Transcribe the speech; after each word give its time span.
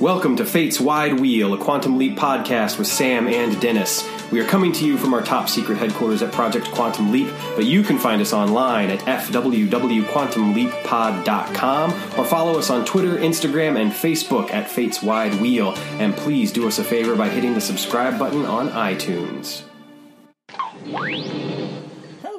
Welcome 0.00 0.36
to 0.36 0.46
Fate's 0.46 0.80
Wide 0.80 1.20
Wheel, 1.20 1.52
a 1.52 1.58
Quantum 1.58 1.98
Leap 1.98 2.16
podcast 2.16 2.78
with 2.78 2.86
Sam 2.86 3.28
and 3.28 3.60
Dennis. 3.60 4.08
We 4.32 4.40
are 4.40 4.46
coming 4.46 4.72
to 4.72 4.86
you 4.86 4.96
from 4.96 5.12
our 5.12 5.20
top 5.20 5.50
secret 5.50 5.76
headquarters 5.76 6.22
at 6.22 6.32
Project 6.32 6.70
Quantum 6.70 7.12
Leap, 7.12 7.28
but 7.54 7.66
you 7.66 7.82
can 7.82 7.98
find 7.98 8.22
us 8.22 8.32
online 8.32 8.88
at 8.88 9.00
fwwquantumleappod.com 9.00 11.90
or 12.18 12.24
follow 12.24 12.58
us 12.58 12.70
on 12.70 12.86
Twitter, 12.86 13.18
Instagram, 13.18 13.78
and 13.78 13.92
Facebook 13.92 14.50
at 14.54 14.70
Fate's 14.70 15.02
Wide 15.02 15.34
Wheel. 15.34 15.74
And 15.98 16.16
please 16.16 16.50
do 16.50 16.66
us 16.66 16.78
a 16.78 16.84
favor 16.84 17.14
by 17.14 17.28
hitting 17.28 17.52
the 17.52 17.60
subscribe 17.60 18.18
button 18.18 18.46
on 18.46 18.70
iTunes. 18.70 19.64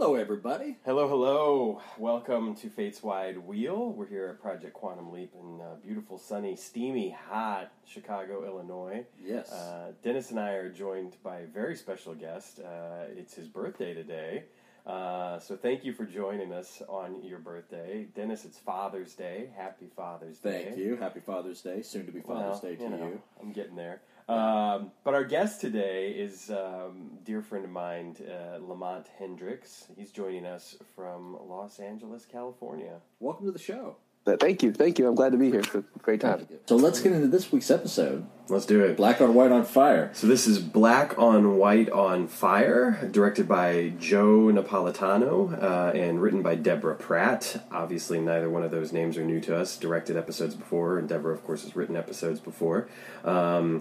Hello, 0.02 0.16
everybody. 0.16 0.78
Hello, 0.84 1.08
hello. 1.08 1.80
Welcome 2.00 2.56
to 2.56 2.70
Fate's 2.70 3.04
Wide 3.04 3.38
Wheel. 3.38 3.94
We're 3.94 4.08
here 4.08 4.30
at 4.30 4.42
Project 4.42 4.74
Quantum 4.74 5.12
Leap 5.12 5.32
in 5.40 5.62
uh, 5.62 5.76
beautiful, 5.86 6.18
sunny, 6.18 6.56
steamy, 6.56 7.16
hot 7.30 7.72
Chicago, 7.86 8.44
Illinois. 8.44 9.06
Yes. 9.24 9.52
Uh, 9.52 9.92
Dennis 10.04 10.32
and 10.32 10.40
I 10.40 10.54
are 10.54 10.72
joined 10.72 11.18
by 11.22 11.42
a 11.42 11.46
very 11.46 11.76
special 11.76 12.16
guest. 12.16 12.60
Uh, 12.60 13.04
it's 13.16 13.36
his 13.36 13.48
birthday 13.48 13.94
today. 13.94 14.46
Uh, 14.88 15.38
so 15.38 15.56
thank 15.56 15.86
you 15.86 15.94
for 15.94 16.06
joining 16.06 16.52
us 16.52 16.82
on 16.90 17.24
your 17.24 17.38
birthday. 17.38 18.08
Dennis, 18.16 18.44
it's 18.44 18.58
Father's 18.58 19.14
Day. 19.14 19.50
Happy 19.56 19.86
Father's 19.96 20.40
Day. 20.40 20.64
Thank 20.66 20.80
you. 20.80 20.96
Happy 20.96 21.20
Father's 21.20 21.62
Day. 21.62 21.84
Soon 21.84 22.08
to 22.08 22.12
be 22.12 22.22
Father's 22.22 22.64
Well, 22.64 22.72
Day 22.72 22.76
to 22.78 22.84
you 22.86 22.90
you. 22.90 23.22
I'm 23.40 23.52
getting 23.52 23.76
there. 23.76 24.02
Um, 24.30 24.92
but 25.04 25.14
our 25.14 25.24
guest 25.24 25.62
today 25.62 26.12
is 26.12 26.50
um, 26.50 27.18
dear 27.24 27.42
friend 27.42 27.66
of 27.66 27.72
mine, 27.72 28.16
uh, 28.22 28.58
Lamont 28.62 29.08
Hendricks. 29.18 29.88
He's 29.98 30.12
joining 30.12 30.46
us 30.46 30.78
from 30.96 31.38
Los 31.48 31.80
Angeles, 31.80 32.26
California. 32.26 32.98
Welcome 33.20 33.46
to 33.48 33.52
the 33.52 33.60
show. 33.60 33.98
Thank 34.26 34.62
you, 34.62 34.72
thank 34.72 35.00
you. 35.00 35.08
I'm 35.08 35.16
glad 35.16 35.32
to 35.32 35.38
be 35.38 35.50
here. 35.50 35.62
It's 35.62 35.74
a 35.74 35.84
great 36.04 36.22
time. 36.22 36.48
So 36.68 36.76
let's 36.76 37.02
get 37.02 37.12
into 37.12 37.28
this 37.28 37.52
week's 37.52 37.72
episode 37.72 38.28
Let's 38.52 38.66
do 38.66 38.84
it. 38.84 38.98
Black 38.98 39.22
on 39.22 39.34
White 39.34 39.54
on 39.54 39.64
Fire. 39.64 40.10
So 40.14 40.28
this 40.28 40.46
is 40.46 40.60
Black 40.60 41.18
on 41.18 41.58
White 41.58 41.90
on 41.90 42.28
Fire, 42.28 43.08
directed 43.10 43.48
by 43.48 43.94
Joe 43.98 44.52
Napolitano 44.52 45.58
uh, 45.64 45.98
and 45.98 46.22
written 46.22 46.42
by 46.42 46.56
Deborah 46.56 46.96
Pratt. 46.98 47.64
Obviously, 47.72 48.20
neither 48.20 48.50
one 48.50 48.64
of 48.64 48.70
those 48.70 48.92
names 48.92 49.18
are 49.18 49.24
new 49.24 49.40
to 49.40 49.56
us. 49.56 49.78
Directed 49.78 50.18
episodes 50.18 50.54
before, 50.54 51.00
and 51.00 51.08
Deborah, 51.08 51.34
of 51.34 51.46
course, 51.46 51.64
has 51.64 51.78
written 51.78 51.96
episodes 51.96 52.42
before. 52.42 52.90
Um, 53.24 53.80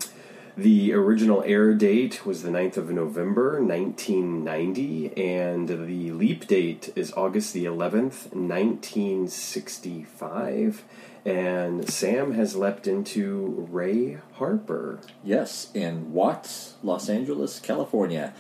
the 0.61 0.93
original 0.93 1.43
air 1.45 1.73
date 1.73 2.27
was 2.27 2.43
the 2.43 2.51
9th 2.51 2.77
of 2.77 2.91
November, 2.91 3.63
1990, 3.63 5.17
and 5.17 5.69
the 5.69 6.13
leap 6.13 6.47
date 6.47 6.93
is 6.95 7.11
August 7.15 7.55
the 7.55 7.65
11th, 7.65 8.31
1965. 8.35 10.85
And 11.25 11.89
Sam 11.89 12.33
has 12.33 12.55
leapt 12.57 12.87
into 12.87 13.67
Ray 13.71 14.19
Harper. 14.35 15.01
Yes, 15.25 15.71
in 15.75 16.13
Watts, 16.13 16.75
Los 16.83 17.09
Angeles, 17.09 17.59
California. 17.61 18.35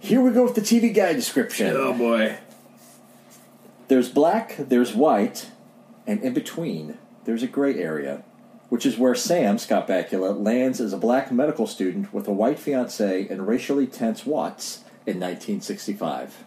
Here 0.00 0.22
we 0.22 0.30
go 0.30 0.44
with 0.44 0.54
the 0.54 0.60
TV 0.60 0.94
guide 0.94 1.16
description. 1.16 1.74
Oh 1.76 1.92
boy. 1.92 2.38
There's 3.88 4.08
black, 4.08 4.54
there's 4.58 4.94
white, 4.94 5.50
and 6.06 6.22
in 6.22 6.34
between, 6.34 6.98
there's 7.24 7.42
a 7.42 7.46
gray 7.46 7.78
area, 7.78 8.22
which 8.68 8.84
is 8.84 8.98
where 8.98 9.14
Sam, 9.14 9.58
Scott 9.58 9.88
Bakula, 9.88 10.38
lands 10.44 10.80
as 10.80 10.92
a 10.92 10.98
black 10.98 11.32
medical 11.32 11.66
student 11.66 12.12
with 12.12 12.28
a 12.28 12.32
white 12.32 12.58
fiancee 12.58 13.26
in 13.28 13.46
racially 13.46 13.86
tense 13.86 14.26
Watts 14.26 14.78
in 15.06 15.18
1965. 15.20 16.44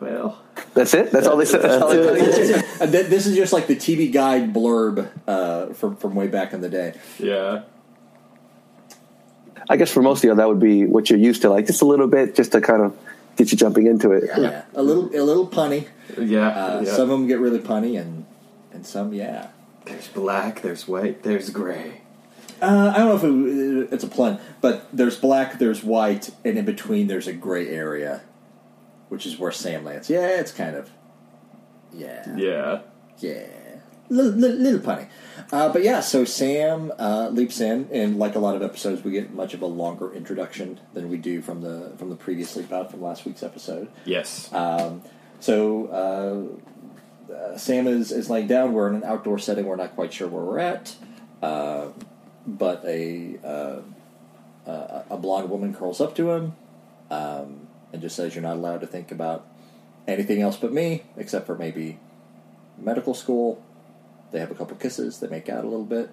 Well, 0.00 0.42
That's 0.74 0.94
it. 0.94 1.12
That's 1.12 1.28
all 1.28 1.36
they 1.36 1.44
said. 1.44 1.62
That's 1.62 1.80
all 1.80 1.90
they 1.90 2.32
said. 2.32 2.64
Th- 2.92 3.06
this 3.06 3.26
is 3.26 3.36
just 3.36 3.52
like 3.52 3.68
the 3.68 3.76
TV 3.76 4.12
guide 4.12 4.52
blurb 4.52 5.08
uh, 5.28 5.72
from 5.74 5.94
from 5.96 6.16
way 6.16 6.26
back 6.26 6.52
in 6.52 6.60
the 6.60 6.68
day. 6.68 6.94
yeah. 7.18 7.62
I 9.70 9.76
guess 9.76 9.92
for 9.92 10.02
most 10.02 10.18
of 10.18 10.24
you, 10.24 10.34
that 10.34 10.48
would 10.48 10.58
be 10.58 10.86
what 10.86 11.08
you're 11.08 11.20
used 11.20 11.42
to, 11.42 11.50
like 11.50 11.68
just 11.68 11.82
a 11.82 11.84
little 11.84 12.08
bit, 12.08 12.34
just 12.34 12.50
to 12.50 12.60
kind 12.60 12.82
of 12.82 12.98
get 13.36 13.52
you 13.52 13.56
jumping 13.56 13.86
into 13.86 14.10
it. 14.10 14.24
Yeah, 14.36 14.64
a 14.74 14.82
little 14.82 15.04
a 15.14 15.22
little 15.22 15.46
punny. 15.46 15.86
Yeah. 16.18 16.48
Uh, 16.48 16.82
yeah. 16.84 16.92
Some 16.92 17.02
of 17.02 17.08
them 17.10 17.28
get 17.28 17.38
really 17.38 17.60
punny, 17.60 17.98
and 17.98 18.21
and 18.72 18.86
some 18.86 19.12
yeah. 19.12 19.48
There's 19.84 20.08
black, 20.08 20.62
there's 20.62 20.86
white, 20.86 21.22
there's 21.22 21.50
gray. 21.50 22.02
Uh, 22.60 22.92
I 22.94 22.98
don't 22.98 23.08
know 23.08 23.16
if 23.16 23.24
it, 23.24 23.92
it's 23.92 24.04
a 24.04 24.08
pun, 24.08 24.38
but 24.60 24.86
there's 24.92 25.16
black, 25.18 25.58
there's 25.58 25.82
white, 25.82 26.30
and 26.44 26.56
in 26.56 26.64
between 26.64 27.08
there's 27.08 27.26
a 27.26 27.32
gray 27.32 27.68
area, 27.68 28.22
which 29.08 29.26
is 29.26 29.38
where 29.38 29.50
Sam 29.50 29.84
lands. 29.84 30.08
Yeah, 30.08 30.38
it's 30.40 30.52
kind 30.52 30.76
of 30.76 30.90
yeah 31.92 32.36
Yeah. 32.36 32.80
yeah. 33.18 33.46
Little, 34.08 34.32
little, 34.32 34.56
little 34.58 34.80
punny. 34.80 35.08
Uh, 35.50 35.72
but 35.72 35.82
yeah, 35.82 36.00
so 36.00 36.24
Sam 36.24 36.92
uh, 36.98 37.30
leaps 37.30 37.60
in, 37.60 37.88
and 37.90 38.18
like 38.18 38.34
a 38.34 38.38
lot 38.38 38.54
of 38.54 38.62
episodes, 38.62 39.02
we 39.02 39.10
get 39.10 39.32
much 39.32 39.54
of 39.54 39.62
a 39.62 39.66
longer 39.66 40.12
introduction 40.12 40.78
than 40.92 41.08
we 41.08 41.16
do 41.16 41.40
from 41.40 41.62
the 41.62 41.92
from 41.96 42.10
the 42.10 42.16
previous 42.16 42.54
leap 42.54 42.72
out 42.72 42.90
from 42.90 43.00
last 43.00 43.24
week's 43.24 43.42
episode. 43.42 43.88
Yes. 44.04 44.52
Um, 44.52 45.02
so 45.40 46.60
uh, 47.32 47.56
Sam 47.56 47.86
is, 47.86 48.12
is 48.12 48.28
laying 48.30 48.46
down. 48.46 48.72
We're 48.72 48.88
in 48.88 48.96
an 48.96 49.04
outdoor 49.04 49.38
setting. 49.38 49.66
We're 49.66 49.76
not 49.76 49.94
quite 49.94 50.12
sure 50.12 50.28
where 50.28 50.42
we're 50.44 50.58
at. 50.58 50.94
Uh, 51.42 51.88
but 52.46 52.84
a 52.84 53.38
uh, 53.44 54.68
uh, 54.68 55.02
a 55.10 55.16
blonde 55.16 55.50
woman 55.50 55.74
curls 55.74 56.00
up 56.00 56.14
to 56.16 56.30
him 56.32 56.54
um, 57.10 57.68
and 57.92 58.02
just 58.02 58.16
says, 58.16 58.34
"You're 58.34 58.42
not 58.42 58.56
allowed 58.56 58.80
to 58.80 58.86
think 58.86 59.10
about 59.10 59.46
anything 60.06 60.40
else 60.42 60.56
but 60.56 60.72
me, 60.72 61.02
except 61.16 61.46
for 61.46 61.56
maybe 61.56 61.98
medical 62.78 63.14
school." 63.14 63.62
They 64.30 64.40
have 64.40 64.50
a 64.50 64.54
couple 64.54 64.76
kisses. 64.76 65.18
They 65.20 65.28
make 65.28 65.48
out 65.48 65.64
a 65.64 65.68
little 65.68 65.84
bit, 65.84 66.10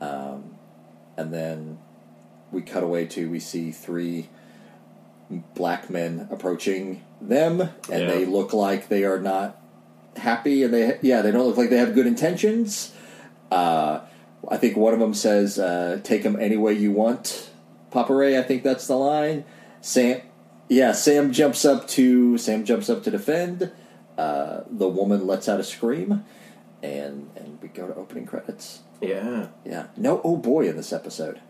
um, 0.00 0.56
and 1.16 1.32
then 1.32 1.78
we 2.52 2.62
cut 2.62 2.82
away 2.82 3.06
to 3.06 3.30
we 3.30 3.40
see 3.40 3.70
three 3.70 4.28
black 5.54 5.90
men 5.90 6.28
approaching 6.30 7.02
them, 7.20 7.60
and 7.60 8.02
Yeah. 8.02 8.06
they 8.06 8.24
look 8.26 8.52
like 8.52 8.88
they 8.88 9.04
are 9.04 9.20
not 9.20 9.57
happy, 10.18 10.62
and 10.62 10.72
they 10.72 10.98
yeah 11.02 11.22
they 11.22 11.30
don't 11.30 11.46
look 11.46 11.56
like 11.56 11.70
they 11.70 11.78
have 11.78 11.94
good 11.94 12.06
intentions. 12.06 12.92
Uh, 13.50 14.00
I 14.48 14.56
think 14.56 14.76
one 14.76 14.92
of 14.94 15.00
them 15.00 15.14
says, 15.14 15.58
uh, 15.58 16.00
"Take 16.02 16.22
them 16.22 16.36
any 16.38 16.56
way 16.56 16.72
you 16.74 16.92
want." 16.92 17.50
Papa 17.90 18.12
Ray, 18.14 18.38
I 18.38 18.42
think 18.42 18.62
that's 18.62 18.86
the 18.86 18.96
line. 18.96 19.44
Sam, 19.80 20.20
yeah, 20.68 20.92
Sam 20.92 21.32
jumps 21.32 21.64
up 21.64 21.88
to 21.88 22.36
Sam 22.38 22.64
jumps 22.64 22.90
up 22.90 23.02
to 23.04 23.10
defend. 23.10 23.72
Uh, 24.16 24.62
the 24.70 24.88
woman 24.88 25.26
lets 25.26 25.48
out 25.48 25.60
a 25.60 25.64
scream, 25.64 26.24
and 26.82 27.30
and 27.36 27.58
we 27.62 27.68
go 27.68 27.86
to 27.86 27.94
opening 27.94 28.26
credits. 28.26 28.80
yeah. 29.00 29.48
Yeah, 29.64 29.86
no 29.96 30.20
oh 30.24 30.36
boy 30.36 30.68
in 30.68 30.76
this 30.76 30.92
episode. 30.92 31.40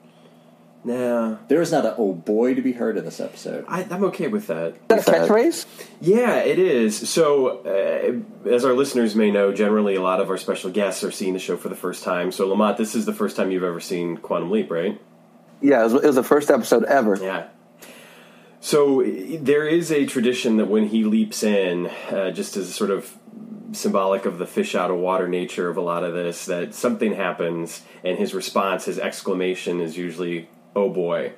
Nah. 0.85 1.39
There 1.49 1.61
is 1.61 1.73
not 1.73 1.85
a 1.85 1.97
oh 1.97 2.15
boy 2.15 2.55
to 2.55 2.63
be 2.63 2.73
heard 2.73 2.97
in 2.97 3.05
this 3.05 3.21
episode. 3.21 3.65
I, 3.69 3.83
I'm 3.91 4.05
okay 4.05 4.29
with 4.29 4.47
that. 4.47 4.75
Is 4.91 5.05
that 5.05 5.09
a 5.09 5.27
catchphrase? 5.27 5.67
Yeah, 6.01 6.37
it 6.37 6.59
is. 6.59 7.09
So, 7.09 7.59
uh, 7.65 8.49
as 8.49 8.65
our 8.65 8.75
listeners 8.75 9.15
may 9.15 9.31
know, 9.31 9.53
generally 9.53 9.97
a 9.97 10.03
lot 10.03 10.21
of 10.21 10.31
our 10.31 10.39
special 10.39 10.71
guests 10.71 11.03
are 11.03 11.11
seeing 11.11 11.35
the 11.35 11.41
show 11.41 11.57
for 11.57 11.69
the 11.69 11.75
first 11.75 12.05
time. 12.05 12.33
So, 12.33 12.47
Lamont, 12.47 12.79
this 12.79 12.95
is 12.95 13.07
the 13.07 13.13
first 13.13 13.37
time 13.37 13.51
you've 13.51 13.65
ever 13.65 13.81
seen 13.81 14.17
Quantum 14.17 14.51
Leap, 14.51 14.71
right? 14.71 15.01
Yeah, 15.61 15.81
it 15.81 15.85
was, 15.85 15.95
it 15.95 16.05
was 16.05 16.17
the 16.17 16.23
first 16.23 16.51
episode 16.51 16.85
ever. 16.85 17.19
Yeah. 17.21 17.49
So 18.61 19.03
there 19.05 19.67
is 19.67 19.93
a 19.93 20.07
tradition 20.07 20.57
that 20.57 20.67
when 20.67 20.89
he 20.89 21.05
leaps 21.05 21.43
in, 21.43 21.87
uh, 22.11 22.31
just 22.31 22.57
as 22.57 22.75
sort 22.75 22.91
of 22.91 23.17
symbolic 23.73 24.25
of 24.25 24.39
the 24.39 24.47
fish 24.47 24.75
out 24.75 24.91
of 24.91 24.97
water 24.97 25.29
nature 25.29 25.69
of 25.69 25.77
a 25.77 25.81
lot 25.81 26.03
of 26.03 26.13
this, 26.13 26.47
that 26.47 26.75
something 26.75 27.15
happens 27.15 27.83
and 28.03 28.19
his 28.19 28.35
response, 28.35 28.87
his 28.87 28.99
exclamation, 28.99 29.81
is 29.81 29.97
usually 29.97 30.49
"Oh 30.79 30.89
boy." 30.91 31.33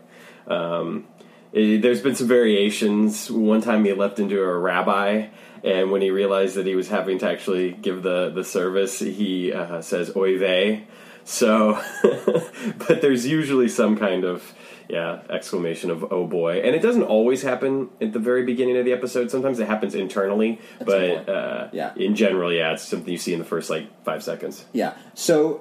Um, 0.46 1.06
i- 1.54 1.78
there's 1.82 2.00
been 2.06 2.14
some 2.14 2.28
variations. 2.28 3.30
One 3.30 3.60
time 3.68 3.84
he 3.84 3.92
leapt 3.92 4.18
into 4.18 4.40
a 4.42 4.58
rabbi, 4.58 5.26
and 5.64 5.90
when 5.92 6.02
he 6.02 6.10
realized 6.10 6.54
that 6.56 6.66
he 6.66 6.74
was 6.74 6.88
having 6.88 7.18
to 7.18 7.26
actually 7.34 7.66
give 7.72 8.02
the 8.02 8.30
the 8.38 8.44
service, 8.44 8.98
he 9.00 9.52
uh, 9.52 9.80
says 9.80 10.06
"Oy 10.16 10.38
vey." 10.38 10.84
So, 11.24 11.78
but 12.88 13.00
there's 13.02 13.26
usually 13.26 13.68
some 13.68 13.96
kind 13.96 14.24
of 14.24 14.42
yeah 14.88 15.20
exclamation 15.30 15.90
of 15.90 15.98
"Oh 16.12 16.26
boy," 16.26 16.60
and 16.64 16.74
it 16.74 16.82
doesn't 16.82 17.04
always 17.04 17.42
happen 17.42 17.90
at 18.00 18.12
the 18.12 18.18
very 18.18 18.42
beginning 18.44 18.76
of 18.78 18.84
the 18.84 18.92
episode. 18.92 19.30
Sometimes 19.30 19.60
it 19.60 19.66
happens 19.68 19.94
internally, 19.94 20.58
a 20.80 20.84
but 20.84 21.28
uh, 21.28 21.68
Yeah. 21.72 21.92
in 21.96 22.14
general, 22.16 22.52
yeah, 22.52 22.72
it's 22.72 22.82
something 22.82 23.12
you 23.12 23.18
see 23.18 23.32
in 23.32 23.38
the 23.38 23.44
first 23.54 23.70
like 23.70 23.86
five 24.02 24.22
seconds. 24.24 24.64
Yeah. 24.72 24.94
So 25.14 25.60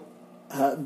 uh, 0.49 0.77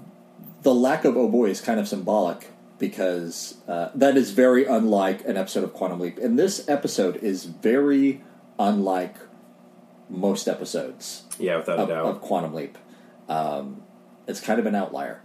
the 0.63 0.73
lack 0.73 1.05
of 1.05 1.15
oh 1.15 1.29
boy 1.29 1.49
is 1.51 1.61
kind 1.61 1.79
of 1.79 1.87
symbolic 1.87 2.49
because 2.79 3.55
uh, 3.67 3.89
that 3.95 4.17
is 4.17 4.31
very 4.31 4.65
unlike 4.65 5.25
an 5.25 5.37
episode 5.37 5.63
of 5.63 5.73
Quantum 5.73 5.99
Leap. 5.99 6.17
And 6.17 6.37
this 6.37 6.67
episode 6.67 7.17
is 7.17 7.45
very 7.45 8.21
unlike 8.59 9.15
most 10.09 10.47
episodes 10.47 11.23
Yeah, 11.39 11.57
without 11.57 11.79
of, 11.79 11.89
a 11.89 11.93
doubt. 11.93 12.05
of 12.05 12.21
Quantum 12.21 12.53
Leap. 12.53 12.77
Um, 13.29 13.81
it's 14.27 14.39
kind 14.39 14.59
of 14.59 14.65
an 14.65 14.75
outlier. 14.75 15.21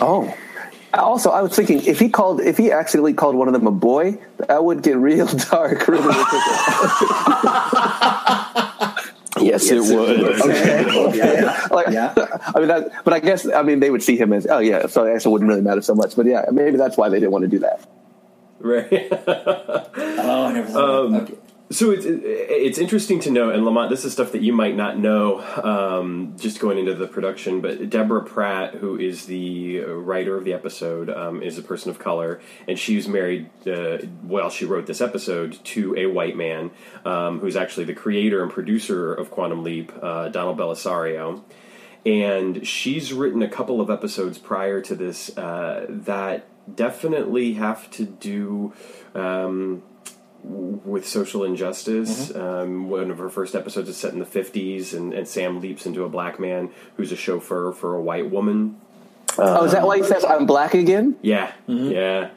Oh. 0.00 0.34
Also, 0.92 1.30
I 1.30 1.40
was 1.42 1.54
thinking 1.54 1.84
if 1.86 2.00
he 2.00 2.08
called, 2.08 2.40
if 2.40 2.56
he 2.56 2.72
accidentally 2.72 3.14
called 3.14 3.36
one 3.36 3.46
of 3.46 3.54
them 3.54 3.66
a 3.66 3.70
boy, 3.72 4.18
that 4.38 4.64
would 4.64 4.82
get 4.82 4.96
real 4.96 5.26
dark 5.50 5.86
really 5.86 6.02
quick. 6.02 6.42
Yes, 9.50 9.70
it 9.70 9.80
would. 9.80 10.40
Okay. 10.40 11.16
yeah. 11.16 11.66
like, 11.70 11.88
Yeah. 11.88 12.14
I 12.54 12.58
mean, 12.58 12.68
that, 12.68 13.04
but 13.04 13.12
I 13.14 13.20
guess 13.20 13.46
I 13.48 13.62
mean 13.62 13.80
they 13.80 13.90
would 13.90 14.02
see 14.02 14.16
him 14.16 14.32
as 14.32 14.46
oh 14.46 14.58
yeah, 14.58 14.86
so 14.86 15.06
I 15.06 15.12
guess 15.14 15.26
it 15.26 15.30
wouldn't 15.30 15.48
really 15.48 15.62
matter 15.62 15.82
so 15.82 15.94
much. 15.94 16.16
But 16.16 16.26
yeah, 16.26 16.44
maybe 16.52 16.76
that's 16.76 16.96
why 16.96 17.08
they 17.08 17.18
didn't 17.20 17.32
want 17.32 17.42
to 17.42 17.48
do 17.48 17.58
that. 17.60 17.88
Right. 18.58 19.08
Oh, 20.22 20.46
I 20.46 20.52
never 20.52 20.68
thought 20.68 21.06
Um. 21.06 21.14
Okay. 21.16 21.34
So 21.72 21.92
it's 21.92 22.04
it's 22.04 22.78
interesting 22.78 23.20
to 23.20 23.30
know, 23.30 23.50
and 23.50 23.64
Lamont, 23.64 23.90
this 23.90 24.04
is 24.04 24.12
stuff 24.12 24.32
that 24.32 24.42
you 24.42 24.52
might 24.52 24.74
not 24.74 24.98
know, 24.98 25.40
um, 25.62 26.34
just 26.36 26.58
going 26.58 26.78
into 26.78 26.94
the 26.94 27.06
production. 27.06 27.60
But 27.60 27.88
Deborah 27.88 28.24
Pratt, 28.24 28.74
who 28.74 28.98
is 28.98 29.26
the 29.26 29.78
writer 29.82 30.36
of 30.36 30.44
the 30.44 30.52
episode, 30.52 31.08
um, 31.08 31.40
is 31.44 31.58
a 31.58 31.62
person 31.62 31.90
of 31.90 32.00
color, 32.00 32.40
and 32.66 32.76
she 32.76 32.96
was 32.96 33.06
married 33.06 33.50
uh, 33.68 33.98
while 34.22 34.50
she 34.50 34.64
wrote 34.64 34.86
this 34.86 35.00
episode 35.00 35.64
to 35.66 35.94
a 35.96 36.06
white 36.06 36.36
man, 36.36 36.72
um, 37.04 37.38
who's 37.38 37.54
actually 37.54 37.84
the 37.84 37.94
creator 37.94 38.42
and 38.42 38.50
producer 38.50 39.14
of 39.14 39.30
Quantum 39.30 39.62
Leap, 39.62 39.92
uh, 40.02 40.28
Donald 40.28 40.58
Bellisario. 40.58 41.44
And 42.04 42.66
she's 42.66 43.12
written 43.12 43.42
a 43.42 43.48
couple 43.48 43.80
of 43.80 43.90
episodes 43.90 44.38
prior 44.38 44.80
to 44.80 44.96
this 44.96 45.36
uh, 45.38 45.86
that 45.88 46.48
definitely 46.74 47.52
have 47.54 47.88
to 47.92 48.06
do. 48.06 48.72
Um, 49.14 49.84
with 50.42 51.06
social 51.06 51.44
injustice. 51.44 52.34
Um, 52.34 52.88
one 52.88 53.10
of 53.10 53.18
her 53.18 53.28
first 53.28 53.54
episodes 53.54 53.88
is 53.88 53.96
set 53.96 54.12
in 54.12 54.18
the 54.18 54.24
50s, 54.24 54.94
and, 54.94 55.12
and 55.12 55.28
Sam 55.28 55.60
leaps 55.60 55.86
into 55.86 56.04
a 56.04 56.08
black 56.08 56.40
man 56.40 56.70
who's 56.96 57.12
a 57.12 57.16
chauffeur 57.16 57.72
for 57.72 57.94
a 57.94 58.00
white 58.00 58.30
woman. 58.30 58.80
oh, 59.38 59.64
is 59.64 59.72
that 59.72 59.86
why 59.86 59.98
he 59.98 60.02
says 60.02 60.24
I'm 60.24 60.46
black 60.46 60.74
again? 60.74 61.16
Yeah, 61.22 61.52
yeah. 61.66 62.30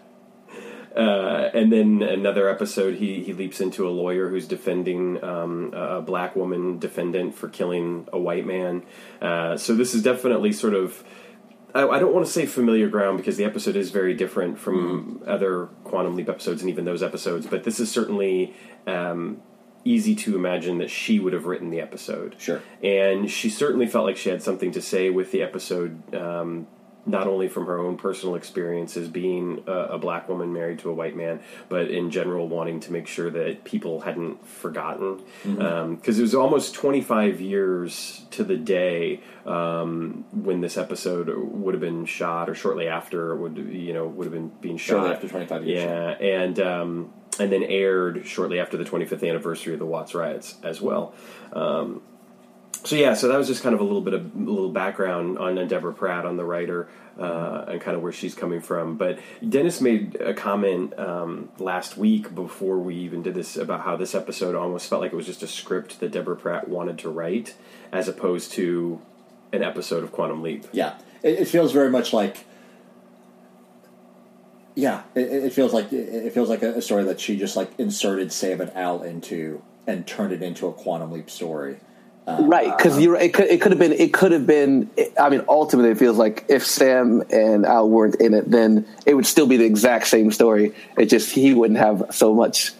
Uh, 0.95 1.49
and 1.55 1.71
then 1.73 2.03
another 2.03 2.47
episode, 2.47 2.95
he, 2.95 3.23
he 3.23 3.33
leaps 3.33 3.59
into 3.59 3.87
a 3.87 3.89
lawyer 3.89 4.29
who's 4.29 4.47
defending 4.47 5.23
um, 5.23 5.73
a 5.73 6.01
black 6.01 6.35
woman 6.35 6.77
defendant 6.77 7.33
for 7.33 7.49
killing 7.49 8.07
a 8.13 8.19
white 8.19 8.45
man. 8.45 8.83
Uh, 9.19 9.57
so 9.57 9.73
this 9.73 9.95
is 9.95 10.03
definitely 10.03 10.53
sort 10.53 10.73
of. 10.73 11.03
I, 11.73 11.87
I 11.87 11.99
don't 11.99 12.13
want 12.13 12.25
to 12.25 12.31
say 12.31 12.45
familiar 12.45 12.87
ground 12.87 13.17
because 13.17 13.37
the 13.37 13.45
episode 13.45 13.75
is 13.75 13.91
very 13.91 14.13
different 14.13 14.59
from 14.59 15.23
other 15.25 15.67
Quantum 15.83 16.15
Leap 16.15 16.29
episodes 16.29 16.61
and 16.61 16.69
even 16.69 16.85
those 16.85 17.03
episodes, 17.03 17.47
but 17.47 17.63
this 17.63 17.79
is 17.79 17.89
certainly 17.91 18.53
um, 18.87 19.41
easy 19.83 20.15
to 20.15 20.35
imagine 20.35 20.77
that 20.77 20.89
she 20.89 21.19
would 21.19 21.33
have 21.33 21.45
written 21.45 21.69
the 21.69 21.81
episode. 21.81 22.35
Sure. 22.37 22.61
And 22.81 23.29
she 23.29 23.49
certainly 23.49 23.87
felt 23.87 24.05
like 24.05 24.17
she 24.17 24.29
had 24.29 24.41
something 24.41 24.71
to 24.71 24.81
say 24.81 25.09
with 25.09 25.31
the 25.31 25.41
episode, 25.41 26.13
um, 26.15 26.67
not 27.05 27.27
only 27.27 27.49
from 27.49 27.65
her 27.65 27.77
own 27.79 27.97
personal 27.97 28.35
experiences 28.35 29.07
being 29.09 29.63
a, 29.67 29.71
a 29.71 29.97
black 29.97 30.29
woman 30.29 30.53
married 30.53 30.79
to 30.79 30.89
a 30.89 30.93
white 30.93 31.15
man, 31.15 31.41
but 31.67 31.89
in 31.91 32.09
general 32.09 32.47
wanting 32.47 32.79
to 32.79 32.91
make 32.91 33.07
sure 33.07 33.29
that 33.29 33.63
people 33.63 34.01
hadn't 34.01 34.45
forgotten. 34.47 35.21
Because 35.43 36.17
it 36.17 36.21
was 36.21 36.33
almost 36.33 36.73
25 36.75 37.41
years 37.41 38.21
to 38.31 38.43
the 38.43 38.55
day 38.57 39.21
um, 39.45 40.25
when 40.31 40.61
this 40.61 40.77
episode 40.77 41.29
would 41.35 41.73
have 41.73 41.81
been 41.81 42.05
shot, 42.05 42.49
or 42.49 42.55
shortly 42.55 42.87
after 42.87 43.35
would 43.35 43.57
you 43.57 43.93
know 43.93 44.07
would 44.07 44.25
have 44.25 44.33
been 44.33 44.49
being 44.61 44.77
shot. 44.77 44.93
Shortly 44.93 45.11
after 45.11 45.27
25 45.27 45.65
years, 45.65 45.83
Yeah, 45.83 46.09
and 46.09 46.59
um, 46.59 47.13
and 47.39 47.51
then 47.51 47.63
aired 47.63 48.25
shortly 48.25 48.59
after 48.59 48.77
the 48.77 48.85
25th 48.85 49.27
anniversary 49.27 49.73
of 49.73 49.79
the 49.79 49.85
Watts 49.85 50.13
riots 50.13 50.55
as 50.63 50.79
well. 50.81 51.13
Um, 51.51 52.01
so 52.83 52.95
yeah, 52.97 53.13
so 53.13 53.29
that 53.29 53.37
was 53.37 53.47
just 53.47 53.63
kind 53.63 53.73
of 53.73 53.79
a 53.79 53.83
little 53.83 54.01
bit 54.01 54.13
of 54.13 54.35
a 54.35 54.37
little 54.37 54.71
background 54.71 55.37
on 55.37 55.55
Deborah 55.67 55.93
Pratt, 55.93 56.25
on 56.25 56.35
the 56.35 56.43
writer, 56.43 56.89
uh, 57.17 57.65
and 57.69 57.81
kind 57.81 57.95
of 57.95 58.03
where 58.03 58.11
she's 58.11 58.35
coming 58.35 58.59
from. 58.59 58.97
But 58.97 59.19
Dennis 59.47 59.79
made 59.79 60.15
a 60.15 60.33
comment 60.33 60.97
um, 60.99 61.49
last 61.59 61.97
week 61.97 62.35
before 62.35 62.79
we 62.79 62.95
even 62.95 63.23
did 63.23 63.35
this 63.35 63.55
about 63.55 63.81
how 63.81 63.95
this 63.95 64.13
episode 64.13 64.53
almost 64.53 64.89
felt 64.89 65.01
like 65.01 65.13
it 65.13 65.15
was 65.15 65.25
just 65.25 65.43
a 65.43 65.47
script 65.47 66.01
that 66.01 66.11
Deborah 66.11 66.35
Pratt 66.35 66.67
wanted 66.67 66.97
to 66.99 67.09
write, 67.09 67.55
as 67.91 68.09
opposed 68.09 68.51
to 68.53 69.01
an 69.53 69.63
episode 69.63 70.03
of 70.03 70.11
Quantum 70.11 70.41
Leap. 70.41 70.65
Yeah, 70.73 70.97
it, 71.21 71.39
it 71.39 71.47
feels 71.47 71.71
very 71.71 71.89
much 71.89 72.11
like. 72.11 72.45
Yeah, 74.75 75.03
it, 75.15 75.31
it 75.31 75.53
feels 75.53 75.71
like 75.71 75.93
it 75.93 76.33
feels 76.33 76.49
like 76.49 76.63
a, 76.63 76.81
story 76.81 77.05
that 77.05 77.21
she 77.21 77.37
just 77.37 77.55
like 77.55 77.71
inserted 77.77 78.33
Sam 78.33 78.59
and 78.59 78.73
Al 78.73 79.03
into 79.03 79.61
and 79.87 80.05
turned 80.05 80.33
it 80.33 80.41
into 80.41 80.67
a 80.67 80.73
quantum 80.73 81.11
leap 81.11 81.29
story. 81.29 81.77
Right, 82.25 82.75
because 82.75 82.99
you're. 82.99 83.15
It 83.15 83.33
could. 83.33 83.47
It 83.47 83.61
could 83.61 83.73
have 83.73 83.79
been. 83.79 83.91
It 83.91 84.13
could 84.13 84.31
have 84.31 84.47
been. 84.47 84.89
I 85.19 85.29
mean, 85.29 85.43
ultimately, 85.49 85.91
it 85.91 85.97
feels 85.97 86.17
like 86.17 86.45
if 86.47 86.65
Sam 86.65 87.21
and 87.29 87.65
Al 87.65 87.89
weren't 87.89 88.15
in 88.15 88.33
it, 88.33 88.49
then 88.49 88.87
it 89.05 89.13
would 89.13 89.25
still 89.25 89.45
be 89.45 89.57
the 89.57 89.65
exact 89.65 90.07
same 90.07 90.31
story. 90.31 90.73
It 90.97 91.07
just 91.07 91.31
he 91.31 91.53
wouldn't 91.53 91.79
have 91.79 92.05
so 92.11 92.33
much. 92.33 92.71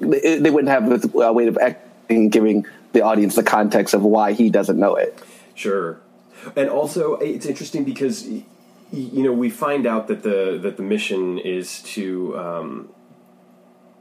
They 0.00 0.38
they 0.38 0.50
wouldn't 0.50 0.68
have 0.68 1.14
a 1.14 1.32
way 1.32 1.46
of 1.46 1.56
acting, 1.56 2.28
giving 2.28 2.66
the 2.92 3.00
audience 3.00 3.36
the 3.36 3.42
context 3.42 3.94
of 3.94 4.02
why 4.02 4.32
he 4.32 4.50
doesn't 4.50 4.78
know 4.78 4.96
it. 4.96 5.18
Sure, 5.54 5.98
and 6.54 6.68
also 6.68 7.14
it's 7.14 7.46
interesting 7.46 7.84
because 7.84 8.26
you 8.26 8.44
know 9.22 9.32
we 9.32 9.48
find 9.48 9.86
out 9.86 10.08
that 10.08 10.22
the 10.22 10.58
that 10.60 10.76
the 10.76 10.82
mission 10.82 11.38
is 11.38 11.80
to 11.94 12.36
um, 12.38 12.90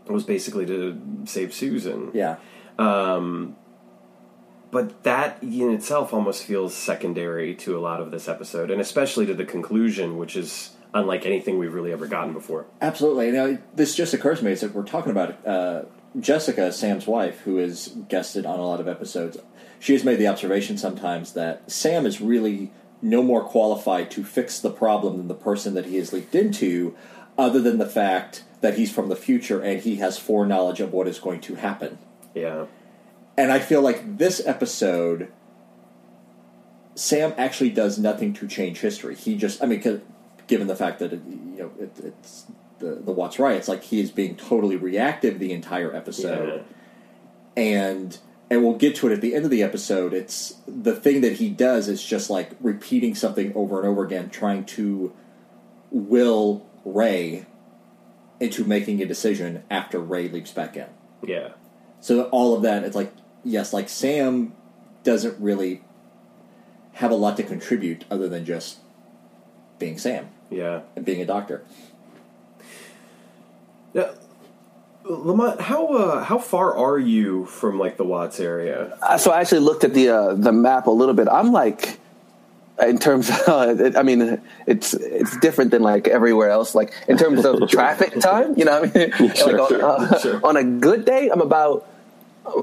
was 0.07 0.25
basically 0.25 0.65
to 0.65 0.99
save 1.23 1.53
Susan. 1.53 2.11
Yeah, 2.13 2.35
but 4.71 5.03
that 5.03 5.41
in 5.41 5.71
itself 5.71 6.13
almost 6.13 6.43
feels 6.43 6.75
secondary 6.75 7.55
to 7.55 7.77
a 7.77 7.81
lot 7.81 8.01
of 8.01 8.11
this 8.11 8.27
episode, 8.27 8.71
and 8.71 8.79
especially 8.81 9.25
to 9.25 9.33
the 9.33 9.45
conclusion, 9.45 10.17
which 10.17 10.35
is 10.35 10.71
unlike 10.93 11.25
anything 11.25 11.59
we've 11.59 11.73
really 11.73 11.91
ever 11.91 12.07
gotten 12.07 12.33
before. 12.33 12.65
absolutely. 12.81 13.27
You 13.27 13.31
know, 13.31 13.57
this 13.75 13.95
just 13.95 14.13
occurs 14.13 14.39
to 14.39 14.45
me 14.45 14.51
is 14.51 14.61
that 14.61 14.73
we're 14.73 14.83
talking 14.83 15.11
about 15.11 15.45
uh, 15.45 15.83
Jessica, 16.19 16.71
Sam's 16.71 17.05
wife, 17.05 17.41
who 17.41 17.59
is 17.59 17.95
guested 18.07 18.45
on 18.45 18.59
a 18.59 18.65
lot 18.65 18.79
of 18.79 18.87
episodes. 18.87 19.37
She 19.79 19.93
has 19.93 20.03
made 20.03 20.17
the 20.17 20.27
observation 20.27 20.77
sometimes 20.77 21.33
that 21.33 21.69
Sam 21.71 22.05
is 22.05 22.19
really 22.19 22.71
no 23.01 23.23
more 23.23 23.43
qualified 23.43 24.11
to 24.11 24.23
fix 24.23 24.59
the 24.59 24.71
problem 24.71 25.17
than 25.17 25.27
the 25.27 25.35
person 25.35 25.73
that 25.75 25.85
he 25.85 25.97
has 25.97 26.11
leaked 26.11 26.35
into, 26.35 26.95
other 27.37 27.61
than 27.61 27.77
the 27.77 27.85
fact 27.85 28.43
that 28.61 28.77
he's 28.77 28.91
from 28.91 29.07
the 29.09 29.15
future 29.15 29.61
and 29.61 29.81
he 29.81 29.97
has 29.97 30.17
foreknowledge 30.17 30.81
of 30.81 30.91
what 30.91 31.07
is 31.07 31.19
going 31.19 31.39
to 31.39 31.55
happen. 31.55 31.97
Yeah, 32.35 32.65
And 33.39 33.53
I 33.53 33.59
feel 33.59 33.81
like 33.81 34.17
this 34.17 34.45
episode, 34.45 35.31
Sam 36.93 37.33
actually 37.37 37.69
does 37.69 37.97
nothing 37.97 38.33
to 38.33 38.47
change 38.49 38.79
history. 38.81 39.15
He 39.15 39.37
just, 39.37 39.63
I 39.63 39.65
mean, 39.65 40.01
given 40.47 40.67
the 40.67 40.75
fact 40.75 40.99
that 40.99 41.13
it, 41.13 41.21
you 41.25 41.57
know 41.57 41.71
it, 41.79 41.91
it's 42.03 42.47
the 42.79 42.95
the 42.95 43.13
Watts 43.13 43.39
riots, 43.39 43.69
like 43.69 43.81
he 43.81 44.01
is 44.01 44.11
being 44.11 44.35
totally 44.35 44.75
reactive 44.75 45.39
the 45.39 45.53
entire 45.53 45.95
episode, 45.95 46.65
and 47.55 48.17
and 48.51 48.61
we'll 48.61 48.75
get 48.75 48.97
to 48.97 49.07
it 49.07 49.13
at 49.13 49.21
the 49.21 49.33
end 49.33 49.45
of 49.45 49.51
the 49.51 49.63
episode. 49.63 50.13
It's 50.13 50.55
the 50.67 50.93
thing 50.93 51.21
that 51.21 51.33
he 51.37 51.49
does 51.49 51.87
is 51.87 52.03
just 52.03 52.29
like 52.29 52.51
repeating 52.59 53.15
something 53.15 53.53
over 53.55 53.79
and 53.79 53.87
over 53.87 54.03
again, 54.03 54.29
trying 54.29 54.65
to 54.65 55.13
will 55.91 56.67
Ray 56.83 57.45
into 58.41 58.65
making 58.65 59.01
a 59.01 59.05
decision 59.05 59.63
after 59.69 59.97
Ray 59.97 60.27
leaps 60.27 60.51
back 60.51 60.75
in. 60.75 60.87
yeah, 61.25 61.51
So 62.01 62.23
all 62.23 62.53
of 62.53 62.63
that, 62.63 62.83
it's 62.83 62.97
like 62.97 63.13
yes, 63.43 63.73
like 63.73 63.89
Sam 63.89 64.53
doesn't 65.03 65.39
really 65.39 65.83
have 66.93 67.11
a 67.11 67.15
lot 67.15 67.37
to 67.37 67.43
contribute 67.43 68.05
other 68.11 68.27
than 68.27 68.45
just 68.45 68.79
being 69.77 69.97
Sam 69.97 70.29
yeah. 70.49 70.81
and 70.95 71.05
being 71.05 71.21
a 71.21 71.25
doctor. 71.25 71.63
Yeah. 73.93 74.11
Lamont, 75.05 75.61
how 75.61 75.87
uh, 75.87 76.23
how 76.23 76.37
far 76.37 76.75
are 76.75 76.99
you 76.99 77.45
from 77.45 77.79
like 77.79 77.97
the 77.97 78.03
Watts 78.03 78.39
area? 78.39 78.95
Uh, 79.01 79.17
So 79.17 79.31
I 79.31 79.41
actually 79.41 79.61
looked 79.61 79.83
at 79.83 79.93
the 79.93 80.09
uh, 80.09 80.33
the 80.35 80.51
map 80.51 80.85
a 80.85 80.91
little 80.91 81.15
bit. 81.15 81.27
I'm 81.27 81.51
like, 81.51 81.99
in 82.81 82.99
terms 82.99 83.29
of, 83.29 83.39
uh, 83.47 83.91
I 83.97 84.03
mean, 84.03 84.39
it's 84.67 84.93
it's 84.93 85.37
different 85.39 85.71
than 85.71 85.81
like 85.81 86.07
everywhere 86.07 86.49
else. 86.49 86.75
Like 86.75 86.93
in 87.07 87.17
terms 87.17 87.45
of 87.45 87.67
traffic 87.75 88.19
time, 88.19 88.53
you 88.57 88.65
know, 88.65 88.81
what 88.81 88.95
I 88.95 88.99
mean, 88.99 89.29
like 89.29 89.71
on, 89.71 89.81
uh, 89.81 90.19
sure. 90.19 90.45
on 90.45 90.57
a 90.57 90.63
good 90.63 91.05
day, 91.05 91.29
I'm 91.29 91.41
about 91.41 91.87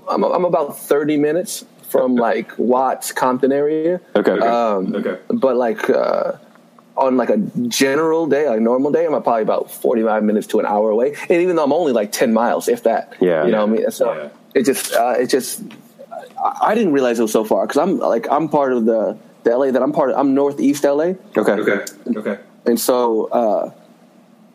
I'm, 0.08 0.24
I'm 0.24 0.44
about 0.44 0.78
30 0.78 1.16
minutes 1.16 1.64
from 1.88 2.16
like 2.16 2.52
Watts 2.58 3.12
Compton 3.12 3.52
area. 3.52 4.00
Okay. 4.14 4.32
okay. 4.32 4.46
Um, 4.46 4.94
Okay. 4.94 5.18
But 5.28 5.56
like 5.56 5.88
uh, 5.90 6.32
on 6.96 7.16
like 7.16 7.30
a 7.30 7.38
general 7.68 8.26
day, 8.26 8.48
like 8.48 8.60
normal 8.60 8.90
day, 8.90 9.06
I'm 9.06 9.12
probably 9.22 9.42
about 9.42 9.70
45 9.70 10.22
minutes 10.24 10.46
to 10.48 10.60
an 10.60 10.66
hour 10.66 10.90
away. 10.90 11.14
And 11.28 11.42
even 11.42 11.56
though 11.56 11.64
I'm 11.64 11.72
only 11.72 11.92
like 11.92 12.10
10 12.12 12.32
miles, 12.32 12.68
if 12.68 12.82
that, 12.84 13.14
Yeah. 13.20 13.44
you 13.44 13.50
know 13.52 13.64
what 13.66 13.72
I 13.78 13.82
mean? 13.82 13.90
So 13.90 14.12
Yeah. 14.12 14.28
it 14.54 14.64
just, 14.64 14.94
uh, 14.94 15.14
it 15.18 15.26
just, 15.28 15.62
I, 16.42 16.70
I 16.70 16.74
didn't 16.74 16.92
realize 16.92 17.18
it 17.18 17.22
was 17.22 17.32
so 17.32 17.44
far 17.44 17.66
because 17.66 17.80
I'm 17.80 17.98
like, 17.98 18.26
I'm 18.30 18.48
part 18.48 18.72
of 18.72 18.84
the, 18.86 19.16
the 19.44 19.56
LA 19.56 19.70
that 19.70 19.82
I'm 19.82 19.92
part 19.92 20.10
of, 20.10 20.16
I'm 20.18 20.34
Northeast 20.34 20.84
LA. 20.84 21.14
okay. 21.36 21.52
Okay, 21.52 21.84
okay, 22.16 22.38
And 22.66 22.80
so 22.80 23.26
uh, 23.26 23.70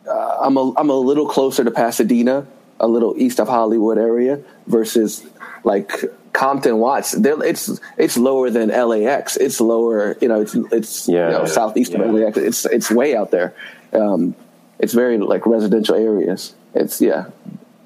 uh, 0.08 0.36
I'm 0.42 0.56
a 0.56 0.72
I'm 0.76 0.90
a 0.90 0.94
little 0.96 1.26
closer 1.28 1.62
to 1.64 1.70
Pasadena, 1.70 2.46
a 2.80 2.86
little 2.88 3.14
east 3.16 3.38
of 3.40 3.48
Hollywood 3.48 3.96
area, 3.98 4.40
versus 4.66 5.24
like 5.64 5.90
Compton 6.32 6.78
Watts. 6.78 7.12
They're, 7.12 7.42
it's 7.42 7.80
it's 7.98 8.16
lower 8.16 8.50
than 8.50 8.68
LAX. 8.70 9.36
It's 9.36 9.60
lower, 9.60 10.16
you 10.20 10.28
know. 10.28 10.40
It's 10.40 10.54
it's 10.54 11.08
Yeah. 11.08 11.26
you 11.26 11.32
know, 11.38 11.44
southeast 11.46 11.92
Yeah. 11.92 12.02
of 12.02 12.14
LAX. 12.14 12.36
It's 12.38 12.64
it's 12.66 12.90
way 12.90 13.16
out 13.16 13.30
there. 13.30 13.54
Um, 13.92 14.34
it's 14.78 14.94
very 14.94 15.18
like 15.18 15.46
residential 15.46 15.94
areas. 15.94 16.54
It's 16.74 17.00
yeah. 17.00 17.26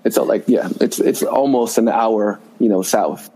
It's 0.05 0.17
like 0.17 0.45
yeah. 0.47 0.69
It's 0.81 0.99
it's 1.01 1.23
almost 1.23 1.79
an 1.79 1.89
hour, 1.89 2.39
you 2.61 2.69
know, 2.69 2.83
south. 2.83 3.31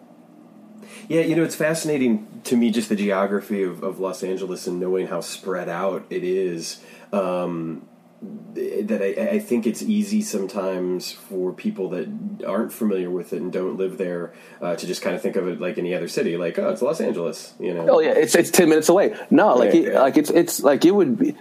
Yeah, 1.08 1.22
you 1.22 1.34
know, 1.34 1.42
it's 1.42 1.56
fascinating 1.56 2.26
to 2.44 2.56
me 2.56 2.70
just 2.70 2.88
the 2.88 2.94
geography 2.94 3.64
of, 3.64 3.82
of 3.82 3.98
Los 3.98 4.22
Angeles 4.22 4.68
and 4.68 4.78
knowing 4.78 5.08
how 5.08 5.20
spread 5.20 5.68
out 5.68 6.04
it 6.08 6.22
is. 6.22 6.80
Um, 7.12 7.82
that 8.22 9.00
I, 9.00 9.36
I, 9.36 9.38
think 9.38 9.66
it's 9.66 9.80
easy 9.82 10.20
sometimes 10.20 11.10
for 11.10 11.52
people 11.52 11.88
that 11.90 12.08
aren't 12.46 12.72
familiar 12.72 13.08
with 13.08 13.32
it 13.32 13.40
and 13.40 13.50
don't 13.50 13.78
live 13.78 13.96
there 13.96 14.34
uh, 14.60 14.76
to 14.76 14.86
just 14.86 15.00
kind 15.00 15.16
of 15.16 15.22
think 15.22 15.36
of 15.36 15.48
it 15.48 15.58
like 15.60 15.78
any 15.78 15.94
other 15.94 16.08
city, 16.08 16.36
like 16.36 16.58
oh, 16.58 16.68
it's 16.68 16.82
Los 16.82 17.00
Angeles, 17.00 17.54
you 17.58 17.72
know? 17.72 17.86
Oh 17.88 18.00
yeah, 18.00 18.10
it's 18.10 18.34
it's 18.34 18.50
ten 18.50 18.68
minutes 18.68 18.90
away. 18.90 19.16
No, 19.30 19.54
like 19.54 19.74
it, 19.74 19.94
like 19.94 20.18
it's 20.18 20.28
it's 20.30 20.62
like 20.62 20.84
it 20.84 20.90
would 20.90 21.18
be 21.18 21.34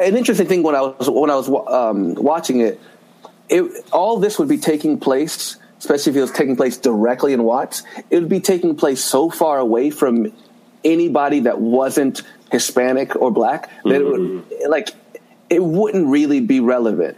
an 0.00 0.16
interesting 0.16 0.46
thing 0.46 0.62
when 0.62 0.76
I 0.76 0.82
was 0.82 1.10
when 1.10 1.30
I 1.30 1.34
was 1.34 1.48
um, 1.48 2.14
watching 2.14 2.60
it. 2.60 2.80
It 3.48 3.84
all 3.92 4.18
this 4.18 4.38
would 4.38 4.48
be 4.48 4.58
taking 4.58 5.00
place, 5.00 5.56
especially 5.78 6.10
if 6.10 6.16
it 6.16 6.20
was 6.20 6.32
taking 6.32 6.56
place 6.56 6.76
directly 6.76 7.32
in 7.32 7.42
Watts. 7.42 7.82
It 8.10 8.20
would 8.20 8.28
be 8.28 8.40
taking 8.40 8.76
place 8.76 9.02
so 9.02 9.28
far 9.28 9.58
away 9.58 9.90
from 9.90 10.32
anybody 10.84 11.40
that 11.40 11.60
wasn't 11.60 12.22
Hispanic 12.52 13.16
or 13.16 13.32
black 13.32 13.70
that 13.82 13.88
mm-hmm. 13.88 13.94
it 13.94 14.04
would 14.04 14.20
mm-hmm. 14.20 14.70
like 14.70 14.90
it 15.52 15.62
wouldn't 15.62 16.06
really 16.06 16.40
be 16.40 16.60
relevant. 16.60 17.16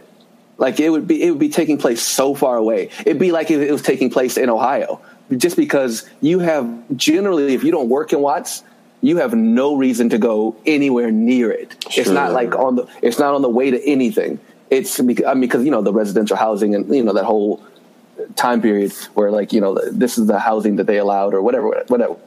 Like 0.57 0.79
it 0.79 0.89
would 0.89 1.07
be, 1.07 1.23
it 1.23 1.31
would 1.31 1.39
be 1.39 1.49
taking 1.49 1.77
place 1.77 2.01
so 2.01 2.35
far 2.35 2.57
away. 2.57 2.89
It'd 2.99 3.19
be 3.19 3.31
like 3.31 3.49
if 3.49 3.61
it 3.61 3.71
was 3.71 3.81
taking 3.81 4.09
place 4.09 4.37
in 4.37 4.49
Ohio, 4.49 5.01
just 5.35 5.55
because 5.55 6.07
you 6.21 6.39
have 6.39 6.69
generally, 6.95 7.53
if 7.53 7.63
you 7.63 7.71
don't 7.71 7.89
work 7.89 8.13
in 8.13 8.19
Watts, 8.19 8.63
you 9.01 9.17
have 9.17 9.33
no 9.33 9.75
reason 9.75 10.09
to 10.09 10.17
go 10.17 10.55
anywhere 10.65 11.11
near 11.11 11.51
it. 11.51 11.75
Sure. 11.89 12.01
It's 12.01 12.11
not 12.11 12.31
like 12.33 12.55
on 12.55 12.75
the, 12.75 12.87
it's 13.01 13.19
not 13.19 13.33
on 13.35 13.41
the 13.41 13.49
way 13.49 13.71
to 13.71 13.85
anything. 13.87 14.39
It's 14.69 14.99
because, 14.99 15.25
I 15.25 15.33
mean, 15.33 15.41
because 15.41 15.63
you 15.63 15.71
know 15.71 15.81
the 15.81 15.93
residential 15.93 16.35
housing 16.35 16.75
and 16.75 16.93
you 16.93 17.03
know 17.03 17.13
that 17.13 17.25
whole 17.25 17.63
time 18.35 18.61
period 18.61 18.91
where 19.13 19.31
like 19.31 19.53
you 19.53 19.61
know 19.61 19.77
this 19.91 20.17
is 20.17 20.27
the 20.27 20.39
housing 20.39 20.77
that 20.77 20.87
they 20.87 20.97
allowed 20.97 21.33
or 21.33 21.41
whatever, 21.41 21.83
whatever. 21.87 22.17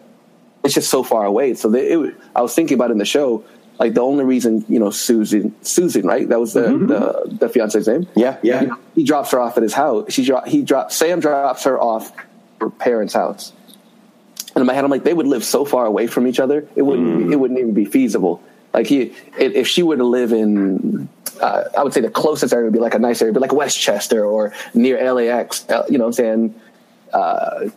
It's 0.62 0.74
just 0.74 0.90
so 0.90 1.02
far 1.02 1.24
away. 1.24 1.54
So 1.54 1.68
they, 1.68 1.92
it, 1.92 2.14
I 2.34 2.42
was 2.42 2.54
thinking 2.54 2.76
about 2.76 2.90
in 2.90 2.98
the 2.98 3.04
show 3.04 3.44
like 3.78 3.94
the 3.94 4.00
only 4.00 4.24
reason 4.24 4.64
you 4.68 4.78
know 4.78 4.90
Susan 4.90 5.54
Susan 5.62 6.06
right 6.06 6.28
that 6.28 6.40
was 6.40 6.52
the 6.54 6.62
mm-hmm. 6.62 6.86
the, 6.86 7.36
the 7.38 7.48
fiance's 7.48 7.88
name 7.88 8.06
yeah 8.14 8.38
yeah 8.42 8.62
he, 8.62 8.70
he, 8.96 9.04
drops 9.04 9.30
her 9.30 9.40
off 9.40 9.56
at 9.56 9.62
his 9.62 9.74
house 9.74 10.12
she 10.12 10.24
dro- 10.24 10.42
he 10.46 10.62
drops 10.62 10.96
Sam 10.96 11.20
drops 11.20 11.64
her 11.64 11.80
off 11.80 12.12
her 12.60 12.70
parents' 12.70 13.14
house 13.14 13.52
and 14.54 14.62
in 14.62 14.66
my 14.66 14.74
head 14.74 14.84
I'm 14.84 14.90
like 14.90 15.04
they 15.04 15.14
would 15.14 15.26
live 15.26 15.44
so 15.44 15.64
far 15.64 15.86
away 15.86 16.06
from 16.06 16.26
each 16.26 16.40
other 16.40 16.66
it 16.74 16.82
wouldn't 16.82 17.26
mm. 17.26 17.32
it 17.32 17.36
wouldn't 17.36 17.58
even 17.58 17.74
be 17.74 17.84
feasible 17.84 18.42
like 18.74 18.86
he 18.86 19.14
if 19.38 19.66
she 19.66 19.82
were 19.82 19.96
to 19.96 20.04
live 20.04 20.32
in 20.32 21.08
uh, 21.40 21.64
I 21.76 21.84
would 21.84 21.92
say 21.92 22.00
the 22.00 22.10
closest 22.10 22.52
area 22.52 22.64
would 22.64 22.72
be 22.72 22.80
like 22.80 22.94
a 22.94 22.98
nice 22.98 23.22
area, 23.22 23.32
but 23.32 23.40
like 23.40 23.52
Westchester 23.52 24.24
or 24.24 24.52
near 24.74 25.12
LAX. 25.12 25.68
Uh, 25.68 25.84
you 25.88 25.98
know 25.98 26.04
what 26.04 26.08
I'm 26.08 26.12
saying? 26.14 26.60
Uh, 27.12 27.68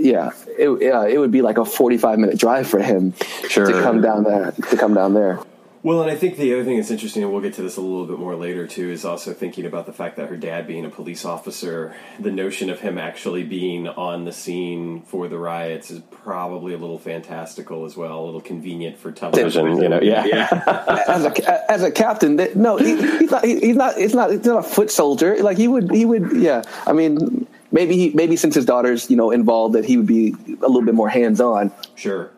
yeah, 0.00 0.30
it, 0.58 0.68
it 0.68 1.18
would 1.18 1.30
be 1.30 1.42
like 1.42 1.58
a 1.58 1.64
45 1.64 2.18
minute 2.18 2.38
drive 2.38 2.68
for 2.68 2.80
him 2.80 3.14
sure. 3.48 3.66
to 3.66 3.72
come 3.82 4.00
down 4.00 4.24
there. 4.24 4.52
To 4.52 4.76
come 4.76 4.94
down 4.94 5.14
there. 5.14 5.40
Well, 5.86 6.02
and 6.02 6.10
I 6.10 6.16
think 6.16 6.36
the 6.36 6.52
other 6.52 6.64
thing 6.64 6.78
that's 6.78 6.90
interesting, 6.90 7.22
and 7.22 7.30
we'll 7.30 7.40
get 7.40 7.54
to 7.54 7.62
this 7.62 7.76
a 7.76 7.80
little 7.80 8.06
bit 8.06 8.18
more 8.18 8.34
later 8.34 8.66
too, 8.66 8.90
is 8.90 9.04
also 9.04 9.32
thinking 9.32 9.66
about 9.66 9.86
the 9.86 9.92
fact 9.92 10.16
that 10.16 10.28
her 10.28 10.36
dad 10.36 10.66
being 10.66 10.84
a 10.84 10.88
police 10.88 11.24
officer, 11.24 11.94
the 12.18 12.32
notion 12.32 12.70
of 12.70 12.80
him 12.80 12.98
actually 12.98 13.44
being 13.44 13.86
on 13.86 14.24
the 14.24 14.32
scene 14.32 15.02
for 15.02 15.28
the 15.28 15.38
riots 15.38 15.92
is 15.92 16.00
probably 16.10 16.74
a 16.74 16.76
little 16.76 16.98
fantastical 16.98 17.84
as 17.84 17.96
well, 17.96 18.18
a 18.18 18.24
little 18.24 18.40
convenient 18.40 18.98
for 18.98 19.12
television. 19.12 19.80
You 19.80 19.88
know, 19.88 20.00
yeah, 20.00 20.24
yeah. 20.24 21.04
as 21.06 21.24
a 21.24 21.70
as 21.70 21.82
a 21.84 21.92
captain, 21.92 22.34
no, 22.56 22.78
he, 22.78 22.96
he's 22.96 23.30
not. 23.30 23.44
He, 23.44 23.60
he's 23.60 23.76
not. 23.76 23.96
It's 23.96 24.14
not. 24.14 24.32
It's 24.32 24.44
not 24.44 24.58
a 24.58 24.68
foot 24.68 24.90
soldier. 24.90 25.36
Like 25.40 25.56
he 25.56 25.68
would. 25.68 25.92
He 25.92 26.04
would. 26.04 26.32
Yeah. 26.32 26.64
I 26.84 26.94
mean, 26.94 27.46
maybe 27.76 27.94
he, 27.94 28.10
maybe 28.14 28.36
since 28.36 28.54
his 28.54 28.64
daughter's 28.64 29.08
you 29.10 29.16
know 29.16 29.30
involved 29.30 29.74
that 29.74 29.84
he 29.84 29.96
would 29.98 30.06
be 30.06 30.34
a 30.48 30.66
little 30.66 30.82
bit 30.84 30.94
more 30.94 31.08
hands 31.08 31.40
on. 31.40 31.70
Sure. 31.94 32.30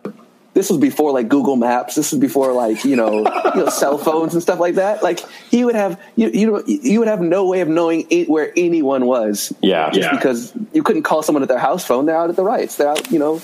This 0.54 0.70
was 0.70 0.78
before 0.80 1.12
like 1.12 1.28
Google 1.28 1.54
Maps. 1.54 1.94
This 1.94 2.10
was 2.10 2.20
before 2.20 2.52
like 2.52 2.84
you 2.84 2.96
know, 2.96 3.18
you 3.54 3.60
know 3.62 3.68
cell 3.68 3.96
phones 3.96 4.34
and 4.34 4.42
stuff 4.42 4.58
like 4.58 4.74
that. 4.74 5.02
Like 5.02 5.20
he 5.50 5.64
would 5.64 5.76
have 5.76 6.00
you 6.16 6.28
you 6.30 6.50
know 6.50 6.62
you 6.66 6.98
would 6.98 7.08
have 7.08 7.20
no 7.20 7.46
way 7.46 7.60
of 7.60 7.68
knowing 7.68 8.06
it, 8.10 8.28
where 8.28 8.52
anyone 8.56 9.06
was. 9.06 9.54
Yeah, 9.62 9.90
just 9.90 10.00
yeah. 10.00 10.16
because 10.16 10.52
you 10.72 10.82
couldn't 10.82 11.04
call 11.04 11.22
someone 11.22 11.42
at 11.42 11.48
their 11.48 11.58
house 11.58 11.86
phone. 11.86 12.06
They're 12.06 12.16
out 12.16 12.30
at 12.30 12.36
the 12.36 12.44
rights. 12.44 12.76
They're 12.76 12.88
out. 12.88 13.10
You 13.10 13.20
know. 13.20 13.40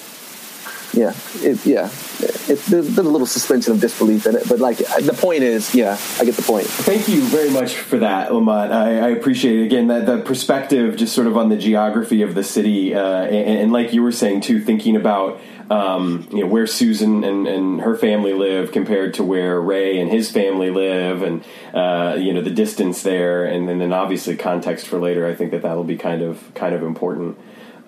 Yeah, 0.95 1.13
it, 1.43 1.67
yeah. 1.67 1.91
It, 2.21 2.47
there's, 2.47 2.67
there's, 2.69 2.99
a 2.99 3.03
little 3.03 3.27
suspension 3.27 3.73
of 3.73 3.81
disbelief 3.81 4.27
in 4.27 4.37
it, 4.37 4.49
but 4.49 4.61
like 4.61 4.79
the 4.79 5.17
point 5.19 5.43
is, 5.43 5.75
yeah, 5.75 5.99
I 6.21 6.25
get 6.25 6.37
the 6.37 6.43
point. 6.43 6.67
Thank 6.67 7.09
you 7.09 7.23
very 7.23 7.51
much 7.51 7.75
for 7.75 7.99
that, 7.99 8.33
Lamont. 8.33 8.73
I, 8.73 8.99
I 8.99 9.09
appreciate 9.09 9.59
it. 9.59 9.65
Again, 9.65 9.89
that 9.89 10.07
the 10.07 10.19
perspective, 10.19 10.97
just 10.97 11.13
sort 11.13 11.27
of 11.27 11.37
on 11.37 11.49
the 11.49 11.57
geography 11.57 12.23
of 12.23 12.37
the 12.37 12.45
city, 12.45 12.95
uh, 12.95 13.25
and, 13.25 13.59
and, 13.59 13.73
like 13.73 13.93
you 13.93 14.05
were 14.05 14.13
saying 14.13 14.43
too, 14.43 14.61
thinking 14.61 14.95
about 14.95 15.41
um, 15.69 16.29
you 16.31 16.43
know 16.43 16.47
where 16.47 16.67
Susan 16.67 17.25
and, 17.25 17.49
and, 17.49 17.81
her 17.81 17.97
family 17.97 18.33
live 18.33 18.71
compared 18.71 19.15
to 19.15 19.25
where 19.25 19.61
Ray 19.61 19.99
and 19.99 20.09
his 20.09 20.31
family 20.31 20.71
live, 20.71 21.23
and 21.23 21.45
uh, 21.75 22.17
you 22.21 22.33
know 22.33 22.41
the 22.41 22.51
distance 22.51 23.03
there, 23.03 23.45
and, 23.45 23.69
and 23.69 23.81
then 23.81 23.93
obviously 23.93 24.37
context 24.37 24.87
for 24.87 25.01
later. 25.01 25.27
I 25.27 25.35
think 25.35 25.51
that 25.51 25.63
that'll 25.63 25.83
be 25.83 25.97
kind 25.97 26.23
of 26.23 26.55
kind 26.55 26.75
of 26.75 26.85
important. 26.85 27.37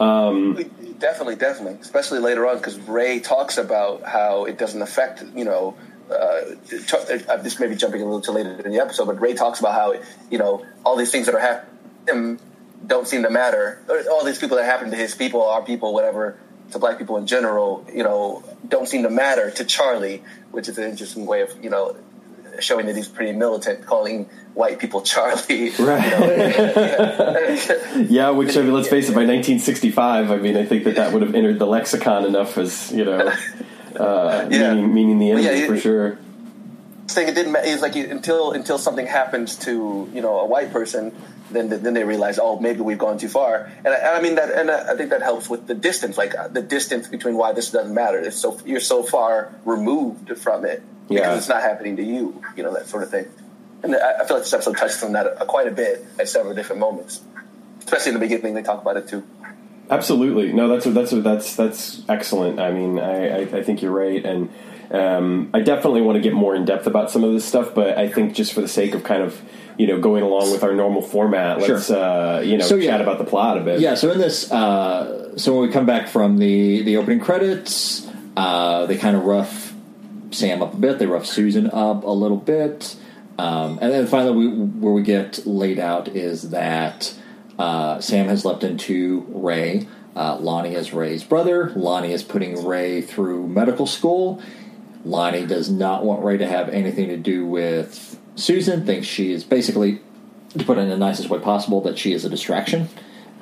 Um, 0.00 0.58
definitely, 0.98 1.36
definitely, 1.36 1.78
especially 1.80 2.18
later 2.18 2.46
on 2.46 2.58
because 2.58 2.78
Ray 2.80 3.20
talks 3.20 3.58
about 3.58 4.02
how 4.04 4.44
it 4.44 4.58
doesn't 4.58 4.82
affect 4.82 5.24
you 5.34 5.44
know. 5.44 5.76
Uh, 6.08 6.14
uh, 6.14 7.36
this 7.38 7.58
may 7.58 7.66
be 7.66 7.74
jumping 7.74 8.00
a 8.00 8.04
little 8.04 8.20
too 8.20 8.30
late 8.30 8.46
in 8.46 8.70
the 8.70 8.78
episode, 8.78 9.06
but 9.06 9.20
Ray 9.20 9.34
talks 9.34 9.58
about 9.58 9.74
how 9.74 10.00
you 10.30 10.38
know 10.38 10.64
all 10.84 10.96
these 10.96 11.10
things 11.10 11.26
that 11.26 11.34
are 11.34 11.40
happening 11.40 12.38
don't 12.86 13.08
seem 13.08 13.22
to 13.22 13.30
matter. 13.30 13.82
All 14.10 14.24
these 14.24 14.38
people 14.38 14.56
that 14.56 14.64
happen 14.64 14.90
to 14.90 14.96
his 14.96 15.14
people, 15.14 15.42
our 15.42 15.62
people, 15.62 15.92
whatever, 15.92 16.38
to 16.72 16.78
black 16.78 16.98
people 16.98 17.16
in 17.16 17.26
general, 17.26 17.84
you 17.92 18.04
know, 18.04 18.44
don't 18.68 18.88
seem 18.88 19.02
to 19.02 19.10
matter 19.10 19.50
to 19.50 19.64
Charlie, 19.64 20.22
which 20.52 20.68
is 20.68 20.78
an 20.78 20.84
interesting 20.84 21.26
way 21.26 21.42
of 21.42 21.52
you 21.62 21.70
know 21.70 21.96
showing 22.60 22.86
that 22.86 22.96
he's 22.96 23.08
pretty 23.08 23.32
militant, 23.32 23.84
calling 23.86 24.28
white 24.56 24.78
people 24.78 25.02
Charlie. 25.02 25.70
Right. 25.78 26.10
You 26.10 27.96
know? 28.00 28.06
yeah, 28.08 28.30
which 28.30 28.56
I 28.56 28.62
mean, 28.62 28.72
let's 28.72 28.88
face 28.88 29.08
it. 29.08 29.12
By 29.12 29.24
1965, 29.26 30.30
I 30.30 30.36
mean, 30.38 30.56
I 30.56 30.64
think 30.64 30.84
that 30.84 30.96
that 30.96 31.12
would 31.12 31.22
have 31.22 31.34
entered 31.34 31.58
the 31.58 31.66
lexicon 31.66 32.24
enough 32.24 32.56
as 32.56 32.90
you 32.90 33.04
know, 33.04 33.18
uh, 33.96 34.48
yeah. 34.50 34.74
meaning, 34.74 34.94
meaning 34.94 35.18
the 35.18 35.30
enemy 35.30 35.60
yeah, 35.60 35.66
for 35.66 35.76
sure. 35.76 36.18
Saying 37.08 37.28
it 37.28 37.34
didn't. 37.34 37.54
It's 37.56 37.82
like 37.82 37.94
until 37.94 38.52
until 38.52 38.78
something 38.78 39.06
happens 39.06 39.56
to 39.60 40.10
you 40.12 40.22
know 40.22 40.40
a 40.40 40.46
white 40.46 40.72
person, 40.72 41.14
then 41.50 41.68
then 41.68 41.94
they 41.94 42.04
realize, 42.04 42.38
oh, 42.38 42.58
maybe 42.58 42.80
we've 42.80 42.98
gone 42.98 43.18
too 43.18 43.28
far. 43.28 43.70
And 43.84 43.88
I, 43.88 44.16
I 44.16 44.20
mean 44.22 44.36
that, 44.36 44.50
and 44.50 44.70
I 44.70 44.96
think 44.96 45.10
that 45.10 45.22
helps 45.22 45.48
with 45.48 45.66
the 45.66 45.74
distance, 45.74 46.18
like 46.18 46.34
uh, 46.34 46.48
the 46.48 46.62
distance 46.62 47.06
between 47.06 47.36
why 47.36 47.52
this 47.52 47.70
doesn't 47.70 47.94
matter. 47.94 48.18
It's 48.18 48.36
so 48.36 48.58
you're 48.64 48.80
so 48.80 49.02
far 49.02 49.54
removed 49.64 50.36
from 50.38 50.64
it 50.64 50.82
because 51.08 51.38
it's 51.38 51.48
not 51.48 51.62
happening 51.62 51.96
to 51.96 52.02
you, 52.02 52.42
you 52.56 52.62
know 52.64 52.72
that 52.74 52.88
sort 52.88 53.04
of 53.04 53.10
thing. 53.10 53.28
And 53.82 53.94
I, 53.94 54.20
I 54.20 54.26
feel 54.26 54.36
like 54.36 54.44
this 54.44 54.52
episode 54.52 54.76
touches 54.76 55.02
on 55.02 55.12
that 55.12 55.38
quite 55.46 55.66
a 55.66 55.70
bit 55.70 56.04
at 56.18 56.28
several 56.28 56.54
different 56.54 56.80
moments, 56.80 57.20
especially 57.80 58.10
in 58.10 58.14
the 58.14 58.20
beginning. 58.20 58.54
They 58.54 58.62
talk 58.62 58.80
about 58.80 58.96
it 58.96 59.08
too. 59.08 59.24
Absolutely, 59.88 60.52
no, 60.52 60.68
that's 60.68 60.86
that's 60.86 61.12
that's 61.12 61.56
that's 61.56 62.02
excellent. 62.08 62.58
I 62.58 62.72
mean, 62.72 62.98
I, 62.98 63.28
I, 63.28 63.40
I 63.58 63.62
think 63.62 63.82
you're 63.82 63.92
right, 63.92 64.24
and 64.24 64.50
um, 64.90 65.50
I 65.54 65.60
definitely 65.60 66.02
want 66.02 66.16
to 66.16 66.22
get 66.22 66.32
more 66.32 66.56
in 66.56 66.64
depth 66.64 66.86
about 66.86 67.10
some 67.10 67.22
of 67.22 67.32
this 67.32 67.44
stuff. 67.44 67.74
But 67.74 67.96
I 67.96 68.08
think 68.08 68.34
just 68.34 68.52
for 68.52 68.60
the 68.60 68.68
sake 68.68 68.94
of 68.94 69.04
kind 69.04 69.22
of 69.22 69.40
you 69.78 69.86
know 69.86 70.00
going 70.00 70.24
along 70.24 70.50
with 70.50 70.64
our 70.64 70.74
normal 70.74 71.02
format, 71.02 71.60
let's 71.60 71.86
sure. 71.86 71.96
uh, 71.96 72.40
you 72.40 72.58
know 72.58 72.64
so, 72.64 72.80
chat 72.80 73.00
about 73.00 73.18
the 73.18 73.24
plot 73.24 73.58
a 73.58 73.60
bit. 73.60 73.80
Yeah. 73.80 73.94
So 73.94 74.10
in 74.10 74.18
this, 74.18 74.50
uh, 74.50 75.38
so 75.38 75.52
when 75.52 75.68
we 75.68 75.72
come 75.72 75.86
back 75.86 76.08
from 76.08 76.38
the 76.38 76.82
the 76.82 76.96
opening 76.96 77.20
credits, 77.20 78.08
uh, 78.36 78.86
they 78.86 78.96
kind 78.96 79.16
of 79.16 79.24
rough 79.24 79.72
Sam 80.32 80.62
up 80.62 80.74
a 80.74 80.76
bit. 80.76 80.98
They 80.98 81.06
rough 81.06 81.26
Susan 81.26 81.70
up 81.70 82.02
a 82.02 82.10
little 82.10 82.38
bit. 82.38 82.96
Um, 83.38 83.78
and 83.82 83.92
then 83.92 84.06
finally, 84.06 84.36
we, 84.36 84.48
where 84.48 84.92
we 84.92 85.02
get 85.02 85.46
laid 85.46 85.78
out 85.78 86.08
is 86.08 86.50
that 86.50 87.14
uh, 87.58 88.00
Sam 88.00 88.26
has 88.28 88.44
leapt 88.44 88.64
into 88.64 89.26
Ray. 89.28 89.88
Uh, 90.14 90.36
Lonnie 90.36 90.74
is 90.74 90.92
Ray's 90.92 91.22
brother. 91.24 91.70
Lonnie 91.76 92.12
is 92.12 92.22
putting 92.22 92.64
Ray 92.64 93.02
through 93.02 93.46
medical 93.48 93.86
school. 93.86 94.42
Lonnie 95.04 95.46
does 95.46 95.70
not 95.70 96.04
want 96.04 96.24
Ray 96.24 96.38
to 96.38 96.46
have 96.46 96.68
anything 96.70 97.08
to 97.08 97.16
do 97.16 97.46
with 97.46 98.18
Susan. 98.34 98.86
Thinks 98.86 99.06
she 99.06 99.32
is 99.32 99.44
basically, 99.44 100.00
to 100.56 100.64
put 100.64 100.78
it 100.78 100.82
in 100.82 100.88
the 100.88 100.96
nicest 100.96 101.28
way 101.28 101.38
possible, 101.38 101.80
that 101.82 101.98
she 101.98 102.12
is 102.12 102.24
a 102.24 102.30
distraction 102.30 102.88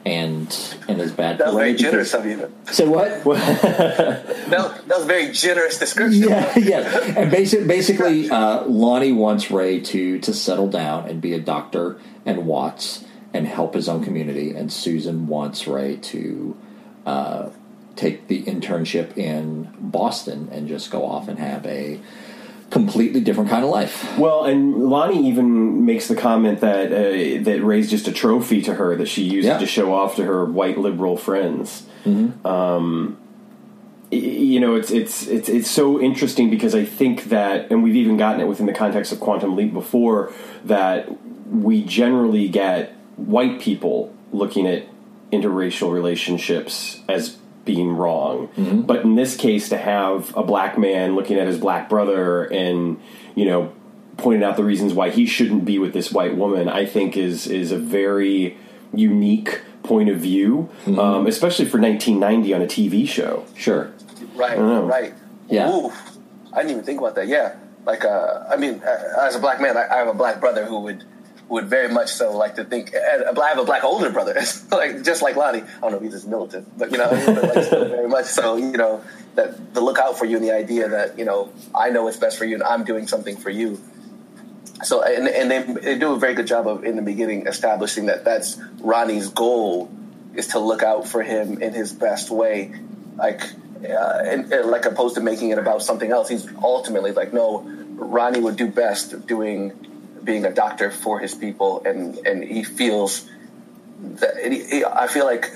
and 0.05 0.77
and 0.87 1.01
is 1.01 1.13
bad. 1.13 1.39
That 1.39 1.47
was 1.49 1.57
very 1.57 1.75
generous 1.75 2.13
of 2.15 2.27
you. 2.27 2.53
Said 2.71 2.89
what? 2.89 3.25
that, 3.25 4.49
that 4.49 4.89
was 4.89 5.07
very 5.07 5.33
generous 5.33 5.79
description. 5.79 6.29
Yeah, 6.29 6.59
yeah. 6.59 7.15
And 7.17 7.31
basic, 7.31 7.67
basically, 7.67 8.29
uh, 8.31 8.65
Lonnie 8.65 9.13
wants 9.13 9.51
Ray 9.51 9.81
to 9.81 10.19
to 10.19 10.35
settle 10.35 10.69
down 10.69 11.09
and 11.09 11.21
be 11.21 11.33
a 11.33 11.41
doctor 11.41 11.99
and 12.27 12.47
Watts 12.47 13.05
and 13.33 13.47
help 13.47 13.75
his 13.75 13.89
own 13.89 14.05
community, 14.05 14.51
and 14.51 14.73
Susan 14.73 15.27
wants 15.27 15.67
Ray 15.67 15.97
to. 15.97 16.57
Uh, 17.07 17.51
take 17.97 18.27
the 18.27 18.43
internship 18.43 19.17
in 19.17 19.73
Boston 19.79 20.49
and 20.51 20.67
just 20.67 20.91
go 20.91 21.07
off 21.07 21.29
and 21.29 21.39
have 21.39 21.65
a 21.65 22.01
completely 22.75 23.21
different 23.21 23.49
kind 23.49 23.65
of 23.65 23.71
life. 23.71 24.19
Well, 24.19 24.45
and 24.45 24.91
Lonnie 24.91 25.29
even 25.29 25.87
makes 25.87 26.09
the 26.09 26.17
comment 26.17 26.61
that 26.61 26.93
uh, 26.93 27.43
that 27.45 27.61
Ray's 27.63 27.89
just 27.89 28.09
a 28.09 28.13
trophy 28.13 28.61
to 28.63 28.75
her 28.75 28.97
that 28.97 29.07
she 29.07 29.23
uses 29.23 29.49
yeah. 29.49 29.59
to 29.59 29.67
show 29.67 29.95
off 29.95 30.17
to 30.17 30.25
her 30.25 30.45
white 30.45 30.77
liberal 30.77 31.17
friends. 31.17 31.87
Mm-hmm. 32.05 32.45
Um, 32.45 33.17
you 34.11 34.59
know, 34.59 34.75
it's 34.75 34.91
it's 34.91 35.27
it's 35.29 35.49
it's 35.49 35.71
so 35.71 36.01
interesting 36.01 36.51
because 36.51 36.75
I 36.75 36.85
think 36.85 37.25
that, 37.27 37.71
and 37.71 37.83
we've 37.85 37.97
even 37.97 38.17
gotten 38.17 38.41
it 38.41 38.49
within 38.49 38.67
the 38.67 38.75
context 38.75 39.13
of 39.13 39.21
Quantum 39.21 39.55
Leap 39.55 39.73
before 39.73 40.33
that 40.65 41.09
we 41.49 41.85
generally 41.85 42.49
get 42.49 42.93
white 43.17 43.61
people 43.61 44.13
looking 44.33 44.67
at 44.67 44.87
interracial 45.31 45.93
relationships 45.93 47.01
as 47.09 47.37
being 47.65 47.91
wrong, 47.91 48.49
but 48.87 49.03
in 49.03 49.15
this 49.15 49.37
case, 49.37 49.69
to 49.71 49.77
have 49.77 50.37
a 50.37 50.43
black 50.43 50.79
man 50.79 51.15
looking 51.15 51.39
at 51.39 51.47
his 51.47 51.59
black 51.59 51.89
brother 51.89 52.45
and 52.45 53.01
you 53.35 53.45
know 53.45 53.73
pointing 54.17 54.45
out 54.45 54.57
the 54.57 54.65
reasons 54.65 54.93
why 54.93 55.11
he 55.11 55.27
shouldn't 55.27 55.65
be 55.65 55.79
with 55.79 55.93
this 55.93 56.13
white 56.13 56.37
woman, 56.37 56.69
I 56.69 56.87
think 56.87 57.17
is 57.17 57.47
is 57.47 57.73
a 57.73 57.79
very 57.79 58.57
unique 58.93 59.63
point 59.83 60.09
of 60.09 60.19
view, 60.19 60.69
um, 60.87 61.27
especially 61.27 61.67
for 61.67 61.79
1990 61.79 62.55
on 62.55 62.63
a 62.63 62.67
TV 62.67 63.07
show. 63.07 63.45
Sure. 63.55 63.93
Right, 64.35 64.59
right. 64.59 65.15
Yeah. 65.49 65.71
Ooh, 65.71 65.93
I 66.53 66.59
didn't 66.59 66.71
even 66.71 66.85
think 66.85 67.01
about 67.01 67.15
that. 67.17 67.29
Yeah, 67.29 67.57
like 67.87 68.05
uh, 68.05 68.45
I 68.51 68.57
mean, 68.57 68.83
uh, 68.83 69.27
as 69.27 69.37
a 69.37 69.41
black 69.41 69.61
man, 69.61 69.77
I, 69.77 69.87
I 69.89 69.97
have 69.97 70.09
a 70.09 70.15
black 70.15 70.41
brother 70.41 70.65
who 70.65 70.81
would 70.81 71.05
would 71.49 71.67
very 71.67 71.89
much 71.89 72.11
so 72.11 72.37
like 72.37 72.57
to 72.57 72.65
think. 72.65 72.95
I 72.95 73.49
have 73.49 73.59
a 73.59 73.65
black 73.65 73.85
older 73.85 74.11
brother, 74.11 74.35
like 74.73 75.03
just 75.03 75.23
like 75.23 75.37
Lonnie. 75.37 75.63
I 75.63 75.81
don't 75.81 75.93
know 75.93 75.97
if 75.99 76.03
he's 76.03 76.15
as 76.15 76.27
militant, 76.27 76.79
but 76.79 76.91
you 76.91 76.99
know, 76.99 77.11
but 77.11 77.57
like 77.57 77.71
very 77.71 78.09
much 78.09 78.27
so. 78.27 78.57
You 78.57 78.73
know, 78.73 79.03
that 79.35 79.75
the 79.75 79.81
look 79.81 79.99
out 79.99 80.19
for 80.19 80.25
you 80.25 80.37
and 80.37 80.45
the 80.45 80.53
idea 80.53 80.89
that 80.89 81.19
you 81.19 81.25
know 81.25 81.53
I 81.75 81.91
know 81.91 82.05
what's 82.05 82.17
best 82.17 82.39
for 82.39 82.45
you 82.45 82.55
and 82.55 82.63
I'm 82.63 82.85
doing 82.85 83.07
something 83.07 83.37
for 83.37 83.51
you. 83.51 83.81
So 84.83 85.03
and, 85.03 85.29
and 85.29 85.51
they, 85.51 85.81
they 85.81 85.99
do 85.99 86.13
a 86.13 86.19
very 86.19 86.35
good 86.35 86.47
job 86.47 86.67
of 86.67 86.85
in 86.85 86.97
the 86.97 87.03
beginning 87.03 87.47
establishing 87.47 88.07
that 88.07 88.25
that's 88.25 88.61
Ronnie's 88.81 89.29
goal 89.29 89.91
is 90.35 90.49
to 90.49 90.59
look 90.59 90.83
out 90.83 91.07
for 91.07 91.23
him 91.23 91.63
in 91.63 91.73
his 91.73 91.93
best 91.93 92.31
way, 92.31 92.75
like 93.17 93.43
uh, 93.89 94.23
and, 94.25 94.53
and 94.53 94.71
like 94.71 94.85
opposed 94.85 95.15
to 95.17 95.21
making 95.21 95.51
it 95.51 95.59
about 95.59 95.83
something 95.83 96.11
else. 96.11 96.29
He's 96.29 96.49
ultimately 96.63 97.13
like, 97.13 97.33
no, 97.33 97.61
Ronnie 97.95 98.41
would 98.41 98.57
do 98.57 98.69
best 98.69 99.27
doing 99.27 99.94
being 100.25 100.45
a 100.45 100.53
doctor 100.53 100.91
for 100.91 101.19
his 101.19 101.35
people, 101.35 101.83
and 101.85 102.19
and 102.27 102.43
he 102.43 102.65
feels 102.65 103.29
that 104.01 104.35
he, 104.53 104.65
he, 104.65 104.85
I 104.85 105.07
feel 105.07 105.25
like 105.25 105.51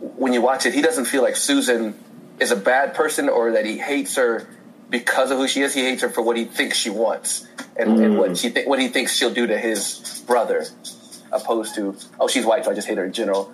when 0.00 0.32
you 0.32 0.42
watch 0.42 0.66
it, 0.66 0.74
he 0.74 0.82
doesn't 0.82 1.06
feel 1.06 1.22
like 1.22 1.36
Susan 1.36 1.94
is 2.38 2.50
a 2.50 2.56
bad 2.56 2.94
person 2.94 3.28
or 3.28 3.52
that 3.52 3.64
he 3.64 3.78
hates 3.78 4.16
her 4.16 4.46
because 4.90 5.30
of 5.30 5.38
who 5.38 5.48
she 5.48 5.62
is. 5.62 5.74
He 5.74 5.82
hates 5.82 6.02
her 6.02 6.08
for 6.10 6.22
what 6.22 6.36
he 6.36 6.44
thinks 6.44 6.76
she 6.76 6.90
wants 6.90 7.46
and, 7.76 7.98
and 8.00 8.18
what 8.18 8.30
mm. 8.30 8.40
she 8.40 8.50
th- 8.50 8.66
what 8.66 8.78
he 8.78 8.88
thinks 8.88 9.16
she'll 9.16 9.32
do 9.32 9.46
to 9.46 9.58
his 9.58 10.22
brother, 10.26 10.64
opposed 11.32 11.74
to 11.76 11.96
oh 12.20 12.28
she's 12.28 12.44
white, 12.44 12.64
so 12.64 12.70
I 12.70 12.74
just 12.74 12.88
hate 12.88 12.98
her 12.98 13.04
in 13.04 13.12
general. 13.12 13.52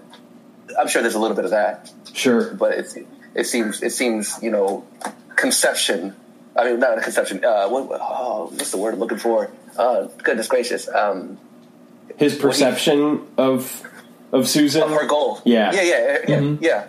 I'm 0.79 0.89
sure 0.89 1.03
there's 1.03 1.15
a 1.15 1.21
little 1.21 1.37
bit 1.37 1.45
of 1.45 1.51
that, 1.53 1.91
Sure. 2.13 2.53
but 2.55 2.73
it's 2.73 2.97
it 3.35 3.45
seems 3.45 3.83
it 3.83 3.91
seems 3.91 4.43
you 4.43 4.51
know 4.51 4.87
conception. 5.37 6.15
I 6.61 6.65
mean, 6.71 6.81
not 6.81 6.99
a 6.99 7.01
conception. 7.01 7.45
Uh, 7.45 7.69
what, 7.69 7.89
oh, 8.01 8.51
what's 8.53 8.71
the 8.71 8.77
word 8.77 8.95
I'm 8.95 9.01
looking 9.01 9.19
for? 9.19 9.51
Uh, 9.77 10.09
goodness 10.23 10.47
gracious. 10.47 10.89
Um, 10.89 11.39
His 12.19 12.35
perception 12.35 13.27
of 13.39 13.83
of 14.33 14.47
Susan. 14.47 14.83
of 14.83 14.91
her 14.91 15.07
goal. 15.07 15.41
Yeah. 15.45 15.73
Yeah, 15.73 15.83
yeah, 15.83 16.19
yeah, 16.29 16.57
yeah. 16.61 16.87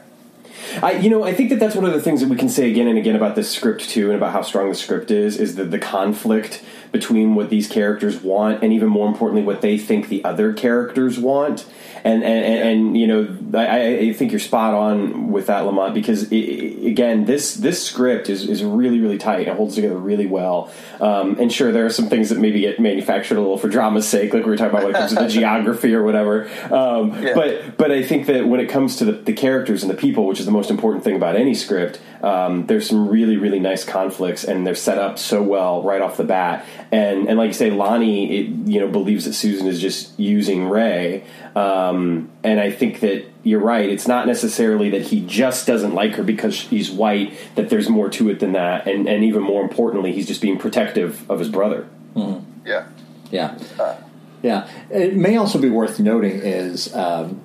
I, 0.83 0.93
you 0.93 1.09
know, 1.09 1.23
I 1.23 1.33
think 1.33 1.49
that 1.49 1.59
that's 1.59 1.75
one 1.75 1.85
of 1.85 1.93
the 1.93 2.01
things 2.01 2.21
that 2.21 2.29
we 2.29 2.35
can 2.35 2.49
say 2.49 2.69
again 2.69 2.87
and 2.87 2.97
again 2.97 3.15
about 3.15 3.35
this 3.35 3.49
script 3.49 3.89
too, 3.89 4.07
and 4.07 4.17
about 4.17 4.31
how 4.31 4.41
strong 4.41 4.69
the 4.69 4.75
script 4.75 5.09
is, 5.09 5.37
is 5.37 5.55
that 5.55 5.71
the 5.71 5.79
conflict 5.79 6.63
between 6.91 7.35
what 7.35 7.49
these 7.49 7.67
characters 7.67 8.21
want, 8.21 8.61
and 8.63 8.73
even 8.73 8.89
more 8.89 9.07
importantly, 9.07 9.43
what 9.43 9.61
they 9.61 9.77
think 9.77 10.09
the 10.09 10.23
other 10.23 10.53
characters 10.53 11.17
want. 11.17 11.65
And 12.03 12.23
and, 12.23 12.45
and, 12.45 12.69
and 12.69 12.97
you 12.97 13.07
know, 13.07 13.37
I, 13.57 13.97
I 13.97 14.13
think 14.13 14.31
you're 14.31 14.39
spot 14.39 14.73
on 14.73 15.31
with 15.31 15.47
that, 15.47 15.61
Lamont, 15.65 15.93
because 15.93 16.31
i 16.31 16.35
i 16.35 16.87
again, 16.87 17.25
this 17.25 17.55
this 17.55 17.83
script 17.83 18.29
is, 18.29 18.47
is 18.47 18.63
really 18.63 18.99
really 18.99 19.17
tight 19.17 19.47
and 19.47 19.57
holds 19.57 19.75
together 19.75 19.97
really 19.97 20.27
well. 20.27 20.71
Um, 20.99 21.37
and 21.39 21.51
sure, 21.51 21.71
there 21.71 21.85
are 21.85 21.91
some 21.91 22.09
things 22.09 22.29
that 22.29 22.39
maybe 22.39 22.61
get 22.61 22.79
manufactured 22.79 23.37
a 23.37 23.41
little 23.41 23.57
for 23.57 23.69
drama's 23.69 24.07
sake, 24.07 24.33
like 24.33 24.43
we 24.43 24.51
were 24.51 24.57
talking 24.57 24.71
about 24.71 24.83
when 24.83 24.95
it 24.95 24.99
comes 24.99 25.13
to 25.13 25.21
the 25.21 25.27
geography 25.39 25.93
or 25.93 26.03
whatever. 26.03 26.49
Um, 26.73 27.11
Yeah. 27.21 27.33
But 27.33 27.77
but 27.77 27.91
I 27.91 28.03
think 28.03 28.27
that 28.27 28.47
when 28.47 28.59
it 28.59 28.69
comes 28.69 28.97
to 28.97 29.05
the, 29.05 29.11
the 29.13 29.33
characters 29.33 29.83
and 29.83 29.91
the 29.91 29.97
people, 29.97 30.25
which 30.25 30.39
is 30.39 30.45
the 30.45 30.51
most 30.51 30.69
important 30.69 31.03
thing 31.03 31.15
about 31.15 31.35
any 31.35 31.53
script, 31.53 31.99
um, 32.21 32.65
there's 32.67 32.87
some 32.87 33.07
really 33.07 33.37
really 33.37 33.59
nice 33.59 33.83
conflicts, 33.83 34.43
and 34.43 34.65
they're 34.65 34.75
set 34.75 34.97
up 34.97 35.19
so 35.19 35.41
well 35.41 35.83
right 35.83 36.01
off 36.01 36.17
the 36.17 36.23
bat. 36.23 36.65
And 36.91 37.27
and 37.27 37.37
like 37.37 37.47
you 37.47 37.53
say, 37.53 37.71
Lonnie, 37.71 38.39
it, 38.39 38.47
you 38.67 38.79
know, 38.79 38.87
believes 38.87 39.25
that 39.25 39.33
Susan 39.33 39.67
is 39.67 39.81
just 39.81 40.17
using 40.19 40.69
Ray, 40.69 41.23
um, 41.55 42.29
and 42.43 42.59
I 42.59 42.71
think 42.71 42.99
that 43.01 43.25
you're 43.43 43.59
right. 43.59 43.89
It's 43.89 44.07
not 44.07 44.27
necessarily 44.27 44.91
that 44.91 45.01
he 45.01 45.25
just 45.25 45.65
doesn't 45.65 45.93
like 45.93 46.15
her 46.15 46.23
because 46.23 46.59
he's 46.59 46.91
white. 46.91 47.33
That 47.55 47.69
there's 47.69 47.89
more 47.89 48.09
to 48.11 48.29
it 48.29 48.39
than 48.39 48.53
that, 48.53 48.87
and 48.87 49.07
and 49.07 49.23
even 49.23 49.41
more 49.41 49.61
importantly, 49.63 50.11
he's 50.11 50.27
just 50.27 50.41
being 50.41 50.57
protective 50.57 51.29
of 51.29 51.39
his 51.39 51.49
brother. 51.49 51.87
Yeah. 52.65 52.87
Yeah. 53.31 53.57
Yeah. 54.41 54.69
It 54.89 55.15
may 55.15 55.37
also 55.37 55.59
be 55.59 55.69
worth 55.69 55.99
noting 55.99 56.39
is, 56.43 56.93
um, 56.95 57.41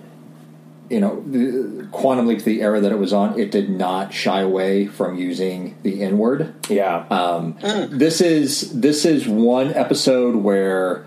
you 0.88 1.00
know, 1.00 1.20
the 1.26 1.86
Quantum 1.92 2.26
Leap, 2.26 2.42
the 2.44 2.60
era 2.62 2.80
that 2.80 2.92
it 2.92 2.98
was 2.98 3.12
on, 3.12 3.38
it 3.38 3.50
did 3.50 3.68
not 3.70 4.12
shy 4.14 4.40
away 4.40 4.86
from 4.86 5.18
using 5.18 5.76
the 5.82 6.02
N 6.02 6.18
word. 6.18 6.54
Yeah, 6.68 7.06
This 7.90 8.20
is 8.20 8.78
this 8.80 9.04
is 9.04 9.26
one 9.26 9.72
episode 9.74 10.36
where 10.36 11.04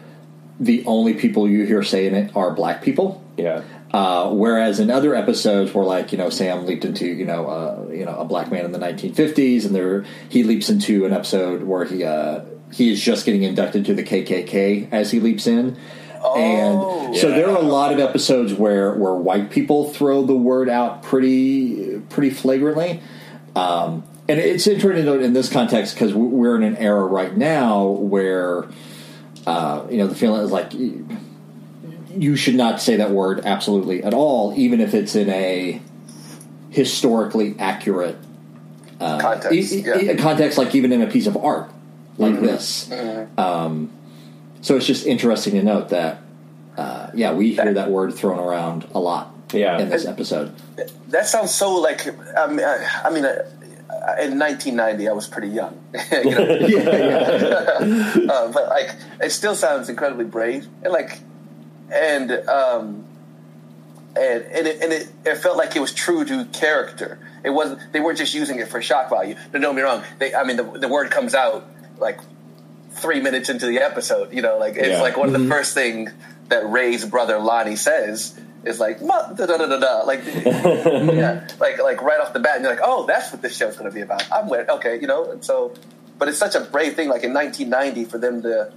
the 0.60 0.84
only 0.86 1.14
people 1.14 1.50
you 1.50 1.66
hear 1.66 1.84
saying 1.84 2.14
it 2.16 2.36
are 2.36 2.52
black 2.52 2.82
people. 2.82 3.24
yeah, 3.38 3.62
Uh, 3.94 4.30
whereas 4.32 4.80
in 4.82 4.92
other 4.92 5.16
episodes, 5.16 5.74
where 5.74 5.86
like 5.86 6.12
you 6.12 6.18
know 6.18 6.30
Sam 6.30 6.66
leaped 6.66 6.84
into 6.84 7.06
you 7.08 7.26
know 7.26 7.48
uh, 7.48 7.92
you 7.92 8.06
know 8.06 8.16
a 8.18 8.26
black 8.26 8.52
man 8.52 8.66
in 8.66 8.72
the 8.74 8.80
1950s, 8.80 9.66
and 9.66 9.74
there 9.74 10.04
he 10.28 10.44
leaps 10.44 10.70
into 10.70 11.06
an 11.06 11.14
episode 11.14 11.64
where 11.64 11.86
he 11.86 12.04
uh, 12.04 12.42
he 12.74 12.92
is 12.92 13.02
just 13.02 13.26
getting 13.26 13.44
inducted 13.44 13.86
to 13.86 13.94
the 13.94 14.04
KKK 14.04 14.90
as 14.92 15.10
he 15.12 15.20
leaps 15.22 15.48
in, 15.48 15.78
and 16.24 17.16
so 17.18 17.30
there 17.30 17.50
are 17.50 17.58
a 17.58 17.62
lot 17.62 17.94
of 17.94 18.00
episodes 18.00 18.54
where 18.54 18.94
where 18.94 19.14
white 19.14 19.50
people 19.50 19.90
throw 19.90 20.24
the 20.24 20.36
word 20.36 20.70
out 20.70 21.04
pretty 21.04 22.00
pretty 22.10 22.30
flagrantly. 22.30 23.02
Um, 23.56 24.04
and 24.28 24.40
it's 24.40 24.68
interesting 24.68 25.04
to 25.06 25.12
note 25.12 25.22
in 25.22 25.34
this 25.34 25.50
context 25.50 25.96
because 25.96 26.14
we're 26.14 26.56
in 26.56 26.64
an 26.64 26.78
era 26.78 27.04
right 27.04 27.36
now 27.36 27.88
where 27.88 28.66
uh, 29.48 29.86
you 29.90 29.98
know 29.98 30.08
the 30.08 30.16
feeling 30.16 30.42
is 30.42 30.52
like 30.52 30.74
you 30.74 32.36
should 32.36 32.56
not 32.56 32.82
say 32.82 32.98
that 32.98 33.12
word 33.12 33.42
absolutely 33.46 34.04
at 34.04 34.14
all, 34.14 34.54
even 34.58 34.82
if 34.82 34.94
it's 34.94 35.16
in 35.16 35.30
a 35.30 35.82
historically 36.70 37.56
accurate 37.60 38.18
Context. 39.00 39.52
e- 39.74 39.78
e- 39.78 39.82
yeah. 39.82 40.12
e- 40.14 40.16
context, 40.18 40.58
like 40.58 40.76
even 40.76 40.92
in 40.92 41.02
a 41.02 41.08
piece 41.08 41.26
of 41.28 41.38
art 41.38 41.72
like 42.18 42.40
this. 42.42 42.92
Um, 43.38 43.92
so 44.62 44.76
it's 44.76 44.86
just 44.86 45.06
interesting 45.06 45.54
to 45.54 45.64
note 45.64 45.90
that, 45.90 46.22
uh, 46.78 47.08
yeah, 47.14 47.34
we 47.34 47.54
hear 47.54 47.74
that 47.74 47.90
word 47.90 48.14
thrown 48.14 48.40
around 48.40 48.88
a 48.94 49.00
lot 49.00 49.34
Yeah. 49.54 49.80
in 49.80 49.90
this 49.90 50.06
episode. 50.06 50.54
That 51.10 51.28
sounds 51.28 51.54
so 51.54 51.76
like 51.76 52.08
I 52.38 52.48
mean, 52.48 52.66
I, 52.66 53.02
I 53.06 53.10
mean, 53.10 53.26
uh, 53.26 53.46
in 54.22 54.38
1990, 54.40 55.08
I 55.08 55.12
was 55.12 55.28
pretty 55.28 55.50
young, 55.50 55.78
you 56.12 56.32
know, 56.32 56.46
yeah, 56.68 57.84
yeah. 57.86 58.32
uh, 58.32 58.52
but 58.52 58.70
like 58.70 58.90
it 59.22 59.32
still 59.32 59.56
sounds 59.56 59.90
incredibly 59.90 60.26
brave 60.26 60.68
and 60.84 60.94
like 60.94 61.20
and 61.92 62.32
um 62.32 63.04
and 64.16 64.44
and 64.44 64.68
it, 64.68 64.82
and 64.82 64.94
it, 64.94 65.08
it 65.26 65.36
felt 65.38 65.58
like 65.58 65.76
it 65.76 65.80
was 65.80 65.94
true 65.94 66.24
to 66.26 66.46
character. 66.46 67.20
It 67.44 67.52
wasn't. 67.52 67.92
They 67.94 68.00
weren't 68.00 68.18
just 68.18 68.34
using 68.34 68.60
it 68.60 68.68
for 68.68 68.82
shock 68.82 69.10
value. 69.10 69.36
Don't 69.52 69.62
get 69.62 69.76
me 69.76 69.82
wrong. 69.82 70.04
They, 70.18 70.34
I 70.36 70.44
mean, 70.44 70.58
the, 70.58 70.64
the 70.64 70.88
word 70.90 71.10
comes 71.10 71.34
out 71.34 71.66
like 71.98 72.20
three 73.00 73.22
minutes 73.22 73.50
into 73.50 73.66
the 73.66 73.80
episode. 73.80 74.34
You 74.34 74.42
know, 74.42 74.58
like 74.58 74.76
it's 74.76 74.90
Yeah. 74.90 75.02
like 75.02 75.18
one 75.18 75.28
of 75.28 75.34
the 75.34 75.40
mm-hmm. 75.40 75.52
first 75.52 75.74
things 75.74 76.12
that 76.50 76.70
Ray's 76.70 77.06
brother 77.06 77.40
Lonnie 77.40 77.76
says 77.76 78.40
is 78.64 78.80
like 78.80 79.00
da 79.00 79.34
da 79.34 79.46
da 79.46 79.58
da 79.58 79.80
da," 79.80 80.02
like 80.06 80.22
yeah, 80.46 81.48
like 81.60 81.82
like 81.82 82.02
right 82.02 82.20
off 82.20 82.34
the 82.34 82.40
bat, 82.40 82.56
and 82.56 82.64
you're 82.64 82.74
like, 82.74 82.84
oh, 82.84 83.06
that's 83.06 83.32
what 83.32 83.42
this 83.42 83.56
show's 83.56 83.78
going 83.78 83.90
to 83.90 83.94
be 83.94 84.02
about. 84.02 84.30
I'm 84.32 84.50
with 84.50 84.70
okay, 84.70 85.00
you 85.00 85.08
know. 85.08 85.32
And 85.32 85.44
so, 85.44 85.74
but 86.18 86.28
it's 86.28 86.38
such 86.38 86.56
a 86.56 86.62
brave 86.62 86.96
thing, 86.96 87.10
like 87.10 87.24
in 87.24 87.34
1990, 87.34 88.06
for 88.10 88.18
them 88.18 88.42
to 88.44 88.72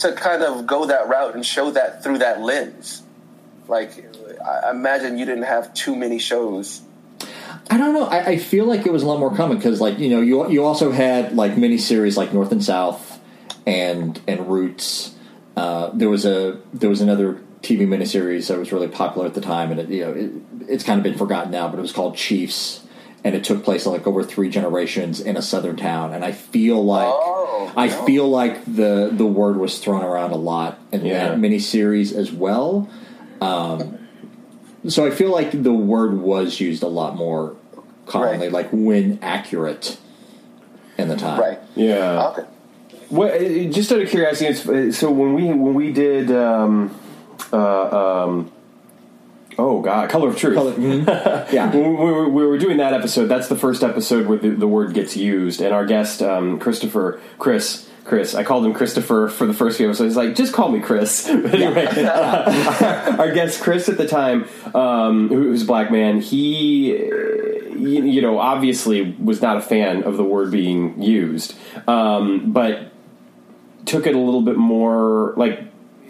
to 0.00 0.12
kind 0.12 0.42
of 0.42 0.66
go 0.66 0.86
that 0.86 1.08
route 1.08 1.34
and 1.34 1.44
show 1.44 1.70
that 1.72 2.02
through 2.02 2.18
that 2.18 2.40
lens. 2.40 3.02
Like, 3.66 4.04
I 4.44 4.70
imagine 4.70 5.18
you 5.18 5.26
didn't 5.26 5.44
have 5.44 5.74
too 5.74 5.94
many 5.94 6.18
shows. 6.18 6.80
I 7.70 7.76
don't 7.76 7.92
know. 7.92 8.04
I, 8.04 8.24
I 8.24 8.36
feel 8.38 8.64
like 8.64 8.86
it 8.86 8.92
was 8.92 9.02
a 9.02 9.06
lot 9.06 9.18
more 9.18 9.34
common 9.34 9.58
because, 9.58 9.80
like, 9.80 9.98
you 9.98 10.08
know, 10.08 10.20
you 10.20 10.48
you 10.50 10.64
also 10.64 10.90
had 10.90 11.36
like 11.36 11.52
miniseries 11.52 12.16
like 12.16 12.32
North 12.32 12.50
and 12.52 12.64
South 12.64 13.07
and 13.68 14.20
and 14.26 14.48
Roots. 14.48 15.14
Uh, 15.56 15.90
there 15.92 16.08
was 16.08 16.24
a 16.24 16.58
there 16.72 16.88
was 16.90 17.00
another 17.00 17.34
TV 17.62 17.80
miniseries 17.86 18.48
that 18.48 18.58
was 18.58 18.72
really 18.72 18.88
popular 18.88 19.26
at 19.26 19.34
the 19.34 19.40
time, 19.40 19.70
and 19.70 19.80
it, 19.80 19.88
you 19.88 20.04
know, 20.04 20.12
it, 20.12 20.30
it's 20.68 20.84
kind 20.84 20.98
of 20.98 21.04
been 21.04 21.18
forgotten 21.18 21.50
now, 21.52 21.68
but 21.68 21.78
it 21.78 21.82
was 21.82 21.92
called 21.92 22.16
Chiefs, 22.16 22.84
and 23.24 23.34
it 23.34 23.42
took 23.44 23.64
place 23.64 23.84
like 23.84 24.06
over 24.06 24.22
three 24.22 24.48
generations 24.48 25.20
in 25.20 25.36
a 25.36 25.42
southern 25.42 25.76
town. 25.76 26.12
And 26.14 26.24
I 26.24 26.32
feel 26.32 26.82
like 26.84 27.08
Oh, 27.10 27.72
I 27.76 27.88
no. 27.88 28.06
feel 28.06 28.28
like 28.28 28.64
the 28.64 29.10
the 29.12 29.26
word 29.26 29.56
was 29.56 29.78
thrown 29.80 30.02
around 30.04 30.30
a 30.30 30.36
lot 30.36 30.78
in 30.92 31.04
Yeah. 31.04 31.28
that 31.28 31.38
miniseries 31.38 32.14
as 32.14 32.32
well. 32.32 32.88
Um, 33.40 33.98
so 34.86 35.04
I 35.06 35.10
feel 35.10 35.30
like 35.30 35.50
the 35.60 35.72
word 35.74 36.20
was 36.20 36.60
used 36.60 36.82
a 36.84 36.88
lot 36.88 37.16
more 37.16 37.56
commonly, 38.06 38.46
Right. 38.46 38.52
like 38.52 38.68
when 38.72 39.18
accurate 39.22 39.98
in 40.96 41.08
the 41.08 41.16
time. 41.16 41.40
Right. 41.40 41.58
Yeah. 41.74 42.28
Okay. 42.28 42.42
Well, 43.10 43.32
uh, 43.32 43.70
just 43.70 43.90
out 43.90 44.00
of 44.00 44.08
curiosity, 44.10 44.92
so 44.92 45.10
when 45.10 45.34
we 45.34 45.44
when 45.44 45.74
we 45.74 45.92
did, 45.92 46.30
um, 46.30 46.94
uh, 47.52 48.24
um, 48.24 48.52
oh 49.56 49.80
god, 49.80 50.10
Color 50.10 50.28
of 50.28 50.36
Truth. 50.36 50.54
Color- 50.54 50.72
mhm. 50.74 51.06
yeah. 51.52 51.70
when 51.70 51.96
we 51.96 52.12
were, 52.12 52.28
we 52.28 52.46
were 52.46 52.58
doing 52.58 52.76
that 52.78 52.92
episode, 52.92 53.26
that's 53.26 53.48
the 53.48 53.56
first 53.56 53.82
episode 53.82 54.26
where 54.26 54.38
the, 54.38 54.50
the 54.50 54.68
word 54.68 54.92
gets 54.92 55.16
used, 55.16 55.60
and 55.62 55.72
our 55.72 55.86
guest 55.86 56.22
um, 56.22 56.58
Christopher, 56.58 57.18
Chris, 57.38 57.88
Chris, 58.04 58.34
I 58.34 58.44
called 58.44 58.66
him 58.66 58.74
Christopher 58.74 59.28
for 59.28 59.46
the 59.46 59.54
first 59.54 59.78
few 59.78 59.86
episodes. 59.86 60.10
He's 60.10 60.16
like, 60.16 60.34
just 60.34 60.52
call 60.52 60.70
me 60.70 60.80
Chris. 60.80 61.28
But 61.42 61.54
anyway, 61.54 61.86
uh, 61.86 63.16
our 63.18 63.32
guest 63.32 63.62
Chris 63.62 63.88
at 63.88 63.96
the 63.96 64.06
time, 64.08 64.46
um, 64.74 65.28
who 65.28 65.48
was 65.50 65.62
a 65.62 65.66
black 65.66 65.90
man, 65.90 66.20
he, 66.20 66.96
you, 66.96 68.04
you 68.04 68.22
know, 68.22 68.38
obviously 68.38 69.14
was 69.18 69.40
not 69.40 69.56
a 69.56 69.60
fan 69.60 70.02
of 70.02 70.16
the 70.16 70.24
word 70.24 70.50
being 70.50 71.00
used, 71.02 71.54
um, 71.86 72.52
but 72.52 72.92
took 73.88 74.06
it 74.06 74.14
a 74.14 74.18
little 74.18 74.42
bit 74.42 74.56
more 74.56 75.34
like 75.36 75.60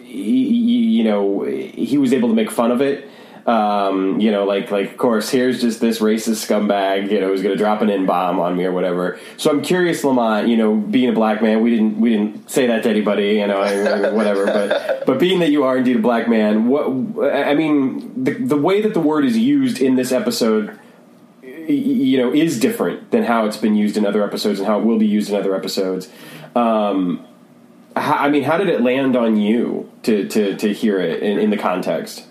he, 0.02 0.96
you 0.96 1.04
know 1.04 1.42
he 1.42 1.98
was 1.98 2.12
able 2.12 2.28
to 2.28 2.34
make 2.34 2.50
fun 2.50 2.70
of 2.70 2.80
it. 2.80 3.08
Um, 3.46 4.20
you 4.20 4.30
know 4.30 4.44
like 4.44 4.70
like 4.70 4.90
of 4.90 4.98
course 4.98 5.30
here's 5.30 5.62
just 5.62 5.80
this 5.80 6.00
racist 6.00 6.46
scumbag 6.46 7.10
you 7.10 7.18
know 7.18 7.28
who's 7.28 7.40
going 7.40 7.56
to 7.56 7.58
drop 7.58 7.80
an 7.80 7.88
n 7.88 8.04
bomb 8.04 8.38
on 8.38 8.58
me 8.58 8.66
or 8.66 8.72
whatever. 8.72 9.18
So 9.38 9.50
i'm 9.50 9.62
curious 9.62 10.04
lamont 10.04 10.48
you 10.48 10.56
know 10.58 10.76
being 10.76 11.08
a 11.08 11.14
black 11.14 11.40
man 11.40 11.62
we 11.62 11.70
didn't 11.70 11.98
we 11.98 12.10
didn't 12.10 12.50
say 12.50 12.66
that 12.66 12.82
to 12.82 12.90
anybody 12.90 13.36
you 13.36 13.46
know 13.46 13.60
whatever 14.12 14.44
but 14.44 15.06
but 15.06 15.18
being 15.18 15.40
that 15.40 15.50
you 15.50 15.64
are 15.64 15.78
indeed 15.78 15.96
a 15.96 15.98
black 16.00 16.28
man 16.28 16.68
what 16.68 17.24
i 17.34 17.54
mean 17.54 18.22
the, 18.22 18.34
the 18.34 18.56
way 18.56 18.82
that 18.82 18.92
the 18.92 19.00
word 19.00 19.24
is 19.24 19.38
used 19.38 19.80
in 19.80 19.96
this 19.96 20.12
episode 20.12 20.78
you 21.68 22.16
know 22.18 22.32
is 22.32 22.58
different 22.58 23.10
than 23.10 23.24
how 23.24 23.46
it's 23.46 23.56
been 23.56 23.76
used 23.76 23.96
in 23.96 24.06
other 24.06 24.24
episodes 24.24 24.58
and 24.58 24.66
how 24.66 24.78
it 24.78 24.84
will 24.84 24.98
be 24.98 25.06
used 25.06 25.30
in 25.30 25.36
other 25.36 25.54
episodes. 25.54 26.08
Um, 26.56 27.26
how, 27.98 28.14
I 28.16 28.28
mean, 28.28 28.42
how 28.42 28.56
did 28.56 28.68
it 28.68 28.80
land 28.80 29.16
on 29.16 29.36
you 29.36 29.90
to 30.04 30.28
to, 30.28 30.56
to 30.56 30.72
hear 30.72 31.00
it 31.00 31.22
in, 31.22 31.38
in 31.38 31.50
the 31.50 31.56
context? 31.56 32.24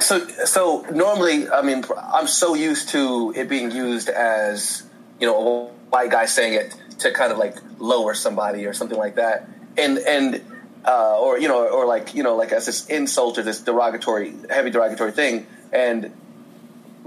So, 0.00 0.26
so 0.28 0.86
normally, 0.92 1.48
I 1.48 1.62
mean, 1.62 1.84
I'm 1.96 2.28
so 2.28 2.54
used 2.54 2.90
to 2.90 3.32
it 3.34 3.48
being 3.48 3.70
used 3.70 4.08
as 4.08 4.84
you 5.20 5.26
know 5.26 5.36
a 5.36 5.64
white 5.90 6.10
guy 6.10 6.26
saying 6.26 6.54
it 6.54 6.74
to 7.00 7.12
kind 7.12 7.32
of 7.32 7.38
like 7.38 7.56
lower 7.78 8.14
somebody 8.14 8.66
or 8.66 8.72
something 8.72 8.98
like 8.98 9.16
that, 9.16 9.48
and 9.76 9.98
and 9.98 10.42
uh, 10.84 11.18
or 11.18 11.38
you 11.38 11.48
know, 11.48 11.68
or 11.68 11.86
like 11.86 12.14
you 12.14 12.22
know, 12.22 12.36
like 12.36 12.52
as 12.52 12.66
this 12.66 12.86
insult 12.86 13.38
or 13.38 13.42
this 13.42 13.60
derogatory, 13.60 14.34
heavy 14.48 14.70
derogatory 14.70 15.12
thing, 15.12 15.46
and 15.72 16.12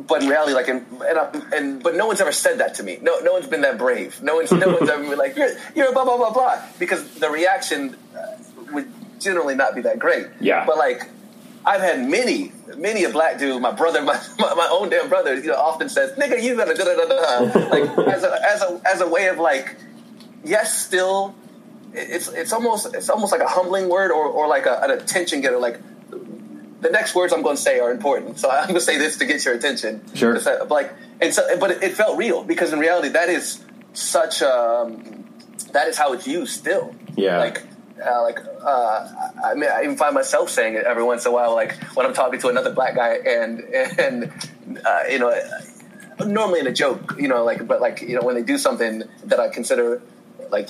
but 0.07 0.23
in 0.23 0.29
reality, 0.29 0.53
like, 0.53 0.67
and 0.67 0.85
and, 1.01 1.17
I, 1.19 1.41
and 1.55 1.83
but 1.83 1.95
no 1.95 2.07
one's 2.07 2.21
ever 2.21 2.31
said 2.31 2.59
that 2.59 2.75
to 2.75 2.83
me. 2.83 2.97
No, 3.01 3.19
no 3.19 3.33
one's 3.33 3.47
been 3.47 3.61
that 3.61 3.77
brave. 3.77 4.21
No 4.21 4.35
one's 4.35 4.51
no 4.51 4.67
one's 4.67 4.89
ever 4.89 5.03
been 5.03 5.17
like, 5.17 5.35
you're 5.35 5.51
you're 5.75 5.93
blah 5.93 6.05
blah 6.05 6.17
blah 6.17 6.31
blah, 6.31 6.61
because 6.79 7.15
the 7.15 7.29
reaction 7.29 7.95
uh, 8.17 8.37
would 8.73 8.91
generally 9.19 9.55
not 9.55 9.75
be 9.75 9.81
that 9.81 9.99
great. 9.99 10.27
Yeah. 10.39 10.65
but 10.65 10.77
like. 10.77 11.09
I've 11.63 11.81
had 11.81 12.09
many, 12.09 12.51
many 12.75 13.03
a 13.03 13.09
black 13.11 13.37
dude, 13.37 13.61
my 13.61 13.69
brother, 13.71 14.01
my, 14.11 14.19
my, 14.39 14.55
my 14.55 14.67
own 14.71 14.89
damn 14.89 15.09
brother, 15.09 15.35
you 15.35 15.45
know, 15.45 15.57
often 15.57 15.89
says, 15.89 16.17
"Nigga, 16.17 16.41
you 16.41 16.55
gotta 16.55 16.73
da 16.73 16.83
da 16.83 16.95
da 16.95 17.05
da," 17.05 17.69
like 17.69 17.83
as 18.07 18.23
a 18.23 18.39
as 18.43 18.61
a 18.63 18.81
as 18.83 19.01
a 19.01 19.07
way 19.07 19.27
of 19.27 19.37
like, 19.37 19.75
yes, 20.43 20.83
still, 20.83 21.35
it's 21.93 22.29
it's 22.29 22.51
almost 22.51 22.95
it's 22.95 23.09
almost 23.09 23.31
like 23.31 23.41
a 23.41 23.47
humbling 23.47 23.89
word 23.89 24.09
or 24.09 24.25
or 24.25 24.47
like 24.47 24.65
a, 24.65 24.79
an 24.81 24.89
attention 24.89 25.41
getter. 25.41 25.59
Like 25.59 25.79
the 26.81 26.89
next 26.89 27.15
words 27.15 27.31
I'm 27.31 27.41
going 27.41 27.55
to 27.55 27.61
say 27.61 27.79
are 27.79 27.91
important, 27.91 28.39
so 28.39 28.49
I'm 28.51 28.67
going 28.67 28.75
to 28.75 28.81
say 28.81 28.97
this 28.97 29.17
to 29.17 29.25
get 29.25 29.43
your 29.45 29.53
attention. 29.53 30.03
Sure. 30.13 30.35
Uh, 30.35 30.65
Like 30.65 30.93
and 31.21 31.33
so, 31.33 31.57
but 31.57 31.71
it, 31.71 31.83
it 31.83 31.93
felt 31.93 32.17
real 32.17 32.43
because 32.43 32.73
in 32.73 32.79
reality, 32.79 33.09
that 33.09 33.29
is 33.29 33.63
such 33.93 34.41
um, 34.41 35.25
that 35.73 35.87
is 35.87 35.97
how 35.97 36.13
it's 36.13 36.27
used 36.27 36.53
still. 36.57 36.93
Yeah. 37.15 37.39
Like. 37.39 37.63
Uh, 38.03 38.23
like 38.23 38.39
uh, 38.39 39.31
I, 39.43 39.51
I 39.51 39.53
mean, 39.53 39.69
I 39.69 39.83
even 39.83 39.95
find 39.95 40.15
myself 40.15 40.49
saying 40.49 40.73
it 40.73 40.85
every 40.85 41.03
once 41.03 41.23
in 41.27 41.31
a 41.31 41.35
while. 41.35 41.53
Like 41.53 41.75
when 41.93 42.03
I'm 42.03 42.15
talking 42.15 42.39
to 42.39 42.47
another 42.47 42.73
black 42.73 42.95
guy, 42.95 43.17
and 43.17 43.59
and 43.59 44.31
uh, 44.83 45.01
you 45.07 45.19
know, 45.19 45.31
normally 46.25 46.61
in 46.61 46.65
a 46.65 46.73
joke, 46.73 47.15
you 47.19 47.27
know, 47.27 47.43
like 47.43 47.67
but 47.67 47.79
like 47.79 48.01
you 48.01 48.15
know 48.15 48.25
when 48.25 48.33
they 48.33 48.41
do 48.41 48.57
something 48.57 49.03
that 49.25 49.39
I 49.39 49.49
consider 49.49 50.01
like 50.49 50.69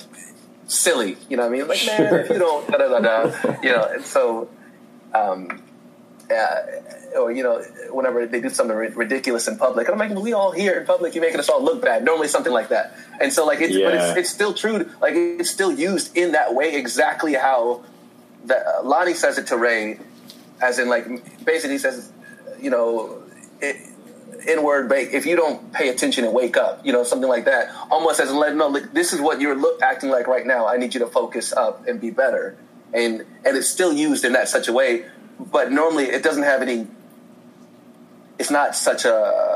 silly, 0.66 1.16
you 1.30 1.38
know, 1.38 1.44
what 1.44 1.54
I 1.54 1.58
mean, 1.58 1.68
like 1.68 1.86
man, 1.86 2.14
if 2.16 2.28
you 2.28 2.38
don't, 2.38 2.68
da 2.68 2.76
da 2.76 2.88
da 2.88 3.00
da, 3.00 3.60
you 3.62 3.70
know, 3.70 3.84
and 3.84 4.04
so, 4.04 4.50
um, 5.14 5.62
uh, 6.32 7.18
or 7.18 7.32
you 7.32 7.42
know, 7.42 7.60
whenever 7.90 8.26
they 8.26 8.40
do 8.40 8.50
something 8.50 8.76
ri- 8.76 8.88
ridiculous 8.88 9.48
in 9.48 9.58
public, 9.58 9.88
and 9.88 10.00
I'm 10.00 10.10
like, 10.10 10.22
we 10.22 10.32
all 10.32 10.52
here 10.52 10.78
in 10.78 10.86
public, 10.86 11.14
you're 11.14 11.24
making 11.24 11.40
us 11.40 11.48
all 11.48 11.62
look 11.62 11.82
bad. 11.82 12.04
Normally, 12.04 12.28
something 12.28 12.52
like 12.52 12.68
that, 12.68 12.96
and 13.20 13.32
so 13.32 13.46
like 13.46 13.60
it's 13.60 13.74
but 13.74 13.94
it's, 13.94 14.16
it's 14.18 14.30
still 14.30 14.54
true. 14.54 14.90
Like 15.00 15.14
it's 15.14 15.50
still 15.50 15.72
used 15.72 16.16
in 16.16 16.32
that 16.32 16.54
way, 16.54 16.74
exactly 16.74 17.34
how 17.34 17.84
that 18.46 18.66
uh, 18.66 18.82
Lonnie 18.82 19.14
says 19.14 19.38
it 19.38 19.48
to 19.48 19.56
Ray, 19.56 19.98
as 20.60 20.78
in 20.78 20.88
like 20.88 21.06
basically 21.44 21.74
he 21.74 21.78
says, 21.78 22.10
you 22.60 22.70
know, 22.70 23.22
it, 23.60 23.76
inward 24.46 24.88
break. 24.88 25.12
If 25.12 25.26
you 25.26 25.36
don't 25.36 25.72
pay 25.72 25.88
attention 25.88 26.24
and 26.24 26.34
wake 26.34 26.56
up, 26.56 26.84
you 26.84 26.92
know, 26.92 27.04
something 27.04 27.28
like 27.28 27.44
that, 27.44 27.74
almost 27.90 28.20
as 28.20 28.30
in 28.30 28.36
letting 28.36 28.58
know, 28.58 28.68
look, 28.68 28.92
this 28.92 29.12
is 29.12 29.20
what 29.20 29.40
you're 29.40 29.56
look, 29.56 29.80
acting 29.82 30.10
like 30.10 30.26
right 30.26 30.46
now. 30.46 30.66
I 30.66 30.76
need 30.76 30.94
you 30.94 31.00
to 31.00 31.06
focus 31.06 31.52
up 31.52 31.86
and 31.86 32.00
be 32.00 32.10
better. 32.10 32.56
And 32.92 33.24
and 33.44 33.56
it's 33.56 33.68
still 33.68 33.92
used 33.92 34.24
in 34.24 34.32
that 34.34 34.48
such 34.48 34.68
a 34.68 34.72
way, 34.72 35.06
but 35.50 35.72
normally 35.72 36.04
it 36.04 36.22
doesn't 36.22 36.42
have 36.42 36.62
any. 36.62 36.86
It's 38.38 38.50
not 38.50 38.74
such 38.74 39.04
a 39.04 39.52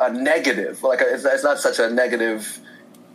a 0.00 0.10
negative, 0.10 0.82
like 0.82 1.02
a, 1.02 1.14
it's, 1.14 1.24
it's 1.24 1.44
not 1.44 1.58
such 1.58 1.78
a 1.78 1.90
negative 1.90 2.58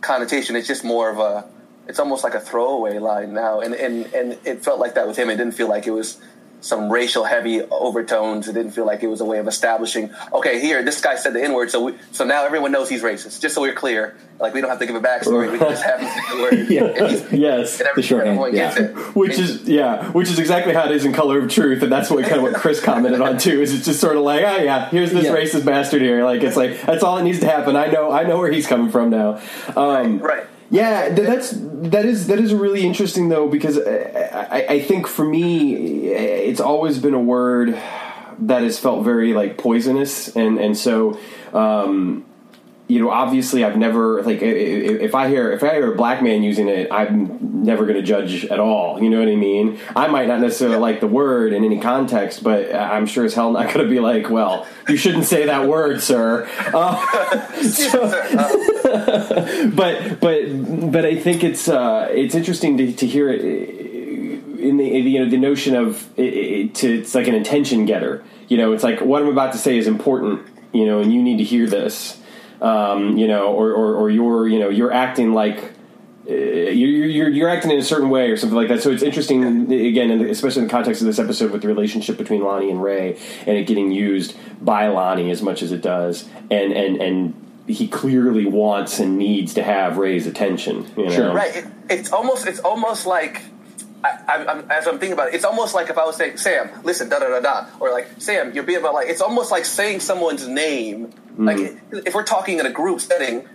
connotation. 0.00 0.54
It's 0.56 0.68
just 0.68 0.84
more 0.84 1.10
of 1.10 1.18
a. 1.18 1.44
It's 1.88 1.98
almost 1.98 2.24
like 2.24 2.34
a 2.34 2.40
throwaway 2.40 2.98
line 2.98 3.32
now, 3.32 3.60
and 3.60 3.74
and 3.74 4.06
and 4.14 4.38
it 4.44 4.64
felt 4.64 4.80
like 4.80 4.94
that 4.94 5.06
with 5.06 5.16
him. 5.16 5.30
It 5.30 5.36
didn't 5.36 5.54
feel 5.54 5.68
like 5.68 5.86
it 5.86 5.92
was 5.92 6.20
some 6.60 6.90
racial 6.90 7.24
heavy 7.24 7.62
overtones. 7.62 8.48
It 8.48 8.54
didn't 8.54 8.72
feel 8.72 8.86
like 8.86 9.02
it 9.02 9.06
was 9.08 9.20
a 9.20 9.24
way 9.24 9.38
of 9.38 9.46
establishing. 9.46 10.10
Okay, 10.32 10.60
here 10.60 10.82
this 10.82 11.00
guy 11.00 11.16
said 11.16 11.32
the 11.34 11.42
n 11.42 11.52
word, 11.52 11.70
so 11.70 11.84
we, 11.84 11.94
so 12.12 12.24
now 12.24 12.44
everyone 12.44 12.72
knows 12.72 12.88
he's 12.88 13.02
racist. 13.02 13.40
Just 13.40 13.54
so 13.54 13.60
we're 13.60 13.74
clear, 13.74 14.16
like 14.40 14.52
we 14.54 14.60
don't 14.60 14.70
have 14.70 14.78
to 14.80 14.86
give 14.86 14.96
a 14.96 15.00
backstory. 15.00 15.52
We 15.52 15.58
can 15.58 15.68
just 15.70 15.82
have 15.84 16.00
him 16.00 16.08
say 16.08 16.36
the 16.36 16.42
word. 16.42 16.66
Yeah. 16.70 16.84
And 16.84 17.38
Yes, 17.38 17.78
and 17.80 17.88
every- 17.88 18.02
the 18.02 18.06
shorthand, 18.08 18.28
everyone 18.30 18.52
gets 18.52 18.78
yeah. 18.78 18.84
it. 18.86 18.94
which 19.14 19.34
And- 19.38 19.40
is 19.44 19.62
yeah, 19.68 20.10
which 20.10 20.28
is 20.30 20.38
exactly 20.38 20.72
how 20.74 20.86
it 20.86 20.92
is 20.92 21.04
in 21.04 21.12
Color 21.12 21.38
of 21.40 21.50
Truth, 21.50 21.82
and 21.82 21.92
that's 21.92 22.10
what 22.10 22.24
kind 22.24 22.36
of 22.36 22.42
what 22.42 22.54
Chris 22.54 22.80
commented 22.80 23.20
on 23.20 23.38
too. 23.38 23.60
Is 23.62 23.74
it's 23.74 23.84
just 23.84 24.00
sort 24.00 24.16
of 24.16 24.22
like, 24.22 24.44
oh 24.44 24.56
yeah, 24.62 24.88
here's 24.90 25.12
this 25.12 25.24
Yeah. 25.26 25.34
racist 25.34 25.64
bastard 25.64 26.02
here. 26.02 26.24
Like 26.24 26.42
it's 26.42 26.56
like 26.56 26.80
that's 26.82 27.02
all 27.02 27.16
that 27.16 27.22
needs 27.24 27.40
to 27.40 27.46
happen. 27.46 27.76
I 27.76 27.86
know, 27.86 28.10
I 28.10 28.24
know 28.24 28.38
where 28.38 28.50
he's 28.50 28.66
coming 28.66 28.90
from 28.90 29.10
now. 29.10 29.40
Um, 29.76 30.18
right. 30.18 30.46
Yeah, 30.70 31.10
that's 31.10 31.52
that 31.54 32.04
is 32.04 32.26
that 32.26 32.40
is 32.40 32.52
really 32.52 32.84
interesting 32.84 33.28
though 33.28 33.48
because 33.48 33.78
I, 33.78 34.48
I, 34.50 34.66
I 34.68 34.80
think 34.82 35.06
for 35.06 35.24
me 35.24 36.08
it's 36.08 36.60
always 36.60 36.98
been 36.98 37.14
a 37.14 37.20
word 37.20 37.78
that 38.38 38.62
has 38.62 38.78
felt 38.78 39.04
very 39.04 39.32
like 39.32 39.58
poisonous 39.58 40.34
and 40.34 40.58
and 40.58 40.76
so 40.76 41.18
um, 41.52 42.24
you 42.88 43.00
know 43.00 43.10
obviously 43.10 43.64
I've 43.64 43.76
never 43.76 44.22
like 44.22 44.40
if 44.42 45.14
I 45.14 45.28
hear 45.28 45.50
if 45.52 45.62
I 45.62 45.74
hear 45.74 45.92
a 45.92 45.96
black 45.96 46.22
man 46.22 46.42
using 46.42 46.68
it 46.68 46.88
I'm 46.90 47.64
never 47.64 47.84
going 47.84 47.96
to 47.96 48.02
judge 48.02 48.44
at 48.44 48.60
all 48.60 49.02
you 49.02 49.10
know 49.10 49.18
what 49.18 49.28
I 49.28 49.34
mean 49.36 49.78
I 49.94 50.06
might 50.06 50.28
not 50.28 50.40
necessarily 50.40 50.78
like 50.78 51.00
the 51.00 51.08
word 51.08 51.52
in 51.52 51.64
any 51.64 51.80
context 51.80 52.44
but 52.44 52.74
I'm 52.74 53.06
sure 53.06 53.24
as 53.24 53.34
hell 53.34 53.52
not 53.52 53.72
going 53.74 53.86
to 53.86 53.90
be 53.90 54.00
like 54.00 54.30
well 54.30 54.66
you 54.88 54.96
shouldn't 54.96 55.24
say 55.24 55.46
that 55.46 55.66
word 55.68 56.00
sir 56.00 56.48
uh, 56.72 57.04
but 59.74 60.20
but 60.20 60.92
but 60.92 61.04
I 61.04 61.16
think 61.16 61.42
it's 61.42 61.68
uh, 61.68 62.08
it's 62.12 62.34
interesting 62.34 62.76
to, 62.78 62.92
to 62.92 63.06
hear 63.06 63.28
it 63.28 63.40
in 63.40 64.76
the 64.76 64.84
you 64.84 65.18
know 65.18 65.30
the 65.30 65.38
notion 65.38 65.74
of 65.74 66.08
it, 66.18 66.34
it, 66.34 66.74
to 66.76 67.00
it's 67.00 67.14
like 67.14 67.28
an 67.28 67.34
intention 67.34 67.86
getter. 67.86 68.24
You 68.48 68.58
know, 68.58 68.72
it's 68.72 68.84
like 68.84 69.00
what 69.00 69.22
I'm 69.22 69.28
about 69.28 69.52
to 69.52 69.58
say 69.58 69.76
is 69.76 69.86
important. 69.86 70.46
You 70.72 70.86
know, 70.86 71.00
and 71.00 71.12
you 71.12 71.22
need 71.22 71.38
to 71.38 71.44
hear 71.44 71.66
this. 71.66 72.20
Um, 72.60 73.18
you 73.18 73.28
know, 73.28 73.52
or, 73.52 73.72
or 73.72 73.94
or 73.94 74.10
you're 74.10 74.48
you 74.48 74.58
know 74.58 74.68
you're 74.68 74.92
acting 74.92 75.32
like. 75.32 75.72
Uh, 76.28 76.32
you're, 76.32 77.06
you're 77.06 77.28
you're 77.28 77.48
acting 77.48 77.70
in 77.70 77.78
a 77.78 77.84
certain 77.84 78.10
way 78.10 78.30
or 78.30 78.36
something 78.36 78.56
like 78.56 78.66
that. 78.66 78.82
So 78.82 78.90
it's 78.90 79.04
interesting, 79.04 79.70
again, 79.72 80.10
in 80.10 80.18
the, 80.18 80.28
especially 80.28 80.62
in 80.62 80.66
the 80.66 80.72
context 80.72 81.00
of 81.00 81.06
this 81.06 81.20
episode, 81.20 81.52
with 81.52 81.62
the 81.62 81.68
relationship 81.68 82.16
between 82.16 82.42
Lonnie 82.42 82.68
and 82.68 82.82
Ray, 82.82 83.16
and 83.46 83.56
it 83.56 83.68
getting 83.68 83.92
used 83.92 84.34
by 84.60 84.88
Lonnie 84.88 85.30
as 85.30 85.40
much 85.40 85.62
as 85.62 85.70
it 85.70 85.82
does, 85.82 86.28
and 86.50 86.72
and 86.72 87.00
and 87.00 87.46
he 87.68 87.86
clearly 87.86 88.44
wants 88.44 88.98
and 88.98 89.18
needs 89.18 89.54
to 89.54 89.62
have 89.62 89.98
Ray's 89.98 90.26
attention. 90.26 90.86
You 90.96 91.04
know? 91.04 91.10
Sure. 91.10 91.32
Right. 91.32 91.56
It, 91.56 91.66
it's 91.90 92.12
almost 92.12 92.46
it's 92.48 92.60
almost 92.60 93.06
like 93.06 93.42
I, 94.28 94.44
I'm, 94.46 94.70
as 94.70 94.86
I'm 94.86 94.98
thinking 94.98 95.12
about 95.12 95.28
it, 95.28 95.34
it's 95.34 95.44
almost 95.44 95.74
like 95.74 95.90
if 95.90 95.98
I 95.98 96.04
was 96.04 96.16
saying 96.16 96.36
Sam, 96.38 96.70
listen, 96.84 97.08
da 97.08 97.18
da 97.18 97.28
da 97.28 97.40
da, 97.40 97.66
or 97.80 97.90
like 97.90 98.08
Sam, 98.18 98.52
you're 98.54 98.64
being 98.64 98.80
about 98.80 98.94
like 98.94 99.08
it's 99.08 99.20
almost 99.20 99.50
like 99.50 99.64
saying 99.64 100.00
someone's 100.00 100.46
name. 100.46 101.08
Mm-hmm. 101.08 101.44
Like 101.44 101.58
if 102.06 102.14
we're 102.14 102.24
talking 102.24 102.58
in 102.58 102.66
a 102.66 102.72
group 102.72 103.00
setting, 103.00 103.48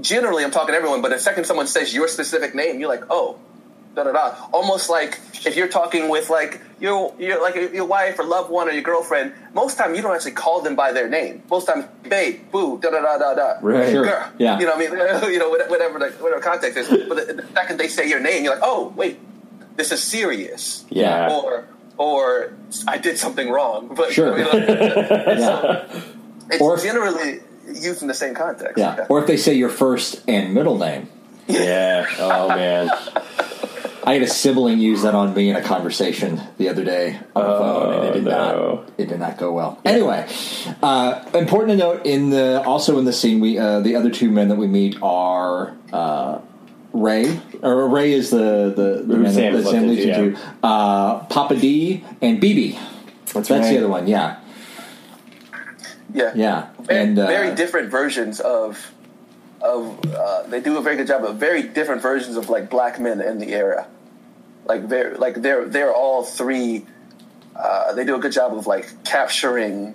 generally 0.00 0.44
I'm 0.44 0.50
talking 0.50 0.72
to 0.72 0.76
everyone, 0.76 1.02
but 1.02 1.10
the 1.10 1.18
second 1.18 1.44
someone 1.44 1.66
says 1.66 1.94
your 1.94 2.08
specific 2.08 2.54
name, 2.54 2.80
you're 2.80 2.88
like, 2.88 3.04
oh, 3.10 3.38
da 3.94 4.04
da 4.04 4.12
da. 4.12 4.48
Almost 4.52 4.90
like 4.90 5.18
if 5.44 5.56
you're 5.56 5.68
talking 5.68 6.08
with 6.08 6.30
like 6.30 6.60
your 6.78 7.14
your 7.18 7.40
like 7.40 7.54
your 7.54 7.86
wife 7.86 8.18
or 8.18 8.24
loved 8.24 8.50
one 8.50 8.68
or 8.68 8.72
your 8.72 8.82
girlfriend. 8.82 9.32
Most 9.54 9.78
time 9.78 9.94
you 9.94 10.02
don't 10.02 10.14
actually 10.14 10.32
call 10.32 10.60
them 10.60 10.76
by 10.76 10.92
their 10.92 11.08
name. 11.08 11.42
Most 11.50 11.66
times, 11.66 11.86
babe, 12.02 12.50
boo, 12.52 12.78
da 12.78 12.90
da 12.90 13.00
da 13.00 13.18
da 13.18 13.34
da. 13.34 13.58
Right. 13.62 13.90
Sure. 13.90 14.04
Girl. 14.04 14.30
Yeah. 14.38 14.58
You 14.58 14.66
know 14.66 14.76
what 14.76 14.92
I 14.92 15.20
mean? 15.22 15.32
you 15.32 15.38
know 15.38 15.50
whatever 15.50 15.98
the, 15.98 16.10
whatever 16.22 16.42
context 16.42 16.76
is. 16.76 16.88
But 17.08 17.26
the, 17.26 17.34
the 17.34 17.46
second 17.54 17.78
they 17.78 17.88
say 17.88 18.08
your 18.08 18.20
name, 18.20 18.44
you're 18.44 18.54
like, 18.54 18.64
oh 18.64 18.92
wait, 18.94 19.18
this 19.76 19.92
is 19.92 20.02
serious. 20.02 20.84
Yeah. 20.90 21.30
Or 21.32 21.66
or 21.98 22.52
I 22.88 22.98
did 22.98 23.18
something 23.18 23.48
wrong. 23.50 23.88
But 23.96 24.12
Sure. 24.12 24.36
you 24.38 24.44
know, 24.44 24.52
Yeah. 24.56 25.84
it's 26.50 26.60
Or 26.62 26.74
if- 26.76 26.82
generally 26.82 27.40
used 27.66 28.02
in 28.02 28.08
the 28.08 28.14
same 28.14 28.34
context. 28.34 28.78
Yeah. 28.78 29.06
Or 29.08 29.20
if 29.20 29.26
they 29.26 29.36
say 29.36 29.54
your 29.54 29.68
first 29.70 30.22
and 30.28 30.54
middle 30.54 30.78
name. 30.78 31.08
Yeah. 31.48 32.06
Oh 32.18 32.48
man. 32.48 32.90
I 34.08 34.12
had 34.14 34.22
a 34.22 34.28
sibling 34.28 34.78
use 34.78 35.02
that 35.02 35.16
on 35.16 35.34
me 35.34 35.50
in 35.50 35.56
a 35.56 35.62
conversation 35.62 36.40
the 36.58 36.68
other 36.68 36.84
day 36.84 37.18
on 37.34 37.42
the 37.42 37.58
phone, 37.58 37.92
and 37.94 38.04
it 38.04 38.12
did 38.12 38.24
no. 38.24 38.30
not 38.76 38.90
it 38.98 39.08
did 39.08 39.18
not 39.18 39.36
go 39.36 39.50
well. 39.52 39.80
Anyway, 39.84 40.28
uh, 40.80 41.24
important 41.34 41.70
to 41.72 41.76
note 41.76 42.06
in 42.06 42.30
the 42.30 42.62
also 42.62 42.98
in 43.00 43.04
the 43.04 43.12
scene, 43.12 43.40
we 43.40 43.58
uh, 43.58 43.80
the 43.80 43.96
other 43.96 44.10
two 44.10 44.30
men 44.30 44.46
that 44.48 44.54
we 44.54 44.68
meet 44.68 44.96
are 45.02 45.74
uh, 45.92 46.38
Ray, 46.96 47.40
or 47.62 47.88
Ray 47.88 48.12
is 48.12 48.30
the 48.30 48.72
the, 48.74 49.04
the 49.06 49.16
man 49.16 49.32
Sam 49.32 49.52
that, 49.52 49.58
is 49.58 49.64
that 49.64 49.70
Sam 49.70 49.82
looking 49.82 49.96
leads 49.96 50.16
to, 50.16 50.24
you 50.24 50.32
to, 50.32 50.66
uh, 50.66 51.24
Papa 51.26 51.56
D 51.56 52.04
and 52.22 52.40
BB. 52.40 52.78
That's, 53.32 53.50
right. 53.50 53.62
the 53.62 53.78
other 53.78 53.88
one. 53.88 54.06
Yeah, 54.06 54.40
Yeah. 56.14 56.32
yeah, 56.34 56.68
Very, 56.80 57.00
and 57.00 57.18
uh, 57.18 57.26
very 57.26 57.54
different 57.54 57.90
versions 57.90 58.40
of 58.40 58.92
of 59.60 60.00
uh, 60.06 60.44
they 60.44 60.60
do 60.60 60.78
a 60.78 60.82
very 60.82 60.96
good 60.96 61.06
job 61.06 61.24
of 61.24 61.36
very 61.36 61.62
different 61.62 62.00
versions 62.00 62.36
of 62.36 62.48
like 62.48 62.70
black 62.70 62.98
men 62.98 63.20
in 63.20 63.38
the 63.38 63.52
era. 63.52 63.86
Like 64.64 64.84
very 64.84 65.16
like 65.16 65.34
they're 65.34 65.66
they're 65.66 65.94
all 65.94 66.24
three. 66.24 66.86
Uh, 67.54 67.92
they 67.92 68.04
do 68.04 68.16
a 68.16 68.18
good 68.18 68.32
job 68.32 68.54
of 68.54 68.66
like 68.66 69.04
capturing 69.04 69.94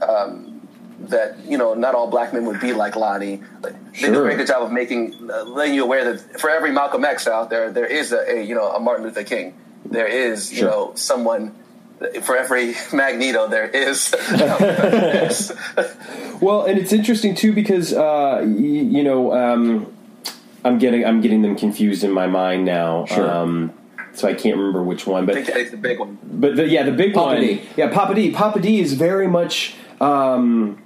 um, 0.00 0.49
that 1.10 1.36
you 1.46 1.58
know 1.58 1.74
not 1.74 1.94
all 1.94 2.08
black 2.08 2.32
men 2.32 2.46
would 2.46 2.60
be 2.60 2.72
like 2.72 2.96
Lonnie. 2.96 3.42
Like, 3.62 3.74
They 3.92 4.00
do 4.00 4.12
a 4.12 4.14
Sure. 4.14 4.22
very 4.24 4.36
good 4.36 4.46
job 4.46 4.62
of 4.62 4.72
making 4.72 5.30
uh, 5.30 5.44
letting 5.44 5.74
you 5.74 5.84
aware 5.84 6.12
that 6.12 6.40
for 6.40 6.48
every 6.50 6.72
Malcolm 6.72 7.04
X 7.04 7.26
out 7.28 7.50
there, 7.50 7.70
there 7.70 7.86
is 7.86 8.12
a, 8.12 8.38
a 8.38 8.42
you 8.42 8.54
know 8.54 8.70
a 8.72 8.80
Martin 8.80 9.04
Luther 9.04 9.24
King. 9.24 9.54
There 9.84 10.06
is 10.06 10.50
you 10.52 10.58
Sure. 10.58 10.70
know 10.70 10.92
someone. 10.94 11.54
For 12.22 12.34
every 12.34 12.74
Magneto, 12.94 13.46
there 13.48 13.66
is. 13.68 14.14
Well, 16.40 16.64
and 16.64 16.78
it's 16.78 16.92
interesting 16.92 17.34
too 17.34 17.52
because 17.52 17.92
uh, 17.92 18.38
y- 18.42 18.46
you 18.96 19.04
know 19.04 19.32
um, 19.34 19.92
I'm 20.64 20.78
getting 20.78 21.04
I'm 21.04 21.20
getting 21.20 21.42
them 21.42 21.54
confused 21.56 22.02
in 22.02 22.10
my 22.12 22.26
mind 22.26 22.64
now. 22.64 23.04
Sure. 23.04 23.30
Um, 23.30 23.72
so 24.14 24.26
I 24.26 24.32
can't 24.34 24.56
remember 24.56 24.82
which 24.82 25.06
one, 25.06 25.24
I 25.24 25.26
but 25.26 25.34
think 25.34 25.46
that's 25.48 25.70
the 25.70 25.76
big 25.76 25.98
one. 26.00 26.18
But 26.24 26.56
the, 26.56 26.66
yeah, 26.66 26.82
the 26.82 26.92
big 26.92 27.12
Papa 27.12 27.26
one, 27.34 27.40
D. 27.42 27.62
yeah, 27.76 27.90
Papa 27.92 28.14
D. 28.14 28.30
Papa 28.30 28.58
D 28.60 28.80
is 28.80 28.94
very 28.94 29.28
much 29.28 29.74
um, 30.00 30.82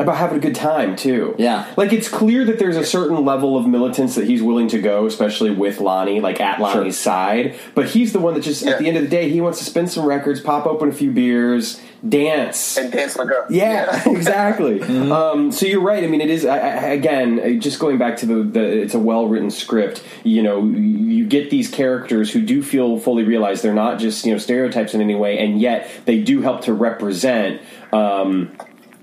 about 0.00 0.16
having 0.16 0.38
a 0.38 0.40
good 0.40 0.54
time 0.54 0.96
too. 0.96 1.34
Yeah. 1.38 1.72
like 1.76 1.92
it's 1.92 2.08
clear 2.08 2.44
that 2.46 2.58
there's 2.58 2.76
a 2.76 2.84
certain 2.84 3.24
level 3.24 3.56
of 3.56 3.66
militance 3.66 4.14
that 4.16 4.26
he's 4.26 4.42
willing 4.42 4.68
to 4.68 4.80
go, 4.80 5.06
especially 5.06 5.50
with 5.50 5.80
Lonnie, 5.80 6.20
like 6.20 6.40
at 6.40 6.60
Lonnie's 6.60 6.98
side. 6.98 7.54
But 7.74 7.88
he's 7.90 8.12
the 8.12 8.18
one 8.18 8.34
that 8.34 8.42
just 8.42 8.62
Yeah. 8.64 8.72
at 8.72 8.78
the 8.78 8.88
end 8.88 8.96
of 8.96 9.02
the 9.04 9.08
day, 9.08 9.28
he 9.30 9.40
wants 9.40 9.58
to 9.58 9.64
spin 9.64 9.86
some 9.86 10.04
records, 10.04 10.40
pop 10.40 10.66
open 10.66 10.88
a 10.88 10.92
few 10.92 11.10
beers, 11.10 11.80
dance. 12.08 12.78
And 12.78 12.90
dance 12.90 13.16
like 13.16 13.26
a 13.26 13.28
girl. 13.28 13.46
Yeah, 13.50 14.02
exactly. 14.10 14.80
Um, 15.10 15.50
so 15.52 15.66
you're 15.66 15.82
right. 15.82 16.02
I 16.02 16.06
mean, 16.06 16.20
it 16.20 16.30
is 16.30 16.44
I, 16.46 16.58
I, 16.58 16.60
again 16.92 17.40
uh, 17.40 17.60
just 17.60 17.78
going 17.80 17.98
back 17.98 18.16
to 18.18 18.26
the, 18.26 18.42
the 18.42 18.82
it's 18.82 18.94
a 18.94 18.98
well 18.98 19.26
written 19.26 19.50
script. 19.50 20.02
You 20.24 20.42
know, 20.42 20.64
you 20.64 21.26
get 21.26 21.50
these 21.50 21.68
characters 21.68 22.30
who 22.32 22.40
do 22.40 22.62
feel 22.62 22.98
fully 22.98 23.24
realized 23.24 23.62
they're 23.62 23.74
not 23.74 23.98
just 23.98 24.24
you 24.24 24.32
know 24.32 24.38
stereotypes 24.38 24.94
in 24.94 25.00
any 25.00 25.14
way, 25.14 25.38
and 25.38 25.60
yet 25.60 25.90
they 26.06 26.22
do 26.22 26.40
help 26.42 26.62
to 26.62 26.72
represent. 26.72 27.60
Um, 27.92 28.52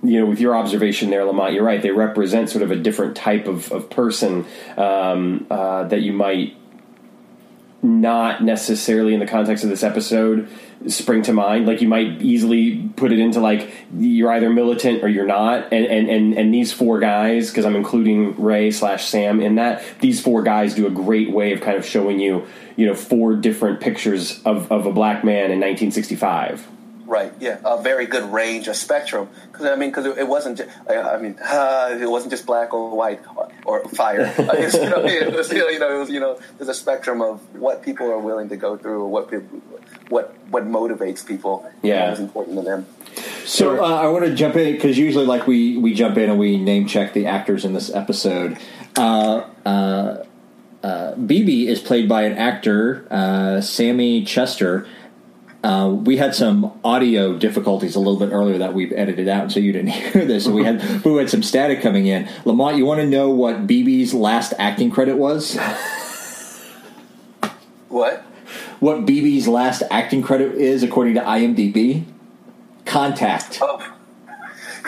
you 0.04 0.20
know, 0.20 0.26
with 0.26 0.40
your 0.40 0.56
observation 0.56 1.10
there, 1.10 1.26
Lamont, 1.26 1.54
you're 1.54 1.64
right. 1.64 1.82
They 1.82 1.92
represent 1.92 2.50
sort 2.50 2.64
of 2.64 2.72
a 2.72 2.76
different 2.76 3.16
type 3.16 3.48
of, 3.48 3.72
of 3.72 3.90
person 3.90 4.46
um, 4.78 5.48
uh, 5.50 5.84
that 5.86 6.02
you 6.02 6.14
might 6.14 6.56
not 7.82 8.44
necessarily 8.44 9.14
in 9.14 9.20
the 9.20 9.28
context 9.28 9.64
of 9.64 9.70
this 9.70 9.84
episode 9.84 10.50
spring 10.88 11.22
to 11.24 11.34
mind. 11.34 11.66
Like 11.66 11.82
you 11.82 11.88
might 11.88 12.22
easily 12.22 12.90
put 12.96 13.12
it 13.12 13.20
into 13.20 13.40
like 13.40 13.72
you're 13.96 14.32
either 14.32 14.50
militant 14.50 15.04
or 15.04 15.08
you're 15.08 15.26
not. 15.26 15.72
And 15.74 15.86
and 15.86 16.10
and, 16.10 16.34
and 16.38 16.54
these 16.54 16.72
four 16.72 17.00
guys 17.00 17.50
because 17.50 17.66
i'm 17.66 17.76
including 17.76 18.40
ray 18.42 18.72
slash 18.72 19.06
sam 19.06 19.42
in 19.42 19.56
that 19.56 19.84
these 20.00 20.22
four 20.22 20.44
guys 20.44 20.76
do 20.76 20.88
a 20.88 20.90
great 20.90 21.32
way 21.32 21.54
of 21.54 21.62
kind 21.62 21.78
of 21.78 21.86
showing 21.86 22.20
you 22.20 22.46
you 22.76 22.86
know 22.86 22.94
four 22.94 23.36
different 23.36 23.82
pictures 23.82 24.42
of, 24.44 24.72
of 24.72 24.86
a 24.86 24.92
black 24.92 25.24
man 25.24 25.52
in 25.52 25.60
1965 25.60 26.68
Right. 27.08 27.32
Yeah. 27.40 27.60
A 27.64 27.82
very 27.82 28.06
good 28.06 28.34
range, 28.34 28.68
a 28.68 28.74
spectrum. 28.74 29.30
Because 29.50 29.66
I 29.66 29.76
mean, 29.78 29.90
because 29.90 30.06
it, 30.06 30.28
wasn't. 30.28 30.58
Just, 30.58 30.70
I 30.90 31.18
mean, 31.18 31.40
uh, 31.42 31.98
it 32.02 32.10
wasn't 32.10 32.32
just 32.32 32.46
black 32.46 32.74
or 32.74 32.96
white 32.96 33.22
or, 33.36 33.50
or 33.66 33.90
fire. 33.90 34.34
It's, 34.58 34.74
you 34.74 34.90
know, 34.90 35.06
it 35.06 35.34
was, 35.34 35.52
you 35.52 35.80
know, 35.80 35.96
it 35.96 36.00
was, 36.00 36.10
you 36.10 36.20
know, 36.20 36.38
there's 36.58 36.68
a 36.68 36.74
spectrum 36.74 37.22
of 37.22 37.40
what 37.56 37.82
people 37.82 38.12
are 38.12 38.20
willing 38.20 38.50
to 38.50 38.58
go 38.58 38.76
through, 38.76 39.04
or 39.04 39.08
what 39.08 39.32
people, 39.32 39.62
what 40.10 40.36
what 40.50 40.66
motivates 40.66 41.26
people. 41.26 41.70
Yeah. 41.82 42.12
Is 42.12 42.20
important 42.20 42.58
to 42.58 42.64
them. 42.64 42.86
So 43.46 43.84
uh, 43.84 43.88
I 43.88 44.08
want 44.10 44.26
to 44.26 44.36
jump 44.36 44.58
in 44.58 44.74
because 44.74 44.98
usually, 44.98 45.26
like 45.26 45.48
we 45.48 45.78
we 45.78 45.94
jump 45.94 46.18
in 46.18 46.30
and 46.30 46.38
we 46.38 46.58
name 46.58 46.88
check 46.88 47.14
the 47.14 47.28
actors 47.28 47.64
in 47.64 47.74
this 47.74 47.90
episode. 47.94 48.58
Uh, 48.98 49.48
uh, 49.66 50.26
uh, 50.84 51.14
BB 51.16 51.68
is 51.68 51.80
played 51.82 52.08
by 52.08 52.24
an 52.24 52.38
actor, 52.38 53.08
uh, 53.10 53.62
Sammy 53.62 54.24
Chester. 54.24 54.88
Uh, 55.68 55.90
we 55.90 56.16
had 56.16 56.34
some 56.34 56.80
audio 56.86 57.38
difficulties 57.38 57.96
a 57.96 58.00
little 58.00 58.18
bit 58.18 58.32
earlier 58.32 58.58
that 58.58 58.74
we've 58.74 58.94
edited 58.94 59.28
out, 59.28 59.52
so 59.52 59.60
you 59.60 59.74
didn't 59.74 59.90
hear 60.14 60.24
this. 60.24 60.46
So 60.46 60.52
we 60.52 60.64
had 60.64 60.82
we 61.04 61.18
had 61.18 61.30
some 61.30 61.44
static 61.44 61.82
coming 61.82 62.08
in. 62.08 62.30
Lamont, 62.46 62.78
you 62.78 62.86
want 62.86 63.02
to 63.02 63.06
know 63.06 63.32
what 63.32 63.68
BB's 63.68 64.14
last 64.14 64.54
acting 64.58 64.90
credit 64.90 65.18
was? 65.18 65.58
What? 67.90 68.22
What 68.80 69.06
BB's 69.06 69.50
last 69.50 69.84
acting 69.92 70.22
credit 70.22 70.56
is 70.56 70.84
according 70.84 71.16
to 71.16 71.22
IMDb? 71.22 72.06
Contact. 72.86 73.60
Oh. 73.62 73.96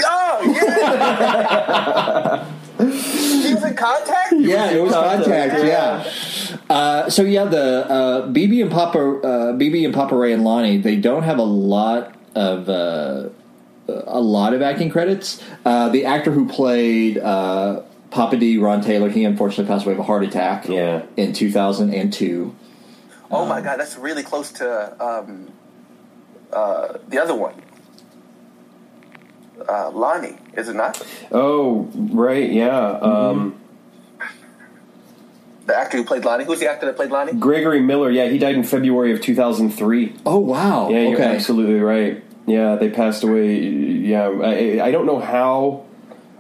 Oh 0.02 0.42
yeah. 0.46 2.46
he 2.78 3.54
was 3.54 3.66
in 3.66 3.76
contact. 3.76 4.34
Yeah, 4.38 4.72
it 4.72 4.82
was 4.82 4.94
contact. 4.94 5.62
Yeah. 5.62 6.10
Uh, 6.70 7.10
so 7.10 7.24
yeah, 7.24 7.46
the 7.46 7.90
uh, 7.90 8.28
BB 8.28 8.62
and 8.62 8.72
Papa, 8.72 9.00
uh, 9.00 9.54
BB 9.54 9.86
and 9.86 9.94
Papa 9.94 10.16
Ray 10.16 10.34
and 10.34 10.44
Lonnie, 10.44 10.78
they 10.78 10.96
don't 10.96 11.24
have 11.24 11.40
a 11.40 11.44
lot 11.44 12.16
of 12.36 12.70
uh, 12.70 13.30
a 13.88 14.20
lot 14.20 14.54
of 14.54 14.62
acting 14.62 14.90
credits. 14.90 15.42
Uh, 15.66 15.90
the 15.90 16.06
actor 16.06 16.32
who 16.32 16.48
played 16.48 17.18
uh, 17.18 17.82
Papa 18.12 18.38
D, 18.38 18.58
Ron 18.60 18.82
Taylor, 18.82 19.10
he 19.10 19.24
unfortunately 19.24 19.66
passed 19.66 19.86
away 19.86 19.94
of 19.94 20.00
a 20.00 20.04
heart 20.04 20.24
attack. 20.24 20.68
Yeah. 20.68 21.06
in 21.18 21.34
two 21.34 21.52
thousand 21.52 21.94
and 21.94 22.14
two. 22.14 22.56
Oh 23.32 23.46
my 23.46 23.62
god, 23.62 23.80
that's 23.80 23.98
really 23.98 24.24
close 24.24 24.52
to 24.54 25.04
um, 25.04 25.52
uh, 26.54 26.98
the 27.08 27.20
other 27.20 27.36
one. 27.36 27.62
Uh, 29.68 29.90
Lonnie, 29.92 30.38
is 30.54 30.70
it 30.70 30.76
not? 30.76 31.02
oh 31.32 31.90
right 31.96 32.52
yeah 32.52 32.92
um, 33.02 33.59
The 35.70 35.78
actor 35.78 35.98
who 35.98 36.04
played 36.04 36.26
Lonnie. 36.26 36.46
Who's 36.46 36.60
the 36.60 36.70
actor 36.70 36.86
that 36.88 36.96
played 36.96 37.12
Lonnie? 37.12 37.34
gregory 37.34 37.80
miller 37.80 38.10
yeah 38.10 38.28
he 38.28 38.38
died 38.40 38.56
in 38.56 38.64
february 38.64 39.12
of 39.14 39.22
2003 39.22 40.16
Oh 40.26 40.40
wow! 40.40 40.90
Yeah, 40.90 41.02
you're 41.02 41.14
okay. 41.16 41.36
absolutely 41.36 41.80
right. 41.80 42.24
Yeah, 42.48 42.76
they 42.76 42.90
passed 42.90 43.24
away. 43.24 43.60
Yeah, 43.60 44.28
I, 44.30 44.84
I 44.88 44.90
don't 44.92 45.06
know 45.06 45.20
how 45.20 45.86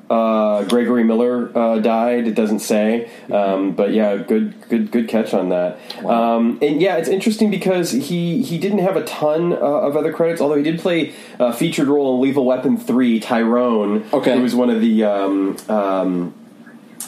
uh, 0.09 0.63
Gregory 0.63 1.03
Miller 1.03 1.55
uh, 1.55 1.77
died. 1.77 2.25
It 2.27 2.33
doesn't 2.33 2.61
say, 2.61 3.11
um, 3.31 3.73
but 3.73 3.91
yeah, 3.93 4.15
good, 4.17 4.55
good, 4.67 4.89
good 4.89 5.07
catch 5.07 5.35
on 5.35 5.49
that. 5.49 5.77
Um, 6.03 6.57
and 6.63 6.81
yeah, 6.81 6.95
it's 6.97 7.09
interesting 7.09 7.51
because 7.51 7.91
he 7.91 8.41
he 8.41 8.57
didn't 8.57 8.79
have 8.79 8.95
a 8.95 9.03
ton 9.03 9.53
uh, 9.53 9.57
of 9.57 9.95
other 9.95 10.11
credits, 10.11 10.41
although 10.41 10.55
he 10.55 10.63
did 10.63 10.79
play 10.79 11.13
a 11.37 11.53
featured 11.53 11.87
role 11.87 12.15
in 12.15 12.21
Lethal 12.21 12.43
Weapon 12.45 12.75
Three. 12.77 13.19
Tyrone, 13.19 14.03
Okay. 14.11 14.35
who 14.35 14.41
was 14.41 14.55
one 14.55 14.71
of 14.71 14.81
the 14.81 15.03
um, 15.03 15.57
um, 15.69 16.33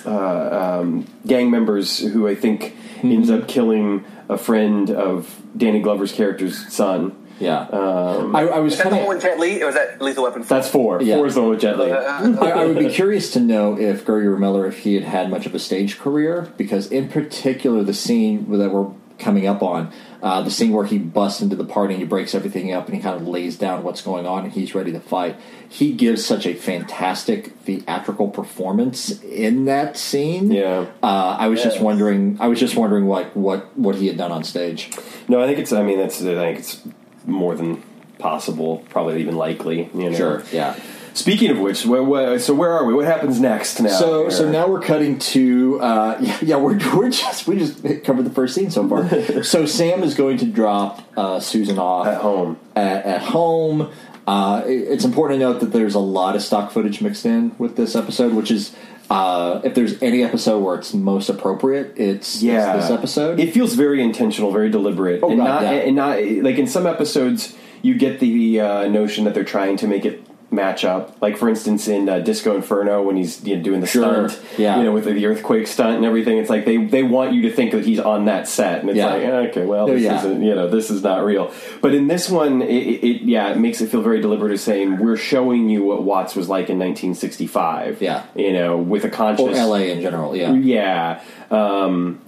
uh, 0.06 0.80
um, 0.82 1.08
gang 1.26 1.52
members 1.52 2.00
who 2.00 2.28
I 2.28 2.36
think 2.36 2.76
ends 3.04 3.30
up 3.30 3.48
killing 3.48 4.06
a 4.30 4.38
friend 4.38 4.90
of 4.90 5.42
Danny 5.56 5.82
Glover's 5.82 6.12
character's 6.12 6.72
son. 6.74 7.18
Yeah, 7.40 7.68
I, 7.72 8.46
I 8.46 8.60
was 8.60 8.74
Is 8.74 8.78
that 8.78 8.84
the 8.84 8.90
kind 8.92 9.08
one 9.08 9.16
of. 9.18 9.24
with 9.24 9.32
Jet 9.32 9.40
Li, 9.40 9.64
or 9.64 9.66
was 9.66 9.76
that 9.76 10.00
Lethal 10.00 10.26
Weapon? 10.26 10.44
That's 10.44 10.70
four. 10.70 11.02
Yeah. 11.02 11.16
Four 11.16 11.26
is 11.26 11.34
the 11.34 11.42
one 11.42 11.50
with 11.50 11.62
Jet 11.62 11.80
Li. 11.80 11.92
I, 11.92 12.50
I 12.50 12.66
would 12.66 12.78
be 12.78 12.90
curious 12.90 13.32
to 13.34 13.40
know 13.40 13.80
if 13.80 14.06
Gregory 14.06 14.38
Miller, 14.40 14.68
if 14.68 14.80
he 14.80 14.94
had 14.94 15.04
had 15.06 15.32
much 15.32 15.48
of 15.48 15.56
a 15.56 15.60
stage 15.60 15.98
career, 15.98 16.54
because 16.56 16.92
in 16.92 17.10
particular, 17.10 17.84
the 17.84 17.96
scene 17.96 18.52
that 18.60 18.70
we're 18.70 18.92
coming 19.18 19.48
up 19.48 19.64
on. 19.64 19.92
Uh, 20.22 20.42
the 20.42 20.52
scene 20.52 20.72
where 20.72 20.86
he 20.86 20.98
busts 21.00 21.42
into 21.42 21.56
the 21.56 21.66
party 21.66 21.94
and 21.96 22.02
he 22.02 22.08
breaks 22.08 22.36
everything 22.36 22.72
up 22.72 22.86
and 22.86 22.96
he 22.96 23.02
kind 23.02 23.16
of 23.16 23.28
lays 23.28 23.58
down 23.58 23.82
what's 23.84 24.02
going 24.02 24.26
on 24.26 24.44
and 24.44 24.54
he's 24.54 24.76
ready 24.76 24.92
to 24.92 25.00
fight. 25.00 25.36
He 25.68 25.94
gives 25.94 26.24
such 26.24 26.46
a 26.46 26.54
fantastic 26.54 27.54
theatrical 27.60 28.30
performance 28.30 29.22
in 29.24 29.66
that 29.66 29.98
scene. 29.98 30.52
Yeah. 30.52 30.86
Uh, 31.02 31.38
I 31.40 31.48
was 31.48 31.64
just 31.64 31.82
wondering. 31.82 32.38
I 32.40 32.48
was 32.48 32.60
just 32.60 32.76
wondering 32.76 33.08
like 33.08 33.36
what 33.36 33.76
what 33.78 33.96
he 33.96 34.08
had 34.08 34.18
done 34.18 34.32
on 34.32 34.44
stage. 34.44 34.92
No, 35.28 35.42
I 35.42 35.48
think 35.48 35.60
it's. 35.60 35.72
I 35.72 35.82
mean, 35.84 35.98
that's. 35.98 36.22
I 36.22 36.36
think 36.36 36.60
it's 36.60 36.82
more 37.26 37.56
than 37.56 37.82
possible. 38.20 38.86
Probably 38.90 39.22
even 39.22 39.36
likely. 39.36 39.90
You 39.94 40.12
know. 40.12 40.18
Sure. 40.18 40.44
Yeah. 40.52 40.80
Speaking 41.14 41.52
of 41.52 41.60
which, 41.60 41.84
wh- 41.84 42.06
wh- 42.08 42.40
so 42.40 42.54
where 42.54 42.72
are 42.72 42.86
we? 42.86 42.94
What 42.94 43.06
happens 43.06 43.40
next 43.40 43.80
now? 43.82 43.90
So 43.90 44.30
so 44.30 44.50
now 44.50 44.68
we're 44.68 44.82
cutting 44.82 45.20
to 45.20 45.80
uh, 45.82 46.18
yeah, 46.22 46.38
yeah 46.42 46.56
we're 46.58 46.78
we're 46.96 47.10
just 47.10 47.48
we 47.48 47.58
just 47.58 47.84
covered 48.04 48.24
the 48.26 48.30
first 48.32 48.56
scene 48.56 48.72
so 48.72 48.88
far. 48.88 49.44
so 49.44 49.66
Sam 49.66 50.04
is 50.04 50.16
going 50.16 50.38
to 50.38 50.46
drop 50.46 51.02
uh, 51.18 51.40
Susan 51.40 51.78
off 51.80 52.08
at 52.08 52.22
home. 52.22 52.60
at, 52.76 53.06
at 53.06 53.22
home. 53.22 53.92
Uh, 54.28 54.64
it- 54.66 54.72
it's 54.92 55.04
important 55.06 55.40
to 55.40 55.46
note 55.46 55.60
that 55.60 55.74
there's 55.74 55.96
a 55.96 56.00
lot 56.00 56.36
of 56.36 56.42
stock 56.42 56.72
footage 56.72 57.02
mixed 57.02 57.26
in 57.26 57.56
with 57.58 57.76
this 57.76 57.96
episode, 57.96 58.34
which 58.34 58.50
is 58.52 58.74
uh, 59.10 59.60
if 59.66 59.76
there's 59.76 60.02
any 60.02 60.24
episode 60.24 60.60
where 60.60 60.76
it's 60.76 60.94
most 60.94 61.28
appropriate, 61.28 61.94
it's, 61.98 62.42
Yeah, 62.42 62.76
it's 62.78 62.88
this 62.88 62.98
episode. 62.98 63.42
It 63.42 63.54
feels 63.54 63.74
very 63.74 64.02
intentional, 64.02 64.52
very 64.54 64.70
deliberate, 64.70 65.22
Oh, 65.22 65.28
and 65.30 65.38
God, 65.40 65.46
not 65.46 65.64
yeah. 65.64 65.72
and 65.82 65.96
not 65.98 66.18
like 66.46 66.58
in 66.58 66.68
some 66.68 66.88
episodes 66.88 67.54
you 67.82 67.96
get 67.96 68.22
the 68.22 68.62
uh, 68.62 68.88
notion 68.88 69.26
that 69.26 69.34
they're 69.34 69.44
trying 69.44 69.76
to 69.78 69.88
make 69.88 70.06
it 70.06 70.24
match 70.52 70.84
up. 70.84 71.16
Like 71.22 71.38
for 71.38 71.48
instance, 71.48 71.88
in 71.88 72.10
uh, 72.10 72.20
Disco 72.20 72.56
Inferno, 72.56 73.02
when 73.02 73.16
he's 73.16 73.44
you 73.44 73.56
know, 73.56 73.64
doing 73.64 73.80
the 73.80 73.88
Sure, 73.88 74.28
stunt, 74.30 74.46
yeah. 74.60 74.78
you 74.78 74.84
know, 74.84 74.92
with 74.92 75.06
the 75.06 75.26
earthquake 75.26 75.66
stunt 75.66 75.96
and 75.96 76.06
everything, 76.06 76.38
it's 76.38 76.50
like 76.50 76.66
they 76.66 76.78
they 76.86 77.04
want 77.04 77.34
you 77.34 77.42
to 77.44 77.52
think 77.52 77.72
that 77.72 77.86
he's 77.86 78.00
on 78.00 78.26
that 78.26 78.48
set, 78.48 78.82
and 78.82 78.90
it's 78.90 78.98
Yeah. 78.98 79.06
like 79.14 79.24
eh, 79.24 79.32
okay, 79.50 79.66
well, 79.66 79.88
this 79.88 80.02
yeah. 80.02 80.20
isn't 80.20 80.44
you 80.44 80.54
know 80.54 80.68
this 80.68 80.90
is 80.92 81.02
not 81.04 81.24
real. 81.24 81.52
But 81.82 81.94
in 81.96 82.08
this 82.08 82.30
one, 82.30 82.62
it, 82.62 82.68
it, 82.70 83.04
it 83.04 83.22
yeah, 83.24 83.50
it 83.52 83.58
makes 83.58 83.80
it 83.82 83.90
feel 83.90 84.02
very 84.02 84.20
deliberate, 84.22 84.52
as 84.52 84.62
saying 84.62 84.98
we're 85.00 85.18
showing 85.18 85.70
you 85.70 85.84
what 85.84 86.04
Watts 86.04 86.36
was 86.36 86.50
like 86.50 86.70
in 86.70 86.78
1965. 86.78 88.02
Yeah. 88.02 88.26
you 88.36 88.54
know, 88.54 88.78
with 88.78 89.06
a 89.06 89.10
conscious 89.10 89.58
or 89.58 89.66
LA 89.66 89.76
in 89.78 90.02
general, 90.02 90.36
yeah. 90.36 90.52
yeah. 90.54 91.22
Um, 91.50 92.20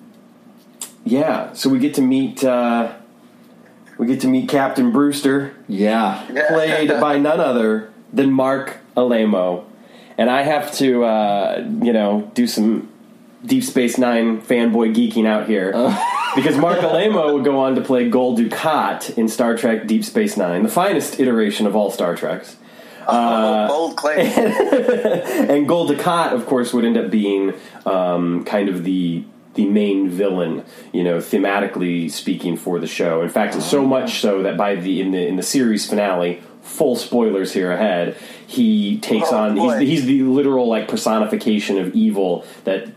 yeah. 1.04 1.54
So 1.54 1.70
we 1.70 1.80
get 1.80 1.94
to 1.96 2.02
meet 2.02 2.44
uh, 2.44 2.94
we 3.98 4.08
get 4.08 4.22
to 4.22 4.28
meet 4.28 4.50
Captain 4.50 4.92
Brewster, 4.92 5.54
Yeah. 5.68 6.26
played 6.48 6.90
by 7.02 7.18
none 7.20 7.40
other 7.40 7.93
than 8.14 8.32
Marc 8.32 8.78
Alaimo, 8.96 9.66
and 10.18 10.30
I 10.30 10.44
have 10.44 10.74
to 10.76 11.04
uh, 11.04 11.68
you 11.82 11.92
know 11.92 12.32
do 12.34 12.48
some 12.48 12.90
Deep 13.46 13.64
Space 13.64 13.98
Nine 13.98 14.42
fanboy 14.42 14.96
geeking 14.96 15.26
out 15.26 15.48
here. 15.48 15.74
Because 16.36 16.58
Marc 16.58 16.80
Alaimo 16.80 17.32
would 17.36 17.46
go 17.46 17.60
on 17.60 17.76
to 17.76 17.82
play 17.82 18.10
Gul 18.10 18.36
Dukat 18.36 19.20
in 19.20 19.28
Star 19.28 19.56
Trek 19.56 19.86
Deep 19.86 20.04
Space 20.04 20.36
Nine, 20.36 20.64
the 20.64 20.70
finest 20.70 21.20
iteration 21.20 21.68
of 21.68 21.76
all 21.76 21.92
Star 21.92 22.16
Treks. 22.16 22.58
Uh, 23.06 23.68
bold 23.68 23.96
claim. 23.98 24.20
and 24.28 25.68
Gul 25.68 25.88
Dukat, 25.88 26.32
of 26.32 26.46
course, 26.46 26.74
would 26.74 26.86
end 26.86 26.98
up 26.98 27.12
being 27.12 27.54
um, 27.86 28.44
kind 28.46 28.70
of 28.70 28.84
the 28.84 29.26
the 29.54 29.68
main 29.68 30.10
villain, 30.10 30.66
you 30.92 31.04
know, 31.04 31.20
thematically 31.20 32.10
speaking 32.10 32.58
for 32.58 32.80
the 32.80 32.88
show. 32.88 33.22
In 33.22 33.30
fact, 33.30 33.62
so 33.62 33.86
much 33.86 34.20
so 34.20 34.42
that 34.42 34.58
by 34.58 34.76
the 34.76 35.02
in 35.02 35.12
the 35.12 35.28
in 35.28 35.36
the 35.36 35.44
series 35.44 35.88
finale, 35.88 36.42
full 36.64 36.96
spoilers 36.96 37.54
here 37.54 37.72
ahead, 37.72 38.18
he 38.48 38.98
takes 39.00 39.32
Oh, 39.32 39.38
on 39.38 39.58
he's 39.58 39.74
the, 39.78 39.86
he's 39.86 40.06
the 40.06 40.24
literal 40.24 40.68
like 40.68 40.88
personification 40.88 41.78
of 41.78 41.94
evil 41.94 42.46
that 42.64 42.90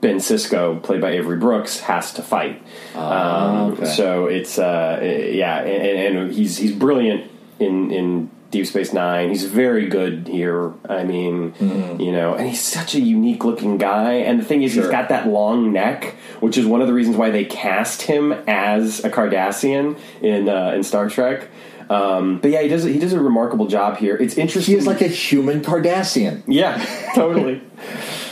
Ben 0.00 0.16
Sisko, 0.16 0.82
played 0.82 1.00
by 1.02 1.10
Avery 1.12 1.36
Brooks, 1.36 1.80
has 1.80 2.12
to 2.14 2.22
fight. 2.22 2.62
um, 2.94 3.72
okay. 3.72 3.84
So 3.84 4.26
it's 4.26 4.58
uh, 4.58 4.98
yeah, 5.02 5.58
and, 5.60 6.16
and 6.18 6.32
he's 6.32 6.56
he's 6.56 6.72
brilliant 6.72 7.30
in 7.58 7.90
in 7.90 8.30
Deep 8.50 8.66
Space 8.66 8.92
Nine. 8.92 9.28
He's 9.28 9.44
very 9.44 9.86
good 9.88 10.26
here. 10.26 10.72
I 10.88 11.04
mean, 11.04 11.54
you 12.00 12.10
know, 12.12 12.34
and 12.34 12.48
he's 12.48 12.62
such 12.62 12.94
a 12.94 13.00
unique 13.00 13.44
looking 13.44 13.76
guy. 13.78 14.14
And 14.14 14.40
the 14.40 14.44
thing 14.44 14.62
is, 14.62 14.72
he's 14.74 14.88
got 14.88 15.10
that 15.10 15.28
long 15.28 15.70
neck, 15.72 16.16
which 16.40 16.56
is 16.58 16.66
one 16.66 16.80
of 16.80 16.86
the 16.88 16.94
reasons 16.94 17.16
why 17.16 17.30
they 17.30 17.44
cast 17.44 18.02
him 18.02 18.32
as 18.48 19.04
a 19.04 19.10
Cardassian 19.10 19.98
in 20.22 20.48
uh, 20.48 20.72
in 20.74 20.82
Star 20.82 21.08
Trek. 21.10 21.48
Um, 21.90 22.38
but 22.38 22.52
yeah, 22.52 22.62
he 22.62 22.68
does 22.68 22.84
he 22.84 22.98
does 22.98 23.12
a 23.12 23.20
remarkable 23.20 23.66
job 23.66 23.96
here. 23.96 24.16
It's 24.16 24.38
interesting. 24.38 24.74
He 24.74 24.78
is 24.78 24.86
like 24.86 25.00
a 25.00 25.08
human 25.08 25.60
Cardassian. 25.60 26.42
yeah, 26.46 26.78
totally. 27.14 27.60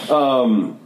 Um, 0.08 0.78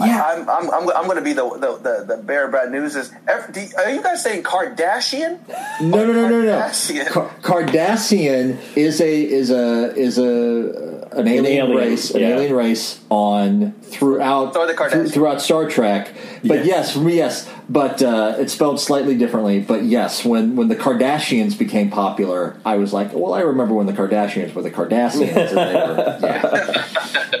yeah, 0.00 0.22
I'm, 0.24 0.48
I'm, 0.48 0.70
I'm, 0.70 0.90
I'm 0.90 1.04
going 1.04 1.16
to 1.18 1.22
be 1.22 1.34
the, 1.34 1.48
the, 1.50 1.76
the, 1.76 2.16
the 2.16 2.22
bearer 2.22 2.46
of 2.46 2.52
bad 2.52 2.70
news. 2.70 2.96
Is 2.96 3.12
er, 3.28 3.48
do, 3.52 3.60
are 3.76 3.90
you 3.90 4.02
guys 4.02 4.22
saying 4.22 4.42
Kardashian? 4.42 5.38
No, 5.80 6.06
no, 6.06 6.12
no, 6.12 6.28
no, 6.28 6.42
no. 6.42 6.58
Cardassian. 6.58 7.06
Car- 7.08 7.30
Cardassian 7.42 8.58
is 8.76 9.00
a 9.00 9.22
is 9.22 9.50
a 9.50 9.94
is 9.94 10.18
a 10.18 10.24
uh, 10.24 11.18
an 11.20 11.28
alien, 11.28 11.46
alien, 11.46 11.76
race, 11.76 12.10
an 12.10 12.22
alien 12.22 12.54
race 12.54 13.00
on 13.10 13.72
throughout 13.82 14.54
So 14.54 14.66
the 14.66 14.72
Kardashians. 14.72 15.12
throughout 15.12 15.42
Star 15.42 15.68
Trek. 15.68 16.14
But 16.42 16.64
yes, 16.64 16.96
yes, 16.96 17.51
but 17.68 18.02
uh, 18.02 18.36
it's 18.38 18.52
spelled 18.52 18.80
slightly 18.80 19.16
differently. 19.16 19.60
But 19.60 19.84
yes, 19.84 20.24
when 20.24 20.56
when 20.56 20.68
the 20.68 20.76
Kardashians 20.76 21.58
became 21.58 21.90
popular, 21.90 22.56
I 22.64 22.76
was 22.76 22.92
like, 22.92 23.12
well, 23.12 23.34
I 23.34 23.40
remember 23.40 23.74
when 23.74 23.86
the 23.86 23.92
Kardashians 23.92 24.54
were 24.54 24.62
the 24.62 24.70
Kardashians. 24.70 25.34
and 25.34 25.56
they 25.56 25.74
were, 25.74 26.18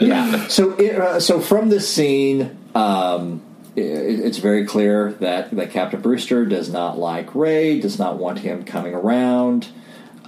yeah. 0.00 0.38
yeah. 0.40 0.48
So 0.48 0.72
it, 0.72 0.96
uh, 0.96 1.20
so 1.20 1.40
from 1.40 1.68
this 1.68 1.88
scene. 1.92 2.58
Um, 2.74 3.42
it, 3.74 3.80
it's 3.80 4.38
very 4.38 4.66
clear 4.66 5.12
that, 5.14 5.50
that 5.50 5.70
Captain 5.70 6.00
Brewster 6.00 6.44
does 6.44 6.70
not 6.70 6.98
like 6.98 7.34
Ray, 7.34 7.80
does 7.80 7.98
not 7.98 8.18
want 8.18 8.40
him 8.40 8.64
coming 8.64 8.94
around. 8.94 9.68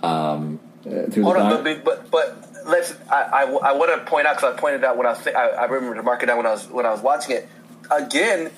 Um, 0.02 0.60
uh, 0.86 1.10
through 1.10 1.24
Hold 1.24 1.36
the 1.36 1.40
on, 1.40 1.64
but, 1.64 1.84
but, 1.84 2.10
but 2.10 2.44
let's. 2.66 2.94
I, 3.10 3.22
I, 3.22 3.42
I 3.42 3.72
want 3.72 3.98
to 3.98 4.10
point 4.10 4.26
out 4.26 4.36
because 4.36 4.54
I 4.54 4.58
pointed 4.58 4.84
out 4.84 4.96
when 4.96 5.06
I 5.06 5.10
was. 5.10 5.26
I, 5.26 5.30
I 5.30 5.64
remember 5.64 5.96
to 5.96 6.02
mark 6.02 6.22
it 6.22 6.26
down 6.26 6.36
when 6.36 6.46
I 6.46 6.52
was 6.52 6.68
when 6.68 6.86
I 6.86 6.90
was 6.90 7.00
watching 7.00 7.36
it. 7.36 7.48
Again, 7.90 8.50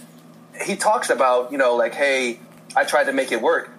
he 0.64 0.77
talks 0.77 1.11
about 1.11 1.53
you 1.53 1.59
know 1.59 1.77
like, 1.77 1.95
hey, 1.95 2.38
I 2.75 2.85
tried 2.85 3.05
to 3.05 3.12
make 3.12 3.33
it 3.33 3.40
work. 3.40 3.71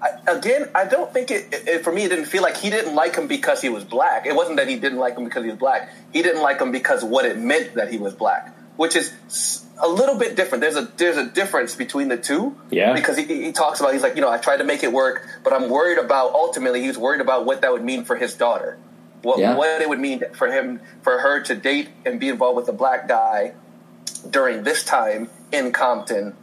I, 0.00 0.10
again, 0.36 0.68
I 0.74 0.84
don't 0.84 1.10
think 1.10 1.30
it, 1.30 1.46
it, 1.52 1.82
For 1.82 1.90
me, 1.90 2.04
it 2.04 2.10
didn't 2.10 2.26
feel 2.26 2.42
like 2.42 2.56
he 2.58 2.68
didn't 2.68 2.94
like 2.94 3.16
him 3.16 3.28
because 3.28 3.62
he 3.62 3.70
was 3.70 3.82
black. 3.82 4.26
It 4.26 4.34
wasn't 4.36 4.58
that 4.58 4.68
he 4.68 4.76
didn't 4.78 4.98
like 4.98 5.16
him 5.16 5.24
because 5.24 5.42
he 5.42 5.48
was 5.50 5.58
black. 5.58 5.90
He 6.12 6.22
didn't 6.22 6.42
like 6.42 6.60
him 6.60 6.70
because 6.70 7.02
what 7.02 7.24
it 7.24 7.38
meant 7.38 7.74
that 7.74 7.90
he 7.90 7.96
was 7.96 8.12
black, 8.14 8.54
which 8.76 8.94
is 8.94 9.64
a 9.82 9.88
little 9.88 10.18
bit 10.18 10.36
different. 10.36 10.60
There's 10.60 10.76
a 10.76 10.82
there's 10.82 11.16
a 11.16 11.26
difference 11.26 11.74
between 11.74 12.08
the 12.08 12.18
two. 12.18 12.56
Yeah. 12.70 12.92
Because 12.92 13.16
he, 13.16 13.24
he 13.24 13.52
talks 13.52 13.80
about 13.80 13.94
he's 13.94 14.02
like 14.02 14.16
you 14.16 14.20
know 14.20 14.30
I 14.30 14.36
tried 14.38 14.58
to 14.58 14.64
make 14.64 14.82
it 14.82 14.92
work, 14.92 15.26
but 15.42 15.54
I'm 15.54 15.70
worried 15.70 15.98
about 15.98 16.32
ultimately 16.34 16.82
he 16.82 16.88
was 16.88 16.98
worried 16.98 17.22
about 17.22 17.46
what 17.46 17.62
that 17.62 17.72
would 17.72 17.84
mean 17.84 18.04
for 18.04 18.16
his 18.16 18.34
daughter. 18.34 18.76
What 19.22 19.38
Yeah. 19.38 19.56
what 19.56 19.80
it 19.80 19.88
would 19.88 19.98
mean 19.98 20.22
for 20.34 20.48
him 20.48 20.80
for 21.02 21.18
her 21.18 21.40
to 21.44 21.54
date 21.54 21.88
and 22.04 22.20
be 22.20 22.28
involved 22.28 22.56
with 22.56 22.68
a 22.68 22.72
black 22.74 23.08
guy 23.08 23.54
during 24.28 24.62
this 24.62 24.84
time 24.84 25.28
in 25.52 25.72
Compton, 25.72 26.34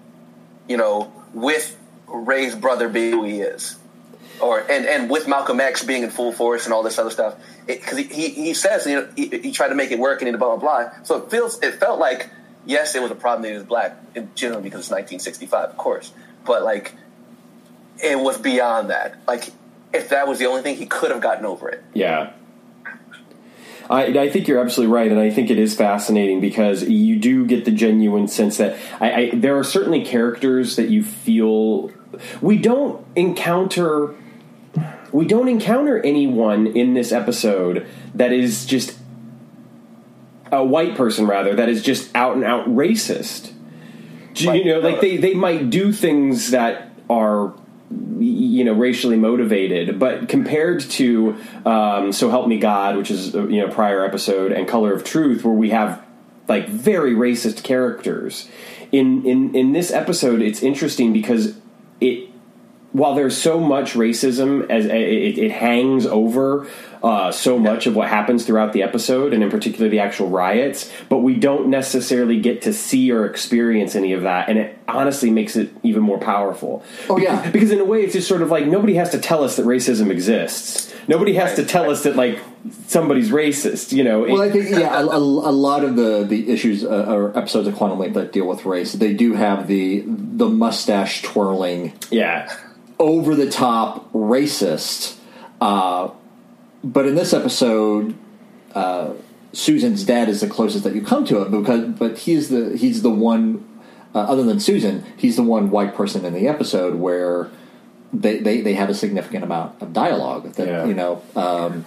you 0.67 0.77
know, 0.77 1.11
with 1.33 1.77
Ray's 2.07 2.55
brother 2.55 2.89
being 2.89 3.11
who 3.11 3.23
he 3.23 3.41
is, 3.41 3.77
or 4.39 4.59
and, 4.59 4.85
and 4.85 5.09
with 5.09 5.27
Malcolm 5.27 5.59
X 5.59 5.83
being 5.83 6.03
in 6.03 6.09
full 6.09 6.31
force 6.31 6.65
and 6.65 6.73
all 6.73 6.83
this 6.83 6.97
other 6.97 7.09
stuff. 7.09 7.35
Because 7.65 7.97
he, 7.97 8.03
he 8.03 8.29
he 8.29 8.53
says 8.53 8.85
you 8.85 8.95
know 8.95 9.09
he, 9.15 9.27
he 9.27 9.51
tried 9.51 9.69
to 9.69 9.75
make 9.75 9.91
it 9.91 9.99
work 9.99 10.21
and 10.21 10.37
blah 10.37 10.55
blah 10.55 10.83
blah. 10.83 11.03
So 11.03 11.23
it 11.23 11.31
feels 11.31 11.61
it 11.61 11.75
felt 11.75 11.99
like 11.99 12.29
yes, 12.65 12.95
it 12.95 13.01
was 13.01 13.11
a 13.11 13.15
problem 13.15 13.43
that 13.43 13.49
he 13.49 13.55
was 13.55 13.63
black, 13.63 13.97
generally 14.35 14.63
because 14.63 14.81
it's 14.81 14.89
1965, 14.89 15.69
of 15.69 15.77
course, 15.77 16.11
but 16.45 16.63
like 16.63 16.93
it 18.01 18.19
was 18.19 18.37
beyond 18.37 18.89
that. 18.89 19.17
Like 19.27 19.49
if 19.93 20.09
that 20.09 20.27
was 20.27 20.39
the 20.39 20.45
only 20.47 20.61
thing, 20.61 20.75
he 20.75 20.85
could 20.85 21.11
have 21.11 21.21
gotten 21.21 21.45
over 21.45 21.69
it. 21.69 21.83
Yeah. 21.93 22.33
I, 23.93 24.05
I 24.23 24.29
think 24.29 24.47
you're 24.47 24.59
absolutely 24.59 24.91
right, 24.91 25.11
and 25.11 25.19
I 25.19 25.29
think 25.29 25.51
it 25.51 25.59
is 25.59 25.75
fascinating 25.75 26.41
because 26.41 26.83
you 26.83 27.15
do 27.19 27.45
get 27.45 27.63
the 27.63 27.71
genuine 27.71 28.27
sense 28.27 28.57
that 28.57 28.75
I, 28.99 29.13
I, 29.13 29.29
there 29.35 29.55
are 29.55 29.63
certainly 29.63 30.03
characters 30.03 30.77
that 30.77 30.89
you 30.89 31.03
feel 31.03 31.91
we 32.41 32.57
don't 32.57 33.05
encounter. 33.15 34.15
We 35.11 35.27
don't 35.27 35.47
encounter 35.47 35.99
anyone 35.99 36.65
in 36.65 36.95
this 36.95 37.11
episode 37.11 37.87
that 38.15 38.31
is 38.31 38.65
just 38.65 38.97
a 40.51 40.63
white 40.63 40.95
person, 40.95 41.27
rather 41.27 41.55
that 41.55 41.69
is 41.69 41.83
just 41.83 42.15
out 42.15 42.35
and 42.35 42.43
out 42.43 42.67
racist. 42.67 43.53
Do 44.33 44.57
You 44.57 44.65
know, 44.65 44.79
like 44.79 44.97
uh, 44.97 45.01
they, 45.01 45.17
they 45.17 45.33
might 45.35 45.69
do 45.69 45.93
things 45.93 46.49
that 46.49 46.89
are 47.11 47.53
you 48.19 48.63
know 48.63 48.73
racially 48.73 49.17
motivated 49.17 49.99
but 49.99 50.29
compared 50.29 50.81
to 50.81 51.35
um, 51.65 52.11
so 52.11 52.29
help 52.29 52.47
me 52.47 52.57
god 52.57 52.97
which 52.97 53.11
is 53.11 53.35
uh, 53.35 53.47
you 53.47 53.61
know 53.61 53.71
prior 53.71 54.03
episode 54.03 54.51
and 54.51 54.67
color 54.67 54.93
of 54.93 55.03
truth 55.03 55.43
where 55.43 55.53
we 55.53 55.69
have 55.69 56.03
like 56.47 56.67
very 56.67 57.13
racist 57.13 57.63
characters 57.63 58.49
in 58.91 59.25
in 59.25 59.55
in 59.55 59.71
this 59.71 59.91
episode 59.91 60.41
it's 60.41 60.61
interesting 60.61 61.13
because 61.13 61.57
it 61.99 62.29
while 62.91 63.15
there's 63.15 63.35
so 63.35 63.59
much 63.59 63.93
racism 63.93 64.69
as 64.69 64.85
it, 64.85 64.91
it 64.91 65.51
hangs 65.51 66.05
over 66.05 66.67
uh, 67.03 67.33
so 67.33 67.59
much 67.59 67.85
of 67.85 67.95
what 67.95 68.07
happens 68.07 68.45
throughout 68.45 68.71
the 68.71 68.81
episode, 68.81 69.33
and 69.33 69.43
in 69.43 69.49
particular 69.49 69.89
the 69.89 69.99
actual 69.99 70.29
riots, 70.29 70.89
but 71.09 71.17
we 71.17 71.35
don't 71.35 71.67
necessarily 71.67 72.39
get 72.39 72.61
to 72.61 72.71
see 72.71 73.11
or 73.11 73.25
experience 73.25 73.93
any 73.93 74.13
of 74.13 74.21
that, 74.21 74.47
and 74.47 74.57
it 74.57 74.79
honestly 74.87 75.29
makes 75.29 75.57
it 75.57 75.69
even 75.83 76.01
more 76.01 76.17
powerful. 76.17 76.83
Oh, 77.09 77.17
yeah. 77.17 77.49
because 77.51 77.71
in 77.71 77.79
a 77.81 77.85
way 77.85 78.03
it's 78.03 78.13
just 78.13 78.27
sort 78.27 78.41
of 78.41 78.49
like 78.49 78.67
nobody 78.67 78.93
has 78.95 79.09
to 79.09 79.19
tell 79.19 79.43
us 79.43 79.57
that 79.57 79.65
racism 79.65 80.09
exists. 80.09 80.93
Nobody 81.05 81.33
has 81.33 81.55
to 81.55 81.65
tell 81.65 81.89
us 81.89 82.03
that 82.03 82.15
like 82.15 82.39
somebody's 82.87 83.29
racist. 83.29 83.91
You 83.91 84.05
know, 84.05 84.21
Well, 84.21 84.41
I 84.41 84.49
think 84.49 84.69
yeah, 84.69 85.01
a, 85.01 85.05
a, 85.05 85.17
a 85.17 85.51
lot 85.51 85.83
of 85.83 85.97
the 85.97 86.23
the 86.23 86.49
issues 86.49 86.85
uh, 86.85 87.05
or 87.09 87.37
episodes 87.37 87.67
of 87.67 87.75
Quantum 87.75 87.99
Leap 87.99 88.13
that 88.13 88.31
deal 88.31 88.47
with 88.47 88.63
race, 88.63 88.93
they 88.93 89.13
do 89.13 89.33
have 89.33 89.67
the 89.67 90.05
the 90.07 90.47
mustache 90.47 91.21
twirling, 91.21 91.91
yeah, 92.09 92.55
over 92.97 93.35
the 93.35 93.49
top 93.49 94.09
racist. 94.13 95.17
Uh, 95.59 96.09
but 96.83 97.05
in 97.05 97.15
this 97.15 97.33
episode, 97.33 98.15
uh, 98.75 99.13
Susan's 99.53 100.03
dad 100.03 100.29
is 100.29 100.41
the 100.41 100.47
closest 100.47 100.83
that 100.83 100.95
you 100.95 101.01
come 101.01 101.25
to 101.25 101.41
it 101.41 101.51
because, 101.51 101.89
but 101.89 102.17
he's 102.19 102.49
the 102.49 102.75
he's 102.77 103.01
the 103.01 103.09
one. 103.11 103.67
Uh, 104.15 104.19
other 104.19 104.43
than 104.43 104.59
Susan, 104.59 105.03
he's 105.17 105.37
the 105.37 105.43
one 105.43 105.71
white 105.71 105.95
person 105.95 106.23
in 106.23 106.33
the 106.33 106.47
episode 106.47 106.95
where 106.95 107.49
they, 108.13 108.37
they, 108.37 108.61
they 108.61 108.75
have 108.75 108.87
a 108.89 108.93
significant 108.93 109.43
amount 109.43 109.81
of 109.81 109.91
dialogue 109.91 110.53
that 110.53 110.67
Yeah. 110.67 110.85
you 110.85 110.93
know. 110.93 111.23
Um, 111.35 111.85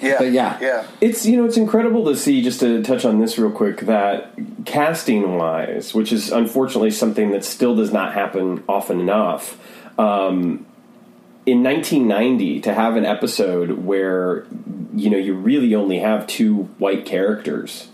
Yeah, 0.00 0.16
But 0.18 0.32
yeah. 0.32 0.58
yeah. 0.60 0.86
It's 1.02 1.24
you 1.26 1.36
know 1.38 1.44
it's 1.46 1.56
incredible 1.58 2.04
to 2.06 2.16
see 2.16 2.42
just 2.42 2.60
to 2.60 2.82
touch 2.82 3.04
on 3.04 3.18
this 3.18 3.38
real 3.38 3.50
quick 3.50 3.80
that 3.82 4.32
casting 4.66 5.36
wise, 5.36 5.94
which 5.94 6.12
is 6.12 6.30
unfortunately 6.30 6.90
something 6.90 7.30
that 7.32 7.44
still 7.44 7.74
does 7.76 7.92
not 7.92 8.12
happen 8.14 8.62
often 8.68 9.00
enough. 9.00 9.58
Um, 9.98 10.66
in 11.46 11.62
1990, 11.62 12.60
to 12.62 12.74
have 12.74 12.96
an 12.96 13.06
episode 13.06 13.70
where 13.70 14.46
you 14.94 15.08
know 15.08 15.16
you 15.16 15.34
really 15.34 15.74
only 15.74 16.00
have 16.00 16.26
two 16.26 16.64
white 16.78 17.06
characters, 17.06 17.88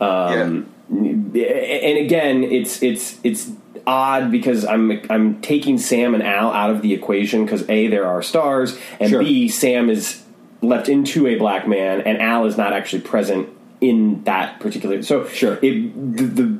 um, 0.00 0.72
and 0.88 1.36
again, 1.36 2.44
it's 2.44 2.82
it's 2.82 3.18
it's 3.24 3.50
odd 3.86 4.30
because 4.30 4.64
I'm 4.64 5.02
I'm 5.10 5.40
taking 5.40 5.78
Sam 5.78 6.14
and 6.14 6.22
Al 6.22 6.52
out 6.52 6.70
of 6.70 6.82
the 6.82 6.94
equation 6.94 7.44
because 7.44 7.68
a 7.68 7.88
there 7.88 8.06
are 8.06 8.22
stars 8.22 8.78
and 9.00 9.10
Sure. 9.10 9.20
b 9.20 9.48
Sam 9.48 9.90
is 9.90 10.22
left 10.62 10.88
into 10.88 11.26
a 11.26 11.34
black 11.36 11.68
man 11.68 12.00
and 12.00 12.22
Al 12.22 12.46
is 12.46 12.56
not 12.56 12.72
actually 12.72 13.02
present 13.02 13.48
in 13.80 14.22
that 14.24 14.60
particular. 14.60 15.02
So 15.02 15.26
Sure. 15.28 15.58
it, 15.60 16.16
the 16.16 16.24
the, 16.24 16.58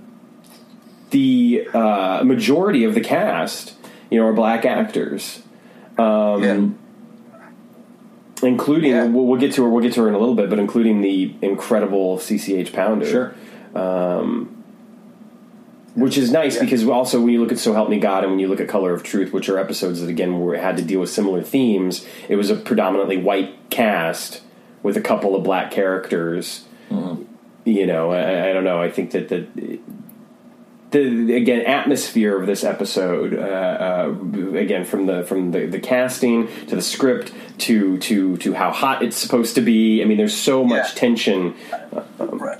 the 1.10 1.68
uh, 1.72 2.24
majority 2.24 2.84
of 2.84 2.94
the 2.94 3.00
cast, 3.00 3.74
you 4.10 4.18
know, 4.18 4.26
are 4.26 4.32
black 4.32 4.64
actors 4.64 5.43
Um, 5.96 6.42
yeah. 6.42 6.68
including 8.48 8.90
Yeah. 8.90 9.06
we'll, 9.06 9.26
we'll 9.26 9.40
get 9.40 9.52
to 9.54 9.64
her 9.64 9.70
we'll 9.70 9.82
get 9.82 9.92
to 9.94 10.02
her 10.02 10.08
in 10.08 10.14
a 10.14 10.18
little 10.18 10.34
bit 10.34 10.50
but 10.50 10.58
including 10.58 11.00
the 11.00 11.34
incredible 11.40 12.18
cch 12.18 12.72
pounder 12.72 13.06
sure. 13.06 13.34
Um, 13.80 14.50
which 15.94 16.18
is 16.18 16.32
nice 16.32 16.56
Yeah. 16.56 16.62
because 16.62 16.86
also 16.88 17.20
when 17.20 17.30
you 17.30 17.40
look 17.40 17.52
at 17.52 17.58
so 17.58 17.72
help 17.72 17.88
me 17.88 17.98
god 18.00 18.24
and 18.24 18.32
when 18.32 18.40
you 18.40 18.48
look 18.48 18.60
at 18.60 18.68
color 18.68 18.92
of 18.92 19.02
truth 19.02 19.32
which 19.32 19.48
are 19.48 19.58
episodes 19.58 20.00
that 20.00 20.08
again 20.08 20.40
were 20.40 20.56
had 20.56 20.76
to 20.76 20.82
deal 20.82 21.00
with 21.00 21.10
similar 21.10 21.42
themes 21.42 22.04
it 22.28 22.36
was 22.36 22.50
a 22.50 22.56
predominantly 22.56 23.16
white 23.16 23.54
cast 23.70 24.42
with 24.82 24.96
a 24.96 25.00
couple 25.00 25.36
of 25.36 25.44
black 25.44 25.70
characters 25.70 26.64
mm-hmm. 26.90 27.22
you 27.64 27.86
know 27.86 28.10
I, 28.10 28.50
I 28.50 28.52
don't 28.52 28.64
know 28.64 28.82
i 28.82 28.90
think 28.90 29.12
that 29.12 29.28
the 29.28 29.46
the 30.94 31.34
again 31.36 31.62
atmosphere 31.66 32.40
of 32.40 32.46
this 32.46 32.64
episode 32.64 33.34
uh, 33.34 33.42
uh, 33.42 34.14
again 34.56 34.84
from 34.84 35.06
the 35.06 35.24
from 35.24 35.50
the, 35.50 35.66
the 35.66 35.78
casting 35.80 36.48
to 36.68 36.74
the 36.76 36.82
script 36.82 37.32
to 37.58 37.98
to 37.98 38.36
to 38.38 38.54
how 38.54 38.70
hot 38.70 39.02
it's 39.02 39.16
supposed 39.16 39.54
to 39.56 39.60
be 39.60 40.00
i 40.02 40.04
mean 40.06 40.16
there's 40.16 40.36
so 40.36 40.64
much 40.64 40.88
Yeah. 40.94 41.00
tension 41.00 41.54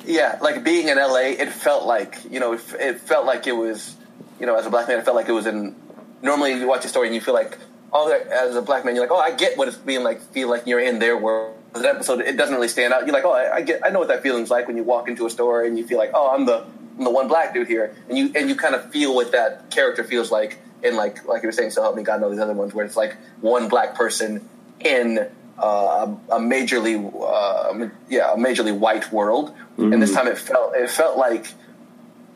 Yeah, 0.07 0.39
like 0.43 0.63
being 0.65 0.89
in 0.89 0.99
LA, 0.99 1.33
it 1.45 1.49
felt 1.51 1.87
like 1.87 2.19
you 2.31 2.41
know, 2.41 2.53
it, 2.53 2.61
it 2.79 3.01
felt 3.01 3.25
like 3.27 3.47
it 3.47 3.53
was, 3.57 3.97
you 4.39 4.47
know, 4.47 4.55
as 4.57 4.67
a 4.67 4.71
black 4.71 4.87
man, 4.89 4.99
it 4.99 5.05
felt 5.05 5.17
like 5.17 5.29
it 5.29 5.33
was 5.33 5.47
in. 5.47 5.75
Normally, 6.23 6.53
you 6.55 6.67
watch 6.67 6.85
a 6.85 6.89
story 6.89 7.07
and 7.09 7.15
you 7.15 7.21
feel 7.23 7.35
like, 7.35 7.57
oh, 7.93 8.09
that- 8.11 8.27
as 8.29 8.55
a 8.57 8.63
black 8.63 8.85
man, 8.85 8.95
you're 8.95 9.05
like, 9.05 9.11
oh, 9.11 9.17
I 9.19 9.31
get 9.35 9.57
what 9.57 9.67
it's 9.69 9.77
being 9.79 10.03
like. 10.05 10.21
Feel 10.33 10.49
like 10.51 10.67
you're 10.67 10.81
in 10.81 10.99
their 10.99 11.17
world. 11.17 11.57
An 11.75 11.85
episode, 11.85 12.21
it 12.21 12.37
doesn't 12.37 12.55
really 12.55 12.69
stand 12.69 12.93
out. 12.93 13.07
You're 13.07 13.15
like, 13.15 13.25
oh, 13.25 13.33
I, 13.33 13.57
I 13.57 13.61
get, 13.63 13.81
I 13.85 13.89
know 13.91 13.99
what 13.99 14.09
that 14.09 14.23
feeling's 14.23 14.51
like 14.51 14.67
when 14.69 14.77
you 14.77 14.85
walk 14.85 15.09
into 15.09 15.25
a 15.27 15.31
store 15.31 15.65
and 15.65 15.77
you 15.79 15.87
feel 15.87 15.99
like, 15.99 16.11
oh, 16.15 16.31
I'm 16.35 16.45
the, 16.47 16.65
the 16.99 17.11
one 17.11 17.29
black 17.29 17.55
dude 17.55 17.69
here, 17.69 17.95
and 18.09 18.17
you 18.17 18.31
and 18.35 18.49
you 18.49 18.57
kind 18.57 18.75
of 18.75 18.91
feel 18.91 19.15
what 19.15 19.33
that 19.33 19.71
character 19.71 20.05
feels 20.05 20.31
like. 20.31 20.59
In 20.83 20.97
like, 20.97 21.27
like 21.27 21.43
you 21.43 21.49
were 21.49 21.53
saying, 21.53 21.71
so 21.71 21.81
help 21.81 21.97
me 21.97 22.03
God, 22.03 22.21
know 22.21 22.29
these 22.29 22.39
other 22.39 22.53
ones 22.53 22.75
where 22.75 22.85
it's 22.85 22.97
like 22.97 23.17
one 23.41 23.71
black 23.71 23.95
person 23.95 24.47
in 24.81 25.31
uh, 25.59 26.15
a 26.31 26.39
majorly, 26.39 27.01
uh, 27.23 27.89
yeah, 28.11 28.35
a 28.35 28.37
majorly 28.37 28.77
white 28.77 29.11
world, 29.11 29.55
and 29.79 30.03
this 30.03 30.13
time 30.13 30.29
it 30.29 30.37
felt 30.37 30.75
it 30.75 30.91
felt 30.91 31.17
like 31.17 31.47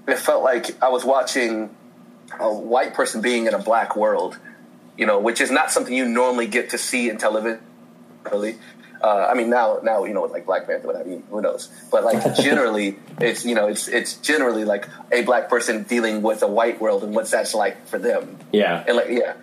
it 0.07 0.19
felt 0.19 0.43
like 0.43 0.83
I 0.83 0.89
was 0.89 1.05
watching 1.05 1.75
a 2.41 2.53
white 2.53 2.95
person 2.95 3.21
being 3.21 3.47
in 3.47 3.55
a 3.55 3.59
black 3.59 3.97
world, 3.97 4.39
you 4.97 5.05
know, 5.05 5.19
which 5.19 5.41
is 5.41 5.51
not 5.51 5.71
something 5.71 5.93
you 5.93 6.07
normally 6.07 6.47
get 6.47 6.71
to 6.71 6.79
see 6.79 7.11
in 7.11 7.19
television. 7.19 7.61
Really, 8.33 8.57
uh, 9.03 9.29
I 9.31 9.35
mean, 9.35 9.51
now 9.51 9.79
now 9.83 10.05
you 10.05 10.15
know, 10.15 10.23
like 10.25 10.47
Black 10.47 10.67
Panther, 10.67 10.87
what 10.87 10.97
have 10.97 11.07
you, 11.07 11.23
who 11.31 11.41
knows? 11.41 11.69
But 11.91 12.05
like 12.05 12.37
generally, 12.43 12.97
it's 13.21 13.45
you 13.45 13.55
know, 13.55 13.69
it's 13.69 13.87
it's 13.89 14.15
generally 14.15 14.65
like 14.65 14.89
a 15.13 15.23
black 15.23 15.49
person 15.49 15.85
dealing 15.85 16.23
with 16.23 16.43
a 16.43 16.49
white 16.49 16.81
world 16.81 17.05
and 17.05 17.15
what 17.15 17.31
that's 17.31 17.55
like 17.55 17.87
for 17.87 17.99
them. 17.99 18.39
yeah 18.53 18.85
And 18.87 18.97
like, 18.97 19.09
yeah, 19.09 19.35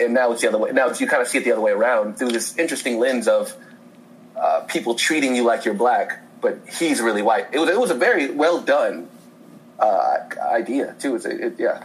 and 0.00 0.14
now 0.14 0.32
it's 0.32 0.42
the 0.42 0.48
other 0.48 0.58
way. 0.58 0.70
Now 0.70 0.92
you 0.92 1.06
kind 1.06 1.22
of 1.22 1.28
see 1.28 1.38
it 1.38 1.44
the 1.44 1.52
other 1.52 1.60
way 1.60 1.72
around 1.72 2.18
through 2.18 2.30
this 2.30 2.56
interesting 2.56 2.98
lens 2.98 3.26
of 3.26 3.54
uh, 4.36 4.60
people 4.60 4.94
treating 4.94 5.34
you 5.34 5.42
like 5.42 5.64
you're 5.64 5.74
black, 5.74 6.22
but 6.40 6.60
he's 6.78 7.00
really 7.00 7.22
white. 7.22 7.48
It 7.52 7.58
was 7.58 7.68
it 7.68 7.78
was 7.78 7.90
a 7.90 7.94
very 7.94 8.30
well 8.30 8.60
done 8.60 9.08
uh, 9.80 10.18
idea 10.52 10.94
too. 11.00 11.16
It's 11.16 11.24
a, 11.24 11.46
it, 11.46 11.54
yeah, 11.58 11.82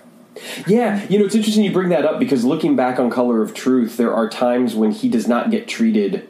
Yeah, 0.67 1.03
you 1.09 1.17
know, 1.17 1.25
it's 1.25 1.35
interesting 1.35 1.63
you 1.63 1.73
bring 1.73 1.89
that 1.89 2.05
up 2.05 2.19
because 2.19 2.45
looking 2.45 2.75
back 2.75 2.99
on 2.99 3.09
Color 3.09 3.41
of 3.41 3.55
Truth, 3.55 3.97
there 3.97 4.13
are 4.13 4.29
times 4.29 4.75
when 4.75 4.91
he 4.91 5.09
does 5.09 5.27
not 5.27 5.49
get 5.49 5.67
treated 5.67 6.29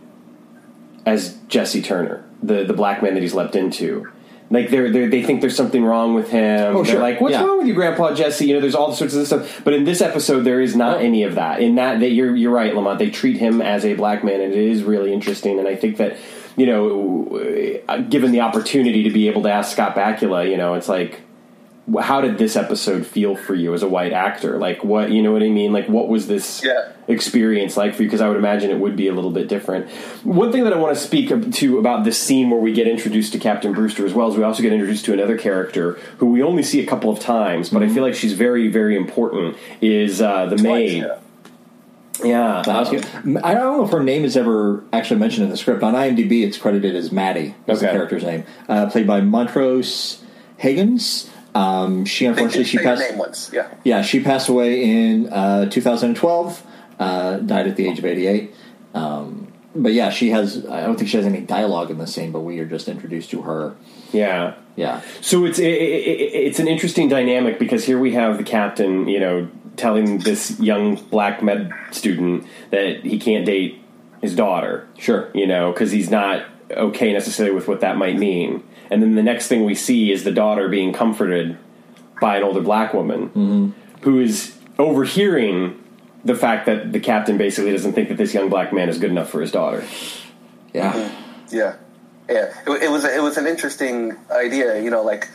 as 1.05 1.35
Jesse 1.47 1.81
Turner, 1.81 2.23
the 2.41 2.63
the 2.63 2.73
black 2.73 3.01
man 3.03 3.13
that 3.13 3.21
he's 3.21 3.33
leapt 3.33 3.55
into. 3.55 4.07
Like 4.51 4.69
they're, 4.69 4.91
they're 4.91 5.09
they 5.09 5.23
think 5.23 5.41
there's 5.41 5.55
something 5.55 5.83
wrong 5.83 6.13
with 6.13 6.29
him. 6.29 6.75
Oh, 6.75 6.83
they're 6.83 6.93
sure. 6.93 7.01
like, 7.01 7.19
"What's 7.19 7.33
Yeah. 7.33 7.43
wrong 7.45 7.57
with 7.57 7.67
you, 7.67 7.73
Grandpa 7.73 8.13
Jesse?" 8.13 8.45
You 8.45 8.53
know, 8.53 8.61
there's 8.61 8.75
all 8.75 8.93
sorts 8.93 9.15
of 9.15 9.19
this 9.19 9.29
stuff. 9.29 9.61
But 9.63 9.73
in 9.73 9.85
this 9.85 10.01
episode, 10.01 10.41
there 10.41 10.61
is 10.61 10.75
not 10.75 11.01
any 11.01 11.23
of 11.23 11.33
that. 11.33 11.61
In 11.61 11.75
that, 11.75 11.99
that 11.99 12.11
you're 12.11 12.35
you're 12.35 12.51
right, 12.53 12.73
Lamont. 12.75 12.99
They 12.99 13.09
treat 13.09 13.37
him 13.37 13.59
as 13.59 13.83
a 13.85 13.95
black 13.95 14.23
man, 14.23 14.41
and 14.41 14.53
it 14.53 14.59
is 14.59 14.83
really 14.83 15.11
interesting. 15.11 15.57
And 15.57 15.67
I 15.67 15.75
think 15.75 15.97
that 15.97 16.17
you 16.57 16.67
know, 16.67 17.81
uh, 17.89 17.97
given 18.01 18.31
the 18.31 18.41
opportunity 18.41 19.01
to 19.03 19.09
be 19.09 19.27
able 19.27 19.41
to 19.43 19.51
ask 19.51 19.71
Scott 19.71 19.95
Bakula, 19.95 20.47
you 20.49 20.57
know, 20.57 20.75
it's 20.75 20.87
like 20.87 21.21
how 22.01 22.19
did 22.19 22.37
this 22.39 22.55
episode 22.55 23.05
feel 23.05 23.35
for 23.35 23.53
you 23.53 23.73
as 23.75 23.83
a 23.83 23.87
white 23.87 24.11
actor? 24.11 24.57
Like, 24.57 24.83
what 24.83 25.11
you 25.11 25.21
know 25.21 25.31
what 25.31 25.43
I 25.43 25.49
mean? 25.49 25.71
Like, 25.71 25.87
what 25.87 26.07
was 26.07 26.25
this 26.27 26.63
Yeah. 26.65 26.89
experience 27.07 27.77
like 27.77 27.93
for 27.93 28.01
you? 28.01 28.07
Because 28.07 28.21
I 28.21 28.27
would 28.27 28.37
imagine 28.37 28.71
it 28.71 28.79
would 28.79 28.95
be 28.95 29.07
a 29.07 29.13
little 29.13 29.29
bit 29.29 29.47
different. 29.47 29.87
One 30.23 30.51
thing 30.51 30.63
that 30.63 30.73
I 30.73 30.77
want 30.77 30.95
to 30.97 31.01
speak 31.01 31.29
to 31.53 31.77
about 31.77 32.03
this 32.03 32.17
scene 32.17 32.49
where 32.49 32.59
we 32.59 32.73
get 32.73 32.87
introduced 32.87 33.33
to 33.33 33.39
Captain 33.39 33.71
Brewster 33.73 34.03
as 34.05 34.13
well 34.13 34.29
is 34.29 34.35
we 34.35 34.43
also 34.43 34.63
get 34.63 34.73
introduced 34.73 35.05
to 35.05 35.13
another 35.13 35.37
character 35.37 35.99
who 36.17 36.27
we 36.31 36.41
only 36.41 36.63
see 36.63 36.81
a 36.81 36.87
couple 36.87 37.11
of 37.11 37.19
times, 37.19 37.69
but 37.69 37.83
I 37.83 37.89
feel 37.89 38.01
like 38.01 38.15
she's 38.15 38.33
very, 38.33 38.67
very 38.67 38.95
important. 38.97 39.55
Is 39.79 40.21
uh, 40.23 40.47
the 40.47 40.57
maid? 40.57 41.03
yeah. 41.03 41.17
Yeah, 42.23 42.61
um. 42.61 43.37
I 43.43 43.53
don't 43.53 43.77
know 43.77 43.83
if 43.83 43.91
her 43.91 44.01
name 44.01 44.23
is 44.23 44.37
ever 44.37 44.83
actually 44.93 45.19
mentioned 45.19 45.43
in 45.43 45.49
the 45.49 45.57
script. 45.57 45.83
On 45.83 45.93
IMDb, 45.93 46.43
it's 46.45 46.57
credited 46.57 46.95
as 46.95 47.11
Maddie. 47.11 47.55
Is 47.67 47.81
the 47.81 47.87
character's 47.87 48.23
name, 48.23 48.45
uh, 48.69 48.89
played 48.89 49.05
by 49.05 49.19
Montrose 49.19 50.23
Higgins. 50.57 51.29
Um, 51.55 52.05
she 52.05 52.25
unfortunately 52.25 52.63
did 52.63 52.67
she 52.69 52.77
say 52.77 52.83
passed. 52.83 53.09
name 53.09 53.17
once. 53.17 53.49
Yeah, 53.53 53.73
Yeah, 53.83 54.01
she 54.01 54.19
passed 54.21 54.49
away 54.49 54.83
in 54.83 55.31
uh, 55.31 55.69
2012. 55.69 56.63
Uh, 56.99 57.37
died 57.37 57.67
at 57.67 57.75
the 57.75 57.87
age 57.89 57.97
of 57.99 58.05
88. 58.05 58.53
Um, 58.93 59.51
but 59.75 59.93
yeah, 59.93 60.09
she 60.09 60.29
has. 60.29 60.65
I 60.67 60.81
don't 60.81 60.95
think 60.97 61.09
she 61.09 61.17
has 61.17 61.25
any 61.25 61.41
dialogue 61.41 61.91
in 61.91 61.97
the 61.97 62.07
scene, 62.07 62.31
but 62.31 62.41
we 62.41 62.59
are 62.59 62.65
just 62.65 62.87
introduced 62.87 63.31
to 63.31 63.41
her. 63.43 63.75
yeah. 64.11 64.55
Yeah, 64.77 64.99
So 65.21 65.45
it's 65.45 65.57
it, 65.57 65.67
it, 65.71 66.33
it's 66.33 66.59
an 66.59 66.67
interesting 66.67 67.07
dynamic 67.07 67.59
because 67.59 67.85
here 67.85 67.97
we 67.97 68.11
have 68.11 68.37
the 68.37 68.43
captain, 68.43 69.07
you 69.07 69.21
know, 69.21 69.47
telling 69.77 70.17
this 70.17 70.59
young 70.59 70.95
black 70.95 71.41
med 71.41 71.71
student 71.91 72.45
that 72.71 73.05
he 73.05 73.17
can't 73.17 73.45
date 73.45 73.81
his 74.21 74.35
daughter. 74.35 74.85
Sure. 74.97 75.31
you 75.33 75.47
know, 75.47 75.71
because 75.71 75.91
he's 75.91 76.09
not 76.09 76.45
okay 76.71 77.13
necessarily 77.13 77.53
with 77.53 77.67
what 77.67 77.81
that 77.81 77.97
might 77.97 78.17
mean. 78.17 78.63
And 78.89 79.01
then 79.01 79.15
the 79.15 79.23
next 79.23 79.47
thing 79.47 79.65
we 79.65 79.75
see 79.75 80.11
is 80.11 80.23
the 80.23 80.31
daughter 80.31 80.69
being 80.69 80.93
comforted 80.93 81.57
by 82.21 82.37
an 82.37 82.43
older 82.43 82.61
black 82.61 82.93
woman 82.93 83.73
who 84.01 84.19
is 84.19 84.55
overhearing 84.77 85.81
the 86.23 86.35
fact 86.35 86.65
that 86.65 86.91
the 86.91 86.99
captain 86.99 87.37
basically 87.37 87.71
doesn't 87.71 87.93
think 87.93 88.09
that 88.09 88.17
this 88.17 88.33
young 88.33 88.49
black 88.49 88.73
man 88.73 88.89
is 88.89 88.97
good 88.97 89.11
enough 89.11 89.29
for 89.29 89.41
his 89.41 89.51
daughter. 89.51 89.83
yeah, 90.73 90.93
mm-hmm. 90.93 91.55
yeah, 91.55 91.75
yeah. 92.29 92.53
It, 92.65 92.83
it 92.83 92.91
was 92.91 93.05
it 93.05 93.21
was 93.21 93.37
an 93.37 93.45
interesting 93.45 94.15
idea. 94.31 94.81
You 94.81 94.89
know, 94.89 95.03
like 95.03 95.29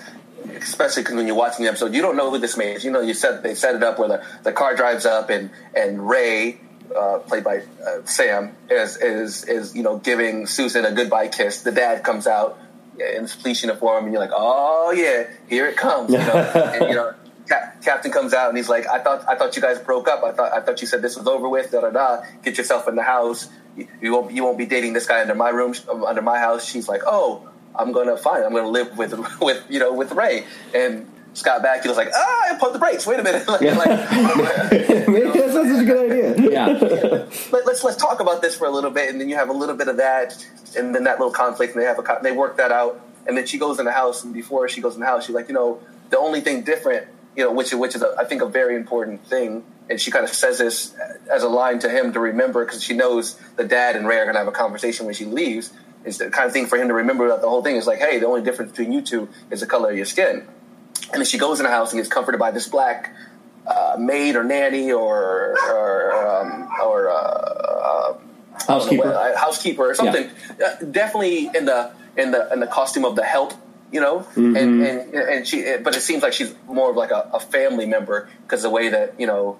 especially 0.56 1.02
because 1.02 1.16
when 1.16 1.26
you're 1.26 1.36
watching 1.36 1.64
the 1.64 1.70
episode, 1.70 1.94
you 1.94 2.02
don't 2.02 2.16
know 2.16 2.30
who 2.30 2.38
this 2.38 2.56
man 2.56 2.76
is. 2.76 2.84
You 2.84 2.90
know, 2.90 3.00
you 3.00 3.14
said 3.14 3.42
they 3.42 3.54
set 3.54 3.76
it 3.76 3.82
up 3.82 3.98
where 3.98 4.08
the, 4.08 4.24
the 4.42 4.52
car 4.52 4.74
drives 4.74 5.06
up 5.06 5.30
and 5.30 5.50
and 5.74 6.08
Ray, 6.08 6.60
uh, 6.96 7.18
played 7.20 7.44
by 7.44 7.62
uh, 7.86 8.04
Sam, 8.04 8.56
is 8.70 8.96
is 8.96 9.44
is 9.44 9.76
you 9.76 9.82
know 9.82 9.98
giving 9.98 10.46
Susan 10.46 10.84
a 10.84 10.92
goodbye 10.92 11.28
kiss. 11.28 11.62
The 11.62 11.72
dad 11.72 12.04
comes 12.04 12.26
out 12.26 12.58
in 12.98 13.22
his 13.22 13.34
police 13.34 13.62
uniform, 13.62 14.04
and 14.04 14.12
you're 14.12 14.22
like, 14.22 14.32
oh 14.34 14.92
yeah, 14.92 15.30
here 15.48 15.66
it 15.66 15.76
comes. 15.76 16.12
You 16.12 16.18
know, 16.18 16.32
and 16.80 16.88
you 16.88 16.94
know. 16.94 17.14
Captain 17.82 18.12
comes 18.12 18.32
out 18.32 18.48
and 18.48 18.56
he's 18.56 18.68
like, 18.68 18.86
"I 18.86 19.00
thought 19.00 19.24
I 19.26 19.34
thought 19.34 19.56
you 19.56 19.62
guys 19.62 19.80
broke 19.80 20.06
up. 20.06 20.22
I 20.22 20.30
thought 20.30 20.52
I 20.52 20.60
thought 20.60 20.80
you 20.80 20.86
said 20.86 21.02
this 21.02 21.16
was 21.16 21.26
over 21.26 21.48
with. 21.48 21.72
Da 21.72 21.80
da 21.80 21.90
da. 21.90 22.22
Get 22.44 22.56
yourself 22.56 22.86
in 22.86 22.94
the 22.94 23.02
house. 23.02 23.48
You, 23.76 23.88
you 24.00 24.12
won't 24.12 24.30
you 24.32 24.44
won't 24.44 24.56
be 24.56 24.66
dating 24.66 24.92
this 24.92 25.06
guy 25.06 25.20
under 25.20 25.34
my 25.34 25.48
room, 25.48 25.74
under 26.06 26.22
my 26.22 26.38
house." 26.38 26.64
She's 26.64 26.88
like, 26.88 27.02
"Oh, 27.06 27.48
I'm 27.74 27.90
gonna 27.90 28.16
fine. 28.16 28.44
I'm 28.44 28.52
gonna 28.52 28.68
live 28.68 28.96
with 28.96 29.18
with 29.40 29.64
you 29.68 29.80
know 29.80 29.92
with 29.92 30.12
Ray." 30.12 30.44
And 30.72 31.10
Scott 31.34 31.62
Bakula 31.62 31.88
was 31.88 31.96
like, 31.96 32.10
"Ah, 32.14 32.54
I 32.54 32.58
put 32.58 32.72
the 32.72 32.78
brakes. 32.78 33.06
Wait 33.06 33.20
a 33.20 33.22
minute. 33.22 33.46
like, 33.48 33.60
yeah. 33.60 33.76
like, 33.76 33.88
Maybe 35.08 35.38
that's 35.38 35.52
such 35.52 35.82
a 35.82 35.84
good 35.84 36.10
idea. 36.10 36.50
Yeah. 36.50 36.66
Let, 37.52 37.66
let's 37.66 37.84
let's 37.84 37.96
talk 37.96 38.20
about 38.20 38.42
this 38.42 38.56
for 38.56 38.66
a 38.66 38.70
little 38.70 38.90
bit, 38.90 39.10
and 39.10 39.20
then 39.20 39.28
you 39.28 39.36
have 39.36 39.48
a 39.48 39.52
little 39.52 39.76
bit 39.76 39.88
of 39.88 39.98
that, 39.98 40.44
and 40.76 40.94
then 40.94 41.04
that 41.04 41.18
little 41.18 41.32
conflict, 41.32 41.74
and 41.74 41.82
they 41.82 41.86
have 41.86 41.98
a 41.98 42.18
they 42.22 42.32
work 42.32 42.56
that 42.56 42.72
out, 42.72 43.00
and 43.26 43.36
then 43.36 43.46
she 43.46 43.58
goes 43.58 43.78
in 43.78 43.84
the 43.84 43.92
house, 43.92 44.24
and 44.24 44.34
before 44.34 44.68
she 44.68 44.80
goes 44.80 44.94
in 44.94 45.00
the 45.00 45.06
house, 45.06 45.26
she's 45.26 45.34
like, 45.34 45.48
you 45.48 45.54
know, 45.54 45.80
the 46.10 46.18
only 46.18 46.40
thing 46.40 46.62
different 46.62 47.06
you 47.36 47.44
know, 47.44 47.52
which 47.52 47.72
which 47.72 47.94
is 47.94 48.02
a, 48.02 48.14
I 48.18 48.24
think 48.24 48.42
a 48.42 48.46
very 48.46 48.76
important 48.76 49.26
thing. 49.26 49.64
And 49.88 50.00
she 50.00 50.10
kind 50.10 50.24
of 50.24 50.30
says 50.30 50.58
this 50.58 50.94
as 51.30 51.42
a 51.42 51.48
line 51.48 51.80
to 51.80 51.88
him 51.88 52.12
to 52.12 52.20
remember 52.20 52.64
because 52.64 52.82
she 52.82 52.94
knows 52.94 53.36
the 53.56 53.64
dad 53.64 53.96
and 53.96 54.06
Ray 54.06 54.18
are 54.18 54.24
going 54.24 54.34
to 54.34 54.38
have 54.38 54.48
a 54.48 54.52
conversation 54.52 55.06
when 55.06 55.14
she 55.14 55.24
leaves. 55.24 55.72
It's 56.04 56.18
the 56.18 56.30
kind 56.30 56.46
of 56.46 56.52
thing 56.52 56.66
for 56.66 56.76
him 56.76 56.88
to 56.88 56.94
remember 56.94 57.28
that 57.28 57.40
the 57.40 57.48
whole 57.48 57.62
thing 57.62 57.76
is 57.76 57.86
like, 57.86 57.98
hey, 57.98 58.18
the 58.18 58.26
only 58.26 58.42
difference 58.42 58.70
between 58.70 58.92
you 58.92 59.02
two 59.02 59.28
is 59.50 59.60
the 59.60 59.66
color 59.66 59.90
of 59.90 59.96
your 59.96 60.06
skin. 60.06 60.46
And 61.04 61.20
then 61.20 61.24
she 61.24 61.38
goes 61.38 61.60
in 61.60 61.64
the 61.64 61.70
house 61.70 61.92
and 61.92 61.98
gets 61.98 62.08
comforted 62.08 62.38
by 62.38 62.50
this 62.50 62.68
black 62.68 63.14
uh, 63.66 63.96
maid 63.98 64.36
or 64.36 64.44
nanny 64.44 64.92
or 64.92 65.56
or 65.68 66.12
um, 66.12 66.68
or 66.82 67.10
uh, 67.10 67.14
uh, 67.14 68.18
housekeeper, 68.66 69.04
know, 69.04 69.36
housekeeper 69.36 69.90
or 69.90 69.94
something. 69.94 70.30
Yeah. 70.58 70.66
Uh, 70.66 70.84
definitely 70.84 71.50
in 71.54 71.64
the 71.64 71.92
in 72.16 72.30
the 72.30 72.52
in 72.52 72.60
the 72.60 72.66
costume 72.66 73.04
of 73.04 73.16
the 73.16 73.24
help 73.24 73.54
you 73.92 74.00
know, 74.00 74.20
mm-hmm. 74.20 74.56
and, 74.56 74.82
and 74.86 75.14
and 75.14 75.46
she, 75.46 75.76
but 75.82 75.96
it 75.96 76.00
seems 76.00 76.22
like 76.22 76.32
she's 76.32 76.54
more 76.66 76.90
of 76.90 76.96
like 76.96 77.10
a, 77.10 77.28
a 77.34 77.40
family 77.40 77.86
member 77.86 78.28
because 78.42 78.62
the 78.62 78.70
way 78.70 78.88
that 78.88 79.18
you 79.18 79.26
know 79.26 79.58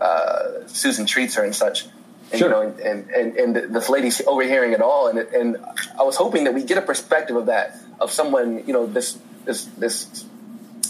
uh, 0.00 0.66
Susan 0.66 1.06
treats 1.06 1.34
her 1.36 1.44
and 1.44 1.54
such. 1.54 1.86
And, 2.32 2.38
sure. 2.38 2.48
You 2.48 2.54
know, 2.54 2.74
and, 2.84 3.10
and, 3.10 3.36
and 3.36 3.74
this 3.74 3.88
lady's 3.88 4.20
overhearing 4.24 4.72
it 4.72 4.80
all, 4.80 5.08
and 5.08 5.18
and 5.18 5.56
I 5.98 6.02
was 6.02 6.16
hoping 6.16 6.44
that 6.44 6.54
we 6.54 6.64
get 6.64 6.78
a 6.78 6.82
perspective 6.82 7.36
of 7.36 7.46
that 7.46 7.76
of 8.00 8.10
someone, 8.10 8.66
you 8.66 8.72
know, 8.72 8.86
this 8.86 9.18
this 9.44 9.64
this 9.64 10.24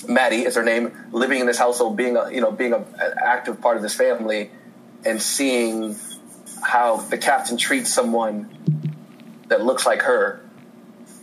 Maddie 0.09 0.45
is 0.45 0.55
her 0.57 0.65
name, 0.65 0.93
living 1.13 1.41
in 1.41 1.47
this 1.47 1.59
household, 1.59 1.97
being 1.97 2.17
a 2.17 2.31
you 2.31 2.41
know 2.41 2.51
being 2.51 2.73
a, 2.73 2.79
an 2.79 3.15
active 3.23 3.61
part 3.61 3.77
of 3.77 3.83
this 3.83 3.95
family, 3.95 4.51
and 5.05 5.21
seeing 5.21 5.97
how 6.63 6.97
the 6.97 7.19
captain 7.19 7.57
treats 7.57 7.93
someone 7.93 8.49
that 9.49 9.65
looks 9.65 9.87
like 9.87 10.03
her, 10.03 10.41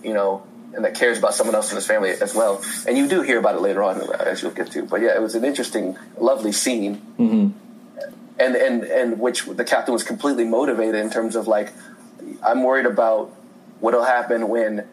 you 0.03 0.13
know, 0.13 0.43
and 0.74 0.86
that 0.86 0.95
cares 0.95 1.18
about 1.18 1.34
someone 1.34 1.55
else 1.55 1.72
in 1.72 1.76
his 1.76 1.88
family 1.88 2.11
as 2.11 2.36
well. 2.36 2.63
And 2.88 2.97
you 2.97 3.07
do 3.07 3.22
hear 3.22 3.39
about 3.39 3.55
it 3.55 3.61
later 3.61 3.82
on, 3.84 4.01
as 4.20 4.41
you'll 4.41 4.51
get 4.51 4.72
to. 4.72 4.84
But 4.84 5.01
yeah, 5.01 5.15
it 5.15 5.22
was 5.22 5.36
an 5.36 5.45
interesting, 5.45 5.97
lovely 6.18 6.51
scene. 6.51 7.01
Mm-hmm. 7.18 7.49
And, 8.39 8.55
and, 8.55 8.84
and 8.84 9.20
which 9.20 9.45
the 9.45 9.63
captain 9.63 9.93
was 9.93 10.03
completely 10.03 10.43
motivated 10.43 10.95
in 10.95 11.09
terms 11.09 11.36
of 11.36 11.47
like, 11.47 11.74
I'm 12.45 12.63
worried 12.63 12.86
about 12.86 13.34
what'll 13.80 14.03
happen 14.03 14.49
when 14.49 14.88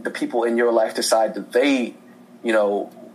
the 0.00 0.10
people 0.10 0.44
in 0.44 0.56
your 0.56 0.70
life 0.70 0.94
decide 0.94 1.34
that 1.34 1.52
they, 1.52 1.94
you 2.44 2.52
know, 2.52 2.92
uh, 2.94 3.05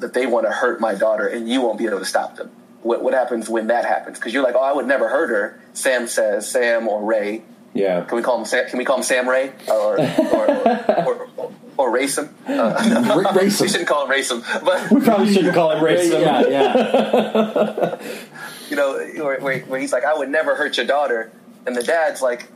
that 0.00 0.12
they 0.12 0.26
want 0.26 0.46
to 0.46 0.52
hurt 0.52 0.80
my 0.80 0.94
daughter 0.94 1.26
and 1.26 1.48
you 1.48 1.60
won't 1.62 1.78
be 1.78 1.86
able 1.86 1.98
to 1.98 2.04
stop 2.04 2.36
them. 2.36 2.50
What, 2.82 3.02
what 3.02 3.12
happens 3.12 3.48
when 3.48 3.68
that 3.68 3.84
happens? 3.84 4.18
Because 4.18 4.32
you're 4.32 4.42
like, 4.42 4.54
oh, 4.54 4.62
I 4.62 4.72
would 4.72 4.86
never 4.86 5.08
hurt 5.08 5.28
her. 5.28 5.60
Sam 5.74 6.08
says, 6.08 6.50
Sam 6.50 6.88
or 6.88 7.04
Ray 7.04 7.42
yeah. 7.72 8.04
Can 8.04 8.16
we 8.16 8.22
call 8.22 8.38
him 8.38 8.44
Sam? 8.44 8.68
Can 8.68 8.78
we 8.78 8.84
call 8.84 8.96
him 8.96 9.02
Sam 9.02 9.28
Ray 9.28 9.52
or 9.68 10.00
or 10.00 10.50
or, 10.50 11.28
or, 11.36 11.52
or 11.76 11.96
Racem? 11.96 12.28
Uh, 12.46 12.74
Racem. 12.76 13.60
we 13.60 13.68
shouldn't 13.68 13.88
call 13.88 14.06
him 14.06 14.12
Racem, 14.12 14.64
but 14.64 14.90
we 14.90 15.00
probably 15.00 15.32
shouldn't 15.32 15.54
call 15.54 15.70
him 15.70 15.82
Racem. 15.82 16.20
yeah, 16.20 16.46
yeah. 16.48 17.98
you 18.70 18.76
know, 18.76 18.98
where, 19.24 19.60
where, 19.60 19.80
he's 19.80 19.92
like, 19.92 20.04
"I 20.04 20.14
would 20.14 20.28
never 20.28 20.56
hurt 20.56 20.76
your 20.76 20.86
daughter," 20.86 21.30
and 21.64 21.76
the 21.76 21.82
dad's 21.82 22.20
like, 22.20 22.48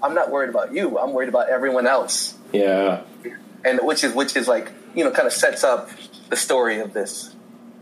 "I'm 0.00 0.14
not 0.14 0.30
worried 0.30 0.50
about 0.50 0.72
you. 0.72 0.96
I'm 0.98 1.12
worried 1.12 1.28
about 1.28 1.48
everyone 1.48 1.88
else." 1.88 2.36
Yeah. 2.52 3.02
And 3.64 3.80
which 3.82 4.04
is 4.04 4.14
which 4.14 4.36
is 4.36 4.46
like 4.46 4.70
you 4.94 5.02
know 5.02 5.10
kind 5.10 5.26
of 5.26 5.32
sets 5.32 5.64
up 5.64 5.90
the 6.32 6.36
story 6.38 6.80
of 6.80 6.94
this, 6.94 7.36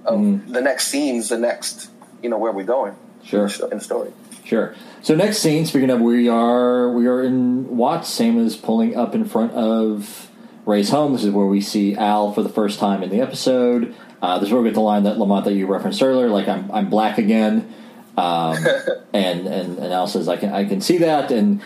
of 0.04 0.18
mm. 0.18 0.52
the 0.52 0.60
next 0.60 0.88
scenes, 0.88 1.28
the 1.28 1.38
next 1.38 1.88
you 2.20 2.28
know 2.28 2.36
where 2.36 2.50
we're 2.50 2.64
going. 2.64 2.96
Sure. 3.22 3.48
In 3.70 3.78
the 3.78 3.80
story. 3.80 4.12
Sure. 4.44 4.74
So 5.02 5.14
next 5.14 5.38
scene, 5.38 5.66
speaking 5.66 5.88
of, 5.88 6.00
we 6.00 6.28
are 6.28 6.90
we 6.90 7.06
are 7.06 7.22
in 7.22 7.76
Watts. 7.76 8.08
Sam 8.08 8.44
is 8.44 8.56
pulling 8.56 8.96
up 8.96 9.14
in 9.14 9.24
front 9.24 9.52
of 9.52 10.28
Ray's 10.66 10.90
home. 10.90 11.12
This 11.12 11.22
is 11.22 11.30
where 11.30 11.46
we 11.46 11.60
see 11.60 11.94
Al 11.94 12.32
for 12.32 12.42
the 12.42 12.48
first 12.48 12.80
time 12.80 13.04
in 13.04 13.10
the 13.10 13.20
episode. 13.20 13.94
Uh, 14.20 14.40
this 14.40 14.48
is 14.48 14.52
where 14.52 14.62
we 14.62 14.68
get 14.68 14.74
the 14.74 14.80
line 14.80 15.04
that 15.04 15.16
Lamont 15.16 15.44
that 15.44 15.52
you 15.52 15.68
referenced 15.68 16.02
earlier, 16.02 16.28
like 16.28 16.48
I'm 16.48 16.72
I'm 16.72 16.90
black 16.90 17.18
again, 17.18 17.72
um, 18.16 18.56
and, 19.12 19.46
and 19.46 19.78
and 19.78 19.92
Al 19.92 20.08
says 20.08 20.28
I 20.28 20.36
can 20.36 20.52
I 20.52 20.64
can 20.64 20.80
see 20.80 20.98
that, 20.98 21.30
and 21.30 21.62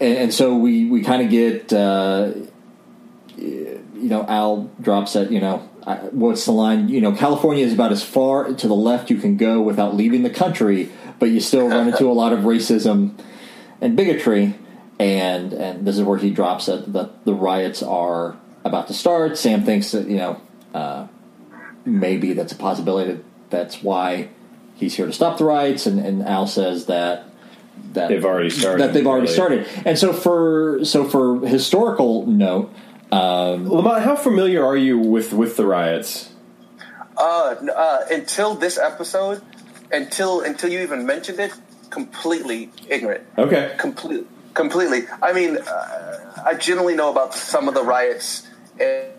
and, 0.00 0.16
and 0.16 0.34
so 0.34 0.56
we 0.56 0.86
we 0.86 1.02
kind 1.02 1.20
of 1.20 1.28
get 1.28 1.74
uh, 1.74 2.32
you 4.04 4.10
know 4.10 4.24
Al 4.26 4.70
drops 4.80 5.12
that 5.12 5.30
you 5.30 5.40
know 5.40 5.68
what's 6.12 6.44
the 6.46 6.52
line 6.52 6.88
you 6.88 7.00
know 7.00 7.12
California 7.12 7.64
is 7.64 7.72
about 7.72 7.92
as 7.92 8.02
far 8.02 8.52
to 8.52 8.68
the 8.68 8.74
left 8.74 9.10
you 9.10 9.18
can 9.18 9.36
go 9.36 9.60
without 9.60 9.94
leaving 9.94 10.22
the 10.22 10.30
country 10.30 10.90
but 11.18 11.26
you 11.26 11.40
still 11.40 11.68
run 11.68 11.88
into 11.88 12.06
a 12.06 12.12
lot 12.12 12.32
of 12.32 12.40
racism 12.40 13.14
and 13.80 13.96
bigotry. 13.96 14.54
And 14.98 15.52
and 15.52 15.86
this 15.86 15.98
is 15.98 16.04
where 16.04 16.18
he 16.18 16.30
drops 16.30 16.66
that 16.66 16.92
the, 16.92 17.34
riots 17.34 17.82
are 17.82 18.36
about 18.64 18.86
to 18.88 18.94
start. 18.94 19.36
Sam 19.36 19.64
thinks 19.64 19.90
that 19.90 20.06
you 20.06 20.16
know 20.16 20.40
uh, 20.72 21.08
maybe 21.84 22.32
that's 22.32 22.52
a 22.52 22.56
possibility. 22.56 23.12
That 23.12 23.24
that's 23.50 23.82
why 23.82 24.28
he's 24.76 24.94
here 24.94 25.06
to 25.06 25.12
stop 25.12 25.38
the 25.38 25.44
riots. 25.44 25.86
And, 25.86 25.98
and 25.98 26.22
Al 26.22 26.46
says 26.46 26.86
that 26.86 27.24
that 27.92 28.08
they've 28.08 28.24
already 28.24 28.50
started. 28.50 28.82
That 28.82 28.94
they've 28.94 29.06
already 29.06 29.22
really. 29.22 29.34
started. 29.34 29.68
And 29.84 29.98
so 29.98 30.12
for 30.12 30.84
so 30.84 31.04
for 31.04 31.40
historical 31.40 32.24
note, 32.26 32.72
um, 33.12 33.68
Lamont, 33.68 34.02
how 34.02 34.16
familiar 34.16 34.64
are 34.64 34.76
you 34.76 34.98
with 34.98 35.32
with 35.32 35.56
the 35.56 35.66
riots? 35.66 36.30
Uh, 37.16 37.54
uh, 37.74 38.00
until 38.10 38.54
this 38.54 38.78
episode, 38.78 39.42
until 39.92 40.40
until 40.40 40.70
you 40.70 40.80
even 40.80 41.06
mentioned 41.06 41.38
it, 41.38 41.52
completely 41.90 42.70
ignorant. 42.88 43.24
Okay. 43.38 43.74
Complete, 43.78 44.26
completely. 44.52 45.04
I 45.22 45.32
mean, 45.32 45.58
uh, 45.58 46.42
I 46.44 46.54
generally 46.54 46.96
know 46.96 47.10
about 47.10 47.34
some 47.34 47.68
of 47.68 47.74
the 47.74 47.84
riots, 47.84 48.48
and 48.80 49.12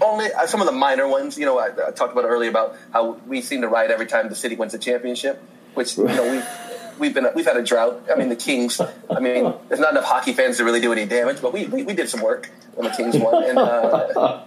only 0.00 0.32
uh, 0.32 0.46
some 0.46 0.60
of 0.60 0.66
the 0.66 0.72
minor 0.72 1.08
ones. 1.08 1.36
You 1.36 1.46
know, 1.46 1.58
I, 1.58 1.70
I, 1.88 1.90
talked 1.90 2.12
about 2.12 2.24
earlier 2.24 2.50
about 2.50 2.76
how 2.92 3.12
we 3.26 3.40
seem 3.40 3.62
to 3.62 3.68
riot 3.68 3.90
every 3.90 4.06
time 4.06 4.28
the 4.28 4.36
city 4.36 4.54
wins 4.54 4.74
a 4.74 4.78
championship, 4.78 5.42
which 5.74 5.96
you 5.96 6.04
know 6.04 6.30
we. 6.30 6.42
We've 7.00 7.14
been 7.14 7.26
we've 7.34 7.46
had 7.46 7.56
a 7.56 7.62
drought. 7.62 8.08
I 8.12 8.16
mean, 8.16 8.28
the 8.28 8.36
Kings. 8.36 8.80
I 8.80 9.20
mean, 9.20 9.52
there's 9.68 9.80
not 9.80 9.92
enough 9.92 10.04
hockey 10.04 10.32
fans 10.34 10.58
to 10.58 10.64
really 10.64 10.80
do 10.80 10.92
any 10.92 11.06
damage, 11.06 11.40
but 11.40 11.52
we 11.52 11.66
we, 11.66 11.82
we 11.82 11.94
did 11.94 12.08
some 12.08 12.20
work 12.20 12.50
when 12.74 12.88
the 12.88 12.96
Kings 12.96 13.16
won. 13.16 13.42
And 13.42 13.58
uh, 13.58 14.42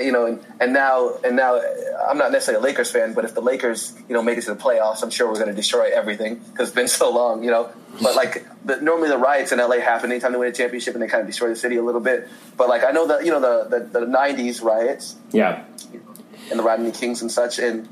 you 0.00 0.12
know, 0.12 0.26
and, 0.26 0.44
and 0.60 0.72
now 0.72 1.14
and 1.24 1.36
now 1.36 1.60
I'm 2.08 2.18
not 2.18 2.32
necessarily 2.32 2.62
a 2.62 2.64
Lakers 2.64 2.90
fan, 2.90 3.14
but 3.14 3.24
if 3.24 3.34
the 3.34 3.40
Lakers, 3.40 3.94
you 4.08 4.14
know, 4.14 4.22
make 4.22 4.38
it 4.38 4.42
to 4.42 4.54
the 4.54 4.60
playoffs, 4.60 5.02
I'm 5.02 5.10
sure 5.10 5.28
we're 5.28 5.34
going 5.34 5.48
to 5.48 5.54
destroy 5.54 5.90
everything 5.94 6.36
because 6.36 6.68
it's 6.68 6.74
been 6.74 6.88
so 6.88 7.10
long, 7.10 7.44
you 7.44 7.50
know. 7.50 7.70
But 8.02 8.16
like, 8.16 8.44
the, 8.64 8.80
normally 8.80 9.08
the 9.08 9.18
riots 9.18 9.52
in 9.52 9.58
LA 9.58 9.78
happen 9.78 10.10
anytime 10.10 10.32
they 10.32 10.38
win 10.38 10.48
a 10.48 10.52
championship, 10.52 10.94
and 10.94 11.02
they 11.02 11.06
kind 11.06 11.20
of 11.20 11.26
destroy 11.26 11.48
the 11.48 11.56
city 11.56 11.76
a 11.76 11.82
little 11.82 12.00
bit. 12.00 12.28
But 12.56 12.68
like, 12.68 12.84
I 12.84 12.90
know 12.90 13.06
that 13.08 13.24
you 13.24 13.30
know 13.30 13.40
the 13.40 13.78
the, 13.78 14.00
the 14.00 14.06
'90s 14.06 14.62
riots, 14.62 15.16
yeah, 15.30 15.64
and 16.50 16.58
the 16.58 16.64
Rodney 16.64 16.90
Kings 16.90 17.22
and 17.22 17.30
such, 17.30 17.58
and 17.58 17.88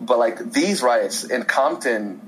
but 0.00 0.18
like 0.18 0.52
these 0.52 0.82
riots 0.82 1.24
in 1.24 1.44
Compton. 1.44 2.20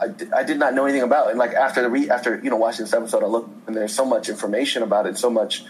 I, 0.00 0.40
I 0.40 0.42
did 0.42 0.58
not 0.58 0.74
know 0.74 0.84
anything 0.84 1.02
about, 1.02 1.30
and 1.30 1.38
like 1.38 1.54
after 1.54 1.82
the 1.82 1.88
re, 1.88 2.10
after 2.10 2.38
you 2.42 2.50
know 2.50 2.56
watching 2.56 2.84
this 2.84 2.94
episode, 2.94 3.22
I 3.22 3.26
looked 3.26 3.66
and 3.66 3.76
there's 3.76 3.94
so 3.94 4.04
much 4.04 4.28
information 4.28 4.82
about 4.82 5.06
it, 5.06 5.16
so 5.16 5.30
much, 5.30 5.64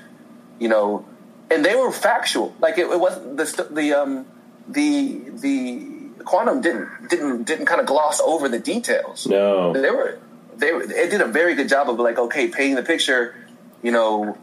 you 0.59 0.69
know, 0.69 1.07
and 1.51 1.65
they 1.65 1.75
were 1.77 1.93
factual. 1.93 2.55
Like 2.61 2.79
it, 2.79 2.87
it 2.87 2.99
wasn't 2.99 3.37
the 3.37 3.69
the 3.71 3.95
um 3.95 4.27
the 4.69 5.31
the 5.31 6.25
quantum 6.25 6.61
didn't 6.61 7.09
didn't 7.09 7.45
didn't 7.45 7.67
kind 7.67 7.81
of 7.81 7.87
gloss 7.87 8.21
over 8.21 8.49
the 8.49 8.59
details. 8.59 9.27
No, 9.27 9.73
they 9.73 9.91
were 9.91 10.19
they 10.57 10.73
were, 10.73 10.83
it 10.83 11.11
did 11.11 11.21
a 11.21 11.29
very 11.29 11.55
good 11.55 11.69
job 11.69 11.89
of 11.89 11.99
like 11.99 12.19
okay 12.19 12.49
painting 12.49 12.75
the 12.75 12.83
picture. 12.83 13.35
You 13.83 13.93
know, 13.93 14.39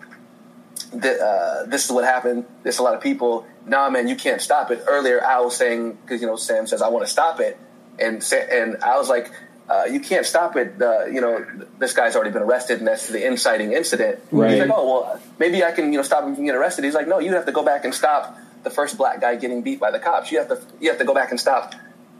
that 0.94 1.20
uh, 1.20 1.66
this 1.66 1.86
is 1.86 1.92
what 1.92 2.06
happened. 2.06 2.46
There's 2.64 2.80
a 2.80 2.84
lot 2.84 2.94
of 2.94 3.02
people. 3.02 3.46
Nah, 3.66 3.90
man, 3.90 4.08
you 4.08 4.16
can't 4.16 4.42
stop 4.42 4.72
it. 4.72 4.84
Earlier, 4.88 5.24
I 5.24 5.42
was 5.42 5.56
saying 5.56 5.98
because 6.02 6.22
you 6.22 6.28
know 6.28 6.36
Sam 6.36 6.68
says 6.68 6.82
I 6.82 6.90
want 6.90 7.06
to 7.06 7.12
stop 7.12 7.40
it, 7.40 7.58
and 8.00 8.24
and 8.34 8.84
I 8.84 8.98
was 8.98 9.10
like 9.10 9.32
uh, 9.70 9.86
you 9.86 10.00
can't 10.00 10.26
stop 10.26 10.56
it. 10.56 10.82
Uh, 10.82 11.06
you 11.06 11.22
know, 11.22 11.46
this 11.80 11.94
guy's 11.94 12.16
already 12.16 12.32
been 12.32 12.42
arrested, 12.42 12.80
and 12.80 12.88
that's 12.88 13.08
the 13.08 13.26
inciting 13.26 13.72
incident. 13.74 14.20
Right. 14.32 14.52
He's 14.52 14.60
like, 14.60 14.72
oh 14.74 15.02
well, 15.02 15.22
maybe 15.40 15.64
I 15.64 15.72
can 15.72 15.92
you 15.94 15.98
know 15.98 16.04
stop 16.04 16.24
him 16.24 16.36
from 16.36 16.46
getting 16.46 16.60
arrested. 16.60 16.84
He's 16.84 16.94
like, 16.94 17.08
no, 17.08 17.20
you 17.20 17.34
have 17.34 17.46
to 17.46 17.52
go 17.52 17.64
back 17.64 17.86
and 17.86 17.94
stop 17.94 18.38
the 18.64 18.70
first 18.70 18.98
black 18.98 19.22
guy 19.22 19.36
getting 19.36 19.62
beat 19.62 19.80
by 19.80 19.92
the 19.92 20.00
cops. 20.00 20.32
You 20.32 20.40
have 20.40 20.50
to 20.50 20.60
you 20.82 20.90
have 20.90 21.00
to 21.00 21.06
go 21.06 21.14
back 21.14 21.32
and 21.32 21.40
stop, 21.40 21.74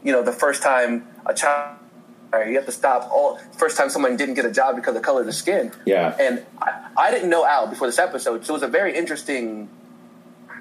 you 0.04 0.12
know, 0.12 0.24
the 0.24 0.32
first 0.32 0.64
time 0.64 1.08
a 1.26 1.34
child. 1.34 1.78
You 2.34 2.56
have 2.56 2.66
to 2.66 2.72
stop 2.72 3.12
all 3.12 3.38
first 3.58 3.78
time 3.78 3.92
someone 3.92 4.18
didn't 4.18 4.34
get 4.34 4.46
a 4.46 4.52
job 4.52 4.76
because 4.76 4.96
of 4.96 5.02
the 5.02 5.06
color 5.06 5.20
of 5.20 5.28
the 5.28 5.34
skin. 5.34 5.72
Yeah. 5.86 6.16
And 6.20 6.44
I, 6.60 6.90
I 6.98 7.12
didn't 7.12 7.30
know 7.30 7.46
Al 7.46 7.68
before 7.68 7.88
this 7.88 8.00
episode, 8.00 8.44
so 8.44 8.54
it 8.54 8.56
was 8.56 8.64
a 8.64 8.68
very 8.68 8.98
interesting 8.98 9.70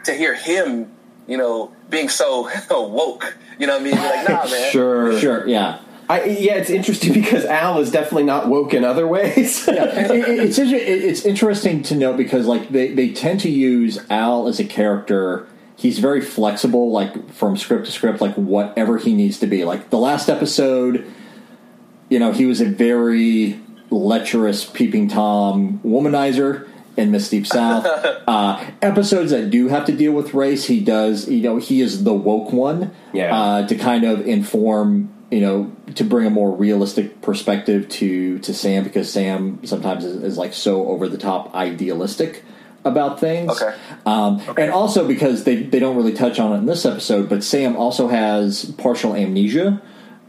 to 0.04 0.12
hear 0.12 0.34
him, 0.34 0.92
you 1.26 1.38
know, 1.38 1.72
being 1.88 2.10
so 2.10 2.50
woke. 2.70 3.38
You 3.58 3.66
know 3.66 3.78
what 3.78 3.80
I 3.80 3.84
mean? 3.84 3.94
Like, 3.94 4.28
nah, 4.28 4.50
man. 4.50 4.70
Sure. 4.70 5.18
Sure, 5.18 5.48
yeah. 5.48 5.78
I, 6.12 6.24
yeah, 6.24 6.54
it's 6.54 6.70
interesting 6.70 7.12
because 7.22 7.44
Al 7.44 7.78
is 7.80 7.90
definitely 7.90 8.24
not 8.24 8.48
woke 8.48 8.74
in 8.74 8.84
other 8.84 9.06
ways. 9.06 9.66
It- 9.68 9.78
it- 9.78 10.40
it's 10.40 10.58
it's 10.58 11.24
interesting 11.24 11.82
to 11.84 11.94
note 11.94 12.16
because 12.16 12.46
like 12.46 12.68
they, 12.70 12.92
they 12.92 13.10
tend 13.12 13.40
to 13.40 13.50
use 13.50 13.98
Al 14.10 14.48
as 14.48 14.60
a 14.60 14.64
character. 14.64 15.46
He's 15.76 15.98
very 15.98 16.20
flexible, 16.20 16.90
like 16.92 17.32
from 17.32 17.56
script 17.56 17.86
to 17.86 17.92
script, 17.92 18.20
like 18.20 18.34
whatever 18.34 18.98
he 18.98 19.14
needs 19.14 19.38
to 19.40 19.46
be. 19.46 19.64
Like 19.64 19.90
the 19.90 19.98
last 19.98 20.28
episode, 20.28 21.04
you 22.08 22.18
know, 22.20 22.30
he 22.32 22.46
was 22.46 22.60
a 22.60 22.66
very 22.66 23.58
lecherous 23.90 24.64
peeping 24.64 25.08
tom 25.08 25.80
womanizer 25.84 26.68
in 26.96 27.10
Miss 27.10 27.28
Deep 27.30 27.46
South. 27.46 27.84
uh, 28.28 28.64
episodes 28.80 29.30
that 29.32 29.50
do 29.50 29.68
have 29.68 29.84
to 29.86 29.92
deal 29.96 30.12
with 30.12 30.34
race, 30.34 30.66
he 30.66 30.78
does. 30.80 31.28
You 31.28 31.40
know, 31.42 31.56
he 31.56 31.80
is 31.80 32.04
the 32.04 32.14
woke 32.14 32.52
one. 32.52 32.94
Yeah. 33.12 33.34
Uh, 33.34 33.66
to 33.66 33.74
kind 33.74 34.04
of 34.04 34.26
inform, 34.26 35.11
you 35.32 35.40
know, 35.40 35.72
to 35.94 36.04
bring 36.04 36.26
a 36.26 36.30
more 36.30 36.52
realistic 36.54 37.22
perspective 37.22 37.88
to 37.98 38.38
to 38.40 38.52
Sam 38.54 38.84
because 38.84 39.10
Sam 39.10 39.64
sometimes 39.66 40.04
is, 40.04 40.22
is 40.22 40.36
like 40.38 40.52
so 40.52 40.86
over 40.88 41.08
the 41.08 41.18
top 41.18 41.54
idealistic 41.54 42.44
about 42.84 43.18
things. 43.18 43.50
Okay. 43.50 43.74
Um, 44.04 44.42
And 44.58 44.70
also 44.70 45.06
because 45.08 45.44
they 45.44 45.56
they 45.72 45.78
don't 45.80 45.96
really 45.96 46.12
touch 46.12 46.38
on 46.38 46.52
it 46.52 46.58
in 46.58 46.66
this 46.66 46.84
episode, 46.84 47.28
but 47.28 47.42
Sam 47.42 47.76
also 47.76 48.08
has 48.08 48.66
partial 48.76 49.14
amnesia 49.16 49.80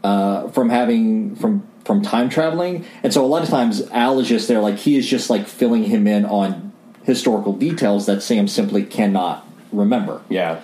uh, 0.03 0.47
from 0.49 0.69
having 0.69 1.35
from 1.35 1.63
from 1.83 2.01
time 2.01 2.29
traveling, 2.29 2.85
and 3.03 3.11
so 3.13 3.25
a 3.25 3.27
lot 3.27 3.43
of 3.43 3.49
times 3.49 3.81
Al 3.91 4.19
is 4.21 4.29
just 4.29 4.47
there, 4.47 4.61
like 4.61 4.77
he 4.77 4.95
is 4.97 5.05
just 5.05 5.29
like 5.29 5.47
filling 5.47 5.83
him 5.83 6.07
in 6.07 6.23
on 6.25 6.71
historical 7.03 7.51
details 7.51 8.05
that 8.05 8.23
Sam 8.23 8.47
simply 8.47 8.83
cannot 8.85 9.45
remember. 9.73 10.21
yeah. 10.29 10.61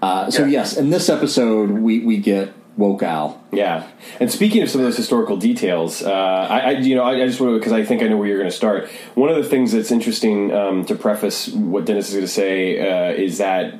Uh, 0.00 0.30
so 0.30 0.44
Yeah. 0.44 0.60
yes, 0.62 0.76
in 0.76 0.90
this 0.90 1.08
episode 1.08 1.70
we 1.70 2.00
we 2.06 2.18
get 2.18 2.52
woke 2.80 3.04
Al. 3.04 3.40
Yeah, 3.52 3.86
and 4.18 4.32
speaking 4.32 4.62
of 4.62 4.70
some 4.70 4.80
of 4.80 4.86
those 4.86 4.96
historical 4.96 5.36
details, 5.36 6.02
uh, 6.02 6.10
I, 6.10 6.58
I 6.58 6.70
you 6.72 6.96
know 6.96 7.04
I, 7.04 7.22
I 7.22 7.26
just 7.26 7.40
want 7.40 7.52
to 7.52 7.58
because 7.58 7.72
I 7.72 7.84
think 7.84 8.02
I 8.02 8.08
know 8.08 8.16
where 8.16 8.26
you're 8.26 8.38
going 8.38 8.50
to 8.50 8.56
start. 8.56 8.88
One 9.14 9.28
of 9.28 9.36
the 9.36 9.48
things 9.48 9.70
that's 9.70 9.92
interesting 9.92 10.52
um, 10.52 10.84
to 10.86 10.96
preface 10.96 11.48
what 11.48 11.84
Dennis 11.84 12.08
is 12.08 12.14
going 12.14 12.26
to 12.26 12.32
say 12.32 12.80
uh, 12.80 13.12
is 13.12 13.38
that 13.38 13.74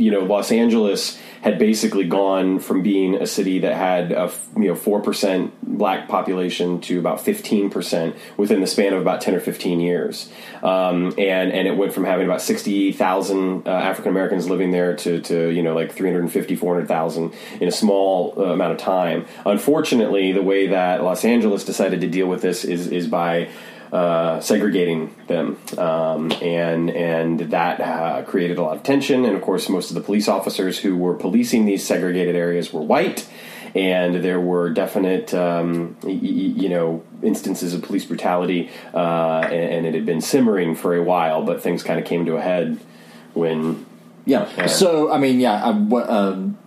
you 0.00 0.10
know 0.10 0.20
Los 0.20 0.50
Angeles 0.50 1.20
had 1.42 1.58
basically 1.58 2.06
gone 2.06 2.58
from 2.58 2.82
being 2.82 3.14
a 3.14 3.26
city 3.26 3.60
that 3.60 3.74
had 3.74 4.12
a 4.12 4.30
you 4.56 4.68
know 4.68 4.74
four 4.74 5.00
percent 5.00 5.52
black 5.62 6.08
population 6.08 6.80
to 6.82 6.98
about 6.98 7.20
fifteen 7.20 7.70
percent 7.70 8.16
within 8.36 8.60
the 8.60 8.66
span 8.66 8.92
of 8.92 9.00
about 9.00 9.20
ten 9.20 9.34
or 9.34 9.40
fifteen 9.40 9.80
years, 9.80 10.30
um, 10.62 11.14
and 11.18 11.52
and 11.52 11.68
it 11.68 11.76
went 11.76 11.92
from 11.92 12.04
having 12.04 12.26
about 12.26 12.40
sixty 12.42 12.92
thousand 12.92 13.68
uh, 13.68 13.70
African 13.70 14.10
Americans 14.10 14.48
living 14.48 14.70
there 14.70 14.96
to 14.96 15.20
to 15.22 15.50
you 15.50 15.62
know 15.62 15.74
like 15.74 15.92
350, 15.92 16.56
400,000 16.56 17.32
in 17.60 17.68
a 17.68 17.72
small 17.72 18.34
uh, 18.36 18.44
amount 18.44 18.72
of 18.72 18.78
time. 18.78 19.26
Unfortunately, 19.44 20.32
the 20.32 20.42
way 20.42 20.68
that 20.68 21.02
Los 21.02 21.24
Angeles 21.24 21.64
decided 21.64 22.00
to 22.00 22.06
deal 22.06 22.26
with 22.26 22.42
this 22.42 22.64
is 22.64 22.88
is 22.88 23.06
by 23.06 23.48
uh, 23.92 24.40
segregating 24.40 25.14
them, 25.26 25.58
um, 25.78 26.30
and 26.42 26.90
and 26.90 27.40
that 27.50 27.80
uh, 27.80 28.22
created 28.22 28.58
a 28.58 28.62
lot 28.62 28.76
of 28.76 28.82
tension. 28.82 29.24
And 29.24 29.34
of 29.36 29.42
course, 29.42 29.68
most 29.68 29.90
of 29.90 29.94
the 29.94 30.00
police 30.00 30.28
officers 30.28 30.78
who 30.78 30.96
were 30.96 31.14
policing 31.14 31.64
these 31.66 31.84
segregated 31.84 32.36
areas 32.36 32.72
were 32.72 32.82
white, 32.82 33.28
and 33.74 34.16
there 34.24 34.40
were 34.40 34.70
definite, 34.70 35.34
um, 35.34 35.96
y- 36.02 36.10
y- 36.10 36.18
you 36.20 36.68
know, 36.68 37.02
instances 37.22 37.74
of 37.74 37.82
police 37.82 38.04
brutality, 38.04 38.70
uh, 38.94 39.40
and, 39.44 39.52
and 39.74 39.86
it 39.86 39.94
had 39.94 40.06
been 40.06 40.20
simmering 40.20 40.74
for 40.74 40.94
a 40.94 41.02
while, 41.02 41.42
but 41.44 41.62
things 41.62 41.82
kind 41.82 41.98
of 41.98 42.06
came 42.06 42.26
to 42.26 42.36
a 42.36 42.40
head 42.40 42.78
when. 43.34 43.86
Yeah. 44.26 44.48
Yeah. 44.56 44.66
So 44.66 45.10
I 45.10 45.18
mean, 45.18 45.40
yeah, 45.40 45.64
I, 45.64 45.70
um, 45.70 46.58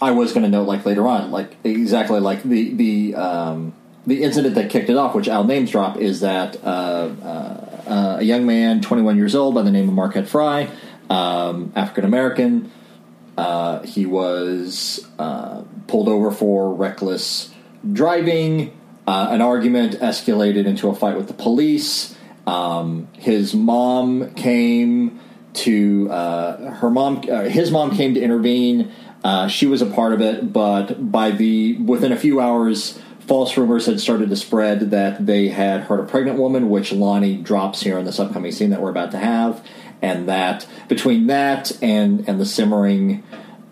I 0.00 0.10
was 0.10 0.32
going 0.32 0.44
to 0.44 0.48
note 0.48 0.68
like 0.68 0.84
later 0.86 1.06
on, 1.08 1.30
like 1.30 1.56
exactly 1.64 2.20
like 2.20 2.42
the 2.42 2.74
the 2.74 3.14
um, 3.14 3.72
the 4.06 4.22
incident 4.22 4.54
that 4.56 4.70
kicked 4.70 4.90
it 4.90 4.96
off, 4.96 5.14
which 5.14 5.28
Al 5.28 5.44
names 5.44 5.70
drop, 5.70 5.96
is 5.96 6.20
that 6.20 6.62
uh, 6.64 6.66
uh, 6.66 7.82
uh, 7.86 8.16
a 8.18 8.22
young 8.22 8.46
man, 8.46 8.80
21 8.80 9.16
years 9.16 9.34
old, 9.34 9.54
by 9.54 9.62
the 9.62 9.70
name 9.70 9.88
of 9.88 9.94
Marquette 9.94 10.28
Frye, 10.28 10.68
um, 11.08 11.72
African 11.76 12.04
American. 12.04 12.70
Uh, 13.38 13.82
he 13.82 14.04
was 14.04 15.06
uh, 15.18 15.62
pulled 15.86 16.08
over 16.08 16.30
for 16.30 16.74
reckless 16.74 17.52
driving. 17.92 18.78
Uh, 19.06 19.28
an 19.30 19.40
argument 19.40 19.94
escalated 19.94 20.64
into 20.64 20.88
a 20.88 20.94
fight 20.94 21.16
with 21.16 21.26
the 21.26 21.34
police. 21.34 22.16
Um, 22.46 23.08
his 23.14 23.54
mom 23.54 24.34
came 24.34 25.20
to 25.54 26.08
her 26.08 26.90
mom. 26.90 27.22
His 27.22 27.70
mom 27.70 27.96
came 27.96 28.14
to 28.14 28.20
intervene. 28.20 28.92
She 29.48 29.66
was 29.66 29.82
a 29.82 29.86
part 29.86 30.12
of 30.12 30.20
it, 30.20 30.52
but 30.52 31.10
by 31.10 31.30
the 31.30 31.76
within 31.78 32.12
a 32.12 32.16
few 32.16 32.40
hours, 32.40 32.98
false 33.26 33.56
rumors 33.56 33.86
had 33.86 34.00
started 34.00 34.28
to 34.30 34.36
spread 34.36 34.90
that 34.90 35.26
they 35.26 35.48
had 35.48 35.82
hurt 35.82 36.00
a 36.00 36.04
pregnant 36.04 36.38
woman, 36.38 36.68
which 36.70 36.92
Lonnie 36.92 37.36
drops 37.36 37.82
here 37.82 37.98
in 37.98 38.04
this 38.04 38.18
upcoming 38.18 38.52
scene 38.52 38.70
that 38.70 38.80
we're 38.80 38.90
about 38.90 39.10
to 39.12 39.18
have, 39.18 39.64
and 40.00 40.28
that 40.28 40.66
between 40.88 41.26
that 41.28 41.72
and 41.82 42.28
and 42.28 42.40
the 42.40 42.46
simmering 42.46 43.22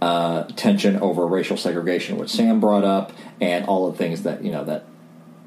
uh, 0.01 0.45
tension 0.57 0.97
over 0.97 1.27
racial 1.27 1.57
segregation, 1.57 2.17
which 2.17 2.31
Sam 2.31 2.61
brought 2.61 2.85
up, 2.85 3.13
and 3.41 3.67
all 3.67 3.91
the 3.91 3.99
things 3.99 4.23
that 4.23 4.45
you 4.45 4.53
know 4.53 4.65
that 4.65 4.85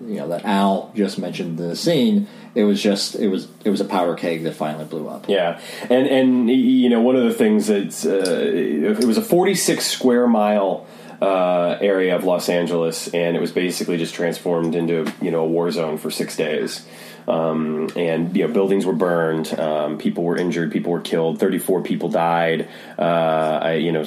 you 0.01 0.15
know 0.15 0.27
that 0.29 0.45
Al 0.45 0.91
just 0.95 1.17
mentioned 1.17 1.59
in 1.59 1.69
the 1.69 1.75
scene. 1.75 2.27
It 2.55 2.65
was 2.65 2.81
just 2.81 3.15
it 3.15 3.29
was 3.29 3.47
it 3.63 3.69
was 3.69 3.81
a 3.81 3.85
powder 3.85 4.15
keg 4.15 4.43
that 4.43 4.53
finally 4.53 4.85
blew 4.85 5.07
up. 5.07 5.27
Yeah, 5.27 5.59
and 5.89 6.07
and 6.07 6.49
you 6.49 6.89
know 6.89 7.01
one 7.01 7.15
of 7.15 7.23
the 7.23 7.33
things 7.33 7.67
that's 7.67 8.05
uh, 8.05 8.51
it 8.53 9.05
was 9.05 9.17
a 9.17 9.23
46 9.23 9.85
square 9.85 10.27
mile 10.27 10.85
uh, 11.23 11.77
area 11.79 12.15
of 12.15 12.25
Los 12.25 12.49
Angeles, 12.49 13.07
and 13.07 13.37
it 13.37 13.39
was 13.39 13.53
basically 13.53 13.97
just 13.97 14.13
transformed 14.13 14.75
into 14.75 15.11
you 15.21 15.31
know 15.31 15.41
a 15.41 15.47
war 15.47 15.71
zone 15.71 15.97
for 15.97 16.11
six 16.11 16.35
days. 16.35 16.85
Um, 17.25 17.89
and 17.95 18.35
you 18.35 18.45
know 18.45 18.53
buildings 18.53 18.85
were 18.85 18.93
burned, 18.93 19.57
um, 19.57 19.97
people 19.97 20.25
were 20.25 20.35
injured, 20.35 20.73
people 20.73 20.91
were 20.91 20.99
killed. 20.99 21.39
Thirty-four 21.39 21.83
people 21.83 22.09
died. 22.09 22.67
Uh, 22.99 23.59
I, 23.63 23.73
you 23.75 23.93
know, 23.93 24.03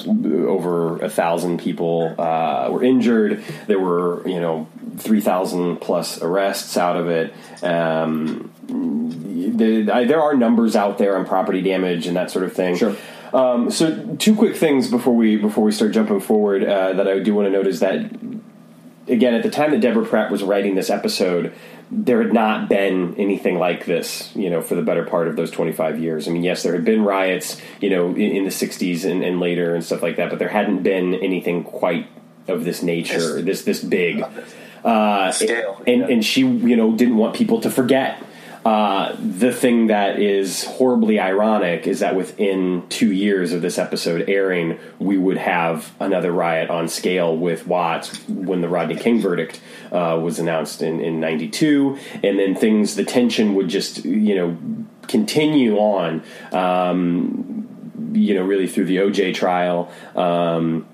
over 0.47 0.99
a 1.03 1.09
thousand 1.09 1.59
people 1.59 2.13
uh, 2.19 2.69
were 2.69 2.83
injured. 2.83 3.43
There 3.65 3.79
were 3.79 4.27
you 4.27 4.39
know 4.39 4.67
three 4.97 5.21
thousand 5.21 5.77
plus 5.77 6.21
arrests 6.21 6.77
out 6.77 6.97
of 6.97 7.09
it. 7.09 7.33
Um, 7.63 8.51
the, 8.67 9.89
I, 9.91 10.05
there 10.05 10.21
are 10.21 10.35
numbers 10.35 10.75
out 10.75 10.99
there 10.99 11.17
on 11.17 11.25
property 11.25 11.63
damage 11.63 12.05
and 12.05 12.15
that 12.15 12.29
sort 12.29 12.45
of 12.45 12.53
thing. 12.53 12.75
Sure. 12.75 12.95
Um, 13.33 13.71
so, 13.71 14.15
two 14.17 14.35
quick 14.35 14.55
things 14.55 14.89
before 14.89 15.15
we 15.15 15.35
before 15.35 15.63
we 15.63 15.71
start 15.71 15.91
jumping 15.91 16.19
forward 16.19 16.63
uh, 16.63 16.93
that 16.93 17.07
I 17.07 17.19
do 17.19 17.33
want 17.35 17.47
to 17.47 17.51
note 17.51 17.67
is 17.67 17.79
that 17.81 18.09
again, 19.07 19.33
at 19.33 19.43
the 19.43 19.49
time 19.49 19.71
that 19.71 19.81
Deborah 19.81 20.05
Pratt 20.05 20.31
was 20.31 20.43
writing 20.43 20.75
this 20.75 20.89
episode, 20.89 21.53
there 21.89 22.21
had 22.21 22.33
not 22.33 22.69
been 22.69 23.15
anything 23.15 23.57
like 23.57 23.85
this, 23.85 24.35
you 24.35 24.49
know, 24.49 24.61
for 24.61 24.75
the 24.75 24.81
better 24.81 25.05
part 25.05 25.27
of 25.27 25.35
those 25.35 25.51
25 25.51 25.99
years. 25.99 26.27
I 26.27 26.31
mean, 26.31 26.43
yes, 26.43 26.63
there 26.63 26.73
had 26.73 26.83
been 26.83 27.03
riots, 27.03 27.61
you 27.79 27.89
know, 27.89 28.09
in, 28.09 28.19
in 28.19 28.43
the 28.43 28.49
60s 28.49 29.09
and, 29.09 29.23
and 29.23 29.39
later 29.39 29.73
and 29.73 29.83
stuff 29.83 30.01
like 30.01 30.17
that, 30.17 30.29
but 30.29 30.39
there 30.39 30.49
hadn't 30.49 30.83
been 30.83 31.13
anything 31.15 31.63
quite 31.63 32.07
of 32.47 32.63
this 32.63 32.81
nature, 32.81 33.41
this 33.41 33.63
this 33.63 33.83
big. 33.83 34.23
Uh, 34.83 35.31
Scale, 35.31 35.81
and, 35.85 36.01
yeah. 36.01 36.07
and 36.07 36.25
she, 36.25 36.41
you 36.41 36.75
know, 36.75 36.95
didn't 36.95 37.17
want 37.17 37.35
people 37.35 37.59
to 37.61 37.69
forget. 37.69 38.21
Uh, 38.67 39.15
the 39.21 39.53
thing 39.53 39.87
that 39.87 40.19
is 40.19 40.65
horribly 40.65 41.21
ironic 41.21 41.87
is 41.87 42.01
that 42.01 42.17
within 42.17 42.85
two 42.89 43.13
years 43.13 43.53
of 43.53 43.61
this 43.61 43.77
episode 43.77 44.27
airing, 44.27 44.77
we 44.99 45.17
would 45.17 45.37
have 45.37 45.95
another 46.01 46.33
riot 46.33 46.69
on 46.69 46.89
scale 46.89 47.37
with 47.37 47.65
Watts 47.65 48.27
when 48.27 48.59
the 48.59 48.67
Rodney 48.67 48.97
King 48.97 49.21
verdict 49.21 49.61
uh, 49.89 50.19
was 50.21 50.37
announced 50.37 50.81
in, 50.81 50.99
in 50.99 51.21
92. 51.21 51.97
And 52.21 52.37
then 52.37 52.55
things, 52.55 52.97
the 52.97 53.05
tension 53.05 53.55
would 53.55 53.69
just, 53.69 54.03
you 54.03 54.35
know, 54.35 54.57
continue 55.07 55.77
on, 55.77 56.21
um, 56.51 57.69
you 58.11 58.35
know, 58.35 58.43
really 58.43 58.67
through 58.67 58.87
the 58.87 58.97
OJ 58.97 59.33
trial. 59.33 59.89
Um, 60.13 60.85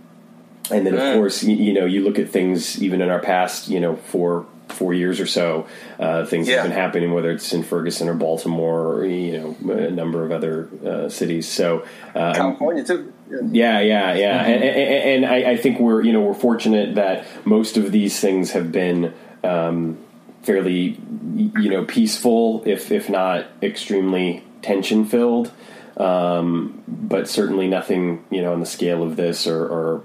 and 0.69 0.85
then, 0.85 0.93
of 0.93 1.15
course, 1.15 1.43
you, 1.43 1.55
you 1.55 1.73
know, 1.73 1.85
you 1.87 2.03
look 2.03 2.19
at 2.19 2.29
things 2.29 2.79
even 2.83 3.01
in 3.01 3.09
our 3.09 3.19
past, 3.19 3.67
you 3.67 3.79
know, 3.79 3.95
for 3.95 4.45
four 4.73 4.93
years 4.93 5.19
or 5.19 5.25
so, 5.25 5.67
uh, 5.99 6.25
things 6.25 6.47
Yeah. 6.47 6.55
have 6.57 6.63
been 6.65 6.71
happening, 6.77 7.13
whether 7.13 7.31
it's 7.31 7.53
in 7.53 7.63
Ferguson 7.63 8.09
or 8.09 8.13
Baltimore 8.15 8.93
or, 8.93 9.05
you 9.05 9.55
know, 9.63 9.73
a 9.73 9.91
number 9.91 10.23
of 10.25 10.31
other 10.31 10.67
uh, 10.85 11.09
cities. 11.09 11.47
So, 11.47 11.85
uh, 12.15 12.33
California 12.33 12.83
too. 12.83 13.13
yeah, 13.29 13.79
Yeah. 13.79 14.13
yeah, 14.13 14.13
yeah, 14.15 14.43
and, 14.45 14.63
and, 14.63 15.23
and 15.23 15.25
I, 15.25 15.51
I 15.51 15.57
think 15.57 15.79
we're 15.79 16.01
you 16.03 16.11
know 16.13 16.21
we're 16.21 16.33
fortunate 16.33 16.95
that 16.95 17.25
most 17.45 17.77
of 17.77 17.91
these 17.91 18.19
things 18.19 18.51
have 18.51 18.71
been 18.71 19.13
um, 19.43 19.97
fairly 20.43 20.97
you 21.35 21.69
know 21.69 21.85
peaceful, 21.85 22.61
if 22.65 22.91
if 22.91 23.09
not 23.09 23.45
extremely 23.61 24.43
tension 24.61 25.05
filled. 25.05 25.51
um, 25.97 26.81
but 26.87 27.27
certainly 27.27 27.67
nothing 27.67 28.23
you 28.29 28.41
know 28.41 28.53
on 28.53 28.59
the 28.59 28.65
scale 28.65 29.03
of 29.03 29.15
this 29.15 29.45
or, 29.47 29.63
or 29.65 30.01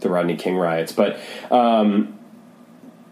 the 0.00 0.08
Rodney 0.08 0.36
King 0.36 0.56
riots. 0.56 0.92
But 0.92 1.18
um, 1.50 2.18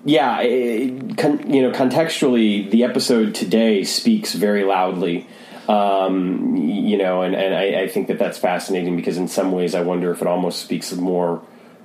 yeah, 0.05 0.41
it, 0.41 1.19
con, 1.19 1.53
you 1.53 1.63
know, 1.63 1.73
contextually, 1.73 2.71
the 2.71 2.85
episode 2.85 3.35
today 3.35 3.85
speaks 3.85 4.35
very 4.35 4.65
loudly. 4.65 5.27
Um, 5.69 6.57
you 6.57 6.97
know, 6.99 7.23
and, 7.23 7.35
and 7.35 7.55
I, 7.55 7.83
I 7.83 7.89
think 7.89 8.09
that 8.09 8.19
that's 8.19 8.39
fascinating 8.39 8.97
because 8.97 9.17
in 9.17 9.29
some 9.29 9.53
ways, 9.53 9.75
I 9.75 9.83
wonder 9.83 10.11
if 10.11 10.21
it 10.21 10.27
almost 10.27 10.63
speaks 10.63 10.93
more 10.93 11.43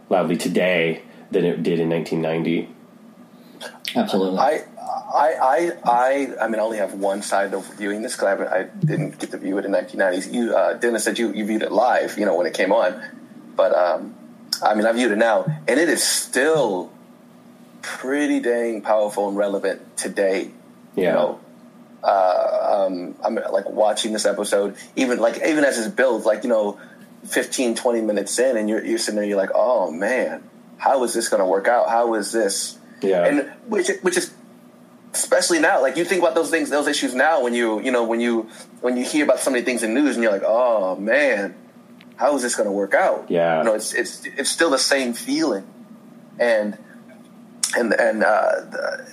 loudly 0.09 0.37
today 0.37 1.03
than 1.29 1.45
it 1.45 1.61
did 1.61 1.79
in 1.79 1.89
1990. 1.89 2.69
Absolutely. 3.95 4.39
I, 4.39 4.63
I, 5.13 5.33
I, 5.33 5.71
I, 5.83 6.27
I 6.41 6.47
mean, 6.47 6.59
I 6.59 6.63
only 6.63 6.77
have 6.77 6.93
one 6.93 7.21
side 7.21 7.53
of 7.53 7.65
viewing 7.77 8.01
this 8.01 8.15
because 8.15 8.39
I, 8.39 8.59
I, 8.59 8.63
didn't 8.63 9.19
get 9.19 9.31
to 9.31 9.37
view 9.37 9.57
it 9.57 9.65
in 9.65 9.71
1990s. 9.71 10.33
You, 10.33 10.55
uh, 10.55 10.73
Dennis 10.73 11.03
said 11.03 11.19
you, 11.19 11.33
you 11.33 11.45
viewed 11.45 11.61
it 11.61 11.71
live, 11.71 12.17
you 12.17 12.25
know, 12.25 12.35
when 12.35 12.47
it 12.47 12.53
came 12.53 12.71
on. 12.71 13.01
But, 13.55 13.75
um, 13.75 14.15
I 14.63 14.73
mean, 14.73 14.85
I 14.85 14.93
viewed 14.93 15.11
it 15.11 15.17
now, 15.17 15.45
and 15.67 15.79
it 15.79 15.89
is 15.89 16.03
still 16.03 16.91
pretty 17.85 18.39
dang 18.39 18.81
powerful 18.81 19.29
and 19.29 19.37
relevant 19.37 19.95
today. 19.95 20.49
Yeah. 20.95 21.03
You 21.03 21.11
know, 21.11 21.39
uh, 22.03 22.85
um, 22.87 23.15
I'm 23.23 23.35
like 23.35 23.69
watching 23.69 24.11
this 24.11 24.25
episode, 24.25 24.75
even 24.95 25.19
like 25.19 25.35
even 25.45 25.63
as 25.63 25.85
it 25.85 25.95
builds, 25.95 26.25
like 26.25 26.43
you 26.43 26.49
know, 26.49 26.79
15, 27.27 27.75
20 27.75 28.01
minutes 28.01 28.37
in, 28.39 28.57
and 28.57 28.67
you're 28.67 28.83
you're 28.83 28.97
sitting 28.97 29.19
there, 29.19 29.25
you're 29.25 29.37
like, 29.37 29.51
oh 29.53 29.91
man, 29.91 30.43
how 30.77 31.03
is 31.03 31.13
this 31.13 31.29
going 31.29 31.41
to 31.41 31.45
work 31.45 31.67
out? 31.67 31.89
How 31.89 32.15
is 32.15 32.31
this? 32.31 32.77
Yeah. 33.01 33.25
And 33.25 33.51
which 33.67 33.89
which 34.01 34.17
is 34.17 34.33
especially 35.13 35.59
now, 35.59 35.81
like 35.81 35.95
you 35.95 36.05
think 36.05 36.21
about 36.21 36.35
those 36.35 36.49
things, 36.49 36.69
those 36.69 36.87
issues 36.87 37.13
now 37.13 37.43
when 37.43 37.53
you 37.53 37.81
you 37.81 37.91
know 37.91 38.03
when 38.03 38.19
you 38.19 38.49
when 38.81 38.97
you 38.97 39.05
hear 39.05 39.23
about 39.23 39.39
so 39.39 39.51
many 39.51 39.63
things 39.63 39.83
in 39.83 39.93
news, 39.93 40.15
and 40.15 40.23
you're 40.23 40.31
like, 40.31 40.43
oh 40.45 40.95
man, 40.95 41.55
how 42.15 42.35
is 42.35 42.41
this 42.41 42.55
going 42.55 42.67
to 42.67 42.73
work 42.73 42.93
out? 42.93 43.29
Yeah. 43.29 43.59
You 43.59 43.65
know, 43.65 43.75
it's 43.75 43.93
it's 43.93 44.25
it's 44.25 44.49
still 44.49 44.69
the 44.69 44.79
same 44.79 45.13
feeling, 45.13 45.67
and 46.39 46.77
and 47.75 47.93
and 47.93 48.23
uh, 48.23 48.61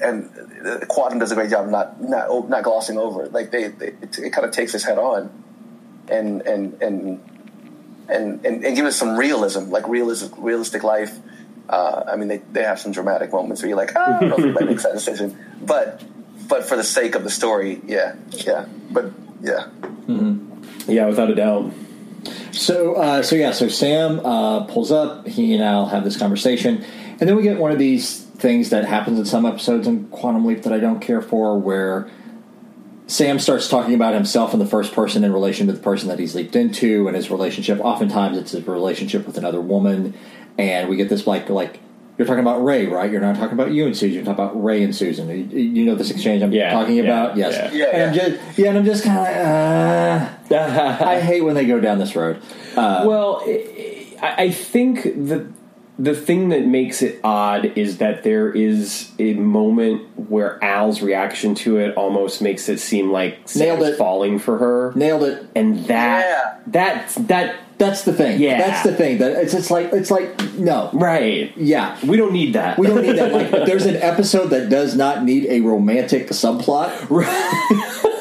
and 0.02 0.88
Quantum 0.88 1.18
does 1.18 1.32
a 1.32 1.34
great 1.34 1.50
job 1.50 1.68
not 1.68 2.00
not 2.00 2.48
not 2.48 2.62
glossing 2.62 2.98
over 2.98 3.24
it. 3.24 3.32
Like 3.32 3.50
they, 3.50 3.68
they 3.68 3.88
it, 3.88 4.18
it 4.18 4.30
kind 4.32 4.46
of 4.46 4.52
takes 4.52 4.72
this 4.72 4.84
head 4.84 4.98
on, 4.98 5.30
and 6.08 6.42
and 6.42 6.82
and 6.82 7.20
and 8.08 8.44
and, 8.44 8.64
and 8.64 8.76
give 8.76 8.86
us 8.86 8.96
some 8.96 9.16
realism, 9.16 9.70
like 9.70 9.88
realistic 9.88 10.32
realistic 10.36 10.82
life. 10.82 11.16
Uh, 11.68 12.04
I 12.06 12.16
mean, 12.16 12.28
they, 12.28 12.38
they 12.38 12.64
have 12.64 12.80
some 12.80 12.92
dramatic 12.92 13.32
moments 13.32 13.62
where 13.62 13.68
you're 13.68 13.78
like, 13.78 13.92
oh, 13.96 14.00
I 14.00 14.20
don't 14.20 14.28
know 14.28 14.48
if 14.48 14.58
that 14.58 14.66
makes 14.66 14.82
that 14.82 14.92
decision, 14.94 15.38
but 15.62 16.02
but 16.48 16.64
for 16.64 16.76
the 16.76 16.84
sake 16.84 17.14
of 17.14 17.24
the 17.24 17.30
story, 17.30 17.80
yeah, 17.86 18.16
yeah, 18.30 18.66
but 18.90 19.12
yeah, 19.40 19.68
Yeah, 20.86 21.06
without 21.06 21.30
a 21.30 21.34
doubt. 21.34 21.72
So, 22.52 22.94
uh, 22.94 23.22
so 23.22 23.36
yeah, 23.36 23.52
so 23.52 23.68
Sam 23.68 24.20
uh, 24.20 24.64
pulls 24.64 24.92
up. 24.92 25.26
He 25.26 25.54
and 25.54 25.62
Al 25.62 25.86
have 25.86 26.04
this 26.04 26.16
conversation, 26.16 26.84
and 27.18 27.20
then 27.20 27.36
we 27.36 27.42
get 27.42 27.58
one 27.58 27.70
of 27.72 27.78
these 27.78 28.21
things 28.42 28.70
that 28.70 28.84
happens 28.84 29.18
in 29.18 29.24
some 29.24 29.46
episodes 29.46 29.86
in 29.86 30.08
Quantum 30.08 30.44
Leap 30.44 30.64
that 30.64 30.72
I 30.72 30.80
don't 30.80 31.00
care 31.00 31.22
for, 31.22 31.56
where 31.58 32.10
Sam 33.06 33.38
starts 33.38 33.68
talking 33.68 33.94
about 33.94 34.14
himself 34.14 34.52
in 34.52 34.58
the 34.58 34.66
first 34.66 34.92
person 34.92 35.22
in 35.24 35.32
relation 35.32 35.68
to 35.68 35.72
the 35.72 35.78
person 35.80 36.08
that 36.08 36.18
he's 36.18 36.34
leaped 36.34 36.56
into, 36.56 37.06
and 37.06 37.16
his 37.16 37.30
relationship. 37.30 37.78
Oftentimes, 37.80 38.36
it's 38.36 38.52
a 38.52 38.60
relationship 38.60 39.26
with 39.26 39.38
another 39.38 39.60
woman, 39.60 40.14
and 40.58 40.88
we 40.90 40.96
get 40.96 41.08
this 41.08 41.26
like 41.26 41.48
like. 41.48 41.78
You're 42.18 42.26
talking 42.26 42.42
about 42.42 42.62
Ray, 42.62 42.86
right? 42.86 43.10
You're 43.10 43.22
not 43.22 43.36
talking 43.36 43.54
about 43.54 43.72
you 43.72 43.86
and 43.86 43.96
Susan. 43.96 44.14
You're 44.16 44.24
talking 44.24 44.44
about 44.44 44.62
Ray 44.62 44.82
and 44.82 44.94
Susan. 44.94 45.28
You, 45.28 45.58
you 45.58 45.84
know 45.86 45.94
this 45.94 46.10
exchange 46.10 46.42
I'm 46.42 46.52
Yeah, 46.52 46.70
talking 46.70 46.96
yeah, 46.96 47.02
about? 47.04 47.36
Yes. 47.38 47.72
yeah. 47.72 47.78
Yeah, 47.78 47.86
and 47.86 48.02
I'm 48.02 48.14
just 48.14 48.58
yeah, 48.58 48.68
and 48.68 48.78
I'm 48.78 48.84
just 48.84 49.04
kind 49.04 49.18
of 49.18 50.50
like, 50.50 50.52
uh, 50.52 51.04
I 51.06 51.20
hate 51.20 51.40
when 51.40 51.54
they 51.54 51.64
go 51.64 51.80
down 51.80 51.98
this 51.98 52.14
road. 52.14 52.42
Uh, 52.76 53.04
Well, 53.06 53.42
I, 53.46 54.34
I 54.44 54.50
think 54.50 55.04
the 55.04 55.50
the 55.98 56.14
thing 56.14 56.48
that 56.48 56.66
makes 56.66 57.02
it 57.02 57.20
odd 57.22 57.76
is 57.76 57.98
that 57.98 58.22
there 58.22 58.50
is 58.50 59.10
a 59.18 59.34
moment 59.34 60.02
where 60.30 60.62
Al's 60.64 61.02
reaction 61.02 61.54
to 61.56 61.76
it 61.78 61.94
almost 61.96 62.40
makes 62.40 62.68
it 62.68 62.80
seem 62.80 63.10
like 63.12 63.54
Nailed 63.54 63.82
it. 63.82 63.96
falling 63.98 64.38
for 64.38 64.58
her, 64.58 64.92
nailed 64.96 65.22
it. 65.24 65.46
and 65.54 65.84
that 65.86 66.24
Yeah. 66.24 66.54
that 66.68 67.14
that 67.28 67.56
That's 67.78 68.04
the 68.04 68.12
thing. 68.12 68.40
Yeah. 68.40 68.58
that's 68.58 68.82
the 68.84 68.94
thing. 68.94 69.18
That 69.18 69.32
it's 69.42 69.54
it's 69.54 69.70
like 69.70 69.92
it's 69.92 70.10
like 70.10 70.54
no, 70.54 70.90
right. 70.92 71.52
yeah. 71.56 71.98
We 72.06 72.16
don't 72.16 72.32
need 72.32 72.54
that. 72.54 72.78
We 72.78 72.86
don't 72.86 73.02
need 73.02 73.16
that. 73.18 73.32
Like, 73.52 73.66
there's 73.66 73.86
an 73.86 73.96
episode 73.96 74.48
that 74.48 74.68
does 74.70 74.94
not 74.96 75.24
need 75.24 75.46
a 75.46 75.60
romantic 75.60 76.28
subplot. 76.28 76.90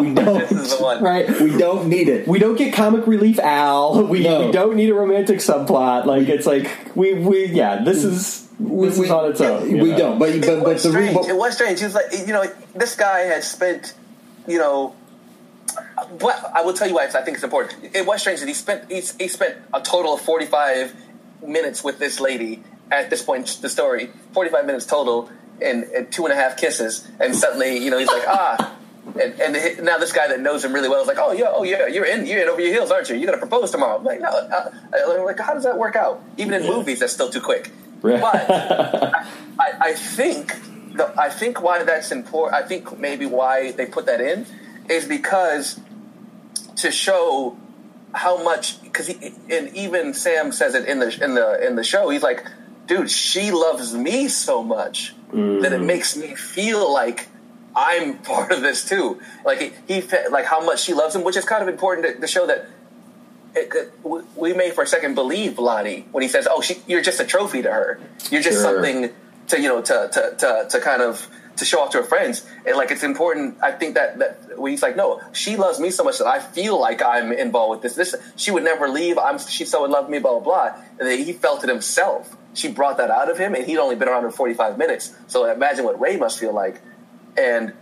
we 0.00 0.14
don't. 0.14 0.40
this 0.48 0.52
is 0.52 0.76
the 0.78 0.82
one. 0.82 1.02
Right? 1.02 1.28
We 1.40 1.56
don't 1.56 1.88
need 1.88 2.08
it. 2.08 2.26
we 2.28 2.38
don't 2.38 2.56
get 2.56 2.72
comic 2.74 3.06
relief 3.06 3.38
Al. 3.38 4.04
We, 4.08 4.22
No. 4.22 4.46
we 4.46 4.52
don't 4.52 4.76
need 4.76 4.90
a 4.90 4.94
romantic 4.94 5.38
subplot. 5.38 6.06
Like 6.06 6.28
it's 6.28 6.46
like 6.46 6.70
we 6.94 7.14
we 7.14 7.46
yeah. 7.46 7.82
This 7.82 8.04
is 8.04 8.48
this 8.58 8.98
we- 8.98 9.04
is 9.06 9.10
on 9.10 9.30
its 9.30 9.40
own. 9.40 9.70
you 9.70 9.82
We 9.82 9.90
know? 9.92 9.98
don't. 9.98 10.18
But 10.18 10.30
It 10.30 10.40
but, 10.46 10.56
but 10.64 10.74
was 10.74 10.82
the 10.82 10.90
strange. 10.90 11.16
re- 11.16 11.28
it 11.28 11.36
was 11.36 11.54
strange. 11.54 11.78
He 11.78 11.84
was 11.84 11.94
like, 11.94 12.06
you 12.26 12.32
know, 12.32 12.44
this 12.74 12.96
guy 12.96 13.20
had 13.20 13.44
spent, 13.44 13.94
you 14.46 14.58
know, 14.58 14.94
but 16.18 16.52
I 16.54 16.62
will 16.62 16.72
tell 16.72 16.88
you 16.88 16.94
why. 16.94 17.06
'cause 17.06 17.14
I 17.14 17.22
think 17.22 17.36
it's 17.36 17.44
important. 17.44 17.94
It 17.94 18.06
was 18.06 18.20
strange 18.20 18.40
that 18.40 18.48
he 18.48 18.54
spent 18.54 18.90
he, 18.90 19.00
he 19.18 19.28
spent 19.28 19.56
a 19.72 19.80
total 19.80 20.14
of 20.14 20.20
forty 20.20 20.46
five 20.46 20.94
minutes 21.46 21.84
with 21.84 21.98
this 21.98 22.20
lady 22.20 22.62
at 22.90 23.10
this 23.10 23.22
point 23.22 23.54
in 23.56 23.62
the 23.62 23.68
story. 23.68 24.10
Forty 24.32 24.50
five 24.50 24.66
minutes 24.66 24.86
total, 24.86 25.30
and, 25.62 25.84
and 25.84 26.10
two 26.10 26.24
and 26.24 26.32
a 26.32 26.36
half 26.36 26.56
kisses, 26.56 27.06
and 27.20 27.34
suddenly, 27.36 27.76
you 27.78 27.90
know, 27.90 27.98
he's 27.98 28.08
like, 28.08 28.24
ah. 28.26 28.74
And, 29.16 29.40
and 29.40 29.84
now 29.84 29.98
this 29.98 30.12
guy 30.12 30.28
that 30.28 30.40
knows 30.40 30.64
him 30.64 30.72
really 30.72 30.88
well 30.88 31.00
is 31.00 31.06
like, 31.06 31.18
oh 31.18 31.32
yeah, 31.32 31.46
oh 31.50 31.62
yeah, 31.62 31.86
you're 31.86 32.04
in, 32.04 32.26
you're 32.26 32.42
in 32.42 32.48
over 32.48 32.60
your 32.60 32.72
heels, 32.72 32.90
aren't 32.90 33.08
you? 33.08 33.16
You're 33.16 33.26
gonna 33.26 33.38
propose 33.38 33.70
tomorrow. 33.70 33.98
I'm 33.98 34.04
like, 34.04 34.20
no, 34.20 34.28
uh, 34.28 34.70
uh, 34.92 35.24
like 35.24 35.38
how 35.38 35.54
does 35.54 35.64
that 35.64 35.78
work 35.78 35.96
out? 35.96 36.22
Even 36.36 36.54
in 36.54 36.68
movies, 36.68 37.00
that's 37.00 37.12
still 37.12 37.30
too 37.30 37.40
quick. 37.40 37.70
Right. 38.02 38.20
But 38.20 38.50
I, 39.60 39.72
I 39.80 39.92
think 39.94 40.54
the, 40.96 41.12
I 41.18 41.30
think 41.30 41.62
why 41.62 41.82
that's 41.82 42.12
important. 42.12 42.62
I 42.62 42.66
think 42.66 42.98
maybe 42.98 43.26
why 43.26 43.72
they 43.72 43.86
put 43.86 44.06
that 44.06 44.20
in 44.20 44.46
is 44.88 45.06
because 45.06 45.80
to 46.76 46.90
show 46.90 47.56
how 48.14 48.42
much 48.42 48.82
because 48.82 49.08
and 49.08 49.76
even 49.76 50.14
Sam 50.14 50.52
says 50.52 50.74
it 50.74 50.86
in 50.86 50.98
the 50.98 51.24
in 51.24 51.34
the 51.34 51.66
in 51.66 51.76
the 51.76 51.84
show. 51.84 52.08
He's 52.10 52.22
like, 52.22 52.46
dude, 52.86 53.10
she 53.10 53.50
loves 53.50 53.94
me 53.94 54.28
so 54.28 54.62
much 54.62 55.14
that 55.32 55.72
it 55.72 55.82
makes 55.82 56.16
me 56.16 56.34
feel 56.34 56.90
like 56.92 57.28
I'm 57.78 58.18
part 58.18 58.50
of 58.50 58.60
this 58.60 58.88
too. 58.88 59.20
Like 59.44 59.60
he, 59.60 59.70
he 59.86 60.02
like 60.30 60.46
how 60.46 60.60
much 60.64 60.80
she 60.82 60.94
loves 60.94 61.14
him, 61.14 61.22
which 61.22 61.36
is 61.36 61.44
kind 61.44 61.62
of 61.62 61.68
important 61.68 62.06
to, 62.06 62.20
to 62.20 62.26
show 62.26 62.46
that. 62.46 62.66
It 63.54 63.92
we- 64.36 64.52
may 64.52 64.70
for 64.70 64.82
a 64.82 64.86
second 64.86 65.14
believe 65.14 65.58
Lonnie 65.58 66.06
when 66.12 66.22
he 66.22 66.28
says, 66.28 66.46
"Oh, 66.50 66.60
she, 66.60 66.74
you're 66.86 67.00
just 67.02 67.18
a 67.20 67.24
trophy 67.24 67.62
to 67.62 67.70
her. 67.72 67.98
You're 68.30 68.42
just 68.42 68.60
Sure. 68.60 68.74
something 68.74 69.10
to 69.48 69.60
you 69.60 69.68
know 69.68 69.80
to, 69.80 69.96
to 70.12 70.34
to 70.38 70.66
to 70.70 70.80
kind 70.80 71.00
of 71.02 71.26
to 71.56 71.64
show 71.64 71.80
off 71.80 71.90
to 71.92 71.98
her 71.98 72.04
friends." 72.04 72.44
And 72.66 72.76
like 72.76 72.90
it's 72.90 73.02
important. 73.02 73.56
I 73.62 73.72
think 73.72 73.94
that 73.94 74.18
that 74.18 74.58
when 74.58 74.70
he's 74.72 74.82
like, 74.82 74.96
"No, 74.96 75.20
she 75.32 75.56
loves 75.56 75.80
me 75.80 75.90
so 75.90 76.04
much 76.04 76.18
that 76.18 76.26
I 76.26 76.40
feel 76.40 76.78
like 76.78 77.00
I'm 77.02 77.32
involved 77.32 77.70
with 77.70 77.82
this. 77.82 77.94
This 78.12 78.14
she 78.36 78.50
would 78.50 78.64
never 78.64 78.86
leave. 78.88 79.16
I'm 79.18 79.38
she 79.38 79.64
so 79.64 79.84
in 79.86 79.90
love 79.90 80.04
with 80.04 80.12
me. 80.12 80.18
Blah 80.18 80.40
blah 80.40 80.70
blah." 80.70 80.82
And 80.98 81.08
then 81.08 81.18
he 81.24 81.32
felt 81.32 81.64
it 81.64 81.70
himself. 81.70 82.36
She 82.54 82.68
brought 82.68 82.98
that 82.98 83.10
out 83.10 83.30
of 83.30 83.38
him, 83.38 83.54
and 83.54 83.64
he'd 83.64 83.78
only 83.78 83.94
been 83.96 84.08
around 84.08 84.22
for 84.22 84.30
45 84.30 84.76
minutes. 84.78 85.14
So 85.28 85.50
imagine 85.50 85.84
what 85.86 85.98
Ray 86.00 86.16
must 86.16 86.38
feel 86.38 86.52
like. 86.52 86.80
And 87.36 87.72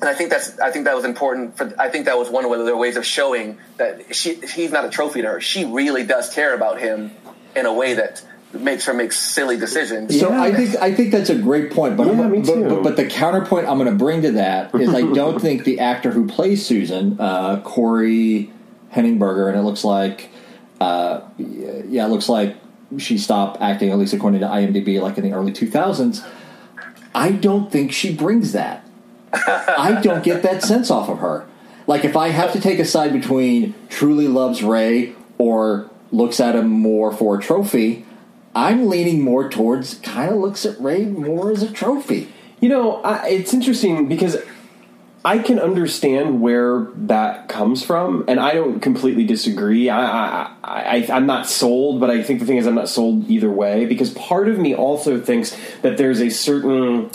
and 0.00 0.08
I 0.08 0.14
think 0.14 0.30
that's 0.30 0.58
I 0.58 0.70
think 0.70 0.84
that 0.86 0.94
was 0.94 1.04
important 1.04 1.56
for 1.56 1.72
I 1.78 1.88
think 1.88 2.06
that 2.06 2.18
was 2.18 2.28
one 2.30 2.44
of 2.44 2.66
their 2.66 2.76
ways 2.76 2.96
of 2.96 3.04
showing 3.04 3.58
that 3.76 4.14
she 4.14 4.34
he's 4.34 4.72
not 4.72 4.84
a 4.84 4.90
trophy 4.90 5.22
to 5.22 5.28
her. 5.28 5.40
She 5.40 5.64
really 5.64 6.04
does 6.04 6.32
care 6.32 6.54
about 6.54 6.80
him 6.80 7.12
in 7.54 7.66
a 7.66 7.72
way 7.72 7.94
that 7.94 8.22
makes 8.52 8.86
her 8.86 8.94
make 8.94 9.12
silly 9.12 9.56
decisions. 9.56 10.18
So 10.18 10.30
Yeah. 10.30 10.42
I 10.42 10.52
think 10.52 10.76
I 10.76 10.92
think 10.94 11.12
that's 11.12 11.30
a 11.30 11.36
great 11.36 11.70
point, 11.70 11.96
but, 11.96 12.06
Yeah, 12.06 12.28
me 12.28 12.40
but, 12.40 12.54
too. 12.54 12.68
but, 12.68 12.82
but 12.82 12.96
the 12.96 13.06
counterpoint 13.06 13.68
I'm 13.68 13.78
going 13.78 13.90
to 13.90 13.96
bring 13.96 14.22
to 14.22 14.32
that 14.32 14.74
is 14.74 14.92
I 14.92 15.02
don't 15.14 15.40
think 15.40 15.64
the 15.64 15.80
actor 15.80 16.10
who 16.10 16.26
plays 16.26 16.64
Susan, 16.64 17.16
uh, 17.20 17.60
Corey 17.60 18.50
Henningberger, 18.92 19.48
and 19.48 19.56
it 19.58 19.62
looks 19.62 19.84
like, 19.84 20.30
uh, 20.80 21.20
yeah, 21.38 22.06
it 22.06 22.08
looks 22.08 22.28
like 22.28 22.56
she 22.98 23.18
stopped 23.18 23.60
acting 23.60 23.90
at 23.90 23.98
least 23.98 24.14
according 24.14 24.40
to 24.40 24.46
IMDb, 24.46 25.00
like 25.00 25.16
in 25.16 25.22
the 25.24 25.32
early 25.32 25.52
2000s. 25.52 26.26
I 27.14 27.32
don't 27.32 27.70
think 27.70 27.92
she 27.92 28.14
brings 28.14 28.52
that. 28.52 28.84
I 29.32 30.00
don't 30.02 30.24
get 30.24 30.42
that 30.42 30.62
sense 30.62 30.90
off 30.90 31.08
of 31.08 31.18
her. 31.18 31.46
Like 31.86 32.04
if 32.04 32.16
I 32.16 32.28
have 32.28 32.52
to 32.52 32.60
take 32.60 32.78
a 32.78 32.84
side 32.84 33.12
between 33.12 33.74
truly 33.88 34.28
loves 34.28 34.62
Ray 34.62 35.14
or 35.38 35.90
looks 36.12 36.40
at 36.40 36.56
him 36.56 36.68
more 36.68 37.12
for 37.12 37.38
a 37.38 37.42
trophy, 37.42 38.04
I'm 38.54 38.88
leaning 38.88 39.22
more 39.22 39.48
towards 39.48 39.94
kind 39.94 40.30
of 40.30 40.38
looks 40.38 40.66
at 40.66 40.80
Ray 40.80 41.04
more 41.04 41.50
as 41.50 41.62
a 41.62 41.70
trophy. 41.70 42.32
You 42.60 42.68
know, 42.68 43.02
I, 43.02 43.28
it's 43.28 43.54
interesting 43.54 44.08
because 44.08 44.36
I 45.22 45.38
can 45.38 45.58
understand 45.58 46.40
where 46.40 46.88
that 46.94 47.48
comes 47.48 47.84
from, 47.84 48.24
and 48.26 48.40
I 48.40 48.54
don't 48.54 48.80
completely 48.80 49.24
disagree. 49.26 49.90
I, 49.90 50.00
I, 50.00 50.52
I, 50.64 51.08
I'm 51.12 51.26
not 51.26 51.46
sold, 51.46 52.00
but 52.00 52.08
I 52.08 52.22
think 52.22 52.40
the 52.40 52.46
thing 52.46 52.56
is, 52.56 52.66
I'm 52.66 52.74
not 52.74 52.88
sold 52.88 53.28
either 53.28 53.50
way 53.50 53.84
because 53.84 54.10
part 54.14 54.48
of 54.48 54.58
me 54.58 54.74
also 54.74 55.20
thinks 55.20 55.54
that 55.82 55.98
there's 55.98 56.20
a 56.20 56.30
certain 56.30 57.10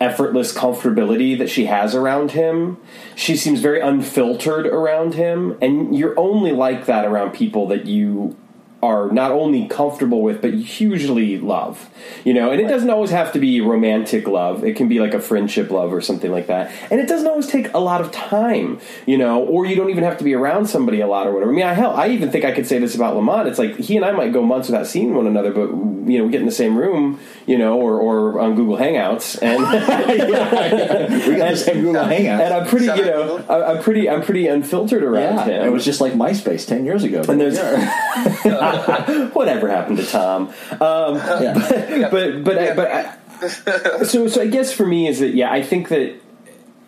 effortless 0.00 0.56
comfortability 0.56 1.36
that 1.38 1.50
she 1.50 1.66
has 1.66 1.94
around 1.94 2.30
him. 2.30 2.78
She 3.16 3.36
seems 3.36 3.60
very 3.60 3.80
unfiltered 3.80 4.66
around 4.66 5.14
him, 5.14 5.58
and 5.60 5.96
you're 5.96 6.18
only 6.18 6.52
like 6.52 6.86
that 6.86 7.04
around 7.04 7.32
people 7.32 7.66
that 7.68 7.84
you 7.86 8.36
are 8.82 9.10
not 9.10 9.30
only 9.30 9.66
comfortable 9.68 10.22
with 10.22 10.40
but 10.40 10.54
hugely 10.54 11.38
love 11.38 11.90
you 12.24 12.34
know? 12.34 12.50
And 12.50 12.60
it 12.60 12.66
doesn't 12.68 12.90
always 12.90 13.10
have 13.10 13.32
to 13.32 13.38
be 13.38 13.60
romantic 13.60 14.26
love. 14.26 14.64
It 14.64 14.76
can 14.76 14.88
be 14.88 15.00
like 15.00 15.14
a 15.14 15.20
friendship 15.20 15.70
love 15.70 15.92
or 15.92 16.00
something 16.00 16.30
like 16.30 16.46
that. 16.48 16.72
And 16.90 17.00
it 17.00 17.08
doesn't 17.08 17.26
always 17.26 17.46
take 17.46 17.72
a 17.74 17.78
lot 17.78 18.00
of 18.00 18.10
time 18.12 18.80
you 19.06 19.18
know? 19.18 19.42
Or 19.44 19.66
you 19.66 19.76
don't 19.76 19.90
even 19.90 20.04
have 20.04 20.18
to 20.18 20.24
be 20.24 20.34
around 20.34 20.66
somebody 20.66 21.00
a 21.00 21.06
lot 21.06 21.26
or 21.26 21.32
whatever. 21.32 21.52
I 21.52 21.54
mean 21.54 21.64
i 21.64 21.74
hell 21.74 21.94
i 21.94 22.08
even 22.08 22.30
think 22.30 22.44
i 22.44 22.52
could 22.52 22.66
say 22.66 22.78
this 22.78 22.94
about 22.94 23.16
lamont. 23.16 23.48
It's 23.48 23.58
like 23.58 23.76
he 23.76 23.96
and 23.96 24.04
i 24.04 24.12
might 24.12 24.32
go 24.32 24.42
months 24.42 24.68
without 24.68 24.86
seeing 24.86 25.14
one 25.14 25.26
another 25.26 25.52
but 25.52 25.68
you 26.10 26.18
know 26.18 26.24
we 26.24 26.30
get 26.30 26.40
in 26.40 26.46
the 26.46 26.52
same 26.52 26.76
room 26.76 27.20
you 27.46 27.58
know 27.58 27.78
or, 27.78 28.00
or 28.00 28.40
on 28.40 28.54
google 28.54 28.76
hangouts 28.76 29.40
and 29.42 29.62
we 31.28 31.36
got 31.36 31.50
the 31.50 31.56
same 31.56 31.82
Google 31.82 32.04
Hangout. 32.04 32.40
and 32.40 32.54
i'm 32.54 32.66
pretty 32.66 32.86
you 32.86 33.04
know 33.04 33.44
I- 33.48 33.72
i'm 33.72 33.82
pretty 33.82 34.08
i'm 34.08 34.22
pretty 34.22 34.46
unfiltered 34.46 35.02
around 35.02 35.48
yeah, 35.48 35.60
him. 35.60 35.66
it 35.66 35.70
was 35.70 35.84
just 35.84 36.00
like 36.00 36.14
MySpace 36.14 36.66
ten 36.66 36.84
years 36.84 37.04
ago. 37.04 37.22
and 37.28 37.40
there's 37.40 37.58
whatever 39.32 39.68
happened 39.68 39.98
to 39.98 40.06
Tom. 40.06 40.48
Um, 40.72 41.16
yeah. 41.16 42.08
but 42.10 42.44
but 42.44 42.58
I, 42.58 42.74
but 42.74 42.90
I, 42.90 43.16
so 44.04 44.28
so 44.28 44.40
I 44.40 44.46
guess 44.46 44.72
for 44.72 44.86
me 44.86 45.08
is 45.08 45.20
that 45.20 45.34
yeah 45.34 45.50
I 45.50 45.62
think 45.62 45.88
that 45.88 46.14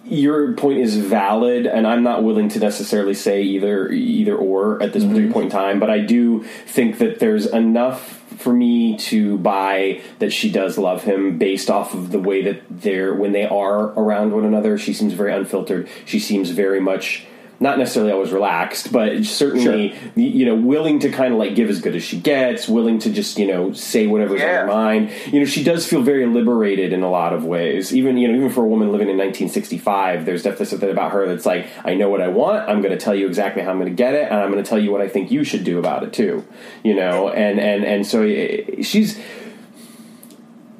your 0.05 0.53
point 0.55 0.79
is 0.79 0.97
valid 0.97 1.67
and 1.67 1.87
I'm 1.87 2.03
not 2.03 2.25
willing 2.25 2.49
to 2.51 2.59
necessarily 2.59 3.15
say 3.15 3.43
either 3.43 3.89
either 3.89 4.37
or 4.37 4.83
at 4.83 4.93
this 4.93 5.05
particular 5.05 5.33
point 5.33 5.47
in 5.47 5.51
time 5.51 5.81
but 5.81 5.91
I 5.91 6.01
do 6.01 6.43
think 6.67 6.99
that 6.99 7.21
there's 7.21 7.47
enough 7.47 8.19
for 8.39 8.53
me 8.53 8.97
to 8.97 9.39
buy 9.39 10.01
that 10.19 10.33
she 10.33 10.51
does 10.51 10.77
love 10.77 11.05
him 11.05 11.39
based 11.39 11.71
off 11.71 11.95
of 11.95 12.11
the 12.11 12.19
way 12.19 12.43
that 12.43 12.63
they're 12.69 13.15
when 13.15 13.33
they 13.33 13.45
are 13.47 13.93
around 13.93 14.33
one 14.33 14.45
another 14.45 14.77
she 14.77 14.93
seems 14.93 15.13
very 15.13 15.33
unfiltered 15.33 15.89
she 16.05 16.19
seems 16.19 16.51
very 16.51 16.81
much 16.81 17.25
not 17.63 17.79
necessarily 17.79 18.13
always 18.13 18.33
relaxed, 18.33 18.93
but 18.93 19.25
certainly 19.25 19.91
Sure. 19.91 19.99
you 20.17 20.45
know 20.45 20.55
willing 20.55 20.99
to 21.01 21.11
kind 21.11 21.33
of 21.33 21.39
like 21.39 21.55
give 21.55 21.71
as 21.71 21.81
good 21.81 21.95
as 21.95 22.03
she 22.03 22.19
gets, 22.21 22.69
willing 22.69 22.99
to 22.99 23.11
just 23.11 23.39
you 23.39 23.47
know 23.47 23.73
say 23.73 24.07
whatever's 24.07 24.43
on 24.43 24.49
her 24.49 24.67
mind. 24.67 25.11
You 25.33 25.41
know, 25.41 25.47
she 25.47 25.63
does 25.63 25.87
feel 25.87 26.03
very 26.03 26.27
liberated 26.27 26.93
in 26.93 27.03
a 27.03 27.11
lot 27.11 27.33
of 27.33 27.45
ways. 27.45 27.95
Even 27.95 28.17
you 28.19 28.29
know, 28.29 28.35
even 28.35 28.51
for 28.51 28.65
a 28.65 28.69
woman 28.69 28.91
living 28.93 29.09
in 29.09 29.17
1965, 29.17 30.27
there's 30.27 30.43
definitely 30.43 30.67
something 30.67 30.91
about 30.91 31.13
her 31.13 31.27
that's 31.27 31.47
like, 31.47 31.67
I 31.85 31.95
know 31.95 32.09
what 32.11 32.21
I 32.21 32.29
want. 32.29 32.69
I'm 32.69 32.83
going 32.83 32.97
to 32.97 33.03
tell 33.03 33.15
you 33.15 33.27
exactly 33.27 33.63
how 33.63 33.71
I'm 33.71 33.79
going 33.79 33.91
to 33.91 33.95
get 33.97 34.15
it, 34.15 34.25
and 34.31 34.35
I'm 34.41 34.51
going 34.51 34.63
to 34.63 34.69
tell 34.69 34.79
you 34.79 34.91
what 34.91 35.01
I 35.01 35.09
think 35.09 35.31
you 35.31 35.45
should 35.45 35.65
do 35.65 35.79
about 35.79 36.03
it 36.03 36.13
too. 36.13 36.45
You 36.83 36.95
know, 36.95 37.29
and 37.31 37.61
and 37.61 37.85
and 37.85 38.07
so 38.07 38.23
eh, 38.23 38.83
she's 38.83 39.19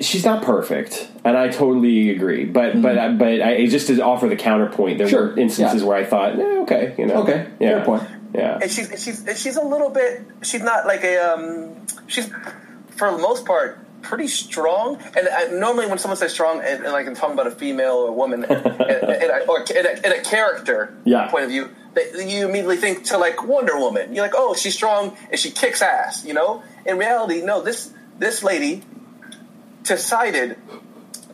she's 0.03 0.25
not 0.25 0.43
perfect, 0.43 1.09
and 1.25 1.37
I 1.37 1.49
totally 1.49 2.11
agree. 2.11 2.45
But 2.45 2.81
but 2.83 2.99
I 2.99 3.13
but 3.13 3.41
I 3.43 3.67
just 3.67 3.87
to 3.89 4.01
offer 4.03 4.29
the 4.29 4.37
counterpoint, 4.37 4.99
there 4.99 5.09
Sure, 5.09 5.29
were 5.29 5.39
instances 5.39 5.83
yeah. 5.83 5.89
where 5.89 5.97
I 5.97 6.05
thought, 6.05 6.39
eh, 6.39 6.59
okay, 6.63 6.95
you 6.99 7.07
know, 7.07 7.23
Okay, 7.23 7.47
yeah, 7.61 7.77
fair 7.77 7.85
point. 7.85 8.03
yeah, 8.35 8.59
and 8.63 8.71
she's 8.71 8.89
she's 9.03 9.25
she's 9.41 9.57
a 9.57 9.63
little 9.65 9.91
bit. 9.91 10.23
She's 10.43 10.63
not 10.63 10.87
like 10.87 11.05
a. 11.05 11.17
Um, 11.35 11.87
she's 12.07 12.29
for 12.97 13.11
the 13.11 13.19
most 13.19 13.47
part 13.47 13.79
pretty 14.03 14.27
strong. 14.27 14.97
And 15.17 15.29
I, 15.29 15.45
normally, 15.53 15.87
when 15.87 15.97
someone 15.99 16.17
says 16.19 16.33
strong, 16.33 16.59
and, 16.61 16.83
and 16.85 16.93
like 16.93 17.07
I'm 17.07 17.15
talking 17.15 17.35
about 17.35 17.47
a 17.47 17.53
female 17.53 17.95
or 17.95 18.09
a 18.09 18.13
woman, 18.13 18.45
and, 18.49 18.67
and, 18.67 19.33
I- 19.33 19.45
or 19.49 19.61
in 19.61 19.87
a, 19.87 20.07
in 20.07 20.13
a 20.13 20.23
character 20.23 20.93
Yeah. 21.05 21.29
point 21.31 21.45
of 21.45 21.51
view, 21.51 21.69
that 21.95 22.27
you 22.29 22.47
immediately 22.49 22.79
think 22.79 23.05
to 23.05 23.19
like 23.19 23.45
Wonder 23.47 23.79
Woman. 23.79 24.15
You're 24.15 24.25
like, 24.25 24.35
oh, 24.37 24.55
she's 24.55 24.75
strong 24.75 25.17
and 25.31 25.39
she 25.39 25.51
kicks 25.51 25.83
ass. 25.83 26.25
You 26.25 26.35
know. 26.35 26.63
In 26.85 26.99
reality, 26.99 27.43
no. 27.43 27.63
This 27.63 27.93
this 28.19 28.43
lady 28.43 28.83
decided 29.83 30.57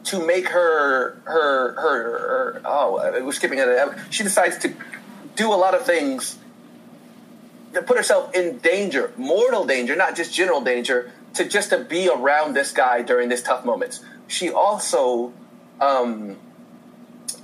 to 0.05 0.25
make 0.25 0.49
her 0.49 1.21
her 1.25 1.73
her, 1.75 2.19
her 2.19 2.63
oh 2.65 3.23
we're 3.25 3.33
skipping 3.33 3.59
it 3.59 3.89
she 4.11 4.23
decides 4.23 4.59
to 4.59 4.73
do 5.37 5.53
a 5.53 5.57
lot 5.57 5.75
of 5.75 5.85
things 5.85 6.39
to 7.75 7.83
put 7.83 7.97
herself 7.97 8.35
in 8.35 8.59
danger 8.59 9.13
mortal 9.17 9.67
danger 9.67 9.95
not 9.95 10.17
just 10.17 10.33
general 10.33 10.61
danger 10.61 11.13
to 11.35 11.45
just 11.45 11.71
to 11.71 11.79
be 11.79 12.09
around 12.09 12.55
this 12.55 12.73
guy 12.73 13.03
during 13.03 13.29
this 13.29 13.43
tough 13.43 13.65
moments 13.65 14.03
she 14.27 14.51
also 14.51 15.33
um 15.81 16.37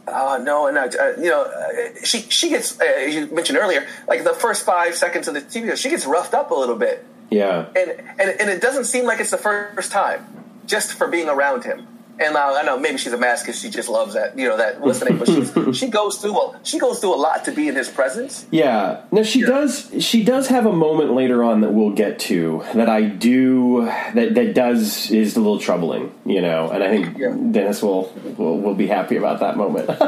Oh 0.06 0.36
no, 0.36 0.66
and 0.66 0.76
uh, 0.76 1.12
you 1.16 1.30
know, 1.30 1.44
uh, 1.44 2.04
she 2.04 2.20
she 2.20 2.50
gets. 2.50 2.78
Uh, 2.78 2.84
you 3.08 3.26
mentioned 3.28 3.56
earlier, 3.56 3.86
like 4.06 4.22
the 4.22 4.34
first 4.34 4.66
five 4.66 4.96
seconds 4.96 5.28
of 5.28 5.32
the 5.32 5.40
TV 5.40 5.68
show, 5.68 5.76
she 5.76 5.88
gets 5.88 6.04
roughed 6.04 6.34
up 6.34 6.50
a 6.50 6.54
little 6.54 6.76
bit 6.76 7.06
yeah. 7.30 7.66
and 7.76 7.90
and 7.90 8.40
and 8.40 8.50
it 8.50 8.60
doesn't 8.60 8.84
seem 8.84 9.04
like 9.04 9.20
it's 9.20 9.30
the 9.30 9.38
first 9.38 9.92
time 9.92 10.43
just 10.66 10.92
for 10.92 11.08
being 11.08 11.28
around 11.28 11.64
him. 11.64 11.86
And 12.16 12.36
uh, 12.36 12.54
I 12.56 12.62
know 12.62 12.78
maybe 12.78 12.96
she's 12.96 13.12
a 13.12 13.18
masochist; 13.18 13.60
she 13.60 13.70
just 13.70 13.88
loves 13.88 14.14
that 14.14 14.38
you 14.38 14.48
know 14.48 14.56
that 14.56 14.80
listening. 14.80 15.18
But 15.18 15.26
she's, 15.26 15.52
she 15.76 15.88
goes 15.88 16.18
through 16.18 16.38
a, 16.40 16.60
she 16.62 16.78
goes 16.78 17.00
through 17.00 17.12
a 17.12 17.18
lot 17.18 17.44
to 17.46 17.50
be 17.50 17.66
in 17.66 17.74
his 17.74 17.88
presence. 17.88 18.46
Yeah. 18.52 19.02
Now 19.10 19.24
she 19.24 19.42
does. 19.42 19.90
She 19.98 20.22
does 20.22 20.46
have 20.46 20.64
a 20.64 20.72
moment 20.72 21.12
later 21.14 21.42
on 21.42 21.62
that 21.62 21.72
we'll 21.72 21.90
get 21.90 22.20
to 22.20 22.62
that 22.74 22.88
I 22.88 23.02
do 23.02 23.86
that 23.86 24.34
that 24.36 24.54
does 24.54 25.10
is 25.10 25.34
a 25.34 25.40
little 25.40 25.58
troubling, 25.58 26.14
you 26.24 26.40
know. 26.40 26.70
And 26.70 26.84
I 26.84 26.88
think 26.88 27.18
Yeah. 27.18 27.34
Dennis 27.50 27.82
will, 27.82 28.12
will 28.38 28.60
will 28.60 28.76
be 28.76 28.86
happy 28.86 29.16
about 29.16 29.40
that 29.40 29.56
moment. 29.56 29.88
not, 29.88 30.00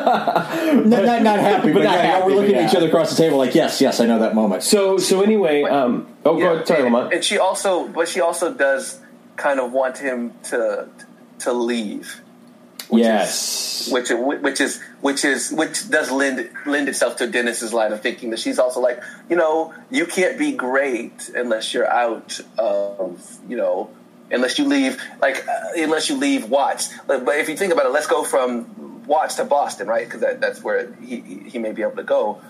not, 0.87 1.23
not 1.23 1.41
happy, 1.41 1.73
but, 1.73 1.83
not 1.83 1.95
yeah, 1.97 2.03
happy, 2.03 2.27
we're 2.27 2.37
looking 2.37 2.53
but 2.55 2.63
at 2.63 2.71
each 2.71 2.77
other 2.77 2.87
across 2.87 3.11
the 3.11 3.17
table 3.17 3.39
like, 3.39 3.57
yes, 3.57 3.81
yes, 3.81 3.99
I 3.99 4.07
know 4.07 4.21
that 4.21 4.37
moment. 4.37 4.63
so 4.63 4.97
so 4.99 5.23
anyway, 5.23 5.63
um, 5.65 6.07
oh, 6.25 6.39
go 6.39 6.53
ahead, 6.53 6.69
sorry, 6.69 6.85
and, 6.85 6.95
Lamont. 6.95 7.13
and 7.13 7.25
she 7.25 7.37
also, 7.37 7.89
but 7.89 8.07
she 8.07 8.21
also 8.21 8.55
does 8.55 9.01
kind 9.37 9.61
of 9.61 9.72
want 9.72 9.99
him 9.99 10.32
to 10.45 10.89
to 11.41 11.53
leave. 11.53 12.20
yes. 12.91 13.91
which 13.91 14.11
which 14.11 14.61
is 14.61 14.80
which 15.01 15.24
is 15.24 15.51
which 15.51 15.89
does 15.91 16.11
lend 16.11 16.49
lend 16.66 16.89
itself 16.89 17.16
to 17.16 17.26
Dennis's 17.26 17.72
line 17.72 17.93
of 17.93 18.01
thinking 18.01 18.30
that 18.30 18.39
she's 18.39 18.59
also 18.59 18.80
like 18.80 19.03
you 19.28 19.37
know 19.37 19.74
you 19.91 20.07
can't 20.07 20.39
be 20.39 20.53
great 20.53 21.30
unless 21.34 21.74
you're 21.74 21.91
out 21.91 22.41
of 22.59 23.39
you 23.49 23.57
know 23.57 23.91
unless 24.30 24.59
you 24.59 24.66
leave 24.66 25.01
like 25.20 25.47
uh, 25.49 25.53
unless 25.76 26.09
you 26.09 26.16
leave 26.16 26.49
Watts 26.49 26.93
but, 27.07 27.24
but 27.24 27.39
if 27.39 27.49
you 27.49 27.57
think 27.57 27.72
about 27.72 27.87
it 27.87 27.93
let's 27.93 28.07
go 28.07 28.22
from 28.24 29.05
Watts 29.07 29.34
to 29.37 29.45
Boston 29.45 29.89
right 29.89 30.05
because 30.05 30.20
that, 30.20 30.41
that's 30.41 30.62
where 30.62 30.95
he 30.95 31.20
he 31.20 31.59
may 31.59 31.72
be 31.72 31.82
able 31.82 31.97
to 31.97 32.05
go 32.05 32.41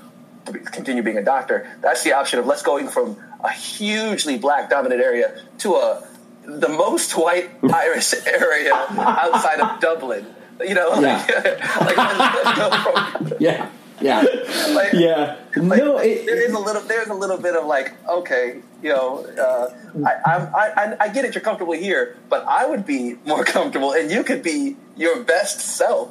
to 0.44 0.52
be- 0.52 0.60
continue 0.60 1.02
being 1.02 1.18
a 1.18 1.24
doctor 1.24 1.66
that's 1.80 2.02
the 2.04 2.12
option 2.12 2.38
of 2.38 2.46
let's 2.46 2.62
going 2.62 2.88
from 2.88 3.16
a 3.42 3.50
hugely 3.50 4.36
black 4.38 4.68
dominant 4.70 5.00
area 5.00 5.42
to 5.58 5.74
a 5.76 6.06
the 6.46 6.68
most 6.68 7.12
white 7.12 7.50
Irish 7.62 8.14
area 8.26 8.72
outside 8.74 9.60
of 9.60 9.80
Dublin. 9.80 10.26
You 10.60 10.74
know, 10.74 10.88
like, 10.90 11.28
like 11.80 12.56
go 12.56 12.70
from 12.70 13.32
Yeah, 13.38 13.68
yeah. 14.00 14.24
like, 14.70 14.92
yeah. 14.94 15.36
like, 15.56 15.82
no, 15.82 15.98
it, 15.98 16.24
there 16.24 16.40
is 16.40 16.54
a 16.54 16.58
little 16.58 16.82
there's 16.82 17.08
a 17.08 17.14
little 17.14 17.36
bit 17.36 17.56
of 17.56 17.66
like 17.66 17.92
okay, 18.08 18.62
you 18.82 18.88
know, 18.90 19.26
uh, 19.26 19.74
I, 20.06 20.12
I, 20.32 20.84
I 20.84 20.96
I 21.00 21.08
get 21.08 21.24
it, 21.26 21.34
you're 21.34 21.42
comfortable 21.42 21.74
here, 21.74 22.16
but 22.30 22.44
I 22.46 22.66
would 22.66 22.86
be 22.86 23.16
more 23.26 23.44
comfortable, 23.44 23.92
and 23.92 24.10
you 24.10 24.24
could 24.24 24.42
be 24.42 24.76
your 24.96 25.22
best 25.24 25.60
self 25.60 26.08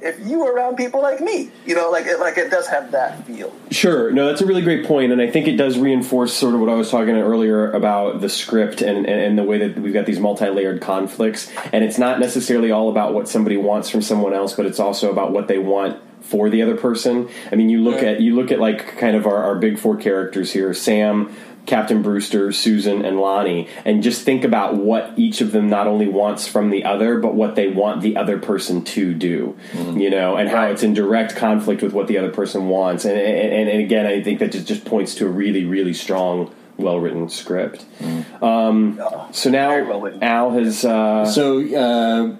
if 0.00 0.18
you 0.26 0.40
were 0.40 0.52
around 0.52 0.76
people 0.76 1.00
like 1.02 1.20
me. 1.20 1.50
You 1.64 1.74
know, 1.74 1.90
like 1.90 2.06
it, 2.06 2.20
like 2.20 2.38
it 2.38 2.50
does 2.50 2.66
have 2.68 2.92
that 2.92 3.26
feel. 3.26 3.52
Sure. 3.70 4.10
No, 4.10 4.26
that's 4.26 4.40
a 4.40 4.46
really 4.46 4.62
great 4.62 4.86
point, 4.86 5.12
and 5.12 5.20
I 5.20 5.30
think 5.30 5.48
it 5.48 5.56
does 5.56 5.78
reinforce 5.78 6.32
sort 6.32 6.54
of 6.54 6.60
what 6.60 6.68
I 6.68 6.74
was 6.74 6.90
talking 6.90 7.16
earlier 7.16 7.70
about 7.72 8.20
the 8.20 8.28
script 8.28 8.82
and, 8.82 8.98
and, 8.98 9.20
and 9.20 9.38
the 9.38 9.44
way 9.44 9.58
that 9.58 9.78
we've 9.78 9.94
got 9.94 10.06
these 10.06 10.20
multi-layered 10.20 10.80
conflicts. 10.80 11.50
And 11.72 11.84
it's 11.84 11.98
not 11.98 12.20
necessarily 12.20 12.70
all 12.70 12.90
about 12.90 13.14
what 13.14 13.28
somebody 13.28 13.56
wants 13.56 13.90
from 13.90 14.02
someone 14.02 14.34
else, 14.34 14.54
but 14.54 14.66
it's 14.66 14.80
also 14.80 15.10
about 15.10 15.32
what 15.32 15.48
they 15.48 15.58
want 15.58 16.00
for 16.26 16.50
the 16.50 16.62
other 16.62 16.76
person. 16.76 17.28
I 17.52 17.54
mean, 17.54 17.68
you 17.68 17.80
look 17.82 18.02
at 18.02 18.20
you 18.20 18.34
look 18.34 18.50
at 18.50 18.58
like 18.58 18.98
kind 18.98 19.16
of 19.16 19.26
our, 19.26 19.36
our 19.44 19.54
big 19.54 19.78
four 19.78 19.96
characters 19.96 20.52
here: 20.52 20.74
Sam, 20.74 21.34
Captain 21.66 22.02
Brewster, 22.02 22.52
Susan, 22.52 23.04
and 23.04 23.20
Lonnie, 23.20 23.68
and 23.84 24.02
just 24.02 24.22
think 24.22 24.44
about 24.44 24.76
what 24.76 25.12
each 25.16 25.40
of 25.40 25.52
them 25.52 25.68
not 25.68 25.86
only 25.86 26.08
wants 26.08 26.46
from 26.46 26.70
the 26.70 26.84
other, 26.84 27.18
but 27.18 27.34
what 27.34 27.54
they 27.56 27.68
want 27.68 28.02
the 28.02 28.16
other 28.16 28.38
person 28.38 28.84
to 28.84 29.12
do. 29.14 29.56
You 30.00 30.10
know, 30.10 30.36
and 30.36 30.48
how 30.48 30.66
it's 30.66 30.82
in 30.82 30.94
direct 30.94 31.36
conflict 31.36 31.82
with 31.82 31.92
what 31.92 32.06
the 32.06 32.18
other 32.18 32.30
person 32.30 32.68
wants. 32.68 33.04
And 33.04 33.18
and, 33.18 33.68
and 33.68 33.80
again, 33.80 34.06
I 34.06 34.22
think 34.22 34.38
that 34.38 34.52
just 34.52 34.66
just 34.66 34.84
points 34.84 35.14
to 35.16 35.26
a 35.26 35.30
really 35.30 35.64
really 35.64 35.94
strong. 35.94 36.52
Well 36.78 37.00
written 37.00 37.30
script. 37.30 37.86
Um, 38.42 39.00
so 39.32 39.48
now 39.48 39.70
well. 39.88 40.18
Al 40.20 40.50
has 40.50 40.84
uh, 40.84 41.24
So, 41.24 41.64
uh, 41.74 42.36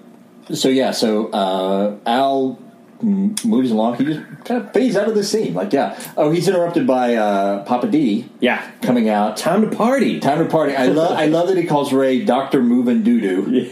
so 0.53 0.69
yeah, 0.69 0.91
so 0.91 1.31
uh, 1.31 1.97
Al 2.05 2.59
moves 3.01 3.71
along. 3.71 3.97
He 3.97 4.05
just 4.05 4.19
kind 4.45 4.63
of 4.63 4.73
fades 4.73 4.95
out 4.95 5.07
of 5.07 5.15
the 5.15 5.23
scene. 5.23 5.53
Like, 5.53 5.73
yeah. 5.73 5.99
Oh, 6.15 6.31
he's 6.31 6.47
interrupted 6.47 6.87
by 6.87 7.15
uh, 7.15 7.63
Papa 7.65 7.87
D 7.87 8.29
yeah 8.39 8.71
coming 8.81 9.09
out. 9.09 9.37
time 9.37 9.67
to 9.67 9.75
party. 9.75 10.19
Time 10.19 10.43
to 10.43 10.49
party. 10.49 10.75
I 10.75 10.87
love. 10.87 11.11
I 11.11 11.25
love 11.25 11.47
that 11.47 11.57
he 11.57 11.65
calls 11.65 11.93
Ray 11.93 12.23
Doctor 12.23 12.61
Moving 12.61 13.03
Doo 13.03 13.19
Doo. 13.19 13.71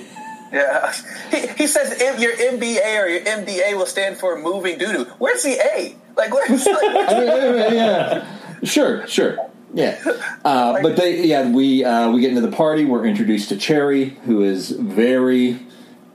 Yeah, 0.51 0.93
he, 1.31 1.47
he 1.47 1.67
says 1.67 1.99
if 1.99 2.19
your 2.19 2.31
MBA 2.31 3.03
or 3.03 3.07
your 3.07 3.21
MDA 3.21 3.77
will 3.77 3.85
stand 3.85 4.17
for 4.17 4.39
moving 4.39 4.77
doo 4.77 4.93
doo. 4.93 5.03
Where's 5.17 5.43
the 5.43 5.59
A? 5.59 5.95
Like 6.15 6.33
where's 6.33 6.49
like, 6.65 6.81
yeah, 7.73 8.25
sure, 8.63 9.05
sure. 9.07 9.37
Yeah, 9.73 9.99
uh, 10.45 10.81
but 10.81 10.95
they, 10.95 11.25
yeah, 11.25 11.49
we 11.49 11.83
uh, 11.83 12.09
we 12.09 12.21
get 12.21 12.29
into 12.29 12.39
the 12.39 12.55
party. 12.55 12.85
We're 12.85 13.05
introduced 13.05 13.49
to 13.49 13.57
Cherry, 13.57 14.11
who 14.25 14.43
is 14.43 14.69
very 14.71 15.59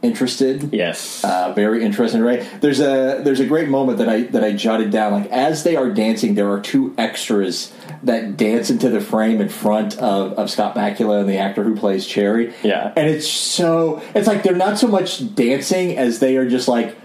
interested. 0.03 0.73
Yes. 0.73 1.23
Uh, 1.25 1.53
very 1.55 1.85
interested. 1.85 2.21
right? 2.23 2.47
There's 2.61 2.81
a 2.81 3.21
there's 3.23 3.41
a 3.41 3.47
great 3.47 3.69
moment 3.69 3.99
that 3.99 4.09
I 4.09 4.23
that 4.23 4.43
I 4.43 4.53
jotted 4.53 4.91
down. 4.91 5.13
Like 5.13 5.31
as 5.31 5.63
they 5.65 5.77
are 5.77 5.91
dancing, 5.91 6.35
there 6.35 6.51
are 6.51 6.61
two 6.61 6.95
extras 6.97 7.73
that 8.03 8.37
dance 8.37 8.71
into 8.71 8.89
the 8.89 9.01
frame 9.01 9.41
in 9.41 9.49
front 9.49 9.99
of, 9.99 10.33
of 10.35 10.51
Scott 10.51 10.75
Bakula 10.75 11.21
and 11.21 11.29
the 11.29 11.37
actor 11.37 11.63
who 11.63 11.77
plays 11.77 12.07
Cherry. 12.07 12.55
Yeah. 12.63 12.93
and 12.97 13.09
it's 13.09 13.29
so 13.29 14.03
it's 14.15 14.27
like 14.27 14.43
they're 14.43 14.57
not 14.57 14.79
so 14.79 14.89
much 14.89 15.35
dancing 15.35 15.97
as 15.99 16.19
they 16.19 16.37
are 16.37 16.49
just 16.49 16.67
like 16.67 16.97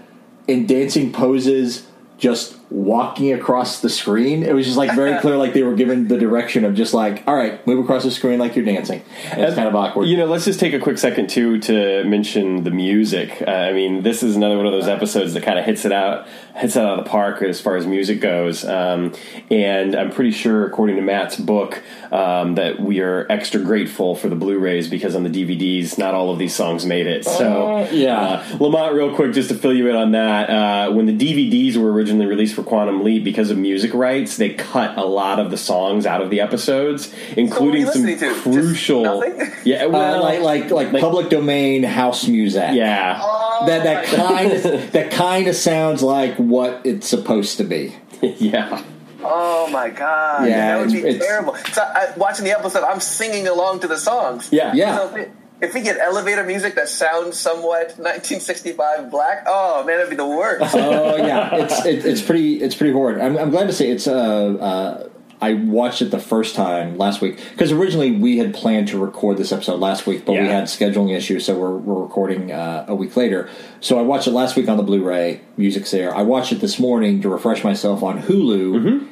in 0.48 0.66
dancing 0.66 1.12
poses, 1.12 1.86
just 2.18 2.55
walking 2.68 3.32
across 3.32 3.80
the 3.80 3.88
screen. 3.88 4.42
It 4.42 4.54
was 4.54 4.66
just 4.66 4.76
like 4.76 4.94
very 4.94 5.18
clear, 5.20 5.36
like 5.36 5.52
they 5.52 5.62
were 5.62 5.74
given 5.74 6.08
the 6.08 6.18
direction 6.18 6.64
of 6.64 6.74
just 6.74 6.92
like, 6.94 7.22
all 7.26 7.34
right, 7.36 7.64
move 7.66 7.84
across 7.84 8.02
the 8.02 8.10
screen 8.10 8.38
like 8.38 8.56
you're 8.56 8.64
dancing. 8.64 9.02
And 9.30 9.42
it's 9.42 9.54
kind 9.54 9.68
of 9.68 9.74
awkward. 9.76 10.06
You 10.08 10.16
know, 10.16 10.26
let's 10.26 10.44
just 10.44 10.58
take 10.58 10.72
a 10.74 10.80
quick 10.80 10.98
second 10.98 11.30
too 11.30 11.58
to 11.60 12.04
mention 12.04 12.64
the 12.64 12.70
music. 12.72 13.42
Uh, 13.46 13.50
I 13.50 13.72
mean, 13.72 14.02
this 14.02 14.22
is 14.22 14.34
another 14.36 14.56
one 14.56 14.66
of 14.66 14.72
those 14.72 14.88
episodes 14.88 15.34
that 15.34 15.42
kind 15.44 15.58
of 15.58 15.64
hits 15.64 15.84
it 15.84 15.92
out, 15.92 16.26
hits 16.56 16.74
it 16.76 16.82
out 16.82 16.98
of 16.98 17.04
the 17.04 17.08
park 17.10 17.40
as 17.42 17.60
far 17.60 17.76
as 17.76 17.86
music 17.86 18.20
goes. 18.20 18.64
Um, 18.64 19.12
and 19.50 19.94
I'm 19.94 20.10
pretty 20.10 20.32
sure, 20.32 20.66
according 20.66 20.96
to 20.96 21.02
Matt's 21.02 21.36
book, 21.36 21.82
um, 22.10 22.56
that 22.56 22.80
we 22.80 23.00
are 23.00 23.26
extra 23.30 23.60
grateful 23.60 24.14
for 24.16 24.28
the 24.28 24.36
Blu-rays 24.36 24.88
because 24.88 25.14
on 25.14 25.22
the 25.22 25.30
DVDs, 25.30 25.98
not 25.98 26.14
all 26.14 26.30
of 26.32 26.38
these 26.38 26.54
songs 26.54 26.84
made 26.84 27.06
it. 27.06 27.24
So, 27.24 27.76
Uh, 27.76 27.88
yeah. 27.92 28.18
uh, 28.18 28.56
Lamont, 28.58 28.94
real 28.94 29.14
quick, 29.14 29.32
just 29.32 29.50
to 29.50 29.54
fill 29.54 29.72
you 29.74 29.88
in 29.88 29.96
on 29.96 30.12
that, 30.12 30.50
uh, 30.50 30.92
when 30.92 31.06
the 31.06 31.12
DVDs 31.16 31.76
were 31.76 31.92
originally 31.92 32.26
released 32.26 32.55
for 32.56 32.64
Quantum 32.64 33.04
Leap, 33.04 33.22
because 33.22 33.50
of 33.50 33.56
music 33.58 33.94
rights, 33.94 34.36
they 34.36 34.50
cut 34.54 34.98
a 34.98 35.04
lot 35.04 35.38
of 35.38 35.52
the 35.52 35.56
songs 35.56 36.06
out 36.06 36.20
of 36.20 36.30
the 36.30 36.40
episodes, 36.40 37.14
including 37.36 37.82
you 37.82 37.92
some 37.92 38.04
to? 38.06 38.34
Crucial. 38.42 39.04
nothing? 39.04 39.52
Yeah, 39.64 39.84
Uh, 39.84 39.90
well, 39.90 40.22
like 40.22 40.40
like 40.40 40.70
like 40.70 40.92
like- 40.92 41.00
public 41.02 41.28
domain 41.28 41.84
house 41.84 42.26
music. 42.26 42.70
yeah, 42.72 43.18
that 43.66 43.84
that 43.84 44.04
kind 44.06 44.52
of 44.52 44.62
that 44.92 45.10
kind 45.12 45.46
of 45.46 45.54
sounds 45.54 46.02
like 46.02 46.34
what 46.36 46.80
it's 46.84 47.06
supposed 47.06 47.58
to 47.58 47.64
be. 47.64 47.94
yeah. 48.22 48.82
Oh 49.28 49.68
my 49.70 49.90
god! 49.90 50.48
Yeah, 50.48 50.76
that 50.76 50.80
would 50.80 50.92
be 50.92 50.98
it's- 50.98 51.14
it's- 51.16 51.26
terrible. 51.26 51.54
So 51.72 51.82
I, 51.82 52.12
watching 52.16 52.44
the 52.44 52.52
episode, 52.58 52.84
I'm 52.84 53.00
singing 53.00 53.46
along 53.48 53.80
to 53.80 53.88
the 53.88 53.98
songs. 53.98 54.48
Yeah. 54.52 54.72
Yeah. 54.74 54.96
So 54.98 55.26
if, 55.60 55.74
we 55.74 55.80
get 55.82 55.98
elevator 55.98 56.44
music 56.44 56.74
that 56.74 56.88
sounds 56.88 57.38
somewhat 57.38 57.98
1965 57.98 59.10
black, 59.10 59.44
oh 59.46 59.84
man, 59.84 59.96
that'd 59.96 60.10
be 60.10 60.16
the 60.16 60.26
worst. 60.26 60.74
Oh 60.74 61.16
yeah, 61.16 61.54
it's 61.54 61.84
it, 61.84 62.04
it's 62.04 62.22
pretty 62.22 62.62
it's 62.62 62.74
pretty 62.74 62.92
horrid. 62.92 63.20
I'm, 63.20 63.36
I'm 63.38 63.50
glad 63.50 63.66
to 63.66 63.72
say 63.72 63.90
it's 63.90 64.06
uh, 64.06 64.14
uh 64.14 65.08
I 65.40 65.52
watched 65.52 66.00
it 66.00 66.10
the 66.10 66.18
first 66.18 66.54
time 66.54 66.96
last 66.96 67.20
week 67.20 67.38
because 67.52 67.70
originally 67.70 68.10
we 68.10 68.38
had 68.38 68.54
planned 68.54 68.88
to 68.88 68.98
record 68.98 69.36
this 69.36 69.52
episode 69.52 69.80
last 69.80 70.06
week, 70.06 70.24
but 70.24 70.32
we 70.32 70.46
had 70.46 70.64
scheduling 70.64 71.14
issues, 71.14 71.44
so 71.44 71.58
we're, 71.58 71.76
we're 71.76 72.02
recording 72.02 72.52
uh, 72.52 72.86
a 72.88 72.94
week 72.94 73.16
later. 73.16 73.48
So 73.80 73.98
I 73.98 74.02
watched 74.02 74.26
it 74.26 74.30
last 74.30 74.56
week 74.56 74.68
on 74.68 74.78
the 74.78 74.82
Blu-ray. 74.82 75.42
Music's 75.58 75.90
there. 75.90 76.14
I 76.14 76.22
watched 76.22 76.52
it 76.52 76.60
this 76.60 76.78
morning 76.78 77.20
to 77.20 77.28
refresh 77.28 77.62
myself 77.62 78.02
on 78.02 78.22
Hulu. 78.22 79.06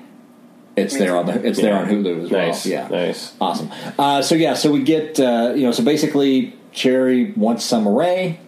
It's 0.77 0.97
there 0.99 1.16
on 1.16 1.27
the 1.27 1.47
it's 1.47 1.61
there 1.61 1.77
on 1.77 1.87
Hulu 1.87 2.25
as 2.25 2.31
well. 2.31 2.47
Nice, 2.49 2.66
Yeah, 2.66 2.89
nice. 2.89 3.33
awesome. 3.41 3.70
Uh, 3.99 4.22
so 4.22 4.35
yeah, 4.35 4.55
so 4.55 4.72
we 4.72 4.83
get 4.83 5.20
uh, 5.20 5.53
you 5.55 5.62
know, 5.62 5.72
so 5.72 5.85
basically 5.85 6.57
Cherry 6.72 7.33
wants 7.37 7.64
some 7.64 7.87
array. 7.87 8.41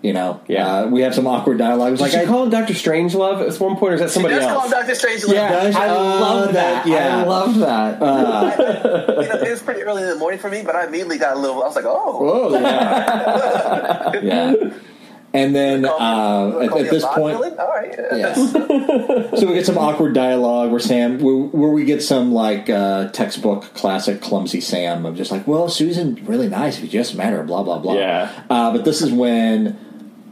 You 0.00 0.12
know, 0.12 0.40
Yeah. 0.46 0.82
uh, 0.82 0.86
we 0.86 1.00
have 1.02 1.12
some 1.12 1.26
awkward 1.26 1.58
dialogue. 1.58 1.88
It 1.88 1.90
was 1.92 2.00
Did 2.00 2.06
like 2.06 2.12
you 2.12 2.20
I, 2.20 2.24
call 2.26 2.44
him 2.44 2.50
Doctor 2.50 2.72
Strangelove 2.72 3.44
at 3.52 3.60
one 3.60 3.76
point, 3.76 3.92
or 3.92 3.94
is 3.94 4.00
that 4.00 4.10
somebody 4.10 4.36
Just 4.36 4.46
call 4.46 4.58
else? 4.62 4.66
him 4.66 4.70
Doctor 4.78 4.94
Strange. 4.94 5.24
Yeah, 5.26 5.50
Does- 5.50 5.74
I 5.74 5.88
uh, 5.88 5.94
love 5.96 6.52
that. 6.54 6.84
that- 6.84 6.86
yeah. 6.86 7.16
I 7.18 7.22
love 7.24 7.58
that. 7.58 7.98
you 9.22 9.28
know, 9.28 9.42
it 9.42 9.50
was 9.50 9.60
pretty 9.60 9.82
early 9.82 10.02
in 10.04 10.08
the 10.08 10.14
morning 10.14 10.38
for 10.38 10.48
me, 10.50 10.62
but 10.62 10.76
I 10.76 10.86
immediately 10.86 11.18
got 11.18 11.36
a 11.36 11.40
little. 11.40 11.60
I 11.64 11.66
was 11.66 11.74
like, 11.74 11.84
oh. 11.84 12.20
Whoa, 12.24 12.60
yeah. 12.60 14.20
yeah. 14.22 14.54
And 15.34 15.54
then 15.54 15.84
uh, 15.84 16.58
at, 16.62 16.76
at 16.76 16.90
this 16.90 17.04
point, 17.04 17.36
villain? 17.36 17.58
all 17.58 17.68
right. 17.68 17.94
yeah. 18.12 18.34
so 19.34 19.46
we 19.46 19.54
get 19.54 19.66
some 19.66 19.76
awkward 19.76 20.14
dialogue 20.14 20.70
where 20.70 20.80
Sam, 20.80 21.18
where, 21.18 21.34
where 21.34 21.70
we 21.70 21.84
get 21.84 22.02
some 22.02 22.32
like 22.32 22.70
uh, 22.70 23.08
textbook 23.10 23.74
classic 23.74 24.22
clumsy 24.22 24.62
Sam 24.62 25.04
of 25.04 25.16
just 25.16 25.30
like, 25.30 25.46
well, 25.46 25.68
Susan 25.68 26.24
really 26.24 26.48
nice 26.48 26.78
if 26.78 26.84
you 26.84 26.88
just 26.88 27.14
met 27.14 27.32
her, 27.32 27.42
blah 27.42 27.62
blah 27.62 27.78
blah. 27.78 27.94
Yeah. 27.94 28.44
Uh, 28.48 28.72
but 28.72 28.86
this 28.86 29.02
is 29.02 29.12
when 29.12 29.78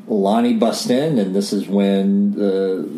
Lonnie 0.09 0.55
busts 0.55 0.88
in, 0.88 1.18
and 1.18 1.36
this 1.36 1.53
is 1.53 1.68
when 1.68 2.32
the, 2.32 2.88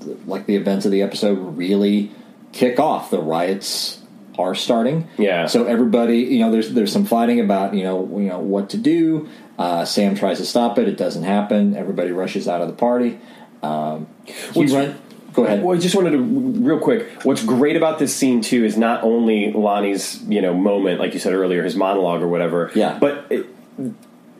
the 0.00 0.16
like 0.26 0.46
the 0.46 0.56
events 0.56 0.86
of 0.86 0.92
the 0.92 1.02
episode 1.02 1.34
really 1.56 2.10
kick 2.52 2.80
off. 2.80 3.10
The 3.10 3.20
riots 3.20 4.00
are 4.38 4.54
starting. 4.54 5.08
Yeah. 5.18 5.46
So 5.46 5.66
everybody, 5.66 6.18
you 6.18 6.40
know, 6.40 6.50
there's 6.50 6.72
there's 6.72 6.92
some 6.92 7.04
fighting 7.04 7.38
about 7.38 7.74
you 7.74 7.84
know 7.84 8.18
you 8.18 8.28
know 8.28 8.40
what 8.40 8.70
to 8.70 8.76
do. 8.76 9.28
Uh, 9.58 9.84
Sam 9.84 10.14
tries 10.14 10.38
to 10.38 10.46
stop 10.46 10.78
it. 10.78 10.88
It 10.88 10.96
doesn't 10.96 11.22
happen. 11.22 11.76
Everybody 11.76 12.10
rushes 12.10 12.48
out 12.48 12.60
of 12.60 12.68
the 12.68 12.74
party. 12.74 13.18
Um, 13.62 14.08
he 14.52 14.66
run. 14.66 15.00
Go 15.32 15.44
ahead. 15.44 15.62
Well, 15.62 15.76
I 15.76 15.80
just 15.80 15.96
wanted 15.96 16.10
to 16.10 16.18
real 16.18 16.78
quick. 16.78 17.24
What's 17.24 17.44
great 17.44 17.76
about 17.76 17.98
this 17.98 18.14
scene 18.14 18.40
too 18.40 18.64
is 18.64 18.76
not 18.76 19.02
only 19.02 19.52
Lonnie's 19.52 20.22
you 20.28 20.40
know 20.40 20.54
moment, 20.54 21.00
like 21.00 21.12
you 21.12 21.20
said 21.20 21.32
earlier, 21.32 21.62
his 21.62 21.74
monologue 21.74 22.22
or 22.22 22.28
whatever. 22.28 22.70
Yeah. 22.74 22.98
But 22.98 23.26
it, 23.30 23.46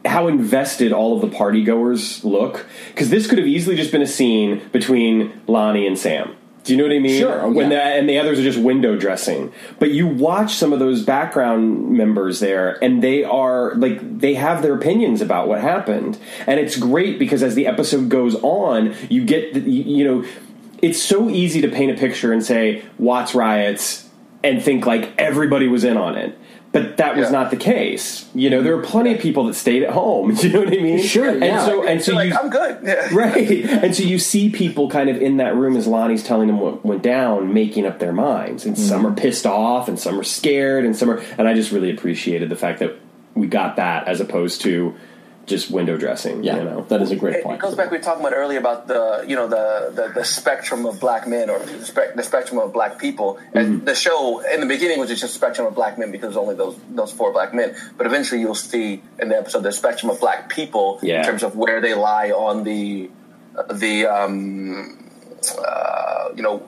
how 0.05 0.29
invested 0.29 0.93
all 0.93 1.17
of 1.17 1.21
the 1.29 1.37
party 1.37 1.65
goers 1.65 2.25
look 2.25 2.67
because 2.89 3.11
this 3.11 3.27
could 3.27 3.39
have 3.39 3.47
easily 3.47 3.75
just 3.75 3.91
been 3.91 4.03
a 4.03 4.07
scene 4.07 4.69
between 4.71 5.41
Lonnie 5.47 5.87
and 5.87 5.99
Sam. 5.99 6.37
Do 6.65 6.73
you 6.73 6.79
know 6.79 6.85
what 6.85 6.97
I 6.97 6.99
mean? 6.99 7.21
Sure, 7.21 7.43
oh, 7.43 7.51
When 7.51 7.71
yeah. 7.71 7.91
the, 7.91 7.99
and 7.99 8.09
the 8.09 8.19
others 8.19 8.39
are 8.39 8.43
just 8.43 8.59
window 8.59 8.97
dressing, 8.97 9.53
but 9.79 9.91
you 9.91 10.07
watch 10.07 10.55
some 10.55 10.73
of 10.73 10.79
those 10.79 11.03
background 11.03 11.91
members 11.91 12.41
there, 12.41 12.83
and 12.83 13.03
they 13.03 13.23
are 13.23 13.75
like 13.75 14.19
they 14.19 14.35
have 14.35 14.63
their 14.63 14.75
opinions 14.75 15.21
about 15.21 15.47
what 15.47 15.61
happened, 15.61 16.19
and 16.47 16.59
it's 16.59 16.77
great 16.77 17.19
because 17.19 17.43
as 17.43 17.55
the 17.55 17.67
episode 17.67 18.09
goes 18.09 18.35
on, 18.37 18.95
you 19.11 19.25
get 19.27 19.53
the, 19.53 19.61
you, 19.61 19.99
you 19.99 20.05
know 20.05 20.29
it's 20.81 21.01
so 21.01 21.31
easy 21.31 21.61
to 21.63 21.69
paint 21.69 21.91
a 21.91 21.95
picture 21.95 22.33
and 22.33 22.45
say 22.45 22.83
Watts 22.99 23.35
riots 23.35 24.09
and 24.43 24.63
think 24.63 24.85
like 24.85 25.13
everybody 25.19 25.67
was 25.67 25.85
in 25.85 25.97
on 25.97 26.17
it. 26.17 26.39
But 26.75 26.97
that 26.97 27.17
was 27.17 27.27
Yeah. 27.27 27.39
not 27.39 27.51
the 27.53 27.57
case. 27.57 28.27
You 28.35 28.51
know, 28.51 28.61
there 28.61 28.77
were 28.77 28.83
plenty 28.83 29.15
of 29.15 29.21
people 29.21 29.45
that 29.45 29.55
stayed 29.55 29.85
at 29.85 29.91
home. 29.91 30.37
You 30.43 30.49
know 30.51 30.59
what 30.59 30.69
I 30.69 30.83
mean? 30.83 31.01
Sure, 31.01 31.31
And 31.31 31.43
yeah. 31.45 31.65
so, 31.65 31.87
and 31.87 32.03
so 32.03 32.13
You're 32.13 32.25
like, 32.25 32.45
I'm 32.45 32.51
good. 32.51 32.79
Yeah. 32.85 33.15
right? 33.15 33.65
And 33.65 33.95
so 33.95 34.03
you 34.03 34.19
see 34.19 34.51
people 34.51 34.91
kind 34.91 35.09
of 35.09 35.23
in 35.23 35.37
that 35.37 35.55
room 35.55 35.77
as 35.77 35.87
Lonnie's 35.87 36.25
telling 36.25 36.49
them 36.49 36.59
what 36.59 36.85
went 36.85 37.03
down, 37.03 37.55
making 37.55 37.87
up 37.87 38.01
their 38.01 38.13
minds. 38.13 38.67
And 38.67 38.77
some 38.77 39.05
mm-hmm. 39.05 39.13
are 39.13 39.15
pissed 39.15 39.47
off, 39.47 39.87
and 39.89 39.99
some 39.99 40.19
are 40.19 40.25
scared, 40.25 40.85
and 40.85 40.97
some 40.97 41.09
are. 41.09 41.23
And 41.39 41.47
I 41.47 41.55
just 41.55 41.71
really 41.71 41.91
appreciated 41.93 42.49
the 42.49 42.57
fact 42.57 42.81
that 42.81 42.97
we 43.35 43.47
got 43.47 43.77
that 43.77 44.09
as 44.09 44.21
opposed 44.21 44.61
to 44.63 44.95
just 45.47 45.71
window 45.71 45.97
dressing. 45.97 46.43
yeah, 46.43 46.57
you 46.59 46.65
know, 46.65 46.83
that 46.89 47.03
is 47.03 47.11
a 47.11 47.17
great 47.17 47.37
It, 47.37 47.45
point. 47.45 47.59
it 47.59 47.63
goes 47.63 47.75
back. 47.75 47.91
We 47.91 47.99
were 47.99 48.03
talking 48.03 48.21
about 48.25 48.33
earlier 48.35 48.59
about 48.59 48.87
the 48.89 49.25
you 49.29 49.37
know 49.37 49.47
the 49.47 49.93
the, 49.95 50.13
the 50.15 50.25
spectrum 50.25 50.87
of 50.87 50.99
black 51.01 51.27
men 51.29 51.51
or 51.51 51.59
the, 51.59 51.85
spec, 51.85 52.15
the 52.15 52.23
spectrum 52.23 52.59
of 52.59 52.73
black 52.73 52.99
people. 52.99 53.39
And 53.53 53.85
the 53.87 53.95
show 53.95 54.41
in 54.53 54.61
the 54.61 54.67
beginning 54.67 54.99
was 54.99 55.09
just 55.09 55.23
a 55.25 55.29
spectrum 55.29 55.67
of 55.67 55.75
black 55.75 55.99
men 55.99 56.11
because 56.13 56.37
only 56.37 56.55
those 56.55 56.77
those 56.91 57.13
four 57.13 57.33
black 57.33 57.53
men. 57.55 57.75
But 57.97 58.07
eventually 58.07 58.41
you'll 58.41 58.55
see 58.55 59.03
in 59.21 59.29
the 59.29 59.37
episode 59.37 59.63
the 59.63 59.73
spectrum 59.73 60.11
of 60.11 60.21
black 60.21 60.49
people 60.49 60.99
Yeah. 61.03 61.19
in 61.21 61.25
terms 61.25 61.43
of 61.43 61.57
where 61.57 61.81
they 61.81 61.95
lie 61.95 62.31
on 62.31 62.65
the 62.65 63.11
the 63.73 64.07
um, 64.07 64.99
uh, 65.59 66.29
you 66.37 66.43
know 66.43 66.59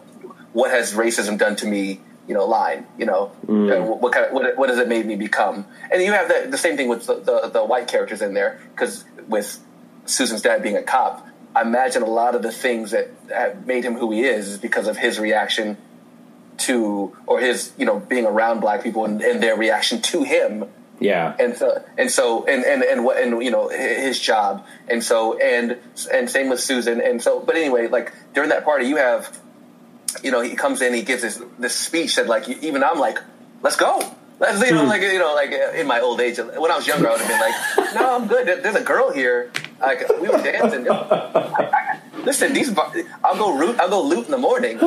what 0.53 0.71
has 0.71 0.93
racism 0.95 1.39
done 1.39 1.57
to 1.57 1.67
me 1.67 2.01
you 2.29 2.35
know 2.35 2.45
line 2.45 2.87
you 2.99 3.07
know 3.07 3.33
mm. 3.47 3.75
and 3.75 3.89
what, 3.89 4.01
what 4.01 4.13
kind 4.13 4.27
of 4.27 4.33
what, 4.33 4.57
what 4.57 4.69
has 4.69 4.79
it 4.79 4.89
made 4.89 5.07
me 5.07 5.17
become? 5.17 5.67
And 5.91 6.03
you 6.03 6.13
have 6.13 6.29
the, 6.29 6.49
the 6.51 6.59
same 6.59 6.77
thing 6.77 6.89
with 6.89 7.07
the, 7.07 7.17
the, 7.17 7.51
the 7.53 7.65
white 7.65 7.89
characters 7.89 8.23
in 8.23 8.35
there 8.35 8.61
because 8.73 9.05
with 9.29 9.61
susan's 10.07 10.43
dad 10.43 10.63
being 10.63 10.77
a 10.77 10.83
cop 10.83 11.27
i 11.57 11.63
imagine 11.63 12.03
a 12.03 12.07
lot 12.07 12.37
of 12.37 12.43
the 12.43 12.53
things 12.53 12.93
that 12.93 13.11
have 13.29 13.67
made 13.67 13.85
him 13.85 13.95
who 13.95 14.13
he 14.13 14.23
is 14.23 14.49
is 14.49 14.59
because 14.59 14.87
of 14.87 14.97
his 14.97 15.19
reaction 15.19 15.77
to 16.59 17.17
or 17.27 17.41
his 17.41 17.73
you 17.77 17.87
know 17.87 18.01
being 18.01 18.27
around 18.27 18.61
black 18.61 18.83
people 18.83 19.05
and, 19.05 19.21
and 19.23 19.43
their 19.43 19.57
reaction 19.57 20.01
to 20.03 20.23
him. 20.23 20.65
Yeah, 20.99 21.37
and 21.39 21.55
so 21.57 21.85
and 21.99 22.11
so 22.11 22.47
and 22.47 22.65
and 22.65 22.83
and 22.83 23.05
what 23.05 23.23
and 23.23 23.43
you 23.43 23.51
know 23.51 23.69
his 23.69 24.19
job. 24.19 24.65
And 24.89 25.05
so 25.05 25.39
and 25.39 25.79
and 26.13 26.31
same 26.31 26.49
with 26.49 26.61
Susan. 26.61 27.01
And 27.01 27.23
so 27.23 27.41
but 27.41 27.57
anyway 27.57 27.89
like 27.89 28.13
during 28.35 28.51
that 28.51 28.65
party 28.65 28.87
you 28.87 28.97
have 28.97 29.39
you 30.25 30.31
know 30.31 30.41
he 30.41 30.55
comes 30.55 30.81
in 30.83 30.93
he 30.95 31.03
gives 31.03 31.23
this 31.23 31.41
this 31.59 31.75
speech 31.75 32.17
that 32.17 32.27
like 32.27 32.49
even 32.49 32.83
I'm 32.85 32.99
like 32.99 33.19
let's 33.63 33.77
go 33.77 34.01
let's 34.41 34.61
you 34.69 34.75
know 34.75 34.85
like 34.85 35.03
you 35.03 35.19
know 35.19 35.35
like 35.35 35.53
uh, 35.53 35.73
in 35.73 35.87
my 35.87 36.01
old 36.01 36.21
age 36.21 36.39
when 36.39 36.71
I 36.71 36.77
was 36.77 36.87
younger 36.87 37.09
I 37.09 37.13
would 37.13 37.21
have 37.21 37.29
been 37.29 37.41
like 37.41 37.95
no 37.95 38.17
I'm 38.17 38.27
good 38.29 38.47
there's 38.63 38.77
a 38.77 38.83
girl 38.83 39.11
here 39.13 39.51
like 39.81 40.09
we 40.21 40.29
were 40.29 40.39
dancing 40.43 40.89
I, 40.91 40.95
I, 40.97 42.01
listen 42.25 42.53
these 42.55 42.71
bar- 42.71 42.93
I'll 43.25 43.37
go 43.37 43.57
root 43.57 43.79
I'll 43.81 43.89
go 43.91 44.03
loot 44.03 44.25
in 44.27 44.31
the 44.31 44.39
morning 44.39 44.79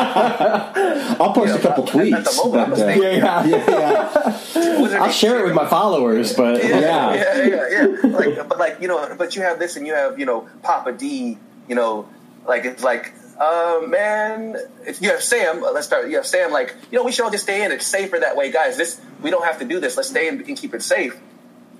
I'll 0.00 1.32
post 1.32 1.54
a 1.56 1.58
couple 1.60 1.84
at- 1.88 1.94
at 2.12 2.24
the 2.24 2.30
tweets. 2.30 2.36
moment, 2.36 2.62
I'm 2.62 2.70
but, 2.70 2.78
a 2.78 2.82
uh, 2.82 2.84
snake. 2.84 3.02
yeah, 3.02 3.44
yeah. 3.44 3.68
yeah. 3.68 4.80
Wizard 4.80 5.00
I'll 5.00 5.10
share 5.12 5.40
it 5.40 5.44
with 5.44 5.54
my 5.54 5.66
followers, 5.66 6.32
but 6.34 6.62
Yeah. 6.64 6.80
yeah, 7.14 7.42
yeah, 7.42 7.68
yeah. 7.70 7.86
Like, 8.08 8.48
but 8.48 8.58
like 8.58 8.80
you 8.80 8.88
know, 8.88 9.14
but 9.16 9.36
you 9.36 9.42
have 9.42 9.58
this, 9.58 9.76
and 9.76 9.86
you 9.86 9.94
have 9.94 10.18
you 10.18 10.26
know 10.26 10.48
Papa 10.62 10.92
D. 10.92 11.38
You 11.68 11.74
know, 11.74 12.08
like 12.46 12.64
it's 12.64 12.82
like, 12.82 13.12
uh, 13.40 13.80
man, 13.86 14.56
if 14.86 15.00
you 15.02 15.10
have 15.10 15.22
Sam. 15.22 15.64
uh, 15.64 15.72
Let's 15.72 15.86
start. 15.86 16.08
You 16.10 16.16
have 16.16 16.26
Sam. 16.26 16.50
Like, 16.52 16.74
you 16.90 16.98
know, 16.98 17.04
we 17.04 17.10
should 17.12 17.24
all 17.24 17.30
just 17.30 17.44
stay 17.44 17.64
in. 17.64 17.72
It's 17.72 17.86
safer 17.86 18.18
that 18.18 18.36
way, 18.36 18.52
guys. 18.52 18.76
This 18.76 19.00
we 19.22 19.30
don't 19.30 19.44
have 19.44 19.58
to 19.60 19.64
do 19.64 19.80
this. 19.80 19.96
Let's 19.96 20.10
stay 20.10 20.28
in 20.28 20.42
and 20.42 20.56
keep 20.56 20.74
it 20.74 20.82
safe. 20.82 21.18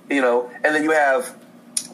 You 0.09 0.21
know, 0.21 0.49
and 0.63 0.75
then 0.75 0.83
you 0.83 0.91
have 0.91 1.35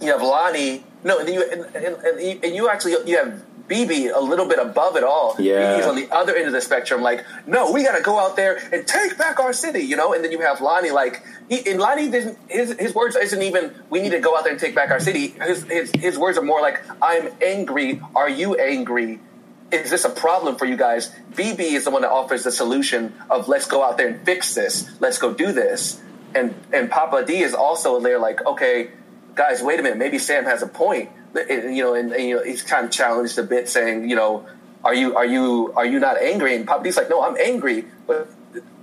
you 0.02 0.12
have 0.12 0.22
Lonnie. 0.22 0.84
No, 1.04 1.20
and 1.20 1.30
you 1.30 1.44
and, 1.44 1.62
and, 1.76 1.86
and 1.98 2.22
you- 2.22 2.40
and 2.44 2.56
you 2.56 2.70
actually 2.70 2.94
you 3.06 3.18
have 3.18 3.44
BB 3.68 4.16
a 4.16 4.20
little 4.22 4.48
bit 4.48 4.60
above 4.60 4.96
it 4.96 5.04
all. 5.04 5.36
Yeah. 5.38 5.78
BB's 5.78 5.86
on 5.88 5.96
the 5.98 6.08
other 6.12 6.34
end 6.34 6.48
of 6.48 6.54
the 6.54 6.62
spectrum. 6.62 7.02
Like, 7.02 7.26
no, 7.46 7.70
we 7.74 7.84
got 7.84 7.98
to 7.98 8.02
go 8.02 8.18
out 8.18 8.38
there 8.38 8.58
and 8.72 8.88
take 8.88 9.18
back 9.18 9.42
our 9.42 9.52
city. 9.52 9.82
You 9.82 9.98
know, 9.98 10.14
and 10.14 10.24
then 10.24 10.32
you 10.32 10.40
have 10.40 10.62
Lonnie. 10.62 10.92
Like, 10.92 11.22
he, 11.50 11.70
and 11.70 11.78
Lonnie 11.80 12.10
didn't. 12.10 12.38
His 12.50 12.72
his 12.80 12.96
words 12.96 13.16
isn't 13.18 13.42
even. 13.42 13.74
We 13.90 14.02
need 14.02 14.12
to 14.12 14.20
go 14.22 14.38
out 14.38 14.44
there 14.46 14.54
and 14.54 14.60
take 14.62 14.74
back 14.74 14.90
our 14.90 15.02
city. 15.02 15.28
His 15.42 15.64
his 15.64 15.92
his 15.92 16.18
words 16.18 16.38
are 16.38 16.44
more 16.44 16.62
like, 16.62 16.82
I'm 17.02 17.28
angry. 17.44 18.02
Are 18.16 18.30
you 18.30 18.56
angry? 18.56 19.20
Is 19.72 19.90
this 19.90 20.06
a 20.06 20.10
problem 20.10 20.56
for 20.56 20.66
you 20.66 20.78
guys? 20.78 21.12
BB 21.34 21.60
is 21.60 21.84
the 21.84 21.92
one 21.92 22.02
that 22.04 22.12
offers 22.12 22.44
the 22.44 22.52
solution 22.52 23.14
of 23.30 23.48
let's 23.48 23.68
go 23.68 23.84
out 23.84 23.98
there 23.98 24.08
and 24.08 24.26
fix 24.26 24.56
this. 24.56 24.90
Let's 25.02 25.18
go 25.18 25.34
do 25.34 25.52
this. 25.52 26.02
And 26.34 26.56
and 26.72 26.90
Papa 26.90 27.26
D 27.26 27.40
is 27.40 27.54
also 27.54 28.00
there 28.00 28.20
like, 28.20 28.46
okay, 28.46 28.92
guys, 29.36 29.62
wait 29.62 29.80
a 29.80 29.84
minute, 29.84 29.98
maybe 29.98 30.20
Sam 30.20 30.46
has 30.46 30.62
a 30.62 30.68
point. 30.68 31.10
And, 31.36 31.50
eh, 31.50 31.70
You 31.70 31.84
know, 31.84 31.94
and, 31.96 32.12
and, 32.14 32.24
you 32.24 32.36
know, 32.38 32.44
he's 32.44 32.64
kind 32.64 32.86
of 32.86 32.92
challenged 32.92 33.38
a 33.38 33.44
bit, 33.44 33.68
saying, 33.70 34.10
you 34.10 34.16
know, 34.16 34.46
are 34.84 34.94
you 34.94 35.16
are 35.16 35.26
you 35.26 35.74
are 35.76 35.86
you 35.86 36.00
not 36.00 36.18
angry? 36.18 36.56
And 36.56 36.66
Papa 36.66 36.84
D's 36.84 36.96
like, 36.96 37.10
no, 37.10 37.22
I'm 37.24 37.38
angry, 37.38 37.86
but 38.06 38.30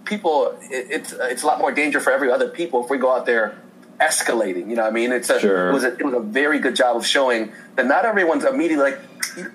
people, 0.05 0.57
it, 0.63 0.87
it's 0.91 1.13
it's 1.13 1.43
a 1.43 1.47
lot 1.47 1.59
more 1.59 1.73
danger 1.73 2.01
for 2.01 2.13
every 2.13 2.31
other 2.31 2.49
people 2.49 2.85
if 2.85 2.91
we 2.91 2.99
go 2.99 3.15
out 3.15 3.27
there 3.27 3.57
escalating. 4.01 4.69
You 4.69 4.77
know, 4.77 4.83
what 4.83 4.91
I 4.91 4.95
mean, 4.95 5.13
it's 5.13 5.31
a 5.31 5.41
Sure. 5.41 5.71
it 5.71 5.73
was 5.73 5.85
a, 5.85 5.93
it 5.93 6.05
was 6.05 6.15
a 6.15 6.21
very 6.21 6.59
good 6.59 6.77
job 6.77 6.97
of 6.97 7.07
showing 7.07 7.53
that 7.77 7.87
not 7.87 8.05
everyone's 8.05 8.45
immediately 8.45 8.93
like, 8.93 9.01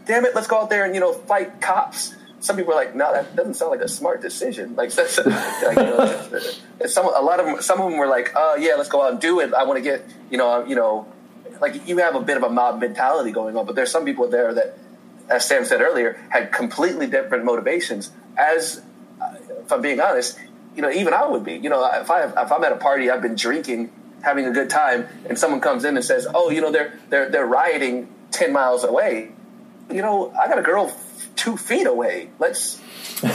damn 0.06 0.26
it, 0.26 0.36
let's 0.36 0.48
go 0.48 0.62
out 0.62 0.70
there 0.70 0.86
and 0.86 0.94
you 0.94 1.02
know 1.02 1.14
fight 1.14 1.62
cops. 1.62 2.16
Some 2.42 2.56
people 2.56 2.72
are 2.74 2.78
like, 2.78 2.96
no, 2.96 3.12
that 3.12 3.36
doesn't 3.36 3.56
sound 3.56 3.72
like 3.72 3.82
a 3.82 3.90
smart 3.90 4.22
decision. 4.22 4.76
Like, 4.76 4.94
that's, 4.94 5.18
like 5.26 5.78
you 5.78 5.84
know, 5.84 6.40
some 6.88 7.06
a 7.06 7.22
lot 7.22 7.40
of 7.42 7.46
them, 7.46 7.62
some 7.62 7.82
of 7.82 7.90
them 7.90 8.00
were 8.00 8.08
like, 8.08 8.32
oh 8.36 8.56
yeah, 8.56 8.76
let's 8.76 8.90
go 8.90 9.02
out 9.04 9.12
and 9.12 9.20
do 9.20 9.40
it. 9.42 9.54
I 9.54 9.64
want 9.64 9.78
to 9.78 9.84
get 9.84 10.06
you 10.32 10.38
know 10.38 10.66
you 10.66 10.76
know, 10.76 11.08
like 11.60 11.88
you 11.88 11.98
have 11.98 12.16
a 12.16 12.22
bit 12.22 12.38
of 12.38 12.44
a 12.44 12.50
mob 12.50 12.80
mentality 12.80 13.32
going 13.32 13.58
on, 13.58 13.66
but 13.66 13.76
there's 13.76 13.92
some 13.92 14.06
people 14.06 14.30
there 14.30 14.54
that, 14.54 14.78
as 15.30 15.46
Sam 15.46 15.66
said 15.66 15.82
earlier, 15.82 16.20
had 16.30 16.52
completely 16.52 17.08
different 17.08 17.44
motivations. 17.44 18.12
As 18.38 18.82
uh, 19.22 19.36
if 19.50 19.72
I'm 19.74 19.82
being 19.82 20.00
honest, 20.00 20.40
you 20.76 20.82
know, 20.82 20.92
even 20.92 21.14
I 21.14 21.28
would 21.28 21.44
be. 21.44 21.56
You 21.56 21.70
know, 21.70 21.84
if 21.94 22.10
I 22.10 22.24
if 22.24 22.52
I'm 22.52 22.64
at 22.64 22.72
a 22.72 22.78
party, 22.78 23.10
I've 23.10 23.22
been 23.22 23.36
drinking, 23.36 23.92
having 24.24 24.45
a 24.45 24.51
good 24.51 24.70
time, 24.70 25.07
and 25.28 25.38
someone 25.38 25.61
comes 25.61 25.86
in 25.86 25.95
and 25.95 26.05
says, 26.05 26.28
"Oh, 26.34 26.49
you 26.49 26.61
know, 26.61 26.72
they're 26.72 26.93
they're 27.09 27.30
they're 27.30 27.45
rioting 27.45 28.07
ten 28.32 28.51
miles 28.53 28.84
away." 28.84 29.32
You 29.91 30.01
know, 30.01 30.32
I 30.39 30.47
got 30.47 30.59
a 30.59 30.61
girl 30.61 30.91
two 31.36 31.57
feet 31.57 31.88
away. 31.88 32.30
Let's. 32.39 32.80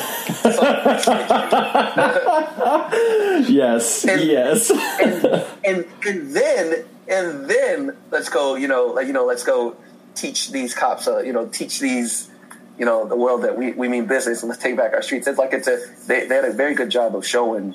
Yes, 3.49 4.05
And- 4.05 4.22
yes. 4.22 4.70
and, 4.70 5.45
and 5.64 5.85
and 6.07 6.30
then 6.35 6.85
and 7.09 7.49
then 7.51 7.97
let's 8.11 8.28
go. 8.28 8.55
You 8.55 8.68
know, 8.68 8.87
like 8.87 9.07
you 9.07 9.12
know, 9.12 9.24
let's 9.26 9.45
go 9.45 9.76
teach 10.14 10.51
these 10.53 10.74
cops. 10.74 11.09
Uh, 11.09 11.18
you 11.20 11.32
know, 11.32 11.47
teach 11.47 11.80
these. 11.80 12.30
You 12.76 12.85
know, 12.85 13.07
the 13.07 13.14
world 13.14 13.43
that 13.43 13.57
we, 13.57 13.70
we 13.72 13.87
mean 13.87 14.07
business, 14.07 14.43
and 14.43 14.51
let's 14.51 14.61
take 14.61 14.76
back 14.76 14.95
our 14.95 15.03
streets. 15.03 15.28
It's 15.28 15.39
like 15.39 15.53
it's 15.53 15.68
a 15.68 15.78
they, 16.09 16.26
they 16.26 16.35
had 16.35 16.45
a 16.45 16.53
very 16.53 16.74
good 16.74 16.91
job 16.91 17.14
of 17.14 17.24
showing. 17.24 17.72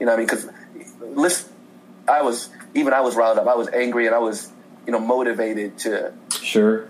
You 0.00 0.06
know, 0.06 0.12
what 0.12 0.14
I 0.14 0.16
mean, 0.16 0.26
because 0.26 0.48
listen, 1.00 1.51
I 2.08 2.22
was 2.22 2.48
even 2.74 2.92
I 2.92 3.00
was 3.00 3.16
riled 3.16 3.38
up. 3.38 3.46
I 3.46 3.54
was 3.54 3.68
angry, 3.68 4.06
and 4.06 4.14
I 4.14 4.18
was 4.18 4.50
you 4.86 4.92
know 4.92 5.00
motivated 5.00 5.78
to. 5.78 6.12
sure. 6.30 6.88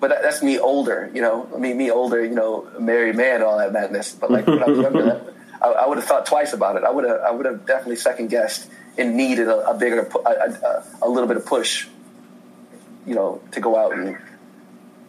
But 0.00 0.08
that, 0.08 0.22
that's 0.22 0.42
me 0.42 0.58
older. 0.58 1.10
You 1.14 1.22
know, 1.22 1.48
I 1.54 1.58
mean, 1.58 1.76
me 1.76 1.90
older. 1.90 2.24
You 2.24 2.34
know, 2.34 2.68
married 2.78 3.16
man, 3.16 3.36
and 3.36 3.44
all 3.44 3.58
that 3.58 3.72
madness. 3.72 4.12
But 4.14 4.30
like 4.30 4.46
when 4.46 4.62
I 4.62 4.66
was 4.66 4.78
younger, 4.78 5.04
that, 5.04 5.34
I, 5.62 5.68
I 5.68 5.86
would 5.86 5.98
have 5.98 6.06
thought 6.06 6.26
twice 6.26 6.52
about 6.52 6.76
it. 6.76 6.84
I 6.84 6.90
would 6.90 7.04
have 7.04 7.20
I 7.20 7.30
would 7.30 7.46
have 7.46 7.66
definitely 7.66 7.96
second 7.96 8.28
guessed 8.28 8.68
and 8.98 9.16
needed 9.16 9.48
a, 9.48 9.70
a 9.70 9.78
bigger 9.78 10.00
a, 10.00 10.28
a, 10.28 10.84
a 11.02 11.08
little 11.08 11.28
bit 11.28 11.36
of 11.36 11.46
push. 11.46 11.86
You 13.06 13.14
know, 13.14 13.42
to 13.52 13.60
go 13.60 13.76
out 13.76 13.92
and 13.92 14.16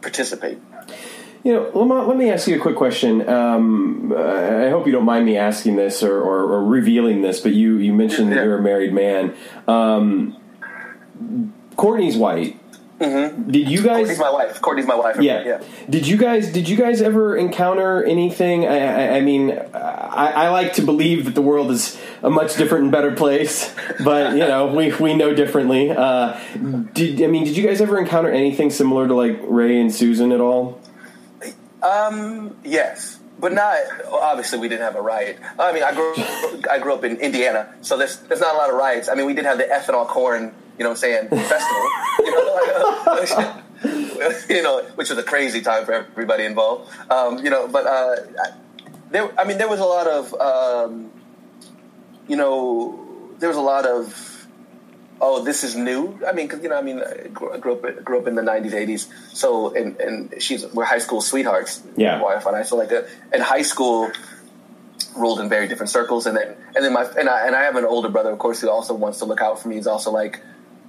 participate. 0.02 0.58
You 1.44 1.54
know, 1.54 1.72
Lamont, 1.74 2.08
let 2.08 2.16
me 2.16 2.30
ask 2.30 2.48
you 2.48 2.56
a 2.56 2.60
quick 2.60 2.78
question. 2.78 3.28
Um, 3.28 4.14
I 4.16 4.70
hope 4.70 4.86
you 4.86 4.94
don't 4.94 5.04
mind 5.04 5.26
me 5.26 5.38
asking 5.38 5.76
this 5.76 6.02
or, 6.02 6.22
or, 6.22 6.54
or 6.54 6.64
revealing 6.64 7.22
this, 7.22 7.42
but 7.42 7.52
you, 7.52 7.78
you 7.78 7.94
mentioned 7.94 8.32
that 8.32 8.46
you're 8.46 8.60
a 8.60 8.62
married 8.62 8.94
man. 8.94 9.36
Um, 9.68 10.38
Courtney's 11.76 12.16
white. 12.16 12.60
Mm-hmm. 13.00 13.52
Did 13.52 13.70
you 13.70 13.82
guys? 13.84 13.98
Courtney's 13.98 14.20
my 14.20 14.30
wife. 14.30 14.62
Courtney's 14.62 14.88
my 14.88 14.96
wife. 14.96 15.20
yeah. 15.20 15.44
yeah. 15.44 15.62
Did 15.90 16.08
you 16.08 16.16
guys? 16.16 16.54
Did 16.54 16.70
you 16.70 16.78
guys 16.78 17.02
ever 17.02 17.36
encounter 17.36 18.04
anything? 18.04 18.66
I, 18.66 18.78
I, 18.78 19.18
I 19.18 19.22
mean, 19.22 19.52
I, 19.74 20.32
I 20.46 20.50
like 20.50 20.74
to 20.74 20.82
believe 20.84 21.26
that 21.26 21.36
the 21.36 21.42
world 21.42 21.72
is 21.72 22.00
a 22.22 22.30
much 22.30 22.56
different 22.56 22.84
and 22.84 22.92
better 22.92 23.12
place, 23.12 23.74
but 24.04 24.34
you 24.34 24.40
know, 24.40 24.68
we 24.68 24.94
we 24.94 25.16
know 25.16 25.34
differently. 25.34 25.90
Uh, 25.90 26.40
did 26.94 27.22
I 27.22 27.28
mean? 27.28 27.44
Did 27.44 27.58
you 27.58 27.66
guys 27.66 27.82
ever 27.82 28.00
encounter 28.00 28.32
anything 28.32 28.70
similar 28.70 29.08
to 29.08 29.14
like 29.14 29.40
Ray 29.44 29.82
and 29.82 29.94
Susan 29.94 30.32
at 30.32 30.40
all? 30.40 30.80
Um, 31.84 32.56
yes, 32.64 33.20
but 33.40 33.52
not. 33.54 33.78
Obviously, 34.10 34.60
we 34.60 34.70
didn't 34.70 34.84
have 34.84 34.96
a 34.96 35.02
riot. 35.02 35.38
I 35.60 35.74
mean, 35.74 35.84
I 35.84 35.94
grew 35.94 36.14
I 36.72 36.80
grew 36.80 36.94
up 36.94 37.04
in 37.04 37.18
Indiana, 37.18 37.74
so 37.82 37.98
there's 37.98 38.18
there's 38.20 38.40
not 38.40 38.56
a 38.56 38.58
lot 38.58 38.70
of 38.70 38.76
riots. 38.76 39.10
I 39.10 39.16
mean, 39.16 39.26
we 39.26 39.34
did 39.34 39.46
have 39.46 39.58
the 39.58 39.66
ethanol 39.66 40.08
corn, 40.08 40.54
you 40.78 40.84
know, 40.84 40.92
what 40.92 41.04
I'm 41.04 41.30
saying 41.30 41.30
festival, 41.30 41.90
you 42.20 42.32
know, 42.32 43.04
like, 43.06 44.50
you 44.50 44.64
know, 44.64 44.84
which 44.96 45.10
was 45.10 45.20
a 45.20 45.24
crazy 45.24 45.62
time 45.62 45.86
for 45.86 45.94
everybody 45.94 46.46
involved. 46.46 46.90
Um, 47.12 47.40
you 47.40 47.50
know, 47.50 47.68
but 47.68 47.86
uh, 47.86 48.16
there, 49.12 49.40
I 49.40 49.44
mean, 49.44 49.58
there 49.58 49.70
was 49.70 49.80
a 49.80 49.86
lot 49.86 50.08
of, 50.08 50.34
um, 50.36 51.12
you 52.28 52.38
know, 52.38 53.30
there 53.40 53.50
was 53.50 53.58
a 53.58 53.62
lot 53.62 53.86
of 53.86 54.33
oh, 55.22 55.44
this 55.44 55.64
is 55.64 55.76
new. 55.76 56.20
I 56.28 56.32
mean, 56.34 56.48
'cause, 56.48 56.62
you 56.64 56.70
know, 56.70 56.78
I 56.78 56.82
mean, 56.82 57.02
I 57.02 57.28
grew, 57.28 57.74
up 57.74 58.04
grew 58.04 58.20
up 58.20 58.28
in 58.28 58.36
the 58.36 58.42
'90s, 58.42 58.74
'80s. 58.74 59.08
So, 59.34 59.74
and 59.74 60.00
and 60.00 60.42
she's 60.42 60.66
we're 60.74 60.86
high 60.86 61.00
school 61.00 61.22
sweethearts. 61.22 61.82
Yeah. 61.96 62.18
my 62.18 62.24
wife 62.24 62.46
and 62.46 62.56
I. 62.56 62.64
So, 62.64 62.76
like, 62.76 62.92
uh 62.92 63.04
in 63.34 63.42
high 63.42 63.62
school, 63.64 64.12
rolled 65.18 65.40
in 65.40 65.50
very 65.50 65.68
different 65.68 65.90
circles, 65.90 66.26
and 66.26 66.36
then 66.38 66.56
and 66.76 66.84
then 66.86 66.94
my 66.94 67.04
and 67.18 67.30
I 67.30 67.48
and 67.48 67.56
I 67.56 67.64
have 67.64 67.76
an 67.76 67.86
older 67.86 68.10
brother, 68.10 68.32
of 68.32 68.40
course, 68.40 68.62
who 68.62 68.70
also 68.70 68.94
wants 68.94 69.20
to 69.20 69.26
look 69.26 69.42
out 69.42 69.60
for 69.62 69.68
me. 69.70 69.76
He's 69.76 69.88
also 69.88 70.12
like, 70.12 70.42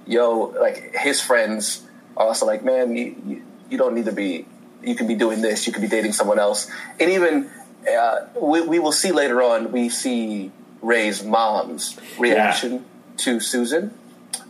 yo, 0.05 0.53
like 0.59 0.95
his 0.95 1.21
friends 1.21 1.83
are 2.17 2.27
also 2.27 2.45
like, 2.45 2.63
man, 2.63 2.95
you 2.95 3.15
you, 3.25 3.41
you 3.69 3.77
don't 3.77 3.95
need 3.95 4.05
to 4.05 4.11
be. 4.13 4.45
You 4.83 4.95
can 4.95 5.07
be 5.07 5.15
doing 5.15 5.41
this. 5.41 5.65
You 5.65 5.73
can 5.73 5.81
be 5.81 5.87
dating 5.87 6.13
someone 6.13 6.39
else, 6.39 6.69
and 6.99 7.09
even. 7.11 7.49
Uh, 7.85 8.25
we, 8.41 8.61
we 8.61 8.79
will 8.79 8.91
see 8.91 9.11
later 9.11 9.43
on. 9.43 9.71
We 9.71 9.89
see 9.89 10.51
Ray's 10.81 11.23
mom's 11.23 11.95
reaction 12.17 12.83
to 13.17 13.39
Susan, 13.39 13.93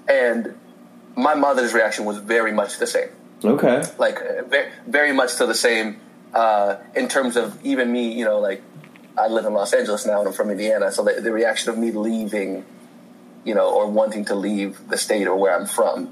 and 0.07 0.55
my 1.15 1.35
mother's 1.35 1.73
reaction 1.73 2.05
was 2.05 2.17
very 2.17 2.51
much 2.51 2.77
the 2.77 2.87
same. 2.87 3.09
Okay. 3.43 3.83
Like 3.97 4.21
uh, 4.21 4.43
very, 4.43 4.71
very 4.87 5.11
much 5.13 5.35
to 5.37 5.45
the 5.45 5.55
same 5.55 5.99
uh, 6.33 6.77
in 6.95 7.07
terms 7.07 7.35
of 7.37 7.57
even 7.65 7.91
me. 7.91 8.11
You 8.11 8.25
know, 8.25 8.39
like 8.39 8.61
I 9.17 9.27
live 9.27 9.45
in 9.45 9.53
Los 9.53 9.73
Angeles 9.73 10.05
now, 10.05 10.19
and 10.19 10.27
I'm 10.27 10.33
from 10.33 10.49
Indiana, 10.49 10.91
so 10.91 11.03
the, 11.03 11.21
the 11.21 11.31
reaction 11.31 11.69
of 11.69 11.77
me 11.77 11.91
leaving, 11.91 12.65
you 13.43 13.55
know, 13.55 13.69
or 13.73 13.87
wanting 13.87 14.25
to 14.25 14.35
leave 14.35 14.87
the 14.89 14.97
state 14.97 15.27
or 15.27 15.35
where 15.37 15.57
I'm 15.57 15.67
from, 15.67 16.11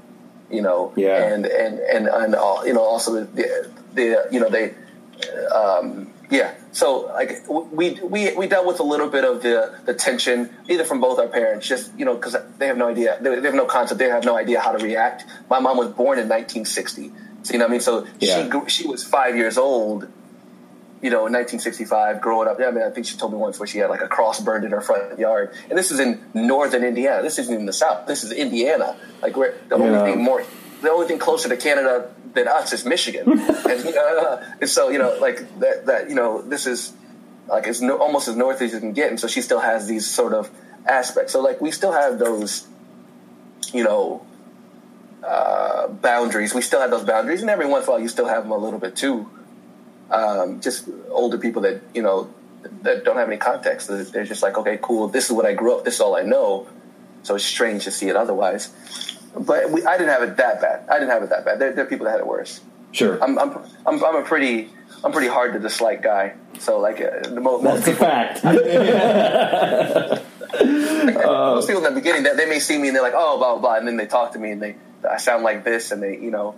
you 0.50 0.62
know, 0.62 0.92
Yeah. 0.96 1.22
and 1.34 1.44
and 1.46 1.78
and 1.80 2.06
and 2.08 2.34
all, 2.34 2.66
you 2.66 2.72
know, 2.72 2.82
also 2.82 3.24
the 3.24 3.70
the 3.94 4.28
you 4.30 4.40
know 4.40 4.48
they. 4.48 4.74
Um, 5.54 6.10
yeah, 6.34 6.54
so 6.72 6.86
like 7.18 7.44
we 7.48 7.98
we 8.02 8.34
we 8.34 8.46
dealt 8.46 8.66
with 8.66 8.80
a 8.80 8.82
little 8.82 9.08
bit 9.08 9.24
of 9.24 9.42
the 9.42 9.56
the 9.84 9.94
tension 9.94 10.50
either 10.68 10.84
from 10.84 11.00
both 11.00 11.18
our 11.18 11.28
parents, 11.28 11.66
just 11.66 11.96
you 11.98 12.04
know 12.04 12.14
because 12.14 12.36
they 12.58 12.66
have 12.66 12.76
no 12.76 12.88
idea, 12.88 13.18
they, 13.20 13.36
they 13.40 13.46
have 13.46 13.54
no 13.54 13.66
concept, 13.66 13.98
they 13.98 14.08
have 14.08 14.24
no 14.24 14.36
idea 14.36 14.58
how 14.60 14.72
to 14.72 14.82
react. 14.84 15.24
My 15.48 15.60
mom 15.60 15.76
was 15.76 15.88
born 15.88 16.18
in 16.18 16.28
1960, 16.28 17.12
so 17.42 17.52
you 17.52 17.58
know 17.58 17.64
what 17.66 17.68
I 17.68 17.72
mean. 17.72 17.80
So 17.80 18.06
Yeah. 18.20 18.64
she 18.66 18.82
she 18.82 18.88
was 18.88 19.04
five 19.04 19.36
years 19.36 19.56
old, 19.56 20.08
you 21.02 21.10
know, 21.10 21.26
in 21.26 21.32
1965, 21.32 22.20
growing 22.20 22.48
up. 22.48 22.58
Yeah, 22.58 22.68
I 22.68 22.70
mean, 22.72 22.82
I 22.84 22.90
think 22.90 23.06
she 23.06 23.16
told 23.16 23.32
me 23.32 23.38
once 23.38 23.58
where 23.60 23.66
she 23.66 23.78
had 23.78 23.90
like 23.90 24.00
a 24.02 24.08
cross 24.08 24.40
burned 24.40 24.64
in 24.64 24.72
her 24.72 24.80
front 24.80 25.18
yard, 25.18 25.54
and 25.68 25.78
this 25.78 25.90
is 25.92 26.00
in 26.00 26.20
northern 26.34 26.82
Indiana. 26.82 27.22
This 27.22 27.38
isn't 27.38 27.54
in 27.54 27.66
the 27.66 27.72
south. 27.72 28.06
This 28.06 28.24
is 28.24 28.32
Indiana. 28.32 28.96
Like 29.22 29.36
we're 29.36 29.54
the 29.68 29.76
Yeah. 29.78 29.84
only 29.84 30.12
thing 30.12 30.22
more, 30.24 30.42
the 30.84 30.90
only 30.90 31.06
thing 31.06 31.18
closer 31.18 31.48
to 31.48 31.56
Canada 31.56 32.14
than 32.34 32.48
us 32.48 32.72
is 32.72 32.84
Michigan, 32.84 33.30
and, 33.38 33.96
uh, 33.96 34.44
and 34.60 34.70
so 34.70 34.90
you 34.90 34.98
know, 34.98 35.16
like 35.20 35.38
that. 35.60 35.86
That 35.86 36.08
you 36.08 36.14
know, 36.14 36.42
this 36.42 36.66
is 36.66 36.92
like 37.48 37.66
as 37.66 37.82
no, 37.82 37.98
almost 37.98 38.28
as 38.28 38.36
north 38.36 38.62
as 38.62 38.72
you 38.72 38.80
can 38.80 38.92
get, 38.92 39.10
and 39.10 39.18
so 39.18 39.26
she 39.26 39.42
still 39.42 39.60
has 39.60 39.86
these 39.86 40.06
sort 40.06 40.32
of 40.32 40.50
aspects. 40.86 41.32
So 41.32 41.40
like 41.40 41.60
we 41.60 41.70
still 41.70 41.92
have 41.92 42.18
those, 42.18 42.66
you 43.72 43.84
know, 43.84 44.24
uh, 45.24 45.88
boundaries. 45.88 46.54
We 46.54 46.62
still 46.62 46.80
have 46.80 46.90
those 46.90 47.04
boundaries, 47.04 47.40
and 47.40 47.50
every 47.50 47.66
once 47.66 47.84
in 47.84 47.90
a 47.90 47.92
while, 47.92 48.00
you 48.00 48.08
still 48.08 48.28
have 48.28 48.44
them 48.44 48.52
a 48.52 48.58
little 48.58 48.78
bit 48.78 48.96
too. 48.96 49.28
Um, 50.10 50.60
just 50.60 50.88
older 51.10 51.38
people 51.38 51.62
that 51.62 51.80
you 51.94 52.02
know 52.02 52.32
that 52.82 53.04
don't 53.04 53.16
have 53.16 53.28
any 53.28 53.38
context. 53.38 53.88
They're 53.88 54.24
just 54.24 54.42
like, 54.42 54.58
okay, 54.58 54.78
cool. 54.80 55.08
This 55.08 55.26
is 55.26 55.32
what 55.32 55.46
I 55.46 55.54
grew 55.54 55.76
up. 55.76 55.84
This 55.84 55.94
is 55.94 56.00
all 56.00 56.16
I 56.16 56.22
know. 56.22 56.68
So 57.22 57.36
it's 57.36 57.44
strange 57.44 57.84
to 57.84 57.90
see 57.90 58.08
it 58.08 58.16
otherwise. 58.16 58.70
But 59.38 59.70
we, 59.70 59.84
I 59.84 59.96
didn't 59.98 60.10
have 60.12 60.22
it 60.22 60.36
that 60.36 60.60
bad. 60.60 60.88
I 60.88 60.94
didn't 60.98 61.10
have 61.10 61.22
it 61.22 61.30
that 61.30 61.44
bad. 61.44 61.58
There, 61.58 61.72
there 61.72 61.84
are 61.84 61.88
people 61.88 62.04
that 62.06 62.12
had 62.12 62.20
it 62.20 62.26
worse. 62.26 62.60
Sure. 62.92 63.22
I'm, 63.22 63.38
I'm, 63.38 63.50
I'm, 63.86 64.04
I'm 64.04 64.16
a 64.16 64.22
pretty, 64.22 64.68
I'm 65.02 65.10
pretty 65.12 65.26
hard 65.28 65.52
to 65.54 65.58
dislike 65.58 66.02
guy. 66.02 66.34
So 66.60 66.78
like 66.78 67.00
uh, 67.00 67.20
the 67.28 67.40
mo- 67.40 67.60
most 67.60 67.84
That's 67.84 67.88
a 67.88 67.90
people, 67.90 68.06
fact. 68.06 68.44
most 70.64 71.66
people 71.66 71.84
in 71.84 71.94
the 71.94 72.00
beginning, 72.00 72.22
they, 72.22 72.34
they 72.36 72.46
may 72.46 72.60
see 72.60 72.78
me 72.78 72.88
and 72.88 72.94
they're 72.96 73.02
like, 73.02 73.14
oh, 73.16 73.36
blah 73.38 73.54
blah 73.54 73.60
blah, 73.60 73.74
and 73.76 73.86
then 73.88 73.96
they 73.96 74.06
talk 74.06 74.32
to 74.34 74.38
me 74.38 74.50
and 74.52 74.62
they 74.62 74.76
I 75.08 75.16
sound 75.18 75.42
like 75.42 75.64
this, 75.64 75.90
and 75.90 76.02
they, 76.02 76.16
you 76.18 76.30
know, 76.30 76.54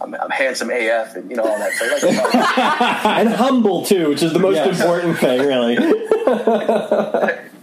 I'm, 0.00 0.14
I'm 0.14 0.30
handsome 0.30 0.70
AF, 0.70 1.16
and 1.16 1.28
you 1.30 1.36
know 1.36 1.42
all 1.42 1.58
that. 1.58 1.72
So 1.72 1.86
like, 1.86 2.04
and 3.04 3.28
humble 3.30 3.84
too, 3.84 4.08
which 4.10 4.22
is 4.22 4.32
the 4.32 4.38
most 4.38 4.54
Yes. 4.54 4.80
important 4.80 5.18
thing, 5.18 5.40
really. 5.40 5.76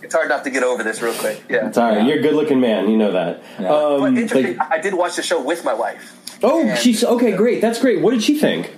It's 0.05 0.15
hard 0.15 0.29
not 0.29 0.43
to 0.45 0.49
get 0.49 0.63
over 0.63 0.83
this 0.83 1.01
real 1.01 1.13
quick. 1.13 1.43
Yeah. 1.49 1.67
It's 1.67 1.77
all 1.77 1.89
right. 1.89 1.97
Yeah. 1.97 2.05
You're 2.07 2.19
a 2.19 2.21
good-looking 2.21 2.59
man. 2.59 2.89
You 2.89 2.97
know 2.97 3.11
that. 3.11 3.43
Yeah. 3.59 3.73
Um, 3.73 3.99
But 4.01 4.17
interesting, 4.17 4.57
like- 4.57 4.71
I 4.71 4.79
did 4.79 4.93
watch 4.93 5.15
the 5.17 5.21
show 5.23 5.41
with 5.41 5.63
my 5.65 5.73
wife. 5.73 6.13
oh, 6.43 6.61
And- 6.67 6.77
she's 6.79 7.03
okay. 7.03 7.31
Great. 7.33 7.59
That's 7.61 7.79
great. 7.79 8.01
What 8.01 8.11
did 8.11 8.23
she 8.23 8.37
think? 8.39 8.73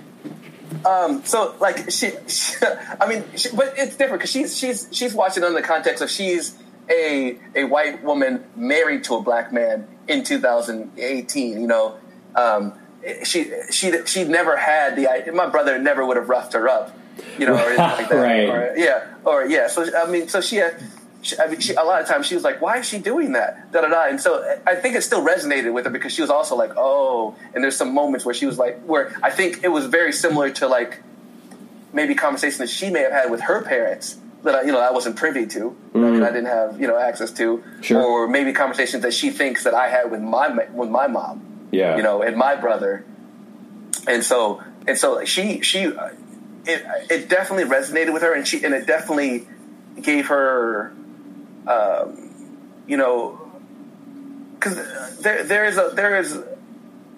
Um, 0.84 1.24
so 1.24 1.54
like 1.60 1.90
she, 1.90 2.10
she 2.26 2.56
I 3.00 3.08
mean, 3.08 3.24
she, 3.36 3.48
but 3.54 3.74
it's 3.78 3.96
different 3.96 4.20
because 4.20 4.30
she's 4.30 4.56
she's 4.56 4.86
she's 4.92 5.14
watching 5.14 5.42
in 5.42 5.54
the 5.54 5.62
context 5.62 6.02
of 6.02 6.10
she's 6.10 6.56
a 6.90 7.38
a 7.54 7.64
white 7.64 8.02
woman 8.04 8.44
married 8.54 9.04
to 9.04 9.14
a 9.16 9.22
black 9.22 9.52
man 9.52 9.86
in 10.06 10.24
2018. 10.24 11.60
You 11.60 11.66
know, 11.66 11.96
um, 12.34 12.74
she 13.24 13.50
she 13.70 13.92
she 14.06 14.24
never 14.24 14.56
had 14.56 14.96
the. 14.96 15.32
My 15.32 15.46
brother 15.48 15.78
never 15.78 16.04
would 16.06 16.16
have 16.16 16.28
roughed 16.28 16.52
her 16.52 16.68
up. 16.68 16.94
You 17.38 17.46
know, 17.46 17.54
or 17.54 17.58
anything 17.58 17.78
like 17.78 18.08
that. 18.10 18.14
Right. 18.30 18.48
Or, 18.48 18.74
yeah, 18.76 19.06
or 19.24 19.44
yeah. 19.46 19.66
So 19.68 19.84
I 19.96 20.08
mean, 20.08 20.28
so 20.28 20.40
she 20.40 20.56
had. 20.56 20.80
She, 21.28 21.38
I 21.38 21.46
mean, 21.48 21.60
she, 21.60 21.74
a 21.74 21.82
lot 21.82 22.00
of 22.02 22.08
times 22.08 22.26
she 22.26 22.34
was 22.34 22.44
like, 22.44 22.60
"Why 22.60 22.78
is 22.78 22.86
she 22.88 22.98
doing 22.98 23.32
that?" 23.32 23.70
Da 23.72 23.80
da 23.82 23.88
da. 23.88 24.06
And 24.08 24.20
so 24.20 24.58
I 24.66 24.74
think 24.74 24.96
it 24.96 25.02
still 25.02 25.24
resonated 25.24 25.72
with 25.72 25.84
her 25.84 25.90
because 25.90 26.12
she 26.12 26.22
was 26.22 26.30
also 26.30 26.56
like, 26.56 26.72
"Oh." 26.76 27.34
And 27.54 27.62
there's 27.62 27.76
some 27.76 27.92
moments 27.94 28.24
where 28.24 28.34
she 28.34 28.46
was 28.46 28.58
like, 28.58 28.80
where 28.84 29.14
I 29.22 29.30
think 29.30 29.62
it 29.64 29.68
was 29.68 29.86
very 29.86 30.12
similar 30.12 30.50
to 30.60 30.66
like 30.68 31.00
maybe 31.92 32.14
conversation 32.14 32.58
that 32.58 32.70
she 32.70 32.90
may 32.90 33.00
have 33.00 33.12
had 33.12 33.30
with 33.30 33.40
her 33.42 33.62
parents 33.62 34.16
that 34.44 34.54
I, 34.54 34.62
you 34.62 34.72
know 34.72 34.80
I 34.80 34.92
wasn't 34.92 35.16
privy 35.16 35.46
to. 35.48 35.76
I 35.94 35.98
mean, 35.98 36.22
I 36.22 36.28
didn't 36.28 36.46
have 36.46 36.80
you 36.80 36.86
know 36.86 36.96
access 36.98 37.30
to, 37.32 37.62
Sure. 37.82 38.02
or 38.02 38.28
maybe 38.28 38.52
conversations 38.52 39.02
that 39.02 39.12
she 39.14 39.30
thinks 39.30 39.64
that 39.64 39.74
I 39.74 39.88
had 39.88 40.10
with 40.10 40.20
my 40.22 40.48
with 40.72 40.88
my 40.90 41.06
mom, 41.08 41.68
Yeah. 41.72 41.96
you 41.96 42.02
know, 42.02 42.22
and 42.22 42.36
my 42.36 42.54
brother. 42.56 43.04
And 44.06 44.22
so 44.24 44.62
and 44.86 44.96
so 44.96 45.24
she 45.24 45.60
she 45.62 45.86
uh, 45.86 46.10
it 46.64 46.82
it 47.10 47.28
definitely 47.28 47.64
resonated 47.64 48.12
with 48.12 48.22
her, 48.22 48.32
and 48.34 48.46
she 48.46 48.64
and 48.64 48.72
it 48.74 48.86
definitely 48.86 49.46
gave 50.00 50.28
her, 50.28 50.92
um, 51.68 52.82
you 52.86 52.96
know, 52.96 53.40
because 54.54 54.76
there 55.20 55.44
there 55.44 55.64
is 55.66 55.78
a 55.78 55.90
there 55.94 56.18
is 56.18 56.42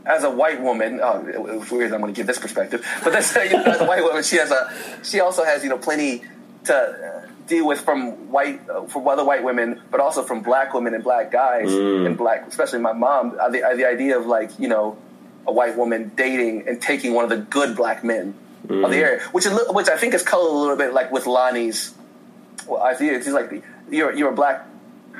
as 0.05 0.24
a 0.24 0.31
white 0.31 0.60
woman, 0.60 1.01
oh, 1.02 1.24
it's 1.60 1.70
weird. 1.70 1.93
I'm 1.93 2.01
going 2.01 2.12
to 2.12 2.16
give 2.16 2.27
this 2.27 2.39
perspective, 2.39 2.86
but 3.05 3.12
that's 3.12 3.35
you 3.51 3.52
know, 3.52 3.64
as 3.64 3.81
a 3.81 3.86
white 3.86 4.02
woman, 4.02 4.22
she 4.22 4.36
has 4.36 4.51
a 4.51 4.70
she 5.02 5.20
also 5.20 5.44
has 5.44 5.62
you 5.62 5.70
know 5.70 5.78
plenty 5.78 6.22
to 6.64 7.28
deal 7.47 7.66
with 7.66 7.81
from 7.81 8.31
white 8.31 8.60
from 8.89 9.06
other 9.09 9.24
white 9.24 9.44
women, 9.44 9.81
but 9.90 10.01
also 10.01 10.22
from 10.22 10.43
black 10.43 10.74
women 10.74 10.94
and 10.94 11.05
black 11.05 11.31
guys 11.31 11.72
and 12.06 12.16
black, 12.16 12.47
especially 12.48 12.81
my 12.81 12.93
mom. 12.93 13.36
Uh, 13.39 13.48
the, 13.51 13.62
uh, 13.62 13.74
the 13.74 13.86
idea 13.86 14.18
of 14.18 14.27
like 14.27 14.59
you 14.59 14.68
know 14.68 14.97
a 15.47 15.52
white 15.52 15.77
woman 15.77 16.12
dating 16.16 16.68
and 16.68 16.81
taking 16.81 17.12
one 17.14 17.24
of 17.24 17.31
the 17.31 17.36
good 17.36 17.77
black 17.77 18.02
men 18.05 18.35
of 18.68 18.90
the 18.90 18.98
area, 18.98 19.20
which 19.32 19.47
is 19.47 19.59
which 19.70 19.89
I 19.89 19.97
think 19.97 20.14
is 20.14 20.22
colored 20.22 20.51
a 20.51 20.59
little 20.59 20.77
bit 20.77 20.93
like 20.93 21.10
with 21.12 21.27
Lonnie's. 21.27 21.94
Well, 22.66 22.82
I 22.82 22.94
see 22.94 23.09
it's 23.09 23.27
just 23.27 23.35
like 23.35 23.62
you're 23.91 24.12
you're 24.15 24.31
a 24.31 24.35
black 24.35 24.67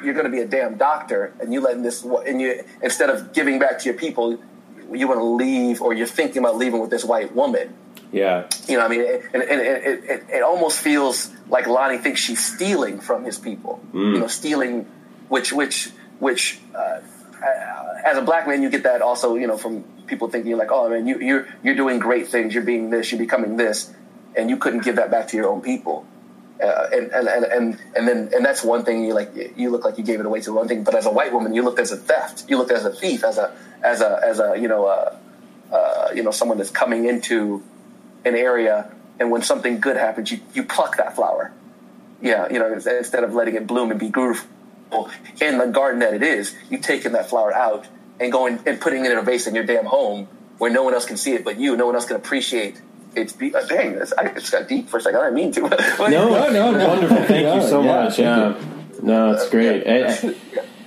you're 0.03 0.15
going 0.15 0.25
to 0.25 0.31
be 0.31 0.41
a 0.41 0.47
damn 0.47 0.77
doctor, 0.77 1.35
and 1.41 1.53
you 1.53 1.61
letting 1.61 1.83
this, 1.83 2.03
and 2.03 2.41
you 2.41 2.65
instead 2.83 3.11
of 3.11 3.33
giving 3.33 3.59
back 3.59 3.79
to 3.81 3.85
your 3.85 3.99
people, 3.99 4.39
you 4.93 5.09
want 5.09 5.21
to 5.21 5.25
leave, 5.25 5.83
or 5.83 5.93
you're 5.93 6.07
thinking 6.07 6.39
about 6.39 6.57
leaving 6.57 6.81
with 6.81 6.91
this 6.91 7.05
white 7.05 7.35
woman. 7.35 7.75
Yeah. 8.13 8.49
You 8.67 8.77
know, 8.77 8.89
what 8.89 8.93
I 8.93 8.97
mean, 8.97 9.23
and, 9.35 9.43
and, 9.43 9.43
and 9.43 9.61
it, 9.61 10.05
it, 10.05 10.25
it 10.31 10.43
almost 10.43 10.81
feels 10.81 11.31
like 11.49 11.67
Lonnie 11.67 11.99
thinks 11.99 12.21
she's 12.21 12.45
stealing 12.45 13.01
from 13.01 13.25
his 13.25 13.39
people. 13.39 13.81
You 13.93 14.19
know, 14.19 14.27
stealing, 14.27 14.87
which 15.29 15.53
which 15.53 15.91
which 16.19 16.59
uh, 16.75 17.01
as 18.05 18.19
a 18.19 18.23
black 18.23 18.49
man, 18.49 18.63
you 18.63 18.71
get 18.71 18.83
that 18.85 19.03
also. 19.03 19.37
You 19.37 19.47
know, 19.47 19.57
from 19.57 19.85
people 20.07 20.29
thinking 20.29 20.57
like, 20.57 20.73
oh 20.73 20.89
man, 20.89 21.07
you, 21.07 21.21
you're 21.21 21.49
you're 21.63 21.77
doing 21.77 21.99
great 21.99 22.29
things, 22.29 22.55
you're 22.55 22.65
being 22.65 22.91
this, 22.91 23.13
you're 23.13 23.21
becoming 23.21 23.57
this, 23.57 23.93
and 24.35 24.51
you 24.51 24.57
couldn't 24.57 24.83
give 24.83 24.97
that 24.97 25.11
back 25.11 25.29
to 25.29 25.37
your 25.37 25.49
own 25.49 25.61
people. 25.61 26.07
Uh, 26.61 26.89
and, 26.93 27.11
and, 27.13 27.27
and, 27.29 27.45
and, 27.45 27.79
and 27.97 28.09
then 28.09 28.31
and 28.35 28.45
that's 28.45 28.63
one 28.63 28.85
thing 28.85 29.05
you 29.05 29.15
like 29.15 29.31
you 29.57 29.71
look 29.71 29.85
like 29.85 29.97
you 29.97 30.05
gave 30.05 30.21
it 30.21 30.27
away 30.27 30.43
to 30.43 30.53
one 30.53 30.69
thing 30.69 30.85
but 30.85 30.95
as 30.95 31.07
a 31.07 31.11
white 31.11 31.33
woman 31.33 31.55
you 31.55 31.63
looked 31.63 31.79
as 31.79 31.91
a 31.91 31.97
theft. 31.97 32.45
You 32.49 32.59
looked 32.59 32.71
as 32.71 32.85
a 32.85 32.93
thief 32.93 33.25
as 33.25 33.39
a 33.39 33.57
as 33.83 34.03
a 34.03 34.21
as 34.23 34.41
a 34.41 34.59
you 34.59 34.69
know 34.69 34.85
uh, 34.85 35.17
uh, 35.73 36.09
you 36.15 36.23
know 36.23 36.31
someone 36.31 36.59
that's 36.59 36.71
coming 36.71 37.07
into 37.07 37.63
an 38.27 38.35
area 38.35 38.93
and 39.19 39.31
when 39.31 39.41
something 39.41 39.81
good 39.81 39.97
happens 39.97 40.31
you, 40.31 40.41
you 40.53 40.63
pluck 40.65 40.99
that 40.99 41.17
flower. 41.17 41.51
Yeah 42.21 42.53
you 42.53 42.59
know 42.59 42.73
instead 42.75 43.25
of 43.25 43.33
letting 43.33 43.55
it 43.55 43.67
bloom 43.67 43.91
and 43.91 43.99
be 43.99 44.11
beautiful 44.11 45.09
in 45.41 45.57
the 45.57 45.67
garden 45.67 46.01
that 46.01 46.13
it 46.13 46.23
is 46.23 46.55
you 46.69 46.77
taking 46.79 47.13
that 47.13 47.31
flower 47.31 47.55
out 47.55 47.87
and 48.19 48.31
going 48.31 48.59
and 48.67 48.79
putting 48.81 49.07
it 49.07 49.13
in 49.13 49.17
a 49.17 49.23
vase 49.23 49.47
in 49.47 49.55
your 49.55 49.65
damn 49.65 49.87
home 49.87 50.29
where 50.59 50.71
no 50.71 50.83
one 50.83 50.93
else 50.93 51.07
can 51.07 51.17
see 51.17 51.33
it 51.33 51.43
but 51.43 51.59
you. 51.59 51.75
No 51.77 51.87
one 51.87 51.95
else 51.95 52.05
can 52.05 52.17
appreciate 52.17 52.79
it's 53.15 53.33
be- 53.33 53.55
uh, 53.55 53.65
dang 53.67 53.95
this 53.95 54.13
I 54.17 54.29
just 54.33 54.53
got 54.53 54.69
deep 54.69 54.89
for 54.89 54.99
a 54.99 55.01
second 55.01 55.21
I 55.21 55.25
didn't 55.25 55.35
mean 55.35 55.53
to 55.53 55.69
But- 55.69 56.11
No, 56.11 56.29
No, 56.29 56.51
no, 56.53 56.71
no. 56.73 56.89
wonderful. 56.89 57.17
Thank 57.25 57.47
No, 57.47 57.55
you 57.57 57.63
so 57.63 57.83
yeah, 57.83 58.05
much. 58.05 58.17
thank 58.17 58.57
Yeah. 58.57 59.01
No, 59.03 59.33
it's 59.33 59.49
great. 59.49 59.87
I, 59.87 60.35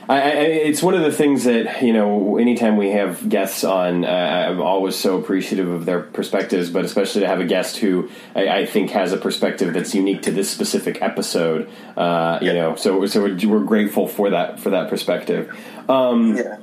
I, 0.08 0.16
I, 0.22 0.30
it's 0.68 0.84
one 0.84 0.94
of 0.94 1.02
the 1.02 1.12
things 1.12 1.45
that 1.45 1.82
you 1.82 1.94
know. 1.94 2.38
Anytime 2.38 2.76
we 2.78 2.91
have 2.91 3.28
guests 3.30 3.64
on, 3.64 4.04
uh, 4.06 4.08
I'm 4.08 4.62
always 4.62 4.95
so 4.98 5.18
appreciative 5.18 5.68
of 5.70 5.86
their 5.86 6.02
perspectives, 6.02 6.70
but 6.70 6.84
especially 6.86 7.22
to 7.22 7.28
have 7.28 7.40
a 7.40 7.45
guest 7.45 7.78
who 7.78 8.10
I, 8.36 8.50
I 8.50 8.66
think 8.66 8.91
has 8.91 9.14
a 9.14 9.18
perspective 9.18 9.74
that's 9.74 9.95
unique 9.95 10.24
to 10.24 10.32
this 10.32 10.52
specific 10.52 11.02
episode. 11.02 11.70
Uh, 11.98 12.38
you 12.41 12.48
Yeah. 12.48 12.54
know, 12.54 12.76
so 12.76 13.06
so 13.08 13.24
we're, 13.24 13.38
we're 13.48 13.64
grateful 13.66 14.08
for 14.08 14.30
that 14.32 14.60
for 14.60 14.72
that 14.72 14.90
perspective. 14.90 15.56
Um, 15.90 16.36
yeah 16.38 16.58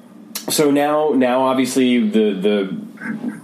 so 0.48 0.70
now, 0.70 1.10
now 1.10 1.42
obviously 1.42 2.08
the 2.08 2.32
the 2.32 2.76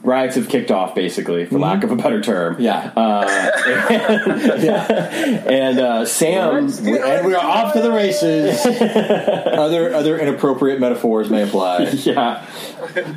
riots 0.02 0.36
have 0.36 0.48
kicked 0.48 0.70
off, 0.70 0.94
basically, 0.94 1.46
for 1.46 1.58
lack 1.58 1.82
of 1.82 1.90
a 1.90 1.96
better 1.96 2.20
term. 2.20 2.56
Yeah. 2.60 2.92
And 5.46 5.78
uh, 5.78 6.06
Sam, 6.06 6.56
and 6.56 7.26
we 7.26 7.34
are 7.34 7.44
off 7.44 7.72
to 7.74 7.80
the 7.80 7.90
races. 7.90 8.64
other 8.66 9.94
other 9.94 10.18
inappropriate 10.18 10.80
metaphors 10.80 11.30
may 11.30 11.42
apply. 11.42 11.84
yeah, 12.04 12.46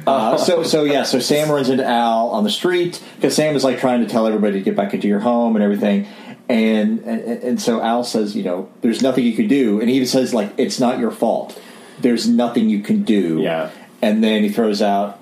Uh, 0.06 0.38
so 0.38 0.64
so 0.64 0.84
yeah, 0.84 1.04
so 1.04 1.20
Sam 1.20 1.52
runs 1.52 1.70
into 1.70 1.86
Al 1.86 2.30
on 2.30 2.44
the 2.44 2.50
street 2.50 3.02
because 3.16 3.36
Sam 3.36 3.56
is 3.56 3.64
like 3.64 3.80
trying 3.80 4.02
to 4.02 4.08
tell 4.08 4.28
everybody 4.28 4.54
to 4.54 4.62
get 4.62 4.76
back 4.76 4.94
into 4.94 5.08
your 5.08 5.20
home 5.20 5.56
and 5.56 5.64
everything. 5.64 6.08
And, 6.48 7.00
and 7.02 7.44
and 7.44 7.62
so 7.62 7.82
Al 7.82 8.04
says, 8.04 8.36
you 8.36 8.44
know, 8.44 8.70
there's 8.82 9.02
nothing 9.02 9.26
you 9.26 9.34
can 9.34 9.48
do, 9.48 9.80
and 9.80 9.90
he 9.90 9.96
even 9.96 10.08
says 10.08 10.34
like, 10.34 10.54
it's 10.58 10.80
not 10.80 11.00
your 11.00 11.12
fault. 11.12 11.60
There's 12.00 12.28
nothing 12.28 12.70
you 12.70 12.82
can 12.82 13.04
do. 13.04 13.40
Yeah. 13.42 13.72
And 14.02 14.24
then 14.24 14.44
he 14.44 14.50
throws 14.50 14.82
out, 14.82 15.20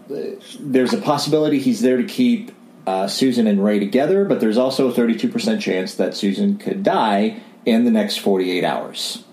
there's 0.60 0.94
a 0.94 1.00
possibility 1.00 1.60
he's 1.60 1.82
there 1.82 1.98
to 1.98 2.04
keep 2.04 2.52
uh, 2.86 3.08
Susan 3.08 3.48
and 3.48 3.64
Ray 3.64 3.80
together, 3.80 4.24
but 4.24 4.40
there's 4.40 4.58
also 4.58 4.90
a 4.90 4.94
32% 4.94 5.60
chance 5.60 5.96
that 5.96 6.16
Susan 6.16 6.58
could 6.58 6.84
die 6.84 7.42
in 7.66 7.86
the 7.86 7.92
next 7.92 8.18
48 8.18 8.64
hours. 8.64 9.24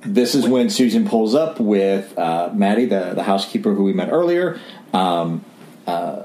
This 0.00 0.34
is 0.34 0.46
when 0.46 0.70
Susan 0.70 1.06
pulls 1.06 1.34
up 1.34 1.58
with 1.58 2.16
uh, 2.18 2.50
Maddie, 2.54 2.86
the, 2.86 3.12
the 3.14 3.22
housekeeper 3.22 3.74
who 3.74 3.84
we 3.84 3.92
met 3.92 4.10
earlier. 4.10 4.60
Um, 4.92 5.44
uh, 5.86 6.24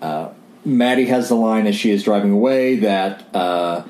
uh, 0.00 0.30
Maddie 0.64 1.06
has 1.06 1.28
the 1.28 1.34
line 1.34 1.66
as 1.66 1.76
she 1.76 1.90
is 1.90 2.02
driving 2.04 2.30
away 2.30 2.76
that 2.76 3.34
uh, 3.34 3.84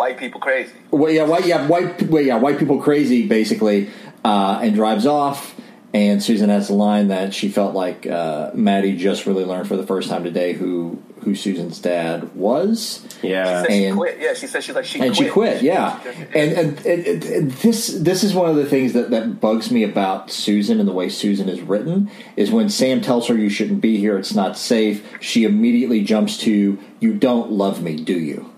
white 0.00 0.16
people 0.18 0.40
crazy 0.40 0.72
well, 0.90 1.12
yeah, 1.12 1.22
white, 1.32 1.46
yeah, 1.46 1.66
white, 1.68 2.02
well, 2.12 2.22
yeah, 2.30 2.36
white 2.36 2.58
people 2.58 2.78
crazy, 2.82 3.26
basically, 3.26 3.88
uh, 4.24 4.58
and 4.62 4.74
drives 4.74 5.06
off. 5.06 5.54
And 5.92 6.22
Susan 6.22 6.50
has 6.50 6.68
the 6.68 6.74
line 6.74 7.08
that 7.08 7.34
she 7.34 7.48
felt 7.48 7.74
like 7.74 8.06
uh, 8.06 8.50
Maddie 8.54 8.96
just 8.96 9.26
really 9.26 9.44
learned 9.44 9.66
for 9.68 9.76
the 9.76 9.86
first 9.86 10.08
time 10.08 10.22
today 10.24 10.52
who 10.52 11.02
who 11.24 11.34
Susan's 11.34 11.78
dad 11.80 12.34
was. 12.34 13.04
yeah. 13.22 13.62
said 13.62 13.70
she 13.70 13.84
and- 13.86 13.96
quit 13.98 14.18
yeah 14.20 14.34
she 14.34 14.46
said 14.46 14.64
she's 14.64 14.74
like 14.74 14.84
she 14.84 15.00
and 15.00 15.14
quit. 15.14 15.26
she 15.26 15.30
quit. 15.32 15.62
Yeah, 15.62 16.00
and 16.34 16.52
and, 16.52 16.86
and, 16.86 17.06
and- 17.06 17.24
and 17.24 17.50
this 17.64 17.88
this 17.88 18.22
is 18.24 18.32
one 18.34 18.48
of 18.48 18.56
the 18.56 18.66
things 18.66 18.92
that 18.94 19.10
that 19.10 19.40
bugs 19.40 19.70
me 19.70 19.82
about 19.82 20.30
Susan 20.30 20.78
and 20.80 20.88
the 20.88 20.92
way 21.00 21.08
Susan 21.08 21.48
is 21.48 21.60
written 21.60 22.08
is 22.36 22.50
when 22.50 22.68
Sam 22.70 23.00
tells 23.00 23.26
her 23.28 23.36
you 23.36 23.50
shouldn't 23.50 23.80
be 23.80 23.96
here, 23.98 24.16
it's 24.16 24.34
not 24.34 24.56
safe. 24.56 25.04
She 25.20 25.44
immediately 25.44 26.02
jumps 26.04 26.38
to 26.38 26.78
you 27.00 27.14
don't 27.14 27.50
love 27.50 27.82
me, 27.82 27.96
do 27.96 28.18
you? 28.18 28.49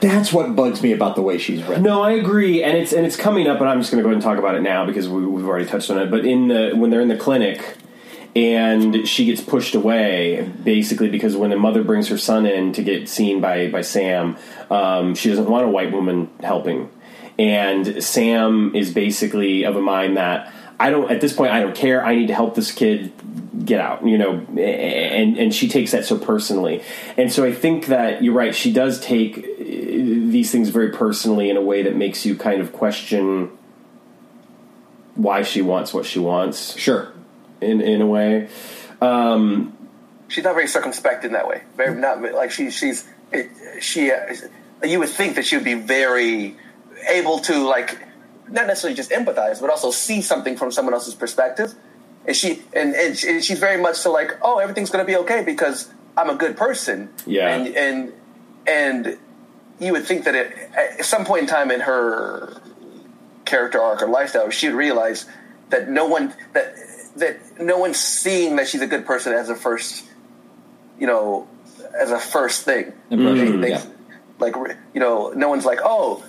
That's 0.00 0.32
what 0.32 0.54
bugs 0.54 0.82
me 0.82 0.92
about 0.92 1.16
the 1.16 1.22
way 1.22 1.38
she's 1.38 1.62
written. 1.64 1.82
No, 1.82 2.02
I 2.02 2.12
agree, 2.12 2.62
and 2.62 2.76
it's 2.76 2.92
and 2.92 3.04
it's 3.04 3.16
coming 3.16 3.48
up, 3.48 3.60
and 3.60 3.68
I'm 3.68 3.80
just 3.80 3.90
going 3.90 3.98
to 3.98 4.02
go 4.02 4.10
ahead 4.10 4.14
and 4.14 4.22
talk 4.22 4.38
about 4.38 4.54
it 4.54 4.62
now 4.62 4.86
because 4.86 5.08
we, 5.08 5.26
we've 5.26 5.46
already 5.46 5.66
touched 5.66 5.90
on 5.90 5.98
it. 5.98 6.10
But 6.10 6.24
in 6.24 6.48
the 6.48 6.72
when 6.74 6.90
they're 6.90 7.00
in 7.00 7.08
the 7.08 7.16
clinic, 7.16 7.76
and 8.36 9.08
she 9.08 9.26
gets 9.26 9.40
pushed 9.40 9.74
away, 9.74 10.52
basically 10.62 11.08
because 11.08 11.36
when 11.36 11.50
the 11.50 11.56
mother 11.56 11.82
brings 11.82 12.08
her 12.08 12.18
son 12.18 12.46
in 12.46 12.72
to 12.74 12.82
get 12.82 13.08
seen 13.08 13.40
by 13.40 13.68
by 13.70 13.80
Sam, 13.80 14.36
um, 14.70 15.16
she 15.16 15.30
doesn't 15.30 15.48
want 15.48 15.66
a 15.66 15.68
white 15.68 15.90
woman 15.90 16.30
helping, 16.40 16.90
and 17.36 18.02
Sam 18.02 18.76
is 18.76 18.92
basically 18.92 19.64
of 19.64 19.74
a 19.74 19.80
mind 19.80 20.16
that 20.16 20.52
I 20.78 20.90
don't 20.90 21.10
at 21.10 21.20
this 21.20 21.32
point 21.32 21.50
I 21.50 21.60
don't 21.60 21.74
care. 21.74 22.04
I 22.04 22.14
need 22.14 22.28
to 22.28 22.34
help 22.34 22.54
this 22.54 22.70
kid 22.70 23.12
get 23.68 23.80
out, 23.80 24.04
you 24.04 24.18
know, 24.18 24.32
and 24.58 25.36
and 25.38 25.54
she 25.54 25.68
takes 25.68 25.92
that 25.92 26.04
so 26.04 26.18
personally, 26.18 26.82
and 27.16 27.30
so 27.32 27.44
I 27.44 27.52
think 27.52 27.86
that 27.86 28.22
you're 28.24 28.34
right. 28.34 28.54
She 28.54 28.72
does 28.72 28.98
take 29.00 29.38
uh, 29.38 29.42
these 29.58 30.50
things 30.50 30.70
very 30.70 30.90
personally 30.90 31.50
in 31.50 31.56
a 31.56 31.60
way 31.60 31.82
that 31.82 31.94
makes 31.94 32.24
you 32.26 32.34
kind 32.34 32.60
of 32.60 32.72
question 32.72 33.50
why 35.14 35.42
she 35.42 35.60
wants 35.62 35.92
what 35.92 36.06
she 36.06 36.18
wants 36.18 36.76
Sure. 36.78 37.12
in 37.60 37.80
in 37.80 38.00
a 38.00 38.06
way. 38.06 38.48
Um, 39.00 39.76
she's 40.28 40.44
not 40.44 40.54
very 40.54 40.66
circumspect 40.68 41.24
in 41.24 41.32
that 41.32 41.46
way. 41.46 41.62
Very 41.76 41.94
not 42.00 42.22
like 42.22 42.50
she 42.50 42.70
she's 42.70 43.06
she. 43.80 44.10
Uh, 44.10 44.34
you 44.84 44.98
would 45.00 45.08
think 45.10 45.34
that 45.36 45.44
she 45.44 45.56
would 45.56 45.64
be 45.64 45.74
very 45.74 46.56
able 47.08 47.40
to 47.40 47.58
like 47.68 47.98
not 48.48 48.66
necessarily 48.66 48.96
just 48.96 49.10
empathize, 49.10 49.60
but 49.60 49.70
also 49.70 49.90
see 49.90 50.22
something 50.22 50.56
from 50.56 50.72
someone 50.72 50.94
else's 50.94 51.14
perspective. 51.14 51.74
And 52.28 52.36
she 52.36 52.62
and, 52.74 52.94
and 52.94 53.16
she- 53.18 53.40
she's 53.40 53.58
very 53.58 53.80
much 53.82 53.96
so 53.96 54.12
like, 54.12 54.38
oh, 54.42 54.58
everything's 54.58 54.90
going 54.90 55.04
to 55.04 55.10
be 55.10 55.16
okay 55.24 55.42
because 55.42 55.88
I'm 56.16 56.28
a 56.30 56.34
good 56.36 56.56
person. 56.56 57.08
Yeah. 57.26 57.48
and 57.54 57.66
and 57.74 58.12
and 58.66 59.18
you 59.80 59.92
would 59.92 60.04
think 60.04 60.24
that 60.26 60.34
it, 60.34 60.52
at 60.76 61.04
some 61.04 61.24
point 61.24 61.42
in 61.42 61.48
time 61.48 61.70
in 61.70 61.80
her 61.80 62.60
character 63.46 63.80
arc 63.80 64.02
or 64.02 64.08
lifestyle, 64.08 64.50
she 64.50 64.68
would 64.68 64.76
realize 64.76 65.24
that 65.70 65.88
no 65.88 66.06
one 66.06 66.34
that 66.52 66.74
that 67.16 67.60
no 67.60 67.78
one's 67.78 67.98
seeing 67.98 68.56
that 68.56 68.68
she's 68.68 68.82
a 68.82 68.86
good 68.86 69.06
person 69.06 69.32
as 69.32 69.48
a 69.48 69.56
first, 69.56 70.04
you 71.00 71.06
know, 71.06 71.48
as 71.98 72.10
a 72.10 72.18
first 72.20 72.64
thing. 72.64 72.92
Mm-hmm. 73.10 73.60
They- 73.62 73.68
they- 73.68 73.70
yeah. 73.70 73.82
Like 74.40 74.54
you 74.94 75.00
know, 75.00 75.30
no 75.34 75.48
one's 75.48 75.64
like, 75.64 75.80
oh, 75.82 76.22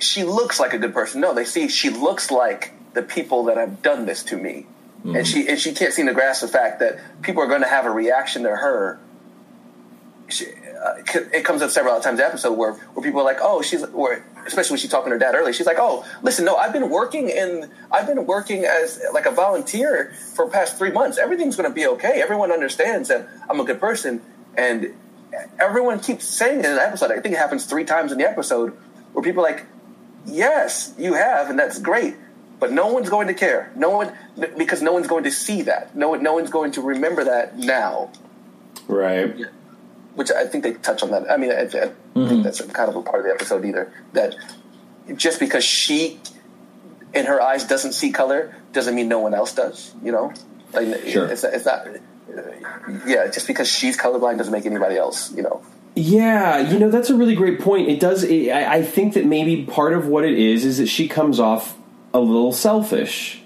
she 0.00 0.24
looks 0.24 0.58
like 0.58 0.72
a 0.72 0.78
good 0.78 0.92
person. 0.94 1.20
No, 1.20 1.32
they 1.34 1.44
see 1.44 1.68
she 1.68 1.88
looks 1.90 2.30
like 2.32 2.72
the 2.94 3.02
people 3.02 3.44
that 3.44 3.56
have 3.56 3.82
done 3.82 4.04
this 4.06 4.24
to 4.24 4.36
me, 4.36 4.66
and 5.04 5.26
she 5.26 5.48
and 5.48 5.58
she 5.58 5.72
can't 5.72 5.92
seem 5.92 6.06
to 6.06 6.14
grasp 6.14 6.42
the 6.42 6.48
fact 6.48 6.80
that 6.80 6.98
people 7.22 7.42
are 7.42 7.46
going 7.46 7.62
to 7.62 7.68
have 7.68 7.86
a 7.86 7.90
reaction 7.90 8.42
to 8.42 8.50
her. 8.50 9.00
She, 10.28 10.46
uh, 10.46 10.94
it 11.32 11.44
comes 11.44 11.60
up 11.60 11.70
several 11.70 11.94
times 11.94 12.06
in 12.06 12.16
the 12.16 12.26
episode 12.26 12.52
where, 12.54 12.74
where 12.74 13.04
people 13.04 13.20
are 13.20 13.24
like, 13.24 13.38
oh, 13.40 13.62
she's, 13.62 13.82
or 13.84 14.24
especially 14.46 14.74
when 14.74 14.78
she's 14.78 14.90
talking 14.90 15.10
to 15.10 15.16
her 15.16 15.18
dad 15.18 15.34
earlier, 15.34 15.52
she's 15.52 15.66
like, 15.66 15.78
oh, 15.78 16.06
listen, 16.22 16.44
no, 16.44 16.56
I've 16.56 16.72
been 16.72 16.88
working 16.88 17.28
in, 17.28 17.70
I've 17.90 18.06
been 18.06 18.24
working 18.26 18.64
as 18.64 19.02
like 19.12 19.26
a 19.26 19.30
volunteer 19.32 20.14
for 20.34 20.48
past 20.48 20.78
three 20.78 20.90
months. 20.90 21.18
Everything's 21.18 21.56
going 21.56 21.68
to 21.68 21.74
be 21.74 21.86
okay. 21.86 22.22
Everyone 22.22 22.52
understands 22.52 23.08
that 23.08 23.28
I'm 23.48 23.60
a 23.60 23.64
good 23.64 23.80
person, 23.80 24.22
and 24.56 24.94
everyone 25.58 26.00
keeps 26.00 26.24
saying 26.24 26.64
in 26.64 26.74
the 26.76 26.82
episode. 26.82 27.10
I 27.10 27.20
think 27.20 27.34
it 27.34 27.38
happens 27.38 27.66
three 27.66 27.84
times 27.84 28.12
in 28.12 28.18
the 28.18 28.28
episode 28.28 28.70
where 29.12 29.22
people 29.22 29.44
are 29.44 29.50
like, 29.50 29.66
yes, 30.24 30.94
you 30.96 31.14
have, 31.14 31.50
and 31.50 31.58
that's 31.58 31.78
great. 31.78 32.16
But 32.60 32.72
no 32.72 32.92
one's 32.92 33.08
going 33.08 33.26
to 33.28 33.34
care. 33.34 33.72
No 33.74 33.90
one, 33.90 34.12
because 34.56 34.82
no 34.82 34.92
one's 34.92 35.06
going 35.08 35.24
to 35.24 35.30
see 35.30 35.62
that. 35.62 35.96
No 35.96 36.10
one, 36.10 36.22
no 36.22 36.34
one's 36.34 36.50
going 36.50 36.72
to 36.72 36.82
remember 36.82 37.24
that 37.24 37.56
now 37.56 38.10
right. 38.90 39.46
which 40.14 40.30
I 40.30 40.46
think 40.46 40.64
they 40.64 40.74
touch 40.74 41.02
on 41.02 41.10
that. 41.12 41.30
I 41.30 41.36
mean, 41.36 41.52
I, 41.52 41.62
I 41.62 41.66
think 41.66 41.94
mm-hmm. 42.14 42.42
that's 42.42 42.60
kind 42.60 42.88
of 42.88 42.96
a 42.96 43.02
part 43.02 43.20
of 43.20 43.24
the 43.24 43.30
episode 43.30 43.64
either. 43.64 43.92
That 44.12 44.36
just 45.14 45.40
because 45.40 45.64
she, 45.64 46.20
in 47.14 47.26
her 47.26 47.40
eyes, 47.40 47.64
doesn't 47.64 47.92
see 47.92 48.12
color 48.12 48.54
doesn't 48.72 48.94
mean 48.94 49.08
no 49.08 49.20
one 49.20 49.34
else 49.34 49.54
does. 49.54 49.94
You 50.02 50.12
know, 50.12 50.32
like 50.72 51.06
Sure. 51.08 51.26
it's, 51.26 51.44
it's 51.44 51.64
not. 51.64 51.86
Yeah, 53.06 53.28
just 53.28 53.46
because 53.46 53.68
she's 53.68 53.96
colorblind 53.96 54.38
doesn't 54.38 54.52
make 54.52 54.66
anybody 54.66 54.96
else. 54.96 55.32
You 55.32 55.42
know. 55.42 55.62
Yeah, 55.96 56.58
you 56.70 56.78
know 56.78 56.90
that's 56.90 57.10
a 57.10 57.16
really 57.16 57.34
great 57.34 57.60
point. 57.60 57.88
It 57.88 57.98
does. 57.98 58.22
It, 58.22 58.50
I, 58.50 58.76
I 58.76 58.82
think 58.82 59.14
that 59.14 59.26
maybe 59.26 59.64
part 59.64 59.92
of 59.92 60.06
what 60.06 60.24
it 60.24 60.38
is 60.38 60.64
is 60.64 60.78
that 60.78 60.86
she 60.86 61.08
comes 61.08 61.40
off 61.40 61.76
a 62.12 62.20
little 62.20 62.52
selfish, 62.52 63.42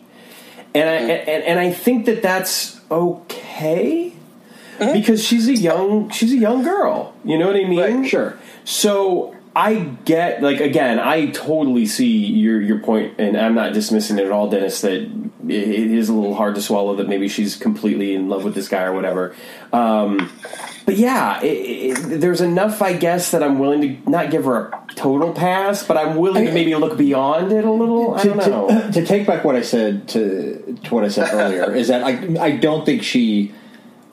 and 0.74 0.88
I 0.88 0.94
and, 0.94 1.44
and 1.44 1.58
I 1.58 1.72
think 1.72 2.06
that 2.06 2.22
that's 2.22 2.80
okay 2.90 4.12
because 4.78 5.24
she's 5.24 5.48
a 5.48 5.54
young 5.54 6.10
she's 6.10 6.32
a 6.32 6.36
young 6.36 6.62
girl. 6.62 7.14
You 7.24 7.38
know 7.38 7.46
what 7.46 7.56
I 7.56 7.64
mean? 7.64 8.00
Right, 8.00 8.08
sure. 8.08 8.38
So 8.64 9.34
I 9.56 9.74
get 10.04 10.42
like 10.42 10.60
again, 10.60 10.98
I 10.98 11.26
totally 11.26 11.86
see 11.86 12.08
your 12.08 12.60
your 12.60 12.78
point, 12.78 13.14
and 13.18 13.36
I'm 13.36 13.54
not 13.54 13.72
dismissing 13.72 14.18
it 14.18 14.26
at 14.26 14.32
all, 14.32 14.50
Dennis. 14.50 14.80
That 14.80 14.92
it 14.92 15.10
it 15.48 15.90
is 15.90 16.08
a 16.08 16.12
little 16.12 16.34
hard 16.34 16.56
to 16.56 16.62
swallow 16.62 16.96
that 16.96 17.08
maybe 17.08 17.28
she's 17.28 17.56
completely 17.56 18.14
in 18.14 18.28
love 18.28 18.44
with 18.44 18.54
this 18.54 18.68
guy 18.68 18.82
or 18.82 18.92
whatever. 18.92 19.34
Um, 19.72 20.32
but 20.84 20.96
yeah, 20.96 21.40
it, 21.42 21.46
it, 21.46 22.20
there's 22.20 22.40
enough, 22.40 22.82
I 22.82 22.92
guess, 22.92 23.30
that 23.30 23.42
I'm 23.42 23.58
willing 23.58 23.80
to 23.80 24.10
not 24.10 24.30
give 24.30 24.44
her 24.44 24.68
a 24.68 24.84
total 24.94 25.32
pass, 25.32 25.82
but 25.82 25.96
I'm 25.96 26.16
willing 26.16 26.46
to 26.46 26.52
maybe 26.52 26.74
look 26.74 26.98
beyond 26.98 27.52
it 27.52 27.64
a 27.64 27.70
little. 27.70 28.14
I 28.14 28.22
to, 28.22 28.28
don't 28.28 28.50
know. 28.50 28.68
to, 28.68 28.92
to 28.92 29.06
take 29.06 29.26
back 29.26 29.44
what 29.44 29.56
I 29.56 29.62
said 29.62 30.08
to 30.08 30.78
to 30.84 30.94
what 30.94 31.04
I 31.04 31.08
said 31.08 31.32
earlier 31.32 31.74
is 31.74 31.88
that 31.88 32.02
I 32.04 32.42
I 32.44 32.56
don't 32.56 32.84
think 32.84 33.02
she 33.02 33.52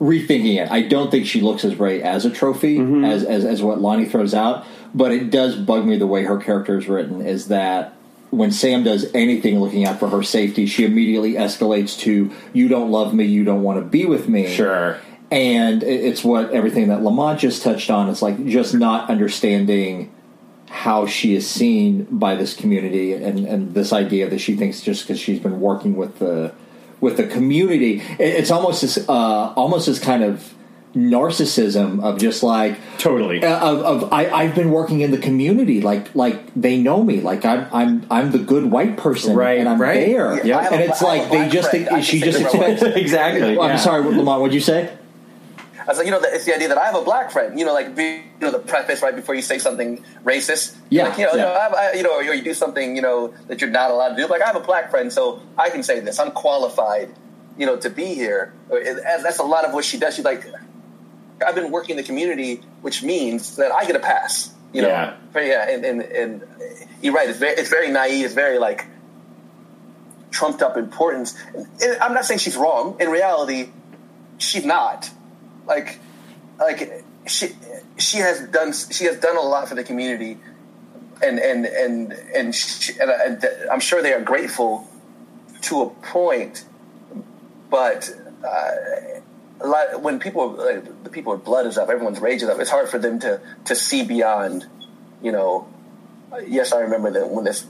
rethinking 0.00 0.56
it. 0.64 0.70
I 0.70 0.82
don't 0.82 1.10
think 1.10 1.26
she 1.26 1.40
looks 1.40 1.64
as 1.64 1.76
Ray 1.76 2.02
as 2.02 2.24
a 2.24 2.30
trophy 2.30 2.78
Mm-hmm. 2.78 3.04
as, 3.04 3.22
as 3.24 3.44
as 3.44 3.62
what 3.62 3.80
Lonnie 3.80 4.06
throws 4.06 4.34
out. 4.34 4.64
But 4.94 5.12
it 5.12 5.30
does 5.30 5.56
bug 5.56 5.86
me 5.86 5.96
the 5.96 6.06
way 6.06 6.24
her 6.24 6.38
character 6.38 6.76
is 6.78 6.88
written. 6.88 7.20
Is 7.22 7.48
that 7.48 7.94
when 8.30 8.50
Sam 8.50 8.82
does 8.82 9.10
anything 9.14 9.60
looking 9.60 9.84
out 9.86 9.98
for 9.98 10.08
her 10.08 10.22
safety, 10.22 10.66
she 10.66 10.84
immediately 10.84 11.34
escalates 11.34 11.98
to 12.00 12.30
"You 12.52 12.68
don't 12.68 12.90
love 12.90 13.12
me. 13.14 13.24
You 13.26 13.44
don't 13.44 13.62
want 13.62 13.78
to 13.78 13.84
be 13.84 14.04
with 14.06 14.28
me." 14.28 14.52
Sure. 14.54 14.98
And 15.32 15.82
it's 15.82 16.22
what 16.22 16.50
everything 16.52 16.88
that 16.88 17.02
Lamont 17.02 17.40
just 17.40 17.62
touched 17.62 17.90
on. 17.90 18.08
It's 18.10 18.20
like 18.22 18.44
just 18.46 18.74
not 18.74 19.08
understanding 19.10 20.12
how 20.68 21.06
she 21.06 21.34
is 21.34 21.48
seen 21.48 22.06
by 22.10 22.34
this 22.34 22.54
community 22.54 23.12
and, 23.14 23.38
and 23.46 23.74
this 23.74 23.92
idea 23.92 24.28
that 24.30 24.38
she 24.40 24.56
thinks 24.56 24.80
just 24.82 25.02
because 25.04 25.18
she's 25.18 25.38
been 25.38 25.60
working 25.60 25.96
with 25.96 26.18
the 26.18 26.52
with 27.00 27.16
the 27.16 27.26
community, 27.26 28.00
it- 28.18 28.20
it's 28.20 28.50
almost 28.50 28.82
this 28.82 28.96
uh, 29.08 29.52
almost 29.56 29.86
this 29.86 29.98
kind 29.98 30.22
of 30.22 30.54
narcissism 30.94 32.02
of 32.02 32.18
just 32.18 32.42
like 32.42 32.78
Totally. 32.98 33.42
uh, 33.42 33.58
of, 33.70 34.02
of 34.02 34.12
I, 34.12 34.28
I've 34.30 34.54
been 34.54 34.70
working 34.70 35.00
in 35.00 35.10
the 35.10 35.18
community 35.18 35.80
like 35.80 36.14
like 36.14 36.52
they 36.54 36.76
know 36.76 37.02
me 37.02 37.20
like 37.20 37.44
I'm 37.46 37.66
I'm 37.72 38.06
I'm 38.10 38.30
the 38.30 38.38
good 38.38 38.70
white 38.70 38.96
person 38.98 39.34
Right, 39.34 39.58
and 39.58 39.68
I'm 39.68 39.80
right. 39.80 40.06
there 40.06 40.44
Yeah. 40.46 40.58
I 40.58 40.64
and 40.66 40.80
a- 40.82 40.88
it's 40.88 41.00
like 41.02 41.30
they 41.30 41.48
just 41.48 41.70
think 41.70 41.88
she 42.04 42.20
just 42.20 42.38
the 42.38 42.44
expects 42.44 42.82
exactly. 42.96 43.56
Well, 43.56 43.66
yeah. 43.68 43.72
I'm 43.74 43.78
sorry 43.78 44.02
Lamont 44.04 44.40
what'd 44.42 44.54
you 44.54 44.60
say 44.60 44.92
I 45.82 45.86
was 45.86 45.98
like, 45.98 46.06
you 46.06 46.12
know, 46.12 46.20
it's 46.22 46.44
the 46.44 46.54
idea 46.54 46.68
that 46.68 46.78
I 46.78 46.86
have 46.86 46.94
a 46.94 47.02
black 47.02 47.30
friend. 47.30 47.58
You 47.58 47.64
know, 47.64 47.74
like 47.74 47.94
be, 47.94 48.04
you 48.04 48.22
know, 48.40 48.50
the 48.50 48.58
preface 48.58 49.02
right 49.02 49.14
before 49.14 49.34
you 49.34 49.42
say 49.42 49.58
something 49.58 50.04
racist. 50.24 50.76
Yeah, 50.90 51.08
like, 51.08 51.18
you 51.18 51.26
know, 51.26 51.32
you 51.32 51.38
yeah. 51.38 51.44
know, 51.44 51.52
I 51.52 51.90
I, 51.90 51.92
you 51.94 52.02
know, 52.02 52.14
or 52.14 52.22
you 52.22 52.42
do 52.42 52.54
something, 52.54 52.96
you 52.96 53.02
know, 53.02 53.34
that 53.48 53.60
you're 53.60 53.70
not 53.70 53.90
allowed 53.90 54.10
to 54.10 54.16
do. 54.16 54.26
Like, 54.28 54.42
I 54.42 54.46
have 54.46 54.56
a 54.56 54.60
black 54.60 54.90
friend, 54.90 55.12
so 55.12 55.42
I 55.58 55.70
can 55.70 55.82
say 55.82 56.00
this. 56.00 56.18
I'm 56.18 56.30
qualified, 56.30 57.14
you 57.58 57.66
know, 57.66 57.76
to 57.76 57.90
be 57.90 58.14
here. 58.14 58.54
Uh, 58.70 58.76
and 58.76 59.24
that's 59.24 59.38
a 59.38 59.44
lot 59.44 59.64
of 59.64 59.74
what 59.74 59.84
she 59.84 59.98
does. 59.98 60.14
She's 60.14 60.24
like, 60.24 60.46
I've 61.44 61.54
been 61.54 61.70
working 61.70 61.92
in 61.92 61.96
the 61.96 62.02
community, 62.02 62.62
which 62.82 63.02
means 63.02 63.56
that 63.56 63.72
I 63.72 63.84
get 63.84 63.96
a 63.96 64.00
pass. 64.00 64.54
You 64.72 64.82
know, 64.82 64.88
Yeah. 64.88 65.16
But 65.32 65.46
yeah, 65.46 65.68
and, 65.68 65.84
and 65.84 66.02
and 66.02 66.42
you're 67.02 67.14
right. 67.14 67.28
It's 67.28 67.38
very, 67.38 67.54
it's 67.54 67.68
very 67.68 67.90
naive. 67.90 68.24
It's 68.24 68.34
very 68.34 68.58
like 68.58 68.86
trumped 70.30 70.62
up 70.62 70.76
importance. 70.76 71.36
And 71.54 71.98
I'm 72.00 72.14
not 72.14 72.24
saying 72.24 72.38
she's 72.38 72.56
wrong. 72.56 72.96
In 73.00 73.10
reality, 73.10 73.70
she's 74.38 74.64
not. 74.64 75.10
Like, 75.74 75.98
like 76.58 77.04
she 77.26 77.46
she 77.98 78.18
has 78.18 78.40
done 78.48 78.72
she 78.72 79.04
has 79.06 79.16
done 79.18 79.36
a 79.36 79.40
lot 79.40 79.68
for 79.68 79.74
the 79.74 79.84
community, 79.84 80.38
and 81.22 81.38
and 81.38 81.64
and 81.66 82.12
and, 82.12 82.54
she, 82.54 82.92
and, 83.00 83.10
I, 83.10 83.72
I'm 83.72 83.80
sure 83.80 84.02
they 84.02 84.12
are 84.12 84.22
grateful 84.22 84.86
to 85.62 85.82
a 85.82 85.90
point, 85.90 86.64
but. 87.70 88.10
Uh, 88.44 89.20
a 89.62 89.68
lot 89.68 90.02
when 90.02 90.18
people 90.18 90.50
like, 90.50 91.04
the 91.04 91.10
people 91.10 91.32
with 91.32 91.44
blood 91.44 91.66
is 91.66 91.78
up, 91.78 91.88
everyone's 91.88 92.18
rage 92.18 92.42
is 92.42 92.48
up. 92.48 92.58
It's 92.58 92.70
hard 92.70 92.88
for 92.88 92.98
them 92.98 93.20
to 93.20 93.40
to 93.66 93.74
see 93.76 94.04
beyond, 94.04 94.66
you 95.22 95.30
know. 95.30 95.68
Yes, 96.46 96.72
I 96.72 96.80
remember 96.80 97.12
that 97.12 97.28
when 97.28 97.44
this 97.44 97.64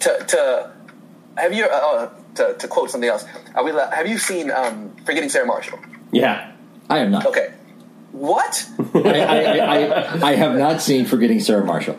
to 0.00 0.24
to 0.28 0.70
have 1.36 1.52
you 1.52 1.66
uh, 1.66 2.10
to 2.36 2.54
to 2.54 2.68
quote 2.68 2.90
something 2.90 3.08
else. 3.08 3.24
Are 3.54 3.64
we, 3.64 3.72
have 3.72 4.08
you 4.08 4.18
seen 4.18 4.50
um, 4.50 4.96
Forgetting 5.04 5.28
Sarah 5.28 5.46
Marshall? 5.46 5.78
yeah. 6.12 6.52
I 6.90 6.98
am 6.98 7.10
not 7.10 7.26
Okay, 7.26 7.52
what? 8.12 8.68
I, 8.94 9.20
I, 9.20 9.58
I, 9.58 10.30
I, 10.30 10.34
have 10.34 10.56
not 10.56 10.80
seen 10.82 11.06
Forgetting 11.06 11.40
Sarah 11.40 11.64
Marshall. 11.64 11.96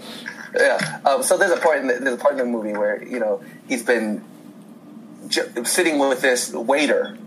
Yeah. 0.55 0.99
Um, 1.05 1.23
so 1.23 1.37
there's 1.37 1.51
a 1.51 1.57
part 1.57 1.79
in 1.79 1.87
the, 1.87 1.93
there's 1.93 2.15
a 2.15 2.17
part 2.17 2.33
in 2.33 2.39
the 2.39 2.45
movie 2.45 2.73
where 2.73 3.01
you 3.03 3.19
know 3.19 3.41
he's 3.67 3.83
been 3.83 4.23
j- 5.27 5.63
sitting 5.63 5.97
with 5.97 6.21
this 6.21 6.53
waiter 6.53 7.17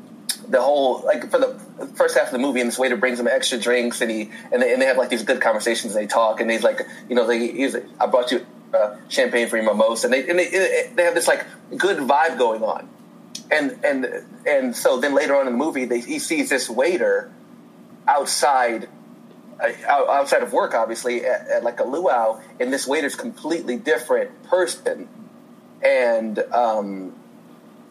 the 0.48 0.60
whole 0.60 1.02
like 1.04 1.30
for 1.30 1.38
the 1.38 1.58
first 1.94 2.16
half 2.16 2.26
of 2.26 2.32
the 2.32 2.38
movie, 2.38 2.60
and 2.60 2.68
this 2.68 2.78
waiter 2.78 2.96
brings 2.96 3.18
him 3.18 3.26
extra 3.26 3.58
drinks, 3.58 4.00
and 4.00 4.10
he 4.10 4.30
and 4.52 4.62
they, 4.62 4.72
and 4.72 4.80
they 4.80 4.86
have 4.86 4.98
like 4.98 5.08
these 5.08 5.22
good 5.22 5.40
conversations. 5.40 5.94
And 5.94 6.04
they 6.04 6.06
talk, 6.06 6.40
and 6.40 6.50
he's 6.50 6.62
like, 6.62 6.80
you 7.08 7.14
know, 7.14 7.26
they, 7.26 7.48
he's 7.50 7.74
like, 7.74 7.86
I 8.00 8.06
brought 8.06 8.30
you 8.30 8.44
uh, 8.74 8.96
champagne 9.08 9.48
for 9.48 9.56
your 9.56 9.64
mimosa, 9.64 10.06
and 10.06 10.14
they 10.14 10.28
and 10.28 10.38
they, 10.38 10.90
they 10.94 11.04
have 11.04 11.14
this 11.14 11.28
like 11.28 11.46
good 11.76 11.98
vibe 11.98 12.38
going 12.38 12.62
on, 12.62 12.88
and 13.50 13.78
and 13.84 14.06
and 14.46 14.76
so 14.76 15.00
then 15.00 15.14
later 15.14 15.34
on 15.34 15.46
in 15.46 15.52
the 15.52 15.58
movie, 15.58 15.86
they, 15.86 16.00
he 16.00 16.18
sees 16.18 16.50
this 16.50 16.68
waiter 16.68 17.30
outside 18.06 18.88
uh, 19.60 19.70
outside 20.10 20.42
of 20.42 20.52
work, 20.52 20.74
obviously, 20.74 21.24
at, 21.24 21.48
at 21.48 21.64
like 21.64 21.80
a 21.80 21.84
luau, 21.84 22.40
and 22.60 22.72
this 22.72 22.86
waiter's 22.86 23.14
completely 23.16 23.76
different 23.76 24.42
person, 24.44 25.08
and 25.82 26.38
um, 26.52 27.14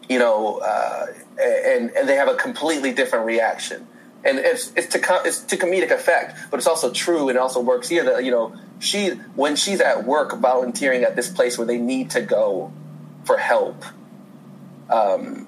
you 0.08 0.18
know, 0.18 0.58
uh, 0.58 1.06
and 1.40 1.90
and 1.92 2.08
they 2.08 2.16
have 2.16 2.28
a 2.28 2.34
completely 2.36 2.92
different 2.92 3.26
reaction, 3.26 3.86
and 4.24 4.38
it's 4.38 4.72
it's 4.76 4.88
to 4.88 4.98
com- 4.98 5.22
it's 5.24 5.40
to 5.40 5.56
comedic 5.56 5.90
effect, 5.90 6.38
but 6.50 6.58
it's 6.58 6.66
also 6.66 6.90
true, 6.92 7.28
and 7.28 7.36
it 7.36 7.38
also 7.38 7.60
works 7.60 7.88
here 7.88 8.04
that 8.04 8.24
you 8.24 8.30
know 8.30 8.54
she 8.78 9.10
when 9.34 9.56
she's 9.56 9.80
at 9.80 10.04
work 10.04 10.38
volunteering 10.38 11.02
at 11.04 11.16
this 11.16 11.30
place 11.30 11.56
where 11.58 11.66
they 11.66 11.78
need 11.78 12.10
to 12.10 12.20
go 12.20 12.72
for 13.24 13.38
help. 13.38 13.84
um, 14.90 15.46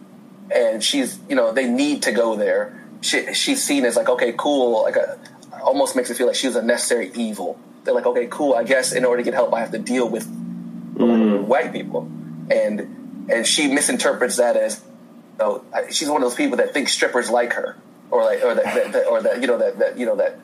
and 0.51 0.83
she's 0.83 1.19
you 1.29 1.37
know 1.37 1.53
they 1.53 1.69
need 1.69 2.03
to 2.05 2.13
go 2.13 2.37
there. 2.37 2.83
She, 3.03 3.33
she's 3.35 3.63
seen 3.63 3.85
as 3.85 3.97
like 3.97 4.09
okay, 4.09 4.35
cool, 4.37 4.83
like 4.83 4.97
a 4.97 5.19
almost 5.63 5.97
makes 5.97 6.11
it 6.11 6.17
feel 6.17 6.27
like 6.27 6.37
she 6.37 6.47
was 6.47 6.57
a 6.57 6.63
necessary 6.63 7.11
evil. 7.15 7.59
They're 7.85 7.95
like 7.95 8.07
okay, 8.07 8.27
cool. 8.31 8.55
I 8.55 8.65
guess 8.65 8.93
in 8.93 9.05
order 9.05 9.23
to 9.23 9.25
get 9.25 9.35
help, 9.35 9.53
I 9.55 9.61
have 9.61 9.73
to 9.73 9.79
deal 9.79 10.09
with 10.09 10.27
Mm. 10.97 11.45
white 11.45 11.73
people, 11.75 12.09
and 12.51 13.27
and 13.31 13.47
she 13.47 13.69
misinterprets 13.69 14.37
that 14.39 14.57
as 14.57 14.83
you 15.39 15.45
know, 15.45 15.65
she's 15.91 16.09
one 16.09 16.23
of 16.23 16.29
those 16.31 16.37
people 16.37 16.57
that 16.57 16.73
think 16.73 16.89
strippers 16.89 17.29
like 17.29 17.53
her, 17.53 17.77
or 18.11 18.25
like 18.25 18.43
or 18.43 18.55
that, 18.55 18.93
that, 18.93 19.07
or 19.07 19.21
that 19.21 19.41
you 19.43 19.47
know 19.47 19.59
that 19.59 19.79
that 19.79 19.99
you 19.99 20.07
know 20.07 20.17
that 20.17 20.39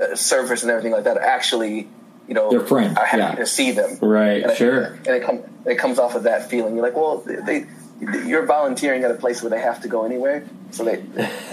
uh, 0.00 0.04
surfers 0.14 0.62
and 0.62 0.70
everything 0.70 0.92
like 0.92 1.04
that 1.04 1.18
actually 1.18 1.88
you 2.28 2.34
know 2.34 2.50
Their 2.50 2.60
friend, 2.60 2.96
are 2.96 3.04
happy 3.04 3.22
yeah. 3.22 3.34
to 3.34 3.46
see 3.46 3.72
them, 3.72 3.98
Right, 4.00 4.42
And 4.44 4.52
it- 4.52 4.56
sure. 4.58 4.84
and 4.84 5.08
it 5.08 5.24
comes 5.24 5.40
it 5.64 5.74
comes 5.76 5.98
off 5.98 6.14
of 6.14 6.22
that 6.22 6.48
feeling. 6.50 6.74
You're 6.76 6.84
like, 6.84 6.94
well, 6.96 7.18
they 7.26 7.66
you're 8.00 8.44
volunteering 8.46 9.04
at 9.04 9.10
a 9.10 9.14
place 9.14 9.42
where 9.42 9.50
they 9.50 9.60
have 9.60 9.80
to 9.82 9.88
go 9.88 10.04
anyway, 10.04 10.42
so 10.70 10.84
they 10.84 11.02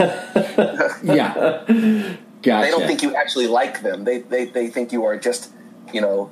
Yeah. 1.03 1.64
Gotcha. 2.41 2.65
they 2.65 2.72
don't 2.72 2.86
think 2.88 3.02
you 3.03 3.15
actually 3.15 3.48
like 3.48 3.82
them. 3.82 4.03
They 4.03 4.20
they, 4.20 4.45
they 4.45 4.68
think 4.68 4.91
you 4.91 5.06
are 5.06 5.18
just 5.18 5.49
you 5.94 6.02
know 6.02 6.30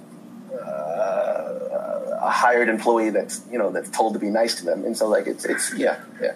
uh, 0.54 2.18
a 2.22 2.30
hired 2.30 2.70
employee 2.70 3.10
that's 3.12 3.42
you 3.52 3.58
know 3.58 3.72
that's 3.72 3.90
told 3.90 4.14
to 4.14 4.20
be 4.20 4.30
nice 4.30 4.56
to 4.56 4.66
them, 4.66 4.84
and 4.86 4.98
so 4.98 5.08
like 5.08 5.28
it's 5.28 5.46
it's 5.46 5.74
yeah 5.78 6.00
yeah. 6.22 6.34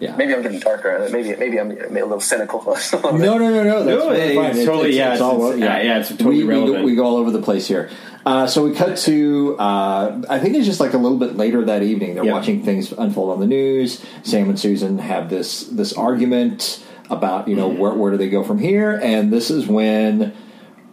Yeah. 0.00 0.16
Maybe 0.16 0.34
I'm 0.34 0.42
getting 0.42 0.58
darker. 0.58 1.08
Maybe 1.12 1.34
maybe 1.36 1.58
I'm 1.58 1.70
a 1.70 1.88
little 1.88 2.20
cynical. 2.20 2.60
No, 2.92 3.10
no, 3.12 3.38
no, 3.38 3.62
no. 3.62 3.84
That's 3.84 4.04
No, 4.04 4.10
really 4.10 4.20
it's 4.22 4.34
fine. 4.56 4.66
Totally- 4.66 4.88
it's- 4.90 4.96
yeah, 4.96 5.12
it's 5.12 5.20
it's- 5.20 5.20
all- 5.22 5.46
it's- 5.52 5.60
yeah, 5.60 5.80
yeah, 5.82 5.98
it's 6.00 6.08
totally 6.10 6.38
we, 6.38 6.44
we, 6.44 6.52
go, 6.54 6.60
relevant. 6.60 6.84
we 6.84 6.94
go 6.96 7.04
all 7.04 7.16
over 7.16 7.30
the 7.30 7.40
place 7.40 7.66
here. 7.68 7.90
Uh, 8.26 8.46
so 8.46 8.64
we 8.64 8.74
cut 8.74 8.96
to, 8.96 9.54
uh, 9.58 10.22
I 10.30 10.38
think 10.38 10.54
it's 10.54 10.64
just 10.66 10.80
like 10.80 10.94
a 10.94 10.98
little 10.98 11.18
bit 11.18 11.36
later 11.36 11.62
that 11.66 11.82
evening. 11.82 12.14
They're 12.14 12.24
Yep. 12.24 12.32
watching 12.32 12.62
things 12.62 12.90
unfold 12.92 13.30
on 13.32 13.40
the 13.40 13.46
news. 13.46 14.02
Sam 14.22 14.48
and 14.48 14.58
Susan 14.58 14.98
have 14.98 15.28
this 15.28 15.64
this 15.64 15.92
argument 15.92 16.82
about 17.10 17.48
you 17.48 17.54
know 17.56 17.68
Mm-hmm. 17.68 17.78
where 17.80 17.92
where 17.94 18.10
do 18.12 18.16
they 18.16 18.30
go 18.30 18.42
from 18.42 18.58
here, 18.58 18.98
and 19.02 19.30
this 19.32 19.50
is 19.50 19.66
when 19.66 20.32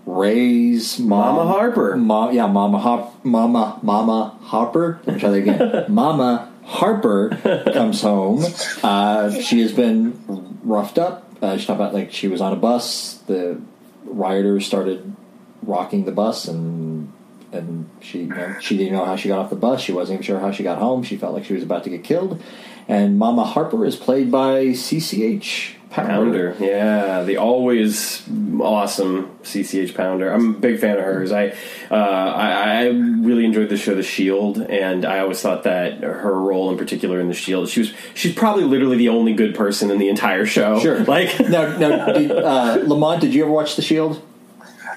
Ray's 0.06 1.00
mom, 1.00 1.36
Mama 1.36 1.50
Harper. 1.52 1.96
Yeah, 2.34 2.48
Mama 2.48 2.80
Hop, 2.80 3.24
Mama 3.24 3.80
Mama 3.82 4.38
Harper. 4.42 5.00
Let 5.06 5.14
me 5.16 5.20
try 5.22 5.30
that 5.30 5.38
again. 5.38 5.86
Mama 5.94 6.52
Harper 6.66 7.30
comes 7.74 8.02
home. 8.02 8.44
Uh, 8.84 9.32
she 9.40 9.62
has 9.62 9.72
been 9.72 10.20
roughed 10.64 10.98
up. 10.98 11.28
Uh, 11.42 11.58
she 11.58 11.66
talked 11.66 11.80
about 11.80 11.94
like 11.94 12.12
she 12.12 12.28
was 12.28 12.42
on 12.42 12.52
a 12.52 12.56
bus. 12.58 13.20
The 13.28 13.62
rioters 14.04 14.66
started 14.66 15.16
rocking 15.62 16.06
the 16.06 16.12
bus, 16.12 16.48
and 16.48 17.14
and 17.52 17.90
she 18.00 18.20
you 18.22 18.28
know, 18.28 18.56
she 18.60 18.78
didn't 18.78 18.94
know 18.94 19.06
how 19.06 19.16
she 19.16 19.28
got 19.28 19.40
off 19.40 19.50
the 19.50 19.56
bus. 19.56 19.82
She 19.82 19.92
wasn't 19.92 20.16
even 20.16 20.24
sure 20.24 20.40
how 20.40 20.52
she 20.52 20.64
got 20.64 20.78
home. 20.78 21.04
She 21.04 21.18
felt 21.18 21.34
like 21.34 21.46
she 21.46 21.54
was 21.54 21.64
about 21.64 21.84
to 21.86 21.90
get 21.90 22.04
killed. 22.04 22.42
And 22.88 23.18
Mama 23.18 23.44
Harper 23.44 23.86
is 23.86 23.96
played 23.96 24.32
by 24.32 24.68
CCH 24.68 25.76
Pounder. 25.92 26.54
Pounder, 26.54 26.66
yeah, 26.66 27.24
the 27.24 27.38
always 27.38 28.28
awesome 28.62 29.30
CCH 29.44 29.94
Pounder. 29.94 30.32
I'm 30.32 30.56
a 30.56 30.58
big 30.58 30.80
fan 30.80 30.98
of 30.98 31.04
hers. 31.04 31.32
I, 31.32 31.50
uh, 31.90 31.96
I, 31.96 32.52
I 32.52 32.86
really 32.86 33.44
enjoyed 33.44 33.70
the 33.70 33.78
show 33.78 33.94
The 33.94 34.04
Shield, 34.04 34.60
and 34.62 35.06
I 35.06 35.20
always 35.20 35.42
thought 35.42 35.64
that 35.64 36.02
her 36.02 36.34
role 36.40 36.70
in 36.72 36.78
particular 36.78 37.20
in 37.20 37.28
The 37.28 37.34
Shield, 37.34 37.68
she 37.68 37.82
was 37.82 37.94
she's 38.14 38.34
probably 38.34 38.64
literally 38.64 38.98
the 38.98 39.10
only 39.10 39.34
good 39.34 39.54
person 39.54 39.92
in 39.92 40.00
the 40.00 40.08
entire 40.08 40.46
show. 40.46 40.80
Sure. 40.80 41.04
like 41.04 41.38
now, 41.42 41.78
now, 41.78 42.06
did, 42.14 42.32
uh, 42.32 42.80
Lamont, 42.84 43.20
did 43.20 43.34
you 43.34 43.44
ever 43.44 43.52
watch 43.52 43.76
The 43.76 43.82
Shield? 43.82 44.22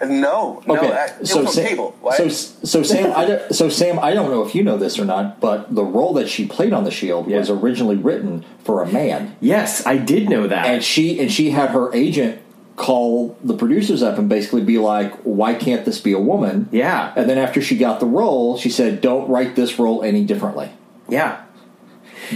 No, 0.04 0.62
no. 0.66 0.76
Okay, 0.76 0.92
I, 0.92 1.22
so 1.24 1.44
Sam, 1.46 1.66
cable. 1.68 1.96
Why? 2.00 2.16
so 2.16 2.28
so 2.28 2.82
Sam, 2.82 3.12
I 3.16 3.24
don't, 3.24 3.52
so 3.54 3.68
Sam, 3.68 3.98
I 3.98 4.14
don't 4.14 4.30
know 4.30 4.44
if 4.46 4.54
you 4.54 4.62
know 4.62 4.76
this 4.76 4.98
or 4.98 5.04
not, 5.04 5.40
but 5.40 5.74
the 5.74 5.84
role 5.84 6.14
that 6.14 6.28
she 6.28 6.46
played 6.46 6.72
on 6.72 6.84
the 6.84 6.90
Shield 6.90 7.26
was 7.26 7.50
originally 7.50 7.96
written 7.96 8.44
for 8.64 8.82
a 8.82 8.86
man, 8.90 9.36
yes, 9.40 9.84
I 9.86 9.96
did 9.98 10.28
know 10.28 10.46
that. 10.46 10.66
and 10.66 10.82
she 10.82 11.20
and 11.20 11.30
she 11.32 11.50
had 11.50 11.70
her 11.70 11.92
agent 11.94 12.40
call 12.76 13.36
the 13.44 13.54
producers 13.56 14.02
up 14.02 14.18
and 14.18 14.28
basically 14.28 14.62
be 14.62 14.78
like, 14.78 15.12
"Why 15.22 15.54
can't 15.54 15.84
this 15.84 16.00
be 16.00 16.12
a 16.12 16.18
woman?" 16.18 16.68
Yeah. 16.72 17.12
and 17.16 17.28
then 17.30 17.38
after 17.38 17.60
she 17.62 17.76
got 17.76 18.00
the 18.00 18.06
role, 18.06 18.56
she 18.58 18.68
said, 18.70 19.00
"Don't 19.00 19.28
write 19.28 19.54
this 19.56 19.78
role 19.78 20.02
any 20.02 20.24
differently. 20.24 20.70
yeah, 21.08 21.42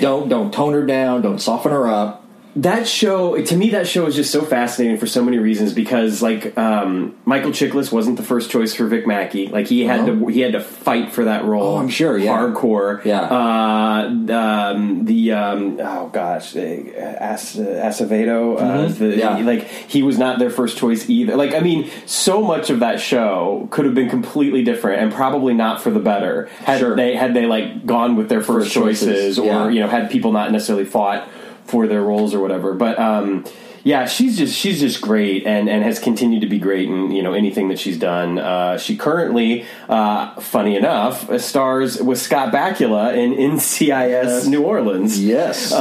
Don't 0.00 0.28
don't 0.28 0.52
tone 0.52 0.74
her 0.74 0.84
down. 0.86 1.22
Don't 1.22 1.40
soften 1.40 1.72
her 1.72 1.88
up." 1.88 2.24
That 2.56 2.88
show 2.88 3.40
to 3.40 3.56
me 3.56 3.70
that 3.70 3.86
show 3.86 4.06
is 4.06 4.16
just 4.16 4.30
so 4.32 4.42
fascinating 4.42 4.96
for 4.98 5.06
so 5.06 5.22
many 5.22 5.38
reasons 5.38 5.72
because 5.72 6.22
like 6.22 6.56
um, 6.58 7.14
Michael 7.24 7.50
Chiklis 7.52 7.92
wasn't 7.92 8.16
the 8.16 8.22
first 8.24 8.50
choice 8.50 8.74
for 8.74 8.86
Vic 8.86 9.06
Mackey 9.06 9.46
like 9.48 9.66
he 9.68 9.84
had 9.84 10.00
Uh-huh. 10.00 10.18
to 10.20 10.26
he 10.28 10.40
had 10.40 10.52
to 10.52 10.60
fight 10.60 11.12
for 11.12 11.24
that 11.24 11.44
role 11.44 11.74
Oh, 11.74 11.76
I'm 11.76 11.88
sure, 11.88 12.18
yeah. 12.18 12.32
hardcore 12.36 13.04
Yeah. 13.04 13.20
uh, 13.20 14.32
um, 14.34 15.04
the 15.04 15.32
um, 15.32 15.78
oh 15.80 16.08
gosh 16.12 16.52
the 16.52 16.94
As- 16.98 17.54
Acevedo 17.56 18.56
uh, 18.58 18.88
Mm-hmm. 18.88 19.18
Yeah. 19.18 19.36
like 19.38 19.64
he 19.68 20.02
was 20.02 20.18
not 20.18 20.38
their 20.38 20.50
first 20.50 20.78
choice 20.78 21.08
either 21.08 21.36
like 21.36 21.54
I 21.54 21.60
mean 21.60 21.90
so 22.06 22.42
much 22.42 22.70
of 22.70 22.80
that 22.80 23.00
show 23.00 23.68
could 23.70 23.84
have 23.84 23.94
been 23.94 24.10
completely 24.10 24.64
different 24.64 25.02
and 25.02 25.12
probably 25.12 25.54
not 25.54 25.80
for 25.80 25.90
the 25.90 26.00
better 26.00 26.46
had 26.64 26.80
Sure. 26.80 26.96
they 26.96 27.14
had 27.14 27.34
they 27.34 27.46
like 27.46 27.84
gone 27.86 28.16
with 28.16 28.28
their 28.28 28.40
first, 28.40 28.48
First 28.68 28.72
choices, 28.74 29.06
choices, 29.36 29.38
or 29.38 29.44
yeah. 29.46 29.68
you 29.68 29.80
know 29.80 29.88
had 29.88 30.10
people 30.10 30.32
not 30.32 30.50
necessarily 30.50 30.84
fought 30.84 31.28
for 31.68 31.86
their 31.86 32.02
roles 32.02 32.34
or 32.34 32.40
whatever. 32.40 32.74
But 32.74 32.98
um, 32.98 33.44
yeah, 33.84 34.06
she's 34.06 34.36
just 34.36 34.56
she's 34.56 34.80
just 34.80 35.00
great 35.00 35.46
and 35.46 35.68
and 35.68 35.82
has 35.84 35.98
continued 35.98 36.40
to 36.40 36.48
be 36.48 36.58
great 36.58 36.88
in 36.88 37.12
you 37.12 37.22
know 37.22 37.32
anything 37.32 37.68
that 37.68 37.78
she's 37.78 37.98
done. 37.98 38.38
Uh, 38.38 38.76
she 38.76 38.96
currently, 38.96 39.64
uh, 39.88 40.34
funny 40.40 40.76
enough, 40.76 41.30
stars 41.40 42.02
with 42.02 42.18
Scott 42.18 42.52
Bakula 42.52 43.16
in 43.16 43.32
NCIS 43.34 44.48
New 44.48 44.62
Orleans. 44.64 45.22
Yes. 45.22 45.72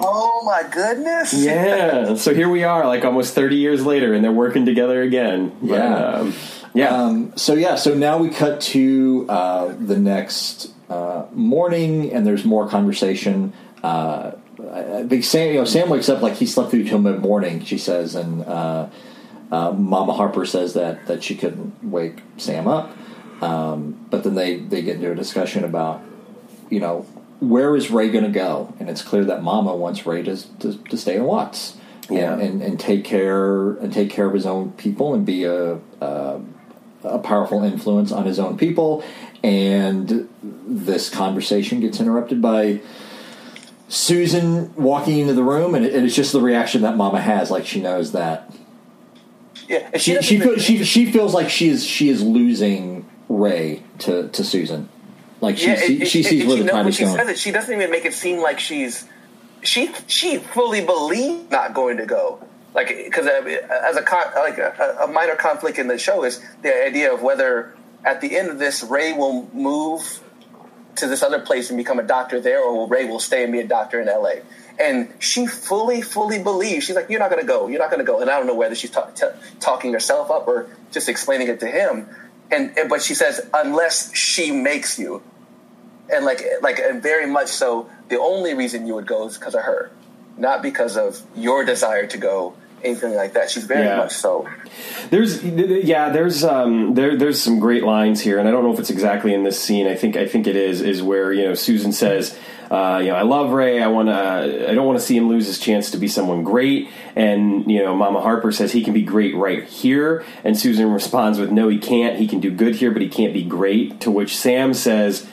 oh 0.00 0.42
my 0.44 0.68
goodness! 0.70 1.32
Yeah, 1.42 2.14
so 2.14 2.34
here 2.34 2.48
we 2.48 2.62
are, 2.64 2.86
like 2.86 3.04
almost 3.04 3.34
thirty 3.34 3.56
years 3.56 3.84
later, 3.86 4.12
and 4.14 4.22
they're 4.22 4.30
working 4.32 4.66
together 4.66 5.02
again. 5.02 5.52
But, 5.62 5.68
Yeah. 5.76 5.94
um, 5.96 6.34
yeah. 6.74 6.94
Um, 6.94 7.32
so 7.36 7.54
yeah, 7.54 7.74
so 7.76 7.94
now 7.94 8.18
we 8.18 8.28
cut 8.30 8.60
to 8.76 9.26
uh, 9.28 9.74
the 9.78 9.98
next 9.98 10.72
uh, 10.88 11.26
morning, 11.32 12.12
and 12.12 12.26
there's 12.26 12.44
more 12.44 12.68
conversation. 12.68 13.52
Uh, 13.82 14.32
I 14.72 15.06
think 15.06 15.24
Sam, 15.24 15.48
you 15.48 15.58
know, 15.58 15.64
Sam 15.64 15.88
wakes 15.88 16.08
up 16.08 16.22
like 16.22 16.34
he 16.34 16.46
slept 16.46 16.70
through 16.70 16.84
till 16.84 16.98
mid 16.98 17.20
morning. 17.20 17.64
She 17.64 17.76
says, 17.76 18.14
and 18.14 18.44
uh, 18.44 18.88
uh, 19.50 19.72
Mama 19.72 20.12
Harper 20.12 20.46
says 20.46 20.74
that 20.74 21.06
that 21.06 21.24
she 21.24 21.34
couldn't 21.36 21.82
wake 21.82 22.20
Sam 22.36 22.68
up. 22.68 22.96
Um, 23.42 24.06
but 24.10 24.22
then 24.22 24.34
they 24.34 24.58
they 24.58 24.82
get 24.82 24.96
into 24.96 25.10
a 25.10 25.14
discussion 25.14 25.64
about 25.64 26.02
you 26.68 26.78
know 26.78 27.00
where 27.40 27.74
is 27.74 27.90
Ray 27.90 28.10
going 28.10 28.24
to 28.24 28.30
go, 28.30 28.72
and 28.78 28.88
it's 28.88 29.02
clear 29.02 29.24
that 29.24 29.42
Mama 29.42 29.74
wants 29.74 30.06
Ray 30.06 30.22
to 30.22 30.36
to, 30.58 30.76
to 30.84 30.96
stay 30.96 31.16
in 31.16 31.24
Watts. 31.24 31.76
Yeah. 32.08 32.32
And, 32.32 32.42
and, 32.42 32.62
and 32.62 32.80
take 32.80 33.04
care 33.04 33.74
and 33.74 33.92
take 33.92 34.10
care 34.10 34.26
of 34.26 34.34
his 34.34 34.44
own 34.44 34.72
people 34.72 35.14
and 35.14 35.24
be 35.24 35.44
a, 35.44 35.78
a 36.00 36.40
a 37.04 37.18
powerful 37.20 37.62
influence 37.62 38.10
on 38.10 38.26
his 38.26 38.38
own 38.38 38.58
people, 38.58 39.04
and 39.42 40.28
this 40.42 41.08
conversation 41.08 41.80
gets 41.80 42.00
interrupted 42.00 42.42
by 42.42 42.80
Susan 43.90 44.72
walking 44.76 45.18
into 45.18 45.34
the 45.34 45.42
room, 45.42 45.74
and, 45.74 45.84
it, 45.84 45.92
and 45.94 46.06
it's 46.06 46.14
just 46.14 46.32
the 46.32 46.40
reaction 46.40 46.82
that 46.82 46.96
Mama 46.96 47.20
has, 47.20 47.50
like 47.50 47.66
she 47.66 47.80
knows 47.82 48.12
that 48.12 48.50
Yeah, 49.68 49.98
she 49.98 50.20
she, 50.22 50.38
feel, 50.38 50.56
she 50.58 50.84
she 50.84 51.10
feels 51.10 51.34
like 51.34 51.50
she 51.50 51.68
is 51.68 51.84
she 51.84 52.08
is 52.08 52.22
losing 52.22 53.04
Ray 53.28 53.82
to 53.98 54.28
to 54.28 54.44
Susan, 54.44 54.88
like 55.40 55.58
she 55.58 55.66
Yeah, 55.66 55.72
and- 55.74 56.06
she 56.08 56.20
and- 56.20 56.26
sees 56.28 56.46
where 56.46 56.62
the 56.62 56.68
time 56.70 56.86
is 56.86 56.94
she 56.96 57.04
going. 57.04 57.28
it, 57.28 57.38
she 57.38 57.50
doesn't 57.50 57.74
even 57.74 57.90
make 57.90 58.04
it 58.04 58.14
seem 58.14 58.40
like 58.40 58.60
she's 58.60 59.06
she 59.62 59.90
she 60.06 60.38
fully 60.38 60.84
believes 60.84 61.50
not 61.50 61.74
going 61.74 61.96
to 61.96 62.06
go. 62.06 62.40
Like 62.74 62.88
because 62.88 63.26
uh, 63.26 63.42
as 63.88 63.96
a 63.96 64.02
con, 64.02 64.22
like 64.36 64.58
a, 64.58 64.98
a 65.02 65.06
minor 65.08 65.34
conflict 65.34 65.78
in 65.80 65.88
the 65.88 65.98
show 65.98 66.22
is 66.22 66.40
the 66.62 66.86
idea 66.86 67.12
of 67.12 67.22
whether 67.22 67.74
at 68.04 68.20
the 68.20 68.38
end 68.38 68.48
of 68.50 68.60
this 68.60 68.84
Ray 68.84 69.12
will 69.12 69.48
move 69.52 70.22
to 70.96 71.06
this 71.06 71.22
other 71.22 71.40
place 71.40 71.70
and 71.70 71.76
become 71.76 71.98
a 71.98 72.02
doctor 72.02 72.40
there, 72.40 72.62
or 72.62 72.86
Ray 72.86 73.06
will 73.06 73.20
stay 73.20 73.42
and 73.44 73.52
be 73.52 73.60
a 73.60 73.66
doctor 73.66 74.00
in 74.00 74.08
L.A. 74.08 74.42
And 74.78 75.12
she 75.18 75.46
fully, 75.46 76.00
fully 76.02 76.42
believes. 76.42 76.86
She's 76.86 76.96
like, 76.96 77.10
"You're 77.10 77.20
not 77.20 77.30
going 77.30 77.42
to 77.42 77.46
go. 77.46 77.68
You're 77.68 77.78
not 77.78 77.90
going 77.90 78.04
to 78.04 78.10
go." 78.10 78.20
And 78.20 78.30
I 78.30 78.38
don't 78.38 78.46
know 78.46 78.54
whether 78.54 78.74
she's 78.74 78.90
ta- 78.90 79.10
talking 79.60 79.92
herself 79.92 80.30
up 80.30 80.48
or 80.48 80.68
just 80.90 81.08
explaining 81.08 81.48
it 81.48 81.60
to 81.60 81.66
him. 81.66 82.08
And, 82.50 82.76
and 82.78 82.88
but 82.88 83.02
she 83.02 83.14
says, 83.14 83.48
"Unless 83.52 84.14
she 84.14 84.50
makes 84.50 84.98
you." 84.98 85.22
and 86.12 86.24
like 86.24 86.42
like 86.62 86.78
and 86.78 87.02
very 87.02 87.26
much 87.26 87.48
so 87.48 87.88
the 88.08 88.18
only 88.18 88.54
reason 88.54 88.86
you 88.86 88.94
would 88.94 89.06
go 89.06 89.26
is 89.26 89.38
because 89.38 89.54
of 89.54 89.62
her 89.62 89.90
not 90.36 90.62
because 90.62 90.96
of 90.96 91.22
your 91.36 91.64
desire 91.64 92.06
to 92.06 92.18
go 92.18 92.54
anything 92.84 93.14
like 93.14 93.32
that 93.34 93.50
she's 93.50 93.64
very 93.64 93.84
Yeah. 93.84 93.98
much 93.98 94.12
so 94.12 94.46
There's 95.10 95.42
yeah, 95.44 96.10
there's 96.10 96.44
um 96.44 96.94
there 96.94 97.16
there's 97.16 97.40
some 97.40 97.58
great 97.58 97.82
lines 97.84 98.20
here, 98.20 98.38
and 98.38 98.48
I 98.48 98.50
don't 98.52 98.62
know 98.64 98.72
if 98.72 98.78
it's 98.78 98.90
exactly 98.90 99.34
in 99.34 99.42
this 99.44 99.60
scene. 99.60 99.86
I 99.86 99.94
think 99.96 100.16
I 100.16 100.26
think 100.26 100.46
it 100.46 100.56
is 100.56 100.80
is 100.80 101.02
where 101.02 101.32
you 101.32 101.44
know 101.44 101.54
Susan 101.54 101.92
says, 101.92 102.38
uh, 102.70 103.00
you 103.02 103.08
know, 103.08 103.16
I 103.16 103.22
love 103.22 103.50
Ray. 103.50 103.82
I 103.82 103.88
want 103.88 104.08
to. 104.08 104.70
I 104.70 104.74
don't 104.74 104.86
want 104.86 104.98
to 105.00 105.04
see 105.04 105.16
him 105.16 105.28
lose 105.28 105.46
his 105.46 105.58
chance 105.58 105.90
to 105.90 105.98
be 105.98 106.06
someone 106.06 106.44
great. 106.44 106.88
And 107.16 107.68
you 107.70 107.82
know, 107.82 107.96
Mama 107.96 108.20
Harper 108.20 108.52
says 108.52 108.70
he 108.72 108.84
can 108.84 108.92
be 108.94 109.02
great 109.02 109.34
right 109.34 109.64
here, 109.64 110.24
and 110.44 110.56
Susan 110.56 110.90
responds 110.92 111.38
with, 111.40 111.50
No, 111.50 111.68
he 111.68 111.78
can't. 111.78 112.16
He 112.18 112.28
can 112.28 112.38
do 112.40 112.50
good 112.50 112.76
here, 112.76 112.92
but 112.92 113.02
he 113.02 113.08
can't 113.08 113.34
be 113.34 113.42
great. 113.42 114.00
To 114.02 114.10
which 114.10 114.36
Sam 114.36 114.72
says, 114.74 115.26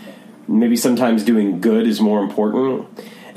Maybe 0.47 0.75
sometimes 0.75 1.23
doing 1.23 1.61
good 1.61 1.85
is 1.85 2.01
more 2.01 2.23
important. 2.23 2.87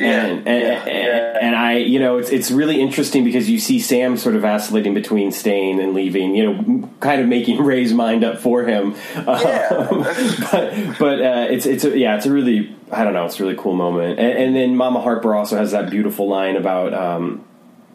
Yeah. 0.01 0.24
And, 0.27 0.48
and, 0.48 0.62
Yeah. 0.62 1.39
and, 1.40 1.55
I, 1.56 1.77
you 1.77 1.98
know, 2.01 2.18
it's 2.18 2.31
it's 2.31 2.51
really 2.51 2.81
interesting 2.81 3.22
because 3.24 3.48
you 3.51 3.59
see 3.59 3.78
Sam 3.81 4.16
sort 4.16 4.35
of 4.35 4.43
vacillating 4.43 4.94
between 4.94 5.31
staying 5.32 5.78
and 5.81 5.94
leaving. 5.94 6.35
You 6.35 6.52
know, 6.52 6.89
kind 7.01 7.20
of 7.20 7.28
making 7.28 7.62
Ray's 7.64 7.93
mind 7.93 8.24
up 8.24 8.39
for 8.39 8.64
him. 8.64 8.94
Yeah. 9.14 9.68
Um, 9.70 10.02
but 10.52 10.98
but 10.98 11.20
uh, 11.20 11.47
it's 11.51 11.66
it's 11.66 11.85
a, 11.85 11.97
yeah, 11.97 12.16
it's 12.16 12.27
a 12.27 12.32
really 12.32 12.74
I 12.90 13.05
don't 13.05 13.12
know, 13.12 13.27
it's 13.27 13.39
a 13.39 13.43
really 13.43 13.56
cool 13.56 13.74
moment. 13.74 14.18
And, 14.18 14.39
and 14.39 14.56
then 14.56 14.77
Mama 14.77 15.01
Harper 15.01 15.35
also 15.35 15.56
has 15.56 15.72
that 15.72 15.90
beautiful 15.90 16.28
line 16.28 16.56
about 16.56 16.93
um, 16.94 17.44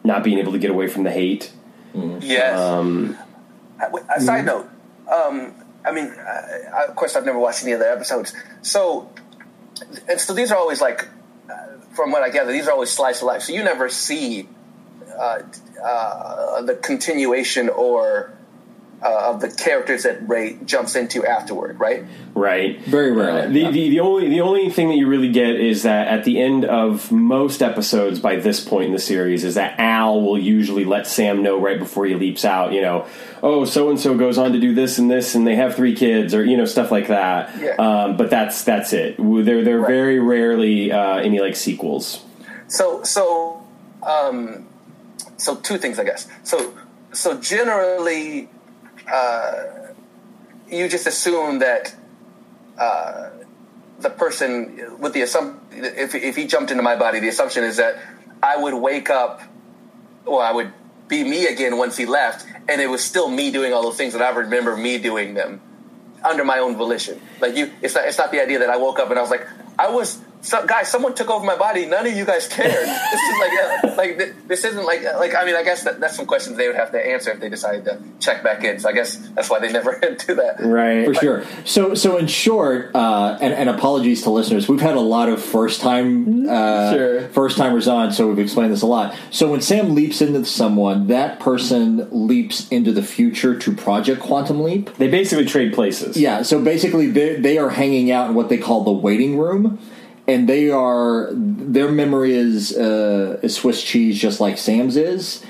not 0.03 0.23
being 0.23 0.37
able 0.39 0.53
to 0.53 0.59
get 0.59 0.69
away 0.71 0.87
from 0.87 1.03
the 1.03 1.11
hate. 1.11 1.51
Yes. 2.21 2.59
Um, 2.59 3.17
Uh, 3.81 3.97
A 4.15 4.21
side 4.21 4.45
note. 4.45 4.69
Um, 5.11 5.53
I 5.85 5.91
mean, 5.91 6.07
I, 6.17 6.61
I, 6.73 6.85
of 6.87 6.95
course, 6.95 7.15
I've 7.15 7.25
never 7.25 7.37
watched 7.39 7.63
any 7.63 7.73
of 7.73 7.79
the 7.79 7.89
episodes. 7.89 8.33
So, 8.61 9.09
and 10.09 10.19
so 10.19 10.33
these 10.33 10.51
are 10.51 10.57
always 10.57 10.81
like, 10.81 11.07
from 11.95 12.11
what 12.11 12.21
I 12.21 12.29
gather, 12.29 12.51
these 12.51 12.67
are 12.67 12.71
always 12.71 12.91
slice 12.91 13.21
of 13.21 13.27
life. 13.27 13.43
So 13.43 13.53
you 13.53 13.63
never 13.63 13.89
see 13.89 14.47
uh, 15.17 15.39
uh, 15.83 16.61
the 16.61 16.75
continuation 16.75 17.69
or 17.69 18.34
uh, 19.03 19.31
of 19.33 19.41
the 19.41 19.49
characters 19.49 20.03
that 20.03 20.27
Ray 20.27 20.57
jumps 20.65 20.95
into 20.95 21.25
afterward, 21.25 21.79
right? 21.79 22.05
right. 22.33 22.79
Very 22.85 23.11
rarely. 23.11 23.51
The, 23.53 23.59
yeah. 23.59 23.71
the 23.71 23.89
the 23.89 23.99
only 23.99 24.29
the 24.29 24.41
only 24.41 24.69
thing 24.69 24.89
that 24.89 24.95
you 24.95 25.07
really 25.07 25.31
get 25.31 25.59
is 25.59 25.83
that 25.83 26.07
at 26.07 26.23
the 26.23 26.41
end 26.41 26.65
of 26.65 27.11
most 27.11 27.61
episodes 27.61 28.19
by 28.19 28.37
this 28.37 28.59
point 28.59 28.87
in 28.87 28.91
the 28.93 28.99
series 28.99 29.43
is 29.43 29.55
that 29.55 29.79
Al 29.79 30.21
will 30.21 30.39
usually 30.39 30.85
let 30.85 31.07
Sam 31.07 31.43
know 31.43 31.59
right 31.59 31.77
before 31.77 32.05
he 32.05 32.15
leaps 32.15 32.45
out. 32.45 32.73
You 32.73 32.81
know, 32.81 33.07
oh 33.43 33.65
so 33.65 33.89
and 33.89 33.99
so 33.99 34.17
goes 34.17 34.37
on 34.37 34.53
to 34.53 34.59
do 34.59 34.73
this 34.73 34.97
and 34.97 35.11
this, 35.11 35.35
and 35.35 35.45
they 35.45 35.55
have 35.55 35.75
three 35.75 35.95
kids, 35.95 36.33
or 36.33 36.43
you 36.43 36.57
know 36.57 36.65
stuff 36.65 36.91
like 36.91 37.07
that. 37.09 37.59
Yeah. 37.59 37.75
Um, 37.75 38.17
but 38.17 38.29
that's 38.29 38.63
that's 38.63 38.93
it. 38.93 39.17
They're 39.17 39.63
they're 39.63 39.79
Right. 39.79 39.87
very 39.87 40.19
rarely 40.19 40.91
uh, 40.91 41.17
any 41.17 41.39
like 41.39 41.55
sequels. 41.55 42.23
So, 42.67 43.03
so, 43.03 43.63
um, 44.01 44.67
so 45.37 45.55
two 45.55 45.77
things, 45.77 45.99
I 45.99 46.03
guess. 46.03 46.27
So, 46.43 46.73
so 47.13 47.39
generally, 47.39 48.49
uh, 49.11 49.63
you 50.69 50.87
just 50.89 51.07
assume 51.07 51.59
that 51.59 51.95
uh, 52.77 53.29
the 53.99 54.09
person 54.09 54.99
with 54.99 55.13
the 55.13 55.21
assumption, 55.21 55.59
if 55.71 56.15
if 56.15 56.35
he 56.35 56.47
jumped 56.47 56.71
into 56.71 56.83
my 56.83 56.95
body, 56.95 57.19
the 57.19 57.29
assumption 57.29 57.63
is 57.63 57.77
that 57.77 57.97
I 58.41 58.57
would 58.57 58.73
wake 58.73 59.09
up, 59.09 59.41
or 60.25 60.41
I 60.41 60.51
would 60.51 60.73
be 61.07 61.23
me 61.23 61.45
again 61.45 61.77
once 61.77 61.97
he 61.97 62.05
left, 62.05 62.45
and 62.67 62.81
it 62.81 62.89
was 62.89 63.03
still 63.03 63.29
me 63.29 63.51
doing 63.51 63.73
all 63.73 63.83
those 63.83 63.97
things 63.97 64.13
that 64.13 64.21
I 64.21 64.29
remember 64.29 64.75
me 64.75 64.97
doing 64.97 65.33
them 65.33 65.61
under 66.23 66.43
my 66.43 66.59
own 66.59 66.75
volition. 66.75 67.21
Like 67.39 67.55
you, 67.55 67.71
it's 67.81 67.95
not, 67.95 68.07
it's 68.07 68.17
not 68.17 68.31
the 68.31 68.41
idea 68.41 68.59
that 68.59 68.69
I 68.69 68.77
woke 68.77 68.99
up 68.99 69.09
and 69.09 69.19
I 69.19 69.21
was 69.21 69.31
like, 69.31 69.47
I 69.77 69.89
was, 69.89 70.19
so, 70.45 70.65
guys, 70.65 70.89
someone 70.89 71.15
took 71.15 71.29
over 71.29 71.43
my 71.45 71.55
body. 71.57 71.85
None 71.85 72.05
of 72.05 72.13
you 72.15 72.23
guys 72.25 72.47
cared. 72.47 72.71
this 72.71 73.21
is 73.21 73.39
like, 73.39 73.51
uh, 73.83 73.95
like 73.97 74.17
th- 74.17 74.33
this 74.47 74.63
isn't 74.63 74.85
like, 74.85 75.03
like 75.03 75.33
I 75.35 75.43
mean, 75.45 75.55
I 75.55 75.63
guess 75.63 75.83
that, 75.83 75.99
that's 75.99 76.15
some 76.15 76.25
questions 76.25 76.55
they 76.57 76.67
would 76.67 76.75
have 76.75 76.91
to 76.91 76.99
answer 77.05 77.31
if 77.31 77.39
they 77.39 77.49
decided 77.49 77.85
to 77.85 77.99
check 78.19 78.43
back 78.43 78.63
in. 78.63 78.79
So 78.79 78.89
I 78.89 78.93
guess 78.93 79.15
that's 79.33 79.49
why 79.49 79.59
they 79.59 79.71
never 79.71 79.99
do 79.99 80.35
that. 80.35 80.57
Right. 80.59 81.05
For 81.05 81.13
sure. 81.15 81.43
So, 81.65 81.95
so 81.95 82.17
in 82.17 82.27
short, 82.27 82.91
uh, 82.95 83.37
and, 83.41 83.53
and 83.53 83.69
apologies 83.69 84.21
to 84.23 84.29
listeners, 84.29 84.69
we've 84.69 84.81
had 84.81 84.95
a 84.95 84.99
lot 85.01 85.29
of 85.29 85.41
first 85.43 85.81
time 85.81 86.47
uh, 86.47 86.91
Sure. 86.93 87.21
first 87.29 87.57
timers 87.57 87.87
on, 87.87 88.11
so 88.11 88.27
we've 88.27 88.39
explained 88.39 88.71
this 88.71 88.81
a 88.83 88.87
lot. 88.87 89.15
So 89.31 89.49
when 89.51 89.61
Sam 89.61 89.95
leaps 89.95 90.21
into 90.21 90.45
someone, 90.45 91.07
that 91.07 91.39
person 91.39 92.07
leaps 92.11 92.67
into 92.69 92.91
the 92.91 93.01
future 93.03 93.57
to 93.57 93.75
Project 93.75 94.21
Quantum 94.21 94.61
Leap. 94.63 94.93
They 94.97 95.07
basically 95.07 95.45
trade 95.45 95.73
places. 95.73 96.17
Yeah. 96.17 96.43
So 96.43 96.61
basically, 96.63 97.07
they 97.07 97.35
they 97.37 97.57
are 97.57 97.69
hanging 97.69 98.11
out 98.11 98.29
in 98.29 98.35
what 98.35 98.49
they 98.49 98.57
call 98.57 98.83
the 98.83 98.91
waiting 98.91 99.37
room, 99.37 99.79
and 100.27 100.49
they 100.49 100.69
are 100.69 101.29
their 101.31 101.91
memory 101.91 102.33
is 102.33 102.75
uh, 102.75 103.39
is 103.43 103.55
Swiss 103.55 103.83
cheese, 103.83 104.19
just 104.19 104.39
like 104.39 104.57
Sam's 104.57 104.97
is, 104.97 105.43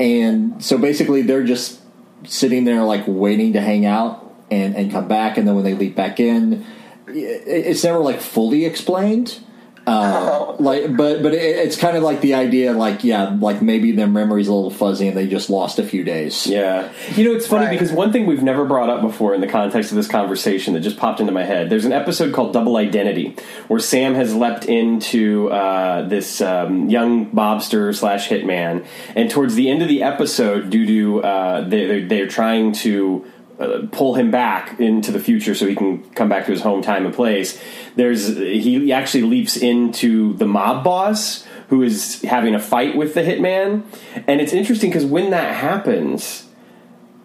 and 0.00 0.62
so 0.64 0.78
basically 0.78 1.22
they're 1.22 1.44
just 1.44 1.80
sitting 2.26 2.64
there 2.64 2.82
like 2.84 3.04
waiting 3.06 3.52
to 3.52 3.60
hang 3.60 3.84
out 3.84 4.34
and 4.50 4.74
and 4.76 4.90
come 4.90 5.08
back, 5.08 5.36
and 5.36 5.46
then 5.46 5.54
when 5.54 5.64
they 5.64 5.74
leap 5.74 5.94
back 5.94 6.20
in, 6.20 6.64
it's 7.06 7.84
never 7.84 7.98
like 7.98 8.20
fully 8.20 8.64
explained. 8.64 9.43
Uh, 9.86 10.54
like, 10.58 10.96
but 10.96 11.22
but 11.22 11.34
it, 11.34 11.42
it's 11.42 11.76
kind 11.76 11.96
of 11.96 12.02
like 12.02 12.20
the 12.22 12.34
idea, 12.34 12.72
like 12.72 13.04
yeah, 13.04 13.36
like 13.38 13.60
maybe 13.60 13.92
their 13.92 14.06
memory's 14.06 14.48
a 14.48 14.52
little 14.54 14.70
fuzzy 14.70 15.08
and 15.08 15.16
they 15.16 15.26
just 15.26 15.50
lost 15.50 15.78
a 15.78 15.84
few 15.84 16.02
days. 16.04 16.46
Yeah. 16.46 16.90
You 17.14 17.24
know, 17.24 17.36
it's 17.36 17.46
funny 17.46 17.66
Right. 17.66 17.72
because 17.72 17.92
one 17.92 18.10
thing 18.12 18.26
we've 18.26 18.42
never 18.42 18.64
brought 18.64 18.88
up 18.88 19.02
before 19.02 19.34
in 19.34 19.40
the 19.42 19.46
context 19.46 19.90
of 19.90 19.96
this 19.96 20.08
conversation 20.08 20.72
that 20.74 20.80
just 20.80 20.96
popped 20.96 21.20
into 21.20 21.32
my 21.32 21.44
head 21.44 21.68
there's 21.68 21.84
an 21.84 21.92
episode 21.92 22.32
called 22.34 22.52
Double 22.52 22.76
Identity 22.76 23.36
where 23.68 23.80
Sam 23.80 24.14
has 24.14 24.34
leapt 24.34 24.64
into 24.64 25.50
uh, 25.50 26.08
this 26.08 26.40
um, 26.40 26.88
young 26.88 27.30
mobster 27.32 27.94
slash 27.94 28.28
hitman. 28.28 28.86
And 29.14 29.30
towards 29.30 29.54
the 29.54 29.68
end 29.70 29.82
of 29.82 29.88
the 29.88 30.02
episode, 30.02 30.70
due 30.70 30.86
to 30.86 31.22
uh, 31.22 31.60
they, 31.68 31.86
they're, 31.86 32.08
they're 32.08 32.26
trying 32.28 32.72
to. 32.84 33.24
Uh, 33.56 33.86
pull 33.92 34.14
him 34.16 34.32
back 34.32 34.80
into 34.80 35.12
the 35.12 35.20
future 35.20 35.54
so 35.54 35.64
he 35.64 35.76
can 35.76 36.02
come 36.10 36.28
back 36.28 36.44
to 36.44 36.50
his 36.50 36.60
home 36.60 36.82
time 36.82 37.06
and 37.06 37.14
place. 37.14 37.62
There's 37.94 38.36
he 38.36 38.92
actually 38.92 39.22
leaps 39.22 39.56
into 39.56 40.34
the 40.34 40.46
mob 40.46 40.82
boss 40.82 41.46
who 41.68 41.80
is 41.82 42.20
having 42.22 42.56
a 42.56 42.58
fight 42.58 42.96
with 42.96 43.14
the 43.14 43.22
hitman, 43.22 43.84
and 44.26 44.40
it's 44.40 44.52
interesting 44.52 44.90
because 44.90 45.04
when 45.04 45.30
that 45.30 45.54
happens, 45.54 46.48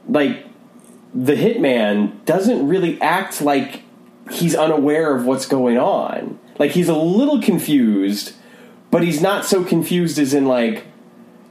like 0.07 0.45
the 1.15 1.33
hitman 1.33 2.23
doesn't 2.25 2.67
really 2.67 3.01
act 3.01 3.41
like 3.41 3.81
he's 4.29 4.55
unaware 4.55 5.15
of 5.15 5.25
what's 5.25 5.47
going 5.47 5.79
on. 5.79 6.39
Like 6.59 6.71
he's 6.71 6.89
a 6.89 6.95
little 6.95 7.41
confused, 7.41 8.33
but 8.91 9.01
he's 9.01 9.21
not 9.21 9.45
so 9.45 9.63
confused 9.63 10.19
as 10.19 10.33
in 10.35 10.45
like 10.45 10.85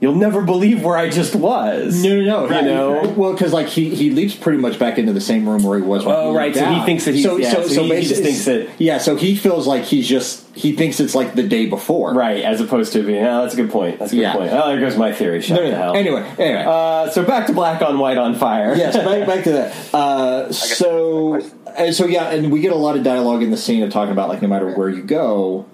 you'll 0.00 0.14
never 0.14 0.42
believe 0.42 0.84
where 0.84 0.96
I 0.96 1.08
just 1.10 1.34
was. 1.34 2.02
No, 2.04 2.20
no, 2.20 2.46
no. 2.46 2.56
You 2.56 2.62
know? 2.62 3.08
well, 3.16 3.32
because 3.32 3.52
like 3.52 3.66
he 3.66 3.94
he 3.94 4.10
leaps 4.10 4.34
pretty 4.34 4.58
much 4.58 4.78
back 4.78 4.98
into 4.98 5.12
the 5.12 5.20
same 5.20 5.48
room 5.48 5.62
where 5.64 5.78
he 5.78 5.84
was. 5.84 6.04
When 6.04 6.14
Oh, 6.14 6.30
he 6.30 6.36
right, 6.36 6.46
leaped 6.54 6.58
so 6.58 6.66
he 6.72 6.84
thinks 6.84 7.04
that 7.06 7.14
he's- 7.14 7.38
yeah, 7.40 7.52
so 7.66 7.82
he- 7.84 7.96
he 8.00 8.06
just 8.06 8.22
thinks 8.22 8.44
that- 8.44 8.68
yeah, 8.78 8.98
so 8.98 9.16
he 9.16 9.34
feels 9.34 9.66
like 9.66 9.84
he's 9.84 10.06
just 10.08 10.44
he 10.54 10.72
thinks 10.72 10.98
it's 10.98 11.14
like 11.14 11.34
the 11.34 11.42
day 11.44 11.66
before, 11.66 12.12
Right, 12.14 12.42
as 12.42 12.60
opposed 12.60 12.92
to 12.94 13.02
being, 13.04 13.24
oh, 13.24 13.42
that's 13.42 13.54
a 13.54 13.56
good 13.56 13.70
point. 13.70 13.98
That's 14.00 14.12
a 14.12 14.16
good 14.16 14.22
Yeah. 14.22 14.32
point. 14.34 14.50
Oh, 14.52 14.68
there 14.68 14.80
goes 14.80 14.96
my 14.96 15.12
theory. 15.12 15.40
Shut 15.40 15.56
No, 15.58 15.64
no, 15.64 15.70
the 15.70 15.76
hell. 15.76 15.96
Anyway, 15.96 16.24
anyway. 16.38 16.64
Uh, 16.66 17.10
so 17.10 17.22
back 17.24 17.46
to 17.46 17.52
black 17.52 17.80
on 17.80 17.98
white 17.98 18.18
on 18.18 18.34
fire. 18.34 18.74
yes, 18.76 18.96
back, 18.96 19.26
back 19.26 19.44
to 19.44 19.52
that. 19.52 19.74
Uh, 19.94 20.52
so, 20.52 21.40
and 21.76 21.94
so 21.94 22.06
yeah, 22.06 22.30
and 22.30 22.50
we 22.52 22.60
get 22.60 22.72
a 22.72 22.76
lot 22.76 22.96
of 22.96 23.02
dialogue 23.02 23.42
in 23.42 23.50
the 23.50 23.56
scene 23.56 23.82
of 23.82 23.90
talking 23.90 24.12
about 24.12 24.28
like 24.28 24.42
no 24.42 24.48
matter 24.48 24.70
where 24.74 24.88
you 24.88 25.02
go, 25.02 25.64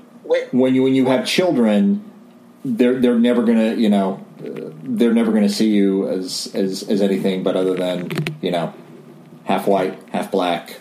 when 0.53 0.75
you 0.75 0.83
when 0.83 0.95
you 0.95 1.07
have 1.07 1.27
children, 1.27 2.03
they're 2.65 2.99
they're 3.01 3.19
never 3.19 3.43
gonna 3.43 3.75
you 3.75 3.89
know 3.89 4.25
they're 4.39 5.13
never 5.13 5.33
gonna 5.33 5.49
see 5.49 5.71
you 5.71 6.09
as 6.09 6.51
as 6.55 6.83
as 6.89 7.01
anything 7.03 7.43
but 7.43 7.57
other 7.57 7.75
than 7.75 8.11
you 8.41 8.51
know 8.51 8.73
half 9.45 9.67
white, 9.67 9.99
half 10.11 10.31
black. 10.31 10.79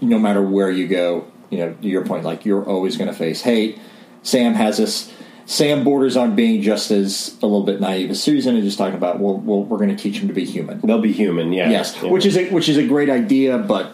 No 0.00 0.18
matter 0.18 0.42
where 0.42 0.70
you 0.70 0.86
go, 0.86 1.26
you 1.50 1.58
know 1.58 1.72
to 1.74 1.88
your 1.88 2.04
point, 2.04 2.24
like 2.24 2.44
you're 2.44 2.64
always 2.64 2.96
gonna 2.96 3.12
face 3.12 3.42
hate. 3.42 3.78
Sam 4.22 4.54
has 4.54 4.78
this. 4.78 5.12
Sam 5.46 5.84
borders 5.84 6.16
on 6.16 6.34
being 6.34 6.62
just 6.62 6.90
as 6.90 7.36
a 7.42 7.46
little 7.46 7.64
bit 7.64 7.78
naive 7.78 8.08
as 8.08 8.22
Susan, 8.22 8.54
and 8.54 8.64
just 8.64 8.78
talking 8.78 8.94
about 8.94 9.20
well, 9.20 9.36
well 9.36 9.62
we're 9.62 9.76
going 9.76 9.94
to 9.94 10.02
teach 10.02 10.16
him 10.16 10.28
to 10.28 10.32
be 10.32 10.46
human. 10.46 10.80
They'll 10.80 11.02
be 11.02 11.12
human, 11.12 11.52
yeah. 11.52 11.68
Yes, 11.68 11.94
Yeah. 12.02 12.08
which 12.08 12.24
is 12.24 12.38
a, 12.38 12.48
which 12.48 12.66
is 12.70 12.78
a 12.78 12.86
great 12.86 13.10
idea, 13.10 13.58
but 13.58 13.92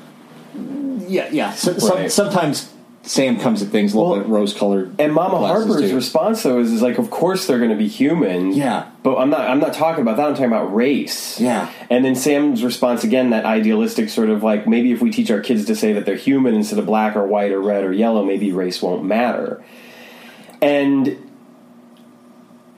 yeah, 1.08 1.28
yeah. 1.32 1.50
So, 1.50 1.76
some, 1.78 2.08
sometimes 2.08 2.72
Sam 3.02 3.40
comes 3.40 3.62
at 3.62 3.68
things 3.68 3.94
a 3.94 3.96
little 3.98 4.12
Well, 4.12 4.20
bit 4.20 4.28
rose 4.28 4.52
colored. 4.52 4.94
And 4.98 5.14
Mama 5.14 5.38
Harper's 5.38 5.92
response 5.92 6.42
though 6.42 6.60
is, 6.60 6.70
is 6.70 6.82
like, 6.82 6.98
of 6.98 7.10
course 7.10 7.46
they're 7.46 7.58
going 7.58 7.70
to 7.70 7.76
be 7.76 7.88
human. 7.88 8.52
Yeah. 8.52 8.90
but 9.02 9.16
I'm 9.16 9.30
not. 9.30 9.40
I'm 9.48 9.58
not 9.58 9.72
talking 9.72 10.02
about 10.02 10.18
that. 10.18 10.26
I'm 10.26 10.34
talking 10.34 10.46
about 10.46 10.74
race. 10.74 11.40
Yeah. 11.40 11.72
And 11.88 12.04
then 12.04 12.14
Sam's 12.14 12.62
response 12.62 13.02
again, 13.02 13.30
that 13.30 13.46
idealistic 13.46 14.10
sort 14.10 14.28
of 14.28 14.42
like 14.42 14.66
maybe 14.66 14.92
if 14.92 15.00
we 15.00 15.10
teach 15.10 15.30
our 15.30 15.40
kids 15.40 15.64
to 15.66 15.74
say 15.74 15.94
that 15.94 16.04
they're 16.04 16.14
human 16.16 16.54
instead 16.54 16.78
of 16.78 16.86
black 16.86 17.16
or 17.16 17.26
white 17.26 17.52
or 17.52 17.60
red 17.60 17.84
or 17.84 17.92
yellow, 17.92 18.22
maybe 18.24 18.52
race 18.52 18.82
won't 18.82 19.04
matter. 19.04 19.62
And 20.60 21.29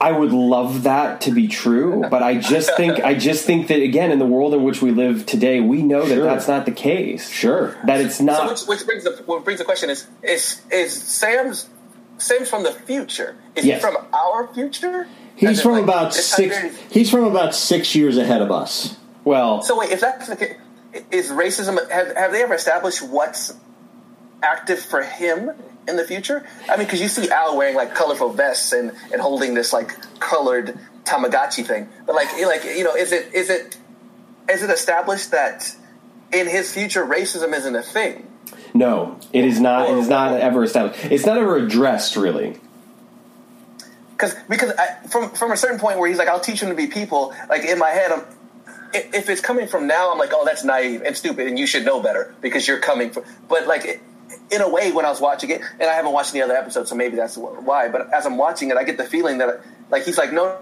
I 0.02 0.10
would 0.10 0.32
love 0.32 0.82
that 0.82 1.20
to 1.22 1.30
be 1.30 1.46
true, 1.46 2.04
but 2.10 2.22
I 2.24 2.34
just 2.34 2.76
think 2.76 2.98
I 3.04 3.14
just 3.14 3.44
think 3.46 3.68
that 3.68 3.80
again 3.80 4.10
in 4.10 4.18
the 4.18 4.26
world 4.26 4.52
in 4.52 4.64
which 4.64 4.82
we 4.82 4.90
live 4.90 5.26
today, 5.26 5.60
we 5.60 5.80
know 5.82 6.02
that 6.02 6.14
Sure. 6.16 6.24
that's 6.24 6.48
not 6.48 6.66
the 6.66 6.72
case. 6.72 7.30
Sure. 7.30 7.76
that 7.86 8.00
it's 8.00 8.16
so 8.18 8.24
not. 8.24 8.50
which, 8.50 8.62
which 8.66 8.84
brings 8.84 9.04
the 9.04 9.22
what 9.26 9.44
brings 9.44 9.58
the 9.60 9.64
question 9.64 9.90
is 9.90 10.06
is 10.22 10.60
is 10.72 10.92
Sam's 10.92 11.68
Sam's 12.18 12.48
from 12.50 12.64
the 12.64 12.72
future? 12.72 13.36
Is 13.54 13.64
Yes. 13.64 13.80
he 13.80 13.88
from 13.88 13.96
our 14.12 14.52
future? 14.52 15.06
He's 15.36 15.62
from 15.62 15.72
like, 15.72 15.84
about 15.84 16.12
six. 16.14 16.56
He's 16.90 17.08
from 17.10 17.24
about 17.24 17.54
six 17.54 17.94
years 17.94 18.18
ahead 18.18 18.42
of 18.42 18.50
us. 18.50 18.96
well, 19.24 19.62
So 19.62 19.78
wait, 19.78 19.90
if 19.90 20.00
that's 20.00 20.26
the 20.28 20.36
case, 20.36 20.56
is 21.10 21.30
racism? 21.30 21.78
Have, 21.90 22.16
have 22.16 22.32
they 22.32 22.42
ever 22.42 22.54
established 22.54 23.02
what's 23.02 23.54
active 24.42 24.80
for 24.80 25.02
him 25.02 25.50
in 25.88 25.96
the 25.96 26.04
future? 26.04 26.46
I 26.68 26.76
mean, 26.76 26.86
because 26.86 27.00
you 27.00 27.08
see 27.08 27.30
Al 27.30 27.56
wearing 27.56 27.74
like 27.74 27.94
colorful 27.94 28.30
vests 28.30 28.72
and, 28.72 28.92
and 29.12 29.20
holding 29.20 29.54
this 29.54 29.72
like 29.72 29.90
colored 30.20 30.78
Tamagotchi 31.04 31.66
thing, 31.66 31.88
but 32.06 32.14
like 32.14 32.28
like 32.42 32.64
you 32.64 32.84
know, 32.84 32.94
is 32.94 33.12
it 33.12 33.34
is 33.34 33.50
it 33.50 33.76
is 34.48 34.62
it 34.62 34.70
established 34.70 35.32
that 35.32 35.74
in 36.32 36.48
his 36.48 36.72
future 36.72 37.04
racism 37.04 37.52
isn't 37.52 37.74
a 37.74 37.82
thing? 37.82 38.28
No, 38.74 39.18
it 39.32 39.44
is 39.44 39.60
not. 39.60 39.90
It 39.90 39.98
is 39.98 40.08
not 40.08 40.32
ever 40.40 40.64
established. 40.64 41.04
It's 41.06 41.26
not 41.26 41.38
ever 41.38 41.56
addressed, 41.56 42.16
really. 42.16 42.56
because 44.12 44.34
because 44.48 44.72
I, 44.78 45.06
from 45.08 45.30
from 45.30 45.52
a 45.52 45.56
certain 45.56 45.78
point 45.78 45.98
where 45.98 46.08
he's 46.08 46.18
like, 46.18 46.28
I'll 46.28 46.40
teach 46.40 46.60
them 46.60 46.70
to 46.70 46.76
be 46.76 46.86
people. 46.86 47.34
Like 47.48 47.64
in 47.64 47.78
my 47.78 47.90
head, 47.90 48.12
I'm 48.12 48.24
if 48.94 49.14
if 49.14 49.28
it's 49.28 49.40
coming 49.40 49.66
from 49.66 49.86
now, 49.86 50.12
I'm 50.12 50.18
like, 50.18 50.30
oh, 50.32 50.44
that's 50.44 50.64
naive 50.64 51.02
and 51.02 51.16
stupid, 51.16 51.48
and 51.48 51.58
you 51.58 51.66
should 51.66 51.84
know 51.84 52.00
better 52.00 52.34
because 52.40 52.66
you're 52.66 52.78
coming 52.80 53.10
from. 53.10 53.24
But 53.48 53.66
like. 53.66 54.00
In 54.52 54.60
a 54.60 54.68
way, 54.68 54.92
when 54.92 55.04
I 55.04 55.10
was 55.10 55.20
watching 55.20 55.50
it, 55.50 55.62
and 55.80 55.88
I 55.88 55.94
haven't 55.94 56.12
watched 56.12 56.34
any 56.34 56.42
other 56.42 56.54
episodes, 56.54 56.90
so 56.90 56.94
maybe 56.94 57.16
that's 57.16 57.36
why. 57.36 57.88
But 57.88 58.12
as 58.12 58.26
I'm 58.26 58.36
watching 58.36 58.70
it, 58.70 58.76
I 58.76 58.84
get 58.84 58.98
the 58.98 59.04
feeling 59.04 59.38
that, 59.38 59.62
like, 59.90 60.04
he's 60.04 60.18
like, 60.18 60.32
no, 60.32 60.58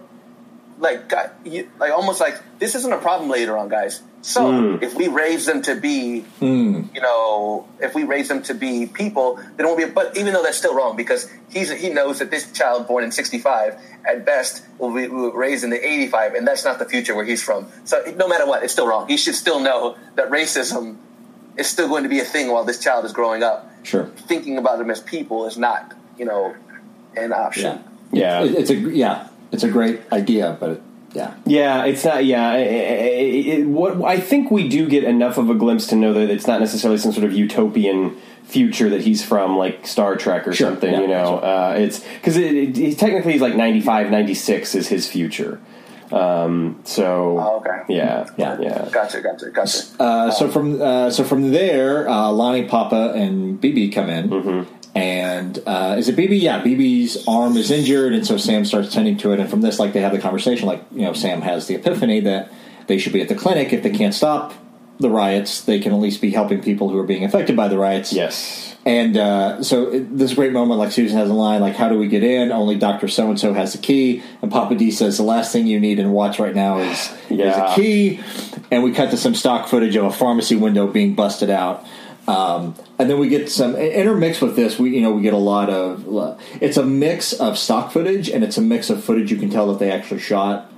like, 0.79 1.09
God, 1.09 1.31
you, 1.45 1.69
like 1.79 1.93
almost 1.93 2.21
like 2.21 2.41
this 2.59 2.75
isn't 2.75 2.93
a 2.93 2.99
problem 2.99 3.31
later 3.31 3.57
on, 3.57 3.69
guys. 3.69 4.03
So 4.23 4.77
hmm. 4.77 4.85
if 4.85 4.95
we 4.95 5.09
raise 5.09 5.47
them 5.47 5.63
to 5.63 5.75
be, 5.75 6.21
hmm. 6.21 6.83
you 6.95 7.01
know, 7.01 7.67
if 7.81 7.95
we 7.95 8.05
raise 8.05 8.29
them 8.29 8.43
to 8.45 8.55
be 8.55 8.87
people, 8.87 9.37
then 9.37 9.61
it 9.61 9.65
won't 9.65 9.79
be. 9.79 9.87
But 9.87 10.17
even 10.17 10.35
though 10.35 10.43
that's 10.43 10.59
still 10.59 10.75
wrong, 10.75 10.97
because 10.97 11.31
he's 11.51 11.71
he 11.71 11.89
knows 11.89 12.19
that 12.19 12.31
this 12.31 12.53
child 12.53 12.87
born 12.87 13.05
in 13.05 13.13
'65 13.13 13.81
at 14.07 14.27
best 14.27 14.65
will 14.79 14.95
be 14.95 15.09
will 15.09 15.31
be 15.31 15.37
raised 15.37 15.65
in 15.65 15.71
the 15.71 15.87
'85, 15.87 16.35
and 16.35 16.47
that's 16.47 16.65
not 16.65 16.79
the 16.79 16.85
future 16.85 17.15
where 17.15 17.25
he's 17.25 17.43
from. 17.43 17.69
So 17.85 18.03
no 18.17 18.29
matter 18.29 18.47
what, 18.47 18.63
it's 18.63 18.73
still 18.73 18.87
wrong. 18.87 19.09
He 19.09 19.17
should 19.17 19.35
still 19.35 19.61
know 19.61 19.97
that 20.17 20.31
racism 20.31 20.99
is 21.61 21.69
still 21.69 21.89
going 21.89 22.03
to 22.03 22.09
be 22.09 22.19
a 22.21 22.25
thing 22.25 22.51
while 22.51 22.65
this 22.65 22.79
child 22.81 23.05
is 23.05 23.13
growing 23.13 23.43
up. 23.43 23.71
Sure. 23.85 24.07
Thinking 24.27 24.59
about 24.59 24.79
them 24.79 24.91
as 24.91 25.01
people 25.01 25.47
is 25.47 25.57
not, 25.57 25.95
you 26.19 26.25
know, 26.25 26.55
an 27.17 27.33
option. 27.33 27.85
Yeah. 28.13 28.43
Yeah. 28.43 28.59
It's 28.59 28.71
a 28.71 28.75
yeah. 28.75 29.29
It's 29.53 29.63
a 29.63 29.69
great 29.69 30.01
idea, 30.13 30.57
but 30.61 30.71
it, 30.71 30.83
yeah. 31.13 31.35
Yeah, 31.45 31.85
it's 31.87 32.05
not. 32.05 32.25
Yeah, 32.25 32.55
it, 32.55 32.67
it, 32.71 33.47
it- 33.61 33.67
what 33.67 34.01
I 34.05 34.19
think 34.21 34.51
we 34.51 34.69
do 34.69 34.89
get 34.89 35.05
enough 35.05 35.39
of 35.39 35.51
a 35.51 35.55
glimpse 35.55 35.87
to 35.89 35.97
know 35.97 36.13
that 36.13 36.31
it's 36.31 36.47
not 36.47 36.61
necessarily 36.61 36.99
some 36.99 37.13
sort 37.13 37.25
of 37.25 37.33
utopian 37.33 38.17
future 38.45 38.89
that 38.91 39.01
he's 39.03 39.25
from, 39.25 39.57
like 39.57 39.87
Star 39.87 40.17
Trek 40.17 40.47
or 40.47 40.53
Sure, 40.53 40.69
something. 40.71 40.93
yeah, 40.93 41.01
you 41.01 41.09
know, 41.09 41.39
uh, 41.39 41.75
it's 41.79 42.01
because 42.01 42.37
it, 42.37 42.55
it, 42.55 42.77
he- 42.77 42.95
technically 42.95 43.33
he's 43.33 43.41
like 43.41 43.55
95, 43.57 44.11
96 44.11 44.75
is 44.77 44.89
his 44.89 45.09
future. 45.09 45.61
Um, 46.13 46.81
so 46.85 47.39
Oh, 47.39 47.57
okay. 47.61 47.95
yeah, 47.95 48.27
Yeah. 48.37 48.59
yeah. 48.61 48.89
Gotcha, 48.91 49.21
gotcha, 49.21 49.51
gotcha. 49.51 49.79
Uh, 49.99 50.31
so 50.31 50.49
from 50.49 50.81
uh, 50.83 51.11
so 51.11 51.25
from 51.25 51.51
there, 51.53 52.09
uh, 52.09 52.31
Lonnie, 52.31 52.65
Papa, 52.67 53.13
and 53.15 53.61
BB 53.61 53.93
come 53.93 54.09
in, 54.11 54.29
Mm-hmm. 54.31 54.75
and 54.99 55.63
uh, 55.67 55.95
is 55.99 56.09
it 56.09 56.17
BB? 56.17 56.41
Yeah, 56.41 56.63
BB's 56.63 57.27
arm 57.29 57.57
is 57.57 57.71
injured, 57.71 58.13
and 58.13 58.27
so 58.27 58.37
Sam 58.37 58.65
starts 58.65 58.93
tending 58.93 59.17
to 59.19 59.33
it. 59.33 59.41
And 59.41 59.49
from 59.49 59.61
this, 59.61 59.79
like 59.79 59.93
they 59.93 60.01
have 60.01 60.13
the 60.13 60.19
conversation, 60.19 60.67
like 60.67 60.83
you 60.93 61.03
know, 61.03 61.13
Sam 61.13 61.43
has 61.43 61.67
the 61.67 61.75
epiphany 61.77 62.21
that 62.21 62.51
they 62.87 62.99
should 62.99 63.13
be 63.13 63.21
at 63.21 63.29
the 63.29 63.35
clinic 63.37 63.73
if 63.73 63.83
they 63.83 63.91
can't 63.91 64.15
stop 64.15 64.53
the 64.99 65.11
riots. 65.11 65.63
They 65.63 65.79
can 65.79 65.93
at 65.93 66.01
least 66.01 66.21
be 66.21 66.31
helping 66.31 66.61
people 66.61 66.89
who 66.91 66.99
are 66.99 67.05
being 67.07 67.25
affected 67.25 67.57
by 67.57 67.69
the 67.69 67.79
riots. 67.79 68.13
Yes. 68.13 68.70
And 68.87 69.17
uh, 69.17 69.63
so 69.63 69.89
it, 69.89 70.17
this 70.17 70.33
great 70.35 70.53
moment, 70.53 70.81
like 70.81 70.91
Susan 70.91 71.19
has 71.19 71.29
a 71.29 71.35
line, 71.35 71.61
like, 71.61 71.77
"How 71.77 71.91
do 71.91 71.99
we 71.99 72.09
get 72.09 72.25
in?" 72.25 72.51
Only 72.51 72.77
Doctor 72.77 73.09
So 73.09 73.29
and 73.29 73.39
So 73.39 73.53
has 73.53 73.73
the 73.73 73.79
key. 73.79 74.23
And 74.41 74.51
Papa 74.51 74.75
D 74.75 74.91
says, 74.91 75.19
"The 75.19 75.23
last 75.23 75.53
thing 75.53 75.67
you 75.67 75.79
need 75.79 75.99
in 75.99 76.13
Watts 76.13 76.39
right 76.39 76.55
now 76.55 76.79
is 76.79 77.13
is 77.29 77.57
a 77.57 77.73
key." 77.75 78.21
And 78.71 78.83
we 78.83 78.93
cut 78.93 79.11
to 79.11 79.19
some 79.19 79.35
stock 79.35 79.69
footage 79.69 79.97
of 79.97 80.05
a 80.05 80.13
pharmacy 80.13 80.57
window 80.57 80.87
being 80.87 81.15
busted 81.15 81.51
out. 81.51 81.87
Um, 82.27 82.75
and 82.99 83.11
then 83.11 83.19
we 83.19 83.29
get 83.29 83.51
some 83.51 83.77
intermixed 83.77 84.41
with 84.41 84.57
this. 84.57 84.79
We 84.79 84.91
you 84.91 85.03
know 85.03 85.13
we 85.13 85.23
get 85.23 85.35
a 85.35 85.39
lot 85.39 85.69
of 85.69 86.41
it's 86.61 86.79
a 86.79 86.85
mix 86.85 87.35
of 87.35 87.59
stock 87.59 87.93
footage 87.93 88.31
and 88.31 88.43
it's 88.43 88.57
a 88.57 88.63
mix 88.63 88.89
of 88.89 89.05
footage 89.05 89.31
you 89.31 89.37
can 89.37 89.51
tell 89.51 89.67
that 89.73 89.79
they 89.79 89.91
actually 89.91 90.21
shot 90.21 90.71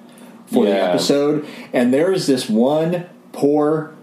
for 0.46 0.64
the 0.64 0.72
episode. 0.72 1.46
And 1.72 1.94
there 1.94 2.12
is 2.12 2.26
this 2.26 2.48
one 2.48 3.06
poor 3.32 3.94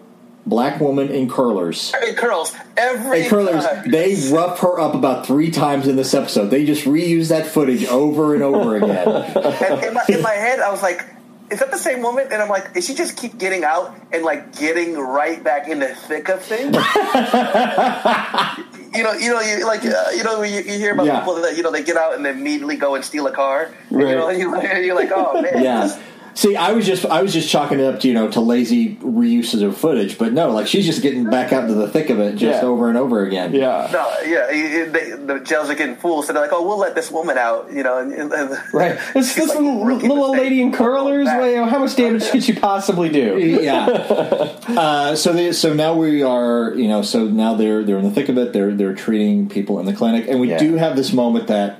black 0.49 0.80
woman 0.81 1.09
in 1.09 1.30
curlers. 1.30 1.93
It 2.01 2.17
curls 2.17 2.53
every 2.76 3.21
Hey, 3.23 3.30
curlers, 3.30 3.65
time. 3.65 3.89
they 3.91 4.15
rough 4.31 4.59
her 4.61 4.80
up 4.80 4.95
about 4.95 5.26
three 5.27 5.51
times 5.51 5.88
in 5.88 5.95
this 5.95 6.13
episode. 6.13 6.47
They 6.47 6.65
just 6.65 6.85
reuse 6.85 7.30
that 7.30 7.45
footage 7.47 7.85
over 7.85 8.34
and 8.34 8.43
over 8.43 8.76
again. 8.77 9.07
And 9.07 9.84
in 9.85 9.93
my, 9.93 10.03
in 10.09 10.21
my 10.21 10.34
head, 10.34 10.59
I 10.59 10.71
was 10.71 10.81
like, 10.81 11.05
"Is 11.51 11.59
that 11.59 11.71
the 11.71 11.77
same 11.77 12.01
woman?" 12.01 12.27
And 12.31 12.41
I'm 12.41 12.49
like, 12.49 12.76
"Is 12.76 12.85
she 12.88 12.95
just 12.95 13.15
keep 13.17 13.38
getting 13.38 13.63
out 13.63 13.95
and 14.11 14.23
like 14.23 14.57
getting 14.57 14.95
right 14.97 15.41
back 15.43 15.67
in 15.69 15.80
the 15.80 15.93
thick 15.95 16.30
of 16.30 16.41
things?" 16.41 16.76
you 18.95 19.03
know, 19.03 19.13
you 19.13 19.30
know, 19.31 19.39
you 19.41 19.65
like, 19.65 19.85
uh, 19.85 20.09
you 20.15 20.23
know, 20.23 20.41
you, 20.41 20.57
you 20.61 20.77
hear 20.80 20.93
about 20.93 21.05
Yeah. 21.05 21.19
people 21.19 21.35
that 21.41 21.55
you 21.55 21.63
know 21.63 21.71
they 21.71 21.84
get 21.84 21.95
out 21.97 22.15
and 22.15 22.26
they 22.26 22.31
immediately 22.31 22.76
go 22.76 22.95
and 22.95 23.05
steal 23.05 23.27
a 23.27 23.31
car. 23.31 23.71
And, 23.89 23.99
You 23.99 24.15
know, 24.15 24.30
you, 24.30 24.61
you're 24.81 24.95
like, 24.95 25.11
"Oh 25.13 25.41
man." 25.41 25.63
yeah. 25.63 26.01
See, 26.35 26.56
I 26.56 26.72
was 26.72 26.85
just 26.85 27.06
I 27.06 27.22
was 27.22 27.34
just 27.34 27.49
chalking 27.49 27.80
it 27.80 27.85
up 27.85 27.99
to 28.01 28.07
you 28.07 28.14
know 28.14 28.30
to 28.31 28.39
lazy 28.39 28.95
reuses 28.97 29.61
of 29.61 29.77
footage, 29.77 30.18
but 30.18 30.31
no, 30.31 30.51
like 30.51 30.68
she's 30.68 30.85
just 30.85 31.01
getting 31.01 31.30
back 31.30 31.51
out 31.51 31.64
into 31.64 31.73
the 31.76 31.88
thick 31.89 32.10
of 32.10 32.19
it 32.19 32.35
just 32.38 32.61
Yeah. 32.61 32.68
over 32.68 32.88
and 32.88 32.97
over 32.97 33.26
again. 33.26 33.53
Yeah. 33.53 33.89
No, 33.91 34.10
yeah, 34.26 34.49
you- 34.51 34.68
you- 34.68 34.91
they, 34.91 35.10
the 35.11 35.39
jails 35.41 35.69
are 35.69 35.76
getting 35.76 35.95
full, 35.97 36.23
so 36.23 36.31
they're 36.31 36.41
like, 36.41 36.53
"Oh, 36.53 36.65
we'll 36.65 36.77
let 36.77 36.95
this 36.95 37.11
woman 37.11 37.38
out," 37.38 37.72
you 37.73 37.84
know. 37.84 37.97
And, 37.99 38.14
and, 38.14 38.31
and 38.31 38.57
Right. 38.73 38.97
This, 39.14 39.34
this 39.35 39.49
like, 39.49 39.57
little, 39.60 39.84
"Rookie 39.84 40.07
little 40.07 40.23
old 40.26 40.38
lady 40.38 40.61
in 40.61 40.72
curlers. 40.72 41.26
Back. 41.26 41.39
Well, 41.41 41.65
how 41.68 41.80
much 41.80 41.95
damage 41.95 42.30
could 42.30 42.43
she 42.43 42.53
possibly 42.53 43.10
do? 43.10 43.38
yeah. 43.61 44.56
Uh, 44.69 45.15
so 45.15 45.34
they, 45.34 45.51
so 45.51 45.73
now 45.73 45.95
we 45.95 46.22
are, 46.22 46.73
you 46.76 46.88
know, 46.88 47.01
so 47.01 47.26
now 47.26 47.56
they're 47.56 47.84
they're 47.84 47.97
in 47.97 48.06
the 48.06 48.11
thick 48.11 48.30
of 48.30 48.38
it. 48.38 48.53
They're 48.53 48.72
they're 48.73 48.93
treating 48.93 49.49
people 49.49 49.80
in 49.80 49.85
the 49.85 49.93
clinic, 49.93 50.26
and 50.30 50.39
we 50.39 50.49
Yeah. 50.51 50.57
do 50.60 50.76
have 50.76 50.95
this 50.95 51.11
moment 51.11 51.47
that 51.47 51.80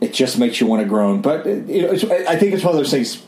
it 0.00 0.12
just 0.14 0.38
makes 0.38 0.60
you 0.60 0.66
want 0.66 0.80
to 0.82 0.88
groan. 0.88 1.20
But 1.20 1.44
you 1.46 1.82
know, 1.82 1.90
it's, 1.90 2.04
I 2.04 2.36
think 2.36 2.54
it's 2.54 2.62
one 2.64 2.72
of 2.72 2.78
those 2.78 2.90
things. 2.90 3.20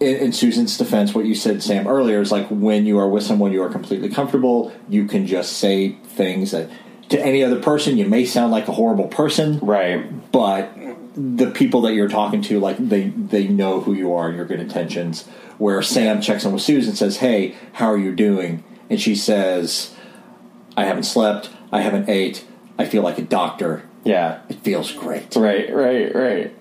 In, 0.00 0.16
in 0.16 0.32
Susan's 0.32 0.76
defense, 0.78 1.14
what 1.14 1.26
you 1.26 1.34
said, 1.34 1.62
Sam, 1.62 1.86
earlier 1.86 2.20
is 2.20 2.32
like 2.32 2.48
when 2.48 2.86
you 2.86 2.98
are 2.98 3.08
with 3.08 3.22
someone 3.22 3.52
you 3.52 3.62
are 3.62 3.68
completely 3.70 4.08
comfortable, 4.08 4.72
you 4.88 5.06
can 5.06 5.26
just 5.26 5.58
say 5.58 5.90
things 6.04 6.50
that 6.52 6.70
to 7.10 7.20
any 7.20 7.44
other 7.44 7.60
person 7.60 7.98
you 7.98 8.06
may 8.08 8.24
sound 8.24 8.50
like 8.52 8.66
a 8.68 8.72
horrible 8.72 9.08
person, 9.08 9.58
Right. 9.60 10.30
but 10.32 10.72
the 11.14 11.50
people 11.50 11.82
that 11.82 11.92
you're 11.94 12.08
talking 12.08 12.40
to, 12.42 12.60
like 12.60 12.76
they 12.78 13.08
they 13.08 13.46
know 13.48 13.80
who 13.80 13.92
you 13.92 14.14
are 14.14 14.28
and 14.28 14.36
your 14.36 14.46
good 14.46 14.60
intentions. 14.60 15.26
Where 15.58 15.82
Sam 15.82 16.20
checks 16.22 16.44
in 16.46 16.52
with 16.52 16.62
Susan 16.62 16.90
and 16.90 16.98
says, 16.98 17.18
"Hey, 17.18 17.54
how 17.74 17.86
are 17.90 17.98
you 17.98 18.14
doing?" 18.14 18.62
and 18.88 18.98
she 19.00 19.14
says, 19.14 19.92
"I 20.76 20.84
haven't 20.84 21.02
slept. 21.02 21.50
I 21.72 21.82
haven't 21.82 22.08
ate. 22.08 22.44
I 22.78 22.84
feel 22.86 23.02
like 23.02 23.18
a 23.18 23.22
doctor. 23.22 23.82
Yeah. 24.04 24.38
It 24.48 24.60
feels 24.60 24.92
great." 24.92 25.34
Right. 25.36 25.68
Right. 25.74 26.14
Right. 26.14 26.54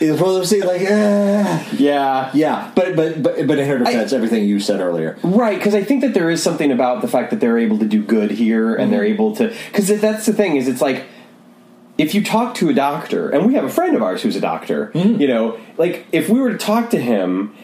It's 0.00 0.20
one 0.20 0.30
of 0.30 0.36
those 0.36 0.50
things 0.50 0.64
like, 0.64 0.82
eh. 0.82 1.64
Yeah. 1.76 2.30
yeah, 2.32 2.70
but 2.74 2.94
but 2.94 3.22
but 3.22 3.46
but 3.46 3.58
in 3.58 3.68
her 3.68 3.78
defense, 3.78 4.12
everything 4.12 4.44
you 4.44 4.60
said 4.60 4.80
earlier, 4.80 5.18
Right, 5.22 5.58
because 5.58 5.74
I 5.74 5.82
think 5.82 6.02
that 6.02 6.14
there 6.14 6.30
is 6.30 6.42
something 6.42 6.70
about 6.70 7.02
the 7.02 7.08
fact 7.08 7.30
that 7.30 7.40
they're 7.40 7.58
able 7.58 7.78
to 7.78 7.86
do 7.86 8.02
good 8.02 8.30
here, 8.30 8.74
and 8.74 8.84
mm-hmm. 8.84 8.90
they're 8.92 9.04
able 9.04 9.34
to. 9.36 9.48
Because 9.66 9.88
that's 10.00 10.26
the 10.26 10.32
thing 10.32 10.56
is, 10.56 10.68
it's 10.68 10.80
like 10.80 11.04
if 11.96 12.14
you 12.14 12.22
talk 12.22 12.54
to 12.56 12.68
a 12.68 12.74
doctor, 12.74 13.28
and 13.28 13.46
we 13.46 13.54
have 13.54 13.64
a 13.64 13.68
friend 13.68 13.96
of 13.96 14.02
ours 14.02 14.22
who's 14.22 14.36
a 14.36 14.40
doctor, 14.40 14.92
mm. 14.94 15.20
you 15.20 15.26
know, 15.26 15.58
like 15.76 16.06
if 16.12 16.28
we 16.28 16.40
were 16.40 16.52
to 16.52 16.58
talk 16.58 16.90
to 16.90 17.00
him. 17.00 17.54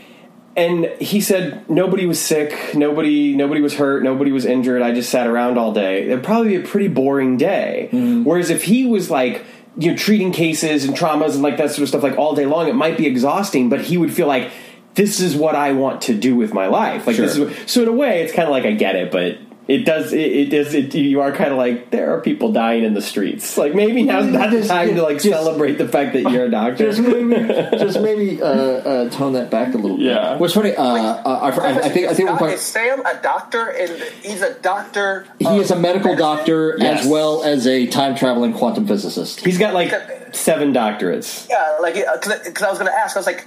And 0.57 0.85
he 1.01 1.21
said 1.21 1.69
nobody 1.69 2.07
was 2.07 2.21
sick, 2.21 2.77
nobody 2.77 3.35
nobody 3.35 3.61
was 3.61 3.75
hurt, 3.75 4.05
nobody 4.05 4.31
was 4.31 4.45
injured. 4.45 4.83
I 4.83 4.95
just 4.95 5.11
sat 5.11 5.27
around 5.27 5.59
all 5.59 5.73
day. 5.73 6.05
It'd 6.05 6.23
probably 6.23 6.51
be 6.51 6.65
a 6.65 6.65
pretty 6.65 6.87
boring 6.87 7.37
day. 7.37 7.89
Mm-hmm. 7.91 8.23
Whereas 8.23 8.51
if 8.51 8.63
he 8.63 8.87
was 8.87 9.11
like 9.11 9.45
you 9.77 9.91
know 9.91 9.97
treating 9.97 10.33
cases 10.33 10.85
and 10.85 10.97
traumas 10.97 11.35
and 11.35 11.43
like 11.43 11.57
that 11.57 11.71
sort 11.71 11.81
of 11.83 11.89
stuff 11.89 12.03
like 12.03 12.17
all 12.19 12.35
day 12.35 12.47
long, 12.47 12.69
it 12.69 12.75
might 12.75 12.97
be 12.97 13.07
exhausting. 13.07 13.69
But 13.69 13.81
he 13.83 13.97
would 13.97 14.13
feel 14.13 14.27
like 14.27 14.51
this 14.95 15.21
is 15.21 15.35
what 15.35 15.55
I 15.57 15.73
want 15.73 16.03
to 16.03 16.15
do 16.15 16.37
with 16.37 16.53
my 16.55 16.69
life. 16.69 17.07
Like 17.07 17.17
this 17.17 17.35
Sure. 17.37 17.49
is 17.51 17.57
so 17.71 17.83
in 17.83 17.89
a 17.89 17.93
way, 17.93 18.23
it's 18.23 18.33
kind 18.33 18.47
of 18.47 18.53
like 18.53 18.65
I 18.65 18.73
get 18.73 18.95
it, 18.95 19.11
but 19.11 19.39
it 19.67 19.85
does 19.87 20.13
it, 20.13 20.21
it 20.21 20.51
does 20.51 20.75
it. 20.75 20.95
You 20.95 21.21
are 21.23 21.33
kind 21.33 21.51
of 21.51 21.57
like 21.57 21.91
there 21.91 22.15
are 22.15 22.21
people 22.21 22.53
dying 22.53 22.85
in 22.85 22.93
the 22.93 23.01
streets. 23.01 23.57
Like 23.57 23.75
maybe 23.75 24.03
now's 24.03 24.27
not 24.27 24.51
the 24.51 24.59
Just- 24.59 24.69
time 24.69 24.95
to 24.95 25.03
like 25.03 25.17
just- 25.23 25.31
celebrate 25.31 25.79
the 25.79 25.89
fact 25.89 26.13
that 26.13 26.31
you're 26.31 26.45
a 26.45 26.51
doctor. 26.51 26.91
just 26.93 27.01
maybe 27.01 27.35
just 27.79 28.01
maybe 28.01 28.43
uh, 28.43 28.47
uh, 28.47 29.11
tone 29.11 29.33
that 29.33 29.51
back 29.51 29.73
a 29.75 29.79
little 29.79 29.97
bit. 29.97 30.07
Yeah. 30.07 30.37
What's 30.37 30.53
funny, 30.55 30.75
uh, 30.77 30.83
uh, 30.85 31.23
I, 31.25 31.49
I 31.49 31.89
think 31.89 32.09
I 32.09 32.15
think 32.15 32.29
we're 32.31 32.39
talking. 32.39 32.55
is 32.55 32.61
Sam 32.61 33.01
a 33.07 33.21
doctor, 33.23 33.69
and 33.71 34.03
he's 34.23 34.43
a 34.43 34.53
doctor. 34.61 35.27
He 35.39 35.47
is 35.59 35.71
a 35.71 35.77
medical 35.77 36.11
medicine? 36.11 36.19
doctor 36.37 36.77
Yes. 36.79 37.05
as 37.05 37.11
well 37.11 37.43
as 37.45 37.67
a 37.67 37.87
time 37.87 38.17
traveling 38.17 38.53
quantum 38.53 38.87
physicist. 38.87 39.41
He's 39.41 39.57
got 39.59 39.73
like 39.73 39.93
seven 40.35 40.73
doctorates. 40.75 41.49
Yeah, 41.49 41.79
like 41.81 41.95
because 41.95 42.63
I 42.63 42.69
was 42.71 42.79
going 42.79 42.91
to 42.91 42.97
ask, 42.97 43.17
I 43.17 43.21
was 43.21 43.27
like, 43.27 43.47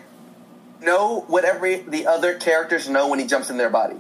know 0.81 1.22
what 1.27 1.44
every 1.45 1.77
the 1.81 2.07
other 2.07 2.35
characters 2.35 2.89
know 2.89 3.07
when 3.10 3.19
he 3.19 3.27
jumps 3.27 3.49
in 3.49 3.57
their 3.57 3.69
body. 3.69 3.95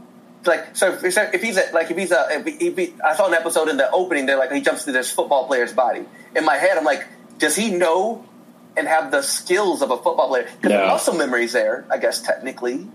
Like, 0.47 0.75
so 0.75 0.93
if, 0.93 1.03
if 1.03 1.41
he's 1.41 1.57
a, 1.57 1.69
like 1.73 1.91
if 1.91 1.97
he's 1.97 2.11
a, 2.11 2.27
if 2.31 2.45
he, 2.45 2.67
if 2.67 2.77
he, 2.77 2.93
I 3.03 3.15
saw 3.15 3.27
an 3.27 3.33
episode 3.33 3.69
in 3.69 3.77
the 3.77 3.89
opening. 3.91 4.25
They're 4.25 4.37
like 4.37 4.51
he 4.51 4.61
jumps 4.61 4.85
to 4.85 4.91
this 4.91 5.11
football 5.11 5.45
player's 5.47 5.73
body. 5.73 6.05
In 6.35 6.45
my 6.45 6.55
head, 6.55 6.77
I'm 6.77 6.83
like, 6.85 7.05
does 7.37 7.55
he 7.55 7.71
know 7.71 8.25
and 8.75 8.87
have 8.87 9.11
the 9.11 9.21
skills 9.21 9.81
of 9.81 9.91
a 9.91 9.97
football 9.97 10.27
player? 10.29 10.43
Because 10.43 10.71
No. 10.71 10.81
the 10.81 10.87
muscle 10.87 11.13
memory's 11.15 11.53
there, 11.53 11.85
I 11.91 11.97
guess 11.97 12.21
technically. 12.21 12.87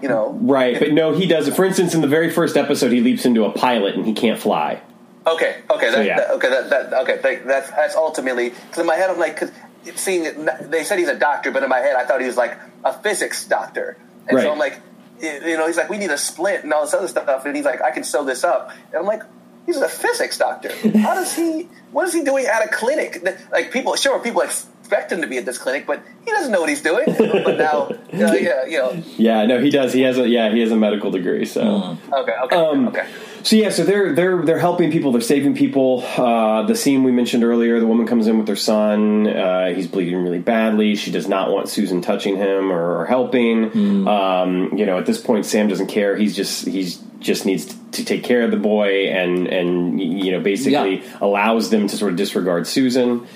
You 0.00 0.08
know, 0.08 0.32
Right, 0.40 0.78
but 0.78 0.92
no, 0.92 1.12
he 1.12 1.26
does 1.26 1.48
it. 1.48 1.54
For 1.54 1.64
instance, 1.64 1.94
in 1.94 2.00
the 2.00 2.08
very 2.08 2.30
first 2.30 2.56
episode, 2.56 2.92
he 2.92 3.00
leaps 3.00 3.24
into 3.26 3.44
a 3.44 3.50
pilot 3.52 3.94
and 3.94 4.06
he 4.06 4.14
can't 4.14 4.38
fly. 4.38 4.80
Okay, 5.26 5.56
okay, 5.70 5.86
that, 5.86 5.94
So, 5.94 6.00
yeah. 6.00 6.16
that- 6.16 6.30
okay, 6.32 6.48
that, 6.48 6.70
that, 6.70 6.92
okay. 7.02 7.40
That's 7.44 7.70
that's 7.70 7.94
ultimately 7.96 8.50
because 8.50 8.78
in 8.78 8.86
my 8.86 8.94
head 8.94 9.10
I'm 9.10 9.18
like, 9.18 9.34
because 9.38 9.52
seeing 10.00 10.24
it, 10.24 10.70
they 10.70 10.84
said 10.84 10.98
he's 10.98 11.08
a 11.08 11.18
doctor, 11.18 11.50
but 11.50 11.62
in 11.62 11.68
my 11.68 11.78
head 11.78 11.96
I 11.96 12.04
thought 12.06 12.20
he 12.20 12.26
was 12.26 12.36
like 12.36 12.56
a 12.84 12.92
physics 12.92 13.46
doctor, 13.46 13.96
and 14.28 14.36
Right. 14.36 14.44
so 14.44 14.52
I'm 14.52 14.58
like, 14.58 14.80
you 15.20 15.56
know, 15.56 15.66
he's 15.66 15.76
like, 15.76 15.88
we 15.88 15.98
need 15.98 16.10
a 16.10 16.18
splint 16.18 16.64
and 16.64 16.72
all 16.72 16.84
this 16.84 16.94
other 16.94 17.08
stuff, 17.08 17.44
and 17.46 17.56
he's 17.56 17.64
like, 17.64 17.80
I 17.82 17.90
can 17.90 18.04
sew 18.04 18.24
this 18.24 18.44
up, 18.44 18.70
and 18.88 18.96
I'm 18.96 19.06
like. 19.06 19.22
He's 19.66 19.78
a 19.78 19.88
physics 19.88 20.38
doctor. 20.38 20.70
How 20.96 21.14
does 21.14 21.34
he? 21.34 21.68
What 21.90 22.06
is 22.06 22.14
he 22.14 22.22
doing 22.22 22.46
at 22.46 22.64
a 22.64 22.68
clinic? 22.68 23.26
Like 23.50 23.72
people, 23.72 23.96
sure, 23.96 24.20
people 24.20 24.42
expect 24.42 25.10
him 25.10 25.20
to 25.22 25.26
be 25.26 25.38
at 25.38 25.44
this 25.44 25.58
clinic, 25.58 25.88
but 25.88 26.00
he 26.24 26.30
doesn't 26.30 26.52
know 26.52 26.60
what 26.60 26.68
he's 26.68 26.82
doing. 26.82 27.04
but 27.08 27.58
now, 27.58 27.88
uh, 27.88 27.96
yeah, 28.12 28.64
you 28.64 28.78
know, 28.78 28.92
Yeah, 29.16 29.44
no, 29.44 29.60
he 29.60 29.70
does. 29.70 29.92
He 29.92 30.02
has 30.02 30.18
a 30.18 30.28
yeah, 30.28 30.52
he 30.52 30.60
has 30.60 30.70
a 30.70 30.76
medical 30.76 31.10
degree. 31.10 31.44
So. 31.46 31.98
okay, 32.12 32.34
okay, 32.44 32.54
Um, 32.56 32.86
okay. 32.86 33.08
So 33.46 33.54
yeah, 33.54 33.70
so 33.70 33.84
they're 33.84 34.12
they're 34.12 34.42
they're 34.42 34.58
helping 34.58 34.90
people. 34.90 35.12
They're 35.12 35.20
saving 35.20 35.54
people. 35.54 36.02
Uh, 36.16 36.64
the 36.66 36.74
scene 36.74 37.04
we 37.04 37.12
mentioned 37.12 37.44
earlier, 37.44 37.78
the 37.78 37.86
woman 37.86 38.04
comes 38.04 38.26
in 38.26 38.38
with 38.38 38.48
her 38.48 38.56
son. 38.56 39.28
Uh, 39.28 39.68
he's 39.72 39.86
bleeding 39.86 40.20
really 40.20 40.40
badly. 40.40 40.96
She 40.96 41.12
does 41.12 41.28
not 41.28 41.52
want 41.52 41.68
Susan 41.68 42.02
touching 42.02 42.34
him 42.34 42.72
or, 42.72 43.02
or 43.02 43.06
helping. 43.06 44.08
Um, 44.08 44.76
you 44.76 44.84
know, 44.84 44.98
at 44.98 45.06
this 45.06 45.20
point, 45.20 45.46
Sam 45.46 45.68
doesn't 45.68 45.86
care. 45.86 46.16
He's 46.16 46.34
just 46.34 46.66
he's 46.66 46.96
just 47.20 47.46
needs 47.46 47.72
to 47.92 48.04
take 48.04 48.24
care 48.24 48.42
of 48.42 48.50
the 48.50 48.56
boy 48.56 49.10
and 49.10 49.46
and 49.46 50.00
you 50.00 50.32
know 50.32 50.40
basically 50.40 50.96
Yeah. 51.04 51.18
allows 51.20 51.70
them 51.70 51.86
to 51.86 51.96
sort 51.96 52.10
of 52.10 52.16
disregard 52.16 52.66
Susan. 52.66 53.28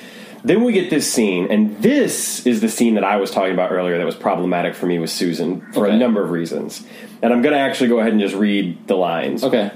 Then 0.43 0.65
we 0.65 0.73
get 0.73 0.91
this 0.91 1.09
scene, 1.13 1.47
and 1.53 1.81
this 1.83 2.45
is 2.47 2.61
the 2.61 2.69
scene 2.69 2.95
that 2.97 3.05
I 3.05 3.17
was 3.19 3.31
talking 3.31 3.53
about 3.53 3.71
earlier 3.71 3.97
that 3.99 4.07
was 4.07 4.17
problematic 4.17 4.75
for 4.75 4.87
me 4.87 4.99
with 4.99 5.11
Susan 5.11 5.61
for 5.73 5.87
Okay. 5.87 5.95
a 5.95 5.99
number 5.99 6.21
of 6.25 6.31
reasons. 6.31 6.85
And 7.23 7.33
I'm 7.33 7.43
going 7.43 7.53
to 7.55 7.61
actually 7.61 7.91
go 7.91 8.01
ahead 8.01 8.13
and 8.13 8.21
just 8.21 8.35
read 8.35 8.89
the 8.89 8.97
lines. 8.97 9.45
Okay. 9.45 9.71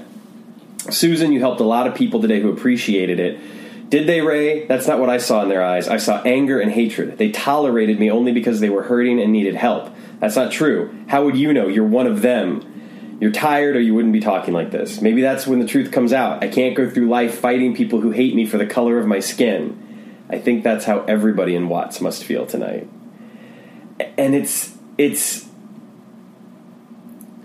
Susan, 0.89 1.31
you 1.31 1.39
helped 1.39 1.61
a 1.61 1.65
lot 1.65 1.87
of 1.87 1.95
people 1.95 2.21
today 2.21 2.39
who 2.41 2.51
appreciated 2.51 3.19
it. 3.19 3.89
Did 3.89 4.07
they, 4.07 4.21
Ray? 4.21 4.65
That's 4.65 4.87
not 4.87 4.99
what 4.99 5.09
I 5.09 5.17
saw 5.17 5.43
in 5.43 5.49
their 5.49 5.63
eyes. 5.63 5.87
I 5.87 5.97
saw 5.97 6.21
anger 6.23 6.59
and 6.59 6.71
hatred. 6.71 7.17
They 7.17 7.31
tolerated 7.31 7.99
me 7.99 8.09
only 8.09 8.31
because 8.31 8.59
they 8.59 8.69
were 8.69 8.83
hurting 8.83 9.21
and 9.21 9.31
needed 9.31 9.55
help. 9.55 9.93
That's 10.19 10.35
not 10.35 10.51
true. 10.51 10.95
How 11.07 11.23
would 11.25 11.37
you 11.37 11.53
know? 11.53 11.67
You're 11.67 11.85
one 11.85 12.07
of 12.07 12.21
them. 12.21 13.17
You're 13.19 13.31
tired 13.31 13.75
or 13.75 13.79
you 13.79 13.93
wouldn't 13.93 14.13
be 14.13 14.19
talking 14.19 14.53
like 14.53 14.71
this. 14.71 15.01
Maybe 15.01 15.21
that's 15.21 15.47
when 15.47 15.59
the 15.59 15.67
truth 15.67 15.91
comes 15.91 16.13
out. 16.13 16.43
I 16.43 16.47
can't 16.47 16.75
go 16.75 16.89
through 16.89 17.07
life 17.07 17.39
fighting 17.39 17.75
people 17.75 18.01
who 18.01 18.11
hate 18.11 18.35
me 18.35 18.45
for 18.45 18.57
the 18.57 18.65
color 18.65 18.97
of 18.97 19.07
my 19.07 19.19
skin. 19.19 19.81
I 20.29 20.39
think 20.39 20.63
that's 20.63 20.85
how 20.85 21.03
everybody 21.03 21.55
in 21.55 21.69
Watts 21.69 22.01
must 22.01 22.23
feel 22.23 22.45
tonight. 22.45 22.89
And 24.17 24.35
it's 24.35 24.75
it's 24.97 25.47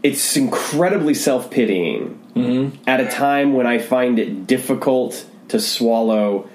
it's 0.03 0.37
incredibly 0.37 1.15
self-pitying 1.15 2.20
at 2.37 3.01
a 3.01 3.09
time 3.11 3.53
when 3.55 3.67
I 3.67 3.79
find 3.79 4.19
it 4.19 4.47
difficult 4.47 5.25
to 5.49 5.59
swallow 5.61 6.49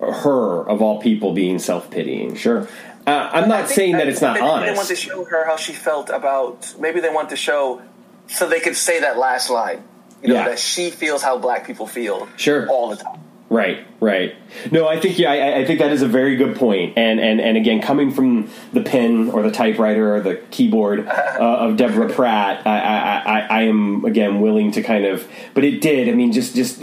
her 0.00 0.68
of 0.68 0.82
all 0.82 1.00
people 1.00 1.32
being 1.32 1.58
self-pitying. 1.58 2.34
Sure. 2.36 2.68
Uh, 3.06 3.30
I'm 3.32 3.48
not 3.48 3.66
think- 3.66 3.76
saying 3.76 3.94
I 3.96 3.98
that 3.98 4.08
it's 4.08 4.20
not 4.20 4.36
think 4.36 4.46
maybe 4.46 4.66
They 4.70 4.76
want 4.76 4.88
to 4.88 4.96
show 4.96 5.24
her 5.24 5.44
how 5.46 5.56
she 5.56 5.72
felt 5.72 6.10
about. 6.10 6.74
Maybe 6.78 7.00
they 7.00 7.10
want 7.10 7.30
to 7.30 7.36
show 7.36 7.82
so 8.28 8.48
they 8.48 8.60
could 8.60 8.76
say 8.76 9.00
that 9.00 9.18
last 9.18 9.50
line. 9.50 9.82
You 10.22 10.28
know 10.28 10.34
Yeah. 10.34 10.48
that 10.50 10.58
she 10.60 10.90
feels 10.90 11.22
how 11.22 11.38
black 11.38 11.66
people 11.66 11.86
feel. 11.86 12.28
Sure. 12.36 12.68
all 12.68 12.90
the 12.90 12.96
time. 12.96 13.18
Right, 13.52 13.86
right. 14.00 14.34
No, 14.70 14.88
I 14.88 14.98
think 14.98 15.18
yeah, 15.18 15.30
I, 15.30 15.58
I 15.58 15.64
think 15.66 15.78
that 15.80 15.92
is 15.92 16.00
a 16.00 16.08
very 16.08 16.36
good 16.36 16.56
point. 16.56 16.96
And 16.96 17.20
and 17.20 17.38
and 17.38 17.58
again, 17.58 17.82
coming 17.82 18.10
from 18.10 18.48
the 18.72 18.80
pen 18.80 19.28
or 19.28 19.42
the 19.42 19.50
typewriter 19.50 20.16
or 20.16 20.22
the 20.22 20.36
keyboard 20.50 21.06
uh, 21.06 21.36
of 21.38 21.76
Deborah 21.76 22.10
Pratt, 22.10 22.66
I, 22.66 22.78
I, 22.78 23.18
I, 23.18 23.40
I 23.40 23.62
am 23.64 24.06
again 24.06 24.40
willing 24.40 24.72
to 24.72 24.82
kind 24.82 25.04
of. 25.04 25.28
But 25.52 25.64
it 25.64 25.82
did. 25.82 26.08
I 26.08 26.12
mean, 26.12 26.32
just 26.32 26.56
just 26.56 26.82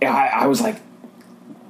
I, 0.00 0.28
I 0.28 0.46
was 0.46 0.62
like, 0.62 0.80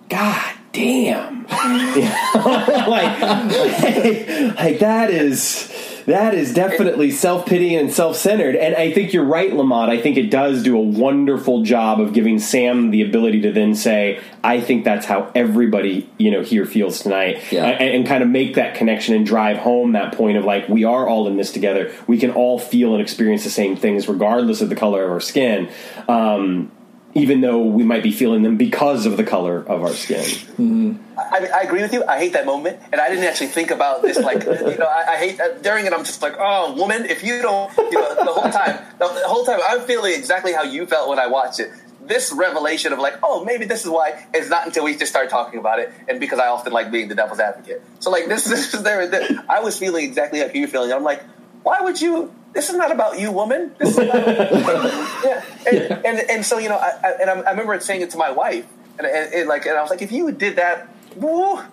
God 0.09 0.55
damn, 0.71 1.43
like, 1.49 2.87
like 2.87 4.57
like 4.57 4.79
that 4.79 5.11
is. 5.11 5.92
That 6.07 6.35
is 6.35 6.53
definitely 6.53 7.11
self 7.11 7.47
pitying 7.47 7.79
and 7.79 7.93
self 7.93 8.17
centered. 8.17 8.57
And 8.57 8.75
I 8.75 8.93
think 8.93 9.13
you're 9.13 9.25
right, 9.25 9.53
Lamont. 9.53 9.91
I 9.91 10.01
think 10.01 10.17
it 10.17 10.31
does 10.31 10.63
do 10.63 10.77
a 10.77 10.81
wonderful 10.81 11.63
job 11.63 12.01
of 12.01 12.13
giving 12.13 12.39
Sam 12.39 12.91
the 12.91 13.03
ability 13.03 13.43
to 13.43 13.53
then 13.53 13.75
say, 13.75 14.21
I 14.43 14.61
think 14.61 14.85
that's 14.85 15.07
how 15.07 15.31
everybody, 15.35 16.09
you 16.19 16.31
know, 16.31 16.43
here 16.43 16.65
feels 16.65 17.01
tonight. 17.01 17.43
Yeah. 17.51 17.67
And, 17.67 17.95
and 17.95 18.07
kind 18.07 18.23
of 18.23 18.29
make 18.29 18.55
that 18.57 18.75
connection 18.75 19.15
and 19.15 19.27
drive 19.27 19.59
home 19.59 19.93
that 19.93 20.15
point 20.15 20.37
of 20.37 20.45
like, 20.45 20.69
we 20.69 20.85
are 20.85 21.09
all 21.09 21.29
in 21.29 21.37
this 21.37 21.53
together. 21.53 21.93
We 22.07 22.19
can 22.19 22.31
all 22.31 22.59
feel 22.59 22.93
and 22.93 23.03
experience 23.03 23.45
the 23.45 23.51
same 23.51 23.77
things 23.77 24.09
regardless 24.09 24.61
of 24.61 24.69
the 24.69 24.77
color 24.77 25.05
of 25.05 25.11
our 25.11 25.21
skin. 25.21 25.71
Um, 26.09 26.71
even 27.15 27.41
though 27.41 27.61
we 27.63 27.83
might 27.83 28.03
be 28.03 28.11
feeling 28.11 28.43
them 28.43 28.57
because 28.57 29.05
of 29.05 29.17
the 29.17 29.25
color 29.25 29.59
of 29.59 29.83
our 29.83 29.93
skin. 29.93 30.99
I, 31.19 31.49
I 31.55 31.61
agree 31.63 31.83
with 31.83 31.93
you. 31.93 32.05
I 32.05 32.19
hate 32.19 32.33
that 32.33 32.47
moment, 32.47 32.81
and 32.91 33.01
I 33.01 33.09
didn't 33.09 33.25
actually 33.25 33.49
think 33.49 33.71
about 33.71 34.03
this. 34.03 34.19
Like, 34.19 34.45
you 34.45 34.79
know, 34.79 34.87
I, 34.87 35.13
I 35.13 35.17
hate 35.17 35.41
uh, 35.41 35.59
during 35.59 35.87
it. 35.87 35.93
I'm 35.93 36.05
just 36.05 36.23
like, 36.23 36.35
oh, 36.39 36.75
woman, 36.75 37.05
if 37.05 37.23
you 37.23 37.43
don't, 37.43 37.75
you 37.77 37.93
know, 37.93 38.15
the 38.15 38.33
whole 38.33 38.51
time, 38.51 38.79
the, 38.99 39.07
whole 39.27 39.45
time, 39.45 39.61
I'm 39.69 39.83
feeling 39.83 40.15
exactly 40.15 40.53
how 40.53 40.63
you 40.63 40.87
felt 40.87 41.09
when 41.09 41.19
I 41.19 41.27
watched 41.27 41.61
it. 41.61 41.71
This 42.01 42.33
revelation 42.33 42.93
of 42.93 42.99
like, 42.99 43.15
oh, 43.23 43.45
maybe 43.45 43.65
this 43.65 43.85
is 43.85 43.91
why. 43.91 44.27
It's 44.35 44.49
not 44.49 44.67
until 44.67 44.85
we 44.85 44.97
just 44.97 45.13
start 45.13 45.29
talking 45.31 45.61
about 45.61 45.79
it, 45.79 45.93
and 46.09 46.19
because 46.19 46.39
I 46.39 46.49
often 46.49 46.73
like 46.73 46.91
being 46.91 47.09
the 47.09 47.15
devil's 47.15 47.41
advocate. 47.41 47.83
So 48.01 48.11
like, 48.11 48.27
this, 48.27 48.45
this 48.45 48.75
is 48.75 48.83
there. 48.83 49.29
I 49.49 49.61
was 49.61 49.79
feeling 49.79 50.05
exactly 50.05 50.41
like 50.41 50.55
you 50.55 50.63
were 50.63 50.67
feeling. 50.67 50.93
I'm 50.93 51.05
like, 51.05 51.23
why 51.63 51.81
would 51.81 52.01
you? 52.01 52.35
This 52.53 52.69
is 52.69 52.77
not 52.77 52.93
about 52.93 53.19
you, 53.19 53.33
woman. 53.33 53.75
This 53.79 53.91
is 53.91 53.99
about, 53.99 54.27
yeah. 55.25 55.45
And, 55.71 56.05
and 56.05 56.31
and 56.31 56.47
so 56.47 56.59
you 56.59 56.69
know, 56.69 56.77
I, 56.77 56.93
I, 57.03 57.11
and 57.21 57.31
I, 57.31 57.35
I 57.35 57.51
remember 57.51 57.79
saying 57.81 58.03
it 58.03 58.11
to 58.11 58.19
my 58.19 58.31
wife, 58.31 58.67
and, 58.99 59.07
and, 59.07 59.33
and 59.33 59.49
like, 59.49 59.65
and 59.67 59.77
I 59.77 59.83
was 59.83 59.91
like, 59.91 60.03
if 60.03 60.13
you 60.13 60.31
did 60.33 60.57
that. 60.57 60.89
Woo. 61.17 61.57
And 61.57 61.69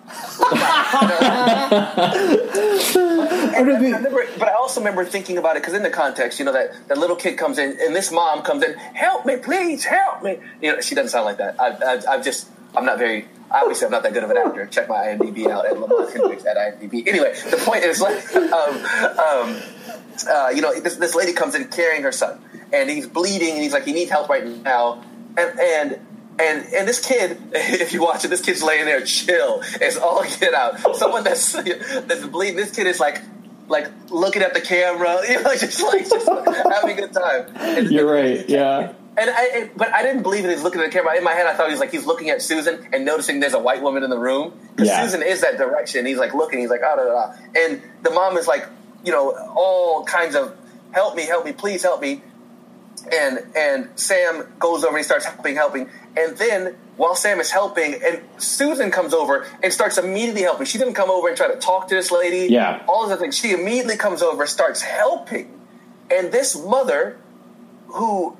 I 3.56 3.60
remember, 3.62 4.24
but 4.38 4.48
I 4.48 4.52
also 4.52 4.80
remember 4.80 5.04
thinking 5.04 5.38
about 5.38 5.56
it 5.56 5.62
because 5.62 5.74
in 5.74 5.82
the 5.82 5.90
context, 5.90 6.38
you 6.38 6.44
know, 6.44 6.52
that 6.52 6.88
that 6.88 6.98
little 6.98 7.16
kid 7.16 7.36
comes 7.38 7.58
in 7.58 7.76
and 7.80 7.94
this 7.94 8.10
mom 8.10 8.42
comes 8.42 8.62
in, 8.62 8.74
help 8.74 9.26
me, 9.26 9.36
please, 9.36 9.84
help 9.84 10.22
me. 10.22 10.38
You 10.60 10.72
know, 10.72 10.80
she 10.80 10.94
doesn't 10.94 11.10
sound 11.10 11.24
like 11.24 11.38
that. 11.38 11.60
I, 11.60 11.68
I, 11.68 12.14
I'm 12.14 12.22
just, 12.22 12.48
I'm 12.76 12.84
not 12.84 12.98
very. 12.98 13.26
Obviously, 13.50 13.86
I'm 13.86 13.90
not 13.90 14.04
that 14.04 14.12
good 14.12 14.22
of 14.22 14.30
an 14.30 14.36
actor. 14.36 14.64
Check 14.66 14.88
my 14.88 14.96
IMDb 14.96 15.48
out 15.48 15.66
at 15.66 15.76
Lamont 15.78 16.12
Hendricks 16.12 16.44
at 16.46 16.56
IMDb. 16.56 17.04
Anyway, 17.08 17.34
the 17.50 17.56
point 17.56 17.82
is, 17.82 18.00
like, 18.00 18.36
um, 18.36 18.76
um, 19.18 19.62
uh, 20.28 20.50
you 20.54 20.62
know, 20.62 20.78
this, 20.78 20.94
this 20.96 21.16
lady 21.16 21.32
comes 21.32 21.56
in 21.56 21.64
carrying 21.66 22.04
her 22.04 22.12
son, 22.12 22.40
and 22.72 22.88
he's 22.88 23.08
bleeding, 23.08 23.50
and 23.54 23.62
he's 23.62 23.72
like, 23.72 23.84
he 23.84 23.92
needs 23.92 24.08
help 24.08 24.28
right 24.28 24.46
now, 24.46 25.02
and 25.36 25.58
and 25.58 26.06
and 26.40 26.74
and 26.74 26.88
this 26.88 27.04
kid, 27.04 27.38
if 27.52 27.92
you 27.92 28.02
watch 28.02 28.24
it, 28.24 28.28
this 28.28 28.40
kid's 28.40 28.62
laying 28.62 28.84
there 28.86 29.04
chill. 29.04 29.60
It's 29.80 29.96
all 29.96 30.24
get 30.38 30.54
out. 30.54 30.96
Someone 30.96 31.24
that's 31.24 31.52
that's 31.52 32.26
bleeding. 32.26 32.56
This 32.56 32.74
kid 32.74 32.86
is 32.86 32.98
like 33.00 33.20
like 33.68 33.88
looking 34.10 34.42
at 34.42 34.52
the 34.54 34.60
camera, 34.60 35.20
you 35.28 35.42
know, 35.42 35.54
just 35.54 35.82
like 35.82 36.08
just 36.08 36.28
having 36.28 36.98
a 36.98 37.00
good 37.00 37.12
time. 37.12 37.46
And, 37.54 37.90
You're 37.90 38.10
right, 38.10 38.48
yeah. 38.48 38.92
and 39.16 39.30
I, 39.32 39.70
but 39.76 39.92
I 39.92 40.02
didn't 40.02 40.22
believe 40.24 40.44
it. 40.44 40.50
He's 40.50 40.62
looking 40.64 40.80
at 40.80 40.86
the 40.86 40.92
camera. 40.92 41.16
In 41.16 41.22
my 41.22 41.32
head, 41.34 41.46
I 41.46 41.54
thought 41.54 41.66
he 41.66 41.72
was 41.72 41.80
like 41.80 41.92
he's 41.92 42.06
looking 42.06 42.30
at 42.30 42.42
Susan 42.42 42.88
and 42.92 43.04
noticing 43.04 43.38
there's 43.40 43.54
a 43.54 43.60
white 43.60 43.82
woman 43.82 44.02
in 44.02 44.10
the 44.10 44.18
room 44.18 44.58
Yeah. 44.78 45.04
Susan 45.04 45.22
is 45.22 45.42
that 45.42 45.56
direction. 45.56 46.04
He's 46.06 46.18
like 46.18 46.34
looking. 46.34 46.58
He's 46.58 46.70
like 46.70 46.80
ah 46.84 46.96
da 46.96 47.04
da 47.04 47.12
da. 47.12 47.32
And 47.56 47.82
the 48.02 48.10
mom 48.10 48.36
is 48.38 48.48
like, 48.48 48.66
you 49.04 49.12
know, 49.12 49.30
all 49.54 50.04
kinds 50.04 50.34
of 50.34 50.56
help 50.92 51.14
me, 51.14 51.22
help 51.24 51.44
me, 51.44 51.52
please 51.52 51.82
help 51.82 52.00
me. 52.00 52.22
And 53.10 53.40
and 53.56 53.88
Sam 53.98 54.52
goes 54.58 54.84
over 54.84 54.96
and 54.96 54.98
he 54.98 55.02
starts 55.04 55.24
helping, 55.24 55.54
helping. 55.54 55.88
And 56.16 56.36
then 56.36 56.76
while 56.96 57.14
Sam 57.14 57.40
is 57.40 57.50
helping, 57.50 57.94
and 57.94 58.20
Susan 58.38 58.90
comes 58.90 59.14
over 59.14 59.46
and 59.62 59.72
starts 59.72 59.96
immediately 59.96 60.42
helping. 60.42 60.66
She 60.66 60.78
didn't 60.78 60.94
come 60.94 61.10
over 61.10 61.28
and 61.28 61.36
try 61.36 61.48
to 61.48 61.58
talk 61.58 61.88
to 61.88 61.94
this 61.94 62.10
lady. 62.10 62.52
Yeah. 62.52 62.84
All 62.88 63.04
of 63.04 63.10
the 63.10 63.16
things. 63.16 63.38
She 63.38 63.52
immediately 63.52 63.96
comes 63.96 64.22
over, 64.22 64.46
starts 64.46 64.82
helping. 64.82 65.58
And 66.10 66.30
this 66.32 66.56
mother, 66.58 67.16
who 67.86 68.36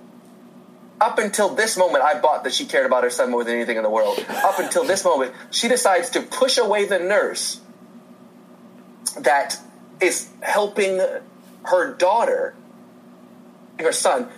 up 1.00 1.18
until 1.18 1.48
this 1.54 1.78
moment, 1.78 2.04
I 2.04 2.20
bought 2.20 2.44
that 2.44 2.52
she 2.52 2.66
cared 2.66 2.84
about 2.84 3.04
her 3.04 3.10
son 3.10 3.30
more 3.30 3.42
than 3.44 3.54
anything 3.54 3.78
in 3.78 3.82
the 3.82 3.90
world. 3.90 4.22
Up 4.28 4.58
until 4.58 4.84
this 4.84 5.04
moment, 5.04 5.32
she 5.50 5.68
decides 5.68 6.10
to 6.10 6.20
push 6.20 6.58
away 6.58 6.84
the 6.84 6.98
nurse 6.98 7.60
that 9.18 9.58
is 10.00 10.28
helping 10.42 11.00
her 11.62 11.94
daughter, 11.94 12.54
her 13.78 13.92
son, 13.92 14.28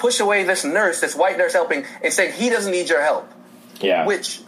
push 0.00 0.18
away 0.20 0.42
this 0.44 0.64
nurse, 0.64 1.00
this 1.00 1.14
white 1.14 1.38
nurse 1.38 1.52
helping, 1.52 1.84
and 2.02 2.12
saying 2.12 2.32
he 2.32 2.48
doesn't 2.50 2.72
need 2.72 2.88
your 2.88 3.02
help, 3.02 3.30
Yeah. 3.80 4.06
which 4.06 4.40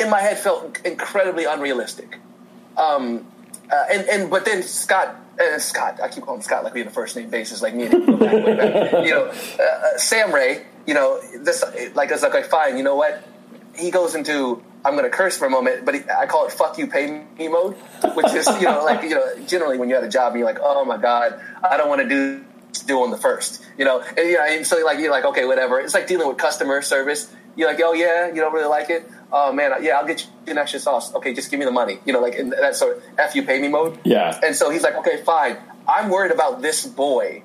in 0.00 0.08
my 0.08 0.20
head 0.20 0.38
felt 0.38 0.80
incredibly 0.84 1.44
unrealistic. 1.44 2.18
Um, 2.76 3.26
uh, 3.70 3.84
and 3.92 4.08
and 4.08 4.30
but 4.30 4.44
then 4.44 4.62
Scott. 4.62 5.16
Uh, 5.40 5.56
Scott, 5.60 6.00
I 6.02 6.08
keep 6.08 6.24
calling 6.24 6.42
Scott 6.42 6.64
like 6.64 6.74
we 6.74 6.80
in 6.80 6.88
a 6.88 6.90
first 6.90 7.14
name 7.14 7.30
basis, 7.30 7.62
like 7.62 7.72
me 7.72 7.84
and 7.84 7.94
him 7.94 8.06
go 8.06 8.16
back, 8.16 8.32
way 8.44 8.56
back. 8.56 8.92
You 9.06 9.10
know, 9.12 9.26
uh, 9.26 9.62
uh, 9.62 9.98
Sam 9.98 10.34
Ray. 10.34 10.64
You 10.84 10.94
know, 10.94 11.20
this 11.44 11.62
like 11.94 12.10
it's 12.10 12.22
like, 12.24 12.34
like 12.34 12.46
fine. 12.46 12.76
You 12.76 12.82
know 12.82 12.96
what? 12.96 13.22
He 13.76 13.92
goes 13.92 14.16
into 14.16 14.60
I'm 14.84 14.94
going 14.94 15.04
to 15.04 15.10
curse 15.10 15.36
for 15.38 15.46
a 15.46 15.50
moment, 15.50 15.84
but 15.84 15.94
he, 15.94 16.00
I 16.10 16.26
call 16.26 16.46
it 16.46 16.52
"fuck 16.52 16.76
you, 16.78 16.88
pay 16.88 17.24
me" 17.38 17.46
mode, 17.46 17.74
which 18.14 18.32
is 18.34 18.48
you 18.60 18.66
know 18.66 18.82
like 18.84 19.02
you 19.02 19.10
know 19.10 19.24
generally 19.46 19.78
when 19.78 19.88
you're 19.88 19.98
at 19.98 20.04
a 20.04 20.08
job 20.08 20.32
and 20.32 20.40
you're 20.40 20.48
like, 20.48 20.58
oh 20.60 20.84
my 20.84 20.96
god, 20.96 21.40
I 21.62 21.76
don't 21.76 21.88
want 21.88 22.00
to 22.00 22.08
do 22.08 22.44
do 22.86 23.02
on 23.02 23.10
the 23.10 23.16
first, 23.16 23.64
you 23.76 23.84
know, 23.84 24.00
and, 24.00 24.28
you 24.28 24.34
know, 24.34 24.44
and 24.44 24.66
so 24.66 24.82
like 24.84 24.98
you're 24.98 25.10
like 25.10 25.24
okay, 25.24 25.44
whatever. 25.44 25.80
It's 25.80 25.94
like 25.94 26.06
dealing 26.06 26.28
with 26.28 26.38
customer 26.38 26.82
service. 26.82 27.32
You're 27.56 27.68
like, 27.68 27.80
oh 27.82 27.92
yeah, 27.92 28.28
you 28.28 28.36
don't 28.36 28.52
really 28.52 28.68
like 28.68 28.88
it. 28.88 29.10
Oh 29.32 29.52
man, 29.52 29.72
yeah, 29.82 29.98
I'll 29.98 30.06
get 30.06 30.22
you 30.22 30.52
an 30.52 30.58
extra 30.58 30.80
sauce. 30.80 31.14
Okay, 31.14 31.34
just 31.34 31.50
give 31.50 31.58
me 31.58 31.66
the 31.66 31.72
money. 31.72 31.98
You 32.04 32.12
know, 32.12 32.20
like 32.20 32.34
in 32.34 32.50
that 32.50 32.76
sort 32.76 32.98
of 32.98 33.02
"f 33.18 33.34
you, 33.34 33.42
pay 33.42 33.60
me" 33.60 33.68
mode. 33.68 33.98
Yeah. 34.04 34.38
And 34.42 34.54
so 34.54 34.70
he's 34.70 34.82
like, 34.82 34.96
okay, 34.96 35.22
fine. 35.22 35.56
I'm 35.86 36.10
worried 36.10 36.32
about 36.32 36.62
this 36.62 36.86
boy, 36.86 37.42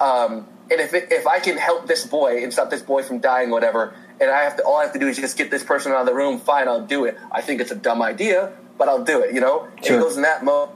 um, 0.00 0.46
and 0.70 0.80
if 0.80 0.94
it, 0.94 1.08
if 1.10 1.26
I 1.26 1.38
can 1.40 1.58
help 1.58 1.86
this 1.86 2.06
boy 2.06 2.42
and 2.42 2.52
stop 2.52 2.70
this 2.70 2.82
boy 2.82 3.02
from 3.02 3.18
dying, 3.18 3.50
whatever, 3.50 3.94
and 4.20 4.30
I 4.30 4.42
have 4.42 4.56
to 4.56 4.62
all 4.64 4.78
I 4.78 4.84
have 4.84 4.92
to 4.94 4.98
do 4.98 5.08
is 5.08 5.16
just 5.16 5.36
get 5.36 5.50
this 5.50 5.64
person 5.64 5.92
out 5.92 6.00
of 6.00 6.06
the 6.06 6.14
room. 6.14 6.38
Fine, 6.38 6.68
I'll 6.68 6.86
do 6.86 7.04
it. 7.04 7.18
I 7.30 7.40
think 7.40 7.60
it's 7.60 7.72
a 7.72 7.76
dumb 7.76 8.00
idea, 8.02 8.52
but 8.78 8.88
I'll 8.88 9.04
do 9.04 9.20
it. 9.20 9.34
You 9.34 9.40
know, 9.40 9.68
and 9.76 9.84
he 9.84 9.90
goes 9.90 10.16
in 10.16 10.22
that 10.22 10.44
mode. 10.44 10.70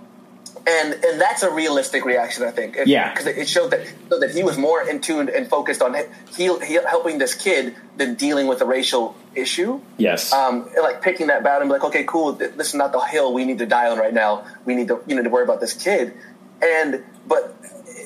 And 0.68 0.94
and 0.94 1.20
that's 1.20 1.42
a 1.44 1.50
realistic 1.50 2.04
reaction, 2.04 2.42
I 2.44 2.50
think. 2.50 2.76
If- 2.76 2.88
Yeah. 2.88 3.12
because 3.12 3.26
it 3.26 3.48
showed 3.48 3.70
that 3.70 3.86
so 4.10 4.18
that 4.18 4.32
he 4.32 4.42
was 4.42 4.58
more 4.58 4.82
in 4.82 5.00
tune 5.00 5.28
and 5.28 5.48
focused 5.48 5.80
on 5.80 5.94
he, 6.36 6.52
he 6.64 6.74
helping 6.74 7.18
this 7.18 7.34
kid 7.34 7.76
than 7.96 8.14
dealing 8.16 8.46
with 8.48 8.60
a 8.62 8.64
racial 8.66 9.14
issue 9.34 9.80
Yes. 9.96 10.32
um, 10.32 10.68
and, 10.74 10.82
like 10.82 11.02
picking 11.02 11.28
that 11.28 11.44
battle 11.44 11.62
and 11.62 11.68
be 11.70 11.74
like, 11.74 11.84
okay, 11.84 12.04
cool, 12.04 12.34
th- 12.34 12.52
this 12.56 12.68
is 12.68 12.74
not 12.74 12.90
the 12.92 13.00
hill 13.00 13.32
we 13.32 13.44
need 13.44 13.58
to 13.58 13.66
die 13.66 13.88
on 13.88 13.96
right 13.98 14.12
now. 14.12 14.44
We 14.64 14.74
need 14.74 14.88
to, 14.88 15.00
you 15.06 15.14
know, 15.14 15.22
to 15.22 15.30
worry 15.30 15.44
about 15.44 15.60
this 15.60 15.72
kid. 15.72 16.14
And 16.60 17.04
but 17.28 17.54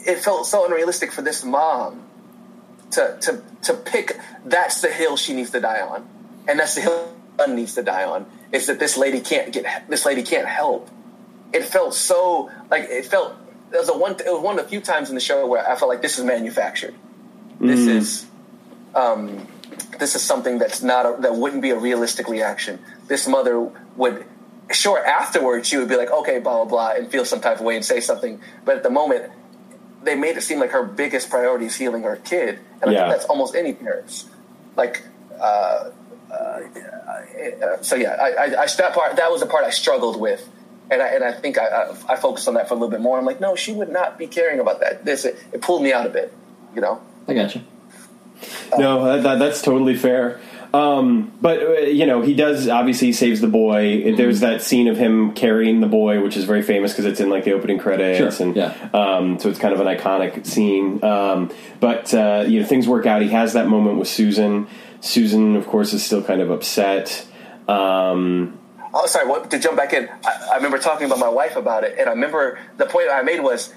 it 0.06 0.18
felt 0.18 0.46
so 0.46 0.66
unrealistic 0.66 1.12
for 1.12 1.22
this 1.22 1.42
mom 1.44 2.02
to 2.92 3.16
to 3.22 3.42
to 3.62 3.74
pick 3.74 4.18
that's 4.44 4.80
the 4.82 4.88
hill 4.88 5.16
she 5.16 5.32
needs 5.32 5.50
to 5.50 5.60
die 5.60 5.80
on, 5.80 6.06
and 6.48 6.58
that's 6.58 6.74
the 6.74 6.80
hill 6.82 7.12
needs 7.48 7.74
to 7.76 7.82
die 7.82 8.04
on. 8.04 8.26
Is 8.52 8.66
that 8.66 8.78
this 8.80 8.96
lady 8.96 9.20
can't 9.20 9.52
get 9.52 9.88
this 9.88 10.04
lady 10.04 10.22
can't 10.22 10.48
help. 10.48 10.90
It 11.52 11.64
felt 11.64 11.94
so 11.94 12.50
like 12.70 12.84
it 12.84 13.06
felt. 13.06 13.34
There 13.70 13.80
was 13.80 13.88
a 13.88 13.96
one. 13.96 14.12
It 14.12 14.26
was 14.26 14.42
one 14.42 14.58
of 14.58 14.64
the 14.64 14.68
few 14.68 14.80
times 14.80 15.08
in 15.08 15.14
the 15.14 15.20
show 15.20 15.46
where 15.46 15.68
I 15.68 15.76
felt 15.76 15.88
like 15.88 16.02
this 16.02 16.18
is 16.18 16.24
manufactured. 16.24 16.94
This 17.60 17.86
is 17.86 18.26
um, 18.94 19.46
this 19.98 20.14
is 20.14 20.22
something 20.22 20.58
that's 20.58 20.82
not 20.82 21.06
a, 21.06 21.20
that 21.22 21.34
wouldn't 21.34 21.62
be 21.62 21.70
a 21.70 21.78
realistic 21.78 22.28
reaction. 22.28 22.78
This 23.06 23.28
mother 23.28 23.70
would, 23.96 24.24
sure, 24.70 25.04
afterwards 25.04 25.68
she 25.68 25.76
would 25.76 25.88
be 25.88 25.96
like, 25.96 26.10
okay, 26.10 26.38
blah 26.38 26.64
blah 26.64 26.64
blah, 26.64 26.90
and 26.96 27.10
feel 27.10 27.24
some 27.24 27.40
type 27.40 27.58
of 27.58 27.64
way 27.64 27.76
and 27.76 27.84
say 27.84 28.00
something. 28.00 28.40
But 28.64 28.78
at 28.78 28.82
the 28.82 28.90
moment, 28.90 29.30
they 30.02 30.14
made 30.14 30.36
it 30.36 30.42
seem 30.42 30.58
like 30.58 30.70
her 30.70 30.84
biggest 30.84 31.30
priority 31.30 31.66
is 31.66 31.76
healing 31.76 32.02
her 32.02 32.16
kid, 32.16 32.58
and 32.80 32.90
I 32.90 32.94
think 32.94 33.10
that's 33.10 33.26
almost 33.26 33.54
any 33.54 33.74
parents. 33.74 34.26
Like, 34.76 35.02
uh, 35.38 35.90
uh, 36.30 36.34
uh, 36.34 37.82
so 37.82 37.96
yeah, 37.96 38.12
I, 38.14 38.30
I, 38.30 38.62
I 38.62 38.66
that 38.66 38.92
part 38.94 39.16
that 39.16 39.30
was 39.30 39.40
the 39.40 39.46
part 39.46 39.64
I 39.64 39.70
struggled 39.70 40.18
with. 40.18 40.48
And 40.90 41.00
I, 41.00 41.08
and 41.08 41.24
I 41.24 41.32
think 41.32 41.56
I, 41.58 41.66
I, 41.66 41.96
I 42.08 42.16
focused 42.16 42.48
on 42.48 42.54
that 42.54 42.68
for 42.68 42.74
a 42.74 42.76
little 42.76 42.90
bit 42.90 43.00
more. 43.00 43.18
I'm 43.18 43.24
like, 43.24 43.40
no, 43.40 43.54
she 43.54 43.72
would 43.72 43.90
not 43.90 44.18
be 44.18 44.26
caring 44.26 44.58
about 44.60 44.80
that. 44.80 45.04
This 45.04 45.24
it, 45.24 45.38
it 45.52 45.62
pulled 45.62 45.82
me 45.82 45.92
out 45.92 46.06
a 46.06 46.10
bit, 46.10 46.32
you 46.74 46.80
know. 46.80 47.00
I 47.28 47.34
got 47.34 47.54
you. 47.54 47.62
No, 48.76 49.04
that, 49.04 49.22
that, 49.22 49.38
that's 49.38 49.62
totally 49.62 49.96
fair. 49.96 50.40
Um, 50.72 51.32
but 51.40 51.60
uh, 51.62 51.70
you 51.80 52.06
know, 52.06 52.22
he 52.22 52.32
does 52.34 52.68
obviously 52.68 53.08
he 53.08 53.12
saves 53.12 53.40
the 53.40 53.48
boy. 53.48 54.14
There's 54.16 54.40
that 54.40 54.62
scene 54.62 54.86
of 54.86 54.96
him 54.96 55.32
carrying 55.32 55.80
the 55.80 55.88
boy, 55.88 56.22
which 56.22 56.36
is 56.36 56.44
very 56.44 56.62
famous 56.62 56.92
because 56.92 57.06
it's 57.06 57.18
in 57.18 57.28
like 57.28 57.42
the 57.44 57.52
opening 57.52 57.78
credits, 57.78 58.36
Sure, 58.36 58.46
and 58.46 58.56
yeah. 58.56 58.88
um, 58.94 59.40
so 59.40 59.48
it's 59.48 59.58
kind 59.58 59.74
of 59.74 59.80
an 59.80 59.88
iconic 59.88 60.46
scene. 60.46 61.02
Um, 61.02 61.50
but 61.80 62.14
uh, 62.14 62.44
you 62.46 62.60
know, 62.60 62.66
things 62.66 62.86
work 62.86 63.04
out. 63.04 63.20
He 63.20 63.30
has 63.30 63.54
that 63.54 63.66
moment 63.66 63.98
with 63.98 64.06
Susan. 64.06 64.68
Susan, 65.00 65.56
of 65.56 65.66
course, 65.66 65.92
is 65.92 66.04
still 66.04 66.22
kind 66.22 66.40
of 66.40 66.50
upset. 66.52 67.26
Um, 67.66 68.59
Oh, 68.92 69.06
sorry. 69.06 69.28
What, 69.28 69.50
to 69.50 69.58
jump 69.58 69.76
back 69.76 69.92
in, 69.92 70.08
I, 70.24 70.50
I 70.52 70.56
remember 70.56 70.78
talking 70.78 71.06
about 71.06 71.18
my 71.18 71.28
wife 71.28 71.56
about 71.56 71.84
it, 71.84 71.98
and 71.98 72.08
I 72.08 72.12
remember 72.12 72.58
the 72.76 72.86
point 72.86 73.08
I 73.10 73.22
made 73.22 73.40
was 73.40 73.72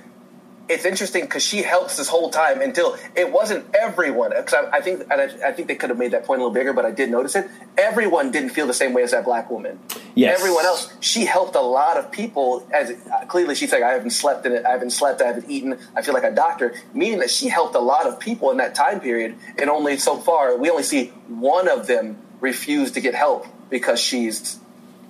it's 0.70 0.86
interesting 0.86 1.24
because 1.24 1.44
she 1.44 1.62
helps 1.62 1.98
this 1.98 2.08
whole 2.08 2.30
time 2.30 2.62
until 2.62 2.98
it 3.16 3.32
wasn't 3.32 3.66
everyone. 3.76 4.30
Because 4.30 4.54
I, 4.54 4.78
I 4.78 4.82
think 4.82 5.02
and 5.12 5.14
I, 5.14 5.50
I 5.50 5.52
think 5.52 5.68
they 5.68 5.76
could 5.76 5.90
have 5.90 6.00
made 6.00 6.12
that 6.12 6.26
point 6.26 6.40
a 6.40 6.44
little 6.44 6.54
bigger, 6.54 6.72
but 6.72 6.86
I 6.86 6.92
did 6.92 7.12
notice 7.12 7.36
it. 7.36 7.50
Everyone 7.78 8.32
didn't 8.32 8.52
feel 8.52 8.66
the 8.66 8.74
same 8.74 8.94
way 8.94 9.04
as 9.04 9.12
that 9.12 9.26
black 9.26 9.50
woman. 9.50 9.80
Yes. 10.16 10.40
Everyone 10.40 10.66
else, 10.66 10.94
she 11.02 11.26
helped 11.26 11.56
a 11.56 11.62
lot 11.62 11.98
of 11.98 12.12
people. 12.12 12.68
As 12.74 12.92
uh, 12.92 13.26
clearly, 13.26 13.56
she's 13.56 13.72
like, 13.72 13.84
I 13.84 13.92
haven't 13.92 14.12
slept 14.12 14.46
in 14.46 14.54
it. 14.54 14.66
I 14.66 14.72
haven't 14.72 14.92
slept. 14.92 15.22
I 15.22 15.28
haven't 15.28 15.50
eaten. 15.50 15.78
I 15.96 16.02
feel 16.02 16.14
like 16.14 16.24
a 16.24 16.34
doctor. 16.34 16.76
Meaning 16.94 17.20
that 17.20 17.30
she 17.30 17.50
helped 17.50 17.76
a 17.76 17.80
lot 17.80 18.08
of 18.08 18.20
people 18.20 18.52
in 18.52 18.58
that 18.58 18.74
time 18.74 19.02
period, 19.02 19.36
and 19.58 19.70
only 19.70 19.98
so 19.98 20.18
far 20.18 20.58
we 20.58 20.70
only 20.70 20.84
see 20.84 21.08
one 21.28 21.68
of 21.68 21.88
them 21.88 22.18
refuse 22.40 22.92
to 22.92 23.02
get 23.02 23.16
help 23.16 23.48
because 23.70 24.00
she's 24.00 24.60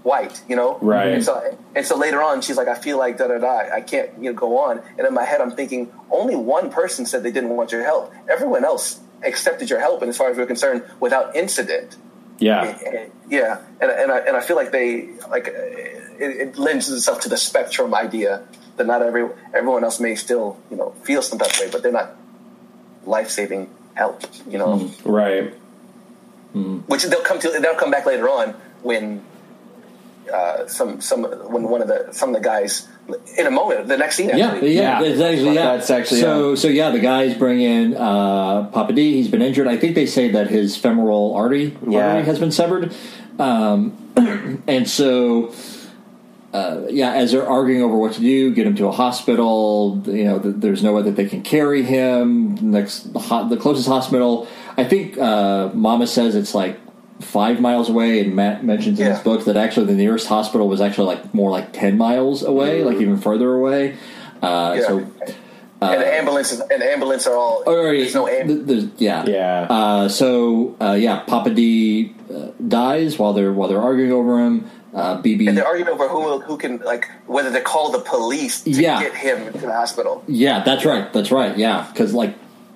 white, 0.03 0.41
you 0.47 0.55
know? 0.55 0.77
Right. 0.81 1.13
And 1.13 1.23
so, 1.23 1.57
and 1.75 1.85
so 1.85 1.97
later 1.97 2.21
on, 2.21 2.41
she's 2.41 2.57
like, 2.57 2.67
I 2.67 2.75
feel 2.75 2.97
like 2.97 3.17
da 3.17 3.27
da 3.27 3.39
da. 3.39 3.73
I 3.73 3.81
can't, 3.81 4.09
you 4.17 4.31
know, 4.31 4.33
go 4.33 4.59
on. 4.59 4.81
And 4.97 5.07
in 5.07 5.13
my 5.13 5.23
head, 5.23 5.41
I'm 5.41 5.51
thinking, 5.51 5.91
only 6.11 6.35
one 6.35 6.69
person 6.69 7.05
said 7.05 7.23
they 7.23 7.31
didn't 7.31 7.49
want 7.49 7.71
your 7.71 7.83
help. 7.83 8.13
Everyone 8.29 8.63
else 8.65 8.99
accepted 9.23 9.69
your 9.69 9.79
help, 9.79 10.01
and 10.01 10.09
as 10.09 10.17
far 10.17 10.29
as 10.29 10.37
we're 10.37 10.45
concerned, 10.45 10.83
without 10.99 11.35
incident. 11.35 11.95
yeah, 12.39 13.07
Yeah, 13.29 13.61
and 13.79 13.89
and 13.89 14.11
I 14.11 14.19
and 14.19 14.37
I 14.37 14.41
feel 14.41 14.55
like 14.55 14.71
they 14.71 15.07
like 15.29 15.47
it, 15.47 16.19
it 16.19 16.57
lends 16.57 16.89
itself 16.89 17.21
to 17.21 17.29
the 17.29 17.37
spectrum 17.37 17.95
idea 17.95 18.45
that 18.77 18.85
not 18.85 19.01
every 19.01 19.29
everyone 19.53 19.83
else 19.83 19.99
may 19.99 20.15
still 20.15 20.57
you 20.69 20.77
know 20.77 20.91
feel 21.03 21.21
some 21.21 21.39
type 21.39 21.51
of 21.51 21.59
way, 21.59 21.69
but 21.71 21.83
they're 21.83 21.91
not 21.91 22.15
life 23.05 23.29
saving 23.29 23.69
help. 23.93 24.23
You 24.49 24.57
know, 24.57 24.67
mm-hmm. 24.77 25.09
right. 25.09 25.53
Mm-hmm. 26.53 26.79
which 26.85 27.03
they'll 27.03 27.23
come 27.23 27.39
to. 27.39 27.49
They'll 27.49 27.75
come 27.75 27.91
back 27.91 28.05
later 28.05 28.29
on 28.29 28.49
when 28.83 29.23
uh, 30.33 30.67
some 30.67 30.99
some 31.01 31.23
when 31.23 31.63
one 31.63 31.81
of 31.81 31.87
the 31.87 32.07
some 32.11 32.29
of 32.29 32.35
the 32.35 32.41
guys 32.41 32.87
in 33.37 33.45
a 33.47 33.51
moment. 33.51 33.87
The 33.87 33.97
next 33.97 34.15
scene, 34.15 34.29
Yeah, 34.29 34.55
yeah, 34.55 34.99
Yeah. 34.99 35.01
that's 35.03 35.21
actually 35.21 35.55
yeah. 35.55 35.75
That's 35.75 35.89
actually, 35.89 36.21
so. 36.21 36.49
yeah. 36.49 36.55
So 36.55 36.67
yeah, 36.69 36.89
the 36.91 36.99
guys 36.99 37.35
bring 37.37 37.61
in 37.61 37.95
uh, 37.95 38.63
Papa 38.71 38.93
D. 38.93 39.13
He's 39.13 39.27
been 39.27 39.41
injured. 39.41 39.67
I 39.67 39.77
think 39.77 39.95
they 39.95 40.05
say 40.05 40.31
that 40.31 40.47
his 40.49 40.75
femoral 40.77 41.35
artery, 41.35 41.77
Yeah. 41.87 42.07
artery 42.07 42.23
has 42.25 42.39
been 42.39 42.51
severed, 42.51 42.93
um, 43.39 43.93
and 44.67 44.89
so. 44.89 45.53
Uh, 46.53 46.85
yeah, 46.91 47.13
as 47.13 47.31
they're 47.31 47.49
arguing 47.49 47.81
over 47.81 47.97
what 47.97 48.13
to 48.13 48.19
do, 48.21 48.53
get 48.53 48.67
him 48.67 48.75
to 48.75 48.85
a 48.85 48.91
hospital. 48.91 49.99
You 50.05 50.25
know, 50.25 50.37
th- 50.39 50.53
there's 50.59 50.83
no 50.83 50.93
way 50.93 51.01
that 51.01 51.15
they 51.15 51.25
can 51.25 51.41
carry 51.41 51.81
him. 51.81 52.53
Next, 52.69 53.11
the, 53.11 53.17
ho- 53.17 53.49
the 53.49 53.57
closest 53.57 53.87
hospital, 53.87 54.47
I 54.77 54.83
think 54.83 55.17
uh, 55.17 55.71
Mama 55.73 56.05
says 56.05 56.35
it's 56.35 56.53
like 56.53 56.79
five 57.23 57.59
miles 57.59 57.89
away, 57.89 58.19
and 58.19 58.35
Matt 58.35 58.63
mentions 58.63 58.99
in 58.99 59.07
his 59.07 59.19
book 59.19 59.45
that 59.45 59.57
actually 59.57 59.87
the 59.87 59.93
nearest 59.95 60.27
hospital 60.27 60.67
was 60.67 60.81
actually 60.81 61.07
like 61.15 61.33
more 61.33 61.49
like 61.49 61.73
ten 61.73 61.97
miles 61.97 62.43
away, 62.43 62.83
like 62.83 62.97
even 62.97 63.17
further 63.17 63.53
away. 63.53 63.95
Uh, 64.41 64.75
Yeah. 64.79 64.87
So, 64.87 64.97
and 65.81 66.01
the 66.01 66.13
ambulances 66.17 66.61
and 66.61 66.81
the 66.81 66.91
ambulance 66.91 67.27
are 67.27 67.35
all. 67.35 67.63
or, 67.65 67.91
there's 67.95 68.15
no 68.15 68.25
th- 68.27 68.39
ambulance. 68.41 68.67
there's- 68.67 68.85
yeah, 68.99 69.25
Yeah. 69.25 69.67
Uh, 69.69 70.07
so 70.07 70.75
uh, 70.79 70.93
yeah, 70.93 71.19
Papa 71.21 71.49
D 71.49 72.13
uh, 72.33 72.51
dies 72.65 73.19
while 73.19 73.33
they're 73.33 73.51
while 73.51 73.67
they're 73.67 73.81
arguing 73.81 74.11
over 74.13 74.39
him. 74.39 74.69
Uh, 74.93 75.19
BB, 75.21 75.47
And 75.49 75.57
they're 75.57 75.65
arguing 75.67 75.89
over 75.89 76.07
who 76.07 76.39
who 76.39 76.55
can 76.57 76.77
like 76.85 77.09
whether 77.25 77.51
to 77.51 77.59
call 77.61 77.91
the 77.91 77.99
police 77.99 78.61
to 78.61 78.69
Yeah. 78.69 79.01
get 79.01 79.13
him 79.15 79.51
to 79.53 79.57
the 79.59 79.73
hospital. 79.73 80.23
Yeah, 80.27 80.63
that's 80.63 80.85
right. 80.85 81.11
That's 81.11 81.31
right. 81.31 81.57
Yeah, 81.57 81.85
because 81.91 82.13
like 82.13 82.35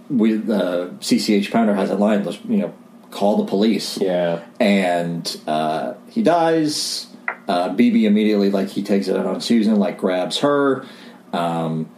we, 0.10 0.36
uh, 0.36 0.88
CCH 1.00 1.52
Pounder 1.52 1.76
has 1.76 1.90
a 1.92 1.96
line. 1.96 2.28
You 2.50 2.58
know, 2.58 2.74
call 3.18 3.38
the 3.38 3.46
police. 3.46 4.00
Yeah. 4.00 4.44
and 4.60 5.24
uh, 5.48 5.94
he 6.10 6.22
dies. 6.24 7.08
Uh, 7.48 7.70
BB 7.70 8.04
immediately 8.04 8.50
like 8.50 8.68
he 8.70 8.84
takes 8.84 9.08
it 9.08 9.16
out 9.16 9.26
on 9.26 9.40
Susan, 9.42 9.76
like 9.78 9.98
grabs 9.98 10.40
her. 10.40 10.86
Um, 11.34 11.90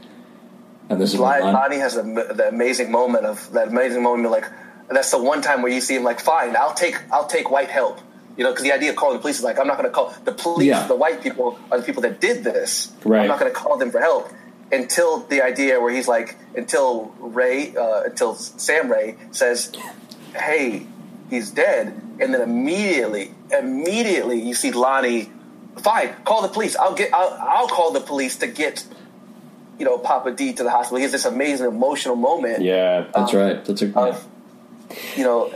and 0.90 1.00
this 1.02 1.14
is 1.14 1.20
when 1.20 1.30
Lon- 1.30 1.42
Lon- 1.42 1.54
Lonnie 1.54 1.78
has 1.78 1.96
the, 1.96 2.04
the 2.36 2.48
amazing 2.50 2.92
moment 2.92 3.26
of 3.26 3.52
that 3.54 3.68
amazing 3.70 4.02
moment 4.04 4.26
of 4.26 4.32
like 4.32 4.46
that's 4.90 5.12
the 5.12 5.22
one 5.22 5.42
time 5.42 5.62
where 5.62 5.72
you 5.72 5.82
see 5.82 5.96
him 5.96 6.04
like 6.04 6.20
fine 6.20 6.56
I'll 6.56 6.74
take 6.74 6.96
I'll 7.12 7.28
take 7.28 7.52
white 7.52 7.70
help 7.70 8.00
you 8.38 8.44
know 8.44 8.50
because 8.52 8.64
the 8.64 8.72
idea 8.72 8.90
of 8.90 8.96
calling 8.96 9.18
the 9.18 9.22
police 9.22 9.38
is 9.38 9.44
like 9.44 9.60
I'm 9.60 9.68
not 9.68 9.78
going 9.78 9.88
to 9.90 9.94
call 9.94 10.12
the 10.26 10.32
police 10.32 10.66
Yeah. 10.68 10.88
the 10.88 10.96
white 10.96 11.22
people 11.22 11.60
are 11.72 11.78
the 11.80 11.86
people 11.86 12.02
that 12.04 12.20
did 12.20 12.44
this 12.44 12.92
Right. 13.06 13.22
I'm 13.22 13.28
not 13.28 13.40
going 13.40 13.52
to 13.52 13.56
call 13.56 13.78
them 13.78 13.92
for 13.92 14.00
help 14.00 14.32
until 14.72 15.20
the 15.20 15.44
idea 15.44 15.80
where 15.80 15.94
he's 15.94 16.08
like 16.08 16.38
until 16.56 17.14
Ray 17.20 17.76
uh, 17.76 18.04
until 18.06 18.34
Sam 18.34 18.92
Ray 18.92 19.16
says 19.30 19.72
hey 20.36 20.88
he's 21.30 21.52
dead 21.52 21.88
and 22.20 22.34
then 22.34 22.42
immediately 22.42 23.32
immediately 23.58 24.42
you 24.42 24.54
see 24.54 24.72
Lonnie 24.72 25.30
fine 25.78 26.14
call 26.26 26.42
the 26.42 26.48
police 26.50 26.76
I'll 26.76 26.96
get 26.96 27.14
I'll, 27.14 27.38
I'll 27.40 27.68
call 27.68 27.92
the 27.92 28.02
police 28.02 28.38
to 28.38 28.48
get 28.48 28.86
you 29.78 29.86
know 29.86 29.98
Papa 29.98 30.32
D 30.32 30.54
to 30.54 30.64
the 30.64 30.70
hospital. 30.72 30.98
He 30.98 31.04
has 31.04 31.12
this 31.12 31.26
amazing 31.26 31.68
emotional 31.68 32.16
moment 32.16 32.64
Yeah. 32.64 33.06
that's 33.16 33.34
right. 33.34 33.64
That's 33.64 33.82
a 33.82 33.98
of 33.98 34.28
you 35.16 35.24
know 35.24 35.54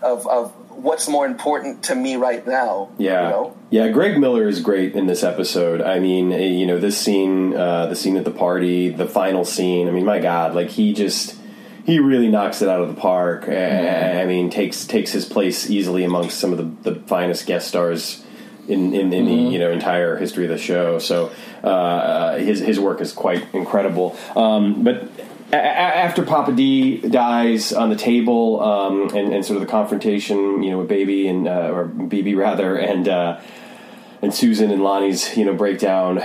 of 0.00 0.26
of 0.26 0.52
what's 0.70 1.06
more 1.08 1.26
important 1.26 1.84
to 1.84 1.94
me 1.94 2.16
right 2.16 2.44
now. 2.46 2.88
Yeah, 2.98 3.24
you 3.24 3.28
know? 3.28 3.56
yeah. 3.70 3.88
Greg 3.88 4.18
Miller 4.18 4.48
is 4.48 4.60
great 4.60 4.94
in 4.94 5.06
this 5.06 5.22
episode. 5.22 5.80
I 5.82 5.98
mean, 5.98 6.32
eh, 6.32 6.46
you 6.46 6.66
know, 6.66 6.78
this 6.78 6.98
scene, 6.98 7.54
uh, 7.54 7.86
the 7.86 7.94
scene 7.94 8.16
at 8.16 8.24
the 8.24 8.30
party, 8.32 8.88
the 8.88 9.06
final 9.06 9.44
scene. 9.44 9.86
I 9.86 9.90
mean, 9.90 10.04
my 10.06 10.18
God, 10.18 10.54
like 10.54 10.70
he 10.70 10.92
just 10.94 11.36
he 11.84 11.98
really 11.98 12.28
knocks 12.28 12.62
it 12.62 12.68
out 12.68 12.80
of 12.80 12.88
the 12.88 13.00
park. 13.00 13.48
Eh, 13.48 14.22
I 14.22 14.26
mean, 14.26 14.50
takes 14.50 14.86
takes 14.86 15.12
his 15.12 15.24
place 15.24 15.70
easily 15.70 16.04
amongst 16.04 16.38
some 16.38 16.52
of 16.52 16.58
the, 16.58 16.92
the 16.92 17.00
finest 17.00 17.46
guest 17.46 17.68
stars 17.68 18.24
in 18.68 18.94
in, 18.94 19.12
in 19.12 19.24
the 19.26 19.34
you 19.34 19.58
know 19.58 19.70
entire 19.70 20.16
history 20.16 20.44
of 20.44 20.50
the 20.50 20.58
show. 20.58 20.98
So 20.98 21.32
uh, 21.62 22.36
his 22.36 22.60
his 22.60 22.78
work 22.78 23.00
is 23.00 23.12
quite 23.12 23.52
incredible. 23.54 24.16
Um, 24.36 24.84
but 24.84 25.08
a- 25.52 25.56
after 25.56 26.22
Papa 26.24 26.52
D 26.52 26.98
dies 26.98 27.72
on 27.72 27.90
the 27.90 27.96
table, 27.96 28.60
um, 28.60 29.08
and, 29.14 29.32
and 29.32 29.44
sort 29.44 29.56
of 29.56 29.60
the 29.60 29.70
confrontation, 29.70 30.62
you 30.62 30.70
know, 30.70 30.78
with 30.78 30.88
Baby 30.88 31.28
and 31.28 31.46
uh, 31.48 31.70
or 31.72 31.86
BB 31.86 32.36
rather, 32.36 32.76
and 32.76 33.08
uh, 33.08 33.40
and 34.22 34.32
Susan 34.32 34.70
and 34.70 34.82
Lonnie's, 34.82 35.36
you 35.36 35.44
know, 35.44 35.52
breakdown, 35.52 36.20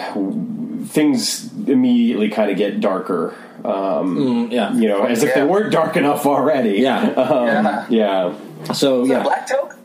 things 0.86 1.52
immediately 1.68 2.30
kind 2.30 2.52
of 2.52 2.58
get 2.58 2.80
darker. 2.80 3.36
Um, 3.66 4.50
yeah. 4.52 4.74
you 4.74 4.88
know, 4.88 5.04
as 5.04 5.24
if 5.24 5.34
they 5.34 5.44
weren't 5.44 5.72
dark 5.72 5.96
enough 5.98 6.26
already. 6.26 6.80
Yeah. 6.80 7.10
Um, 7.18 7.48
Yeah. 7.48 7.86
yeah. 7.90 8.34
So 8.74 9.02
Is 9.04 9.10
yeah, 9.10 9.24
Black 9.24 9.48
Toke? 9.48 9.76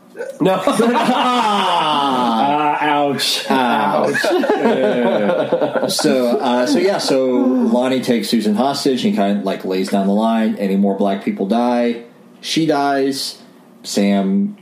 No. 0.41 0.61
Ah, 1.65 2.77
ouch. 2.81 3.45
ouch. 3.49 4.19
so, 5.91 6.37
uh, 6.39 6.65
so 6.67 6.79
yeah, 6.79 6.97
so 6.97 7.25
Lonnie 7.27 8.01
takes 8.01 8.29
Susan 8.29 8.55
hostage. 8.55 9.01
He 9.01 9.13
kind 9.15 9.39
of 9.39 9.43
like 9.45 9.65
lays 9.65 9.89
down 9.89 10.07
the 10.07 10.13
line. 10.13 10.55
Any 10.55 10.75
more 10.75 10.95
black 10.97 11.23
people 11.23 11.45
die, 11.47 12.03
she 12.41 12.65
dies. 12.65 13.41
Sam 13.83 14.57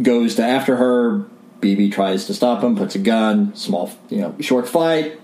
goes 0.00 0.34
to 0.36 0.44
after 0.44 0.76
her. 0.76 1.24
BB 1.60 1.92
tries 1.92 2.26
to 2.26 2.34
stop 2.34 2.62
him, 2.62 2.74
puts 2.76 2.94
a 2.96 2.98
gun. 2.98 3.54
Small, 3.54 3.90
you 4.10 4.18
know, 4.18 4.34
short 4.40 4.68
fight. 4.68 5.20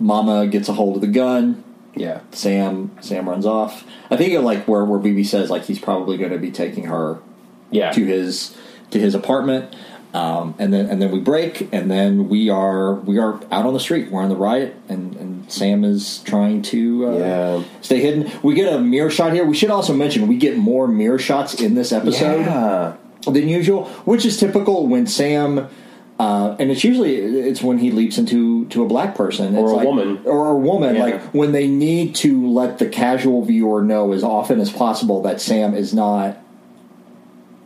Mama 0.00 0.46
gets 0.48 0.68
a 0.68 0.72
hold 0.72 0.96
of 0.96 1.00
the 1.00 1.06
gun. 1.06 1.62
Yeah. 1.96 2.20
Sam 2.32 2.90
Sam 3.00 3.28
runs 3.28 3.46
off. 3.46 3.84
I 4.10 4.16
think 4.16 4.32
it 4.32 4.40
like 4.42 4.68
where 4.68 4.84
where 4.84 5.00
BB 5.00 5.26
says 5.26 5.50
like 5.50 5.64
he's 5.64 5.78
probably 5.78 6.16
going 6.18 6.30
to 6.32 6.38
be 6.38 6.50
taking 6.50 6.84
her 6.84 7.18
Yeah. 7.70 7.90
to 7.92 8.04
his 8.04 8.54
to 8.90 9.00
his 9.00 9.14
apartment. 9.14 9.74
Um, 10.14 10.54
and 10.58 10.72
then 10.72 10.86
and 10.86 11.02
then 11.02 11.10
we 11.10 11.18
break, 11.20 11.68
and 11.72 11.90
then 11.90 12.28
we 12.30 12.48
are 12.48 12.94
we 12.94 13.18
are 13.18 13.34
out 13.50 13.66
on 13.66 13.74
the 13.74 13.80
street. 13.80 14.10
We're 14.10 14.22
on 14.22 14.30
the 14.30 14.36
riot, 14.36 14.74
and, 14.88 15.14
and 15.16 15.52
Sam 15.52 15.84
is 15.84 16.18
trying 16.24 16.62
to 16.62 17.06
uh, 17.08 17.18
Yeah. 17.18 17.62
stay 17.82 18.00
hidden. 18.00 18.30
We 18.42 18.54
get 18.54 18.72
a 18.72 18.78
mirror 18.78 19.10
shot 19.10 19.32
here. 19.34 19.44
We 19.44 19.54
should 19.56 19.70
also 19.70 19.92
mention 19.92 20.26
we 20.26 20.36
get 20.38 20.56
more 20.56 20.88
mirror 20.88 21.18
shots 21.18 21.54
in 21.60 21.74
this 21.74 21.92
episode 21.92 22.40
Yeah. 22.46 22.94
than 23.30 23.46
usual, 23.48 23.86
which 24.06 24.24
is 24.24 24.38
typical 24.38 24.86
when 24.86 25.06
Sam. 25.06 25.68
Uh, 26.18 26.56
and 26.58 26.70
it's 26.70 26.82
usually 26.82 27.16
it's 27.16 27.62
when 27.62 27.76
he 27.78 27.90
leaps 27.90 28.16
into 28.16 28.64
to 28.68 28.82
a 28.82 28.86
black 28.86 29.14
person 29.14 29.54
Or 29.54 29.66
a 29.70 29.74
like- 29.76 29.86
woman. 29.86 30.20
or 30.24 30.48
a 30.50 30.56
woman 30.56 30.96
Yeah. 30.96 31.02
like 31.02 31.22
when 31.34 31.52
they 31.52 31.66
need 31.68 32.14
to 32.16 32.48
let 32.50 32.78
the 32.78 32.86
casual 32.86 33.42
viewer 33.42 33.82
know 33.82 34.12
as 34.12 34.22
often 34.24 34.58
as 34.58 34.70
possible 34.72 35.20
that 35.22 35.42
Sam 35.42 35.74
is 35.74 35.92
not 35.92 36.38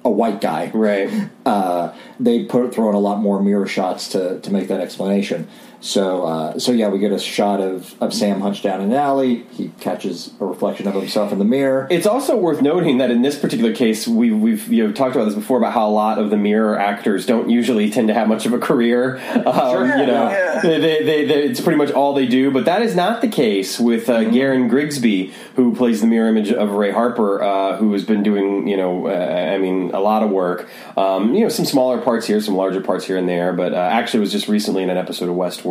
a 0.05 0.11
white 0.11 0.41
guy 0.41 0.71
Right. 0.75 1.09
uh, 1.47 1.91
they 2.19 2.45
put 2.45 2.75
throw 2.75 2.89
in 2.89 2.95
a 2.97 3.01
lot 3.01 3.21
more 3.21 3.41
mirror 3.41 3.67
shots 3.67 4.09
to, 4.11 4.41
to 4.41 4.53
make 4.53 4.67
that 4.69 4.81
explanation. 4.81 5.47
So 5.81 6.25
uh, 6.25 6.59
so 6.59 6.73
yeah, 6.73 6.89
we 6.89 6.99
get 6.99 7.11
a 7.13 7.19
shot 7.19 7.61
of, 7.61 7.95
of 8.03 8.13
Sam 8.13 8.41
hunched 8.41 8.63
down 8.63 8.81
in 8.83 8.91
an 8.93 8.97
alley. 8.97 9.45
He 9.53 9.69
catches 9.81 10.31
a 10.39 10.45
reflection 10.45 10.87
of 10.87 10.95
himself 10.95 11.33
in 11.33 11.39
the 11.39 11.45
mirror. 11.45 11.87
It's 11.91 12.07
also 12.07 12.37
worth 12.37 12.61
noting 12.61 12.99
that 12.99 13.11
in 13.11 13.23
this 13.23 13.39
particular 13.39 13.75
case, 13.75 14.07
we, 14.07 14.31
we've 14.31 14.69
you 14.71 14.87
know 14.87 14.93
talked 14.93 15.17
about 15.17 15.25
this 15.25 15.35
before 15.35 15.57
about 15.59 15.73
how 15.73 15.89
a 15.89 15.91
lot 15.91 16.19
of 16.19 16.29
the 16.31 16.37
mirror 16.37 16.79
actors 16.79 17.25
don't 17.25 17.49
usually 17.49 17.91
tend 17.91 18.09
to 18.09 18.15
have 18.15 18.29
much 18.29 18.45
of 18.47 18.53
a 18.53 18.59
career. 18.59 19.21
Um, 19.51 19.85
you 20.01 20.07
know, 20.07 20.29
yeah. 20.31 20.61
They, 20.61 20.79
they, 20.79 21.03
they, 21.05 21.25
they- 21.27 21.43
it's 21.45 21.61
pretty 21.61 21.79
much 21.79 21.91
all 21.91 22.15
they 22.15 22.27
do. 22.27 22.51
But 22.51 22.67
that 22.67 22.83
is 22.83 22.95
not 22.95 23.21
the 23.21 23.29
case 23.29 23.81
with 23.81 24.09
uh, 24.09 24.25
Garen 24.25 24.69
Grigsby, 24.69 25.33
who 25.57 25.75
plays 25.75 26.01
the 26.01 26.07
mirror 26.07 26.29
image 26.29 26.53
of 26.53 26.71
Ray 26.73 26.91
Harper, 26.93 27.43
uh, 27.43 27.77
who 27.77 27.93
has 27.95 28.05
been 28.05 28.23
doing 28.23 28.69
you 28.69 28.77
know, 28.77 29.07
uh, 29.09 29.55
I 29.55 29.59
mean, 29.59 29.91
a 29.93 30.01
lot 30.01 30.23
of 30.23 30.31
work. 30.31 30.69
Um, 30.97 31.35
you 31.35 31.43
know, 31.43 31.49
some 31.49 31.65
smaller 31.65 32.01
parts 32.01 32.27
here, 32.27 32.41
some 32.41 32.55
larger 32.55 32.81
parts 32.81 33.07
here 33.07 33.17
and 33.17 33.29
there. 33.29 33.53
But 33.53 33.73
uh, 33.73 33.77
actually, 33.77 34.19
it 34.19 34.21
was 34.21 34.33
just 34.33 34.47
recently 34.49 34.83
in 34.83 34.91
an 34.91 34.97
episode 34.99 35.29
of 35.29 35.35
Westworld. 35.37 35.70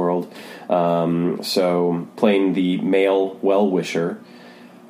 Um, 0.69 1.43
so 1.43 2.07
playing 2.15 2.53
the 2.53 2.77
male 2.77 3.37
well 3.41 3.69
wisher 3.69 4.21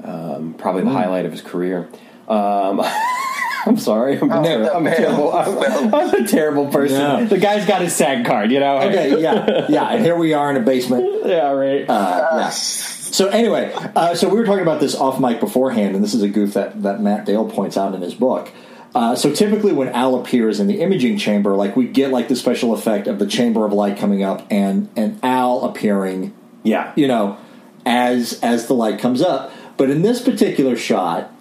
um, 0.04 0.54
probably 0.58 0.84
the 0.84 0.92
highlight 0.92 1.26
of 1.26 1.32
his 1.32 1.42
career. 1.42 1.90
Um, 2.28 2.82
I'm 3.66 3.78
sorry, 3.78 4.18
I'm, 4.18 4.32
a, 4.32 4.44
ter- 4.44 4.72
I'm 4.72 4.86
terrible. 4.86 5.34
I'm, 5.34 5.94
I'm 5.94 6.24
a 6.24 6.28
terrible 6.28 6.68
person. 6.68 7.00
Yeah. 7.00 7.26
The 7.26 7.38
guy's 7.38 7.66
got 7.66 7.82
his 7.82 7.94
SAG 7.94 8.26
card, 8.26 8.52
you 8.52 8.60
know. 8.60 8.78
Okay, 8.78 9.22
yeah, 9.22 9.66
yeah, 9.68 9.90
and 9.90 10.04
here 10.04 10.16
we 10.16 10.34
are 10.34 10.50
in 10.50 10.56
a 10.56 10.62
basement. 10.62 11.06
yeah, 11.26 11.52
right. 11.52 11.86
Yeah. 11.88 12.50
So 12.50 13.28
anyway, 13.28 13.74
uh, 13.74 14.16
so 14.16 14.30
we 14.30 14.40
were 14.40 14.46
talking 14.46 14.62
about 14.62 14.80
this 14.80 14.96
off 14.96 15.20
mic 15.20 15.40
beforehand, 15.40 15.96
and 15.96 16.04
this 16.04 16.14
is 16.14 16.22
a 16.22 16.30
goof 16.30 16.54
that, 16.54 16.82
that 16.84 17.02
Matt 17.02 17.26
Dale 17.26 17.50
points 17.50 17.76
out 17.76 17.94
in 17.94 18.02
his 18.02 18.14
book. 18.14 18.50
Uh, 18.96 19.16
so 19.16 19.32
typically, 19.32 19.72
when 19.72 19.90
Al 19.90 20.20
appears 20.20 20.60
in 20.60 20.68
the 20.68 20.82
imaging 20.82 21.18
chamber, 21.18 21.56
like 21.56 21.76
we 21.76 21.88
get 21.88 22.12
like 22.12 22.28
the 22.28 22.36
special 22.36 22.74
effect 22.74 23.08
of 23.08 23.20
the 23.20 23.28
chamber 23.28 23.66
of 23.66 23.72
light 23.72 23.98
coming 23.98 24.24
up 24.24 24.48
and 24.50 24.90
and 24.96 25.20
Al 25.24 25.64
appearing 25.64 26.34
yeah, 26.64 26.92
you 26.96 27.08
know, 27.08 27.38
as 27.86 28.40
as 28.42 28.68
the 28.68 28.74
light 28.74 29.00
comes 29.00 29.22
up. 29.22 29.52
But 29.78 29.90
in 29.90 30.02
this 30.02 30.22
particular 30.22 30.76
shot, 30.76 31.32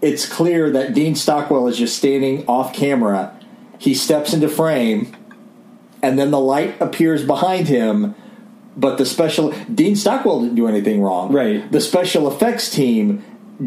it's 0.00 0.28
clear 0.28 0.70
that 0.70 0.94
Dean 0.94 1.14
Stockwell 1.14 1.68
is 1.68 1.78
just 1.78 1.96
standing 1.96 2.46
off 2.46 2.74
camera. 2.74 3.38
He 3.78 3.94
steps 3.94 4.32
into 4.32 4.48
frame, 4.48 5.16
and 6.02 6.18
then 6.18 6.30
the 6.30 6.40
light 6.40 6.80
appears 6.80 7.24
behind 7.24 7.68
him. 7.68 8.14
But 8.76 8.96
the 8.96 9.06
special 9.06 9.52
Dean 9.72 9.96
Stockwell 9.96 10.40
didn't 10.40 10.56
do 10.56 10.66
anything 10.66 11.02
wrong. 11.02 11.32
Right. 11.32 11.70
The 11.70 11.80
special 11.80 12.30
effects 12.30 12.70
team 12.70 13.22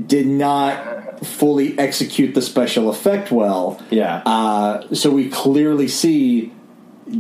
did 0.07 0.27
not 0.27 0.94
fully 1.23 1.77
execute 1.77 2.33
the 2.35 2.41
special 2.41 2.89
effect 2.89 3.31
well. 3.31 3.81
yeah. 3.89 4.17
Uh, 4.25 4.93
so 4.93 5.09
we 5.11 5.29
clearly 5.29 5.87
see 5.87 6.51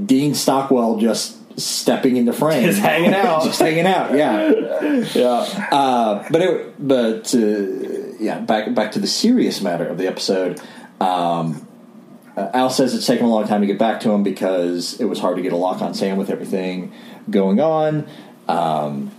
Dean 0.05 0.33
Stockwell 0.33 0.97
just 0.97 1.37
stepping 1.59 2.17
into 2.17 2.33
frame, 2.33 2.63
Just 2.63 2.79
hanging 2.81 3.13
out. 3.13 3.43
just 3.45 3.59
hanging 3.59 3.85
out. 3.85 4.13
Yeah, 4.13 4.49
yeah. 5.15 5.67
uh, 5.71 6.27
but 6.29 6.41
it, 6.41 6.87
but 6.87 7.33
uh, 7.33 8.17
yeah, 8.19 8.39
back 8.39 8.73
back 8.73 8.91
to 8.93 8.99
the 8.99 9.07
serious 9.07 9.61
matter 9.61 9.85
of 9.87 9.97
the 9.97 10.07
episode. 10.07 10.59
Um, 10.99 11.67
uh, 12.35 12.49
Al 12.53 12.69
says 12.69 12.93
it's 12.93 13.05
taken 13.07 13.25
a 13.25 13.29
long 13.29 13.47
time 13.47 13.61
to 13.61 13.67
get 13.67 13.79
back 13.79 14.01
to 14.01 14.11
him 14.11 14.23
because 14.23 14.99
it 14.99 15.05
was 15.05 15.19
hard 15.19 15.37
to 15.37 15.41
get 15.41 15.53
a 15.53 15.57
lock 15.57 15.81
on 15.81 15.93
Sam 15.93 16.17
with 16.17 16.29
everything 16.29 16.91
going 17.29 17.61
on. 17.61 18.07
Um, 18.47 19.11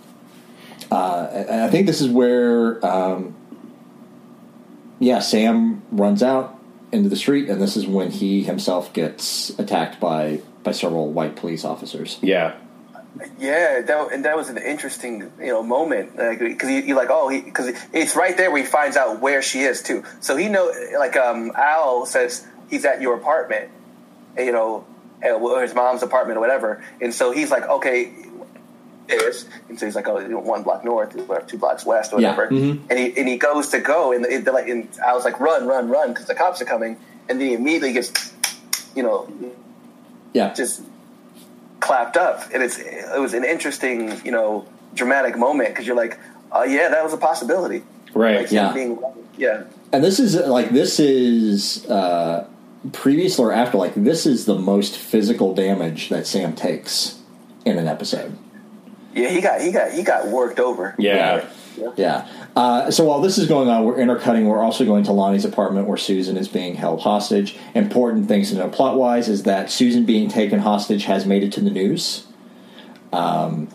uh, 0.90 1.64
I 1.66 1.68
think 1.70 1.86
this 1.86 2.00
is 2.00 2.08
where, 2.08 2.84
um, 2.84 3.35
yeah, 4.98 5.18
Sam 5.20 5.82
runs 5.90 6.22
out 6.22 6.58
into 6.92 7.08
the 7.08 7.16
street, 7.16 7.48
and 7.48 7.60
this 7.60 7.76
is 7.76 7.86
when 7.86 8.10
he 8.10 8.42
himself 8.42 8.92
gets 8.92 9.50
attacked 9.58 10.00
by 10.00 10.40
by 10.62 10.72
several 10.72 11.12
white 11.12 11.36
police 11.36 11.64
officers. 11.64 12.18
yeah. 12.22 12.56
Yeah, 13.38 13.80
that, 13.80 14.12
and 14.12 14.26
that 14.26 14.36
was 14.36 14.50
an 14.50 14.58
interesting, 14.58 15.32
you 15.40 15.46
know, 15.46 15.62
moment 15.62 16.16
because 16.16 16.68
you, 16.68 16.80
you're 16.80 16.96
like, 16.98 17.08
oh, 17.10 17.30
because 17.30 17.72
it's 17.94 18.14
right 18.14 18.36
there 18.36 18.50
where 18.50 18.62
he 18.62 18.68
finds 18.68 18.94
out 18.94 19.20
where 19.22 19.40
she 19.40 19.60
is 19.60 19.80
too. 19.82 20.04
So 20.20 20.36
he 20.36 20.50
know, 20.50 20.70
like, 20.98 21.16
um, 21.16 21.50
Al 21.56 22.04
says 22.04 22.46
he's 22.68 22.84
at 22.84 23.00
your 23.00 23.14
apartment, 23.16 23.70
you 24.36 24.52
know, 24.52 24.84
or 25.22 25.62
his 25.62 25.74
mom's 25.74 26.02
apartment 26.02 26.36
or 26.36 26.40
whatever, 26.40 26.84
and 27.00 27.14
so 27.14 27.32
he's 27.32 27.50
like, 27.50 27.62
okay, 27.62 28.12
is, 29.08 29.46
and 29.68 29.78
so 29.78 29.86
he's 29.86 29.94
like, 29.94 30.08
oh, 30.08 30.18
you 30.18 30.28
know, 30.28 30.38
one 30.40 30.62
block 30.62 30.84
north, 30.84 31.16
or 31.28 31.40
two 31.42 31.58
blocks 31.58 31.84
west, 31.86 32.12
or 32.12 32.20
Yeah, 32.20 32.36
whatever, 32.36 32.54
and 32.90 32.98
he 32.98 33.16
and 33.18 33.28
he 33.28 33.36
goes 33.36 33.68
to 33.70 33.80
go, 33.80 34.12
and, 34.12 34.24
it, 34.26 34.44
like, 34.52 34.68
and 34.68 34.88
Al's 35.04 35.24
like, 35.24 35.38
run, 35.40 35.66
run, 35.66 35.88
run, 35.88 36.12
because 36.12 36.26
the 36.26 36.34
cops 36.34 36.60
are 36.60 36.66
coming, 36.66 36.96
and 37.28 37.40
then 37.40 37.48
he 37.48 37.54
immediately 37.54 37.92
gets, 37.92 38.32
you 38.94 39.02
know, 39.02 39.28
Yeah, 40.32 40.52
just 40.54 40.82
clapped 41.80 42.16
up, 42.16 42.50
and 42.52 42.62
it's 42.62 42.78
it 42.78 43.20
was 43.20 43.34
an 43.34 43.44
interesting, 43.44 44.20
you 44.24 44.32
know, 44.32 44.66
dramatic 44.94 45.36
moment 45.36 45.68
because 45.70 45.86
you're 45.86 45.96
like, 45.96 46.18
oh 46.52 46.64
yeah, 46.64 46.88
that 46.88 47.04
was 47.04 47.12
a 47.12 47.18
possibility, 47.18 47.82
Right. 48.14 48.40
Like, 48.42 48.50
Yeah. 48.50 48.72
being, 48.72 48.98
yeah, 49.36 49.64
and 49.92 50.02
this 50.02 50.18
is 50.18 50.34
like 50.34 50.70
this 50.70 50.98
is 50.98 51.86
uh, 51.86 52.46
previous 52.92 53.38
or 53.38 53.52
after 53.52 53.78
like 53.78 53.94
this 53.94 54.26
is 54.26 54.46
the 54.46 54.58
most 54.58 54.96
physical 54.96 55.54
damage 55.54 56.08
that 56.08 56.26
Sam 56.26 56.54
takes 56.54 57.18
in 57.64 57.78
an 57.78 57.86
episode. 57.88 58.36
Yeah, 59.16 59.28
he 59.28 59.40
got 59.40 59.60
he 59.60 59.72
got 59.72 59.92
he 59.92 60.02
got 60.02 60.28
worked 60.28 60.60
over, 60.60 60.94
Yeah. 60.98 61.48
Yeah. 61.96 62.28
Uh, 62.56 62.90
so 62.90 63.04
while 63.04 63.20
this 63.20 63.36
is 63.36 63.48
going 63.48 63.68
on, 63.68 63.84
we're 63.84 63.98
intercutting. 63.98 64.46
We're 64.46 64.62
also 64.62 64.84
going 64.84 65.04
to 65.04 65.12
Lonnie's 65.12 65.44
apartment 65.44 65.86
where 65.86 65.98
Susan 65.98 66.36
is 66.36 66.48
being 66.48 66.74
held 66.74 67.02
hostage. 67.02 67.56
Important 67.74 68.28
things 68.28 68.50
to 68.50 68.56
know 68.56 68.68
plot 68.68 68.96
wise 68.96 69.28
is 69.28 69.42
that 69.42 69.70
Susan 69.70 70.06
being 70.06 70.28
taken 70.28 70.60
hostage 70.60 71.04
has 71.04 71.26
made 71.26 71.42
it 71.42 71.52
to 71.52 71.60
the 71.60 71.70
news. 71.70 72.26
Um, 73.12 73.68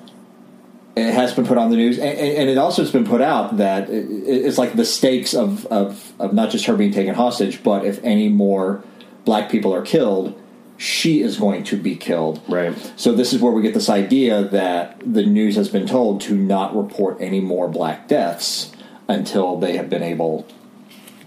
it 0.95 1.13
has 1.13 1.33
been 1.33 1.45
put 1.45 1.57
on 1.57 1.69
the 1.69 1.75
news, 1.75 1.97
and, 1.99 2.17
and 2.17 2.49
it 2.49 2.57
also 2.57 2.81
has 2.81 2.91
been 2.91 3.05
put 3.05 3.21
out 3.21 3.57
that 3.57 3.87
it's 3.89 4.57
like 4.57 4.75
the 4.75 4.85
stakes 4.85 5.33
of, 5.33 5.65
of, 5.67 6.11
of 6.19 6.33
not 6.33 6.49
just 6.49 6.65
her 6.65 6.75
being 6.75 6.91
taken 6.91 7.13
hostage, 7.13 7.63
but 7.63 7.85
if 7.85 8.03
any 8.03 8.29
more 8.29 8.83
black 9.23 9.49
people 9.49 9.73
are 9.73 9.83
killed, 9.83 10.40
she 10.81 11.21
is 11.21 11.37
going 11.37 11.63
to 11.63 11.77
be 11.77 11.95
killed. 11.95 12.41
Right. 12.49 12.75
So 12.95 13.13
this 13.13 13.33
is 13.33 13.39
where 13.39 13.51
we 13.51 13.61
get 13.61 13.75
this 13.75 13.87
idea 13.87 14.43
that 14.45 14.99
the 15.05 15.23
news 15.23 15.55
has 15.55 15.69
been 15.69 15.85
told 15.85 16.21
to 16.21 16.33
not 16.33 16.75
report 16.75 17.17
any 17.19 17.39
more 17.39 17.67
black 17.67 18.07
deaths 18.07 18.71
until 19.07 19.59
they 19.59 19.77
have 19.77 19.91
been 19.91 20.01
able 20.01 20.47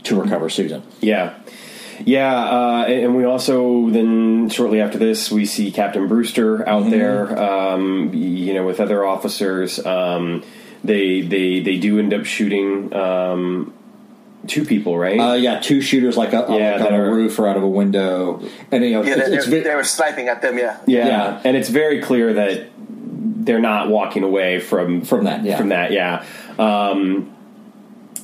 to 0.03 0.21
recover 0.21 0.49
Susan. 0.49 0.83
Yeah. 1.01 1.39
Yeah, 2.05 2.35
uh, 2.35 2.85
and 2.89 3.15
we 3.15 3.25
also 3.25 3.89
then 3.91 4.49
shortly 4.49 4.81
after 4.81 4.99
this 4.99 5.31
we 5.31 5.47
see 5.47 5.71
Captain 5.71 6.09
Brewster 6.09 6.69
out 6.69 6.91
there, 6.91 7.39
um, 7.39 8.13
you 8.13 8.53
know, 8.53 8.67
with 8.67 8.81
other 8.81 9.07
officers. 9.07 9.79
Um, 9.87 10.43
they 10.83 11.21
they 11.21 11.61
they 11.61 11.79
do 11.79 12.01
end 12.01 12.13
up 12.13 12.25
shooting 12.25 12.93
um, 12.93 13.73
two 14.47 14.65
people, 14.65 14.99
right? 14.99 15.19
Uh, 15.19 15.33
yeah, 15.35 15.61
two 15.61 15.81
shooters 15.81 16.17
like, 16.17 16.31
a, 16.33 16.33
Yeah, 16.33 16.43
like 16.43 16.59
that 16.79 16.93
on 16.93 16.95
a 16.95 17.03
are- 17.03 17.15
roof 17.15 17.39
or 17.39 17.49
out 17.49 17.57
of 17.57 17.63
a 17.63 17.69
window, 17.69 18.43
and 18.71 18.85
you 18.85 18.91
know, 18.93 19.03
yeah, 19.03 19.15
it's, 19.19 19.29
they, 19.47 19.57
it's 19.59 19.65
they, 19.69 19.75
were 19.75 19.85
sniping 19.85 20.29
at 20.29 20.43
them, 20.43 20.59
yeah, 20.59 20.79
yeah. 20.87 21.07
yeah. 21.07 21.41
and 21.45 21.57
it's 21.57 21.69
very 21.69 22.01
clear 22.03 22.33
that 22.35 22.69
they're 22.77 23.61
not 23.61 23.89
walking 23.89 24.23
away 24.23 24.59
from 24.61 25.03
From 25.03 25.25
that, 25.25 25.45
yeah. 25.45 25.57
from 25.59 25.69
that, 25.71 25.93
yeah. 25.93 26.25
Um, 26.59 27.35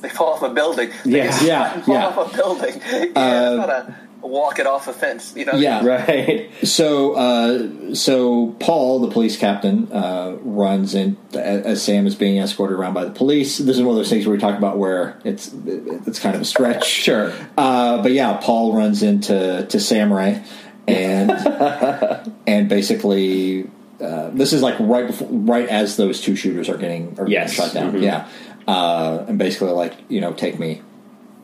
they 0.01 0.09
fall 0.09 0.33
off 0.33 0.41
a 0.41 0.49
building, 0.49 0.89
Yeah. 1.05 1.37
They 1.39 1.47
Yeah, 1.47 1.81
fall 1.81 1.93
yeah. 1.95 2.07
off 2.07 2.33
a 2.33 2.35
building, 2.37 2.81
yeah, 2.91 2.97
Uh, 2.99 3.05
it's 3.05 3.57
not 3.57 3.69
a, 3.69 3.95
walk 4.21 4.59
it 4.59 4.67
off 4.67 4.87
a 4.87 4.93
fence. 4.93 5.33
You 5.35 5.45
know, 5.45 5.53
Yeah. 5.53 5.85
Right. 5.85 6.49
So, 6.63 7.13
uh, 7.13 7.93
so 7.95 8.55
Paul, 8.59 8.99
the 8.99 9.09
police 9.09 9.35
captain, 9.37 9.91
uh, 9.91 10.37
runs 10.41 10.93
in 10.95 11.17
as 11.33 11.81
Sam 11.81 12.05
is 12.07 12.15
being 12.15 12.37
escorted 12.37 12.77
around 12.77 12.93
by 12.93 13.03
the 13.05 13.11
police. 13.11 13.57
This 13.57 13.77
is 13.77 13.81
one 13.83 13.91
of 13.91 13.95
those 13.97 14.09
things 14.09 14.25
where 14.25 14.35
we 14.35 14.39
talk 14.39 14.57
about 14.57 14.77
where 14.77 15.19
it's 15.23 15.51
it's 15.65 16.19
kind 16.19 16.35
of 16.35 16.41
a 16.41 16.45
stretch. 16.45 16.85
Sure. 16.87 17.33
Uh, 17.57 18.01
but 18.01 18.11
yeah, 18.11 18.37
Paul 18.41 18.73
runs 18.73 19.01
into 19.03 19.65
to 19.67 19.79
Sam 19.79 20.13
Ray, 20.13 20.43
and 20.87 21.31
and 22.47 22.69
basically, 22.69 23.69
uh, 24.01 24.29
this 24.31 24.53
is 24.53 24.61
like 24.61 24.75
right 24.79 25.07
before, 25.07 25.27
right 25.29 25.67
as 25.67 25.97
those 25.97 26.21
two 26.21 26.35
shooters 26.35 26.69
are 26.69 26.77
getting 26.77 27.15
are 27.19 27.27
Yes. 27.27 27.55
getting 27.57 27.65
shot 27.65 27.73
down. 27.73 27.93
Mhm. 27.93 28.03
Yeah, 28.03 28.27
uh, 28.67 29.25
and 29.27 29.37
basically 29.37 29.69
like 29.71 29.93
you 30.09 30.21
know 30.21 30.33
take 30.33 30.59
me, 30.59 30.81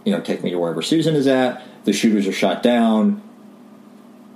you 0.05 0.11
know 0.11 0.21
take 0.21 0.43
me 0.43 0.49
to 0.51 0.57
wherever 0.59 0.81
Susan 0.81 1.15
is 1.15 1.27
at. 1.27 1.61
The 1.85 1.93
shooters 1.93 2.27
are 2.27 2.33
shot 2.33 2.61
down 2.63 3.21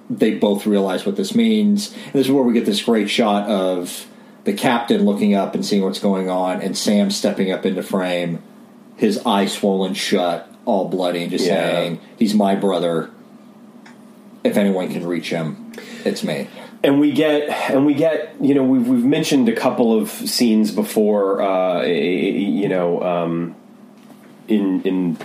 they 0.09 0.31
both 0.35 0.65
realize 0.65 1.05
what 1.05 1.15
this 1.15 1.33
means. 1.33 1.93
And 1.93 2.13
this 2.13 2.25
is 2.27 2.31
where 2.31 2.43
we 2.43 2.53
get 2.53 2.65
this 2.65 2.83
great 2.83 3.09
shot 3.09 3.47
of 3.49 4.07
the 4.43 4.53
captain 4.53 5.05
looking 5.05 5.33
up 5.33 5.55
and 5.55 5.65
seeing 5.65 5.83
what's 5.83 5.99
going 5.99 6.29
on, 6.29 6.61
and 6.61 6.77
Sam 6.77 7.11
stepping 7.11 7.51
up 7.51 7.65
into 7.65 7.81
frame, 7.83 8.41
his 8.97 9.19
eye 9.25 9.45
swollen 9.45 9.93
shut, 9.93 10.51
all 10.65 10.89
bloody, 10.89 11.21
and 11.21 11.31
just 11.31 11.45
Yeah. 11.45 11.71
saying, 11.71 11.99
"He's 12.17 12.33
my 12.33 12.55
brother. 12.55 13.09
If 14.43 14.57
anyone 14.57 14.89
can 14.89 15.05
reach 15.05 15.29
him, 15.29 15.71
it's 16.03 16.23
me." 16.23 16.47
and 16.83 16.99
we 16.99 17.11
get 17.11 17.47
and 17.69 17.85
we 17.85 17.93
get 17.93 18.33
you 18.41 18.55
know 18.55 18.63
we've 18.63 18.88
we've 18.88 19.05
mentioned 19.05 19.47
a 19.47 19.53
couple 19.53 19.95
of 19.95 20.09
scenes 20.09 20.71
before 20.71 21.39
uh, 21.39 21.83
you 21.83 22.67
know 22.67 23.03
um, 23.03 23.55
in 24.47 24.81
in 24.81 25.17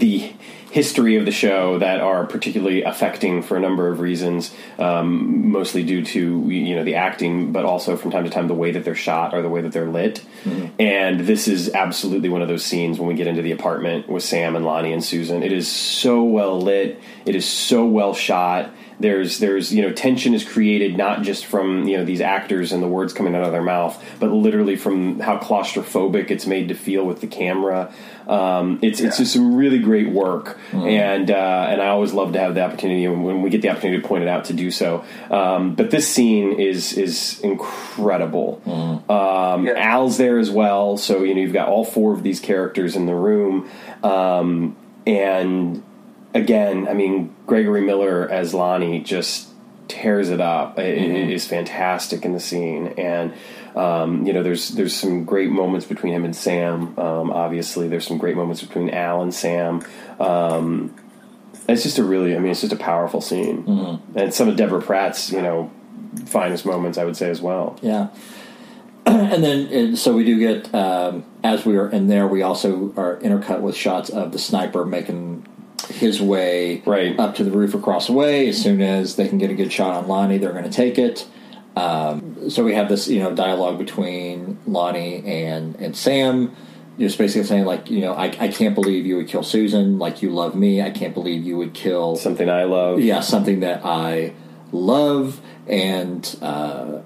the 0.00 0.32
history 0.70 1.16
of 1.16 1.24
the 1.24 1.32
show 1.32 1.78
that 1.78 2.00
are 2.00 2.24
particularly 2.26 2.82
affecting 2.82 3.42
for 3.42 3.56
a 3.56 3.60
number 3.60 3.88
of 3.88 3.98
reasons, 3.98 4.54
um, 4.78 5.50
mostly 5.50 5.82
due 5.82 6.04
to 6.04 6.48
you 6.48 6.76
know 6.76 6.84
the 6.84 6.94
acting, 6.94 7.52
but 7.52 7.64
also 7.64 7.96
from 7.96 8.10
time 8.10 8.24
to 8.24 8.30
time 8.30 8.48
the 8.48 8.54
way 8.54 8.70
that 8.70 8.84
they're 8.84 8.94
shot 8.94 9.34
or 9.34 9.42
the 9.42 9.48
way 9.48 9.60
that 9.60 9.72
they're 9.72 9.90
lit. 9.90 10.24
And 10.78 11.20
this 11.20 11.48
is 11.48 11.74
absolutely 11.74 12.28
one 12.28 12.42
of 12.42 12.48
those 12.48 12.64
scenes 12.64 12.98
when 12.98 13.08
we 13.08 13.14
get 13.14 13.26
into 13.26 13.42
the 13.42 13.52
apartment 13.52 14.08
with 14.08 14.22
Sam 14.22 14.56
and 14.56 14.64
Lonnie 14.64 14.92
and 14.92 15.04
Susan. 15.04 15.42
It 15.42 15.52
is 15.52 15.70
so 15.70 16.22
well 16.22 16.60
lit. 16.60 17.00
It 17.26 17.34
is 17.34 17.46
so 17.46 17.84
well 17.86 18.14
shot. 18.14 18.70
There's 19.00 19.38
there's 19.38 19.72
you 19.72 19.82
know 19.82 19.92
tension 19.92 20.34
is 20.34 20.44
created 20.44 20.96
not 20.96 21.22
just 21.22 21.46
from 21.46 21.88
you 21.88 21.96
know 21.96 22.04
these 22.04 22.20
actors 22.20 22.70
and 22.72 22.82
the 22.82 22.86
words 22.88 23.12
coming 23.12 23.34
out 23.34 23.42
of 23.44 23.52
their 23.52 23.62
mouth, 23.62 24.02
but 24.20 24.30
literally 24.30 24.76
from 24.76 25.20
how 25.20 25.38
claustrophobic 25.38 26.30
it's 26.30 26.46
made 26.46 26.68
to 26.68 26.74
feel 26.74 27.04
with 27.04 27.20
the 27.20 27.26
camera. 27.26 27.92
Um, 28.28 28.78
it's 28.82 29.00
it's 29.00 29.16
just 29.18 29.32
some 29.32 29.54
really 29.56 29.78
great 29.78 30.10
work, 30.10 30.58
and 30.72 31.30
uh, 31.30 31.66
and 31.70 31.80
I 31.82 31.88
always 31.88 32.12
love 32.12 32.34
to 32.34 32.38
have 32.38 32.54
the 32.54 32.62
opportunity 32.62 33.08
when, 33.08 33.22
when 33.24 33.42
we 33.42 33.50
get 33.50 33.62
the 33.62 33.70
opportunity 33.70 34.02
to 34.02 34.06
point 34.06 34.22
it 34.22 34.28
out 34.28 34.44
to 34.46 34.52
do 34.52 34.70
so. 34.70 35.04
Um, 35.30 35.74
but 35.74 35.90
this 35.90 36.06
scene 36.06 36.60
is 36.60 36.92
is 36.92 37.40
incredible. 37.40 38.60
Um, 39.10 39.66
Yeah. 39.66 39.72
Al's 39.76 40.16
there 40.18 40.38
as 40.38 40.50
well, 40.50 40.96
so 40.96 41.24
you 41.24 41.34
know 41.34 41.40
you've 41.40 41.52
got 41.52 41.68
all 41.68 41.84
four 41.84 42.12
of 42.12 42.22
these 42.22 42.38
characters 42.38 42.94
in 42.94 43.06
the 43.06 43.14
room, 43.14 43.68
um, 44.04 44.76
and 45.06 45.82
again, 46.34 46.88
I 46.88 46.94
mean 46.94 47.34
Gregory 47.46 47.80
Miller 47.80 48.28
as 48.28 48.54
Lonnie 48.54 49.00
just 49.00 49.48
tears 49.88 50.30
it 50.30 50.40
up. 50.40 50.78
It- 50.78 50.98
it 50.98 51.30
is 51.30 51.46
fantastic 51.46 52.24
in 52.24 52.32
the 52.32 52.40
scene, 52.40 52.94
and 52.98 53.32
um, 53.76 54.26
you 54.26 54.32
know 54.32 54.42
there's 54.42 54.70
there's 54.70 54.94
some 54.94 55.24
great 55.24 55.50
moments 55.50 55.86
between 55.86 56.12
him 56.12 56.24
and 56.24 56.34
Sam. 56.34 56.98
Um, 56.98 57.30
obviously, 57.30 57.88
there's 57.88 58.06
some 58.06 58.18
great 58.18 58.36
moments 58.36 58.62
between 58.62 58.90
Al 58.90 59.22
and 59.22 59.32
Sam. 59.34 59.82
Um, 60.18 60.94
it's 61.68 61.82
just 61.84 61.98
a 61.98 62.04
really, 62.04 62.34
I 62.34 62.38
mean, 62.40 62.50
it's 62.50 62.62
just 62.62 62.72
a 62.72 62.76
powerful 62.76 63.20
scene, 63.20 64.00
and 64.16 64.34
some 64.34 64.48
of 64.48 64.56
Deborah 64.56 64.82
Pratt's 64.82 65.30
you 65.32 65.40
know 65.42 65.70
finest 66.26 66.66
moments, 66.66 66.98
I 66.98 67.04
would 67.04 67.16
say 67.16 67.30
as 67.30 67.40
well. 67.40 67.76
Yeah. 67.82 68.08
and 69.06 69.42
then, 69.42 69.66
and 69.72 69.98
so 69.98 70.12
we 70.14 70.24
do 70.24 70.38
get, 70.38 70.74
um, 70.74 71.24
as 71.42 71.64
we 71.64 71.76
are 71.76 71.88
in 71.88 72.08
there, 72.08 72.26
we 72.26 72.42
also 72.42 72.92
are 72.96 73.16
intercut 73.18 73.60
with 73.60 73.74
shots 73.76 74.10
of 74.10 74.32
the 74.32 74.38
sniper 74.38 74.84
making 74.84 75.46
his 75.88 76.20
way 76.20 76.82
Right. 76.86 77.18
up 77.18 77.34
to 77.36 77.44
the 77.44 77.50
roof 77.50 77.74
across 77.74 78.06
the 78.06 78.12
way. 78.12 78.48
As 78.48 78.60
soon 78.60 78.80
as 78.82 79.16
they 79.16 79.28
can 79.28 79.38
get 79.38 79.50
a 79.50 79.54
good 79.54 79.72
shot 79.72 79.94
on 79.94 80.08
Lonnie, 80.08 80.38
they're 80.38 80.52
going 80.52 80.64
to 80.64 80.70
take 80.70 80.98
it. 80.98 81.26
Um, 81.76 82.50
so 82.50 82.64
we 82.64 82.74
have 82.74 82.88
this, 82.88 83.08
you 83.08 83.20
know, 83.20 83.34
dialogue 83.34 83.78
between 83.78 84.58
Lonnie 84.66 85.24
and, 85.24 85.76
and 85.76 85.96
Sam. 85.96 86.54
Just 86.98 87.16
basically 87.16 87.46
saying, 87.46 87.64
like, 87.64 87.90
you 87.90 88.00
know, 88.00 88.12
I, 88.12 88.24
I 88.38 88.48
can't 88.48 88.74
believe 88.74 89.06
you 89.06 89.16
would 89.16 89.28
kill 89.28 89.42
Susan. 89.42 89.98
Like, 89.98 90.20
you 90.20 90.30
love 90.30 90.54
me. 90.54 90.82
I 90.82 90.90
can't 90.90 91.14
believe 91.14 91.44
you 91.44 91.56
would 91.56 91.72
kill 91.72 92.16
Something 92.16 92.50
I 92.50 92.64
love. 92.64 93.00
yeah, 93.00 93.20
something 93.20 93.60
that 93.60 93.80
I 93.84 94.34
love, 94.72 95.40
and 95.66 96.36
uh, 96.42 97.00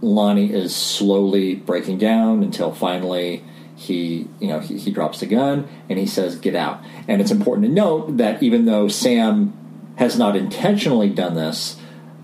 Lonnie 0.00 0.52
is 0.52 0.76
slowly 0.76 1.56
breaking 1.56 1.98
down 1.98 2.42
until 2.44 2.72
finally 2.72 3.42
he, 3.82 4.28
you 4.38 4.46
know, 4.46 4.60
he, 4.60 4.78
he 4.78 4.90
drops 4.90 5.20
the 5.20 5.26
gun 5.26 5.68
and 5.88 5.98
he 5.98 6.06
says, 6.06 6.36
"Get 6.36 6.54
out." 6.54 6.80
And 7.08 7.20
it's 7.20 7.30
important 7.30 7.66
to 7.66 7.72
note 7.72 8.16
that 8.18 8.42
even 8.42 8.64
though 8.64 8.86
Sam 8.88 9.52
has 9.96 10.16
not 10.16 10.36
intentionally 10.36 11.10
done 11.10 11.34
this, 11.34 11.78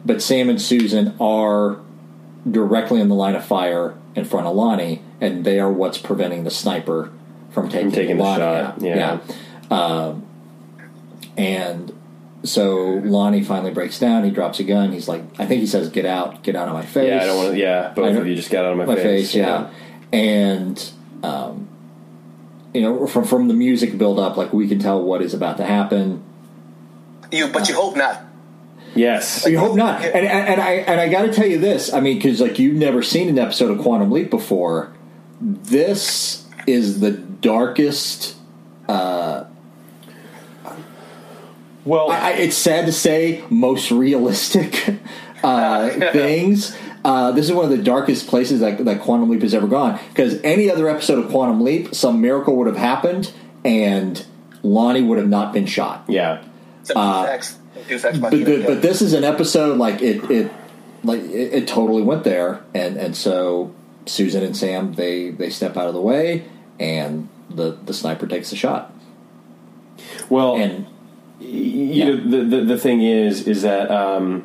but 0.07 0.23
Sam 0.23 0.49
and 0.49 0.63
Susan 0.63 1.17
are 1.21 1.81
directly 2.49 3.01
in 3.01 3.09
the 3.09 3.15
line 3.15 3.35
of 3.35 3.45
fire 3.45 3.97
in 4.15 4.25
front 4.25 4.47
of 4.47 4.55
Lonnie, 4.55 5.03
and 5.21 5.45
they 5.45 5.59
are 5.59 5.71
what's 5.71 5.99
preventing 5.99 6.45
the 6.45 6.51
sniper 6.51 7.11
from 7.51 7.69
taking, 7.69 7.91
taking 7.91 8.17
the 8.19 8.25
shot, 8.25 8.41
out. 8.41 8.81
yeah. 8.81 9.19
Um, 9.71 10.25
and 11.37 11.93
so 12.45 13.01
Lonnie 13.05 13.43
finally 13.43 13.73
breaks 13.73 13.99
down. 13.99 14.23
He 14.23 14.31
drops 14.31 14.61
a 14.61 14.65
gun. 14.65 14.93
He's 14.93 15.09
like, 15.09 15.23
I 15.41 15.47
think 15.47 15.61
he 15.61 15.67
says, 15.67 15.89
"Get 15.91 16.07
out! 16.07 16.45
Get 16.45 16.55
out 16.55 16.69
of 16.69 16.75
my 16.75 16.87
face!" 16.87 17.09
Yeah, 17.09 17.23
I 17.23 17.27
don't 17.27 17.37
want 17.37 17.53
to. 17.55 17.59
Yeah, 17.59 17.93
both 17.95 18.17
of 18.17 18.27
you 18.27 18.37
just 18.37 18.51
got 18.51 18.65
out 18.65 18.73
of 18.73 18.79
my, 18.79 18.85
my 18.85 18.95
face. 18.95 19.35
yeah. 19.35 19.71
and 20.13 20.93
um, 21.23 21.69
you 22.75 22.81
know, 22.83 23.07
from 23.07 23.25
from 23.25 23.49
the 23.49 23.55
music 23.55 23.97
build 23.99 24.19
up, 24.19 24.37
like 24.37 24.53
we 24.53 24.69
can 24.69 24.79
tell 24.79 25.03
what 25.03 25.23
is 25.23 25.35
about 25.35 25.57
to 25.59 25.65
happen. 25.65 26.23
You, 27.33 27.49
but 27.49 27.69
you 27.69 27.75
hope 27.75 27.97
not. 27.97 28.25
Yes. 28.95 29.47
You 29.47 29.59
hope 29.59 29.77
not. 29.77 30.03
And, 30.03 30.15
and, 30.27 30.49
and 30.49 30.61
I 30.61 30.73
and 30.75 31.01
I 31.01 31.09
got 31.09 31.23
to 31.23 31.33
tell 31.33 31.47
you 31.47 31.59
this. 31.59 31.93
I 31.93 32.01
mean, 32.01 32.17
because 32.17 32.41
like 32.41 32.59
you've 32.59 32.75
never 32.77 33.03
seen 33.03 33.29
an 33.29 33.39
episode 33.39 33.71
of 33.71 33.79
Quantum 33.79 34.11
Leap 34.11 34.31
before. 34.31 34.93
This 35.41 36.47
is 36.67 37.01
the 37.01 37.11
darkest. 37.13 38.35
Well, 41.85 42.11
I, 42.11 42.19
I- 42.19 42.33
it's 42.33 42.57
sad 42.57 42.87
to 42.87 42.93
say, 42.93 43.45
most 43.51 43.91
realistic 43.91 44.95
uh, 45.43 45.89
things. 46.13 46.77
Uh, 47.05 47.33
this 47.33 47.47
is 47.47 47.53
one 47.53 47.65
of 47.65 47.71
the 47.71 47.83
darkest 47.83 48.27
places 48.27 48.61
that, 48.61 48.85
that 48.85 49.01
Quantum 49.01 49.31
Leap 49.31 49.43
has 49.43 49.55
ever 49.55 49.67
gone. 49.67 49.99
Because 50.09 50.41
any 50.43 50.71
other 50.71 50.89
episode 50.89 51.25
of 51.25 51.31
Quantum 51.31 51.63
Leap, 51.63 51.95
some 51.95 52.21
miracle 52.21 52.57
would 52.57 52.67
have 52.67 52.77
happened, 52.77 53.33
and 53.65 54.25
Lonnie 54.63 55.03
would 55.03 55.19
have 55.19 55.29
not 55.29 55.53
been 55.53 55.67
shot. 55.67 56.05
yeah. 56.09 56.45
Except 56.81 56.99
uh, 56.99 57.25
facts. 57.25 57.59
Do 57.89 57.99
But 58.21 58.31
the, 58.31 58.65
but 58.67 58.83
this 58.83 59.03
is 59.03 59.13
an 59.13 59.23
episode 59.25 59.79
like 59.79 60.01
it 60.03 60.31
it 60.31 60.51
like 61.05 61.21
it, 61.21 61.53
it 61.55 61.69
totally 61.69 62.03
went 62.03 62.25
there, 62.25 62.65
and 62.75 62.97
and 62.97 63.15
so 63.17 63.75
Susan 64.07 64.43
and 64.43 64.57
Sam 64.57 64.95
they 64.95 65.31
they 65.31 65.51
step 65.51 65.77
out 65.77 65.87
of 65.87 65.95
the 65.95 66.01
way, 66.01 66.45
and 66.81 67.29
the 67.51 67.73
the 67.85 67.93
sniper 67.95 68.27
takes 68.27 68.51
the 68.51 68.57
shot, 68.57 68.93
Well, 70.29 70.57
and 70.57 70.87
you 71.41 71.61
yeah. 71.61 72.05
know 72.07 72.17
the, 72.17 72.45
the 72.45 72.65
the 72.65 72.79
thing 72.79 73.03
is 73.03 73.47
is 73.47 73.63
that 73.63 73.91
um, 73.91 74.45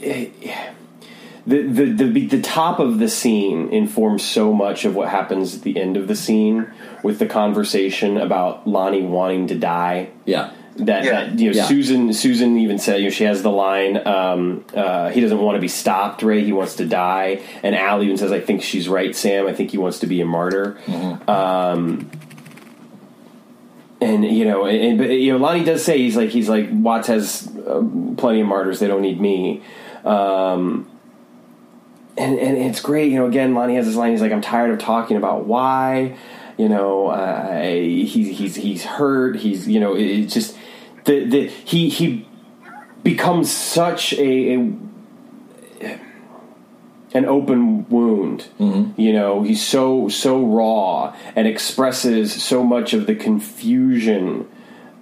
the, 0.00 1.62
the 1.62 1.84
the 1.86 2.26
the 2.26 2.42
top 2.42 2.78
of 2.78 2.98
the 2.98 3.08
scene 3.08 3.70
informs 3.70 4.22
so 4.22 4.52
much 4.52 4.84
of 4.84 4.94
what 4.94 5.08
happens 5.08 5.56
at 5.56 5.62
the 5.62 5.80
end 5.80 5.96
of 5.96 6.06
the 6.08 6.14
scene 6.16 6.70
with 7.02 7.18
the 7.18 7.26
conversation 7.26 8.16
about 8.18 8.66
Lonnie 8.66 9.02
wanting 9.02 9.46
to 9.48 9.54
die. 9.58 10.10
yeah. 10.24 10.50
That, 10.76 11.02
Yeah. 11.04 11.10
that 11.24 11.38
you 11.40 11.50
know 11.50 11.56
Yeah. 11.56 11.64
Susan 11.64 12.12
Susan 12.12 12.56
even 12.58 12.78
said 12.78 12.98
you 12.98 13.04
know 13.06 13.10
she 13.10 13.24
has 13.24 13.42
the 13.42 13.50
line 13.50 14.06
um, 14.06 14.64
uh, 14.72 15.08
he 15.10 15.20
doesn't 15.20 15.40
want 15.40 15.56
to 15.56 15.60
be 15.60 15.66
stopped 15.66 16.22
Ray 16.22 16.44
he 16.44 16.52
wants 16.52 16.76
to 16.76 16.86
die 16.86 17.40
and 17.64 17.74
Al 17.74 18.00
even 18.04 18.16
says 18.16 18.30
I 18.30 18.38
think 18.38 18.62
she's 18.62 18.88
right 18.88 19.16
Sam 19.16 19.48
I 19.48 19.52
think 19.54 19.72
he 19.72 19.78
wants 19.78 19.98
to 20.00 20.06
be 20.06 20.20
a 20.20 20.24
martyr 20.24 20.78
um, 21.26 22.08
and 24.00 24.24
you 24.24 24.44
know 24.44 24.66
and, 24.66 24.98
but 24.98 25.10
you 25.10 25.32
know 25.32 25.38
Lonnie 25.38 25.64
does 25.64 25.84
say 25.84 25.98
he's 25.98 26.16
like 26.16 26.28
he's 26.30 26.48
like 26.48 26.68
Watts 26.70 27.08
has 27.08 27.48
uh, 27.66 27.82
plenty 28.16 28.42
of 28.42 28.46
martyrs 28.46 28.78
they 28.78 28.86
don't 28.86 29.02
need 29.02 29.20
me 29.20 29.64
um, 30.04 30.90
and 32.16 32.38
and 32.38 32.56
it's 32.56 32.80
great. 32.80 33.12
You 33.12 33.18
know, 33.20 33.26
again, 33.26 33.54
Lonnie 33.54 33.76
has 33.76 33.86
this 33.86 33.96
line. 33.96 34.12
He's 34.12 34.20
like, 34.20 34.32
"I'm 34.32 34.40
tired 34.40 34.70
of 34.70 34.78
talking 34.78 35.16
about 35.16 35.44
why." 35.46 36.16
You 36.56 36.68
know, 36.68 37.08
uh, 37.08 37.62
he, 37.62 38.04
he's 38.04 38.56
he's 38.56 38.84
hurt. 38.84 39.36
He's 39.36 39.68
you 39.68 39.78
know, 39.78 39.94
it, 39.94 40.04
it's 40.04 40.34
just 40.34 40.56
the 41.04 41.24
the 41.24 41.46
he 41.46 41.88
he 41.88 42.26
becomes 43.04 43.50
such 43.50 44.12
a, 44.14 44.54
a 45.80 46.00
an 47.14 47.24
open 47.24 47.88
wound. 47.88 48.48
You 48.96 49.12
know, 49.12 49.42
he's 49.42 49.64
so 49.64 50.08
so 50.08 50.44
raw 50.44 51.14
and 51.36 51.46
expresses 51.46 52.42
so 52.42 52.62
much 52.62 52.92
of 52.92 53.06
the 53.06 53.14
confusion 53.14 54.48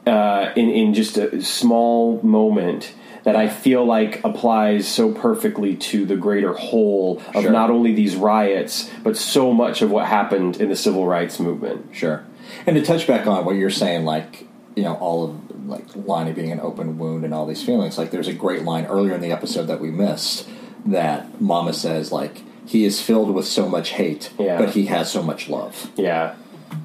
uh, 0.07 0.53
in 0.57 0.71
in 0.71 0.95
just 0.95 1.17
a 1.17 1.43
small 1.43 2.21
moment 2.23 2.93
that 3.27 3.37
I 3.37 3.49
feel 3.49 3.85
like 3.85 4.25
applies 4.25 4.89
so 4.89 5.13
perfectly 5.13 5.77
to 5.77 6.07
the 6.07 6.17
greater 6.17 6.55
whole 6.55 7.21
of 7.35 7.43
Sure. 7.43 7.53
not 7.53 7.71
only 7.71 7.93
these 7.93 8.17
riots 8.17 8.89
but 9.03 9.17
so 9.19 9.53
much 9.53 9.83
of 9.83 9.91
what 9.91 10.07
happened 10.07 10.57
in 10.59 10.71
the 10.71 10.77
civil 10.77 11.07
rights 11.07 11.39
movement. 11.39 11.89
Sure. 11.93 12.25
And 12.67 12.77
to 12.77 12.83
touch 12.83 13.07
back 13.07 13.27
on 13.27 13.45
what 13.45 13.57
you're 13.57 13.69
saying, 13.71 14.05
like 14.07 14.47
you 14.75 14.83
know, 14.83 14.95
all 14.95 15.25
of 15.25 15.69
like 15.69 15.85
Lonnie 15.95 16.33
being 16.33 16.53
an 16.53 16.61
open 16.61 16.99
wound 16.99 17.25
and 17.25 17.33
all 17.35 17.47
these 17.47 17.63
feelings. 17.65 17.97
Like, 17.99 18.11
there's 18.11 18.29
a 18.29 18.33
great 18.35 18.63
line 18.63 18.85
earlier 18.87 19.15
in 19.15 19.21
the 19.23 19.33
episode 19.33 19.65
that 19.69 19.81
we 19.81 19.91
missed 19.91 20.47
that 20.85 21.41
Mama 21.41 21.73
says, 21.73 22.13
like, 22.13 22.43
he 22.67 22.85
is 22.85 23.01
filled 23.01 23.31
with 23.35 23.47
so 23.47 23.69
much 23.69 23.91
hate, 23.93 24.31
Yeah. 24.39 24.59
but 24.59 24.71
he 24.75 24.85
has 24.87 25.11
so 25.11 25.23
much 25.23 25.49
love. 25.49 25.91
Yeah. 25.97 26.35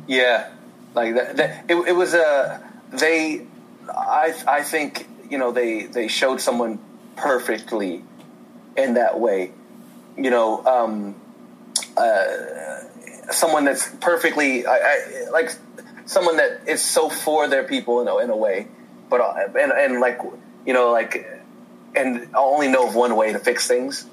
Yeah, 0.08 0.48
like 0.96 1.16
that. 1.16 1.36
that 1.38 1.66
it, 1.70 1.76
it 1.90 1.96
was 1.96 2.14
a 2.14 2.64
they. 2.94 3.46
I 3.90 4.34
I 4.48 4.62
think 4.64 5.08
you 5.32 5.38
know 5.38 5.52
they 5.52 5.86
they 5.86 6.08
showed 6.08 6.42
someone 6.42 6.78
perfectly 7.16 8.04
in 8.78 8.96
that 8.96 9.20
way. 9.20 9.52
You 10.18 10.30
know, 10.30 10.64
um, 10.66 11.16
uh, 11.98 13.32
someone 13.32 13.64
that's 13.64 13.90
perfectly 14.02 14.66
I, 14.66 14.76
I, 14.76 15.30
like 15.32 15.52
someone 16.06 16.38
that 16.38 16.68
is 16.68 16.82
so 16.82 17.10
for 17.10 17.48
their 17.48 17.64
people 17.64 18.02
in 18.02 18.08
a, 18.08 18.18
in 18.18 18.30
a 18.30 18.36
way, 18.36 18.68
but 19.10 19.22
uh, 19.22 19.48
and 19.58 19.72
and 19.72 20.02
like 20.02 20.20
you 20.66 20.74
know 20.74 20.92
like 20.92 21.26
and 21.96 22.30
I 22.36 22.40
only 22.40 22.68
know 22.68 22.88
of 22.88 22.96
one 22.96 23.16
way 23.16 23.32
to 23.32 23.40
fix 23.40 23.68
things, 23.68 24.06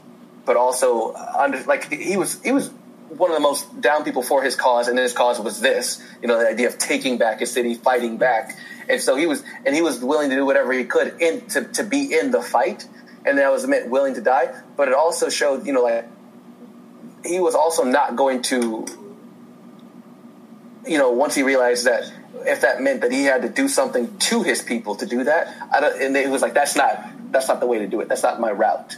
but 0.47 0.57
also 0.57 1.15
under 1.15 1.61
like 1.65 1.93
he 1.93 2.17
was 2.17 2.41
he 2.43 2.53
was 2.53 2.71
one 3.09 3.31
of 3.31 3.37
the 3.37 3.43
most 3.43 3.81
down 3.81 4.05
people 4.05 4.23
for 4.23 4.43
his 4.43 4.55
cause, 4.55 4.89
and 4.89 4.99
his 4.99 5.13
cause 5.13 5.41
was 5.41 5.61
this, 5.61 6.03
you 6.21 6.29
know, 6.29 6.39
the 6.39 6.49
idea 6.49 6.69
of 6.69 6.79
taking 6.79 7.19
back 7.19 7.41
his 7.41 7.51
city, 7.51 7.75
fighting 7.75 8.19
back, 8.19 8.57
and 8.89 9.01
so 9.01 9.17
he 9.17 9.27
was 9.27 9.43
and 9.65 9.75
he 9.75 9.83
was 9.83 10.01
willing 10.01 10.31
to 10.31 10.37
do 10.37 10.45
whatever 10.47 10.73
he 10.73 10.85
could 10.85 11.21
in 11.21 11.47
to, 11.49 11.65
to 11.65 11.85
be 11.85 12.17
in 12.19 12.31
the 12.31 12.43
fight, 12.43 12.87
and 13.25 13.39
that 13.39 13.51
was 13.51 13.67
meant 13.67 13.89
willing 13.89 14.15
to 14.15 14.21
die, 14.21 14.55
but 14.77 14.89
it 14.89 14.95
also 14.95 15.29
showed, 15.29 15.67
you 15.67 15.73
know, 15.73 15.83
like 15.83 16.07
he 17.25 17.41
was 17.41 17.55
also 17.55 17.85
not 17.85 18.17
going 18.17 18.43
to, 18.43 18.87
you 20.87 20.99
know, 20.99 21.11
once 21.11 21.35
he 21.35 21.43
realized 21.43 21.87
that 21.87 22.11
if 22.47 22.61
that 22.63 22.81
meant 22.81 23.01
that 23.03 23.13
he 23.13 23.25
had 23.25 23.43
to 23.43 23.49
do 23.49 23.69
something 23.69 24.17
to 24.19 24.43
his 24.43 24.63
people 24.63 24.97
to 24.97 25.07
do 25.07 25.25
that, 25.25 25.55
I 25.73 25.81
don't, 25.81 26.01
and 26.01 26.17
it 26.17 26.31
was 26.31 26.43
like 26.43 26.55
that's 26.55 26.77
not 26.77 27.33
that's 27.33 27.49
not 27.49 27.61
the 27.61 27.67
way 27.67 27.79
to 27.79 27.87
do 27.87 28.01
it. 28.01 28.09
That's 28.09 28.23
not 28.23 28.41
my 28.41 28.51
route. 28.51 28.97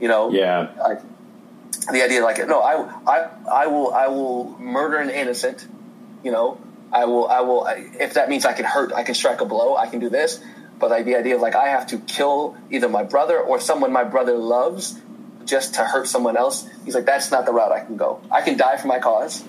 You 0.00 0.08
know. 0.08 0.30
Yeah. 0.30 0.72
Like 0.78 1.00
the 1.90 2.02
idea, 2.02 2.22
like 2.22 2.46
no, 2.46 2.60
I 2.60 2.74
I 3.06 3.28
I 3.50 3.66
will 3.68 3.92
I 3.94 4.08
will 4.08 4.50
murder 4.58 4.96
an 4.98 5.10
innocent. 5.10 5.66
You 6.22 6.32
know, 6.32 6.60
I 6.92 7.04
will 7.04 7.28
I 7.28 7.40
will 7.40 7.66
if 7.66 8.14
that 8.14 8.28
means 8.28 8.44
I 8.44 8.52
can 8.52 8.64
hurt, 8.64 8.92
I 8.92 9.02
can 9.02 9.14
strike 9.14 9.40
a 9.40 9.44
blow, 9.44 9.76
I 9.76 9.86
can 9.86 10.00
do 10.00 10.08
this. 10.08 10.42
But 10.78 10.90
like 10.90 11.04
the 11.04 11.16
idea 11.16 11.36
of 11.36 11.42
like 11.42 11.54
I 11.54 11.68
have 11.68 11.86
to 11.88 11.98
kill 11.98 12.56
either 12.70 12.88
my 12.88 13.02
brother 13.04 13.38
or 13.38 13.60
someone 13.60 13.92
my 13.92 14.04
brother 14.04 14.36
loves 14.36 14.98
just 15.44 15.74
to 15.74 15.84
hurt 15.84 16.06
someone 16.08 16.36
else. 16.36 16.68
He's 16.84 16.94
like 16.94 17.04
that's 17.06 17.30
not 17.30 17.46
the 17.46 17.52
route 17.52 17.72
I 17.72 17.84
can 17.84 17.96
go. 17.96 18.20
I 18.30 18.40
can 18.42 18.56
die 18.56 18.76
for 18.76 18.88
my 18.88 18.98
cause. 18.98 19.44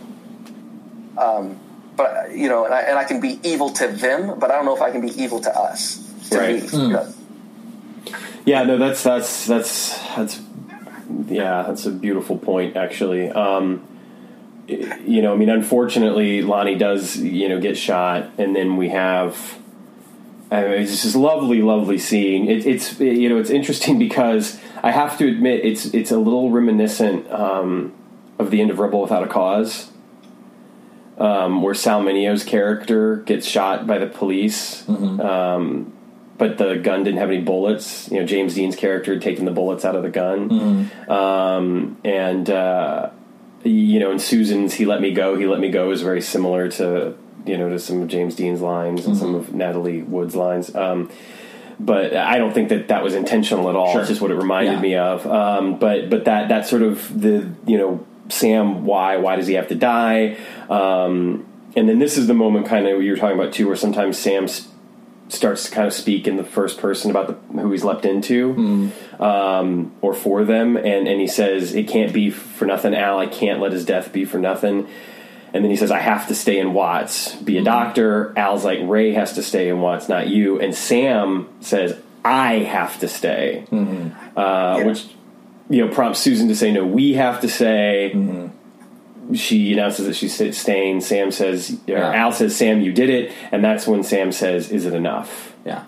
Um, 1.18 1.60
but 1.96 2.36
you 2.36 2.50
know, 2.50 2.66
and 2.66 2.74
I, 2.74 2.82
and 2.82 2.98
I 2.98 3.04
can 3.04 3.22
be 3.22 3.40
evil 3.44 3.70
to 3.72 3.88
them, 3.88 4.40
but 4.40 4.52
I 4.52 4.56
don't 4.56 4.66
know 4.66 4.76
if 4.76 4.82
I 4.82 4.92
can 4.92 5.02
be 5.02 5.22
evil 5.22 5.40
to 5.42 5.56
us. 5.58 5.98
To 6.30 6.38
Right. 6.38 6.62
me, 6.64 6.70
you 6.72 6.88
know. 6.90 7.14
Yeah, 8.46 8.64
no, 8.64 8.78
that's 8.78 9.04
that's 9.04 9.46
that's 9.46 10.00
that's 10.16 10.42
yeah, 11.28 11.64
that's 11.68 11.86
a 11.86 11.92
beautiful 11.92 12.38
point 12.38 12.76
actually. 12.76 13.30
Um, 13.30 13.84
you 14.72 15.22
know, 15.22 15.34
I 15.34 15.36
mean, 15.36 15.50
unfortunately, 15.50 16.42
Lonnie 16.42 16.76
does 16.76 17.18
you 17.18 17.50
know 17.50 17.60
get 17.60 17.78
shot, 17.78 18.32
and 18.38 18.56
then 18.56 18.78
we 18.78 18.90
have. 18.90 19.60
I 20.52 20.64
mean, 20.64 20.72
it's 20.82 21.02
just 21.02 21.16
lovely, 21.16 21.62
lovely 21.62 21.98
scene. 21.98 22.50
It, 22.50 22.66
it's 22.66 23.00
you 23.00 23.30
know, 23.30 23.38
it's 23.38 23.50
interesting 23.50 24.00
because 24.08 24.60
I 24.84 24.92
have 24.92 25.18
to 25.20 25.28
admit 25.28 25.66
it's 25.66 25.86
it's 25.86 26.12
a 26.12 26.18
little 26.18 26.52
reminiscent 26.52 27.30
um, 27.32 27.94
of 28.40 28.52
the 28.52 28.62
end 28.62 28.72
of 28.72 28.80
Rebel 28.80 29.02
Without 29.02 29.24
a 29.24 29.28
Cause, 29.28 29.92
um, 31.18 31.62
where 31.62 31.74
Sal 31.74 32.02
Mineo's 32.02 32.44
character 32.44 33.18
gets 33.18 33.46
shot 33.48 33.88
by 33.88 33.98
the 33.98 34.08
police 34.08 34.88
um, 34.90 35.94
but 36.42 36.58
the 36.58 36.74
gun 36.74 37.04
didn't 37.04 37.20
have 37.20 37.30
any 37.30 37.40
bullets. 37.40 38.10
You 38.10 38.20
know, 38.20 38.26
James 38.26 38.56
Dean's 38.56 38.76
character 38.76 39.14
had 39.14 39.22
taken 39.22 39.46
the 39.46 39.52
bullets 39.52 39.86
out 39.86 39.96
of 39.96 40.02
the 40.02 40.10
gun, 40.10 40.90
um, 41.08 41.98
and 42.04 42.50
uh, 42.50 43.12
you 43.64 44.00
know, 44.00 44.12
in 44.12 44.20
Susan's 44.20 44.74
"He 44.74 44.86
let 44.86 45.02
me 45.02 45.12
go, 45.14 45.36
he 45.36 45.46
let 45.48 45.60
me 45.60 45.70
go" 45.70 45.92
is 45.92 46.02
very 46.02 46.22
similar 46.22 46.70
to 46.70 47.16
you 47.46 47.58
know 47.58 47.70
to 47.70 47.80
some 47.80 48.02
of 48.02 48.08
James 48.08 48.36
Dean's 48.36 48.62
lines 48.62 49.06
and 49.06 49.18
some 49.18 49.36
of 49.36 49.54
Natalie 49.54 50.02
Wood's 50.02 50.36
lines. 50.36 50.74
Um, 50.76 51.10
but 51.80 52.16
I 52.16 52.38
don't 52.38 52.54
think 52.54 52.70
that 52.70 52.90
that 52.90 53.04
was 53.04 53.16
intentional 53.16 53.68
at 53.70 53.76
all. 53.76 53.92
Sure. 53.92 54.02
It's 54.02 54.10
just 54.10 54.22
what 54.22 54.30
it 54.32 54.36
reminded 54.36 54.74
Yeah. 54.74 54.82
me 54.82 54.96
of. 54.96 55.26
Um, 55.26 55.80
but 55.80 56.10
but 56.10 56.26
that 56.26 56.50
that 56.50 56.68
sort 56.68 56.82
of 56.84 57.20
the 57.22 57.50
you 57.66 57.78
know 57.78 58.06
Sam 58.30 58.86
why 58.86 59.18
why 59.18 59.36
does 59.36 59.48
he 59.48 59.56
have 59.56 59.68
to 59.70 59.76
die? 59.76 60.38
Um, 60.70 61.46
and 61.76 61.88
then 61.90 62.00
this 62.00 62.18
is 62.18 62.28
the 62.28 62.34
moment 62.34 62.66
kind 62.68 62.86
of 62.88 63.02
you 63.02 63.12
were 63.12 63.18
talking 63.18 63.40
about 63.40 63.54
too, 63.54 63.68
where 63.68 63.76
sometimes 63.76 64.18
Sam 64.18 64.44
s- 64.46 64.68
starts 65.32 65.66
to 65.66 65.72
kind 65.72 65.88
of 65.88 65.94
speak 65.94 66.28
in 66.28 66.38
the 66.38 66.44
first 66.44 66.78
person 66.80 67.10
about 67.12 67.28
the, 67.28 67.62
who 67.62 67.72
he's 67.72 67.84
leapt 67.84 68.06
into 68.06 68.92
um, 69.20 69.92
or 70.02 70.14
for 70.14 70.44
them, 70.46 70.76
and 70.78 71.08
and 71.08 71.20
he 71.22 71.28
says 71.28 71.74
it 71.74 71.88
can't 71.88 72.14
be 72.14 72.30
for 72.30 72.66
nothing, 72.66 72.94
Al. 72.94 73.20
I 73.20 73.28
can't 73.28 73.60
let 73.60 73.72
his 73.72 73.86
death 73.86 74.12
be 74.12 74.26
for 74.26 74.38
nothing. 74.40 74.88
And 75.54 75.66
then 75.66 75.70
he 75.70 75.76
says, 75.76 75.92
I 75.92 76.00
have 76.00 76.30
to 76.30 76.36
stay 76.36 76.60
in 76.60 76.74
Watts, 76.74 77.36
be 77.36 77.58
a 77.58 77.64
doctor. 77.64 78.32
Al's 78.38 78.64
like, 78.64 78.80
Ray 78.84 79.12
has 79.12 79.34
to 79.34 79.44
stay 79.44 79.68
in 79.68 79.82
Watts, 79.82 80.08
not 80.08 80.28
you. 80.30 80.62
And 80.62 80.74
Sam 80.74 81.50
says, 81.60 82.00
I 82.24 82.60
have 82.60 82.98
to 83.02 83.10
stay. 83.10 83.66
Uh, 84.38 84.84
Which, 84.86 85.08
you 85.70 85.86
know, 85.86 85.94
prompts 85.94 86.20
Susan 86.20 86.48
to 86.48 86.56
say, 86.56 86.72
no, 86.72 86.86
we 86.86 87.16
have 87.16 87.42
to 87.42 87.50
stay. 87.50 88.14
She 89.36 89.74
announces 89.74 90.08
that 90.08 90.16
she's 90.16 90.34
staying. 90.58 91.02
Sam 91.02 91.32
says, 91.32 91.80
Yeah. 91.88 92.12
Al 92.14 92.32
says, 92.32 92.56
Sam, 92.56 92.82
you 92.82 92.92
did 92.92 93.10
it. 93.10 93.32
And 93.52 93.64
that's 93.64 93.86
when 93.88 94.04
Sam 94.04 94.32
says, 94.32 94.72
is 94.72 94.86
it 94.86 94.94
enough? 94.94 95.54
Yeah. 95.66 95.86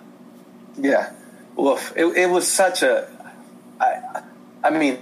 Yeah, 0.77 1.11
woof. 1.55 1.93
It, 1.95 2.05
it 2.17 2.29
was 2.29 2.47
such 2.47 2.81
a. 2.83 3.07
I, 3.79 4.21
I 4.63 4.69
mean, 4.69 4.97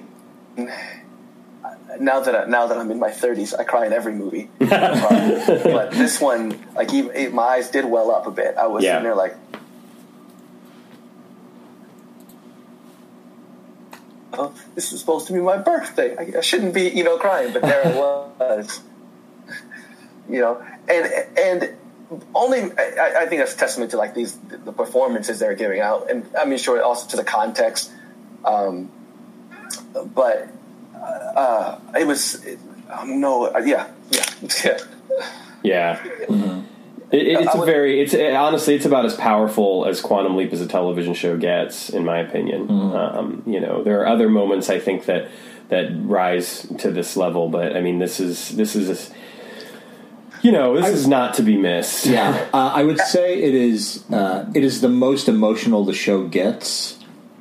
now 2.00 2.20
that 2.22 2.36
I, 2.36 2.46
now 2.46 2.68
that 2.68 2.78
I'm 2.78 2.90
in 2.92 3.00
my 3.00 3.10
30s, 3.10 3.58
I 3.58 3.64
cry 3.64 3.86
in 3.86 3.94
every 3.94 4.14
movie. 4.14 4.50
But 4.60 5.92
this 5.92 6.20
one, 6.20 6.58
like, 6.76 6.94
even, 6.94 7.16
it, 7.16 7.34
my 7.34 7.44
eyes 7.44 7.70
did 7.70 7.86
well 7.86 8.12
up 8.12 8.28
a 8.28 8.32
bit. 8.32 8.56
I 8.58 8.68
was 8.68 8.84
Yeah. 8.84 8.92
sitting 8.92 9.04
there 9.04 9.16
like. 9.16 9.36
Oh, 14.34 14.54
this 14.76 14.92
was 14.92 15.00
supposed 15.02 15.28
to 15.28 15.34
be 15.34 15.40
my 15.40 15.58
birthday. 15.58 16.16
I, 16.16 16.38
I 16.38 16.42
shouldn't 16.42 16.74
be, 16.74 16.90
you 16.90 17.04
know, 17.04 17.18
crying, 17.18 17.54
but 17.54 17.62
there 17.62 17.88
it 17.88 17.96
was. 18.50 18.82
you 20.30 20.40
know, 20.40 20.66
and 20.90 21.14
and 21.38 21.78
only 22.34 22.62
I, 22.62 23.14
I 23.22 23.26
think 23.28 23.42
that's 23.42 23.56
a 23.56 23.58
testament 23.58 23.92
to 23.92 23.98
like 23.98 24.14
these 24.14 24.38
the 24.38 24.72
performances 24.72 25.40
they're 25.40 25.56
giving 25.56 25.82
out, 25.82 26.10
and 26.10 26.26
I 26.40 26.46
mean, 26.46 26.58
sure, 26.58 26.82
also 26.82 27.08
to 27.10 27.18
the 27.18 27.24
context. 27.24 27.92
Um, 28.44 28.92
but 29.94 30.50
uh, 30.96 31.80
it 32.00 32.08
was 32.08 32.46
um, 32.90 33.20
no, 33.20 33.46
uh, 33.46 33.60
yeah, 33.60 33.88
yeah, 34.12 34.26
yeah. 34.66 34.78
Yeah. 35.64 36.62
It, 37.12 37.28
it's 37.28 37.50
I 37.50 37.54
a 37.54 37.58
would- 37.60 37.66
very, 37.66 38.00
it's 38.02 38.14
it, 38.14 38.34
honestly, 38.34 38.76
it's 38.76 38.86
about 38.86 39.06
as 39.06 39.16
powerful 39.16 39.86
as 39.86 40.00
Quantum 40.02 40.36
Leap 40.38 40.54
as 40.54 40.62
a 40.62 40.68
television 40.68 41.14
show 41.14 41.38
gets, 41.38 41.90
in 41.90 42.06
my 42.06 42.20
opinion. 42.20 42.70
Um, 42.70 43.44
you 43.46 43.60
know, 43.60 43.84
there 43.84 44.00
are 44.02 44.08
other 44.08 44.30
moments 44.30 44.70
I 44.70 44.80
think 44.80 45.06
that 45.06 45.28
that 45.70 45.90
rise 45.96 46.68
to 46.80 46.92
this 46.92 47.16
level, 47.18 47.50
but 47.50 47.76
I 47.76 47.82
mean, 47.82 48.00
this 48.00 48.20
is 48.20 48.50
this 48.56 48.76
is, 48.76 49.12
you 50.42 50.52
know, 50.52 50.76
this 50.80 50.88
is 50.90 51.08
not 51.08 51.34
to 51.36 51.44
be 51.44 51.58
missed. 51.58 52.06
Yeah, 52.06 52.48
uh, 52.54 52.72
I 52.76 52.84
would 52.84 53.00
say 53.00 53.42
it 53.42 53.56
is. 53.56 54.04
Uh, 54.12 54.50
it 54.56 54.64
is 54.64 54.82
the 54.82 54.90
most 54.90 55.28
emotional 55.28 55.84
the 55.86 55.94
show 55.94 56.28
gets 56.28 56.98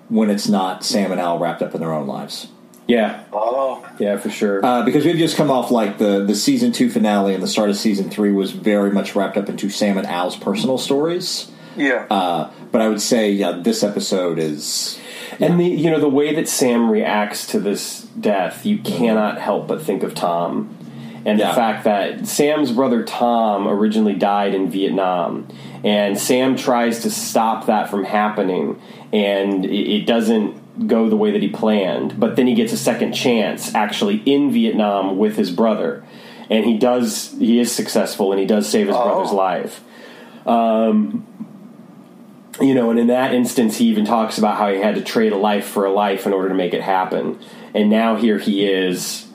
when 0.08 0.30
it's 0.30 0.48
not 0.48 0.84
Sam 0.84 1.12
and 1.12 1.20
Al 1.20 1.38
wrapped 1.38 1.62
up 1.62 1.74
in 1.74 1.80
their 1.80 1.92
own 1.92 2.06
lives. 2.08 2.48
Yeah, 2.90 3.24
Oh, 3.32 3.86
yeah, 3.98 4.16
for 4.16 4.30
sure. 4.30 4.64
Uh, 4.64 4.84
because 4.84 5.04
we've 5.04 5.16
just 5.16 5.36
come 5.36 5.50
off 5.50 5.70
like 5.70 5.98
the 5.98 6.24
the 6.24 6.34
season 6.34 6.72
two 6.72 6.90
finale 6.90 7.34
and 7.34 7.42
the 7.42 7.48
start 7.48 7.70
of 7.70 7.76
season 7.76 8.10
three 8.10 8.32
was 8.32 8.50
very 8.52 8.90
much 8.90 9.14
wrapped 9.14 9.36
up 9.36 9.48
into 9.48 9.68
Sam 9.70 9.96
and 9.98 10.06
Al's 10.06 10.36
personal 10.36 10.78
stories. 10.78 11.50
yeah. 11.76 12.06
Uh, 12.10 12.50
but 12.72 12.80
I 12.80 12.88
would 12.88 13.00
say, 13.02 13.30
yeah, 13.32 13.52
this 13.52 13.82
episode 13.82 14.38
is. 14.38 14.98
And 15.40 15.58
the 15.58 15.64
you 15.64 15.90
know 15.90 16.00
the 16.00 16.08
way 16.08 16.34
that 16.34 16.48
Sam 16.48 16.90
reacts 16.90 17.46
to 17.48 17.60
this 17.60 18.02
death, 18.18 18.66
you 18.66 18.78
cannot 18.78 19.38
help 19.38 19.66
but 19.68 19.80
think 19.82 20.02
of 20.02 20.14
Tom, 20.14 20.76
and 21.24 21.38
Yeah. 21.38 21.48
the 21.48 21.54
fact 21.54 21.84
that 21.84 22.26
Sam's 22.26 22.70
brother 22.72 23.02
Tom 23.04 23.66
originally 23.66 24.14
died 24.14 24.54
in 24.54 24.68
Vietnam, 24.70 25.46
and 25.82 26.18
Sam 26.18 26.56
tries 26.56 27.02
to 27.04 27.10
stop 27.10 27.66
that 27.66 27.88
from 27.90 28.04
happening, 28.04 28.80
and 29.12 29.64
it, 29.64 29.70
it 30.00 30.06
doesn't 30.06 30.59
go 30.86 31.08
the 31.08 31.16
way 31.16 31.30
that 31.30 31.42
he 31.42 31.48
planned, 31.48 32.18
but 32.18 32.36
then 32.36 32.46
he 32.46 32.54
gets 32.54 32.72
a 32.72 32.76
second 32.76 33.12
chance 33.12 33.74
actually 33.74 34.22
in 34.26 34.50
Vietnam 34.50 35.18
with 35.18 35.36
his 35.36 35.50
brother, 35.50 36.02
and 36.48 36.64
he 36.64 36.76
does. 36.78 37.34
He 37.38 37.58
is 37.60 37.70
successful, 37.72 38.32
and 38.32 38.40
he 38.40 38.46
does 38.46 38.68
save 38.68 38.86
his 38.88 38.96
Oh. 38.96 39.04
brother's 39.04 39.32
life. 39.32 39.82
Um, 40.46 41.24
you 42.60 42.74
know, 42.74 42.90
and 42.90 42.98
in 42.98 43.06
that 43.06 43.32
instance, 43.34 43.76
he 43.78 43.86
even 43.86 44.04
talks 44.04 44.36
about 44.38 44.56
how 44.56 44.70
he 44.72 44.80
had 44.80 44.94
to 44.96 45.00
trade 45.02 45.32
a 45.32 45.36
life 45.36 45.64
for 45.66 45.84
a 45.86 45.92
life 45.92 46.26
in 46.26 46.32
order 46.32 46.48
to 46.48 46.54
make 46.54 46.74
it 46.74 46.82
happen. 46.82 47.38
And 47.74 47.88
now 47.88 48.16
here 48.16 48.38
he 48.38 48.64
is, 48.66 49.26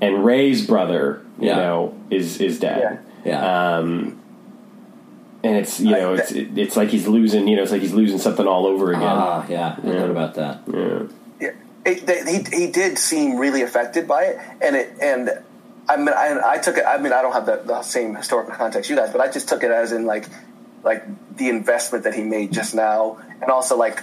and 0.00 0.24
Ray's 0.24 0.66
brother, 0.66 1.20
you 1.38 1.48
Yeah. 1.48 1.56
know, 1.56 1.94
is 2.10 2.40
is 2.40 2.58
dead. 2.58 2.98
Yeah. 3.24 3.76
Um, 3.76 4.16
and 5.44 5.56
it's 5.56 5.78
you 5.80 5.90
know 5.92 6.14
I- 6.14 6.18
it's 6.18 6.32
it's 6.32 6.76
like 6.76 6.88
he's 6.88 7.06
losing 7.06 7.46
you 7.46 7.56
know 7.56 7.62
it's 7.62 7.70
like 7.72 7.82
he's 7.82 7.92
losing 7.94 8.18
something 8.18 8.46
all 8.46 8.66
over 8.66 8.90
again. 8.90 9.02
ah, 9.04 9.46
yeah. 9.48 9.76
I 9.82 9.86
heard 9.86 10.10
about 10.10 10.34
that. 10.34 10.62
yeah. 10.66 11.02
Yeah, 11.40 11.50
it, 11.92 12.06
they, 12.06 12.24
he 12.24 12.66
he 12.66 12.70
did 12.72 12.98
seem 12.98 13.36
really 13.36 13.62
affected 13.62 14.08
by 14.08 14.24
it, 14.24 14.38
and 14.60 14.74
it 14.74 14.92
and 15.00 15.30
I 15.88 15.96
mean 15.98 16.08
I, 16.08 16.40
I 16.54 16.58
took 16.58 16.76
it. 16.78 16.84
I 16.86 16.96
mean 16.98 17.12
I 17.12 17.20
don't 17.22 17.32
have 17.32 17.46
the, 17.46 17.56
the 17.64 17.82
same 17.82 18.14
historical 18.14 18.54
context 18.54 18.88
you 18.90 18.96
guys, 18.96 19.10
but 19.12 19.20
I 19.20 19.30
just 19.30 19.48
took 19.48 19.62
it 19.62 19.70
as 19.70 19.92
in 19.92 20.06
like 20.06 20.26
like 20.82 21.04
the 21.36 21.48
investment 21.50 22.04
that 22.04 22.14
he 22.14 22.22
made 22.22 22.52
just 22.52 22.74
now, 22.74 23.18
and 23.42 23.50
also 23.50 23.76
like 23.76 24.02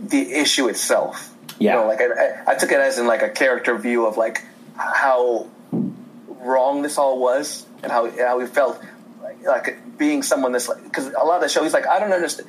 the 0.00 0.32
issue 0.32 0.68
itself. 0.68 1.30
Yeah. 1.58 1.74
you 1.74 1.80
know, 1.80 1.86
like 1.86 2.00
I, 2.00 2.06
I, 2.06 2.52
I 2.52 2.54
took 2.56 2.72
it 2.72 2.78
as 2.80 2.98
in 2.98 3.06
like 3.06 3.22
a 3.22 3.28
character 3.30 3.78
view 3.78 4.06
of 4.06 4.16
like 4.16 4.42
how 4.76 5.48
wrong 6.28 6.82
this 6.82 6.98
all 6.98 7.18
was, 7.20 7.64
and 7.82 7.90
how 7.92 8.10
how 8.10 8.38
he 8.40 8.46
felt 8.46 8.82
like, 9.46 9.98
being 9.98 10.22
someone 10.22 10.52
that's 10.52 10.68
like 10.68 10.82
because 10.82 11.06
a 11.06 11.24
lot 11.24 11.36
of 11.36 11.42
the 11.42 11.48
show 11.48 11.62
he's 11.62 11.72
like 11.72 11.86
I 11.86 12.00
don't 12.00 12.12
understand. 12.12 12.48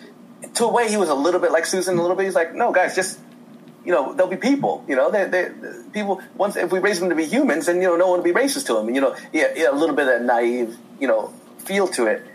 To 0.55 0.65
a 0.65 0.71
way, 0.71 0.89
he 0.89 0.97
was 0.97 1.09
a 1.09 1.15
little 1.15 1.39
bit 1.39 1.51
like 1.51 1.65
Susan. 1.65 1.97
A 1.97 2.01
little 2.01 2.15
bit, 2.15 2.25
he's 2.25 2.35
like, 2.35 2.53
no, 2.53 2.71
guys, 2.71 2.95
just 2.95 3.19
you 3.83 3.91
know, 3.91 4.13
they'll 4.13 4.27
be 4.27 4.37
people. 4.37 4.83
You 4.87 4.95
know, 4.95 5.11
they 5.11 5.25
they 5.25 5.51
people. 5.93 6.21
Once 6.35 6.55
if 6.55 6.71
we 6.71 6.79
raise 6.79 6.99
them 6.99 7.09
to 7.09 7.15
be 7.15 7.25
humans, 7.25 7.67
then 7.67 7.81
you 7.81 7.87
know, 7.87 7.95
no 7.95 8.07
one 8.07 8.19
will 8.19 8.23
be 8.23 8.33
racist 8.33 8.67
to 8.67 8.73
them. 8.73 8.87
And 8.87 8.95
you 8.95 9.01
know, 9.01 9.15
yeah, 9.31 9.53
yeah, 9.55 9.71
a 9.71 9.75
little 9.75 9.95
bit 9.95 10.07
of 10.07 10.19
that 10.19 10.23
naive, 10.23 10.75
you 10.99 11.07
know, 11.07 11.33
feel 11.59 11.87
to 11.89 12.07
it. 12.07 12.25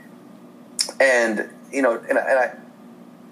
And 1.00 1.48
you 1.72 1.82
know, 1.82 1.96
and, 1.96 2.18
and 2.18 2.18
I 2.18 2.56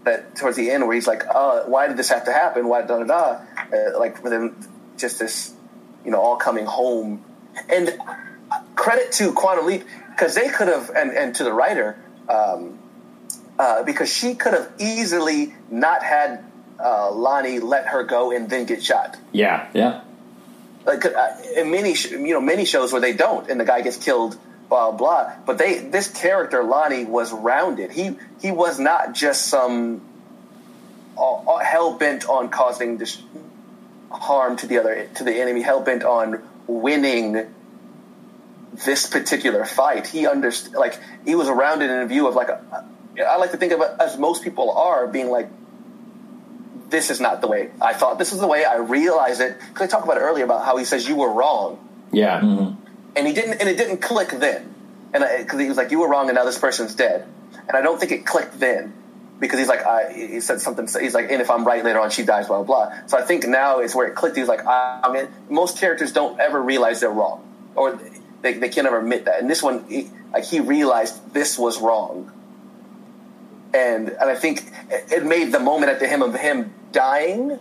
that 0.04 0.36
towards 0.36 0.56
the 0.56 0.70
end 0.70 0.86
where 0.86 0.94
he's 0.94 1.06
like, 1.06 1.22
oh, 1.32 1.64
why 1.66 1.86
did 1.86 1.96
this 1.96 2.08
have 2.08 2.24
to 2.24 2.32
happen? 2.32 2.68
Why 2.68 2.82
da 2.82 2.98
da 2.98 3.04
da? 3.04 3.40
Uh, 3.72 3.98
like 3.98 4.20
for 4.20 4.30
them, 4.30 4.56
just 4.96 5.18
this, 5.18 5.54
you 6.04 6.10
know, 6.10 6.20
all 6.20 6.36
coming 6.36 6.66
home. 6.66 7.24
And 7.68 7.98
credit 8.74 9.12
to 9.12 9.32
Quantum 9.32 9.66
Leap 9.66 9.84
because 10.18 10.34
they 10.34 10.48
could 10.48 10.68
have, 10.68 10.90
and 10.90 11.12
and 11.12 11.34
to 11.36 11.44
the 11.44 11.52
writer. 11.52 11.96
Um, 12.28 12.78
uh, 13.58 13.82
because 13.82 14.12
she 14.12 14.34
could 14.34 14.54
have 14.54 14.70
easily 14.78 15.52
not 15.68 16.02
had 16.04 16.44
uh, 16.78 17.10
Lonnie 17.10 17.58
let 17.58 17.88
her 17.88 18.04
go 18.04 18.30
and 18.30 18.48
then 18.48 18.66
get 18.66 18.84
shot. 18.84 19.16
yeah, 19.32 19.68
Yeah. 19.74 20.02
Like 20.86 21.04
uh, 21.04 21.36
in 21.56 21.70
many, 21.72 21.94
sh- 21.94 22.12
you 22.12 22.34
know, 22.34 22.40
many 22.40 22.64
shows 22.64 22.92
where 22.92 23.00
they 23.00 23.12
don't, 23.14 23.50
and 23.50 23.58
the 23.60 23.64
guy 23.64 23.80
gets 23.82 23.96
killed, 23.96 24.38
blah 24.68 24.92
blah. 24.92 25.32
But 25.44 25.58
they, 25.58 25.78
this 25.80 26.08
character 26.08 26.62
Lonnie 26.62 27.04
was 27.04 27.32
rounded. 27.32 27.90
He 27.90 28.16
he 28.40 28.52
was 28.52 28.78
not 28.78 29.12
just 29.12 29.48
some 29.48 30.02
uh, 31.18 31.58
hell 31.58 31.94
bent 31.94 32.28
on 32.28 32.48
causing 32.48 32.96
dis- 32.98 33.20
harm 34.10 34.56
to 34.58 34.66
the 34.66 34.78
other 34.78 35.08
to 35.16 35.24
the 35.24 35.34
enemy, 35.34 35.62
hell 35.62 35.80
bent 35.80 36.04
on 36.04 36.42
winning 36.68 37.52
this 38.84 39.06
particular 39.06 39.64
fight. 39.64 40.06
He 40.06 40.26
understood, 40.26 40.74
like 40.74 40.98
he 41.24 41.34
was 41.34 41.48
around 41.48 41.82
it 41.82 41.90
in 41.90 41.98
a 41.98 42.06
view 42.06 42.28
of 42.28 42.34
like 42.34 42.48
a, 42.48 42.86
I 43.26 43.36
like 43.36 43.50
to 43.50 43.56
think 43.56 43.72
of 43.72 43.80
it 43.80 43.90
as 44.00 44.18
most 44.18 44.44
people 44.44 44.70
are, 44.70 45.06
being 45.06 45.30
like, 45.30 45.48
this 46.88 47.10
is 47.10 47.20
not 47.20 47.40
the 47.40 47.48
way 47.48 47.70
I 47.82 47.92
thought. 47.92 48.18
This 48.18 48.32
is 48.32 48.40
the 48.40 48.46
way 48.46 48.64
I 48.64 48.76
realized 48.76 49.40
it. 49.40 49.58
Because 49.68 49.82
I 49.82 49.86
talked 49.88 50.04
about 50.04 50.16
it 50.16 50.20
earlier 50.20 50.44
about 50.44 50.64
how 50.64 50.76
he 50.76 50.84
says 50.84 51.06
you 51.06 51.16
were 51.16 51.32
wrong, 51.32 51.78
yeah, 52.12 52.40
mm-hmm. 52.40 52.82
and 53.16 53.26
he 53.26 53.34
didn't, 53.34 53.60
and 53.60 53.68
it 53.68 53.76
didn't 53.76 53.98
click 53.98 54.30
then. 54.30 54.74
And 55.12 55.24
because 55.38 55.60
he 55.60 55.68
was 55.68 55.76
like, 55.76 55.90
you 55.90 56.00
were 56.00 56.08
wrong, 56.08 56.28
and 56.28 56.36
now 56.36 56.44
this 56.44 56.58
person's 56.58 56.94
dead. 56.94 57.26
And 57.66 57.76
I 57.76 57.82
don't 57.82 57.98
think 57.98 58.12
it 58.12 58.24
clicked 58.24 58.58
then. 58.58 58.94
Because 59.40 59.58
he's 59.60 59.68
like, 59.68 59.86
I, 59.86 60.12
he 60.12 60.40
said 60.40 60.60
something. 60.60 60.88
He's 61.00 61.14
like, 61.14 61.30
and 61.30 61.40
if 61.40 61.48
I'm 61.48 61.64
right 61.64 61.84
later 61.84 62.00
on, 62.00 62.10
she 62.10 62.24
dies, 62.24 62.48
blah 62.48 62.62
blah. 62.62 62.86
blah. 62.86 63.06
So 63.06 63.16
I 63.16 63.22
think 63.22 63.46
now 63.46 63.80
is 63.80 63.94
where 63.94 64.08
it 64.08 64.14
clicked. 64.16 64.36
He's 64.36 64.48
like, 64.48 64.66
I, 64.66 65.00
I 65.04 65.12
mean, 65.12 65.28
most 65.48 65.78
characters 65.78 66.12
don't 66.12 66.40
ever 66.40 66.60
realize 66.60 67.00
they're 67.00 67.10
wrong, 67.10 67.46
or 67.76 68.00
they, 68.42 68.54
they 68.54 68.68
can't 68.68 68.86
ever 68.86 68.98
admit 68.98 69.24
that. 69.24 69.40
And 69.40 69.50
this 69.50 69.62
one, 69.62 69.84
he, 69.88 70.08
like, 70.32 70.44
he 70.44 70.60
realized 70.60 71.32
this 71.34 71.58
was 71.58 71.80
wrong, 71.80 72.30
and 73.74 74.08
and 74.08 74.30
I 74.30 74.34
think 74.34 74.64
it 74.90 75.12
it 75.12 75.26
made 75.26 75.52
the 75.52 75.60
moment 75.60 75.90
at 75.90 76.00
the 76.00 76.06
him 76.06 76.22
of 76.22 76.34
him 76.34 76.72
dying 76.92 77.58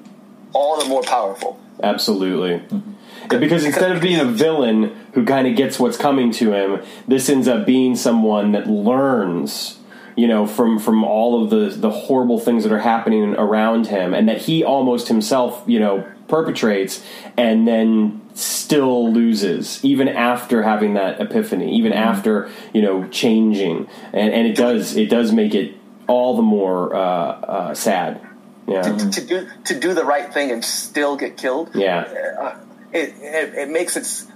all 0.54 0.80
the 0.80 0.86
more 0.88 1.02
powerful. 1.02 1.60
absolutely. 1.84 2.60
Mm-hmm. 2.60 2.94
Because 3.40 3.66
instead 3.66 3.91
of 3.91 4.02
being 4.02 4.20
a 4.20 4.26
villain 4.26 4.95
who 5.14 5.26
kind 5.26 5.48
of 5.48 5.56
gets 5.56 5.80
what's 5.80 5.98
coming 5.98 6.32
to 6.34 6.54
him, 6.54 6.82
this 7.08 7.30
ends 7.30 7.48
up 7.48 7.66
being 7.66 7.95
someone 7.95 8.54
that 8.54 8.68
learns, 8.68 9.80
you 10.16 10.28
know, 10.28 10.48
from 10.48 10.80
from 10.80 11.04
all 11.04 11.44
of 11.44 11.49
the 11.49 11.70
the 11.78 11.90
horrible 11.90 12.40
things 12.40 12.64
that 12.64 12.72
are 12.72 12.80
happening 12.80 13.36
around 13.36 13.88
him, 13.88 14.14
and 14.14 14.30
that 14.30 14.44
he 14.44 14.64
almost 14.64 15.10
himself, 15.10 15.64
you 15.68 15.80
know, 15.80 16.08
perpetrates, 16.28 17.04
and 17.38 17.68
then 17.68 18.22
still 18.34 19.12
loses 19.12 19.84
even 19.84 20.08
after 20.08 20.64
having 20.64 20.94
that 20.94 21.20
epiphany, 21.20 21.76
even 21.76 21.94
after 21.94 22.49
you 22.74 22.82
know 22.82 23.08
changing, 23.10 23.88
and 24.14 24.34
and 24.34 24.48
it 24.48 24.56
does 24.56 24.95
it 24.95 25.10
does 25.10 25.32
make 25.32 25.56
it 25.56 25.76
all 26.08 26.36
the 26.36 26.41
more 26.41 26.95
uh, 26.95 26.99
uh, 26.99 27.74
sad. 27.74 28.22
Yeah, 28.68 28.82
to, 28.82 29.10
to 29.12 29.26
do 29.26 29.48
to 29.66 29.80
do 29.80 29.94
the 29.94 30.04
right 30.04 30.34
thing 30.34 30.52
and 30.52 30.64
still 30.64 31.16
get 31.16 31.38
killed. 31.38 31.72
yeah. 31.74 32.02
uh, 32.40 32.58
it, 32.91 33.16
it 33.20 33.54
it 33.56 33.70
makes 33.70 33.95
it. 33.95 34.32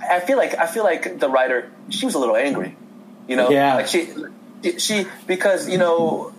I 0.00 0.20
feel 0.20 0.36
like 0.36 0.56
I 0.56 0.66
feel 0.66 0.84
like 0.84 1.18
the 1.18 1.28
writer 1.28 1.70
she 1.88 2.06
was 2.06 2.14
a 2.14 2.18
little 2.18 2.36
angry, 2.36 2.76
you 3.28 3.36
know. 3.36 3.50
Yeah. 3.50 3.74
Like 3.74 3.86
she 3.88 4.12
she 4.78 5.06
because 5.26 5.68
you 5.68 5.78
know 5.78 6.32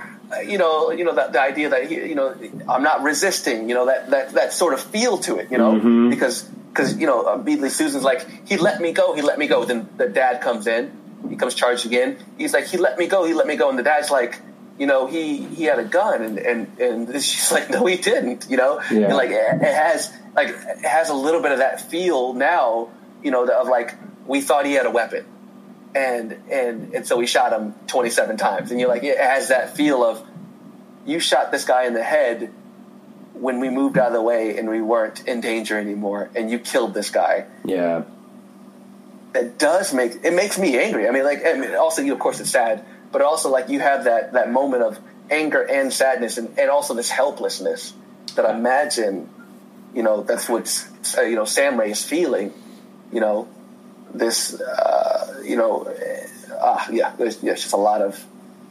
you 0.45 0.57
know 0.57 0.91
you 0.91 1.03
know 1.03 1.15
that 1.15 1.33
the 1.33 1.41
idea 1.41 1.69
that 1.69 1.89
he, 1.89 1.95
you 1.95 2.15
know 2.15 2.35
I'm 2.67 2.83
not 2.83 3.01
resisting 3.01 3.69
you 3.69 3.75
know 3.75 3.85
that 3.85 4.09
that 4.09 4.31
that 4.31 4.53
sort 4.53 4.73
of 4.73 4.81
feel 4.81 5.17
to 5.19 5.37
it 5.37 5.51
you 5.51 5.57
know? 5.57 5.73
Mm-hmm. 5.73 6.09
because 6.09 6.43
because 6.77 6.97
you 6.97 7.07
know 7.07 7.33
immediately 7.33 7.69
Susan's 7.69 8.03
like 8.03 8.47
he 8.47 8.57
let 8.57 8.79
me 8.79 8.91
go 8.91 9.13
he 9.13 9.21
let 9.21 9.39
me 9.39 9.47
go. 9.47 9.65
Then 9.65 9.89
the 9.97 10.07
dad 10.07 10.41
comes 10.41 10.67
in 10.67 10.91
he 11.29 11.35
comes 11.35 11.55
charged 11.55 11.85
again. 11.85 12.17
He's 12.37 12.53
like 12.53 12.65
he 12.65 12.77
let 12.77 12.97
me 12.97 13.07
go 13.07 13.25
he 13.25 13.33
let 13.33 13.47
me 13.47 13.55
go. 13.55 13.69
And 13.69 13.79
the 13.79 13.83
dad's 13.83 14.11
like 14.11 14.39
you 14.77 14.85
know 14.85 15.07
he 15.07 15.37
he 15.37 15.63
had 15.63 15.79
a 15.79 15.83
gun 15.83 16.21
and 16.21 16.37
and 16.37 16.79
and 16.79 17.13
she's 17.23 17.51
like 17.51 17.69
no 17.69 17.85
he 17.85 17.97
didn't 17.97 18.47
you 18.49 18.57
know? 18.57 18.81
Yeah. 18.91 19.05
and 19.05 19.15
like 19.15 19.31
it 19.31 19.61
it 19.61 19.73
has 19.73 20.13
like 20.35 20.49
it 20.49 20.85
has 20.85 21.09
a 21.09 21.15
little 21.15 21.41
bit 21.41 21.51
of 21.51 21.59
that 21.59 21.81
feel 21.81 22.33
now 22.33 22.89
you 23.23 23.31
know 23.31 23.47
of 23.47 23.67
like 23.67 23.95
we 24.27 24.41
thought 24.41 24.65
he 24.65 24.73
had 24.73 24.85
a 24.85 24.91
weapon 24.91 25.25
and 25.97 26.31
and 26.51 26.93
and 26.93 27.07
so 27.07 27.17
we 27.17 27.27
shot 27.27 27.53
him 27.53 27.73
27 27.87 28.37
times. 28.37 28.71
And 28.71 28.79
you're 28.79 28.89
like 28.89 29.03
it 29.03 29.17
has 29.17 29.49
that 29.49 29.75
feel 29.75 30.03
of 30.03 30.23
you 31.05 31.19
shot 31.19 31.51
this 31.51 31.65
guy 31.65 31.85
in 31.85 31.93
the 31.93 32.03
head 32.03 32.53
when 33.33 33.59
we 33.59 33.69
moved 33.69 33.97
out 33.97 34.07
of 34.07 34.13
the 34.13 34.21
way 34.21 34.57
and 34.57 34.69
we 34.69 34.81
weren't 34.81 35.27
in 35.27 35.41
danger 35.41 35.77
anymore 35.79 36.29
and 36.35 36.49
you 36.49 36.59
killed 36.59 36.93
this 36.93 37.09
guy. 37.09 37.45
Yeah. 37.65 38.03
it 39.35 39.57
does 39.57 39.93
make 39.93 40.23
it 40.23 40.33
makes 40.33 40.57
me 40.57 40.77
angry. 40.77 41.07
I 41.07 41.11
mean 41.11 41.23
like 41.23 41.45
I 41.45 41.53
mean, 41.53 41.73
also 41.75 42.01
you 42.01 42.09
know, 42.09 42.13
of 42.13 42.19
course 42.19 42.39
it's 42.39 42.51
sad 42.51 42.85
but 43.11 43.21
also 43.21 43.49
like 43.49 43.69
you 43.69 43.79
have 43.79 44.05
that 44.05 44.33
that 44.33 44.51
moment 44.51 44.83
of 44.83 44.99
anger 45.29 45.61
and 45.61 45.91
sadness 45.91 46.37
and, 46.37 46.57
and 46.57 46.69
also 46.69 46.93
this 46.93 47.09
helplessness 47.09 47.93
that 48.35 48.45
i 48.45 48.53
imagine 48.55 49.29
you 49.93 50.03
know 50.03 50.23
that's 50.23 50.47
what 50.47 50.87
uh, 51.17 51.21
you 51.21 51.35
know 51.35 51.45
sam 51.45 51.79
ray 51.79 51.91
is 51.91 52.03
feeling 52.03 52.53
you 53.11 53.19
know 53.19 53.47
this 54.13 54.59
uh, 54.59 55.43
you 55.45 55.55
know 55.55 55.83
uh, 55.83 56.57
ah 56.59 56.87
yeah 56.91 57.15
there's 57.17 57.37
just 57.37 57.73
a 57.73 57.77
lot 57.77 58.01
of 58.01 58.23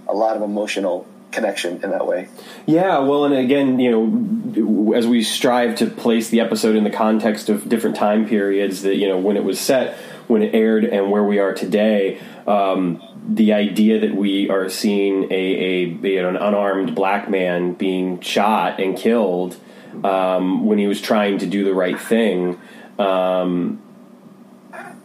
a 0.09 0.15
lot 0.15 0.37
of 0.37 0.43
emotional 0.43 1.07
connection 1.33 1.83
in 1.83 1.91
that 1.91 2.07
way 2.07 2.29
Yeah, 2.67 2.99
well, 3.01 3.25
and 3.27 3.35
again, 3.35 3.79
you 3.79 3.91
know, 3.91 4.93
as 4.95 5.07
we 5.07 5.23
strive 5.23 5.77
to 5.77 5.87
place 5.87 6.31
the 6.31 6.41
episode 6.41 6.75
in 6.75 6.85
the 6.85 6.91
context 6.91 7.49
of 7.49 7.69
different 7.69 7.97
time 7.97 8.27
periods, 8.27 8.83
that 8.83 8.97
you 8.97 9.07
know, 9.07 9.19
when 9.19 9.37
it 9.37 9.45
was 9.45 9.61
set, 9.61 9.97
when 10.27 10.43
it 10.43 10.55
aired, 10.55 10.85
and 10.85 11.11
where 11.11 11.23
we 11.23 11.39
are 11.39 11.53
today, 11.53 12.21
um, 12.47 13.03
the 13.29 13.53
idea 13.53 14.01
that 14.01 14.15
we 14.15 14.49
are 14.49 14.69
seeing 14.69 15.31
a, 15.31 15.35
a 15.35 15.85
you 15.85 16.23
know, 16.23 16.29
an 16.31 16.37
unarmed 16.37 16.95
black 16.95 17.29
man 17.29 17.75
being 17.75 18.21
shot 18.21 18.81
and 18.81 18.97
killed 18.97 19.57
um, 20.05 20.67
when 20.67 20.79
he 20.79 20.87
was 20.87 21.01
trying 21.01 21.39
to 21.39 21.47
do 21.47 21.65
the 21.65 21.75
right 21.75 22.01
thing. 22.01 22.59
Um, 22.99 23.83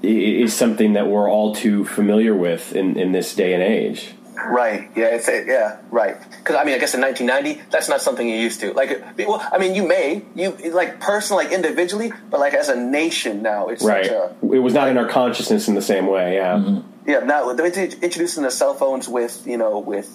is 0.03 0.53
something 0.53 0.93
that 0.93 1.07
we're 1.07 1.29
all 1.29 1.53
too 1.55 1.85
familiar 1.85 2.35
with 2.35 2.75
in, 2.75 2.97
in 2.97 3.11
this 3.11 3.35
day 3.35 3.53
and 3.53 3.61
age. 3.61 4.13
Right. 4.35 4.89
Yeah. 4.95 5.15
It's 5.15 5.27
yeah. 5.27 5.77
Right. 5.91 6.17
Because 6.37 6.55
I 6.55 6.63
mean, 6.63 6.73
I 6.73 6.79
guess 6.79 6.95
in 6.95 7.01
1990, 7.01 7.69
that's 7.69 7.87
not 7.87 8.01
something 8.01 8.27
you're 8.27 8.39
used 8.39 8.59
to. 8.61 8.73
Like, 8.73 9.03
well, 9.19 9.47
I 9.51 9.59
mean, 9.59 9.75
you 9.75 9.87
may 9.87 10.23
you 10.35 10.51
like 10.71 10.99
personally, 10.99 11.45
like 11.45 11.53
individually, 11.53 12.11
but 12.29 12.39
like 12.39 12.53
as 12.53 12.69
a 12.69 12.75
nation 12.75 13.43
now, 13.43 13.67
it's 13.69 13.83
Right. 13.83 14.05
such 14.05 14.13
a 14.13 14.35
It 14.51 14.59
was 14.59 14.73
not 14.73 14.87
in 14.87 14.97
our 14.97 15.07
consciousness 15.07 15.67
in 15.67 15.75
the 15.75 15.81
same 15.81 16.07
way. 16.07 16.35
Yeah. 16.35 16.55
Mm-hmm. 16.55 17.09
yeah. 17.09 17.19
Now 17.19 17.53
they're 17.53 17.67
introducing 17.67 18.43
the 18.43 18.51
cell 18.51 18.73
phones 18.73 19.07
with 19.07 19.45
you 19.45 19.57
know 19.57 19.77
with 19.77 20.09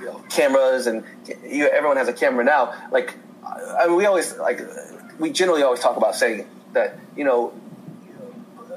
you 0.00 0.06
know, 0.06 0.24
cameras 0.30 0.86
and 0.86 1.04
you, 1.48 1.68
everyone 1.68 1.96
has 1.96 2.08
a 2.08 2.12
camera 2.12 2.44
now. 2.44 2.74
Like 2.90 3.14
I 3.44 3.86
mean, 3.86 3.96
we 3.96 4.06
always 4.06 4.36
like 4.36 4.60
we 5.20 5.30
generally 5.30 5.62
always 5.62 5.80
talk 5.80 5.96
about 5.96 6.16
saying 6.16 6.48
that 6.72 6.98
you 7.16 7.24
know 7.24 7.52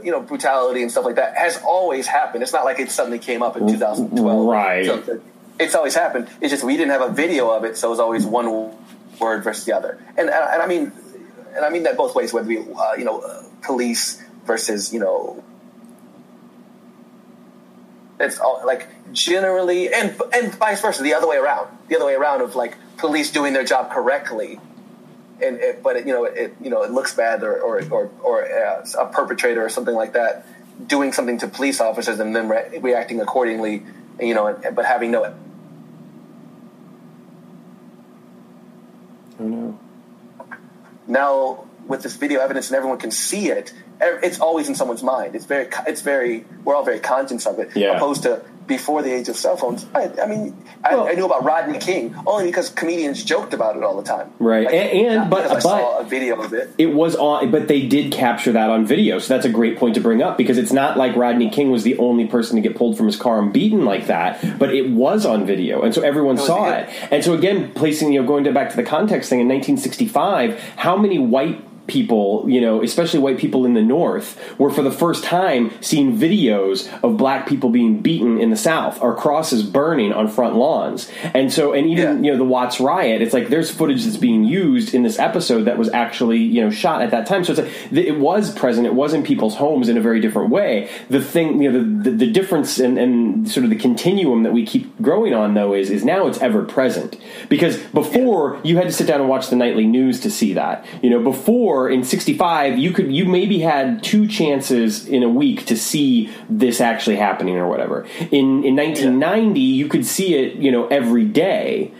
you 0.03 0.11
know 0.11 0.21
brutality 0.21 0.81
and 0.81 0.91
stuff 0.91 1.05
like 1.05 1.15
that 1.15 1.37
has 1.37 1.61
always 1.63 2.07
happened. 2.07 2.43
It's 2.43 2.53
not 2.53 2.65
like 2.65 2.79
it 2.79 2.91
suddenly 2.91 3.19
came 3.19 3.41
up 3.41 3.57
in 3.57 3.67
2012. 3.67 4.45
Right. 4.45 4.85
So 4.85 5.21
it's 5.59 5.75
always 5.75 5.95
happened. 5.95 6.29
It's 6.41 6.51
just 6.51 6.63
we 6.63 6.77
didn't 6.77 6.91
have 6.91 7.01
a 7.01 7.13
video 7.13 7.49
of 7.49 7.63
it, 7.63 7.77
so 7.77 7.87
it 7.87 7.91
was 7.91 7.99
always 7.99 8.25
one 8.25 8.75
word 9.19 9.43
versus 9.43 9.65
the 9.65 9.73
other. 9.73 9.99
And 10.17 10.29
and 10.29 10.61
I 10.61 10.67
mean 10.67 10.91
and 11.55 11.65
I 11.65 11.69
mean 11.69 11.83
that 11.83 11.97
both 11.97 12.15
ways, 12.15 12.33
whether 12.33 12.47
we 12.47 12.59
uh, 12.59 12.93
you 12.97 13.05
know 13.05 13.21
uh, 13.21 13.43
police 13.61 14.21
versus 14.45 14.93
you 14.93 14.99
know. 14.99 15.43
It's 18.19 18.39
all 18.39 18.61
like 18.65 18.87
generally, 19.11 19.93
and 19.93 20.15
and 20.33 20.53
vice 20.55 20.81
versa, 20.81 21.03
the 21.03 21.13
other 21.13 21.27
way 21.27 21.37
around. 21.37 21.67
The 21.89 21.95
other 21.95 22.05
way 22.05 22.13
around 22.13 22.41
of 22.41 22.55
like 22.55 22.77
police 22.97 23.31
doing 23.31 23.53
their 23.53 23.63
job 23.63 23.91
correctly 23.91 24.59
and 25.43 25.57
it, 25.59 25.83
but 25.83 25.95
it, 25.97 26.07
you 26.07 26.13
know 26.13 26.23
it 26.25 26.55
you 26.61 26.69
know 26.69 26.83
it 26.83 26.91
looks 26.91 27.13
bad 27.15 27.43
or 27.43 27.59
or 27.59 27.83
or, 27.91 28.09
or 28.23 28.45
uh, 28.45 28.85
a 28.99 29.05
perpetrator 29.07 29.63
or 29.65 29.69
something 29.69 29.95
like 29.95 30.13
that 30.13 30.45
doing 30.87 31.11
something 31.13 31.37
to 31.39 31.47
police 31.47 31.79
officers 31.79 32.19
and 32.19 32.35
then 32.35 32.49
re- 32.49 32.79
reacting 32.81 33.21
accordingly 33.21 33.83
you 34.19 34.33
know 34.33 34.57
but 34.73 34.85
having 34.85 35.11
no 35.11 35.33
Oh 39.39 39.47
no. 39.47 39.79
now 41.07 41.65
with 41.87 42.03
this 42.03 42.15
video 42.15 42.39
evidence 42.39 42.69
and 42.69 42.77
everyone 42.77 42.97
can 42.99 43.11
see 43.11 43.49
it 43.49 43.73
it's 43.99 44.39
always 44.39 44.69
in 44.69 44.75
someone's 44.75 45.03
mind 45.03 45.35
it's 45.35 45.45
very 45.45 45.67
it's 45.87 46.01
very 46.01 46.45
we're 46.63 46.75
all 46.75 46.83
very 46.85 46.99
conscious 46.99 47.45
of 47.45 47.59
it 47.59 47.69
Yeah. 47.75 47.95
opposed 47.97 48.23
to 48.23 48.43
before 48.67 49.01
the 49.01 49.11
age 49.13 49.29
of 49.29 49.35
cell 49.35 49.55
phones 49.57 49.85
i, 49.95 50.09
I 50.21 50.25
mean 50.27 50.55
I, 50.83 50.95
Well- 50.95 51.07
I 51.07 51.11
knew 51.13 51.25
about 51.25 51.43
rodney 51.43 51.79
king 51.79 52.15
only 52.25 52.45
because 52.45 52.69
comedians 52.69 53.23
joked 53.23 53.53
about 53.53 53.75
it 53.77 53.83
all 53.83 53.97
the 53.97 54.03
time 54.07 54.31
Right. 54.39 54.65
Like, 54.65 54.73
And- 54.73 55.07
and- 55.07 55.29
but- 55.29 55.43
because 55.43 55.65
I 55.65 55.69
but- 55.69 55.81
saw 55.81 55.99
a 55.99 56.03
video 56.03 56.41
of 56.41 56.53
it 56.53 56.69
It 56.77 56.87
was 56.93 57.15
on, 57.15 57.51
but 57.51 57.67
they 57.67 57.81
did 57.87 58.11
capture 58.11 58.51
that 58.53 58.69
on 58.69 58.85
video. 58.85 59.19
So 59.19 59.33
that's 59.33 59.45
a 59.45 59.49
great 59.49 59.77
point 59.77 59.95
to 59.95 60.01
bring 60.01 60.21
up 60.21 60.37
because 60.37 60.57
it's 60.57 60.71
not 60.73 60.97
like 60.97 61.15
Rodney 61.15 61.49
King 61.49 61.71
was 61.71 61.83
the 61.83 61.97
only 61.97 62.25
person 62.27 62.55
to 62.55 62.61
get 62.61 62.75
pulled 62.75 62.97
from 62.97 63.05
his 63.05 63.15
car 63.15 63.39
and 63.41 63.51
beaten 63.53 63.85
like 63.85 64.07
that, 64.07 64.57
but 64.59 64.73
it 64.73 64.89
was 64.91 65.25
on 65.25 65.45
video, 65.45 65.81
and 65.81 65.93
so 65.93 66.01
everyone 66.01 66.37
saw 66.37 66.65
good. 66.65 66.79
it. 66.83 66.89
And 67.11 67.23
so 67.23 67.33
again, 67.33 67.71
placing 67.73 68.11
you 68.13 68.21
know 68.21 68.27
going 68.27 68.43
to 68.45 68.51
back 68.51 68.69
to 68.71 68.75
the 68.75 68.83
context 68.83 69.29
thing 69.29 69.39
in 69.39 69.47
1965, 69.47 70.59
how 70.77 70.95
many 70.97 71.19
white 71.19 71.61
people, 71.87 72.45
you 72.47 72.61
know, 72.61 72.81
especially 72.83 73.19
white 73.19 73.37
people 73.37 73.65
in 73.65 73.73
the 73.73 73.81
North, 73.81 74.39
were 74.57 74.69
for 74.71 74.81
the 74.81 74.91
first 74.91 75.23
time 75.23 75.71
seeing 75.81 76.17
videos 76.17 76.87
of 77.03 77.17
black 77.17 77.47
people 77.47 77.69
being 77.69 78.01
beaten 78.01 78.39
in 78.39 78.49
the 78.49 78.57
South 78.57 79.01
or 79.01 79.15
crosses 79.15 79.63
burning 79.63 80.13
on 80.13 80.27
front 80.27 80.55
lawns. 80.55 81.11
And 81.33 81.51
so, 81.51 81.73
and 81.73 81.87
even, 81.87 82.23
Yeah. 82.23 82.25
you 82.25 82.31
know, 82.31 82.37
the 82.37 82.43
Watts 82.49 82.79
riot, 82.79 83.21
it's 83.21 83.33
like 83.33 83.49
there's 83.49 83.69
footage 83.71 84.05
that's 84.05 84.17
being 84.17 84.43
used 84.43 84.93
in 84.93 85.03
this 85.03 85.19
episode 85.19 85.63
that 85.63 85.77
was 85.77 85.89
actually, 85.89 86.39
you 86.39 86.61
know, 86.61 86.69
shot 86.69 87.01
at 87.01 87.11
that 87.11 87.25
time. 87.25 87.43
So 87.43 87.53
it's 87.53 87.61
like 87.61 88.05
it 88.05 88.19
was 88.19 88.53
present, 88.53 88.87
it 88.87 88.93
was 88.93 89.13
in 89.13 89.23
people's 89.23 89.55
homes 89.55 89.89
in 89.89 89.97
a 89.97 90.01
very 90.01 90.19
different 90.21 90.49
way. 90.51 90.89
The 91.09 91.21
thing, 91.21 91.61
you 91.61 91.71
know, 91.71 91.79
the, 91.79 92.09
the, 92.11 92.17
the 92.25 92.31
difference 92.31 92.79
and, 92.79 92.97
and 92.97 93.49
sort 93.49 93.63
of 93.63 93.69
the 93.69 93.75
continuum 93.77 94.43
that 94.43 94.53
we 94.53 94.65
keep 94.65 95.01
growing 95.01 95.33
on, 95.33 95.53
though, 95.53 95.73
is, 95.73 95.89
is 95.89 96.05
now 96.05 96.27
it's 96.27 96.39
ever 96.39 96.63
present. 96.63 97.17
Because 97.49 97.77
before, 97.93 98.59
you 98.63 98.77
had 98.77 98.85
to 98.85 98.93
sit 98.93 99.07
down 99.07 99.19
and 99.19 99.29
watch 99.29 99.49
the 99.49 99.55
nightly 99.55 99.85
news 99.85 100.21
to 100.21 100.31
see 100.31 100.53
that. 100.53 100.85
You 101.01 101.09
know, 101.09 101.19
before 101.21 101.72
in 101.89 102.03
65, 102.03 102.77
you 102.77 102.91
could, 102.91 103.13
you 103.13 103.25
maybe 103.25 103.59
had 103.59 104.03
two 104.03 104.27
chances 104.27 105.07
in 105.07 105.23
a 105.23 105.29
week 105.29 105.65
to 105.67 105.77
see 105.77 106.31
this 106.49 106.81
actually 106.81 107.17
happening 107.17 107.55
or 107.55 107.67
whatever. 107.67 108.05
In, 108.31 108.63
in 108.63 108.75
1990, 108.75 109.59
you 109.59 109.87
could 109.87 110.05
see 110.05 110.35
it, 110.35 110.55
you 110.55 110.71
know, 110.71 110.87
every 110.87 111.25
day. 111.25 111.91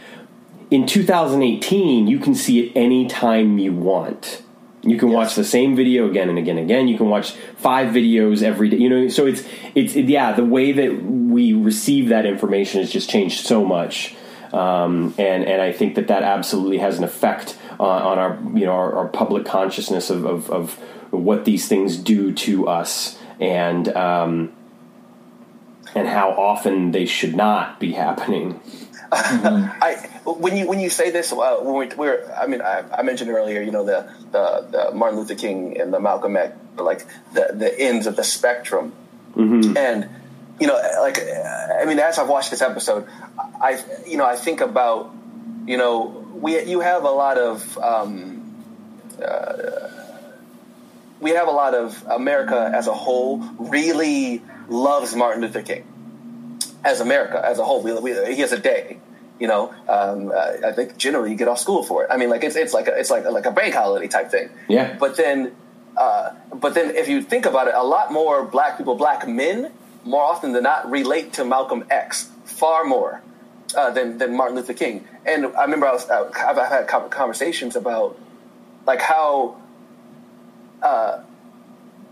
In 0.72 0.88
2018 0.88 2.08
you 2.08 2.18
can 2.18 2.34
see 2.34 2.62
it 2.62 2.72
anytime 2.76 3.60
you 3.60 3.74
want. 3.74 4.42
You 4.82 4.98
can 4.98 5.12
watch 5.12 5.36
the 5.36 5.44
same 5.44 5.76
video 5.76 6.10
again 6.10 6.30
and 6.30 6.38
again 6.38 6.58
and 6.58 6.70
again. 6.70 6.88
You 6.88 6.98
can 6.98 7.10
watch 7.10 7.32
five 7.58 7.94
videos 7.94 8.42
every 8.42 8.70
day 8.70 8.78
you 8.78 8.90
know 8.90 9.08
so 9.08 9.28
it's 9.28 9.44
it's 9.76 9.96
it- 9.96 10.10
yeah 10.10 10.34
the 10.34 10.44
way 10.44 10.72
that 10.72 11.04
we 11.04 11.54
receive 11.54 12.10
that 12.10 12.26
information 12.26 12.82
has 12.82 12.92
just 12.92 13.10
changed 13.10 13.46
so 13.46 13.64
much. 13.64 14.16
Um, 14.52 15.14
and 15.18 15.46
and 15.46 15.62
I 15.62 15.72
think 15.72 15.96
that 15.96 16.08
that 16.08 16.24
absolutely 16.24 16.80
has 16.80 16.98
an 16.98 17.04
effect 17.04 17.56
on, 17.80 18.02
on 18.02 18.20
our 18.20 18.40
you 18.58 18.66
know 18.66 18.74
our, 18.74 18.96
our 18.96 19.08
public 19.08 19.46
consciousness 19.46 20.10
of, 20.10 20.26
of, 20.26 20.50
of 20.50 20.74
what 21.12 21.46
these 21.46 21.68
things 21.68 21.98
do 21.98 22.34
to 22.34 22.68
us 22.68 23.20
and 23.40 23.88
um, 23.90 24.54
and 25.96 26.08
how 26.08 26.32
often 26.32 26.92
they 26.92 27.06
should 27.06 27.36
not 27.36 27.80
be 27.80 27.92
happening. 27.92 28.60
I 29.12 30.10
when 30.26 30.58
you 30.58 30.68
when 30.68 30.80
you 30.80 30.90
say 30.90 31.12
this, 31.12 31.32
uh, 31.32 31.58
when 31.62 31.90
we, 31.90 31.96
we're 31.96 32.32
I 32.34 32.48
mean 32.48 32.62
I, 32.62 32.84
I 32.92 33.04
mentioned 33.04 33.30
earlier, 33.30 33.62
you 33.62 33.72
know 33.72 33.86
the, 33.86 34.12
the 34.32 34.68
the 34.72 34.96
Martin 34.96 35.20
Luther 35.20 35.36
King 35.36 35.80
and 35.80 35.94
the 35.94 36.00
Malcolm 36.00 36.36
X, 36.36 36.56
like 36.78 37.06
the 37.34 37.50
the 37.54 37.80
ends 37.80 38.08
of 38.08 38.16
the 38.16 38.24
spectrum, 38.24 38.94
and 39.78 40.10
you 40.60 40.68
know 40.68 40.80
like 41.00 41.20
I 41.20 41.86
mean 41.86 42.00
as 42.00 42.18
I've 42.18 42.30
watched 42.30 42.50
this 42.50 42.62
episode, 42.62 43.08
I 43.38 43.84
you 44.08 44.18
know 44.18 44.26
I 44.26 44.36
think 44.36 44.62
about 44.62 45.14
you 45.68 45.78
know 45.78 46.23
we 46.34 46.64
you 46.64 46.80
have 46.82 47.04
a 47.04 47.12
lot 47.12 47.38
of 47.38 47.78
um, 47.78 48.54
uh, 49.24 49.90
we 51.20 51.32
have 51.32 51.48
a 51.48 51.52
lot 51.52 51.74
of 51.74 52.04
America 52.08 52.72
as 52.74 52.88
a 52.88 52.94
whole 52.94 53.38
really 53.58 54.42
loves 54.68 55.16
Martin 55.16 55.42
Luther 55.42 55.62
King 55.62 55.88
as 56.84 57.00
America 57.00 57.42
as 57.44 57.60
a 57.60 57.64
whole. 57.64 57.82
We, 57.82 57.94
we, 58.00 58.12
he 58.36 58.42
has 58.42 58.52
a 58.52 58.60
day, 58.60 59.00
you 59.40 59.48
know. 59.48 59.74
Um, 59.88 60.32
uh, 60.36 60.68
I 60.68 60.72
think 60.74 60.98
generally 60.98 61.32
you 61.32 61.38
get 61.38 61.48
off 61.48 61.60
school 61.60 61.84
for 61.84 62.04
it. 62.04 62.10
I 62.12 62.18
mean, 62.18 62.30
like 62.30 62.44
it's 62.44 62.56
it's 62.56 62.74
like 62.74 62.88
a, 62.88 63.00
it's 63.00 63.10
like 63.10 63.26
a, 63.26 63.32
like 63.32 63.46
a 63.46 63.52
bank 63.52 63.74
holiday 63.74 64.08
type 64.08 64.32
thing. 64.32 64.50
Yeah. 64.68 64.98
But 65.00 65.16
then, 65.16 65.56
uh, 65.96 66.32
but 66.54 66.74
then 66.74 66.96
if 66.96 67.08
you 67.08 67.22
think 67.22 67.46
about 67.46 67.68
it, 67.68 67.76
a 67.76 67.84
lot 67.84 68.12
more 68.12 68.44
black 68.44 68.78
people, 68.78 68.96
black 68.96 69.28
men, 69.28 69.72
more 70.04 70.24
often 70.24 70.52
than 70.52 70.64
not, 70.64 70.90
relate 70.90 71.34
to 71.34 71.46
Malcolm 71.46 71.86
X 71.90 72.30
far 72.44 72.84
more 72.84 73.22
uh, 73.76 73.92
than 73.92 74.18
than 74.18 74.36
Martin 74.36 74.56
Luther 74.56 74.74
King. 74.74 75.08
And 75.26 75.48
I 75.56 75.64
remember 75.64 75.88
I 75.88 75.94
was 75.94 76.10
uh, 76.10 76.32
I've, 76.36 76.58
I've 76.58 76.70
had 76.70 76.88
conversations 77.10 77.76
about 77.76 78.18
like 78.86 79.02
how 79.02 79.58
uh, 80.82 81.22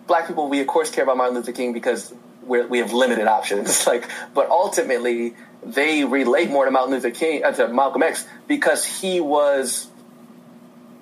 black 0.07 0.27
people 0.27 0.47
we 0.49 0.61
of 0.61 0.67
course 0.67 0.89
care 0.91 1.03
about 1.03 1.17
Martin 1.17 1.35
Luther 1.35 1.51
King 1.51 1.73
because 1.73 2.13
we 2.43 2.79
have 2.79 2.93
limited 2.93 3.27
options. 3.27 3.87
like, 3.87 4.09
but 4.33 4.49
ultimately 4.49 5.35
they 5.63 6.03
relate 6.03 6.49
more 6.49 6.65
to 6.65 6.71
Martin 6.71 6.93
Luther 6.93 7.11
King 7.11 7.43
uh, 7.43 7.51
to 7.51 7.67
Malcolm 7.67 8.03
X 8.03 8.25
because 8.47 8.85
he 8.85 9.19
was 9.19 9.87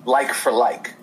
like 0.04 0.32
for 0.32 0.52
like. 0.52 0.94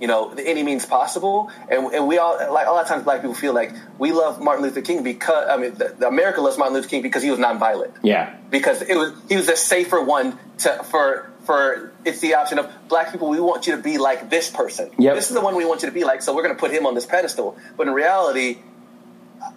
You 0.00 0.06
know, 0.06 0.32
any 0.32 0.62
means 0.62 0.86
possible, 0.86 1.50
and, 1.68 1.92
and 1.92 2.06
we 2.06 2.18
all 2.18 2.36
like 2.52 2.66
a 2.66 2.70
lot 2.70 2.82
of 2.82 2.88
times 2.88 3.02
black 3.02 3.20
people 3.20 3.34
feel 3.34 3.52
like 3.52 3.72
we 3.98 4.12
love 4.12 4.40
Martin 4.40 4.64
Luther 4.64 4.80
King 4.80 5.02
because 5.02 5.48
I 5.48 5.56
mean, 5.56 5.74
the, 5.74 5.94
the 5.98 6.06
America 6.06 6.40
loves 6.40 6.56
Martin 6.56 6.74
Luther 6.74 6.88
King 6.88 7.02
because 7.02 7.22
he 7.22 7.30
was 7.30 7.40
nonviolent. 7.40 7.96
Yeah. 8.02 8.36
Because 8.50 8.82
it 8.82 8.96
was 8.96 9.12
he 9.28 9.36
was 9.36 9.48
a 9.48 9.56
safer 9.56 10.00
one 10.00 10.38
to 10.58 10.84
for 10.84 11.32
for 11.44 11.92
it's 12.04 12.20
the 12.20 12.34
option 12.34 12.58
of 12.58 12.70
black 12.88 13.10
people 13.10 13.28
we 13.28 13.40
want 13.40 13.66
you 13.66 13.76
to 13.76 13.82
be 13.82 13.98
like 13.98 14.30
this 14.30 14.50
person. 14.50 14.90
Yep. 14.98 15.16
this 15.16 15.28
is 15.28 15.34
the 15.34 15.40
one 15.40 15.56
we 15.56 15.64
want 15.64 15.82
you 15.82 15.88
to 15.88 15.94
be 15.94 16.04
like 16.04 16.22
so 16.22 16.34
we're 16.34 16.44
going 16.44 16.54
to 16.54 16.60
put 16.60 16.70
him 16.70 16.86
on 16.86 16.94
this 16.94 17.06
pedestal. 17.06 17.56
But 17.76 17.88
in 17.88 17.94
reality 17.94 18.58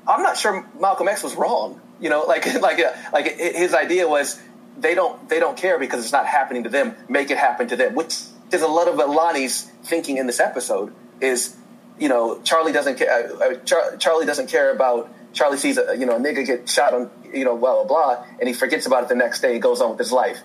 i'm 0.07 0.21
not 0.21 0.37
sure 0.37 0.63
malcolm 0.79 1.07
x 1.07 1.23
was 1.23 1.33
wrong 1.33 1.81
you 1.99 2.07
know 2.07 2.21
like 2.27 2.45
like 2.61 2.79
uh, 2.79 2.91
like 3.11 3.35
his 3.39 3.73
idea 3.73 4.07
was 4.07 4.39
they 4.77 4.95
don't 4.95 5.29
they 5.29 5.39
don't 5.39 5.57
care 5.57 5.79
because 5.79 6.03
it's 6.03 6.11
not 6.11 6.25
happening 6.25 6.63
to 6.63 6.69
them. 6.69 6.95
Make 7.09 7.31
it 7.31 7.37
happen 7.37 7.67
to 7.69 7.75
them 7.75 7.95
which 7.95 8.17
is 8.53 8.61
a 8.61 8.67
lot 8.67 8.87
of 8.87 8.95
Lonnie's 8.97 9.63
thinking 9.83 10.17
in 10.17 10.27
this 10.27 10.39
episode 10.39 10.93
is 11.19 11.55
you 11.99 12.09
know 12.09 12.41
Charlie 12.41 12.71
doesn't 12.71 12.97
care 12.97 13.11
uh, 13.11 13.45
uh, 13.45 13.53
Char- 13.65 13.97
Charlie 13.97 14.25
doesn't 14.25 14.47
care 14.47 14.73
about 14.73 15.11
Charlie 15.33 15.57
sees 15.57 15.77
a 15.77 15.95
you 15.97 16.05
know 16.05 16.17
a 16.17 16.19
nigga 16.19 16.45
get 16.45 16.67
shot 16.69 16.93
on 16.93 17.09
you 17.33 17.45
know 17.45 17.57
blah 17.57 17.83
blah 17.83 17.85
blah 17.85 18.25
and 18.39 18.47
he 18.47 18.53
forgets 18.53 18.85
about 18.85 19.03
it 19.03 19.09
the 19.09 19.15
next 19.15 19.41
day 19.41 19.53
and 19.53 19.61
goes 19.61 19.81
on 19.81 19.91
with 19.91 19.99
his 19.99 20.11
life 20.11 20.39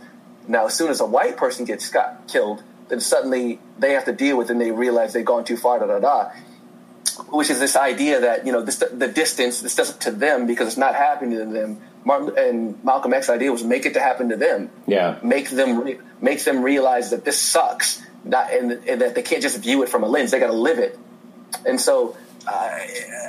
now 0.48 0.66
as 0.66 0.74
soon 0.74 0.90
as 0.90 1.00
a 1.00 1.06
white 1.06 1.36
person 1.36 1.64
gets 1.64 1.90
got 1.90 2.28
killed 2.28 2.62
then 2.88 3.00
suddenly 3.00 3.58
they 3.78 3.92
have 3.92 4.04
to 4.04 4.12
deal 4.12 4.36
with 4.36 4.48
it 4.48 4.52
and 4.52 4.60
they 4.60 4.70
realize 4.70 5.12
they've 5.12 5.24
gone 5.24 5.44
too 5.44 5.56
far 5.56 5.78
da 5.78 5.86
da 5.86 5.98
da 5.98 6.30
which 7.28 7.50
is 7.50 7.58
this 7.58 7.76
idea 7.76 8.20
that 8.20 8.46
you 8.46 8.52
know 8.52 8.62
this, 8.62 8.76
the 8.76 9.08
distance 9.08 9.60
this 9.60 9.74
doesn't 9.74 10.00
to 10.00 10.10
them 10.10 10.46
because 10.46 10.68
it's 10.68 10.76
not 10.76 10.94
happening 10.94 11.38
to 11.38 11.44
them. 11.46 11.80
Martin 12.06 12.32
and 12.38 12.82
Malcolm 12.84 13.12
X's 13.12 13.28
idea 13.28 13.50
was 13.52 13.62
make 13.64 13.84
it 13.84 13.92
to 13.94 14.00
happen 14.00 14.28
to 14.30 14.36
them. 14.36 14.70
Yeah. 14.86 15.18
make 15.22 15.50
them 15.50 15.82
re- 15.82 15.98
makes 16.22 16.44
them 16.44 16.62
realize 16.62 17.10
that 17.10 17.24
this 17.26 17.38
sucks, 17.38 18.00
not 18.24 18.50
and, 18.52 18.72
and 18.88 19.00
that 19.02 19.14
they 19.16 19.22
can't 19.22 19.42
just 19.42 19.58
view 19.58 19.82
it 19.82 19.88
from 19.90 20.04
a 20.04 20.06
lens. 20.08 20.30
They 20.30 20.38
got 20.38 20.46
to 20.46 20.52
live 20.52 20.78
it. 20.78 20.98
And 21.66 21.80
so, 21.80 22.16
uh, 22.46 22.78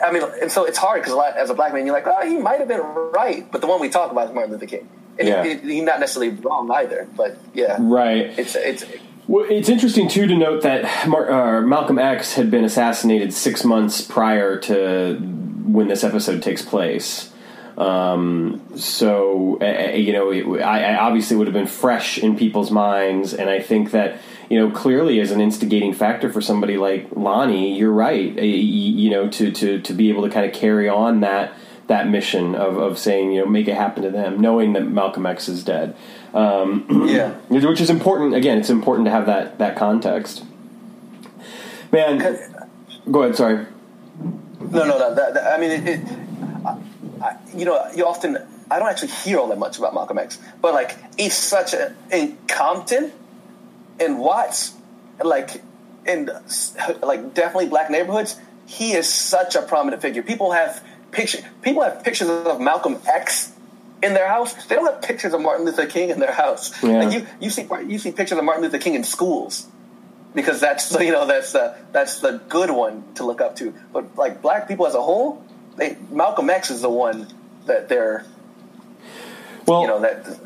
I 0.05 0.11
mean, 0.13 0.23
and 0.41 0.51
so 0.51 0.63
it's 0.65 0.77
hard 0.77 1.01
because 1.03 1.19
as 1.35 1.49
a 1.49 1.53
black 1.55 1.73
man, 1.73 1.85
you're 1.85 1.95
like, 1.95 2.05
oh, 2.07 2.25
he 2.25 2.37
might 2.37 2.59
have 2.59 2.67
been 2.67 2.81
right, 2.81 3.51
but 3.51 3.61
the 3.61 3.67
one 3.67 3.81
we 3.81 3.89
talk 3.89 4.11
about 4.11 4.29
is 4.29 4.33
Martin 4.35 4.51
Luther 4.53 4.67
King, 4.67 4.87
and 5.19 5.27
Yeah. 5.27 5.43
he, 5.43 5.55
he- 5.55 5.73
he's 5.75 5.83
not 5.83 5.99
necessarily 5.99 6.31
wrong 6.37 6.69
either. 6.71 7.07
But 7.17 7.37
yeah, 7.55 7.77
right 7.79 8.37
It's 8.37 8.55
it's 8.55 8.85
Well, 9.27 9.45
it's 9.49 9.69
interesting 9.69 10.07
too 10.07 10.27
to 10.27 10.35
note 10.37 10.61
that 10.61 11.07
Mar- 11.07 11.31
uh, 11.31 11.61
Malcolm 11.61 11.97
X 11.99 12.35
had 12.35 12.51
been 12.51 12.63
assassinated 12.63 13.33
six 13.33 13.63
months 13.65 14.01
prior 14.01 14.57
to 14.59 15.15
when 15.65 15.87
this 15.87 16.03
episode 16.03 16.41
takes 16.43 16.61
place. 16.61 17.33
Um, 17.77 18.61
so 18.75 19.59
uh, 19.61 19.91
you 19.91 20.13
know, 20.13 20.31
it, 20.31 20.63
I, 20.63 20.93
I 20.93 20.97
obviously 20.97 21.37
would 21.37 21.47
have 21.47 21.53
been 21.53 21.67
fresh 21.67 22.17
in 22.17 22.35
people's 22.35 22.71
minds, 22.71 23.33
and 23.33 23.49
I 23.49 23.59
think 23.59 23.91
that 23.91 24.19
you 24.49 24.59
know, 24.59 24.73
clearly 24.73 25.19
as 25.19 25.31
an 25.31 25.41
instigating 25.41 25.93
factor 25.93 26.31
for 26.31 26.41
somebody 26.41 26.77
like 26.77 27.07
Lonnie, 27.15 27.77
you're 27.77 27.91
right. 27.91 28.33
You 28.41 29.09
know, 29.09 29.29
to 29.29 29.51
to 29.51 29.81
to 29.81 29.93
be 29.93 30.09
able 30.09 30.23
to 30.23 30.29
kind 30.29 30.45
of 30.45 30.53
carry 30.53 30.87
on 30.89 31.19
that 31.21 31.53
that 31.87 32.07
mission 32.07 32.53
of, 32.55 32.77
of 32.77 32.97
saying, 32.97 33.31
you 33.31 33.41
know, 33.41 33.47
make 33.47 33.67
it 33.67 33.75
happen 33.75 34.03
to 34.03 34.09
them, 34.09 34.41
knowing 34.41 34.73
that 34.73 34.85
Malcolm 34.85 35.25
X 35.25 35.47
is 35.47 35.63
dead. 35.63 35.95
Um, 36.33 37.05
yeah, 37.07 37.31
which 37.47 37.81
is 37.81 37.89
important. 37.89 38.35
Again, 38.35 38.57
it's 38.57 38.69
important 38.69 39.05
to 39.05 39.11
have 39.11 39.25
that 39.25 39.59
that 39.59 39.75
context. 39.75 40.43
Man, 41.91 42.17
go 43.09 43.23
ahead. 43.23 43.35
Sorry. 43.35 43.65
No, 44.59 44.85
no, 44.85 44.97
no. 44.97 45.15
That, 45.15 45.33
that, 45.35 45.53
I 45.53 45.59
mean, 45.59 45.71
it, 45.71 45.87
it 45.87 46.26
I, 47.27 47.37
you 47.55 47.65
know, 47.65 47.89
you 47.95 48.05
often 48.05 48.37
I 48.69 48.79
don't 48.79 48.89
actually 48.89 49.09
hear 49.09 49.39
all 49.39 49.47
that 49.47 49.59
much 49.59 49.77
about 49.77 49.93
Malcolm 49.93 50.17
X, 50.17 50.39
but 50.61 50.73
like 50.73 50.95
he's 51.19 51.35
such 51.35 51.73
a 51.73 51.95
in 52.11 52.37
Compton, 52.47 53.11
in 53.99 54.17
Watts, 54.17 54.73
like 55.23 55.61
in 56.05 56.29
like 57.01 57.33
definitely 57.33 57.67
black 57.67 57.89
neighborhoods, 57.89 58.39
he 58.65 58.93
is 58.93 59.11
such 59.11 59.55
a 59.55 59.61
prominent 59.61 60.01
figure. 60.01 60.21
People 60.23 60.51
have 60.51 60.83
picture 61.11 61.39
people 61.61 61.83
have 61.83 62.03
pictures 62.03 62.29
of 62.29 62.59
Malcolm 62.59 62.97
X 63.07 63.53
in 64.03 64.13
their 64.13 64.27
house. 64.27 64.53
They 64.65 64.75
don't 64.75 64.91
have 64.91 65.01
pictures 65.01 65.33
of 65.33 65.41
Martin 65.41 65.65
Luther 65.65 65.85
King 65.85 66.09
in 66.09 66.19
their 66.19 66.33
house. 66.33 66.71
Yeah. 66.83 67.03
Like 67.03 67.13
you 67.13 67.27
you 67.39 67.49
see 67.49 67.67
you 67.87 67.99
see 67.99 68.11
pictures 68.11 68.37
of 68.37 68.43
Martin 68.43 68.63
Luther 68.63 68.79
King 68.79 68.95
in 68.95 69.03
schools 69.03 69.67
because 70.35 70.59
that's 70.59 70.91
you 70.99 71.11
know 71.11 71.25
that's 71.25 71.53
the 71.53 71.75
that's 71.91 72.19
the 72.19 72.41
good 72.49 72.71
one 72.71 73.03
to 73.15 73.25
look 73.25 73.41
up 73.41 73.55
to. 73.57 73.73
But 73.93 74.15
like 74.17 74.41
black 74.41 74.67
people 74.67 74.87
as 74.87 74.95
a 74.95 75.01
whole, 75.01 75.43
they, 75.77 75.97
Malcolm 76.11 76.49
X 76.49 76.69
is 76.69 76.81
the 76.81 76.89
one 76.89 77.27
that 77.65 77.87
they're 77.87 78.25
well, 79.65 79.81
you 79.81 79.87
know 79.87 80.01
that. 80.01 80.39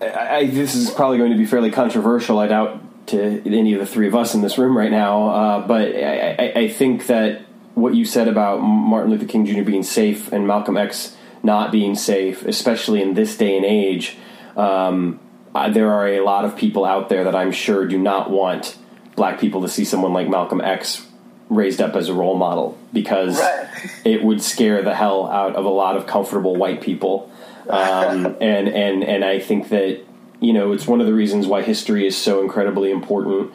I, 0.00 0.36
I, 0.36 0.46
this 0.46 0.74
is 0.74 0.90
probably 0.90 1.18
going 1.18 1.32
to 1.32 1.38
be 1.38 1.46
fairly 1.46 1.70
controversial. 1.70 2.38
I 2.38 2.46
doubt 2.46 3.06
to 3.08 3.42
any 3.46 3.74
of 3.74 3.80
the 3.80 3.86
three 3.86 4.06
of 4.06 4.14
us 4.14 4.34
in 4.34 4.42
this 4.42 4.58
room 4.58 4.76
right 4.76 4.90
now, 4.90 5.28
uh, 5.28 5.66
but 5.66 5.94
I, 5.94 6.52
I, 6.54 6.68
think 6.68 7.06
that 7.06 7.42
what 7.74 7.94
you 7.94 8.04
said 8.04 8.28
about 8.28 8.60
Martin 8.60 9.10
Luther 9.10 9.24
King 9.24 9.46
Jr. 9.46 9.62
being 9.62 9.82
safe 9.82 10.30
and 10.30 10.46
Malcolm 10.46 10.76
X 10.76 11.16
not 11.42 11.72
being 11.72 11.94
safe, 11.94 12.44
especially 12.44 13.00
in 13.00 13.14
this 13.14 13.36
day 13.36 13.56
and 13.56 13.64
age, 13.64 14.16
um, 14.56 15.18
uh, 15.54 15.70
there 15.70 15.90
are 15.90 16.06
a 16.06 16.20
lot 16.20 16.44
of 16.44 16.56
people 16.56 16.84
out 16.84 17.08
there 17.08 17.24
that 17.24 17.34
I'm 17.34 17.50
sure 17.50 17.86
do 17.86 17.98
not 17.98 18.30
want 18.30 18.76
black 19.16 19.40
people 19.40 19.62
to 19.62 19.68
see 19.68 19.84
someone 19.84 20.12
like 20.12 20.28
Malcolm 20.28 20.60
X 20.60 21.07
raised 21.50 21.80
up 21.80 21.96
as 21.96 22.08
a 22.08 22.14
role 22.14 22.36
model 22.36 22.76
because 22.92 23.38
right. 23.40 23.68
it 24.04 24.22
would 24.22 24.42
scare 24.42 24.82
the 24.82 24.94
hell 24.94 25.26
out 25.28 25.56
of 25.56 25.64
a 25.64 25.70
lot 25.70 25.96
of 25.96 26.06
comfortable 26.06 26.56
white 26.56 26.80
people. 26.80 27.30
Um, 27.68 28.26
and 28.40 28.68
and 28.68 29.04
and 29.04 29.24
I 29.24 29.40
think 29.40 29.70
that 29.70 30.00
you 30.40 30.52
know 30.52 30.72
it's 30.72 30.86
one 30.86 31.00
of 31.00 31.06
the 31.06 31.14
reasons 31.14 31.46
why 31.46 31.62
history 31.62 32.06
is 32.06 32.16
so 32.16 32.42
incredibly 32.42 32.90
important. 32.90 33.52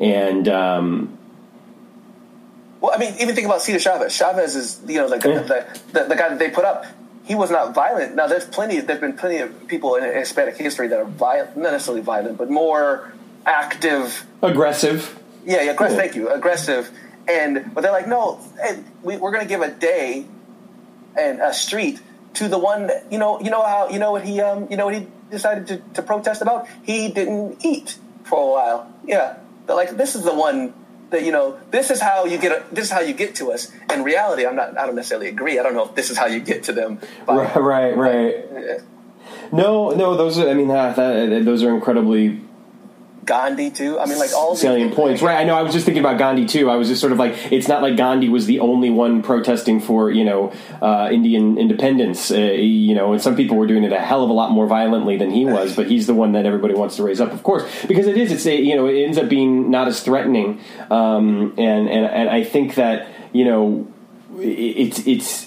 And 0.00 0.48
um, 0.48 1.18
well, 2.80 2.92
I 2.94 2.98
mean, 2.98 3.14
even 3.20 3.34
think 3.34 3.46
about 3.46 3.62
Cesar 3.62 3.78
Chavez. 3.78 4.14
Chavez 4.14 4.56
is 4.56 4.80
you 4.86 4.98
know 4.98 5.06
like 5.06 5.24
yeah. 5.24 5.40
the, 5.40 5.80
the, 5.92 6.04
the 6.04 6.16
guy 6.16 6.28
that 6.28 6.38
they 6.38 6.50
put 6.50 6.64
up. 6.64 6.84
He 7.24 7.34
was 7.34 7.50
not 7.50 7.74
violent. 7.74 8.14
Now, 8.14 8.28
there's 8.28 8.44
plenty. 8.44 8.78
There's 8.78 9.00
been 9.00 9.14
plenty 9.14 9.38
of 9.38 9.66
people 9.66 9.96
in 9.96 10.04
Hispanic 10.04 10.56
history 10.56 10.86
that 10.86 11.00
are 11.00 11.04
violent, 11.04 11.56
not 11.56 11.72
necessarily 11.72 12.00
violent, 12.00 12.38
but 12.38 12.48
more 12.48 13.12
active, 13.44 14.24
aggressive. 14.42 15.18
Yeah, 15.44 15.62
yeah, 15.62 15.72
aggressive. 15.72 15.98
Thank 15.98 16.14
you, 16.14 16.28
aggressive. 16.28 16.88
And 17.28 17.74
but 17.74 17.80
they're 17.80 17.92
like, 17.92 18.06
no, 18.06 18.40
hey, 18.62 18.82
we, 19.02 19.16
we're 19.16 19.32
going 19.32 19.42
to 19.42 19.48
give 19.48 19.62
a 19.62 19.70
day 19.70 20.26
and 21.18 21.40
a 21.40 21.52
street 21.52 22.00
to 22.34 22.48
the 22.48 22.58
one 22.58 22.88
that, 22.88 23.10
you 23.10 23.18
know 23.18 23.40
you 23.40 23.50
know 23.50 23.62
how 23.64 23.88
you 23.88 23.98
know 23.98 24.12
what 24.12 24.24
he 24.24 24.40
um 24.40 24.68
you 24.70 24.76
know 24.76 24.84
what 24.84 24.94
he 24.94 25.06
decided 25.30 25.66
to, 25.68 25.78
to 25.94 26.02
protest 26.02 26.42
about? 26.42 26.68
He 26.82 27.08
didn't 27.08 27.64
eat 27.64 27.98
for 28.24 28.40
a 28.40 28.52
while. 28.52 28.94
Yeah. 29.04 29.38
But 29.66 29.76
like 29.76 29.96
this 29.96 30.14
is 30.14 30.22
the 30.22 30.34
one 30.34 30.74
that 31.10 31.24
you 31.24 31.32
know 31.32 31.58
this 31.70 31.90
is 31.90 32.00
how 32.00 32.24
you 32.24 32.38
get 32.38 32.52
a, 32.52 32.74
this 32.74 32.86
is 32.86 32.90
how 32.90 33.00
you 33.00 33.14
get 33.14 33.36
to 33.36 33.52
us. 33.52 33.70
In 33.92 34.02
reality 34.02 34.46
i'm 34.46 34.56
not 34.56 34.78
i 34.78 34.86
don't 34.86 34.96
necessarily 34.96 35.28
agree. 35.28 35.58
I 35.58 35.62
don't 35.62 35.74
know 35.74 35.84
if 35.84 35.94
this 35.94 36.10
is 36.10 36.18
how 36.18 36.26
you 36.26 36.40
get 36.40 36.64
to 36.64 36.72
them 36.72 37.00
by, 37.26 37.34
right 37.56 37.96
right, 37.96 38.50
right. 38.50 38.80
no 39.52 39.90
no 39.90 40.16
those 40.16 40.38
are 40.38 40.48
i 40.48 40.54
mean 40.54 40.68
that, 40.68 40.96
that, 40.96 41.44
those 41.44 41.62
are 41.62 41.74
incredibly 41.74 42.40
Gandhi 43.26 43.70
too. 43.70 43.98
I 43.98 44.06
mean, 44.06 44.18
like 44.18 44.32
all 44.32 44.54
salient 44.54 44.94
points, 44.94 45.20
right? 45.20 45.36
I 45.36 45.44
know. 45.44 45.54
I 45.56 45.62
was 45.62 45.72
just 45.72 45.84
thinking 45.84 46.00
about 46.00 46.16
Gandhi 46.16 46.46
too. 46.46 46.70
I 46.70 46.76
was 46.76 46.88
just 46.88 47.00
sort 47.00 47.12
of 47.12 47.18
like, 47.18 47.52
it's 47.52 47.66
not 47.66 47.82
like 47.82 47.96
Gandhi 47.96 48.28
was 48.28 48.46
the 48.46 48.60
only 48.60 48.88
one 48.88 49.22
protesting 49.22 49.80
for 49.80 50.10
you 50.10 50.24
know 50.24 50.52
uh, 50.80 51.08
Indian 51.10 51.58
independence. 51.58 52.30
Uh, 52.30 52.36
you 52.36 52.94
know, 52.94 53.12
and 53.12 53.20
some 53.20 53.36
people 53.36 53.56
were 53.56 53.66
doing 53.66 53.84
it 53.84 53.92
a 53.92 53.98
hell 53.98 54.22
of 54.22 54.30
a 54.30 54.32
lot 54.32 54.52
more 54.52 54.66
violently 54.66 55.16
than 55.16 55.30
he 55.30 55.44
was. 55.44 55.74
But 55.74 55.88
he's 55.88 56.06
the 56.06 56.14
one 56.14 56.32
that 56.32 56.46
everybody 56.46 56.74
wants 56.74 56.96
to 56.96 57.02
raise 57.02 57.20
up, 57.20 57.32
of 57.32 57.42
course, 57.42 57.64
because 57.86 58.06
it 58.06 58.16
is. 58.16 58.30
It's 58.30 58.46
a, 58.46 58.56
you 58.56 58.76
know, 58.76 58.86
it 58.86 59.02
ends 59.02 59.18
up 59.18 59.28
being 59.28 59.70
not 59.70 59.88
as 59.88 60.00
threatening, 60.00 60.60
um, 60.90 61.54
and 61.58 61.88
and 61.88 62.06
and 62.06 62.30
I 62.30 62.44
think 62.44 62.76
that 62.76 63.08
you 63.32 63.44
know, 63.44 63.86
it's 64.38 65.06
it's 65.06 65.45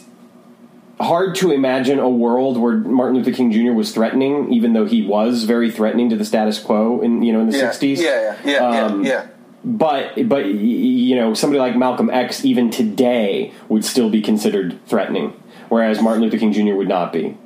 hard 0.99 1.35
to 1.35 1.51
imagine 1.51 1.99
a 1.99 2.09
world 2.09 2.57
where 2.57 2.75
Martin 2.75 3.17
Luther 3.17 3.31
King 3.31 3.51
Jr. 3.51 3.71
was 3.71 3.91
threatening, 3.93 4.51
even 4.51 4.73
though 4.73 4.85
he 4.85 5.05
was 5.05 5.43
very 5.43 5.71
threatening 5.71 6.09
to 6.09 6.15
the 6.15 6.25
status 6.25 6.59
quo 6.59 7.01
in 7.01 7.23
you 7.23 7.33
know 7.33 7.41
in 7.41 7.49
the 7.49 7.57
yeah, 7.57 7.69
'60s. 7.69 7.97
Yeah, 7.97 8.37
yeah, 8.43 8.51
yeah, 8.51 8.85
um, 8.85 9.03
yeah, 9.03 9.11
yeah. 9.11 9.27
But 9.63 10.27
but 10.27 10.45
you 10.45 11.15
know 11.15 11.33
somebody 11.33 11.59
like 11.59 11.75
Malcolm 11.75 12.09
X 12.09 12.45
even 12.45 12.69
today 12.69 13.53
would 13.67 13.85
still 13.85 14.09
be 14.09 14.21
considered 14.21 14.79
threatening, 14.87 15.31
whereas 15.69 16.01
Martin 16.01 16.23
Luther 16.23 16.37
King 16.37 16.53
Jr. 16.53 16.75
would 16.75 16.87
not 16.87 17.13
be. 17.13 17.37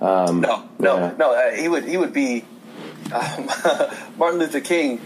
Um, 0.00 0.40
no, 0.40 0.68
no, 0.78 0.98
yeah. 0.98 1.14
no. 1.18 1.32
Uh, 1.34 1.54
he 1.54 1.68
would 1.68 1.84
he 1.84 1.96
would 1.96 2.12
be 2.12 2.44
um, 3.12 3.50
Martin 4.18 4.38
Luther 4.40 4.60
King, 4.60 5.00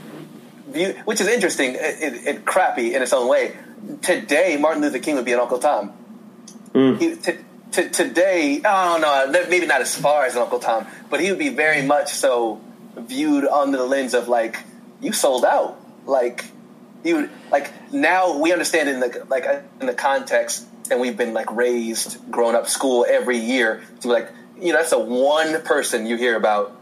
view, 0.68 0.94
which 1.04 1.20
is 1.20 1.28
interesting 1.28 1.76
and 1.76 2.44
crappy 2.44 2.94
in 2.94 3.02
its 3.02 3.12
own 3.12 3.28
way. 3.28 3.56
Today, 4.02 4.56
Martin 4.56 4.82
Luther 4.82 4.98
King 4.98 5.16
would 5.16 5.24
be 5.24 5.32
an 5.32 5.40
Uncle 5.40 5.58
Tom. 5.58 5.92
Mm. 6.72 7.00
He, 7.00 7.16
t- 7.16 7.38
to, 7.72 7.88
today, 7.88 8.60
I 8.64 8.98
don't 8.98 9.01
know, 9.01 9.47
maybe 9.48 9.66
not 9.66 9.80
as 9.80 9.94
far 9.94 10.24
as 10.26 10.36
Uncle 10.36 10.59
Tom, 10.59 10.86
but 11.10 11.20
he 11.20 11.30
would 11.30 11.38
be 11.38 11.51
very 11.51 11.82
much 11.82 12.12
so 12.12 12.60
viewed 12.97 13.44
under 13.44 13.78
the 13.78 13.86
lens 13.86 14.14
of 14.14 14.28
like, 14.28 14.59
you 15.01 15.12
sold 15.12 15.44
out. 15.44 15.78
Like, 16.06 16.44
you 17.05 17.30
like 17.51 17.70
now 17.93 18.38
we 18.38 18.52
understand 18.52 18.88
in 18.88 19.01
the 19.01 19.26
like 19.28 19.44
in 19.80 19.86
the 19.86 19.94
context, 19.94 20.66
and 20.90 21.01
we've 21.01 21.16
been 21.16 21.34
like 21.34 21.51
raised, 21.52 22.30
grown 22.30 22.55
up 22.55 22.68
school 22.68 23.06
every 23.09 23.38
year 23.38 23.82
to 24.01 24.09
like, 24.09 24.30
you 24.59 24.72
know, 24.72 24.78
that's 24.78 24.93
a 24.93 24.98
one 24.98 25.62
person 25.62 26.06
you 26.06 26.16
hear 26.16 26.36
about 26.36 26.76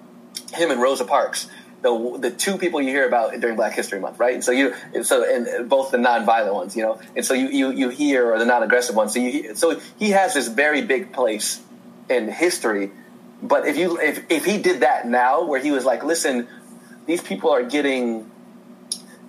him 0.53 0.71
and 0.71 0.81
Rosa 0.81 1.05
Parks 1.05 1.49
the 1.85 2.17
the 2.19 2.31
two 2.31 2.57
people 2.57 2.81
you 2.81 2.89
hear 2.89 3.07
about 3.07 3.39
during 3.39 3.57
Black 3.57 3.75
History 3.75 4.01
Month, 4.01 4.19
right? 4.19 4.35
And 4.35 4.43
so 4.43 4.53
you 4.53 4.73
so 5.03 5.23
and 5.23 5.69
both 5.69 5.91
the 5.91 5.99
non-violent 5.99 6.55
ones, 6.55 6.75
you 6.75 6.83
know, 6.83 6.99
and 7.15 7.25
so 7.25 7.35
you 7.35 7.49
you, 7.49 7.71
you 7.71 7.89
hear 7.91 8.33
or 8.33 8.39
the 8.39 8.47
non-aggressive 8.47 8.97
ones. 8.97 9.13
So 9.13 9.21
you 9.21 9.55
so 9.55 9.79
he 9.99 10.11
has 10.11 10.33
this 10.33 10.49
very 10.49 10.81
big 10.81 11.13
place 11.13 11.61
in 12.09 12.29
history. 12.29 12.91
But 13.43 13.67
if 13.69 13.77
you 13.77 14.01
if 14.01 14.25
if 14.31 14.47
he 14.47 14.57
did 14.57 14.81
that 14.81 15.07
now, 15.07 15.45
where 15.45 15.61
he 15.61 15.73
was 15.73 15.85
like, 15.85 16.03
listen, 16.03 16.49
these 17.05 17.21
people 17.21 17.51
are 17.51 17.63
getting 17.63 18.31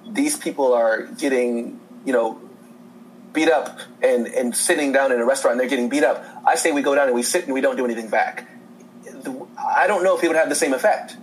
these 0.08 0.38
people 0.38 0.74
are 0.74 1.08
getting 1.08 1.82
you 2.06 2.14
know 2.14 2.40
beat 3.34 3.50
up 3.50 3.80
and 4.02 4.28
and 4.28 4.56
sitting 4.56 4.94
down 4.94 5.12
in 5.12 5.20
a 5.20 5.26
restaurant 5.26 5.56
and 5.56 5.60
they're 5.60 5.70
getting 5.70 5.90
beat 5.90 6.06
up. 6.06 6.24
I 6.46 6.56
say 6.56 6.72
we 6.72 6.84
go 6.84 6.96
down 6.96 7.08
and 7.08 7.16
we 7.16 7.24
sit 7.24 7.44
and 7.44 7.54
we 7.54 7.60
don't 7.60 7.76
do 7.76 7.84
anything 7.84 8.10
back. 8.10 8.48
I 9.58 9.88
don't 9.88 10.06
know 10.06 10.16
if 10.16 10.22
he 10.22 10.30
would 10.30 10.38
have 10.38 10.48
the 10.48 10.56
same 10.56 10.72
effect 10.72 11.18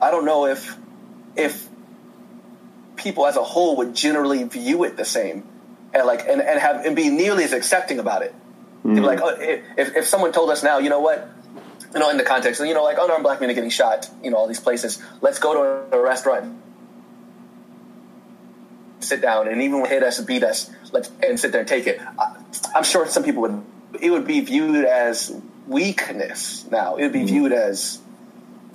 I 0.00 0.10
don't 0.10 0.24
know 0.24 0.46
if 0.46 0.76
if 1.36 1.68
people 2.96 3.26
as 3.26 3.36
a 3.36 3.42
whole 3.42 3.76
would 3.78 3.94
generally 3.94 4.44
view 4.44 4.84
it 4.84 4.96
the 4.96 5.04
same 5.04 5.44
and 5.92 6.06
like 6.06 6.26
and, 6.26 6.40
and 6.40 6.60
have 6.60 6.84
and 6.84 6.94
be 6.96 7.08
nearly 7.08 7.44
as 7.44 7.52
accepting 7.52 7.98
about 7.98 8.22
it. 8.22 8.34
Mm. 8.84 9.04
Like 9.04 9.20
oh, 9.22 9.36
if 9.38 9.96
if 9.96 10.06
someone 10.06 10.32
told 10.32 10.50
us 10.50 10.62
now, 10.62 10.78
you 10.78 10.88
know 10.88 11.00
what, 11.00 11.28
you 11.92 12.00
know, 12.00 12.10
in 12.10 12.16
the 12.16 12.24
context, 12.24 12.60
you 12.60 12.74
know, 12.74 12.84
like 12.84 12.98
unarmed 12.98 13.22
black 13.22 13.40
men 13.40 13.50
are 13.50 13.54
getting 13.54 13.70
shot, 13.70 14.08
you 14.22 14.30
know, 14.30 14.36
all 14.36 14.46
these 14.46 14.60
places. 14.60 15.02
Let's 15.20 15.38
go 15.38 15.54
to 15.54 15.96
a 15.96 16.00
restaurant, 16.00 16.60
sit 19.00 19.20
down, 19.20 19.48
and 19.48 19.62
even 19.62 19.84
hit 19.84 20.02
us, 20.02 20.20
beat 20.20 20.42
us, 20.42 20.70
let's 20.92 21.10
and 21.22 21.38
sit 21.38 21.52
there 21.52 21.60
and 21.60 21.68
take 21.68 21.86
it. 21.86 22.00
I, 22.18 22.36
I'm 22.74 22.84
sure 22.84 23.06
some 23.06 23.24
people 23.24 23.42
would. 23.42 23.64
It 24.00 24.10
would 24.10 24.26
be 24.26 24.40
viewed 24.40 24.84
as 24.84 25.36
weakness. 25.66 26.64
Now 26.70 26.96
it 26.96 27.02
would 27.02 27.12
be 27.12 27.22
mm. 27.22 27.28
viewed 27.28 27.52
as 27.52 28.00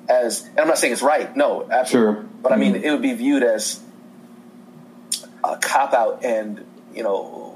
as, 0.10 0.46
and 0.46 0.60
I'm 0.60 0.68
not 0.68 0.78
saying 0.78 0.94
it's 0.94 1.02
right, 1.02 1.36
no, 1.36 1.68
absolutely. 1.70 2.22
Sure. 2.22 2.30
But 2.42 2.52
I 2.52 2.58
mean, 2.58 2.74
mm-hmm. 2.74 2.84
it 2.84 2.92
would 2.92 3.02
be 3.02 3.14
viewed 3.14 3.44
as 3.44 3.82
a 5.44 5.58
cop 5.58 5.94
out 5.94 6.24
and, 6.24 6.66
you 6.94 7.04
know, 7.04 7.56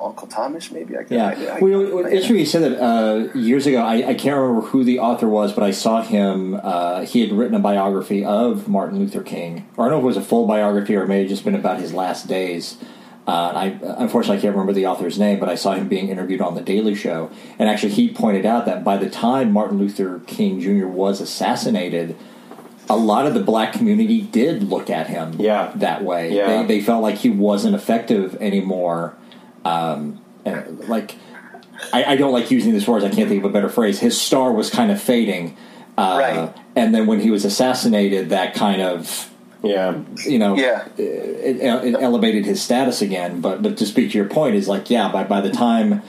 Uncle 0.00 0.26
Thomas, 0.26 0.70
maybe. 0.70 0.96
I 0.96 1.04
can. 1.04 1.16
yeah. 1.16 1.26
I, 1.26 1.56
I, 1.56 1.60
well, 1.60 2.06
I, 2.06 2.10
you 2.10 2.46
said 2.46 2.62
that 2.62 2.82
uh, 2.82 3.38
years 3.38 3.66
ago. 3.66 3.78
I, 3.78 4.08
I, 4.08 4.14
can't 4.14 4.36
remember 4.36 4.62
who 4.62 4.84
the 4.84 4.98
author 4.98 5.28
was, 5.28 5.52
but 5.52 5.62
I 5.62 5.70
saw 5.70 6.02
him. 6.02 6.58
Uh, 6.62 7.04
he 7.04 7.20
had 7.20 7.32
written 7.32 7.54
a 7.54 7.60
biography 7.60 8.24
of 8.24 8.68
Martin 8.68 8.98
Luther 8.98 9.22
King, 9.22 9.68
or 9.76 9.86
I 9.86 9.88
don't 9.88 10.02
know 10.02 10.08
if 10.08 10.14
it 10.16 10.18
was 10.18 10.24
a 10.24 10.28
full 10.28 10.46
biography 10.46 10.96
or 10.96 11.02
it 11.02 11.08
may 11.08 11.20
have 11.20 11.28
just 11.28 11.44
been 11.44 11.54
about 11.54 11.80
his 11.80 11.92
last 11.92 12.26
days. 12.26 12.76
Uh, 13.30 13.52
I 13.54 13.66
unfortunately 14.02 14.38
I 14.38 14.40
can't 14.40 14.54
remember 14.56 14.72
the 14.72 14.86
author's 14.86 15.16
name, 15.16 15.38
but 15.38 15.48
I 15.48 15.54
saw 15.54 15.74
him 15.74 15.86
being 15.86 16.08
interviewed 16.08 16.40
on 16.40 16.56
the 16.56 16.62
Daily 16.62 16.96
Show, 16.96 17.30
and 17.60 17.68
actually 17.68 17.92
he 17.92 18.08
pointed 18.12 18.44
out 18.44 18.66
that 18.66 18.82
by 18.82 18.96
the 18.96 19.08
time 19.08 19.52
Martin 19.52 19.78
Luther 19.78 20.20
King 20.26 20.60
Jr. 20.60 20.88
was 20.88 21.20
assassinated, 21.20 22.16
a 22.88 22.96
lot 22.96 23.26
of 23.28 23.34
the 23.34 23.40
black 23.40 23.72
community 23.72 24.20
did 24.22 24.64
look 24.64 24.90
at 24.90 25.06
him 25.06 25.36
Yeah. 25.38 25.70
that 25.76 26.02
way. 26.02 26.34
Yeah. 26.34 26.62
They, 26.62 26.78
they 26.78 26.80
felt 26.80 27.02
like 27.04 27.18
he 27.18 27.30
wasn't 27.30 27.76
effective 27.76 28.34
anymore. 28.42 29.14
Um, 29.64 30.20
and 30.44 30.88
like, 30.88 31.14
I, 31.92 32.02
I 32.04 32.16
don't 32.16 32.32
like 32.32 32.50
using 32.50 32.72
this 32.72 32.88
word. 32.88 33.04
I 33.04 33.10
can't 33.10 33.28
think 33.28 33.44
of 33.44 33.48
a 33.50 33.52
better 33.52 33.68
phrase. 33.68 34.00
His 34.00 34.20
star 34.20 34.50
was 34.50 34.70
kind 34.70 34.90
of 34.90 35.00
fading. 35.00 35.56
Uh, 35.96 36.16
Right. 36.18 36.54
And 36.74 36.92
then 36.92 37.06
when 37.06 37.20
he 37.20 37.30
was 37.30 37.44
assassinated, 37.44 38.30
that 38.30 38.54
kind 38.54 38.82
of 38.82 39.29
Yeah. 39.62 39.98
you 40.26 40.38
know, 40.38 40.56
Yeah. 40.56 40.86
it, 40.96 41.56
it 41.60 41.94
elevated 42.00 42.46
his 42.46 42.62
status 42.62 43.02
again. 43.02 43.40
But 43.40 43.62
but 43.62 43.76
to 43.78 43.86
speak 43.86 44.12
to 44.12 44.18
your 44.18 44.28
point 44.28 44.54
is 44.56 44.68
like, 44.68 44.90
yeah, 44.90 45.10
by 45.12 45.24
by 45.24 45.40
the 45.40 45.50
time 45.50 46.02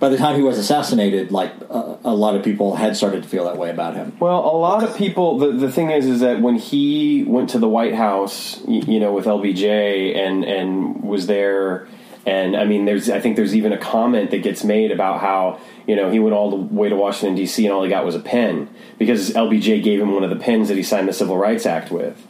by 0.00 0.08
the 0.08 0.16
time 0.16 0.36
he 0.36 0.42
was 0.42 0.58
assassinated, 0.58 1.32
like 1.32 1.52
a, 1.70 1.98
a 2.04 2.14
lot 2.14 2.36
of 2.36 2.44
people 2.44 2.76
had 2.76 2.96
started 2.96 3.24
to 3.24 3.28
feel 3.28 3.44
that 3.46 3.56
way 3.58 3.68
about 3.68 3.96
him. 3.96 4.16
Well, 4.20 4.38
a 4.38 4.56
lot 4.56 4.84
of 4.84 4.96
people. 4.96 5.38
The, 5.38 5.50
the 5.50 5.72
thing 5.72 5.90
is, 5.90 6.06
is 6.06 6.20
that 6.20 6.40
when 6.40 6.54
he 6.54 7.24
went 7.26 7.50
to 7.50 7.58
the 7.58 7.68
White 7.68 7.94
House, 7.96 8.60
y- 8.64 8.82
you 8.86 9.00
know, 9.00 9.12
with 9.12 9.24
LBJ 9.26 10.16
and 10.16 10.44
and 10.44 11.02
was 11.02 11.26
there, 11.26 11.88
and 12.28 12.58
I 12.58 12.66
mean, 12.66 12.84
there's 12.84 13.08
I 13.08 13.20
think 13.20 13.36
there's 13.36 13.56
even 13.56 13.72
a 13.72 13.78
comment 13.78 14.32
that 14.32 14.42
gets 14.42 14.62
made 14.62 14.92
about 14.92 15.20
how 15.20 15.58
you 15.86 15.96
know 15.96 16.10
he 16.10 16.18
went 16.18 16.34
all 16.34 16.50
the 16.50 16.56
way 16.56 16.90
to 16.90 16.94
Washington 16.94 17.34
D.C. 17.34 17.64
and 17.64 17.72
all 17.72 17.82
he 17.82 17.88
got 17.88 18.04
was 18.04 18.14
a 18.14 18.20
pen 18.20 18.68
because 18.98 19.30
LBJ 19.30 19.82
gave 19.82 19.98
him 19.98 20.12
one 20.12 20.22
of 20.22 20.28
the 20.28 20.36
pens 20.36 20.68
that 20.68 20.76
he 20.76 20.82
signed 20.82 21.08
the 21.08 21.14
Civil 21.14 21.38
Rights 21.38 21.64
Act 21.64 21.90
with, 21.90 22.22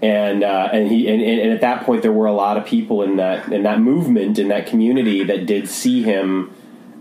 and 0.00 0.44
uh, 0.44 0.68
and 0.72 0.88
he 0.88 1.08
and, 1.08 1.20
and 1.20 1.50
at 1.50 1.62
that 1.62 1.84
point 1.84 2.02
there 2.02 2.12
were 2.12 2.26
a 2.26 2.32
lot 2.32 2.58
of 2.58 2.64
people 2.64 3.02
in 3.02 3.16
that 3.16 3.52
in 3.52 3.64
that 3.64 3.80
movement 3.80 4.38
in 4.38 4.46
that 4.48 4.68
community 4.68 5.24
that 5.24 5.46
did 5.46 5.68
see 5.68 6.04
him 6.04 6.54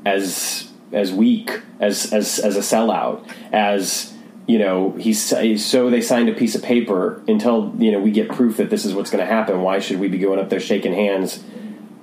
as 0.04 0.72
as 0.92 1.14
weak 1.14 1.62
as 1.80 2.12
as 2.12 2.40
as 2.40 2.58
a 2.58 2.62
sellout 2.62 3.32
as 3.52 4.12
you 4.48 4.58
know 4.58 4.94
he's 4.94 5.24
so 5.64 5.92
they 5.92 6.02
signed 6.02 6.30
a 6.30 6.34
piece 6.34 6.56
of 6.56 6.64
paper 6.64 7.22
until 7.28 7.72
you 7.78 7.92
know 7.92 8.00
we 8.00 8.10
get 8.10 8.28
proof 8.28 8.58
that 8.58 8.72
this 8.72 8.86
is 8.86 8.96
what's 8.96 9.12
going 9.12 9.24
to 9.24 9.32
happen 9.32 9.62
why 9.62 9.78
should 9.78 10.00
we 10.00 10.08
be 10.08 10.18
going 10.18 10.40
up 10.40 10.50
there 10.50 10.60
shaking 10.60 10.94
hands 10.94 11.44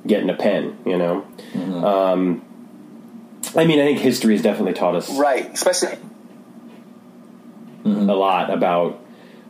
getting 0.07 0.31
a 0.31 0.35
pen 0.35 0.77
you 0.87 0.97
know 0.97 1.27
um, 1.85 2.43
i 3.55 3.65
mean 3.65 3.78
i 3.81 3.85
think 3.85 3.99
history 3.99 4.35
has 4.35 4.43
definitely 4.43 4.74
taught 4.74 4.95
us 4.95 5.11
Right. 5.19 5.51
Especially 5.53 5.97
a 7.85 8.15
lot 8.15 8.51
about 8.51 9.01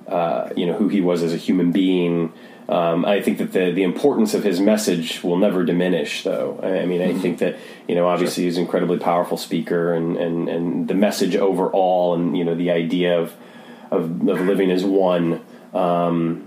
uh, 0.07 0.51
you 0.57 0.67
know 0.67 0.75
who 0.75 0.89
he 0.89 1.01
was 1.01 1.23
as 1.23 1.33
a 1.33 1.37
human 1.37 1.73
being. 1.73 2.33
Um, 2.69 3.05
I 3.05 3.23
think 3.23 3.39
that 3.39 3.53
the 3.53 3.71
the 3.71 3.83
importance 3.83 4.35
of 4.35 4.45
his 4.45 4.61
message 4.61 5.23
will 5.23 5.39
never 5.39 5.65
diminish, 5.65 6.23
though. 6.23 6.61
I 6.63 6.81
I 6.81 6.87
mean, 6.87 7.01
I 7.01 7.15
think 7.15 7.39
that 7.39 7.57
you 7.89 7.95
know 7.95 8.07
obviously 8.07 8.45
he's 8.45 8.57
an 8.57 8.65
incredibly 8.65 8.99
powerful 8.99 9.37
speaker, 9.37 9.95
and, 9.95 10.17
and, 10.17 10.49
and 10.49 10.87
the 10.89 10.95
message 10.95 11.35
overall, 11.35 12.15
and 12.15 12.37
you 12.37 12.45
know 12.45 12.55
the 12.55 12.71
idea 12.71 13.19
of 13.19 13.35
of, 13.91 14.29
of 14.29 14.41
living 14.43 14.71
as 14.71 14.85
one 14.85 15.41
um, 15.73 16.46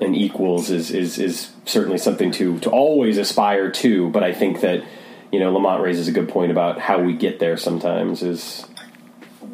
and 0.00 0.16
equals 0.16 0.70
is, 0.70 0.90
is 0.90 1.18
is 1.18 1.50
certainly 1.64 1.98
something 1.98 2.32
to 2.32 2.58
to 2.60 2.70
always 2.70 3.18
aspire 3.18 3.70
to. 3.70 4.10
But 4.10 4.22
I 4.22 4.32
think 4.32 4.60
that 4.60 4.84
you 5.30 5.40
know 5.40 5.52
Lamont 5.52 5.82
raises 5.82 6.08
a 6.08 6.12
good 6.12 6.28
point 6.28 6.50
about 6.50 6.78
how 6.80 7.00
we 7.00 7.14
get 7.14 7.38
there. 7.38 7.56
Sometimes 7.56 8.22
is 8.22 8.66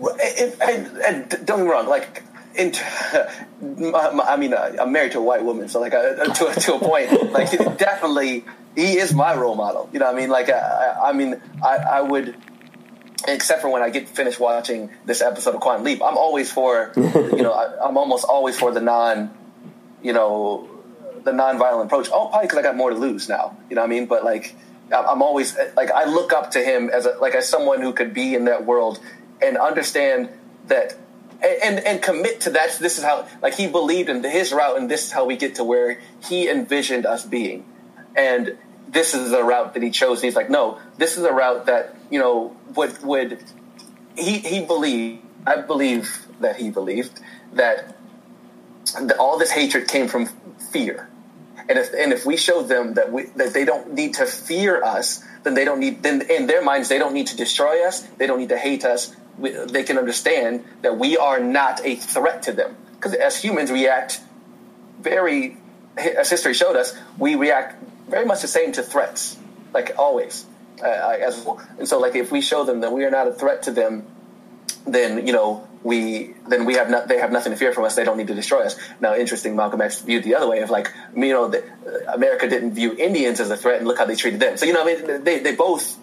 and, 0.00 0.54
and, 0.62 0.98
and 0.98 1.46
don't 1.46 1.64
get 1.64 1.70
wrong, 1.70 1.86
like, 1.88 2.22
in, 2.54 2.72
I 3.62 4.36
mean, 4.38 4.54
uh, 4.54 4.76
I'm 4.80 4.92
married 4.92 5.12
to 5.12 5.18
a 5.18 5.22
white 5.22 5.44
woman, 5.44 5.68
so 5.68 5.80
like, 5.80 5.94
uh, 5.94 6.32
to, 6.32 6.60
to 6.60 6.74
a 6.74 6.78
point, 6.78 7.12
like, 7.32 7.50
definitely, 7.78 8.44
he 8.74 8.98
is 8.98 9.12
my 9.14 9.34
role 9.34 9.54
model. 9.54 9.88
You 9.92 10.00
know, 10.00 10.10
I 10.10 10.14
mean, 10.14 10.30
like, 10.30 10.50
I, 10.50 10.96
I 11.06 11.12
mean, 11.12 11.40
I, 11.62 11.76
I 11.76 12.00
would, 12.00 12.36
except 13.26 13.62
for 13.62 13.68
when 13.68 13.82
I 13.82 13.90
get 13.90 14.08
finished 14.08 14.38
watching 14.38 14.90
this 15.04 15.20
episode 15.20 15.54
of 15.54 15.60
Quantum 15.60 15.84
Leap, 15.84 16.02
I'm 16.02 16.16
always 16.16 16.50
for, 16.50 16.92
you 16.96 17.42
know, 17.42 17.52
I, 17.52 17.86
I'm 17.86 17.96
almost 17.96 18.24
always 18.24 18.58
for 18.58 18.72
the 18.72 18.80
non, 18.80 19.34
you 20.02 20.12
know, 20.12 20.68
the 21.24 21.32
non-violent 21.32 21.86
approach. 21.86 22.08
Oh, 22.12 22.28
probably 22.28 22.46
because 22.46 22.58
I 22.58 22.62
got 22.62 22.76
more 22.76 22.90
to 22.90 22.96
lose 22.96 23.28
now. 23.28 23.56
You 23.68 23.76
know 23.76 23.82
what 23.82 23.86
I 23.86 23.90
mean? 23.90 24.06
But 24.06 24.24
like, 24.24 24.54
I'm 24.92 25.22
always 25.22 25.56
like, 25.76 25.90
I 25.90 26.04
look 26.04 26.32
up 26.32 26.52
to 26.52 26.60
him 26.60 26.88
as 26.90 27.06
a, 27.06 27.16
like 27.20 27.34
as 27.34 27.48
someone 27.48 27.82
who 27.82 27.92
could 27.92 28.14
be 28.14 28.34
in 28.34 28.46
that 28.46 28.64
world 28.64 29.00
and 29.42 29.56
understand 29.56 30.30
that 30.66 30.96
and 31.42 31.78
and 31.80 32.02
commit 32.02 32.42
to 32.42 32.50
that. 32.50 32.78
This 32.78 32.98
is 32.98 33.04
how 33.04 33.28
like 33.42 33.54
he 33.54 33.68
believed 33.68 34.08
in 34.08 34.22
his 34.24 34.52
route, 34.52 34.78
and 34.78 34.90
this 34.90 35.06
is 35.06 35.12
how 35.12 35.24
we 35.24 35.36
get 35.36 35.56
to 35.56 35.64
where 35.64 36.00
he 36.24 36.48
envisioned 36.48 37.06
us 37.06 37.24
being. 37.24 37.64
And 38.16 38.56
this 38.88 39.14
is 39.14 39.30
the 39.30 39.42
route 39.44 39.74
that 39.74 39.82
he 39.82 39.90
chose. 39.90 40.18
And 40.18 40.24
he's 40.24 40.36
like, 40.36 40.50
no, 40.50 40.80
this 40.96 41.16
is 41.16 41.24
a 41.24 41.32
route 41.32 41.66
that 41.66 41.96
you 42.10 42.18
know 42.18 42.56
would 42.74 43.02
would 43.02 43.44
he 44.16 44.38
he 44.38 44.64
believed. 44.64 45.22
I 45.46 45.60
believe 45.60 46.26
that 46.40 46.56
he 46.56 46.70
believed 46.70 47.20
that 47.54 47.96
that 48.92 49.18
all 49.18 49.38
this 49.38 49.50
hatred 49.50 49.88
came 49.88 50.08
from 50.08 50.26
fear. 50.72 51.08
And 51.68 51.78
if 51.78 51.92
and 51.92 52.12
if 52.12 52.24
we 52.24 52.36
show 52.36 52.62
them 52.62 52.94
that 52.94 53.12
we 53.12 53.24
that 53.36 53.52
they 53.52 53.64
don't 53.64 53.92
need 53.92 54.14
to 54.14 54.26
fear 54.26 54.82
us, 54.82 55.22
then 55.42 55.54
they 55.54 55.64
don't 55.64 55.80
need 55.80 56.02
then 56.02 56.22
in 56.22 56.46
their 56.46 56.62
minds 56.62 56.88
they 56.88 56.98
don't 56.98 57.12
need 57.12 57.26
to 57.28 57.36
destroy 57.36 57.86
us. 57.86 58.00
They 58.16 58.26
don't 58.26 58.38
need 58.38 58.48
to 58.48 58.58
hate 58.58 58.84
us. 58.84 59.14
We, 59.36 59.50
they 59.50 59.84
can 59.84 59.98
understand 59.98 60.64
that 60.82 60.98
we 60.98 61.16
are 61.16 61.38
not 61.38 61.84
a 61.84 61.94
threat 61.94 62.42
to 62.44 62.52
them 62.52 62.76
because 62.94 63.14
as 63.14 63.36
humans 63.36 63.70
we 63.70 63.86
act 63.86 64.20
very 65.00 65.56
as 65.96 66.30
history 66.30 66.54
showed 66.54 66.76
us 66.76 66.96
we 67.18 67.34
react 67.34 67.82
very 68.08 68.24
much 68.24 68.42
the 68.42 68.48
same 68.48 68.72
to 68.72 68.82
threats 68.82 69.36
like 69.72 69.92
always 69.98 70.44
uh, 70.82 70.86
as 70.86 71.46
and 71.78 71.88
so 71.88 71.98
like 71.98 72.14
if 72.14 72.32
we 72.32 72.40
show 72.40 72.64
them 72.64 72.80
that 72.80 72.92
we 72.92 73.04
are 73.04 73.10
not 73.10 73.28
a 73.28 73.32
threat 73.32 73.62
to 73.64 73.70
them 73.70 74.06
then 74.94 75.26
you 75.26 75.32
know 75.32 75.68
we 75.82 76.34
then 76.48 76.64
we 76.64 76.74
have 76.74 76.90
not 76.90 77.08
they 77.08 77.18
have 77.18 77.32
nothing 77.32 77.52
to 77.52 77.58
fear 77.58 77.72
from 77.72 77.84
us. 77.84 77.94
They 77.94 78.04
don't 78.04 78.16
need 78.16 78.26
to 78.28 78.34
destroy 78.34 78.62
us. 78.62 78.76
Now, 79.00 79.14
interesting, 79.14 79.56
Malcolm 79.56 79.80
X 79.80 80.02
viewed 80.02 80.24
the 80.24 80.34
other 80.34 80.48
way 80.48 80.60
of 80.60 80.70
like 80.70 80.92
you 81.14 81.32
know 81.32 81.48
the, 81.48 81.64
uh, 81.64 82.14
America 82.14 82.48
didn't 82.48 82.74
view 82.74 82.94
Indians 82.94 83.40
as 83.40 83.50
a 83.50 83.56
threat, 83.56 83.78
and 83.78 83.86
look 83.86 83.98
how 83.98 84.06
they 84.06 84.16
treated 84.16 84.40
them. 84.40 84.56
So 84.56 84.66
you 84.66 84.72
know, 84.72 84.82
I 84.82 84.86
mean, 84.86 85.24
they 85.24 85.38
they 85.38 85.54
both 85.54 85.98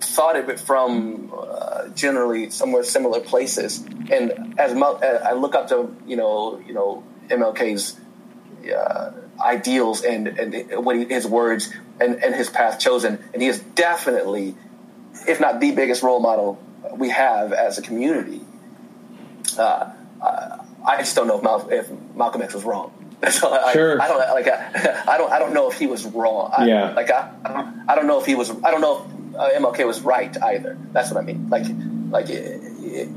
thought 0.00 0.36
of 0.36 0.48
it 0.48 0.58
from 0.60 1.32
uh, 1.36 1.88
generally 1.88 2.50
somewhere 2.50 2.82
similar 2.82 3.20
places. 3.20 3.84
And 4.10 4.58
as 4.58 4.74
Mal- 4.74 5.00
uh, 5.02 5.28
I 5.28 5.32
look 5.32 5.54
up 5.54 5.68
to 5.68 5.94
you 6.06 6.16
know 6.16 6.62
you 6.66 6.74
know 6.74 7.02
MLK's 7.28 7.98
uh, 8.72 9.12
ideals 9.40 10.02
and 10.02 10.28
and 10.28 10.84
what 10.84 10.96
he, 10.96 11.06
his 11.06 11.26
words 11.26 11.72
and 12.00 12.22
and 12.22 12.34
his 12.34 12.50
path 12.50 12.78
chosen, 12.78 13.18
and 13.32 13.40
he 13.40 13.48
is 13.48 13.60
definitely, 13.60 14.54
if 15.26 15.40
not 15.40 15.60
the 15.60 15.72
biggest 15.72 16.02
role 16.02 16.20
model 16.20 16.62
we 16.96 17.10
have 17.10 17.52
as 17.52 17.78
a 17.78 17.82
community. 17.82 18.40
Uh, 19.58 19.92
uh, 20.20 20.58
I 20.86 20.98
just 20.98 21.14
don't 21.16 21.26
know 21.26 21.38
if, 21.38 21.42
Mal- 21.42 21.68
if 21.70 21.90
Malcolm 22.14 22.42
X 22.42 22.54
was 22.54 22.64
wrong. 22.64 22.92
All 23.42 23.54
I, 23.54 23.72
Sure. 23.72 24.00
I, 24.00 24.08
don't 24.08 24.18
like. 24.18 24.48
I, 24.48 25.04
I 25.14 25.18
don't. 25.18 25.30
I 25.30 25.38
don't 25.38 25.52
know 25.52 25.70
if 25.70 25.78
he 25.78 25.86
was 25.86 26.06
wrong. 26.06 26.52
I, 26.56 26.66
Yeah. 26.66 26.90
Like 26.92 27.10
I, 27.10 27.30
I 27.44 27.52
don't, 27.52 27.90
I 27.90 27.94
don't 27.94 28.06
know 28.06 28.18
if 28.20 28.26
he 28.26 28.34
was. 28.34 28.50
I 28.50 28.70
don't 28.70 28.80
know 28.80 29.06
if 29.06 29.36
uh, 29.36 29.60
MLK 29.60 29.86
was 29.86 30.00
right 30.00 30.34
either. 30.42 30.78
That's 30.92 31.10
what 31.10 31.20
I 31.22 31.24
mean. 31.24 31.48
Like, 31.50 31.66
like. 32.10 32.30
It, 32.30 32.60
it, 32.82 33.08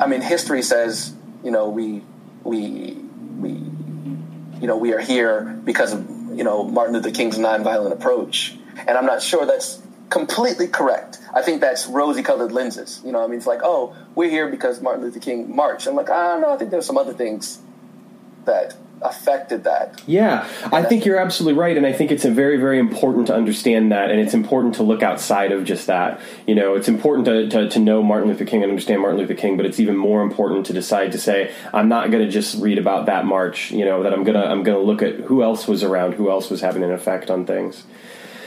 I 0.00 0.06
mean, 0.06 0.22
history 0.22 0.62
says 0.62 1.14
you 1.44 1.50
know 1.50 1.68
we 1.68 2.02
we 2.42 2.94
we 3.38 3.50
you 3.50 4.66
know 4.66 4.76
we 4.76 4.92
are 4.94 4.98
here 4.98 5.42
because 5.64 5.92
of 5.92 6.36
you 6.36 6.44
know 6.44 6.64
Martin 6.64 6.94
Luther 6.94 7.10
King's 7.10 7.38
nonviolent 7.38 7.92
approach, 7.92 8.56
and 8.76 8.90
I'm 8.90 9.06
not 9.06 9.22
sure 9.22 9.46
that's 9.46 9.80
completely 10.12 10.68
correct. 10.68 11.18
I 11.34 11.40
think 11.42 11.62
that's 11.62 11.86
rosy-colored 11.86 12.52
lenses. 12.52 13.00
You 13.04 13.12
know, 13.12 13.24
I 13.24 13.26
mean, 13.26 13.38
it's 13.38 13.46
like, 13.46 13.60
oh, 13.64 13.96
we're 14.14 14.30
here 14.30 14.50
because 14.50 14.80
Martin 14.82 15.02
Luther 15.02 15.20
King 15.20 15.56
marched. 15.56 15.86
I'm 15.86 15.96
like, 15.96 16.10
I 16.10 16.28
don't 16.28 16.42
know. 16.42 16.52
I 16.52 16.58
think 16.58 16.70
there's 16.70 16.86
some 16.86 16.98
other 16.98 17.14
things 17.14 17.58
that 18.44 18.76
affected 19.00 19.64
that. 19.64 20.02
Yeah, 20.06 20.46
I 20.70 20.82
think 20.82 21.04
you're 21.04 21.18
absolutely 21.18 21.58
right, 21.58 21.76
and 21.76 21.86
I 21.86 21.92
think 21.92 22.12
it's 22.12 22.24
a 22.24 22.30
very, 22.30 22.56
very 22.58 22.78
important 22.78 23.26
to 23.28 23.34
understand 23.34 23.90
that, 23.90 24.10
and 24.10 24.20
it's 24.20 24.34
important 24.34 24.74
to 24.76 24.82
look 24.82 25.02
outside 25.02 25.50
of 25.50 25.64
just 25.64 25.86
that. 25.86 26.20
You 26.46 26.54
know, 26.54 26.74
it's 26.74 26.88
important 26.88 27.24
to, 27.26 27.48
to, 27.48 27.68
to 27.70 27.78
know 27.78 28.02
Martin 28.02 28.28
Luther 28.28 28.44
King 28.44 28.62
and 28.62 28.70
understand 28.70 29.00
Martin 29.00 29.18
Luther 29.18 29.34
King, 29.34 29.56
but 29.56 29.66
it's 29.66 29.80
even 29.80 29.96
more 29.96 30.22
important 30.22 30.66
to 30.66 30.72
decide 30.72 31.12
to 31.12 31.18
say, 31.18 31.52
I'm 31.72 31.88
not 31.88 32.10
going 32.10 32.24
to 32.24 32.30
just 32.30 32.60
read 32.62 32.78
about 32.78 33.06
that 33.06 33.24
march. 33.24 33.70
You 33.72 33.86
know, 33.86 34.02
that 34.02 34.12
I'm 34.12 34.24
gonna 34.24 34.44
I'm 34.44 34.62
gonna 34.62 34.78
look 34.78 35.02
at 35.02 35.14
who 35.16 35.42
else 35.42 35.66
was 35.66 35.82
around, 35.82 36.14
who 36.14 36.30
else 36.30 36.50
was 36.50 36.60
having 36.60 36.84
an 36.84 36.92
effect 36.92 37.30
on 37.30 37.46
things. 37.46 37.84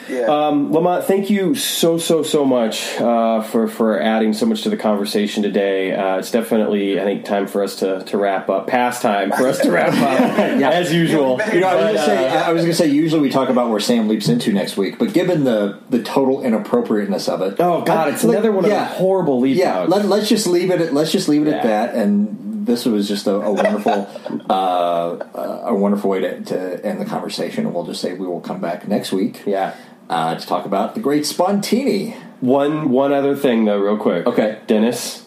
Yeah. 0.10 0.26
Um, 0.26 0.72
Lamont, 0.72 1.06
thank 1.06 1.30
you 1.30 1.56
so 1.56 1.98
so 1.98 2.22
so 2.24 2.46
much 2.46 2.96
uh, 3.00 3.42
for 3.42 3.68
for 3.68 4.00
adding 4.00 4.34
so 4.34 4.46
much 4.46 4.64
to 4.64 4.70
the 4.70 4.78
conversation 4.78 5.42
today. 5.44 5.94
Uh, 5.94 6.18
it's 6.20 6.32
definitely, 6.32 7.00
I 7.00 7.04
think, 7.04 7.26
time 7.26 7.48
for 7.48 7.64
us 7.64 7.78
to, 7.78 8.04
to 8.04 8.18
wrap 8.18 8.50
up. 8.50 8.68
Past 8.68 9.02
time 9.02 9.32
for 9.32 9.48
us 9.48 9.60
to 9.60 9.72
wrap 9.72 9.94
up, 9.94 10.40
as 10.40 10.94
usual. 10.94 11.40
You 11.54 11.62
know, 11.62 11.68
I 11.68 11.76
was 11.76 11.84
But, 11.86 11.94
gonna 11.94 12.06
say, 12.06 12.28
uh, 12.30 12.44
I 12.44 12.54
was 12.54 12.62
gonna 12.64 12.74
say, 12.74 12.88
usually 12.88 13.22
we 13.22 13.30
talk 13.30 13.50
about 13.50 13.70
where 13.70 13.80
Sam 13.80 14.08
leaps 14.08 14.28
into 14.30 14.52
next 14.54 14.78
week, 14.78 15.00
but 15.00 15.14
given 15.14 15.44
the 15.44 15.80
the 15.90 16.04
total 16.04 16.42
inappropriateness 16.44 17.28
of 17.28 17.42
it, 17.42 17.56
Oh 17.60 17.82
God, 17.84 18.08
I- 18.08 18.12
it's 18.12 18.24
like, 18.24 18.34
another 18.38 18.52
one 18.52 18.66
of 18.66 18.72
the 18.72 18.86
horrible 18.86 19.40
leap 19.40 19.58
Yeah, 19.58 19.80
outs. 19.80 19.90
let, 19.90 20.06
us 20.06 20.30
just 20.30 20.46
leave 20.48 20.70
it. 20.72 20.82
At, 20.82 20.94
let's 20.94 21.12
just 21.12 21.28
leave 21.28 21.48
it 21.48 21.54
at 21.54 21.64
that. 21.64 21.96
And 21.96 22.68
this 22.68 22.86
was 22.86 23.08
just 23.08 23.28
a, 23.28 23.36
a 23.36 23.52
wonderful, 23.52 24.10
uh, 24.50 25.18
a 25.66 25.74
wonderful 25.76 26.10
way 26.10 26.20
to, 26.22 26.42
to 26.42 26.86
end 26.86 27.00
the 27.00 27.06
conversation. 27.06 27.66
And 27.66 27.76
we'll 27.76 27.86
just 27.86 28.02
say 28.02 28.14
we 28.14 28.26
will 28.28 28.42
come 28.42 28.60
back 28.60 28.88
next 28.88 29.12
week. 29.12 29.44
yeah. 29.46 29.76
Uh, 30.10 30.36
to 30.36 30.46
talk 30.46 30.66
about 30.66 30.94
the 30.94 31.02
great 31.02 31.24
Spontini. 31.24 32.16
One 32.40 32.90
one 32.92 33.12
other 33.12 33.36
thing 33.36 33.66
though, 33.66 33.80
real 33.80 33.98
quick. 33.98 34.28
Okay. 34.28 34.60
Dennis, 34.68 35.26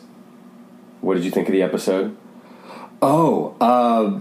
what 1.00 1.15
did 1.15 1.24
you 1.24 1.31
think 1.31 1.48
of 1.48 1.52
the 1.52 1.62
episode? 1.62 2.16
Oh, 3.02 3.57
uh, 3.60 4.20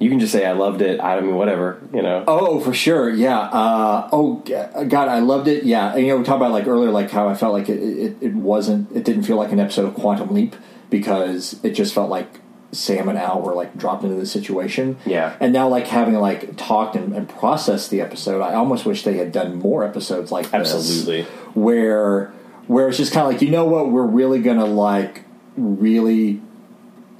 You 0.00 0.10
can 0.10 0.18
just 0.18 0.32
say 0.32 0.44
I 0.44 0.52
loved 0.52 0.82
it. 0.82 1.00
I 1.00 1.20
mean, 1.20 1.34
whatever. 1.36 1.80
You 1.92 2.02
know. 2.02 2.24
oh, 2.26 2.58
for 2.60 2.74
sure, 2.74 3.08
yeah. 3.08 3.38
Uh, 3.38 4.08
oh, 4.12 4.34
God, 4.44 5.08
I 5.08 5.20
loved 5.20 5.48
it. 5.48 5.64
Yeah, 5.64 5.92
and, 5.94 6.02
you 6.02 6.08
know, 6.08 6.18
we 6.18 6.24
talked 6.24 6.36
about 6.36 6.52
like 6.52 6.66
earlier, 6.66 6.90
like 6.90 7.10
how 7.10 7.28
I 7.28 7.34
felt 7.34 7.52
like 7.52 7.68
it, 7.68 7.80
it, 7.80 8.16
it 8.20 8.34
wasn't, 8.34 8.90
it 8.94 9.04
didn't 9.04 9.22
feel 9.22 9.36
like 9.36 9.52
an 9.52 9.60
episode 9.60 9.86
of 9.86 9.94
Quantum 9.94 10.34
Leap 10.34 10.56
because 10.90 11.58
it 11.62 11.70
just 11.70 11.94
felt 11.94 12.10
like 12.10 12.40
Sam 12.74 13.08
and 13.08 13.18
Al 13.18 13.40
were 13.40 13.54
like 13.54 13.76
dropped 13.76 14.04
into 14.04 14.16
the 14.16 14.26
situation. 14.26 14.96
Yeah. 15.06 15.36
and 15.40 15.52
now 15.52 15.68
like 15.68 15.86
having 15.86 16.14
like 16.14 16.56
talked 16.56 16.96
and, 16.96 17.14
and 17.14 17.28
processed 17.28 17.90
the 17.90 18.00
episode, 18.00 18.40
I 18.42 18.54
almost 18.54 18.84
wish 18.84 19.02
they 19.04 19.16
had 19.16 19.32
done 19.32 19.56
more 19.56 19.84
episodes 19.84 20.30
like 20.32 20.50
this. 20.50 20.74
Absolutely. 20.74 21.22
where 21.54 22.32
where 22.66 22.88
it's 22.88 22.96
just 22.98 23.12
kind 23.12 23.26
of 23.26 23.32
like 23.32 23.42
you 23.42 23.50
know 23.50 23.64
what 23.66 23.90
we're 23.90 24.06
really 24.06 24.40
gonna 24.40 24.64
like 24.66 25.24
really 25.56 26.40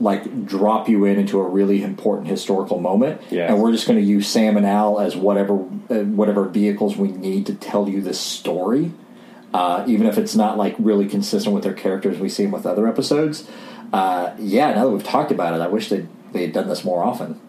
like 0.00 0.44
drop 0.46 0.88
you 0.88 1.04
in 1.04 1.18
into 1.18 1.38
a 1.38 1.48
really 1.48 1.82
important 1.82 2.26
historical 2.28 2.80
moment 2.80 3.20
Yeah. 3.30 3.46
and 3.52 3.62
we're 3.62 3.70
just 3.70 3.86
going 3.86 3.98
to 3.98 4.04
use 4.04 4.26
sam 4.28 4.56
and 4.56 4.66
al 4.66 4.98
as 4.98 5.14
whatever 5.14 5.54
uh, 5.54 6.02
whatever 6.02 6.48
vehicles 6.48 6.96
we 6.96 7.12
need 7.12 7.46
to 7.46 7.54
tell 7.54 7.88
you 7.88 8.02
this 8.02 8.18
story 8.18 8.90
uh, 9.52 9.84
even 9.86 10.08
if 10.08 10.18
it's 10.18 10.34
not 10.34 10.58
like 10.58 10.74
really 10.80 11.06
consistent 11.06 11.54
with 11.54 11.62
their 11.62 11.72
characters 11.74 12.18
we 12.18 12.28
see 12.28 12.42
them 12.42 12.50
with 12.50 12.66
other 12.66 12.88
episodes 12.88 13.48
uh, 13.92 14.34
yeah 14.38 14.72
now 14.72 14.84
that 14.84 14.90
we've 14.90 15.04
talked 15.04 15.30
about 15.30 15.54
it 15.54 15.60
i 15.60 15.68
wish 15.68 15.88
they 15.88 16.06
they 16.32 16.42
had 16.42 16.52
done 16.52 16.68
this 16.68 16.84
more 16.84 17.02
often 17.04 17.40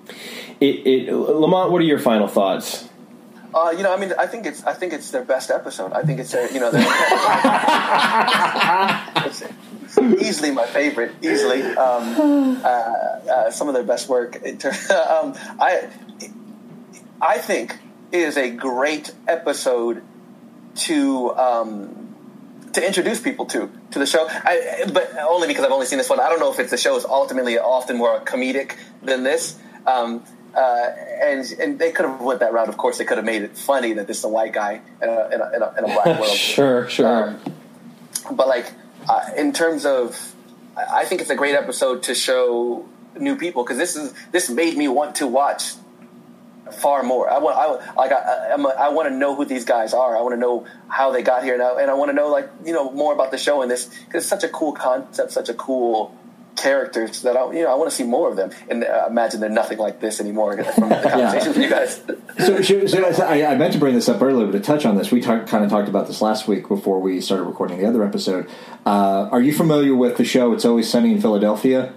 It, 0.62 0.88
it, 0.88 1.14
Lamont, 1.14 1.70
what 1.72 1.82
are 1.82 1.86
your 1.86 2.00
final 2.00 2.28
thoughts? 2.30 2.88
Uh, 3.54 3.74
you 3.76 3.84
know, 3.84 3.94
I 3.94 3.98
mean, 3.98 4.14
I 4.18 4.26
think 4.26 4.46
it's 4.46 4.64
I 4.64 4.74
think 4.74 4.94
it's 4.94 5.12
their 5.12 5.24
best 5.24 5.52
episode. 5.52 5.92
I 5.92 6.02
think 6.04 6.20
it's 6.20 6.32
their 6.32 6.50
you 6.52 6.62
know 6.62 6.72
their, 6.72 6.82
it's 9.26 9.44
easily 10.22 10.52
my 10.52 10.66
favorite. 10.66 11.14
Easily, 11.22 11.62
um, 11.76 12.62
uh, 12.64 12.68
uh, 12.68 13.52
some 13.52 13.68
of 13.68 13.74
their 13.74 13.84
best 13.84 14.10
work. 14.10 14.36
In 14.44 14.58
ter- 14.58 14.70
um, 15.10 15.34
I 15.60 15.90
I 17.22 17.38
think 17.38 17.78
it 18.12 18.20
is 18.20 18.38
a 18.38 18.50
great 18.50 19.12
episode 19.28 20.04
to. 20.88 21.36
Um, 21.36 22.02
to 22.76 22.86
introduce 22.86 23.20
people 23.20 23.46
to 23.48 23.70
to 23.92 24.00
the 24.00 24.06
show, 24.06 24.28
I, 24.30 24.84
but 24.94 25.18
only 25.18 25.48
because 25.48 25.66
I've 25.66 25.72
only 25.72 25.86
seen 25.86 25.98
this 25.98 26.10
one. 26.10 26.20
I 26.20 26.30
don't 26.30 26.40
know 26.40 26.52
if 26.52 26.60
it's 26.60 26.72
the 26.72 26.78
show 26.78 26.96
is 26.98 27.06
ultimately 27.06 27.58
often 27.58 27.98
more 27.98 28.20
comedic 28.22 28.78
than 29.02 29.24
this. 29.24 29.58
Um, 29.86 30.24
uh, 30.56 30.90
and 31.22 31.52
and 31.60 31.80
they 31.80 31.92
could 31.92 32.06
have 32.06 32.22
went 32.22 32.40
that 32.40 32.54
route. 32.54 32.70
Of 32.70 32.78
course, 32.78 32.98
they 32.98 33.06
could 33.06 33.18
have 33.18 33.26
made 33.26 33.42
it 33.42 33.58
funny 33.58 33.94
that 33.94 34.08
this 34.08 34.20
is 34.20 34.24
a 34.24 34.30
white 34.30 34.54
guy 34.54 34.82
in 35.02 35.10
a, 35.10 35.30
in 35.34 35.42
a, 35.42 35.52
in 35.56 35.62
a, 35.62 35.74
in 35.78 35.84
a 35.84 35.88
black 35.88 36.06
world. 36.20 36.28
sure, 36.30 36.90
sure. 36.90 37.30
Um, 37.30 37.40
but 38.32 38.48
like 38.48 38.72
uh, 39.10 39.32
in 39.36 39.52
terms 39.52 39.86
of, 39.86 40.34
I 40.78 41.02
I 41.02 41.06
think 41.06 41.22
it's 41.22 41.30
a 41.30 41.36
great 41.36 41.56
episode 41.56 42.04
to 42.04 42.16
show 42.16 42.86
new 43.20 43.36
people 43.36 43.64
because 43.64 43.78
this 43.78 43.96
is 43.96 44.14
this 44.32 44.50
made 44.50 44.78
me 44.78 44.88
want 44.88 45.16
to 45.16 45.28
watch 45.28 45.74
far 46.74 47.04
more. 47.04 47.30
I 47.30 47.38
want, 47.38 47.58
I 47.58 47.94
like, 47.96 48.12
I, 48.12 48.52
I'm 48.54 48.66
a, 48.66 48.70
I 48.70 48.90
want 48.90 49.10
to 49.10 49.16
know 49.16 49.36
who 49.36 49.46
these 49.46 49.66
guys 49.66 49.94
are. 49.94 50.18
I 50.18 50.22
want 50.22 50.34
to 50.34 50.40
know 50.40 50.66
how 50.88 51.12
they 51.12 51.22
got 51.22 51.44
here 51.44 51.58
now, 51.58 51.78
and 51.78 51.90
I 51.90 51.94
want 51.94 52.10
to 52.10 52.14
know 52.14 52.28
like 52.28 52.50
you 52.66 52.74
know 52.74 52.92
more 52.92 53.14
about 53.14 53.32
the 53.32 53.38
show 53.38 53.62
and 53.62 53.70
this 53.70 53.86
because 53.86 54.24
it's 54.24 54.28
such 54.28 54.44
a 54.44 54.50
cool 54.50 54.72
concept, 54.72 55.32
such 55.32 55.50
a 55.50 55.54
cool 55.54 56.16
characters 56.56 57.24
that 57.24 57.36
I 57.36 57.52
you 57.52 57.64
know 57.64 57.72
I 57.72 57.76
want 57.76 57.90
to 57.90 57.96
see 57.96 58.04
more 58.04 58.30
of 58.30 58.36
them. 58.36 58.52
And 58.70 58.84
uh, 58.84 59.06
imagine 59.10 59.42
they're 59.42 59.50
nothing 59.50 59.78
like 59.78 60.00
this 60.00 60.20
anymore 60.20 60.62
from 60.76 60.90
the 60.90 60.96
conversations 61.10 61.56
with 61.56 61.64
you 61.64 61.70
guys. 61.70 62.02
so, 62.40 62.62
so, 62.62 62.88
so 62.88 63.26
I, 63.26 63.46
I 63.46 63.56
meant 63.56 63.74
to 63.74 63.80
bring 63.80 63.94
this 63.94 64.10
up 64.10 64.22
earlier, 64.22 64.46
but 64.46 64.54
to 64.54 64.60
touch 64.60 64.86
on 64.86 64.98
this, 64.98 65.12
we 65.12 65.22
talk, 65.22 65.48
kind 65.48 65.64
of 65.64 65.70
talked 65.70 65.90
about 65.90 66.08
this 66.08 66.22
last 66.22 66.48
week 66.48 66.68
before 66.68 67.00
we 67.00 67.22
started 67.22 67.44
recording 67.44 67.78
the 67.78 67.86
other 67.86 68.04
episode. 68.04 68.50
Uh, 68.86 69.30
are 69.32 69.42
you 69.42 69.54
familiar 69.54 69.96
with 69.96 70.18
the 70.18 70.26
show 70.26 70.54
"It's 70.54 70.66
Always 70.66 70.90
Sunny 70.90 71.12
in 71.12 71.22
Philadelphia"? 71.22 71.94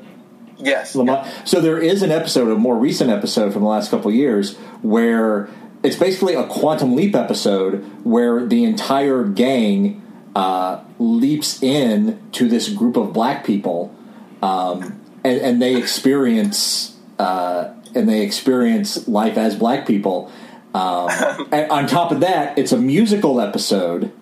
Yes, 0.58 0.94
Lamont. 0.94 1.26
So 1.44 1.60
there 1.60 1.78
is 1.78 2.02
an 2.02 2.10
episode, 2.10 2.50
a 2.50 2.56
more 2.56 2.76
recent 2.76 3.10
episode 3.10 3.52
from 3.52 3.62
the 3.62 3.68
last 3.68 3.90
couple 3.90 4.10
of 4.10 4.14
years, 4.14 4.56
where 4.82 5.48
it's 5.82 5.96
basically 5.96 6.34
a 6.34 6.46
quantum 6.46 6.96
leap 6.96 7.14
episode 7.14 7.84
where 8.04 8.44
the 8.46 8.64
entire 8.64 9.24
gang 9.24 10.02
uh, 10.34 10.82
leaps 10.98 11.62
in 11.62 12.20
to 12.32 12.48
this 12.48 12.68
group 12.68 12.96
of 12.96 13.12
black 13.12 13.44
people, 13.44 13.94
um, 14.42 15.00
and, 15.24 15.40
and 15.40 15.62
they 15.62 15.76
experience 15.76 16.96
uh, 17.18 17.72
and 17.94 18.08
they 18.08 18.22
experience 18.22 19.08
life 19.08 19.36
as 19.36 19.56
black 19.56 19.86
people. 19.86 20.30
Um, 20.74 21.08
and 21.52 21.70
on 21.70 21.86
top 21.86 22.12
of 22.12 22.20
that, 22.20 22.58
it's 22.58 22.72
a 22.72 22.78
musical 22.78 23.40
episode. 23.40 24.12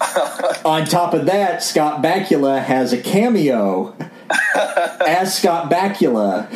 on 0.64 0.84
top 0.84 1.14
of 1.14 1.26
that, 1.26 1.62
Scott 1.62 2.02
Bakula 2.02 2.62
has 2.62 2.92
a 2.92 3.00
cameo 3.00 3.96
as 4.30 5.36
Scott 5.38 5.70
Bakula 5.70 6.48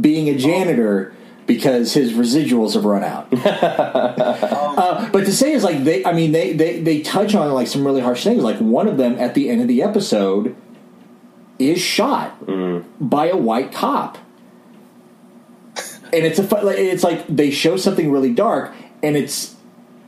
being 0.00 0.28
a 0.28 0.36
janitor 0.36 1.14
because 1.46 1.92
his 1.92 2.12
residuals 2.12 2.74
have 2.74 2.84
run 2.84 3.04
out. 3.04 3.28
uh, 3.46 5.10
but 5.10 5.24
to 5.26 5.32
say 5.32 5.52
is 5.52 5.62
like 5.62 5.84
they, 5.84 6.04
I 6.04 6.12
mean, 6.12 6.32
they, 6.32 6.52
they 6.52 6.80
they 6.80 7.00
touch 7.00 7.34
on 7.34 7.52
like 7.52 7.66
some 7.66 7.86
really 7.86 8.00
harsh 8.00 8.24
things. 8.24 8.42
Like 8.42 8.58
one 8.58 8.88
of 8.88 8.96
them 8.96 9.18
at 9.18 9.34
the 9.34 9.50
end 9.50 9.60
of 9.60 9.68
the 9.68 9.82
episode 9.82 10.56
is 11.58 11.80
shot 11.80 12.34
by 13.00 13.28
a 13.28 13.36
white 13.36 13.72
cop, 13.72 14.18
and 15.76 16.24
it's 16.24 16.38
a 16.38 16.44
fu- 16.44 16.62
like, 16.62 16.78
it's 16.78 17.04
like 17.04 17.26
they 17.28 17.50
show 17.50 17.76
something 17.76 18.10
really 18.10 18.32
dark, 18.32 18.74
and 19.02 19.16
it's 19.16 19.54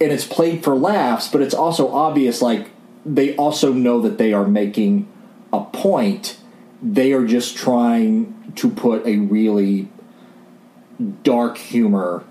and 0.01 0.13
it's 0.13 0.25
played 0.25 0.65
for 0.65 0.75
laughs, 0.75 1.29
but 1.29 1.43
it's 1.43 1.55
also 1.55 1.93
obvious 1.93 2.43
like 2.43 2.71
they 3.05 3.37
also 3.37 3.73
know 3.73 4.01
that 4.01 4.19
they 4.19 4.33
are 4.33 4.47
making 4.47 5.09
a 5.57 5.65
point. 5.65 6.39
They 6.83 7.13
are 7.13 7.27
just 7.27 7.57
trying 7.57 8.53
to 8.57 8.71
put 8.71 9.07
a 9.07 9.17
really 9.19 9.89
dark 11.23 11.59
humor 11.59 12.25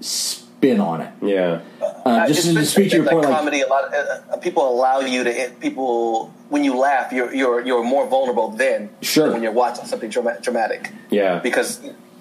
spin 0.00 0.80
on 0.80 1.00
it. 1.00 1.12
Yeah. 1.22 1.60
Uh, 2.04 2.26
just 2.26 2.44
to 2.44 2.64
speak 2.66 2.90
to 2.90 2.96
your 2.96 3.04
like 3.04 3.12
point, 3.14 3.26
like, 3.26 3.36
comedy, 3.36 3.60
a 3.60 3.66
lot 3.68 3.84
of, 3.84 3.92
uh, 4.32 4.36
people 4.38 4.68
allow 4.68 5.00
you 5.00 5.24
to 5.24 5.52
people 5.60 6.32
when 6.48 6.64
you 6.64 6.76
laugh, 6.76 7.12
you're 7.12 7.32
you're 7.34 7.64
you're 7.64 7.84
more 7.84 8.06
vulnerable 8.06 8.48
then 8.50 8.90
Sure. 9.00 9.24
than 9.24 9.34
when 9.34 9.42
you're 9.42 9.52
watching 9.52 9.86
something 9.86 10.10
drama- 10.10 10.38
dramatic. 10.40 10.90
Yeah. 11.10 11.38
because 11.38 11.80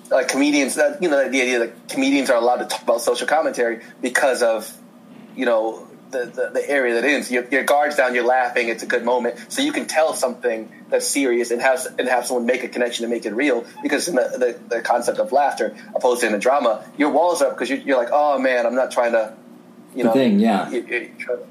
like 0.09 0.27
comedians, 0.27 0.75
that 0.75 1.01
you 1.01 1.09
know, 1.09 1.17
the 1.29 1.41
idea 1.41 1.59
that 1.59 1.89
comedians 1.89 2.29
are 2.29 2.37
allowed 2.37 2.57
to 2.57 2.65
talk 2.65 2.81
about 2.83 3.01
social 3.01 3.27
commentary 3.27 3.81
because 4.01 4.43
of 4.43 4.71
you 5.35 5.45
know 5.45 5.87
the 6.11 6.25
the, 6.25 6.49
the 6.53 6.69
area 6.69 6.95
that 6.95 7.05
is. 7.05 7.31
Your, 7.31 7.45
your 7.49 7.63
guards 7.63 7.95
down, 7.95 8.13
you're 8.15 8.25
laughing. 8.25 8.69
It's 8.69 8.83
a 8.83 8.87
good 8.87 9.03
moment, 9.03 9.39
so 9.49 9.61
you 9.61 9.71
can 9.71 9.87
tell 9.87 10.13
something 10.13 10.71
that's 10.89 11.07
serious 11.07 11.51
and 11.51 11.61
have 11.61 11.85
and 11.97 12.07
have 12.07 12.25
someone 12.25 12.45
make 12.45 12.63
a 12.63 12.67
connection 12.67 13.05
and 13.05 13.13
make 13.13 13.25
it 13.25 13.33
real. 13.33 13.65
Because 13.81 14.07
in 14.07 14.15
the 14.15 14.57
the, 14.69 14.75
the 14.75 14.81
concept 14.81 15.19
of 15.19 15.31
laughter, 15.31 15.75
opposed 15.95 16.21
to 16.21 16.27
in 16.27 16.33
a 16.33 16.39
drama, 16.39 16.83
your 16.97 17.09
walls 17.11 17.41
are 17.41 17.47
up 17.47 17.53
because 17.55 17.69
you're, 17.69 17.79
you're 17.79 17.97
like, 17.97 18.09
oh 18.11 18.37
man, 18.39 18.65
I'm 18.65 18.75
not 18.75 18.91
trying 18.91 19.13
to, 19.13 19.33
you 19.95 20.03
The 20.03 20.09
know, 20.09 20.13
thing, 20.13 20.39
yeah. 20.39 20.69
you- 20.69 20.85
you- 20.87 21.11
you- 21.17 21.47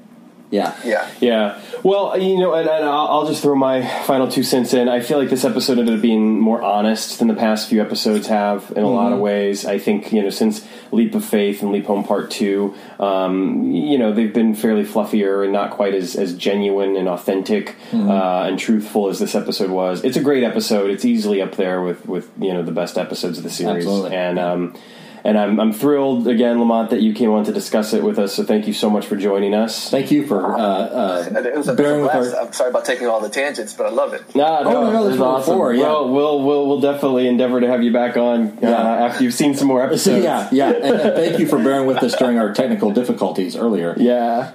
yeah. 0.51 0.75
yeah. 0.83 1.09
Yeah. 1.19 1.61
Well, 1.81 2.19
you 2.19 2.37
know, 2.39 2.53
and, 2.53 2.69
and 2.69 2.85
I'll, 2.85 3.07
I'll 3.07 3.27
just 3.27 3.41
throw 3.41 3.55
my 3.55 3.87
final 4.03 4.29
two 4.29 4.43
cents 4.43 4.73
in. 4.73 4.87
I 4.89 4.99
feel 4.99 5.17
like 5.17 5.29
this 5.29 5.45
episode 5.45 5.79
ended 5.79 5.95
up 5.95 6.01
being 6.01 6.39
more 6.39 6.61
honest 6.61 7.19
than 7.19 7.27
the 7.27 7.33
past 7.33 7.69
few 7.69 7.81
episodes 7.81 8.27
have 8.27 8.71
in 8.75 8.83
a 8.83 8.89
lot 8.89 9.13
of 9.13 9.19
ways. 9.19 9.65
I 9.65 9.79
think, 9.79 10.11
you 10.11 10.21
know, 10.21 10.29
since 10.29 10.67
Leap 10.91 11.15
of 11.15 11.25
Faith 11.25 11.63
and 11.63 11.71
Leap 11.71 11.85
Home 11.85 12.03
Part 12.03 12.29
2, 12.31 12.75
um, 12.99 13.71
you 13.71 13.97
know, 13.97 14.13
they've 14.13 14.33
been 14.33 14.53
fairly 14.53 14.83
fluffier 14.83 15.43
and 15.43 15.53
not 15.53 15.71
quite 15.71 15.95
as, 15.95 16.15
as 16.15 16.35
genuine 16.35 16.97
and 16.97 17.07
authentic 17.07 17.77
uh, 17.93 18.43
and 18.43 18.59
truthful 18.59 19.07
as 19.07 19.19
this 19.19 19.33
episode 19.33 19.71
was. 19.71 20.03
It's 20.03 20.17
a 20.17 20.21
great 20.21 20.43
episode. 20.43 20.91
It's 20.91 21.05
easily 21.05 21.41
up 21.41 21.55
there 21.55 21.81
with, 21.81 22.05
with 22.05 22.29
you 22.39 22.53
know, 22.53 22.61
the 22.61 22.73
best 22.73 22.97
episodes 22.97 23.37
of 23.37 23.43
the 23.43 23.49
series. 23.49 23.85
Absolutely. 23.85 24.15
And, 24.15 24.37
um, 24.37 24.75
and 25.23 25.37
I'm, 25.37 25.59
I'm 25.59 25.71
thrilled 25.73 26.27
again, 26.27 26.59
Lamont, 26.59 26.89
that 26.91 27.01
you 27.01 27.13
came 27.13 27.29
on 27.31 27.43
to 27.45 27.51
discuss 27.53 27.93
it 27.93 28.03
with 28.03 28.17
us. 28.19 28.33
So 28.35 28.43
thank 28.43 28.67
you 28.67 28.73
so 28.73 28.89
much 28.89 29.05
for 29.05 29.15
joining 29.15 29.53
us. 29.53 29.89
Thank 29.89 30.11
you 30.11 30.25
for 30.25 30.55
uh, 30.57 30.59
uh, 30.59 31.23
it 31.27 31.33
was 31.33 31.45
a, 31.45 31.49
it 31.53 31.57
was 31.57 31.67
a 31.67 31.73
bearing 31.75 32.01
with 32.01 32.11
blast. 32.11 32.35
our. 32.35 32.41
I'm 32.47 32.53
sorry 32.53 32.69
about 32.69 32.85
taking 32.85 33.07
all 33.07 33.21
the 33.21 33.29
tangents, 33.29 33.73
but 33.73 33.85
I 33.85 33.89
love 33.89 34.13
it. 34.13 34.23
No, 34.35 34.63
no, 34.63 34.69
Oh, 34.69 34.83
no, 34.85 34.91
no, 34.91 35.03
this 35.03 35.03
that's 35.03 35.13
is 35.15 35.19
what 35.19 35.27
we're 35.29 35.35
awesome. 35.35 35.57
for, 35.57 35.73
yeah. 35.73 35.83
Well, 35.83 36.09
we'll 36.13 36.43
we'll 36.43 36.67
we'll 36.67 36.81
definitely 36.81 37.27
endeavor 37.27 37.59
to 37.61 37.67
have 37.67 37.83
you 37.83 37.91
back 37.93 38.17
on 38.17 38.57
uh, 38.63 38.67
after 38.67 39.23
you've 39.23 39.33
seen 39.33 39.55
some 39.55 39.67
more 39.67 39.83
episodes. 39.87 40.23
yeah, 40.23 40.49
yeah, 40.51 40.71
and, 40.71 40.83
and 40.85 41.15
thank 41.15 41.39
you 41.39 41.47
for 41.47 41.57
bearing 41.63 41.87
with 41.87 41.97
us 42.03 42.15
during 42.15 42.37
our 42.39 42.53
technical 42.53 42.91
difficulties 42.91 43.55
earlier. 43.55 43.95
yeah. 43.97 44.51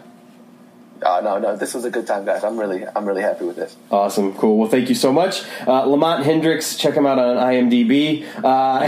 Oh, 1.03 1.21
no, 1.23 1.39
no, 1.39 1.57
this 1.57 1.75
was 1.75 1.85
a 1.85 1.91
good 1.91 2.07
time, 2.07 2.25
guys. 2.25 2.45
I'm 2.45 2.59
really, 2.59 2.85
I'm 2.95 3.07
really 3.07 3.23
happy 3.23 3.45
with 3.45 3.57
this. 3.57 3.77
Awesome, 3.91 4.35
cool. 4.35 4.59
Well, 4.59 4.69
thank 4.69 4.89
you 4.89 4.95
so 4.95 5.13
much, 5.13 5.43
uh, 5.67 5.85
Lamont 5.85 6.25
Hendricks. 6.25 6.77
Check 6.77 6.95
him 6.95 7.07
out 7.07 7.19
on 7.19 7.37
IMDb. 7.37 8.25
Uh, 8.43 8.87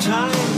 Time, 0.10 0.49